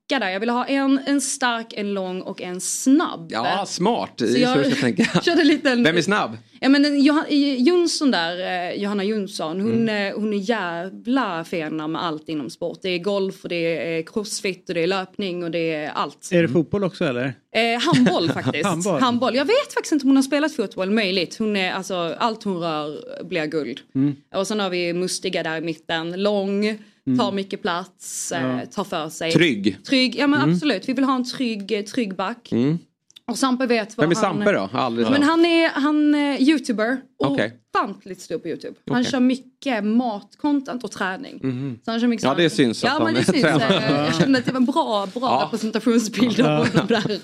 backar 0.10 0.20
där, 0.26 0.30
jag 0.34 0.40
ville 0.40 0.52
ha 0.52 0.66
en, 0.66 1.00
en 1.06 1.22
stark, 1.22 1.74
en 1.74 1.94
lång 1.94 2.22
och 2.22 2.42
en 2.42 2.62
snabb. 2.62 3.30
Ja, 3.32 3.66
smart. 3.68 4.14
Så 4.18 4.40
jag 4.40 4.66
ska 4.66 4.76
tänka. 4.82 5.04
körde 5.24 5.44
lite 5.44 5.70
en- 5.70 5.84
Vem 5.84 5.98
är 5.98 6.02
snabb? 6.02 6.38
Ja 6.62 6.70
men 6.70 7.02
Johan, 7.04 7.26
Jonsson 7.58 8.12
där, 8.12 8.70
eh, 8.72 8.82
Johanna 8.82 9.04
Jonsson, 9.04 9.62
hon, 9.62 9.72
Mm. 9.90 10.08
eh, 10.14 10.20
hon 10.20 10.34
är 10.34 10.38
jävla 10.38 11.44
fena 11.44 11.88
med 11.88 12.04
allt 12.04 12.30
inom 12.30 12.50
sport. 12.50 12.80
Det 12.82 12.90
är 12.90 13.00
golf 13.00 13.44
och 13.44 13.50
det 13.50 13.96
är 13.98 14.02
crossfit 14.02 14.70
och 14.70 14.76
det 14.76 14.84
är 14.84 14.88
löpning 14.88 15.44
och 15.44 15.52
det 15.52 15.74
är 15.74 15.90
allt. 15.90 16.30
Är 16.32 16.42
det 16.42 16.50
fotboll 16.50 16.84
också 16.84 17.06
eller? 17.06 17.34
Eh, 17.56 17.80
handboll 17.82 18.30
faktiskt. 18.34 18.70
Handboll. 19.00 19.36
Jag 19.36 19.46
vet 19.46 19.74
faktiskt 19.74 19.92
inte 19.92 20.04
om 20.04 20.10
hon 20.10 20.16
har 20.16 20.24
spelat 20.24 20.56
fotboll, 20.56 20.92
möjligt. 20.92 21.38
Hon 21.38 21.56
är, 21.56 21.72
alltså, 21.72 22.16
allt 22.20 22.44
hon 22.44 22.58
rör 22.60 23.00
blir 23.24 23.46
guld. 23.46 23.80
Mm. 23.96 24.16
Och 24.36 24.48
sen 24.48 24.60
har 24.60 24.70
vi 24.70 24.94
Mustiga 24.94 25.44
där 25.44 25.58
i 25.58 25.62
mitten, 25.62 26.24
lång, 26.24 26.78
tar 27.18 27.32
mycket 27.32 27.62
plats, 27.62 28.32
eh, 28.32 28.42
Ja. 28.60 28.66
tar 28.66 28.84
för 28.84 29.10
sig. 29.10 29.32
Trygg. 29.32 29.78
Trygg, 29.88 30.16
ja 30.16 30.28
men 30.28 30.40
Mm. 30.42 30.54
absolut. 30.56 30.90
Vi 30.90 30.94
vill 30.94 31.04
ha 31.04 31.16
en 31.16 31.26
trygg, 31.30 31.72
eh, 31.72 31.82
trygg 31.82 32.16
back. 32.16 32.52
Mm. 32.52 32.78
Och 33.28 33.38
Sampe 33.38 33.66
vet 33.66 33.98
vad 33.98 34.04
Vem 34.04 34.12
är 34.12 34.16
han... 34.16 34.24
Sampe 34.36 34.52
då? 34.52 34.70
Aldrig 34.74 35.10
Men 35.10 35.24
han 35.24 35.46
är, 35.46 35.70
han 35.70 36.16
är 36.16 36.42
youtuber 36.42 36.98
och 37.20 37.32
Okej. 37.32 37.54
ofantligt 37.76 38.22
stor 38.22 38.38
på 38.38 38.48
youtube. 38.48 38.76
Han 38.90 39.00
Okej. 39.02 39.12
kör 39.12 39.20
mycket 39.20 39.84
matcontent 39.84 40.84
och 40.84 40.92
träning. 40.92 41.40
Mhm. 41.44 41.80
Så 41.86 41.92
han 41.92 42.00
kör 42.00 42.08
mycket 42.08 42.24
Ja, 42.24 42.34
det 42.36 42.50
syns 42.50 42.84
att 42.84 42.88
Ja 42.88 42.94
han 42.94 43.04
men 43.04 43.14
det 43.14 43.20
är 43.20 43.24
syns. 43.24 43.42
tränare. 43.44 43.86
Eh, 43.86 44.06
Jag 44.06 44.16
kände 44.16 44.40
att 44.40 44.46
det 44.46 44.52
var 44.52 44.60
en 44.60 44.66
bra, 44.66 45.06
bra 45.14 45.22
Ja. 45.22 45.46
representationsbild 45.46 46.40
av 46.42 46.68
honom 46.68 46.88
där. 46.88 47.20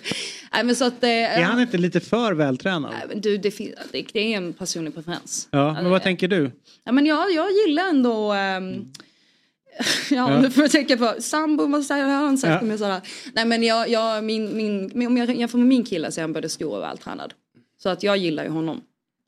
Nej, 0.53 0.63
men 0.63 0.75
så 0.75 0.85
att, 0.85 1.03
eh, 1.03 1.09
Är 1.09 1.43
han 1.43 1.59
inte 1.61 1.77
lite 1.77 1.99
för 1.99 2.33
vältränad? 2.33 2.91
Nej, 2.91 3.05
men 3.09 3.21
du, 3.21 3.37
det, 3.37 3.57
det, 3.91 4.19
är 4.33 4.37
en 4.37 4.53
personlig 4.53 4.95
preferens. 4.95 5.47
Ja, 5.51 5.73
men 5.73 5.89
vad 5.89 6.03
tänker 6.03 6.27
du? 6.27 6.51
Ja, 6.83 6.91
men 6.91 7.05
jag, 7.05 7.31
jag 7.31 7.47
gillar 7.51 7.83
ändå... 7.89 8.31
ehm, 8.33 8.85
ja, 10.11 10.31
Ja. 10.31 10.41
nu 10.41 10.49
får 10.51 10.63
jag 10.63 10.71
tänka 10.71 10.97
på 10.97 11.13
sambo, 11.19 11.65
vad 11.67 11.83
säger 11.85 12.05
han? 12.07 12.37
Sagt 12.37 12.61
Ja. 12.61 12.67
med 12.67 12.79
sådär. 12.79 13.01
Nej 13.33 13.45
men 13.45 13.63
jag, 13.63 13.89
jag, 13.89 14.23
min, 14.23 14.57
min, 14.57 14.91
min, 14.93 15.07
om 15.07 15.17
jag 15.17 15.35
jämför 15.35 15.57
med 15.57 15.67
min 15.67 15.83
kille 15.83 16.11
så 16.11 16.19
är 16.19 16.23
han 16.23 16.33
både 16.33 16.49
stor 16.49 16.75
och 16.77 16.81
vältränad. 16.83 17.33
Så 17.83 17.89
att 17.89 18.03
jag 18.03 18.17
gillar 18.17 18.43
ju 18.43 18.49
honom. 18.49 18.81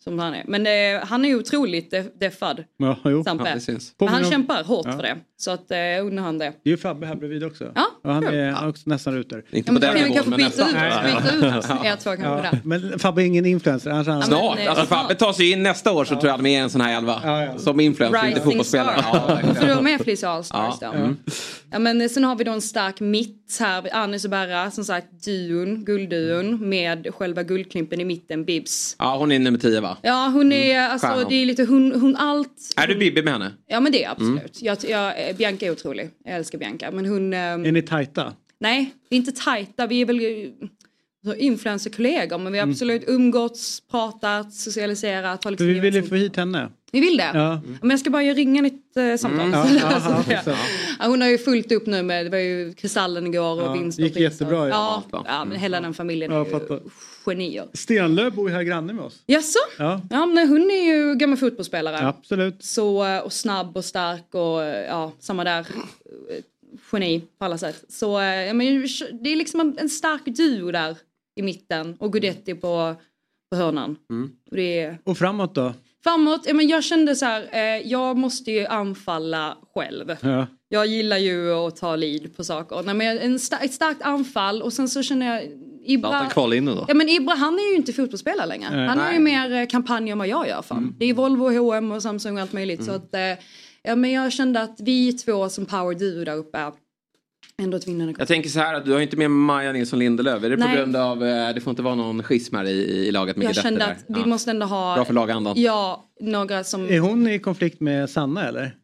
Som 0.08 0.20
han 0.20 0.34
är. 0.34 0.44
Men 0.48 0.68
eh, 0.68 1.06
han 1.08 1.26
är 1.26 1.30
ju 1.30 1.36
otroligt 1.36 1.94
def- 1.94 2.12
deffad. 2.20 2.64
Ja, 2.78 2.98
jo. 3.06 3.24
Sampe. 3.24 3.50
Ja, 3.50 3.74
det. 3.74 3.80
Men 4.00 4.08
han 4.10 4.24
om- 4.24 4.32
kämpar 4.32 4.64
hårt 4.64 4.86
Ja. 4.86 4.92
för 4.92 5.02
det. 5.04 5.18
Så 5.40 5.52
att 5.52 5.72
eh, 5.72 5.78
undrar 6.06 6.24
han 6.24 6.38
det. 6.38 6.46
Det 6.64 6.70
är 6.70 6.72
ju 6.72 6.78
Fabbe 6.78 7.06
här 7.08 7.16
bredvid 7.16 7.44
också. 7.44 7.72
Ja, 7.76 7.86
Och 8.04 8.14
han 8.14 8.24
är 8.28 8.52
han 8.52 8.64
är 8.64 8.70
också 8.70 8.90
nästan 8.90 9.14
ruter. 9.16 9.44
Inte 9.52 9.70
Ja, 9.70 9.74
men 9.74 9.82
då 9.82 9.88
kan 9.88 9.96
vi 10.08 10.14
kanske 10.14 10.32
byta 10.32 10.48
ut, 10.48 10.76
byta 10.76 11.36
ut 11.36 11.86
er 11.86 11.96
två 11.96 12.10
kanske 12.16 12.50
där. 12.52 12.60
men 12.64 13.00
Fabbe 13.00 13.24
är 13.24 13.26
ingen 13.26 13.46
influencer. 13.46 13.90
Annars 13.92 14.08
han... 14.08 14.24
Snart. 14.24 14.60
eh, 14.60 14.70
alltså. 14.70 14.86
Fabbe 14.86 15.16
tar 15.16 15.34
sig 15.34 15.52
in 15.52 15.64
nästa 15.64 15.92
år 15.94 16.06
så 16.06 16.10
tror 16.16 16.26
jag 16.26 16.32
han 16.32 16.40
är 16.40 16.44
med 16.44 16.52
i 16.52 16.56
en 16.56 16.70
sån 16.70 16.82
här 16.82 16.98
elva. 16.98 17.22
Som 17.58 17.80
influencer, 17.80 18.18
inte 18.18 18.28
Rising 18.30 18.44
fotbollsspelare. 18.44 19.00
star. 19.04 19.42
Ja. 19.48 19.54
För 19.54 19.68
du 19.68 19.74
var 19.76 19.82
med 19.82 20.00
Felicia 20.02 20.30
Allstars 20.30 20.76
Ja. 20.82 20.92
då. 20.92 20.98
Mm. 20.98 21.18
Ja 21.72 21.80
men 21.80 22.02
eh, 22.02 22.08
sen 22.10 22.24
har 22.24 22.36
vi 22.36 22.44
då 22.44 22.52
en 22.52 22.62
stark 22.62 23.00
mitt 23.00 23.58
här, 23.60 23.96
Anis 23.96 24.24
och 24.26 24.30
Berra, 24.32 24.72
som 24.72 24.84
sagt 24.84 25.08
duon, 25.26 25.86
guldduon 25.86 26.70
med 26.70 27.08
själva 27.16 27.44
guldklimpen 27.44 28.02
i 28.02 28.06
mitten, 28.06 28.46
Bibs. 28.46 28.96
ja, 29.00 29.18
hon 29.18 29.32
är 29.32 29.40
nummer 29.40 29.60
10 29.60 29.82
va? 29.82 29.97
Ja 30.02 30.30
hon 30.34 30.52
är, 30.52 30.80
alltså 30.80 31.08
Stjärnan. 31.08 31.26
det 31.30 31.36
är 31.36 31.46
lite 31.46 31.64
hon, 31.64 31.92
hon 32.02 32.16
allt. 32.16 32.74
Är 32.78 32.88
du 32.88 32.96
Bibi 32.96 33.24
med 33.24 33.34
henne? 33.34 33.54
Ja 33.68 33.80
men 33.80 33.92
det 33.92 34.04
är 34.04 34.10
absolut. 34.12 34.32
Mm. 34.38 34.50
Jag, 34.62 34.78
jag, 34.90 35.30
eh, 35.30 35.36
Bianca 35.36 35.66
är 35.66 35.72
otrolig, 35.72 36.10
jag 36.26 36.36
älskar 36.36 36.58
Bianca. 36.58 36.92
Men 36.92 37.06
hon, 37.06 37.34
ehm, 37.34 37.66
Är 37.66 37.72
ni 37.72 37.82
tajta? 37.82 38.34
nej 38.60 38.94
vi 39.10 39.16
är 39.16 39.20
inte 39.20 39.32
tajta, 39.32 39.88
vi 39.88 40.02
är 40.02 40.06
väl 40.06 40.20
eh, 40.20 40.68
influencerkollegor 41.36 42.38
men 42.38 42.52
vi 42.54 42.60
har 42.60 42.64
Mm. 42.64 42.74
absolut 42.74 43.04
umgåtts, 43.08 43.82
pratat, 43.92 44.54
socialiserat. 44.54 45.46
liksom 45.46 45.68
vi 45.68 45.80
vill 45.80 45.96
ju 45.96 46.04
få 46.04 46.16
hit 46.16 46.36
henne. 46.36 46.70
Ni 46.92 47.00
vill 47.00 47.18
det? 47.18 47.32
Ja. 47.34 47.62
Men 47.82 47.90
jag 47.90 48.00
ska 48.00 48.10
bara 48.10 48.24
ringa 48.24 48.62
nytt 48.62 48.98
eh, 48.98 49.16
samtal. 49.16 49.40
Mm. 49.48 49.52
Ja, 49.54 50.00
Så 50.00 50.10
ja, 50.10 50.24
ja, 50.30 50.42
det. 50.46 50.56
Ja, 51.00 51.08
hon 51.08 51.22
har 51.22 51.28
ju 51.30 51.38
fullt 51.38 51.72
upp 51.72 51.86
nu 51.86 52.04
med, 52.04 52.26
det 52.26 52.30
var 52.30 52.38
ju 52.38 52.74
Kristallen 52.74 53.28
igår 53.28 53.62
och 53.62 53.68
Ja, 53.68 53.74
vinst 53.74 54.00
gick 54.00 54.08
och 54.12 54.14
pris. 54.14 54.22
jättebra 54.24 54.64
ju. 54.66 54.70
Ja, 54.70 55.04
ja, 55.12 55.46
men 55.46 55.58
hela 55.60 55.82
den 55.82 55.94
familjen 55.94 56.32
Ja, 56.32 56.42
är 56.42 56.46
ju 56.46 56.52
fattar. 56.52 56.80
genier. 57.26 57.66
Stenlöf 57.74 58.34
bor 58.34 58.50
ju 58.50 58.56
här 58.56 58.64
granne 58.64 58.94
med 58.94 59.06
oss. 59.06 59.24
Jaså? 59.26 59.60
Ja, 59.78 60.02
Ja, 60.10 60.26
men 60.26 60.48
hon 60.50 60.72
är 60.72 60.96
ju 60.96 61.16
gammal 61.16 61.38
fotbollsspelare. 61.38 61.98
absolut. 62.08 62.64
Så, 62.64 63.06
eh, 63.06 63.20
och 63.20 63.34
snabb 63.34 63.78
och 63.78 63.86
stark 63.86 64.36
och 64.36 64.64
eh, 64.64 64.86
ja, 64.88 65.12
samma 65.20 65.44
där. 65.44 65.60
eh, 65.60 65.66
Geni 66.92 67.22
på 67.40 67.46
alla 67.46 67.58
sätt. 67.58 67.84
Så 67.90 68.06
ja, 68.22 68.54
men, 68.54 68.88
det 69.24 69.30
är 69.32 69.36
liksom 69.36 69.60
en, 69.60 69.78
en 69.80 69.90
stark 69.90 70.26
duo 70.26 70.72
där 70.72 70.96
i 71.38 71.42
mitten 71.42 71.96
och 72.00 72.12
Guidetti 72.14 72.54
på, 72.54 72.96
på 73.52 73.58
hörnan. 73.58 73.96
Och 74.52 74.56
det 74.58 74.80
är, 74.80 74.98
Och 75.04 75.18
framåt 75.18 75.56
då? 75.56 75.74
framåt, 76.04 76.42
ja, 76.48 76.54
men 76.54 76.68
jag 76.68 76.84
kände 76.84 77.16
så 77.16 77.26
här, 77.26 77.48
eh, 77.52 77.88
jag 77.88 78.18
måste 78.18 78.52
ju 78.52 78.66
anfalla 78.66 79.58
själv. 79.76 80.16
Ja. 80.22 80.48
Jag 80.70 80.88
gillar 80.88 81.18
ju 81.18 81.52
att 81.54 81.76
ta 81.76 81.96
lead 81.96 82.36
på 82.38 82.44
saker. 82.44 82.84
Nej, 82.86 82.96
men 82.96 83.18
en 83.20 83.38
sta- 83.38 83.60
ett 83.62 83.74
starkt 83.74 84.02
anfall 84.02 84.62
och 84.62 84.74
sen 84.74 84.90
så 84.90 85.04
känner 85.04 85.34
jag 85.36 85.44
Ibra... 85.86 86.10
Zlatan 86.10 86.30
kvalinne 86.30 86.72
då? 86.72 86.86
Ja 86.88 86.94
men 86.94 87.10
Ibra 87.10 87.34
han 87.36 87.54
är 87.60 87.70
ju 87.72 87.76
inte 87.76 87.94
fotbollsspelare 87.94 88.46
längre. 88.48 88.70
Nej. 88.76 88.88
Han 88.88 89.00
har 89.00 89.12
ju 89.12 89.20
mer 89.20 89.52
eh, 89.54 89.68
kampanj 89.68 90.10
än 90.10 90.18
vad 90.18 90.28
jag 90.28 90.48
gör 90.48 90.62
fan. 90.62 90.96
Det 91.00 91.06
är 91.06 91.14
Volvo, 91.14 91.50
H&M 91.50 91.92
och 91.92 92.02
Samsung 92.04 92.36
och 92.36 92.42
allt 92.42 92.54
möjligt. 92.54 92.84
Så 92.86 92.92
att, 92.92 93.14
eh, 93.16 93.22
ja, 93.84 93.96
men 93.96 94.12
jag 94.12 94.34
kände 94.34 94.62
att 94.62 94.80
vi 94.80 95.14
två 95.14 95.50
som 95.50 95.66
power 95.66 95.96
duo 95.96 96.26
där 96.26 96.36
uppe 96.36 96.66
ändå 97.64 97.78
ett 97.78 97.88
vinnande 97.88 98.14
Jag 98.18 98.28
tänker 98.28 98.50
så 98.50 98.60
här 98.60 98.74
att 98.74 98.86
du 98.86 98.94
har 98.94 99.00
inte 99.00 99.18
med 99.18 99.32
Maja 99.32 99.72
Nilsson 99.72 100.00
Lindelöf. 100.00 100.44
Är 100.44 100.50
det 100.50 100.58
på 100.58 100.64
Nej. 100.64 100.78
grund 100.78 100.96
av, 100.96 101.24
eh, 101.24 101.54
det 101.54 101.62
får 101.62 101.72
inte 101.72 101.82
vara 101.82 101.96
någon 101.96 102.24
schism 102.24 102.56
här 102.56 102.66
i, 102.66 103.08
i 103.08 103.12
laget 103.12 103.36
med 103.38 103.48
Jag 103.48 103.56
kände 103.56 103.86
att 103.86 103.98
vi 104.08 104.20
Ja. 104.20 104.26
måste 104.26 104.52
ändå 104.52 104.66
ha... 104.66 104.96
Bra 104.96 105.06
för 105.06 105.14
lagandan. 105.14 105.54
Ja, 105.62 106.06
några 106.22 106.64
som... 106.64 106.90
Är 106.90 107.00
hon 107.00 107.28
i 107.28 107.40
konflikt 107.40 107.80
med 107.82 108.10
Sanna 108.10 108.48
eller? 108.48 108.76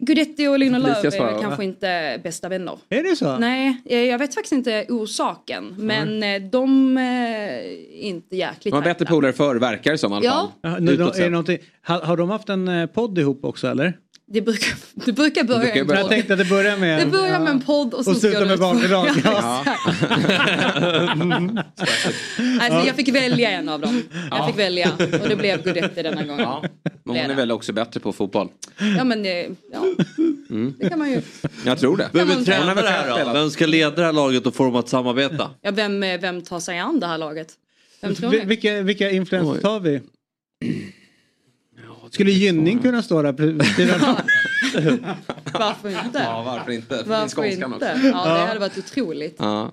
Guidetti 0.00 0.46
och 0.46 0.58
Lina 0.58 0.78
Lööf 0.78 1.00
Felicia 1.00 1.08
är 1.08 1.10
svarar, 1.20 1.32
väl 1.32 1.40
kanske 1.42 1.56
va? 1.56 1.64
inte 1.64 2.20
bästa 2.22 2.48
vänner. 2.48 2.78
Är 2.88 3.02
det 3.02 3.16
så? 3.16 3.38
Nej, 3.38 3.82
eh, 3.84 3.98
jag 4.04 4.18
vet 4.18 4.34
faktiskt 4.34 4.52
inte 4.52 4.86
orsaken. 4.88 5.74
Men 5.78 6.22
eh, 6.22 6.42
de 6.50 6.96
är 6.98 7.62
inte 8.00 8.36
jäkligt 8.36 8.72
De 8.72 8.76
var 8.76 8.82
bättre 8.82 9.06
polare 9.06 9.32
förr 9.32 9.56
verkar 9.56 9.92
det 9.92 9.98
som 9.98 10.12
i 10.12 10.16
alla 10.16 10.24
Ja. 10.24 10.52
fall. 10.62 10.72
Ja, 10.72 10.78
nu, 10.78 10.92
är 10.92 11.42
det 11.42 11.58
har, 11.82 12.00
har 12.00 12.16
de 12.16 12.30
haft 12.30 12.48
en 12.48 12.88
podd 12.94 13.18
ihop 13.18 13.44
också 13.44 13.68
eller? 13.68 13.92
Det 14.30 14.40
brukar, 14.40 14.74
det 15.06 15.12
brukar 15.12 15.44
börja 15.44 15.60
brukar 15.60 15.80
en 15.80 15.86
börja- 15.86 16.00
podd. 16.02 16.04
Jag 16.04 16.16
tänkte 16.16 16.32
att 16.32 16.38
det 16.38 16.44
börjar 16.44 16.76
med- 16.76 16.98
Det 17.00 17.06
börjar 17.06 17.32
ja. 17.32 17.38
med 17.38 17.48
en 17.50 17.60
podd 17.60 17.94
och, 17.94 18.08
Och 18.08 18.16
slutar 18.16 18.40
det- 18.40 18.46
med 18.46 18.58
barnbidrag, 18.58 19.08
ja. 19.24 19.64
Alltså 22.60 22.86
jag 22.86 22.96
fick 22.96 23.08
välja 23.08 23.50
en 23.50 23.68
av 23.68 23.80
dem. 23.80 24.02
Jag 24.30 24.46
fick 24.46 24.58
välja 24.58 24.90
och 25.22 25.28
det 25.28 25.36
blev 25.36 25.62
Guidetti 25.62 26.02
denna 26.02 26.22
gången. 26.24 26.40
Ja. 26.44 26.62
Men 27.04 27.16
hon 27.16 27.30
är 27.30 27.34
väl 27.34 27.50
också 27.52 27.72
bättre 27.72 28.00
på 28.00 28.12
fotboll? 28.12 28.48
Ja 28.96 29.04
men 29.04 29.22
det, 29.22 29.48
ja, 29.72 29.84
Mm. 30.50 30.74
det 30.78 30.88
kan 30.88 30.98
man 30.98 31.10
ju. 31.10 31.22
Jag 31.64 31.78
tror 31.78 31.96
det. 31.96 32.08
Vem 32.12 32.30
är 32.30 32.44
tränare 32.44 32.86
här 32.86 33.24
då? 33.24 33.32
Vem 33.32 33.50
ska 33.50 33.66
leda 33.66 33.90
det 33.90 34.04
här 34.04 34.12
laget 34.12 34.46
och 34.46 34.54
få 34.54 34.64
dem 34.64 34.76
att 34.76 34.88
samarbeta? 34.88 35.50
Ja, 35.62 35.70
vem, 35.70 36.02
eh, 36.02 36.20
vem 36.20 36.42
tar 36.42 36.60
sig 36.60 36.78
an 36.78 37.00
det 37.00 37.06
här 37.06 37.18
laget? 37.18 37.48
Vem 38.00 38.14
tror 38.14 38.30
ni? 38.30 38.44
Vilka, 38.44 38.82
vilka 38.82 39.10
influencers 39.10 39.62
tar 39.62 39.80
vi? 39.80 40.00
Skulle 42.10 42.30
Gynning 42.30 42.78
kunna 42.78 43.02
stå 43.02 43.22
där? 43.22 43.32
Varför 45.58 45.88
inte? 45.88 46.18
Ja, 46.24 46.42
varför 46.46 46.72
inte? 46.72 46.96
För 46.98 47.04
Varför 47.04 47.44
inte? 47.44 47.66
också. 47.66 47.86
Ja, 47.86 48.24
det 48.24 48.46
hade 48.46 48.60
varit 48.60 48.78
otroligt. 48.78 49.36
Ja, 49.38 49.72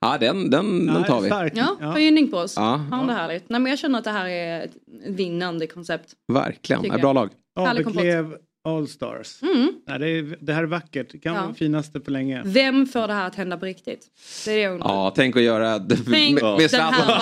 ja 0.00 0.16
den, 0.20 0.50
den, 0.50 0.86
den 0.86 1.04
tar 1.04 1.20
vi. 1.20 1.28
Ja, 1.54 1.76
får 1.92 2.00
gynning 2.00 2.30
på 2.30 2.36
oss. 2.36 2.54
Ja. 2.56 2.86
Ja. 2.90 2.96
det 2.96 3.12
härligt. 3.12 3.48
Nej 3.48 3.60
men 3.60 3.70
jag 3.70 3.78
känner 3.78 3.98
att 3.98 4.04
det 4.04 4.10
här 4.10 4.26
är 4.26 4.64
ett 4.64 4.72
vinnande 5.06 5.66
koncept. 5.66 6.12
Verkligen. 6.32 6.84
Ja, 6.84 6.98
bra 6.98 7.12
lag. 7.12 7.30
Aveklev 7.56 8.36
Allstars. 8.68 9.42
Mm. 9.42 9.72
Nej, 9.86 9.98
det, 9.98 10.08
är, 10.08 10.36
det 10.40 10.52
här 10.52 10.62
är 10.62 10.66
vackert. 10.66 11.08
Det 11.12 11.18
kan 11.18 11.34
Ja. 11.34 11.40
vara 11.40 11.50
det 11.52 11.58
finaste 11.58 12.00
på 12.00 12.10
länge. 12.10 12.42
Vem 12.44 12.86
får 12.86 13.06
det 13.08 13.14
här 13.14 13.26
att 13.26 13.34
hända 13.34 13.56
på 13.58 13.66
riktigt? 13.66 14.06
Det 14.44 14.50
är 14.50 14.54
det 14.56 14.62
jag 14.62 14.72
undrar. 14.72 14.88
Ja, 14.88 15.12
tänk 15.16 15.36
att 15.36 15.42
göra 15.42 15.78
det 15.78 15.96
Tänk 15.96 16.42
med, 16.42 16.70
Zlatan. 16.70 17.20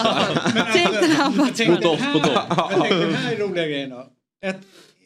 Tänk 0.73 0.91
den 0.93 1.11
här 1.11 1.37
matchen. 1.37 1.77
På 1.77 1.83
doff, 1.83 2.13
på 2.13 2.19
doff. 2.19 2.89
Den 2.89 3.15
här 3.15 3.33
är 3.33 3.37
roliga 3.37 3.67
grejen 3.67 3.91
då. 3.91 4.07
Ett, 4.43 4.61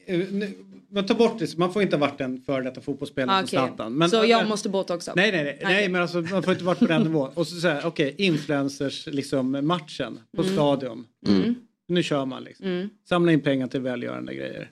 eh, 0.07 0.19
nu- 0.19 0.55
man 0.91 1.07
tar 1.07 1.15
bort 1.15 1.39
det, 1.39 1.59
man 1.59 1.73
får 1.73 1.83
inte 1.83 1.97
ha 1.97 2.01
varit 2.01 2.21
en 2.21 2.41
före 2.41 2.63
detta 2.63 2.81
fotbollsspelare 2.81 3.37
Ah, 3.37 3.47
som 3.47 3.59
okej. 3.59 3.69
Zlatan. 3.69 3.95
Men, 3.95 4.11
Så 4.11 4.25
jag 4.25 4.49
måste 4.49 4.69
bort 4.69 4.91
också? 4.91 5.13
Nej, 5.17 5.33
nej, 5.33 5.45
nej, 5.45 5.59
nej 5.63 5.75
Okej. 5.77 5.89
men 5.89 6.03
alltså, 6.03 6.21
man 6.21 6.43
får 6.43 6.53
inte 6.53 6.65
varit 6.65 6.79
på 6.79 6.87
den 6.87 7.03
nivån. 7.03 7.31
Och 7.35 7.47
så 7.47 7.61
säger 7.61 7.87
okej, 7.87 8.15
influencers, 8.19 9.07
liksom 9.07 9.67
matchen 9.67 10.21
på 10.37 10.43
Mm. 10.43 10.55
stadion. 10.55 11.07
Mm. 11.27 11.55
Nu 11.89 12.03
kör 12.03 12.25
man 12.25 12.45
liksom. 12.45 12.67
Mm. 12.67 12.89
Samla 13.09 13.33
in 13.33 13.41
pengar 13.41 13.67
till 13.67 13.81
välgörande 13.81 14.35
grejer. 14.35 14.71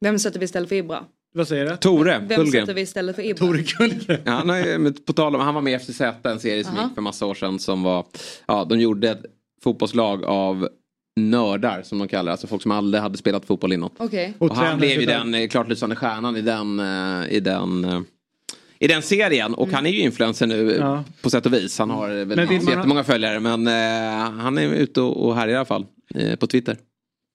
Vem 0.00 0.18
sätter 0.18 0.38
vi 0.38 0.44
istället 0.44 0.68
för 0.68 0.76
Ibra? 0.76 1.04
Vad 1.34 1.48
säger 1.48 1.70
du? 1.70 1.76
Tore 1.76 2.18
Vem 2.18 2.28
Kullgren. 2.28 2.62
sätter 2.62 2.74
vi 2.74 2.80
istället 2.80 3.16
för 3.16 3.22
Ibra? 3.22 3.46
Tore 3.46 3.62
Kullgren. 3.62 4.20
Ja, 4.24 4.42
nej, 4.44 4.78
men 4.78 4.92
på 4.94 5.12
tal 5.12 5.34
om, 5.34 5.40
han 5.40 5.54
var 5.54 5.62
med 5.62 5.72
i 5.72 5.76
FCZ, 5.78 6.00
en 6.22 6.40
serie 6.40 6.64
som 6.64 6.74
Aha. 6.76 6.84
gick 6.86 6.94
för 6.94 7.02
massa 7.02 7.26
år 7.26 7.34
sedan 7.34 7.58
som 7.58 7.82
var, 7.82 8.06
ja 8.46 8.64
de 8.64 8.80
gjorde 8.80 9.10
ett 9.10 9.22
fotbollslag 9.62 10.24
av 10.24 10.68
nördar 11.20 11.82
som 11.82 11.98
de 11.98 12.08
kallar 12.08 12.32
alltså 12.32 12.46
folk 12.46 12.62
som 12.62 12.70
aldrig 12.70 13.02
hade 13.02 13.18
spelat 13.18 13.44
fotboll 13.44 13.72
innan. 13.72 13.90
Okej. 13.98 14.34
Och, 14.38 14.50
Och 14.50 14.56
han 14.56 14.78
blev 14.78 15.00
ju 15.00 15.06
den 15.06 15.34
eh, 15.34 15.48
klart 15.48 15.68
lysande 15.68 15.96
stjärnan 15.96 16.36
i 16.36 16.40
den, 16.42 16.80
eh, 16.80 17.32
i 17.32 17.40
den 17.40 17.84
eh, 17.84 18.00
i 18.78 18.86
den 18.86 19.02
serien 19.02 19.54
och 19.54 19.68
han 19.68 19.86
är 19.86 19.90
ju 19.90 20.00
influencer 20.00 20.46
nu 20.46 20.76
Ja. 20.80 21.04
på 21.22 21.30
sätt 21.30 21.46
och 21.46 21.52
vis. 21.52 21.78
Han 21.78 21.90
har 21.90 22.08
väl 22.08 22.26
Men 22.26 22.52
inte 22.52 22.66
ha- 22.66 22.76
jättemånga 22.76 23.04
följare 23.04 23.40
men 23.40 23.66
han 24.40 24.58
är 24.58 24.74
ute 24.74 25.00
och, 25.00 25.26
och 25.26 25.36
här 25.36 25.48
i 25.48 25.54
alla 25.56 25.64
fall 25.64 25.86
på 26.38 26.46
Twitter. 26.46 26.76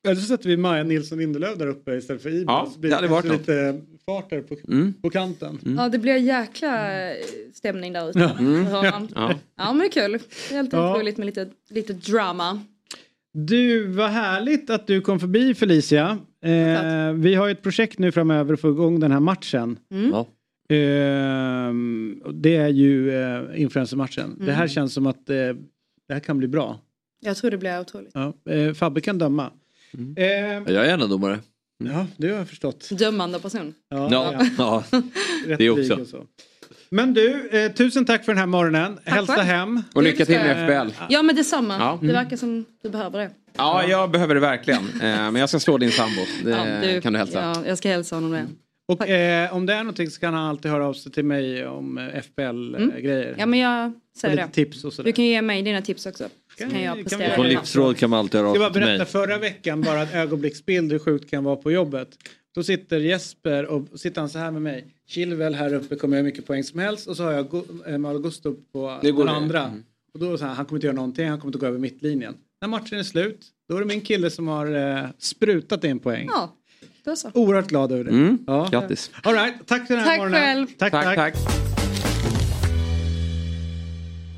Eller 0.07 0.15
så 0.15 0.27
sätter 0.27 0.49
vi 0.49 0.57
Maja 0.57 0.83
Nilsson 0.83 1.17
Lindelöf 1.17 1.57
där 1.57 1.67
uppe 1.67 1.95
istället 1.95 2.21
för 2.21 2.29
Ibra. 2.29 2.53
Ja, 2.53 2.71
det 2.79 2.93
hade 2.95 3.07
varit 3.07 3.25
kanske 3.29 3.37
lite 3.71 3.81
fart 4.05 4.29
där 4.29 4.41
på, 4.41 4.55
Mm. 4.67 4.93
på 5.01 5.09
kanten. 5.09 5.59
Ja 5.77 5.89
det 5.89 5.97
blir 5.99 6.15
jäkla 6.17 7.01
eh, 7.09 7.15
stämning 7.53 7.93
där 7.93 8.09
ute. 8.09 8.19
Ja. 8.19 8.29
Mm. 8.39 8.67
Ja. 8.71 9.33
Ja 9.57 9.73
men 9.73 9.77
det 9.79 9.85
är 9.85 9.89
kul. 9.91 10.19
Det 10.49 10.55
är 10.55 10.59
alltid 10.59 10.79
Ja. 10.79 10.95
roligt 10.99 11.17
med 11.17 11.25
lite, 11.25 11.47
lite 11.69 11.93
drama. 11.93 12.61
Du, 13.33 13.87
vad 13.87 14.09
härligt 14.09 14.69
att 14.69 14.87
du 14.87 15.01
kom 15.01 15.19
förbi 15.19 15.53
Felicia. 15.53 16.17
Eh, 16.43 17.13
vi 17.13 17.35
har 17.35 17.45
ju 17.47 17.51
ett 17.51 17.61
projekt 17.63 17.99
nu 17.99 18.11
framöver 18.11 18.53
att 18.53 18.61
få 18.61 18.69
igång 18.69 18.99
den 18.99 19.11
här 19.11 19.19
matchen. 19.19 19.79
Mm. 19.91 20.09
Ja. 20.09 20.19
Eh, 20.75 21.73
det 22.33 22.55
är 22.55 22.67
ju 22.67 23.11
eh, 23.21 23.61
influencermatchen. 23.61 24.35
Det 24.39 24.51
här 24.51 24.61
Mm. 24.63 24.67
känns 24.69 24.93
som 24.93 25.07
att 25.07 25.29
eh, 25.29 25.35
det 26.07 26.13
här 26.13 26.19
kan 26.19 26.37
bli 26.37 26.47
bra. 26.47 26.79
Jag 27.21 27.37
tror 27.37 27.51
det 27.51 27.57
blir 27.57 27.79
otroligt. 27.79 28.11
Ja, 28.13 28.33
eh, 28.49 28.73
Fabbe 28.73 29.01
kan 29.01 29.17
döma. 29.17 29.51
Eh, 30.17 30.23
Jag 30.25 30.69
är 30.69 30.85
gärna 30.85 31.07
domare. 31.07 31.39
ja, 31.83 32.07
det 32.17 32.27
har 32.29 32.37
jag 32.37 32.47
förstått. 32.49 32.89
Dömande 32.91 33.39
person. 33.39 33.73
Ja, 33.89 34.07
Ja, 34.11 34.45
ja. 34.57 34.83
rätt 35.47 35.57
det 35.57 35.69
också. 35.69 36.25
Men 36.91 37.13
du, 37.13 37.49
eh, 37.49 37.71
tusen 37.71 38.05
tack 38.05 38.25
för 38.25 38.31
den 38.31 38.39
här 38.39 38.45
morgonen. 38.47 38.99
Hälsa 39.05 39.35
själv. 39.35 39.45
hem. 39.47 39.83
Och 39.93 40.03
lycka 40.03 40.25
till 40.25 40.35
med 40.39 40.69
jag. 40.69 40.85
FBL. 40.87 40.93
Ja 41.09 41.21
men 41.21 41.35
detsamma. 41.35 41.77
Ja. 41.79 41.99
Det 42.01 42.13
verkar 42.13 42.37
som 42.37 42.65
du 42.83 42.89
behöver 42.89 43.19
det. 43.19 43.29
Ja, 43.57 43.83
jag 43.87 44.11
behöver 44.11 44.33
det 44.35 44.41
verkligen. 44.41 44.83
Eh, 44.93 45.01
men 45.01 45.35
jag 45.35 45.49
ska 45.49 45.59
slå 45.59 45.77
din 45.77 45.91
sambo. 45.91 46.21
Det 46.43 46.49
Ja, 46.93 47.01
kan 47.01 47.13
du 47.13 47.19
hälsa. 47.19 47.39
Ja, 47.55 47.63
jag 47.67 47.77
ska 47.77 47.89
hälsa 47.89 48.15
honom 48.15 48.31
det. 48.31 48.45
Och 48.87 49.07
eh, 49.09 49.53
om 49.55 49.65
det 49.65 49.73
är 49.73 49.77
någonting 49.77 50.09
så 50.09 50.19
kan 50.19 50.33
han 50.33 50.45
alltid 50.49 50.71
höra 50.71 50.85
av 50.87 50.93
sig 50.93 51.11
till 51.11 51.25
mig 51.25 51.67
om 51.67 51.97
eh, 51.97 52.03
Mm. 52.03 52.21
FBL-grejer. 52.21 53.35
Ja 53.37 53.45
men 53.45 53.59
jag 53.59 53.91
säger 54.17 54.35
det. 54.37 54.47
tips 54.51 54.83
och 54.83 54.93
sådär. 54.93 55.07
Du 55.09 55.13
kan 55.13 55.25
ge 55.25 55.41
mig 55.41 55.61
dina 55.61 55.81
tips 55.81 56.05
också. 56.05 56.23
Så 56.57 56.69
Kan 56.69 56.81
jag 56.81 57.09
kan 57.09 57.19
vi 57.19 57.25
det. 57.25 57.43
livsråd 57.43 57.97
kan 57.97 58.09
man 58.09 58.19
alltid 58.19 58.39
höra 58.41 58.47
Jag 58.49 58.55
av 58.55 58.59
bara 58.61 58.73
sig 58.73 58.73
till 58.73 58.81
mig. 58.81 58.97
berätta 58.97 59.11
förra 59.11 59.37
veckan 59.37 59.81
bara 59.81 60.01
ett 60.03 60.15
ögonblicksbild 60.15 60.91
hur 60.91 60.99
sjukt 60.99 61.29
kan 61.29 61.43
vara 61.43 61.55
på 61.55 61.71
jobbet. 61.71 62.07
Då 62.55 62.63
sitter 62.63 62.99
Jesper 62.99 63.65
och 63.65 63.87
sitter 63.99 64.21
han 64.21 64.29
så 64.29 64.39
här 64.39 64.51
med 64.51 64.61
mig. 64.61 64.85
Chilwell 65.07 65.53
här 65.55 65.73
uppe 65.73 65.95
kommer 65.95 66.17
göra 66.17 66.23
mycket 66.25 66.45
poäng 66.47 66.63
som 66.63 66.79
helst 66.79 67.07
och 67.07 67.17
så 67.17 67.23
har 67.23 67.31
jag 67.31 67.45
Gu- 67.49 67.89
eh, 67.91 67.97
Malo 67.97 68.19
Gusto 68.19 68.55
på 68.71 68.99
den 69.01 69.27
andra. 69.29 69.63
Mm. 69.67 69.83
Och 70.13 70.19
då 70.19 70.37
så 70.37 70.45
här, 70.45 70.53
han 70.53 70.65
kommer 70.65 70.77
inte 70.77 70.87
göra 70.87 70.95
någonting, 70.95 71.29
han 71.29 71.39
kommer 71.39 71.49
inte 71.49 71.59
gå 71.59 71.65
över 71.65 71.79
mittlinjen. 71.79 72.35
När 72.61 72.67
matchen 72.67 72.99
är 72.99 73.03
slut, 73.03 73.45
då 73.69 73.75
är 73.75 73.79
det 73.79 73.85
min 73.85 74.01
kille 74.01 74.29
som 74.29 74.47
har 74.47 74.97
eh, 74.97 75.05
sprutat 75.17 75.83
in 75.83 75.99
poäng. 75.99 76.27
Ja, 76.31 76.55
då 77.03 77.15
så. 77.15 77.31
Oerhört 77.33 77.67
glad 77.67 77.91
över 77.91 78.03
det. 78.03 78.09
Mm. 78.09 78.37
Ja. 78.47 78.67
Grattis. 78.71 79.11
All 79.23 79.33
right, 79.33 79.53
tack 79.67 79.87
för 79.87 79.93
den 79.95 80.03
här 80.03 80.09
Tack 80.11 80.17
morgonen. 80.19 80.41
själv. 80.41 80.67
Tack, 80.77 80.91
tack. 80.91 81.15
Tack, 81.15 81.33
tack. 81.35 81.35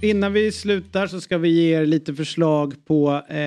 Innan 0.01 0.33
vi 0.33 0.51
slutar 0.51 1.07
så 1.07 1.21
ska 1.21 1.37
vi 1.37 1.49
ge 1.49 1.75
er 1.75 1.85
lite 1.85 2.13
förslag 2.13 2.85
på 2.85 3.21
eh, 3.29 3.37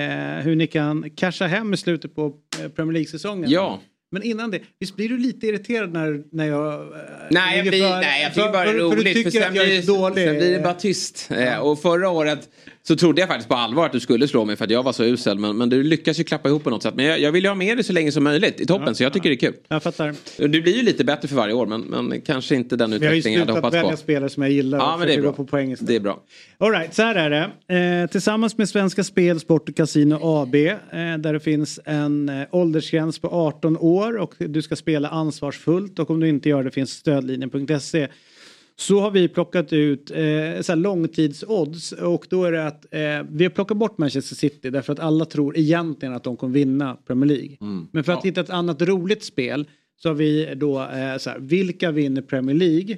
hur 0.43 0.55
ni 0.55 0.67
kan 0.67 1.09
casha 1.09 1.47
hem 1.47 1.73
i 1.73 1.77
slutet 1.77 2.15
på 2.15 2.33
eh, 2.61 2.69
Premier 2.69 2.93
League-säsongen. 2.93 3.49
Ja. 3.49 3.79
Men 4.11 4.23
innan 4.23 4.51
det, 4.51 4.59
visst 4.79 4.95
blir 4.95 5.09
du 5.09 5.17
lite 5.17 5.47
irriterad 5.47 5.93
när, 5.93 6.23
när 6.31 6.45
jag... 6.47 6.73
eh, 6.81 6.87
Nej, 7.31 7.57
jag, 7.57 7.67
blir, 7.67 7.81
för- 7.81 8.01
nej, 8.01 8.23
jag 8.23 8.33
tycker 8.33 8.45
för- 8.45 8.53
bara 8.53 8.63
det 8.63 8.69
är 8.69 8.73
för- 8.73 8.89
för 8.89 8.95
roligt. 8.95 9.05
du 9.15 9.23
tycker 9.23 9.31
sen, 9.31 9.49
att 9.49 9.55
jag 9.55 9.65
blir, 9.65 9.81
dålig. 9.87 10.25
sen 10.27 10.35
blir 10.37 10.51
det 10.51 10.59
bara 10.59 10.73
tyst. 10.73 11.29
Eh, 11.31 11.57
och 11.59 11.81
förra 11.81 12.09
året 12.09 12.49
så 12.87 12.95
trodde 12.95 13.21
jag 13.21 13.27
faktiskt 13.27 13.49
på 13.49 13.55
allvar 13.55 13.85
att 13.85 13.91
du 13.91 13.99
skulle 13.99 14.27
slå 14.27 14.45
mig 14.45 14.55
för 14.55 14.65
att 14.65 14.71
jag 14.71 14.83
var 14.83 14.93
så 14.93 15.03
usel. 15.03 15.39
Men, 15.39 15.57
men 15.57 15.69
du 15.69 15.83
lyckas 15.83 16.19
ju 16.19 16.23
klappa 16.23 16.49
ihop 16.49 16.63
på 16.63 16.69
något 16.69 16.83
sätt. 16.83 16.95
Men 16.95 17.05
jag, 17.05 17.19
jag 17.19 17.31
vill 17.31 17.43
ju 17.43 17.49
ha 17.49 17.55
med 17.55 17.77
dig 17.77 17.83
så 17.83 17.93
länge 17.93 18.11
som 18.11 18.23
möjligt 18.23 18.61
i 18.61 18.65
toppen 18.65 18.95
så 18.95 19.03
jag 19.03 19.13
tycker 19.13 19.29
det 19.29 19.35
är 19.35 19.39
kul. 19.39 19.53
Jag 19.67 19.83
fattar. 19.83 20.15
Det 20.37 20.47
blir 20.61 20.75
ju 20.75 20.81
lite 20.83 21.03
bättre 21.03 21.27
för 21.27 21.35
varje 21.35 21.53
år 21.53 21.65
men, 21.65 21.81
men 21.81 22.21
kanske 22.21 22.55
inte 22.55 22.75
den 22.75 22.89
Vi 22.91 22.95
har 22.95 23.01
ju 23.01 23.07
utveckling 23.09 23.33
jag 23.33 23.39
hade 23.39 23.51
slutat 23.51 23.63
hoppats 23.63 23.75
välja 23.75 23.91
på. 23.91 23.97
spelare 23.97 24.29
som 24.29 24.43
jag 24.43 24.51
gillar 24.51 24.77
Ja 24.77 24.93
och 24.93 24.99
men 24.99 25.07
det 25.07 25.13
är 25.13 25.21
bra. 25.21 25.29
gå 25.29 25.35
på 25.35 25.45
poäng 25.45 25.71
istället. 25.71 25.87
Det 25.87 25.95
är 25.95 25.99
bra. 25.99 26.19
All 26.57 26.71
right, 26.71 26.93
så 26.93 27.01
här 27.01 27.15
är 27.15 27.29
det. 27.67 28.01
Eh, 28.03 28.09
tillsammans 28.09 28.57
med 28.57 28.69
Svenska 28.69 29.03
Spel, 29.03 29.39
Sport 29.39 29.69
och 29.69 29.75
Casino 29.75 30.19
AB 30.21 30.55
eh, 30.55 30.71
där 31.17 31.33
det 31.33 31.39
finns 31.39 31.79
en 31.85 32.29
eh, 32.29 32.47
åldersgräns 32.51 33.19
på 33.19 33.27
18 33.27 33.77
år 33.77 34.17
och 34.17 34.33
du 34.37 34.61
ska 34.61 34.75
spela 34.75 35.09
ansvarsfullt 35.09 35.99
och 35.99 36.09
om 36.09 36.19
du 36.19 36.29
inte 36.29 36.49
gör 36.49 36.63
det 36.63 36.71
finns 36.71 36.91
stödlinjen.se. 36.91 38.07
Så 38.79 38.99
har 38.99 39.11
vi 39.11 39.27
plockat 39.27 39.73
ut 39.73 40.11
eh, 40.11 40.17
så 40.61 40.71
här 40.71 40.75
långtidsodds 40.75 41.91
och 41.91 42.27
då 42.29 42.43
är 42.43 42.51
det 42.51 42.67
att 42.67 42.85
eh, 42.93 42.99
vi 43.29 43.43
har 43.43 43.49
plockat 43.49 43.77
bort 43.77 43.97
Manchester 43.97 44.35
City 44.35 44.69
därför 44.69 44.93
att 44.93 44.99
alla 44.99 45.25
tror 45.25 45.57
egentligen 45.57 46.13
att 46.13 46.23
de 46.23 46.37
kommer 46.37 46.53
vinna 46.53 46.95
Premier 46.95 47.27
League. 47.27 47.57
Men 47.91 48.03
för 48.03 48.13
att 48.13 48.25
hitta 48.25 48.41
ett 48.41 48.49
annat 48.49 48.81
roligt 48.81 49.23
spel 49.23 49.67
så 49.95 50.09
har 50.09 50.13
vi 50.13 50.53
då 50.55 50.81
eh, 50.81 51.17
så 51.17 51.29
här, 51.29 51.39
vilka 51.39 51.91
vinner 51.91 52.21
Premier 52.21 52.55
League? 52.55 52.97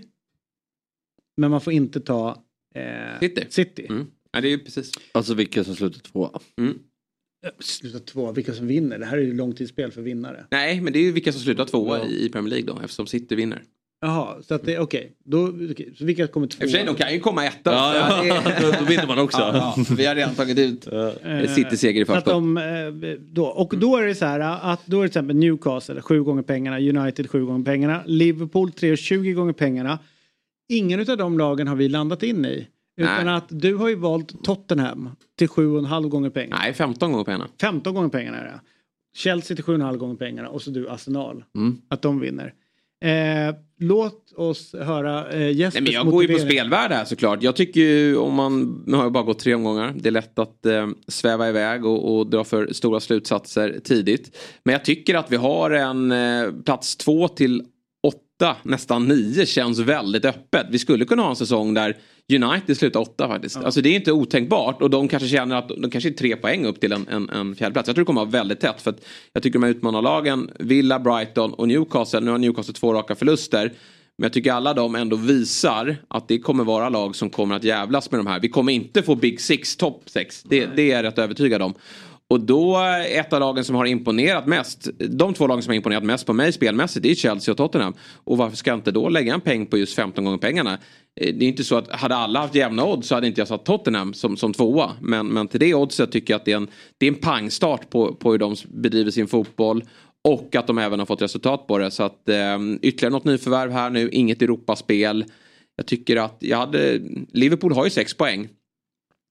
Men 1.37 1.51
man 1.51 1.61
får 1.61 1.73
inte 1.73 1.99
ta 1.99 2.43
eh, 2.75 3.19
City. 3.19 3.45
City. 3.49 3.87
Ja, 4.31 4.41
det 4.41 4.47
är 4.47 4.51
ju 4.51 4.59
precis. 4.59 4.91
Alltså 5.11 5.33
vilka 5.33 5.63
som 5.63 5.75
slutar 5.75 5.99
tvåa. 5.99 6.39
Mm. 6.57 6.79
Sluta 7.59 7.99
två, 7.99 8.31
vilka 8.31 8.53
som 8.53 8.67
vinner? 8.67 8.99
Det 8.99 9.05
här 9.05 9.17
är 9.17 9.21
ju 9.21 9.33
långtidsspel 9.33 9.91
för 9.91 10.01
vinnare. 10.01 10.45
Nej 10.51 10.81
men 10.81 10.93
det 10.93 10.99
är 10.99 11.03
ju 11.03 11.11
vilka 11.11 11.31
som 11.31 11.41
slutar 11.41 11.65
tvåa 11.65 12.05
i 12.05 12.25
i 12.25 12.29
Premier 12.29 12.49
League 12.49 12.73
då 12.73 12.81
eftersom 12.81 13.07
City 13.07 13.35
vinner. 13.35 13.63
Jaha, 14.01 14.41
så 14.41 14.53
att 14.53 14.63
det, 14.63 14.79
okej. 14.79 15.11
Då, 15.25 15.47
okej, 15.71 15.93
så 15.97 16.05
vilka 16.05 16.27
kommer 16.27 16.47
I 16.47 16.49
tvåa? 16.49 16.65
och 16.65 16.71
för 16.71 16.77
sig 16.77 16.85
de 16.85 16.95
kan 16.95 17.13
ju 17.13 17.19
komma 17.19 17.45
etta. 17.45 17.71
Ja, 17.71 18.25
ja. 18.25 18.41
Då 18.79 18.85
vinner 18.85 19.07
man 19.07 19.19
också. 19.19 19.39
Ja, 19.39 19.73
ja. 19.77 19.85
Vi 19.97 20.05
har 20.05 20.15
redan 20.15 20.35
tagit 20.35 20.59
ut 20.59 20.87
Eh, 20.87 21.53
City-seger 21.55 22.01
i 22.01 22.05
förskott. 22.05 22.25
de, 22.33 22.57
eh, 22.57 22.63
då, 23.19 23.45
Och 23.45 23.73
då 23.77 23.97
är 23.97 24.05
det 24.05 24.15
så 24.15 24.25
här 24.25 24.39
att 24.39 24.85
då 24.85 24.97
är 24.99 25.01
det 25.03 25.07
till 25.07 25.11
exempel 25.11 25.35
Newcastle 25.35 26.01
sju 26.01 26.23
gånger 26.23 26.41
pengarna, 26.43 26.79
United 26.79 27.29
sju 27.29 27.45
gånger 27.45 27.65
pengarna, 27.65 28.03
Liverpool 28.05 28.69
3,20 28.71 29.33
gånger 29.33 29.53
pengarna. 29.53 29.99
Ingen 30.69 30.99
av 31.09 31.17
de 31.17 31.37
lagen 31.37 31.67
har 31.67 31.75
vi 31.75 31.89
landat 31.89 32.23
in 32.23 32.45
i. 32.45 32.67
Utan 32.97 33.25
Nej. 33.25 33.35
att 33.35 33.45
du 33.49 33.75
har 33.75 33.89
ju 33.89 33.95
valt 33.95 34.43
Tottenham 34.43 35.09
till 35.37 35.47
7,5 35.47 36.09
gånger 36.09 36.29
pengarna. 36.29 36.61
Nej, 36.61 36.73
15 36.73 37.11
gånger 37.11 37.25
pengarna. 37.25 37.47
15 37.61 37.93
gånger 37.93 38.09
pengarna 38.09 38.37
är 38.37 38.43
det. 38.43 38.59
Chelsea 39.15 39.55
till 39.55 39.65
7,5 39.65 39.97
gånger 39.97 40.15
pengarna 40.15 40.49
och 40.49 40.61
så 40.61 40.71
du 40.71 40.89
Arsenal. 40.89 41.43
Mm. 41.55 41.77
Att 41.87 42.01
de 42.01 42.19
vinner. 42.19 42.53
Eh, 43.01 43.55
låt 43.79 44.33
oss 44.35 44.75
höra 44.79 45.31
eh, 45.31 45.51
Jespers 45.51 45.73
Nej, 45.73 45.83
men 45.83 45.93
jag 45.93 46.05
går 46.11 46.21
ju 46.23 46.27
på 46.27 46.33
motivering. 46.33 46.57
spelvärde 46.59 46.95
här 46.95 47.05
såklart. 47.05 47.43
Jag 47.43 47.55
tycker 47.55 47.79
ju 47.79 48.17
om 48.17 48.33
man, 48.35 48.83
nu 48.87 48.97
har 48.97 49.03
jag 49.03 49.11
bara 49.11 49.23
gått 49.23 49.39
tre 49.39 49.55
omgångar. 49.55 49.93
Det 49.99 50.09
är 50.09 50.11
lätt 50.11 50.39
att 50.39 50.65
eh, 50.65 50.87
sväva 51.07 51.49
iväg 51.49 51.85
och, 51.85 52.17
och 52.17 52.29
dra 52.29 52.43
för 52.43 52.73
stora 52.73 52.99
slutsatser 52.99 53.79
tidigt. 53.83 54.37
Men 54.63 54.73
jag 54.73 54.85
tycker 54.85 55.15
att 55.15 55.31
vi 55.31 55.35
har 55.35 55.71
en 55.71 56.11
eh, 56.11 56.51
plats 56.65 56.95
två 56.95 57.27
till 57.27 57.63
åtta, 58.39 58.55
nästan 58.63 59.07
nio 59.07 59.45
känns 59.45 59.79
väldigt 59.79 60.25
öppet. 60.25 60.67
Vi 60.69 60.79
skulle 60.79 61.05
kunna 61.05 61.21
ha 61.21 61.29
en 61.29 61.35
säsong 61.35 61.73
där 61.73 61.97
United 62.33 62.77
slutar 62.77 62.99
åtta 62.99 63.27
faktiskt. 63.27 63.57
Alltså 63.57 63.81
det 63.81 63.89
är 63.89 63.95
inte 63.95 64.11
otänkbart 64.11 64.81
och 64.81 64.89
de 64.89 65.07
kanske 65.07 65.29
känner 65.29 65.55
att 65.55 65.67
de 65.67 65.89
kanske 65.91 66.09
är 66.09 66.13
tre 66.13 66.35
poäng 66.35 66.65
upp 66.65 66.79
till 66.79 66.91
en, 66.91 67.07
en, 67.07 67.29
en 67.29 67.55
fjärdeplats. 67.55 67.87
Jag 67.87 67.95
tror 67.95 68.03
det 68.03 68.07
kommer 68.07 68.21
att 68.21 68.27
vara 68.27 68.39
väldigt 68.41 68.59
tätt 68.59 68.81
för 68.81 68.89
att 68.89 69.01
jag 69.33 69.43
tycker 69.43 69.59
de 69.59 69.63
här 69.63 69.71
utmanarlagen, 69.71 70.49
Villa, 70.59 70.99
Brighton 70.99 71.53
och 71.53 71.67
Newcastle, 71.67 72.19
nu 72.19 72.31
har 72.31 72.37
Newcastle 72.37 72.73
två 72.73 72.93
raka 72.93 73.15
förluster. 73.15 73.73
Men 74.17 74.23
jag 74.23 74.33
tycker 74.33 74.51
alla 74.51 74.73
de 74.73 74.95
ändå 74.95 75.15
visar 75.15 75.97
att 76.07 76.27
det 76.27 76.39
kommer 76.39 76.63
vara 76.63 76.89
lag 76.89 77.15
som 77.15 77.29
kommer 77.29 77.55
att 77.55 77.63
jävlas 77.63 78.11
med 78.11 78.19
de 78.19 78.27
här. 78.27 78.39
Vi 78.39 78.49
kommer 78.49 78.73
inte 78.73 79.03
få 79.03 79.15
Big 79.15 79.41
Six, 79.41 79.75
topp 79.75 80.03
sex. 80.05 80.43
Det, 80.43 80.65
det 80.75 80.91
är 80.91 80.95
jag 80.95 81.03
rätt 81.03 81.17
övertygad 81.17 81.61
om. 81.61 81.73
Och 82.29 82.39
då 82.39 82.77
ett 83.09 83.33
av 83.33 83.39
lagen 83.39 83.63
som 83.63 83.75
har 83.75 83.85
imponerat 83.85 84.47
mest, 84.47 84.89
de 84.97 85.33
två 85.33 85.47
lagen 85.47 85.63
som 85.63 85.69
har 85.69 85.75
imponerat 85.75 86.03
mest 86.03 86.25
på 86.25 86.33
mig 86.33 86.51
spelmässigt, 86.51 87.03
det 87.03 87.11
är 87.11 87.15
Chelsea 87.15 87.51
och 87.51 87.57
Tottenham. 87.57 87.93
Och 88.23 88.37
varför 88.37 88.57
ska 88.57 88.69
jag 88.71 88.77
inte 88.77 88.91
då 88.91 89.09
lägga 89.09 89.33
en 89.33 89.41
peng 89.41 89.65
på 89.65 89.77
just 89.77 89.95
15 89.95 90.25
gånger 90.25 90.37
pengarna? 90.37 90.73
Eh, 91.21 91.35
det 91.35 91.45
är 91.45 91.49
inte 91.49 91.63
så 91.63 91.75
att 91.77 91.91
hade 91.91 92.15
alla 92.15 92.39
haft 92.39 92.55
jämna 92.55 92.85
odds 92.85 93.07
så 93.07 93.15
hade 93.15 93.27
inte 93.27 93.41
jag 93.41 93.47
satt 93.47 93.65
Tottenham 93.65 94.13
som, 94.13 94.37
som 94.37 94.53
tvåa. 94.53 94.91
Men, 95.01 95.27
men 95.27 95.47
till 95.47 95.59
det 95.59 95.73
oddset 95.73 96.11
tycker 96.11 96.33
jag 96.33 96.39
att 96.39 96.45
det 96.45 96.51
är 96.51 96.57
en, 96.57 96.67
det 96.97 97.05
är 97.05 97.11
en 97.11 97.19
pangstart 97.19 97.89
på, 97.89 98.15
på 98.15 98.31
hur 98.31 98.37
de 98.37 98.55
bedriver 98.67 99.11
sin 99.11 99.27
fotboll. 99.27 99.83
Och 100.21 100.55
att 100.55 100.67
de 100.67 100.77
även 100.77 100.99
har 100.99 101.05
fått 101.05 101.21
resultat 101.21 101.67
på 101.67 101.77
det. 101.77 101.91
Så 101.91 102.03
att 102.03 102.29
eh, 102.29 102.59
ytterligare 102.81 103.11
något 103.11 103.25
nyförvärv 103.25 103.71
här 103.71 103.89
nu, 103.89 104.09
inget 104.09 104.41
Europaspel. 104.41 105.25
Jag 105.75 105.85
tycker 105.85 106.17
att 106.17 106.37
jag 106.39 106.57
hade, 106.57 106.99
Liverpool 107.33 107.73
har 107.73 107.85
ju 107.85 107.89
sex 107.89 108.13
poäng. 108.13 108.47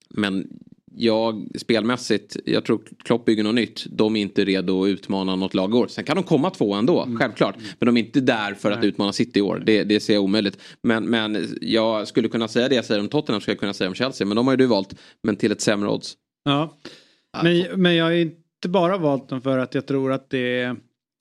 Men 0.09 0.47
jag 0.95 1.47
spelmässigt, 1.55 2.37
jag 2.45 2.65
tror 2.65 2.81
Klopp 3.03 3.25
bygger 3.25 3.43
något 3.43 3.55
nytt. 3.55 3.85
De 3.89 4.15
är 4.15 4.21
inte 4.21 4.45
redo 4.45 4.83
att 4.83 4.87
utmana 4.87 5.35
något 5.35 5.53
lag 5.53 5.71
i 5.71 5.73
år. 5.73 5.87
Sen 5.87 6.03
kan 6.03 6.15
de 6.15 6.23
komma 6.23 6.49
två 6.49 6.73
ändå, 6.73 7.07
självklart. 7.19 7.55
Men 7.79 7.85
de 7.85 7.97
är 7.97 8.01
inte 8.01 8.21
där 8.21 8.53
för 8.53 8.71
att 8.71 8.83
utmana 8.83 9.13
City 9.13 9.39
i 9.39 9.41
år. 9.41 9.63
Det, 9.65 9.83
det 9.83 9.99
ser 9.99 10.13
jag 10.13 10.23
omöjligt. 10.23 10.59
Men, 10.83 11.05
men 11.05 11.57
jag 11.61 12.07
skulle 12.07 12.27
kunna 12.27 12.47
säga 12.47 12.69
det 12.69 12.75
jag 12.75 12.85
säger 12.85 13.01
om 13.01 13.07
Tottenham, 13.07 13.41
skulle 13.41 13.53
jag 13.53 13.59
kunna 13.59 13.73
säga 13.73 13.87
om 13.87 13.93
Chelsea. 13.93 14.27
Men 14.27 14.35
de 14.35 14.47
har 14.47 14.53
ju 14.53 14.57
du 14.57 14.65
valt, 14.65 14.95
men 15.23 15.35
till 15.35 15.51
ett 15.51 15.61
sämre 15.61 15.89
odds. 15.89 16.17
Ja. 16.43 16.77
Men, 17.43 17.81
men 17.81 17.95
jag 17.95 18.05
har 18.05 18.11
inte 18.11 18.69
bara 18.69 18.97
valt 18.97 19.29
dem 19.29 19.41
för 19.41 19.57
att 19.57 19.75
jag 19.75 19.85
tror 19.85 20.11
att 20.11 20.29
det 20.29 20.61
är... 20.61 20.75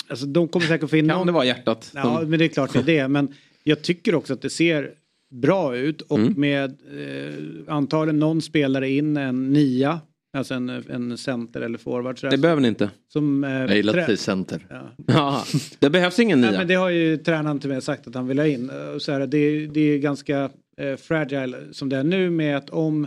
Alltså 0.09 0.27
de 0.27 0.49
kommer 0.49 0.67
säkert 0.67 0.91
få 0.91 0.97
in 0.97 1.09
Kan 1.09 1.27
det 1.27 1.33
vara 1.33 1.45
hjärtat? 1.45 1.91
Ja, 1.95 2.21
men 2.27 2.39
det 2.39 2.45
är 2.45 2.49
klart 2.49 2.73
det 2.73 2.79
är 2.79 2.83
det. 2.83 3.09
Men 3.09 3.35
jag 3.65 3.83
tycker 3.83 4.15
också 4.15 4.33
att 4.33 4.43
det 4.43 4.51
ser 4.51 4.95
bra 5.31 5.77
ut 5.77 6.01
och 6.01 6.19
Mm. 6.19 6.35
med 6.37 6.71
eh, 6.71 7.75
antagligen 7.75 8.19
någon 8.19 8.43
spelare 8.43 8.91
in 8.91 9.17
en 9.17 9.53
nia. 9.53 10.01
Alltså 10.37 10.55
en, 10.55 10.69
en 10.69 11.19
center 11.19 11.61
eller 11.61 11.79
forward. 11.79 12.19
Det 12.31 12.39
behöver 12.39 12.63
ni 12.63 12.69
inte. 12.69 12.91
Som, 13.13 13.45
eh, 13.45 13.51
Jag 13.51 13.77
gillar 13.77 13.99
att 13.99 14.07
säga 14.07 14.17
center. 14.17 14.67
Ja. 14.71 14.91
Ja, 15.07 15.45
det 15.79 15.91
behövs 15.91 16.19
ingen 16.19 16.41
Nej, 16.41 16.51
nia. 16.51 16.59
men 16.59 16.69
det 16.69 16.75
har 16.75 16.89
ju 16.91 17.17
tränaren 17.17 17.59
till 17.59 17.71
mig 17.71 17.83
sagt 17.83 18.07
att 18.07 18.15
han 18.15 18.27
vill 18.29 18.39
ha 18.39 18.47
in. 18.47 18.71
Eh, 18.71 18.99
Så 18.99 19.13
här, 19.13 19.27
det, 19.27 19.67
det 19.67 19.81
är 19.81 19.99
ganska 19.99 20.51
eh, 20.77 20.97
fragile 20.97 21.57
som 21.73 21.89
det 21.89 21.97
är 21.97 22.05
nu 22.05 22.31
med 22.31 22.57
att 22.57 22.71
om 22.71 23.07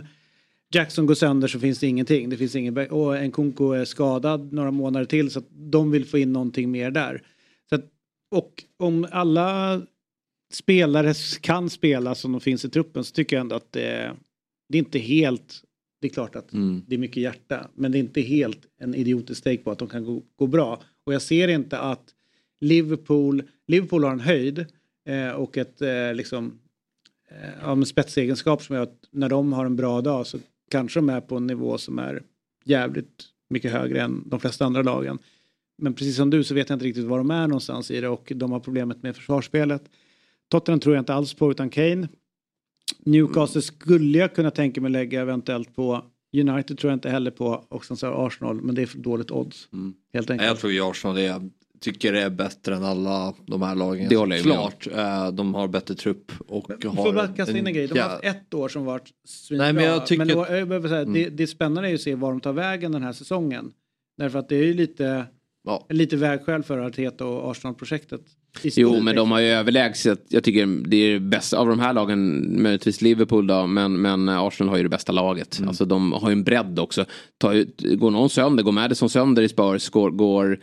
Jackson 0.74 1.06
går 1.06 1.14
sönder 1.14 1.48
så 1.48 1.58
finns 1.58 1.78
det 1.78 1.86
ingenting. 1.86 2.30
Det 2.30 2.36
finns 2.36 2.56
ingen, 2.56 2.78
och 2.90 3.16
en 3.18 3.32
Kunko 3.32 3.72
är 3.72 3.84
skadad 3.84 4.52
några 4.52 4.70
månader 4.70 5.06
till 5.06 5.30
så 5.30 5.38
att 5.38 5.46
de 5.50 5.90
vill 5.90 6.04
få 6.04 6.18
in 6.18 6.32
någonting 6.32 6.70
mer 6.70 6.90
där. 6.90 7.22
Så 7.68 7.74
att, 7.74 7.84
och 8.30 8.64
om 8.78 9.06
alla 9.10 9.80
spelare 10.54 11.14
kan 11.40 11.70
spela 11.70 12.14
som 12.14 12.32
de 12.32 12.40
finns 12.40 12.64
i 12.64 12.68
truppen 12.70 13.04
så 13.04 13.12
tycker 13.12 13.36
jag 13.36 13.40
ändå 13.40 13.56
att 13.56 13.72
det, 13.72 14.16
det 14.68 14.78
är 14.78 14.82
inte 14.82 14.98
helt 14.98 15.62
det 16.00 16.08
är 16.08 16.12
klart 16.12 16.36
att 16.36 16.52
Mm. 16.52 16.82
det 16.86 16.94
är 16.94 16.98
mycket 16.98 17.22
hjärta 17.22 17.68
men 17.74 17.92
det 17.92 17.98
är 17.98 18.00
inte 18.00 18.20
helt 18.20 18.58
en 18.78 18.94
idiotisk 18.94 19.44
take 19.44 19.58
på 19.58 19.70
att 19.70 19.78
de 19.78 19.88
kan 19.88 20.04
gå, 20.04 20.22
gå 20.36 20.46
bra. 20.46 20.82
Och 21.04 21.14
jag 21.14 21.22
ser 21.22 21.48
inte 21.48 21.78
att 21.78 22.14
Liverpool, 22.60 23.42
Liverpool 23.66 24.04
har 24.04 24.12
en 24.12 24.20
höjd 24.20 24.66
eh, 25.08 25.30
och 25.30 25.58
ett 25.58 25.82
eh, 25.82 26.14
liksom 26.14 26.58
eh, 27.64 27.82
spetsegenskap 27.82 28.62
som 28.62 28.76
gör 28.76 28.82
att 28.82 29.08
när 29.10 29.28
de 29.28 29.52
har 29.52 29.66
en 29.66 29.76
bra 29.76 30.00
dag 30.00 30.26
så 30.26 30.38
kanske 30.70 31.00
de 31.00 31.08
är 31.08 31.20
på 31.20 31.36
en 31.36 31.46
nivå 31.46 31.78
som 31.78 31.98
är 31.98 32.22
jävligt 32.64 33.24
mycket 33.50 33.72
högre 33.72 34.00
än 34.00 34.28
de 34.28 34.40
flesta 34.40 34.64
andra 34.64 34.82
lagen. 34.82 35.18
Men 35.78 35.94
precis 35.94 36.16
som 36.16 36.30
du 36.30 36.44
så 36.44 36.54
vet 36.54 36.68
jag 36.68 36.76
inte 36.76 36.86
riktigt 36.86 37.04
var 37.04 37.18
de 37.18 37.30
är 37.30 37.46
någonstans 37.46 37.90
i 37.90 38.00
det 38.00 38.08
och 38.08 38.32
de 38.34 38.52
har 38.52 38.60
problemet 38.60 39.02
med 39.02 39.16
försvarsspelet. 39.16 39.82
Tottenham 40.52 40.80
tror 40.80 40.94
jag 40.94 41.02
inte 41.02 41.14
alls 41.14 41.34
på 41.34 41.50
utan 41.50 41.70
Kane. 41.70 42.08
Newcastle 43.04 43.62
skulle 43.62 44.18
jag 44.18 44.34
kunna 44.34 44.50
tänka 44.50 44.80
mig 44.80 44.90
lägga 44.90 45.20
eventuellt 45.20 45.74
på. 45.76 46.04
United 46.36 46.78
tror 46.78 46.90
jag 46.90 46.96
inte 46.96 47.10
heller 47.10 47.30
på 47.30 47.64
och 47.68 47.84
sen 47.84 47.96
så 47.96 48.26
Arsenal 48.26 48.60
men 48.62 48.74
det 48.74 48.82
är 48.82 48.86
för 48.86 48.98
dåligt 48.98 49.30
odds. 49.30 49.68
Helt 50.12 50.28
Nej, 50.28 50.34
enkelt. 50.34 50.42
Jag 50.48 50.58
tror 50.58 50.72
ju 50.72 50.80
Arsenal 50.90 51.18
är, 51.18 51.50
tycker 51.80 52.12
det 52.12 52.22
är 52.22 52.30
bättre 52.30 52.76
än 52.76 52.84
alla 52.84 53.34
de 53.46 53.62
här 53.62 53.74
lagen. 53.74 54.08
Det 54.08 54.16
håller 54.16 54.36
jag 54.36 54.46
med. 54.46 54.54
Klart, 54.54 54.86
eh, 54.86 55.32
de 55.32 55.54
har 55.54 55.68
bättre 55.68 55.94
trupp 55.94 56.32
och 56.48 56.68
har... 56.84 57.04
Får 57.04 57.12
bara 57.12 57.28
kasta 57.28 57.58
in 57.58 57.66
en 57.66 57.74
grej. 57.74 57.86
De 57.86 57.98
har 57.98 58.06
Ja, 58.08 58.12
haft 58.12 58.24
ett 58.24 58.54
år 58.54 58.68
som 58.68 58.84
varit 58.84 59.10
svinbra. 59.24 59.64
Nej, 59.64 59.72
men 59.72 59.84
jag 59.84 60.06
tycker- 60.06 60.24
då, 60.26 60.46
jag 60.50 60.68
behöver 60.68 60.88
säga, 60.88 61.00
Mm. 61.00 61.12
det, 61.14 61.28
det 61.28 61.42
är 61.42 61.46
spännande 61.46 61.88
är 61.88 61.90
ju 61.90 61.94
att 61.94 62.00
se 62.00 62.14
var 62.14 62.30
de 62.30 62.40
tar 62.40 62.52
vägen 62.52 62.92
den 62.92 63.02
här 63.02 63.12
säsongen. 63.12 63.72
Därför 64.18 64.38
att 64.38 64.48
det 64.48 64.56
är 64.56 64.64
ju 64.64 64.74
lite, 64.74 65.26
lite 65.88 66.16
vägskäl 66.16 66.62
för 66.62 66.78
Arteta 66.78 67.26
och 67.26 67.50
Arsenal-projektet. 67.50 68.20
Jo 68.62 69.00
men 69.00 69.16
de 69.16 69.30
har 69.30 69.40
ju 69.40 69.46
överlägset. 69.46 70.24
Jag 70.28 70.44
tycker 70.44 70.66
det 70.66 70.96
är 70.96 71.12
det 71.12 71.20
bästa 71.20 71.58
av 71.58 71.68
de 71.68 71.80
här 71.80 71.92
lagen. 71.92 72.62
Möjligtvis 72.62 73.00
Liverpool 73.00 73.46
då. 73.46 73.66
Men, 73.66 73.92
men 73.92 74.28
Arsenal 74.28 74.70
har 74.70 74.76
ju 74.76 74.82
det 74.82 74.88
bästa 74.88 75.12
laget. 75.12 75.58
Mm. 75.58 75.68
Alltså 75.68 75.84
de 75.84 76.12
har 76.12 76.30
ju 76.30 76.32
en 76.32 76.44
bredd 76.44 76.78
också. 76.78 77.04
Ta 77.38 77.52
ut, 77.52 77.80
går 77.80 78.10
någon 78.10 78.30
sönder, 78.30 78.62
går 78.62 78.72
Madison 78.72 79.10
sönder 79.10 79.42
i 79.42 79.48
Spurs. 79.48 79.88
Går, 79.88 80.10
går 80.10 80.58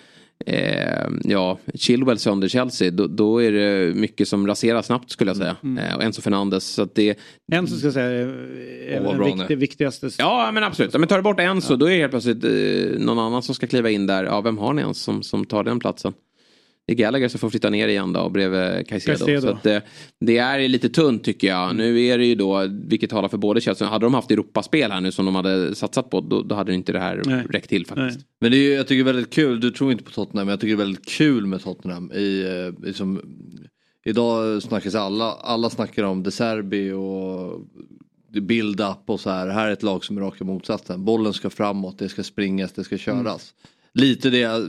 eh, 0.46 1.08
ja, 1.24 1.60
Chilwell 1.74 2.20
sönder 2.20 2.48
i 2.48 2.50
Chelsea. 2.50 2.92
Då, 2.92 3.08
då 3.08 3.44
är 3.44 3.52
det 3.52 3.96
mycket 3.96 4.28
som 4.28 4.48
raseras 4.48 4.86
snabbt 4.86 5.12
skulle 5.12 5.30
jag 5.30 5.38
säga. 5.38 5.56
Mm. 5.64 5.78
Eh, 5.78 5.96
och 5.96 6.04
Enzo 6.04 6.22
Fernandes. 6.22 6.66
Så 6.66 6.82
att 6.82 6.96
det, 6.96 7.20
En 7.52 7.68
som 7.68 7.78
ska 7.78 7.88
jag 7.88 7.94
säga 7.94 8.10
är 8.10 9.00
Åh, 9.00 9.06
vad 9.06 9.28
den 9.28 9.38
viktig, 9.38 9.58
viktigaste. 9.58 10.10
Ja 10.18 10.52
men 10.54 10.64
absolut. 10.64 10.94
Men 10.94 11.08
tar 11.08 11.18
du 11.18 11.24
bort 11.24 11.40
Enzo 11.40 11.76
då 11.76 11.86
är 11.86 11.90
det 11.90 11.98
helt 11.98 12.12
plötsligt 12.12 12.44
eh, 12.44 13.00
någon 13.00 13.20
annan 13.20 13.44
som 13.44 13.56
ska 13.56 13.68
kliva 13.68 13.90
in 13.90 14.08
där. 14.08 14.24
Ja 14.24 14.42
vem 14.42 14.58
har 14.58 14.74
ni 14.74 14.82
ens 14.82 15.02
som, 15.02 15.24
som 15.24 15.46
tar 15.46 15.64
den 15.64 15.80
platsen? 15.80 16.14
Det 16.90 16.94
är 16.94 16.96
Gallagher 16.96 17.28
som 17.28 17.40
får 17.40 17.50
flytta 17.50 17.70
ner 17.70 17.88
igen 17.88 18.14
då 18.14 18.30
bredvid 18.30 18.88
Caicedo. 18.88 19.18
Caicedo. 19.26 19.42
Så 19.42 19.50
att, 19.50 19.66
eh, 19.66 19.78
det 20.20 20.38
är 20.38 20.68
lite 20.68 20.90
tunt 20.90 21.24
tycker 21.24 21.48
jag. 21.48 21.76
Nu 21.76 22.06
är 22.06 22.18
det 22.18 22.26
ju 22.26 22.36
då, 22.36 22.68
vilket 22.88 23.10
talar 23.10 23.28
för 23.30 23.38
både 23.38 23.62
Chelsea, 23.62 23.88
hade 23.88 24.06
de 24.06 24.14
haft 24.14 24.32
Europaspel 24.32 24.92
här 24.92 25.02
nu 25.02 25.12
som 25.12 25.26
de 25.26 25.36
hade 25.36 25.76
satsat 25.76 26.10
på 26.10 26.22
då, 26.22 26.42
då 26.42 26.56
hade 26.56 26.74
inte 26.74 26.92
det 26.92 27.00
här 27.00 27.22
Nej. 27.26 27.44
räckt 27.50 27.70
till 27.70 27.86
faktiskt. 27.86 28.20
Men 28.42 28.52
det 28.52 28.58
är, 28.58 28.62
ju- 28.62 28.74
jag 28.74 28.88
tycker 28.88 29.04
det 29.04 29.12
väldigt 29.14 29.34
kul, 29.34 29.60
du 29.60 29.72
tror 29.72 29.92
inte 29.92 30.04
på 30.04 30.12
Tottenham, 30.12 30.46
men 30.46 30.52
jag 30.52 30.60
tycker 30.60 30.76
det 30.78 30.82
är 30.82 30.86
väldigt 30.86 31.06
kul 31.10 31.46
med 31.46 31.64
Tottenham. 31.64 32.12
I, 32.12 32.42
eh, 32.42 32.86
liksom, 32.86 33.22
idag 34.06 34.64
snackas 34.64 34.96
alla, 34.96 35.32
alla 35.32 35.70
snackar 35.70 36.04
om 36.04 36.24
De 36.24 36.32
Serbi 36.32 36.92
och 36.92 37.62
build-up 38.42 39.04
och 39.06 39.20
så 39.20 39.30
här. 39.30 39.48
Här 39.48 39.68
är 39.68 39.72
ett 39.72 39.84
lag 39.84 40.06
som 40.06 40.18
är 40.18 40.22
raka 40.22 40.44
motsatsen. 40.44 41.06
Bollen 41.06 41.34
ska 41.34 41.50
framåt, 41.50 42.00
det 42.00 42.10
ska 42.10 42.24
springas, 42.24 42.72
det 42.72 42.84
ska 42.84 42.98
köras. 42.98 43.54
Lite 43.94 44.30
det, 44.30 44.68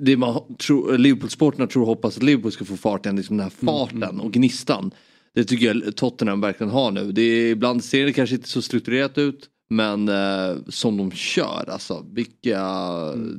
det 0.00 0.16
man 0.16 0.54
tror, 0.56 0.98
Liverpool-sporterna 0.98 1.66
tror 1.66 1.82
och 1.82 1.88
hoppas 1.88 2.16
att 2.16 2.22
Liverpool 2.22 2.52
ska 2.52 2.64
få 2.64 2.76
fart 2.76 3.06
igen, 3.06 3.16
liksom 3.16 3.36
den 3.36 3.44
här 3.44 3.66
farten 3.66 4.20
och 4.20 4.32
gnistan. 4.32 4.90
Det 5.34 5.44
tycker 5.44 5.66
jag 5.74 5.96
Tottenham 5.96 6.40
verkligen 6.40 6.70
har 6.70 6.90
nu. 6.90 7.12
Det 7.12 7.22
är, 7.22 7.50
ibland 7.50 7.84
ser 7.84 8.06
det 8.06 8.12
kanske 8.12 8.36
inte 8.36 8.48
så 8.48 8.62
strukturerat 8.62 9.18
ut. 9.18 9.48
Men 9.70 10.08
eh, 10.08 10.56
som 10.68 10.96
de 10.96 11.10
kör 11.12 11.64
alltså. 11.68 12.06
Vilka, 12.12 12.58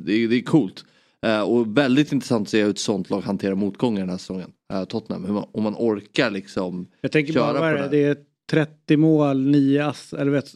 det, 0.05 0.13
är, 0.13 0.27
det 0.27 0.35
är 0.35 0.41
coolt. 0.41 0.85
Eh, 1.25 1.41
och 1.41 1.77
väldigt 1.77 2.11
intressant 2.11 2.41
att 2.47 2.49
se 2.49 2.63
hur 2.63 2.69
ett 2.69 2.79
sånt 2.79 3.09
lag 3.09 3.21
hanterar 3.21 3.55
motgångar 3.55 3.99
den 3.99 4.09
här 4.09 4.17
säsongen. 4.17 4.49
Eh, 4.73 4.83
Tottenham. 4.83 5.25
Hur 5.25 5.33
man, 5.33 5.45
om 5.51 5.63
man 5.63 5.75
orkar 5.77 6.31
liksom 6.31 6.87
Jag 7.01 7.11
tänker 7.11 7.33
köra 7.33 7.59
bara, 7.59 7.71
på 7.77 7.77
det? 7.77 7.87
det. 7.89 7.97
det 7.97 8.03
är 8.03 8.17
30 8.51 8.97
mål, 8.97 9.41
9 9.47 9.85
ass, 9.85 10.13
eller 10.13 10.31
vet, 10.31 10.55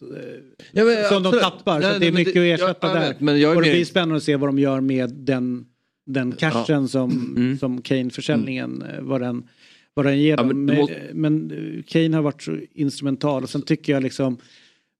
Ja, 0.72 0.84
men 0.84 1.04
som 1.10 1.24
de 1.24 1.28
absolut. 1.30 1.42
tappar. 1.44 1.80
Nej, 1.80 1.90
så 1.90 1.94
att 1.96 2.00
det 2.00 2.08
är 2.08 2.12
mycket 2.12 2.34
det- 2.34 2.54
att 2.54 2.60
ersätta 2.60 2.88
jag- 2.88 2.96
jag 2.96 3.02
där. 3.02 3.08
vet, 3.10 3.20
men 3.22 3.40
jag 3.40 3.52
är 3.52 3.56
och 3.56 3.64
det 3.64 3.72
blir 3.72 3.86
spännande 3.86 4.16
att 4.16 4.24
se 4.24 4.36
vad 4.36 4.50
de 4.50 4.60
gör 4.60 4.82
med 4.82 5.10
den, 5.14 5.66
den 6.06 6.32
cashen 6.32 6.82
Ja. 6.82 6.88
som, 6.88 7.12
Mm. 7.38 7.58
som 7.58 7.82
Kane-försäljningen, 7.82 8.82
eh, 8.82 9.02
vad, 9.02 9.22
den, 9.22 9.44
vad 9.94 10.06
den 10.06 10.20
ger 10.22 10.30
Ja, 10.30 10.36
dem. 10.38 10.66
men 10.66 10.78
måste- 10.78 11.10
men 11.14 11.52
eh, 11.52 11.84
Kane 11.88 12.16
har 12.16 12.24
varit 12.24 12.42
så 12.44 12.58
instrumental 12.74 13.44
och 13.44 13.50
sen 13.50 13.62
tycker 13.62 13.94
jag 13.94 14.04
liksom 14.04 14.38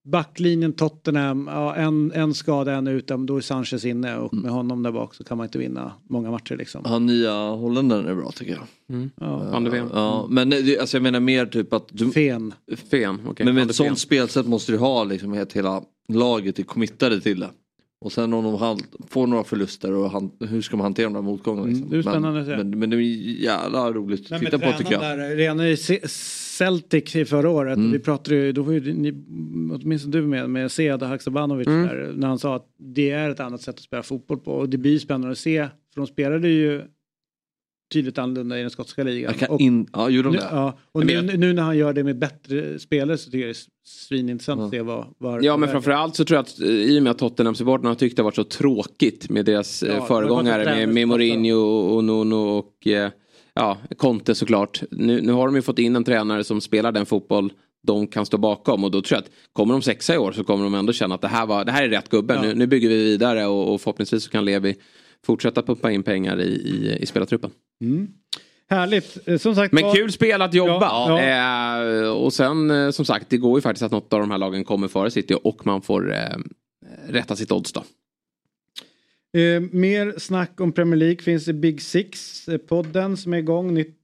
Backlinjen 0.06 0.74
Tottenham, 0.74 1.50
ja, 1.52 1.76
en, 1.76 2.12
en 2.12 2.34
skada, 2.34 2.74
en 2.74 2.88
ute, 2.88 3.18
men 3.18 3.26
då 3.26 3.38
är 3.38 3.42
Sanchez 3.42 3.86
inne 3.86 4.18
och 4.18 4.34
Mm. 4.34 4.44
med 4.44 4.52
honom 4.52 4.84
där 4.84 4.92
bak 4.92 5.14
så 5.16 5.24
kan 5.24 5.38
man 5.38 5.46
inte 5.48 5.58
vinna 5.60 5.92
många 6.10 6.32
matcher 6.32 6.56
liksom. 6.58 6.86
Han 6.86 7.06
nya 7.06 7.34
holländaren 7.50 8.06
är 8.08 8.16
bra 8.16 8.32
tycker 8.32 8.52
jag. 8.52 8.64
Ja. 9.20 9.38
Van 9.52 9.64
de 9.64 9.70
Ven. 9.70 9.90
Ja, 9.94 10.28
men 10.30 10.54
alltså 10.54 10.98
jag 10.98 11.02
menar 11.04 11.20
mer 11.20 11.46
typ 11.46 11.74
att... 11.74 11.88
Du, 11.92 12.12
Fen. 12.12 12.54
Fen, 12.92 13.20
okej. 13.28 13.46
Men 13.46 13.56
med 13.56 13.70
ett 13.70 13.76
sånt 13.76 14.00
spelsätt 14.00 14.48
måste 14.48 14.72
du 14.72 14.78
ha 14.78 15.04
liksom 15.04 15.34
att 15.42 15.54
hela 15.54 15.84
laget 16.08 16.60
är 16.60 16.64
committade 16.64 17.22
till 17.22 17.40
det. 17.40 17.50
Och 18.04 18.12
sen 18.12 18.34
om 18.34 18.44
de 18.44 18.78
får 19.10 19.28
några 19.28 19.44
förluster 19.44 19.94
och 19.94 20.10
han, 20.12 20.32
hur 20.40 20.62
ska 20.62 20.78
man 20.78 20.84
hantera 20.84 21.06
de 21.06 21.16
här 21.16 21.22
motgångarna? 21.22 21.68
Liksom? 21.68 21.84
Mm, 21.88 21.90
det 21.92 21.98
är 21.98 22.12
spännande 22.12 22.40
att 22.42 22.46
se. 22.48 22.58
men, 22.58 22.70
men, 22.70 22.80
men 22.80 22.90
det 22.90 22.96
är 22.96 23.02
jävla 23.42 23.92
roligt 23.92 24.32
att 24.32 24.40
titta 24.40 24.60
på 24.60 24.72
tycker 24.78 24.92
jag. 24.92 25.02
Där, 25.02 25.36
redan 25.36 25.60
i 25.62 25.76
Ce- 25.76 26.08
Celtic 26.58 27.16
i 27.16 27.26
förra 27.26 27.50
året, 27.50 27.78
Mm. 27.78 27.92
vi 27.92 28.00
pratade 28.00 28.36
ju, 28.36 28.52
då 28.52 28.62
var 28.62 28.74
ju 28.74 28.94
ni, 28.94 29.12
åtminstone 29.74 30.12
du 30.18 30.22
med, 30.22 30.50
med 30.50 30.72
Sead 30.72 31.04
Haksabanovic 31.04 31.68
Mm. 31.68 31.88
där, 31.88 32.12
när 32.16 32.28
han 32.28 32.40
sa 32.40 32.56
att 32.56 32.66
det 32.78 33.12
är 33.12 33.30
ett 33.30 33.40
annat 33.40 33.62
sätt 33.62 33.76
att 33.76 33.82
spela 33.82 34.04
fotboll 34.04 34.38
på 34.40 34.52
och 34.52 34.70
det 34.70 34.78
blir 34.78 35.00
spännande 35.00 35.32
att 35.32 35.38
se, 35.38 35.68
för 35.94 36.02
de 36.02 36.08
spelade 36.08 36.48
ju 36.50 36.82
tydligt 37.94 38.18
annorlunda 38.18 38.60
i 38.60 38.62
den 38.62 38.70
skotska 38.70 39.04
ligan. 39.04 39.34
Och 39.50 39.62
in, 39.62 39.88
ja, 39.94 40.10
gjorde 40.10 40.30
de 40.30 40.36
det? 40.36 40.48
ja, 40.52 40.78
och 40.92 41.06
nu, 41.06 41.22
nu 41.22 41.54
när 41.54 41.64
han 41.64 41.78
gör 41.78 41.94
det 41.94 42.04
med 42.04 42.20
bättre 42.20 42.80
spelare 42.80 43.18
så 43.18 43.32
tycker 43.32 43.38
jag 43.38 43.48
det 43.48 43.60
är 43.60 43.66
svinintressant 43.86 44.62
att 44.62 44.70
se 44.70 44.82
vad... 44.82 45.06
vad 45.18 45.44
Ja 45.44 45.58
men 45.58 45.70
framförallt 45.70 46.16
så 46.16 46.26
tror 46.26 46.36
jag 46.36 46.44
att 46.44 46.60
eh, 46.60 46.68
i 46.68 47.00
och 47.00 47.04
med 47.04 47.12
att 47.12 47.22
Tottenham-supportrarna 47.22 47.88
har 47.88 47.96
tyckt 47.96 48.16
det 48.16 48.22
har 48.22 48.26
varit 48.26 48.36
så 48.36 48.44
tråkigt 48.44 49.30
med 49.30 49.46
deras 49.46 49.84
Ja, 49.84 49.90
eh, 49.90 50.00
har 50.00 50.08
föregångare 50.08 50.66
med, 50.66 50.90
med 50.90 51.08
Mourinho 51.08 51.60
och 51.96 52.04
Nuno 52.04 52.36
och 52.36 52.88
eh, 52.88 53.12
ja, 53.54 53.78
Conte 53.98 54.36
såklart. 54.36 54.84
Nu, 54.92 55.22
nu 55.22 55.32
har 55.32 55.46
de 55.46 55.56
ju 55.56 55.62
fått 55.62 55.80
in 55.80 55.96
en 55.96 56.04
tränare 56.04 56.44
som 56.44 56.62
spelar 56.62 56.92
den 56.92 57.06
fotboll 57.06 57.54
de 57.88 58.08
kan 58.08 58.26
stå 58.26 58.38
bakom 58.38 58.84
och 58.84 58.92
då 58.92 59.02
tror 59.02 59.16
jag 59.16 59.24
att 59.24 59.32
kommer 59.54 59.74
de 59.74 59.82
sexa 59.82 60.16
i 60.16 60.18
år 60.18 60.32
så 60.32 60.44
kommer 60.44 60.64
de 60.64 60.74
ändå 60.74 60.94
känna 60.94 61.16
att 61.16 61.22
det 61.22 61.28
här, 61.28 61.46
var, 61.46 61.66
det 61.66 61.72
här 61.72 61.84
är 61.84 61.90
rätt 61.90 62.10
gubbe. 62.10 62.34
Ja. 62.34 62.42
Nu, 62.42 62.56
nu 62.56 62.68
bygger 62.68 62.90
vi 62.90 63.04
vidare 63.04 63.46
och, 63.46 63.74
och 63.74 63.82
förhoppningsvis 63.82 64.24
så 64.24 64.30
kan 64.30 64.46
Levi 64.46 64.76
fortsätta 65.26 65.62
pumpa 65.62 65.92
in 65.92 66.04
pengar 66.04 66.42
i, 66.42 66.48
i, 66.48 66.98
i 67.00 67.06
spelartruppen. 67.06 67.52
Mm. 67.82 68.08
Härligt, 68.70 69.28
Eh, 69.28 69.38
som 69.38 69.56
sagt 69.56 69.74
Men 69.74 69.92
kul 69.94 70.12
spel 70.12 70.42
att 70.42 70.54
jobba. 70.54 70.86
Ja, 70.86 71.22
ja. 71.22 72.04
Eh, 72.04 72.10
och 72.10 72.34
sen 72.34 72.72
eh, 72.72 72.90
som 72.90 73.06
sagt 73.06 73.30
det 73.30 73.38
går 73.38 73.58
ju 73.58 73.62
faktiskt 73.62 73.84
att 73.84 73.92
något 73.92 74.14
av 74.14 74.20
de 74.20 74.32
här 74.32 74.38
lagen 74.38 74.64
kommer 74.64 74.88
före 74.88 75.12
City 75.12 75.36
och 75.44 75.66
man 75.66 75.82
får 75.82 76.14
eh, 76.14 76.38
rätta 77.08 77.36
sitt 77.36 77.52
odds 77.52 77.74
då. 77.74 77.84
Eh, 79.40 79.62
mer 79.72 80.20
snack 80.20 80.62
om 80.62 80.72
Premier 80.72 80.96
League 80.96 81.22
finns 81.22 81.48
i 81.48 81.54
Big 81.54 81.82
Six, 81.82 82.48
eh, 82.48 83.16
som 83.16 83.34
är 83.34 83.38
igång. 83.38 83.74
Nytt 83.74 84.00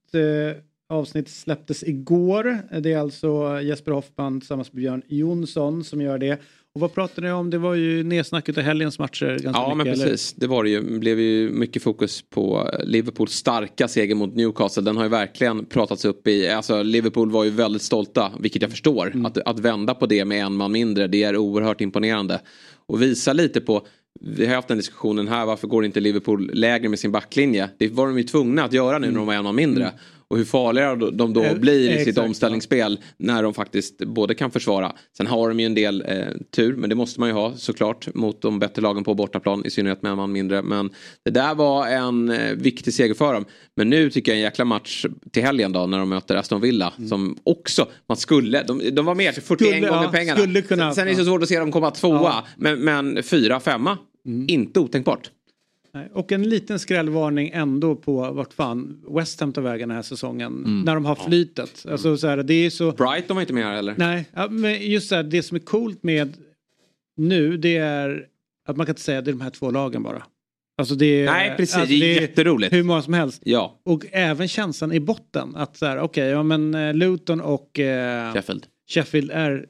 avsnitt 0.89 1.29
släpptes 1.29 1.83
igår. 1.83 2.61
Det 2.79 2.93
är 2.93 2.97
alltså 2.97 3.61
Jesper 3.61 3.91
Hoffman 3.91 4.39
tillsammans 4.39 4.73
med 4.73 4.81
Björn 4.81 5.01
Jonsson 5.07 5.83
som 5.83 6.01
gör 6.01 6.17
det. 6.17 6.41
Och 6.79 6.81
vad 6.81 6.93
pratade 6.93 7.27
ni 7.27 7.33
om? 7.33 7.49
Det 7.49 7.57
var 7.57 7.73
ju 7.75 8.03
nedsnacket 8.03 8.57
av 8.57 8.63
helgens 8.63 8.99
matcher 8.99 9.25
ganska 9.25 9.49
Ja 9.49 9.75
men 9.75 9.77
mycket. 9.77 9.93
eller? 9.93 10.05
precis, 10.05 10.33
det 10.33 10.47
var 10.47 10.63
det 10.63 10.69
ju. 10.69 10.81
Det 10.81 10.99
blev 10.99 11.19
ju 11.19 11.49
mycket 11.49 11.83
fokus 11.83 12.23
på 12.29 12.69
Liverpools 12.83 13.31
starka 13.31 13.87
seger 13.87 14.15
mot 14.15 14.35
Newcastle. 14.35 14.83
Den 14.83 14.97
har 14.97 15.03
ju 15.03 15.09
verkligen 15.09 15.65
pratats 15.65 16.05
upp 16.05 16.27
i, 16.27 16.49
alltså 16.49 16.83
Liverpool 16.83 17.31
var 17.31 17.43
ju 17.43 17.49
väldigt 17.49 17.81
stolta, 17.81 18.31
vilket 18.39 18.61
jag 18.61 18.71
förstår. 18.71 19.07
Mm. 19.07 19.25
Att, 19.25 19.37
att 19.37 19.59
vända 19.59 19.93
på 19.93 20.05
det 20.05 20.25
med 20.25 20.45
en 20.45 20.55
man 20.55 20.71
mindre, 20.71 21.07
det 21.07 21.23
är 21.23 21.37
oerhört 21.37 21.81
imponerande. 21.81 22.41
Och 22.87 23.01
visa 23.01 23.33
lite 23.33 23.61
på, 23.61 23.85
vi 24.21 24.45
har 24.45 24.55
haft 24.55 24.67
den 24.67 24.77
diskussionen 24.77 25.27
här, 25.27 25.45
varför 25.45 25.67
går 25.67 25.85
inte 25.85 25.99
Liverpool 25.99 26.51
lägre 26.53 26.89
med 26.89 26.99
sin 26.99 27.11
backlinje? 27.11 27.69
Det 27.77 27.87
var 27.87 28.07
de 28.07 28.17
ju 28.17 28.23
tvungna 28.23 28.63
att 28.63 28.73
göra 28.73 28.99
nu 28.99 29.07
när 29.07 29.15
de 29.17 29.27
var 29.27 29.33
en 29.33 29.43
man 29.43 29.55
mindre. 29.55 29.91
Och 30.29 30.37
hur 30.37 30.45
farliga 30.45 30.95
de 30.95 31.33
då 31.33 31.43
Eh, 31.43 31.55
blir 31.57 31.89
i 32.01 32.05
sitt 32.05 32.17
omställningsspel 32.17 32.99
när 33.17 33.43
de 33.43 33.53
faktiskt 33.53 33.97
både 33.97 34.35
kan 34.35 34.51
försvara. 34.51 34.91
Sen 35.17 35.27
har 35.27 35.49
de 35.49 35.59
ju 35.59 35.65
en 35.65 35.75
del 35.75 36.03
eh, 36.07 36.25
tur, 36.55 36.75
men 36.75 36.89
det 36.89 36.95
måste 36.95 37.19
man 37.19 37.29
ju 37.29 37.35
ha 37.35 37.53
såklart 37.57 38.15
mot 38.15 38.41
de 38.41 38.59
bättre 38.59 38.81
lagen 38.81 39.03
på 39.03 39.13
bortaplan, 39.13 39.65
i 39.65 39.69
synnerhet 39.69 40.01
med 40.01 40.11
en 40.11 40.17
man 40.17 40.31
mindre. 40.31 40.61
Men 40.61 40.89
det 41.25 41.31
där 41.31 41.55
var 41.55 41.87
en 41.87 42.29
eh, 42.29 42.53
viktig 42.55 42.93
seger 42.93 43.13
för 43.13 43.33
dem. 43.33 43.45
Men 43.75 43.89
nu 43.89 44.09
tycker 44.09 44.31
jag 44.31 44.37
en 44.37 44.43
jäkla 44.43 44.65
match 44.65 45.05
till 45.31 45.43
helgen 45.43 45.71
då 45.71 45.85
när 45.87 45.99
de 45.99 46.09
möter 46.09 46.35
Aston 46.35 46.61
Villa 46.61 46.93
som 47.09 47.37
också, 47.43 47.87
man 48.09 48.17
skulle, 48.17 48.63
de, 48.63 48.81
de 48.91 49.05
var 49.05 49.15
med 49.15 49.33
till 49.33 49.43
41 49.43 49.67
Skulle, 49.71 49.87
gånger 49.89 50.03
ja, 50.03 50.11
pengarna. 50.11 50.61
kunna- 50.61 50.83
sen, 50.85 50.95
sen 50.95 51.07
är 51.07 51.11
det 51.11 51.17
så 51.17 51.25
svårt 51.25 51.43
att 51.43 51.49
se 51.49 51.59
dem 51.59 51.71
komma 51.71 51.91
tvåa, 51.91 52.19
Ja. 52.21 52.47
men, 52.57 52.79
men 52.79 53.23
fyra, 53.23 53.59
femma, 53.59 53.97
inte 54.47 54.79
otänkbart. 54.79 55.31
Och 56.13 56.31
en 56.31 56.49
liten 56.49 56.79
skrällvarning 56.79 57.49
ändå 57.53 57.95
på 57.95 58.31
vart 58.31 58.53
fan 58.53 59.01
West 59.09 59.39
Ham 59.39 59.53
tar 59.53 59.61
vägen 59.61 59.89
den 59.89 59.95
här 59.95 60.03
säsongen. 60.03 60.53
Mm. 60.65 60.81
När 60.81 60.93
de 60.93 61.05
har 61.05 61.15
flytet. 61.15 61.85
Alltså, 61.91 62.17
så 62.17 62.27
här, 62.27 62.37
det 62.37 62.53
är 62.53 62.69
så... 62.69 62.91
Brighton 62.91 63.35
var 63.35 63.41
inte 63.41 63.53
med 63.53 63.63
här 63.63 63.75
heller. 63.75 63.95
Nej, 63.97 64.25
ja, 64.33 64.47
men 64.49 64.91
just 64.91 65.09
så 65.09 65.15
här, 65.15 65.23
det 65.23 65.43
som 65.43 65.55
är 65.55 65.61
coolt 65.61 66.03
med 66.03 66.37
nu 67.17 67.57
det 67.57 67.77
är 67.77 68.27
att 68.67 68.77
man 68.77 68.85
kan 68.85 68.91
inte 68.91 69.01
säga 69.01 69.19
att 69.19 69.25
det 69.25 69.31
är 69.31 69.33
de 69.33 69.41
här 69.41 69.49
två 69.49 69.71
lagen 69.71 70.03
bara. 70.03 70.23
Alltså 70.77 70.95
det 70.95 71.05
är, 71.05 71.25
Nej, 71.25 71.53
precis. 71.57 71.75
alltså 71.75 71.89
Det 71.89 72.17
är 72.17 72.21
jätteroligt. 72.21 72.73
Hur 72.73 72.83
många 72.83 73.01
som 73.01 73.13
helst. 73.13 73.41
Ja. 73.45 73.79
Och 73.85 74.05
även 74.11 74.47
känslan 74.47 74.91
i 74.91 74.99
botten 74.99 75.55
att 75.55 75.77
så 75.77 75.85
här, 75.85 75.99
okej, 75.99 76.29
ja 76.29 76.43
men 76.43 76.75
eh, 76.75 76.93
Luton 76.93 77.41
och 77.41 77.79
eh, 77.79 78.33
Sheffield. 78.33 78.65
Sheffield 78.89 79.31
är 79.31 79.65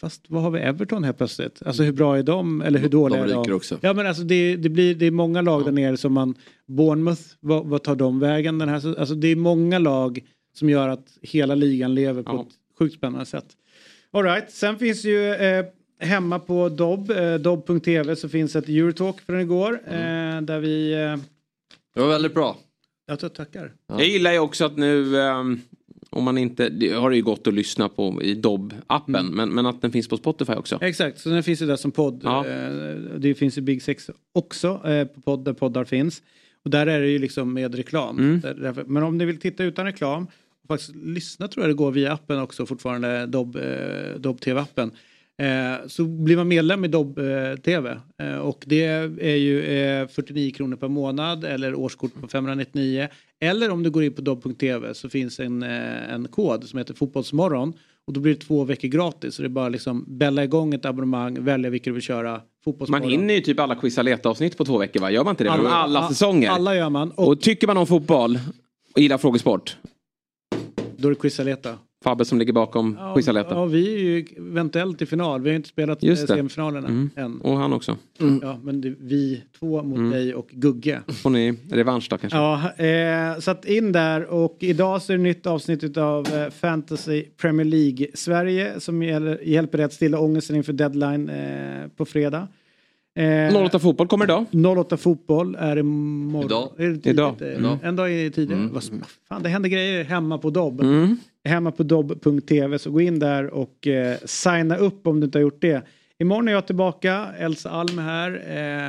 Fast 0.00 0.24
vad 0.28 0.42
har 0.42 0.50
vi 0.50 0.60
Everton 0.60 1.04
här 1.04 1.12
plötsligt? 1.12 1.62
Alltså 1.66 1.82
hur 1.82 1.92
bra 1.92 2.18
är 2.18 2.22
de? 2.22 2.62
Eller 2.62 2.78
hur 2.78 2.88
dåliga 2.88 3.26
de 3.26 3.30
är 3.40 3.44
de? 3.44 3.52
också. 3.52 3.78
Ja 3.80 3.92
men 3.92 4.06
alltså 4.06 4.22
det, 4.22 4.56
det, 4.56 4.68
blir, 4.68 4.94
det 4.94 5.06
är 5.06 5.10
många 5.10 5.40
lag 5.42 5.64
där 5.64 5.72
nere 5.72 5.96
som 5.96 6.12
man... 6.12 6.34
Bournemouth, 6.66 7.22
vad, 7.40 7.66
vad 7.66 7.82
tar 7.82 7.96
de 7.96 8.20
vägen 8.20 8.58
den 8.58 8.68
här 8.68 8.80
så- 8.80 8.94
Alltså 8.98 9.14
det 9.14 9.28
är 9.28 9.36
många 9.36 9.78
lag 9.78 10.20
som 10.54 10.70
gör 10.70 10.88
att 10.88 11.18
hela 11.22 11.54
ligan 11.54 11.94
lever 11.94 12.22
på 12.22 12.30
Ja. 12.32 12.40
ett 12.42 12.78
sjukt 12.78 12.94
spännande 12.94 13.26
sätt. 13.26 13.46
All 14.10 14.24
right. 14.24 14.50
sen 14.50 14.78
finns 14.78 15.04
ju 15.04 15.32
eh, 15.34 15.64
hemma 16.00 16.38
på 16.38 16.68
Dobb, 16.68 17.10
eh, 17.10 17.34
dobb.tv 17.34 18.16
så 18.16 18.28
finns 18.28 18.56
ett 18.56 18.68
Eurotalk 18.68 19.20
från 19.20 19.40
igår. 19.40 19.80
Mm. 19.86 20.36
Eh, 20.36 20.42
där 20.42 20.58
vi... 20.60 20.92
Eh, 20.92 21.16
Det 21.94 22.00
var 22.00 22.08
väldigt 22.08 22.34
bra. 22.34 22.56
jag 23.06 23.34
tackar. 23.34 23.72
Jag 23.86 24.04
gillar 24.06 24.32
ju 24.32 24.38
också 24.38 24.64
att 24.64 24.76
nu, 24.76 25.20
ehm, 25.20 25.60
om 26.10 26.24
man 26.24 26.38
inte, 26.38 26.68
det 26.68 26.88
har 26.92 27.10
det 27.10 27.16
ju 27.16 27.22
gått 27.22 27.46
att 27.46 27.54
lyssna 27.54 27.88
på 27.88 28.22
i 28.22 28.34
Dobb-appen, 28.34 29.16
Mm. 29.20 29.34
men, 29.36 29.48
men 29.54 29.66
att 29.66 29.82
den 29.82 29.92
finns 29.92 30.08
på 30.08 30.16
Spotify 30.16 30.52
också. 30.52 30.78
Exakt, 30.82 31.20
så 31.20 31.28
den 31.28 31.42
finns 31.42 31.62
ju 31.62 31.66
där 31.66 31.76
som 31.76 31.90
podd. 31.90 32.20
Ja. 32.24 32.46
Eh, 32.46 32.94
Det 33.18 33.34
finns 33.34 33.58
i 33.58 33.60
Big 33.60 33.82
Six 33.82 34.10
också, 34.34 34.80
eh, 34.84 35.04
på 35.06 35.20
podd 35.20 35.44
där 35.44 35.52
poddar 35.52 35.84
finns. 35.84 36.22
Och 36.64 36.70
där 36.70 36.86
är 36.86 37.00
det 37.00 37.08
ju 37.08 37.18
liksom 37.18 37.52
med 37.54 37.74
reklam. 37.74 38.18
Mm. 38.18 38.74
Men 38.86 39.02
om 39.02 39.18
ni 39.18 39.24
vill 39.24 39.36
titta 39.40 39.64
utan 39.64 39.84
reklam 39.86 40.24
och 40.62 40.68
faktiskt 40.68 40.96
lyssna 40.96 41.48
tror 41.48 41.64
jag 41.64 41.70
det 41.70 41.74
går 41.78 41.90
via 41.90 42.12
appen 42.12 42.40
också 42.40 42.66
fortfarande, 42.66 43.26
Dobb, 43.26 43.56
eh, 43.56 44.18
Dobb 44.18 44.40
TV-appen. 44.40 44.90
Eh, 45.42 45.86
så 45.86 46.04
blir 46.04 46.36
man 46.36 46.48
medlem 46.48 46.84
i 46.84 46.88
Dobb 46.88 47.18
eh, 47.18 47.56
TV 47.64 48.00
eh, 48.22 48.38
och 48.38 48.64
det 48.66 48.84
är 49.20 49.36
ju 49.36 49.64
eh, 49.64 50.08
49 50.08 50.50
kronor 50.50 50.76
per 50.76 50.88
månad 50.88 51.44
eller 51.44 51.74
årskort 51.74 52.14
på 52.20 52.28
599. 52.28 53.08
Eller 53.40 53.70
om 53.70 53.82
du 53.82 53.90
går 53.90 54.04
in 54.04 54.12
på 54.12 54.22
dobb.tv 54.22 54.94
så 54.94 55.08
finns 55.08 55.40
en, 55.40 55.62
en 55.62 56.28
kod 56.28 56.64
som 56.64 56.78
heter 56.78 56.94
Fotbollsmorgon 56.94 57.72
Och 58.06 58.12
då 58.12 58.20
blir 58.20 58.34
det 58.34 58.40
två 58.40 58.64
veckor 58.64 58.88
gratis. 58.88 59.34
Så 59.34 59.42
det 59.42 59.46
är 59.46 59.50
bara 59.50 59.68
liksom 59.68 60.04
bälla 60.08 60.44
igång 60.44 60.74
ett 60.74 60.84
abonnemang, 60.84 61.44
välja 61.44 61.70
vilka 61.70 61.90
du 61.90 61.94
vill 61.94 62.02
köra. 62.02 62.40
Man 62.88 63.02
hinner 63.02 63.34
ju 63.34 63.40
typ 63.40 63.60
alla 63.60 63.74
Quiz 63.74 63.98
avsnitt 63.98 64.56
på 64.56 64.64
två 64.64 64.78
veckor 64.78 65.00
va? 65.00 65.10
Gör 65.10 65.24
man 65.24 65.32
inte 65.32 65.44
det? 65.44 65.50
Alla, 65.50 65.70
alla 65.70 66.00
ja, 66.00 66.08
säsonger. 66.08 66.50
Alla 66.50 66.76
gör 66.76 66.90
man. 66.90 67.10
Och, 67.10 67.28
Och, 67.28 67.40
tycker 67.40 67.66
man 67.66 67.76
om 67.76 67.86
fotboll 67.86 68.38
och 68.94 69.00
gillar 69.00 69.18
frågesport. 69.18 69.76
då 70.96 71.08
är 71.08 71.12
det 71.12 71.20
Quizaleta. 71.20 71.78
Fabbe 72.04 72.24
som 72.24 72.38
ligger 72.38 72.52
bakom 72.52 72.96
Ja, 72.98 73.20
ja, 73.50 73.64
vi 73.64 73.94
är 73.94 73.98
ju 73.98 74.26
eventuellt 74.36 75.02
i 75.02 75.06
final. 75.06 75.42
Vi 75.42 75.50
har 75.50 75.56
inte 75.56 75.68
spelat 75.68 76.02
Just 76.02 76.26
det. 76.26 76.34
semifinalerna 76.36 76.88
Mm. 76.88 77.10
än. 77.16 77.40
Och 77.40 77.56
han 77.56 77.72
också. 77.72 77.96
Ja, 78.42 78.58
men 78.62 78.80
det, 78.80 78.94
vi 79.00 79.42
två 79.58 79.82
mot 79.82 79.98
Mm. 79.98 80.10
dig 80.10 80.34
och 80.34 80.48
Gugge. 80.52 81.00
Får 81.22 81.30
ni 81.30 81.54
revansch 81.70 82.06
då 82.10 82.18
kanske? 82.18 82.38
Ja, 82.38 82.72
eh, 82.84 83.38
så 83.40 83.50
att 83.50 83.64
in 83.64 83.92
där 83.92 84.24
och 84.24 84.56
idag 84.60 85.02
så 85.02 85.12
är 85.12 85.16
det 85.16 85.22
nytt 85.22 85.46
avsnitt 85.46 85.96
av 85.96 86.26
eh, 86.34 86.50
Fantasy 86.50 87.22
Premier 87.22 87.64
League 87.66 88.06
Sverige 88.14 88.80
som 88.80 89.02
gäller, 89.02 89.40
hjälper 89.44 89.78
dig 89.78 89.84
att 89.84 89.92
stilla 89.92 90.18
ångesten 90.20 90.56
inför 90.56 90.72
deadline 90.72 91.28
eh, 91.28 91.88
på 91.96 92.04
fredag. 92.04 92.48
Eh, 93.16 93.56
08 93.64 93.78
fotboll 93.78 94.06
kommer 94.08 94.24
idag. 94.24 94.44
08 94.78 94.96
fotboll 94.96 95.56
är 95.58 95.76
imorgon. 95.78 96.44
Idag. 96.46 96.70
Är 96.78 96.86
det 96.88 96.94
tidigt? 96.94 97.06
Idag. 97.06 97.34
Idag. 97.58 97.78
En 97.82 97.96
dag 97.96 98.12
är 98.12 98.30
tidigare. 98.30 98.60
Mm. 98.62 98.80
Fan, 99.28 99.42
det 99.42 99.48
händer 99.48 99.68
grejer 99.68 100.04
hemma 100.04 100.38
på 100.38 100.50
Dobb. 100.50 100.80
Mm. 100.80 101.16
Hemma 101.48 101.70
på 101.70 101.82
dobb.tv 101.82 102.78
så 102.78 102.90
gå 102.90 103.00
in 103.00 103.18
där 103.18 103.46
och 103.46 103.86
eh, 103.86 104.16
signa 104.24 104.76
upp 104.76 105.06
om 105.06 105.20
du 105.20 105.24
inte 105.24 105.38
har 105.38 105.42
gjort 105.42 105.60
det. 105.60 105.86
Imorgon 106.18 106.48
är 106.48 106.52
jag 106.52 106.66
tillbaka, 106.66 107.28
Elsa 107.38 107.70
Alm 107.70 107.98
är 107.98 108.02
här, 108.02 108.42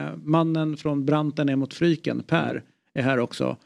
eh, 0.05 0.17
mannen 0.23 0.77
från 0.77 1.05
Branten 1.05 1.49
är 1.49 1.55
mot 1.55 1.73
Fryken, 1.73 2.23
Per, 2.27 2.63
är 2.93 3.01
här 3.01 3.19
också. 3.19 3.57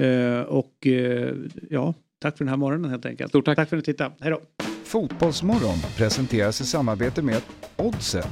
Eh, 0.00 0.40
och 0.40 0.86
eh, 0.86 1.34
ja, 1.70 1.94
tack 2.18 2.38
för 2.38 2.44
den 2.44 2.50
här 2.50 2.56
morgonen 2.56 2.90
helt 2.90 3.06
enkelt. 3.06 3.30
Stort 3.30 3.44
tack. 3.44 3.56
Tack 3.56 3.68
för 3.68 3.76
att 3.76 3.86
ni 3.86 3.92
tittade, 3.92 4.14
hej 4.20 4.30
då. 4.30 4.40
Fotbollsmorgon 4.84 5.78
presenteras 5.96 6.60
i 6.60 6.64
samarbete 6.64 7.22
med 7.22 7.42
Oddset. 7.76 8.28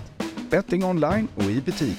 Betting 0.51 0.85
online 0.85 1.29
och 1.37 1.45
i 1.45 1.61
butik. 1.61 1.99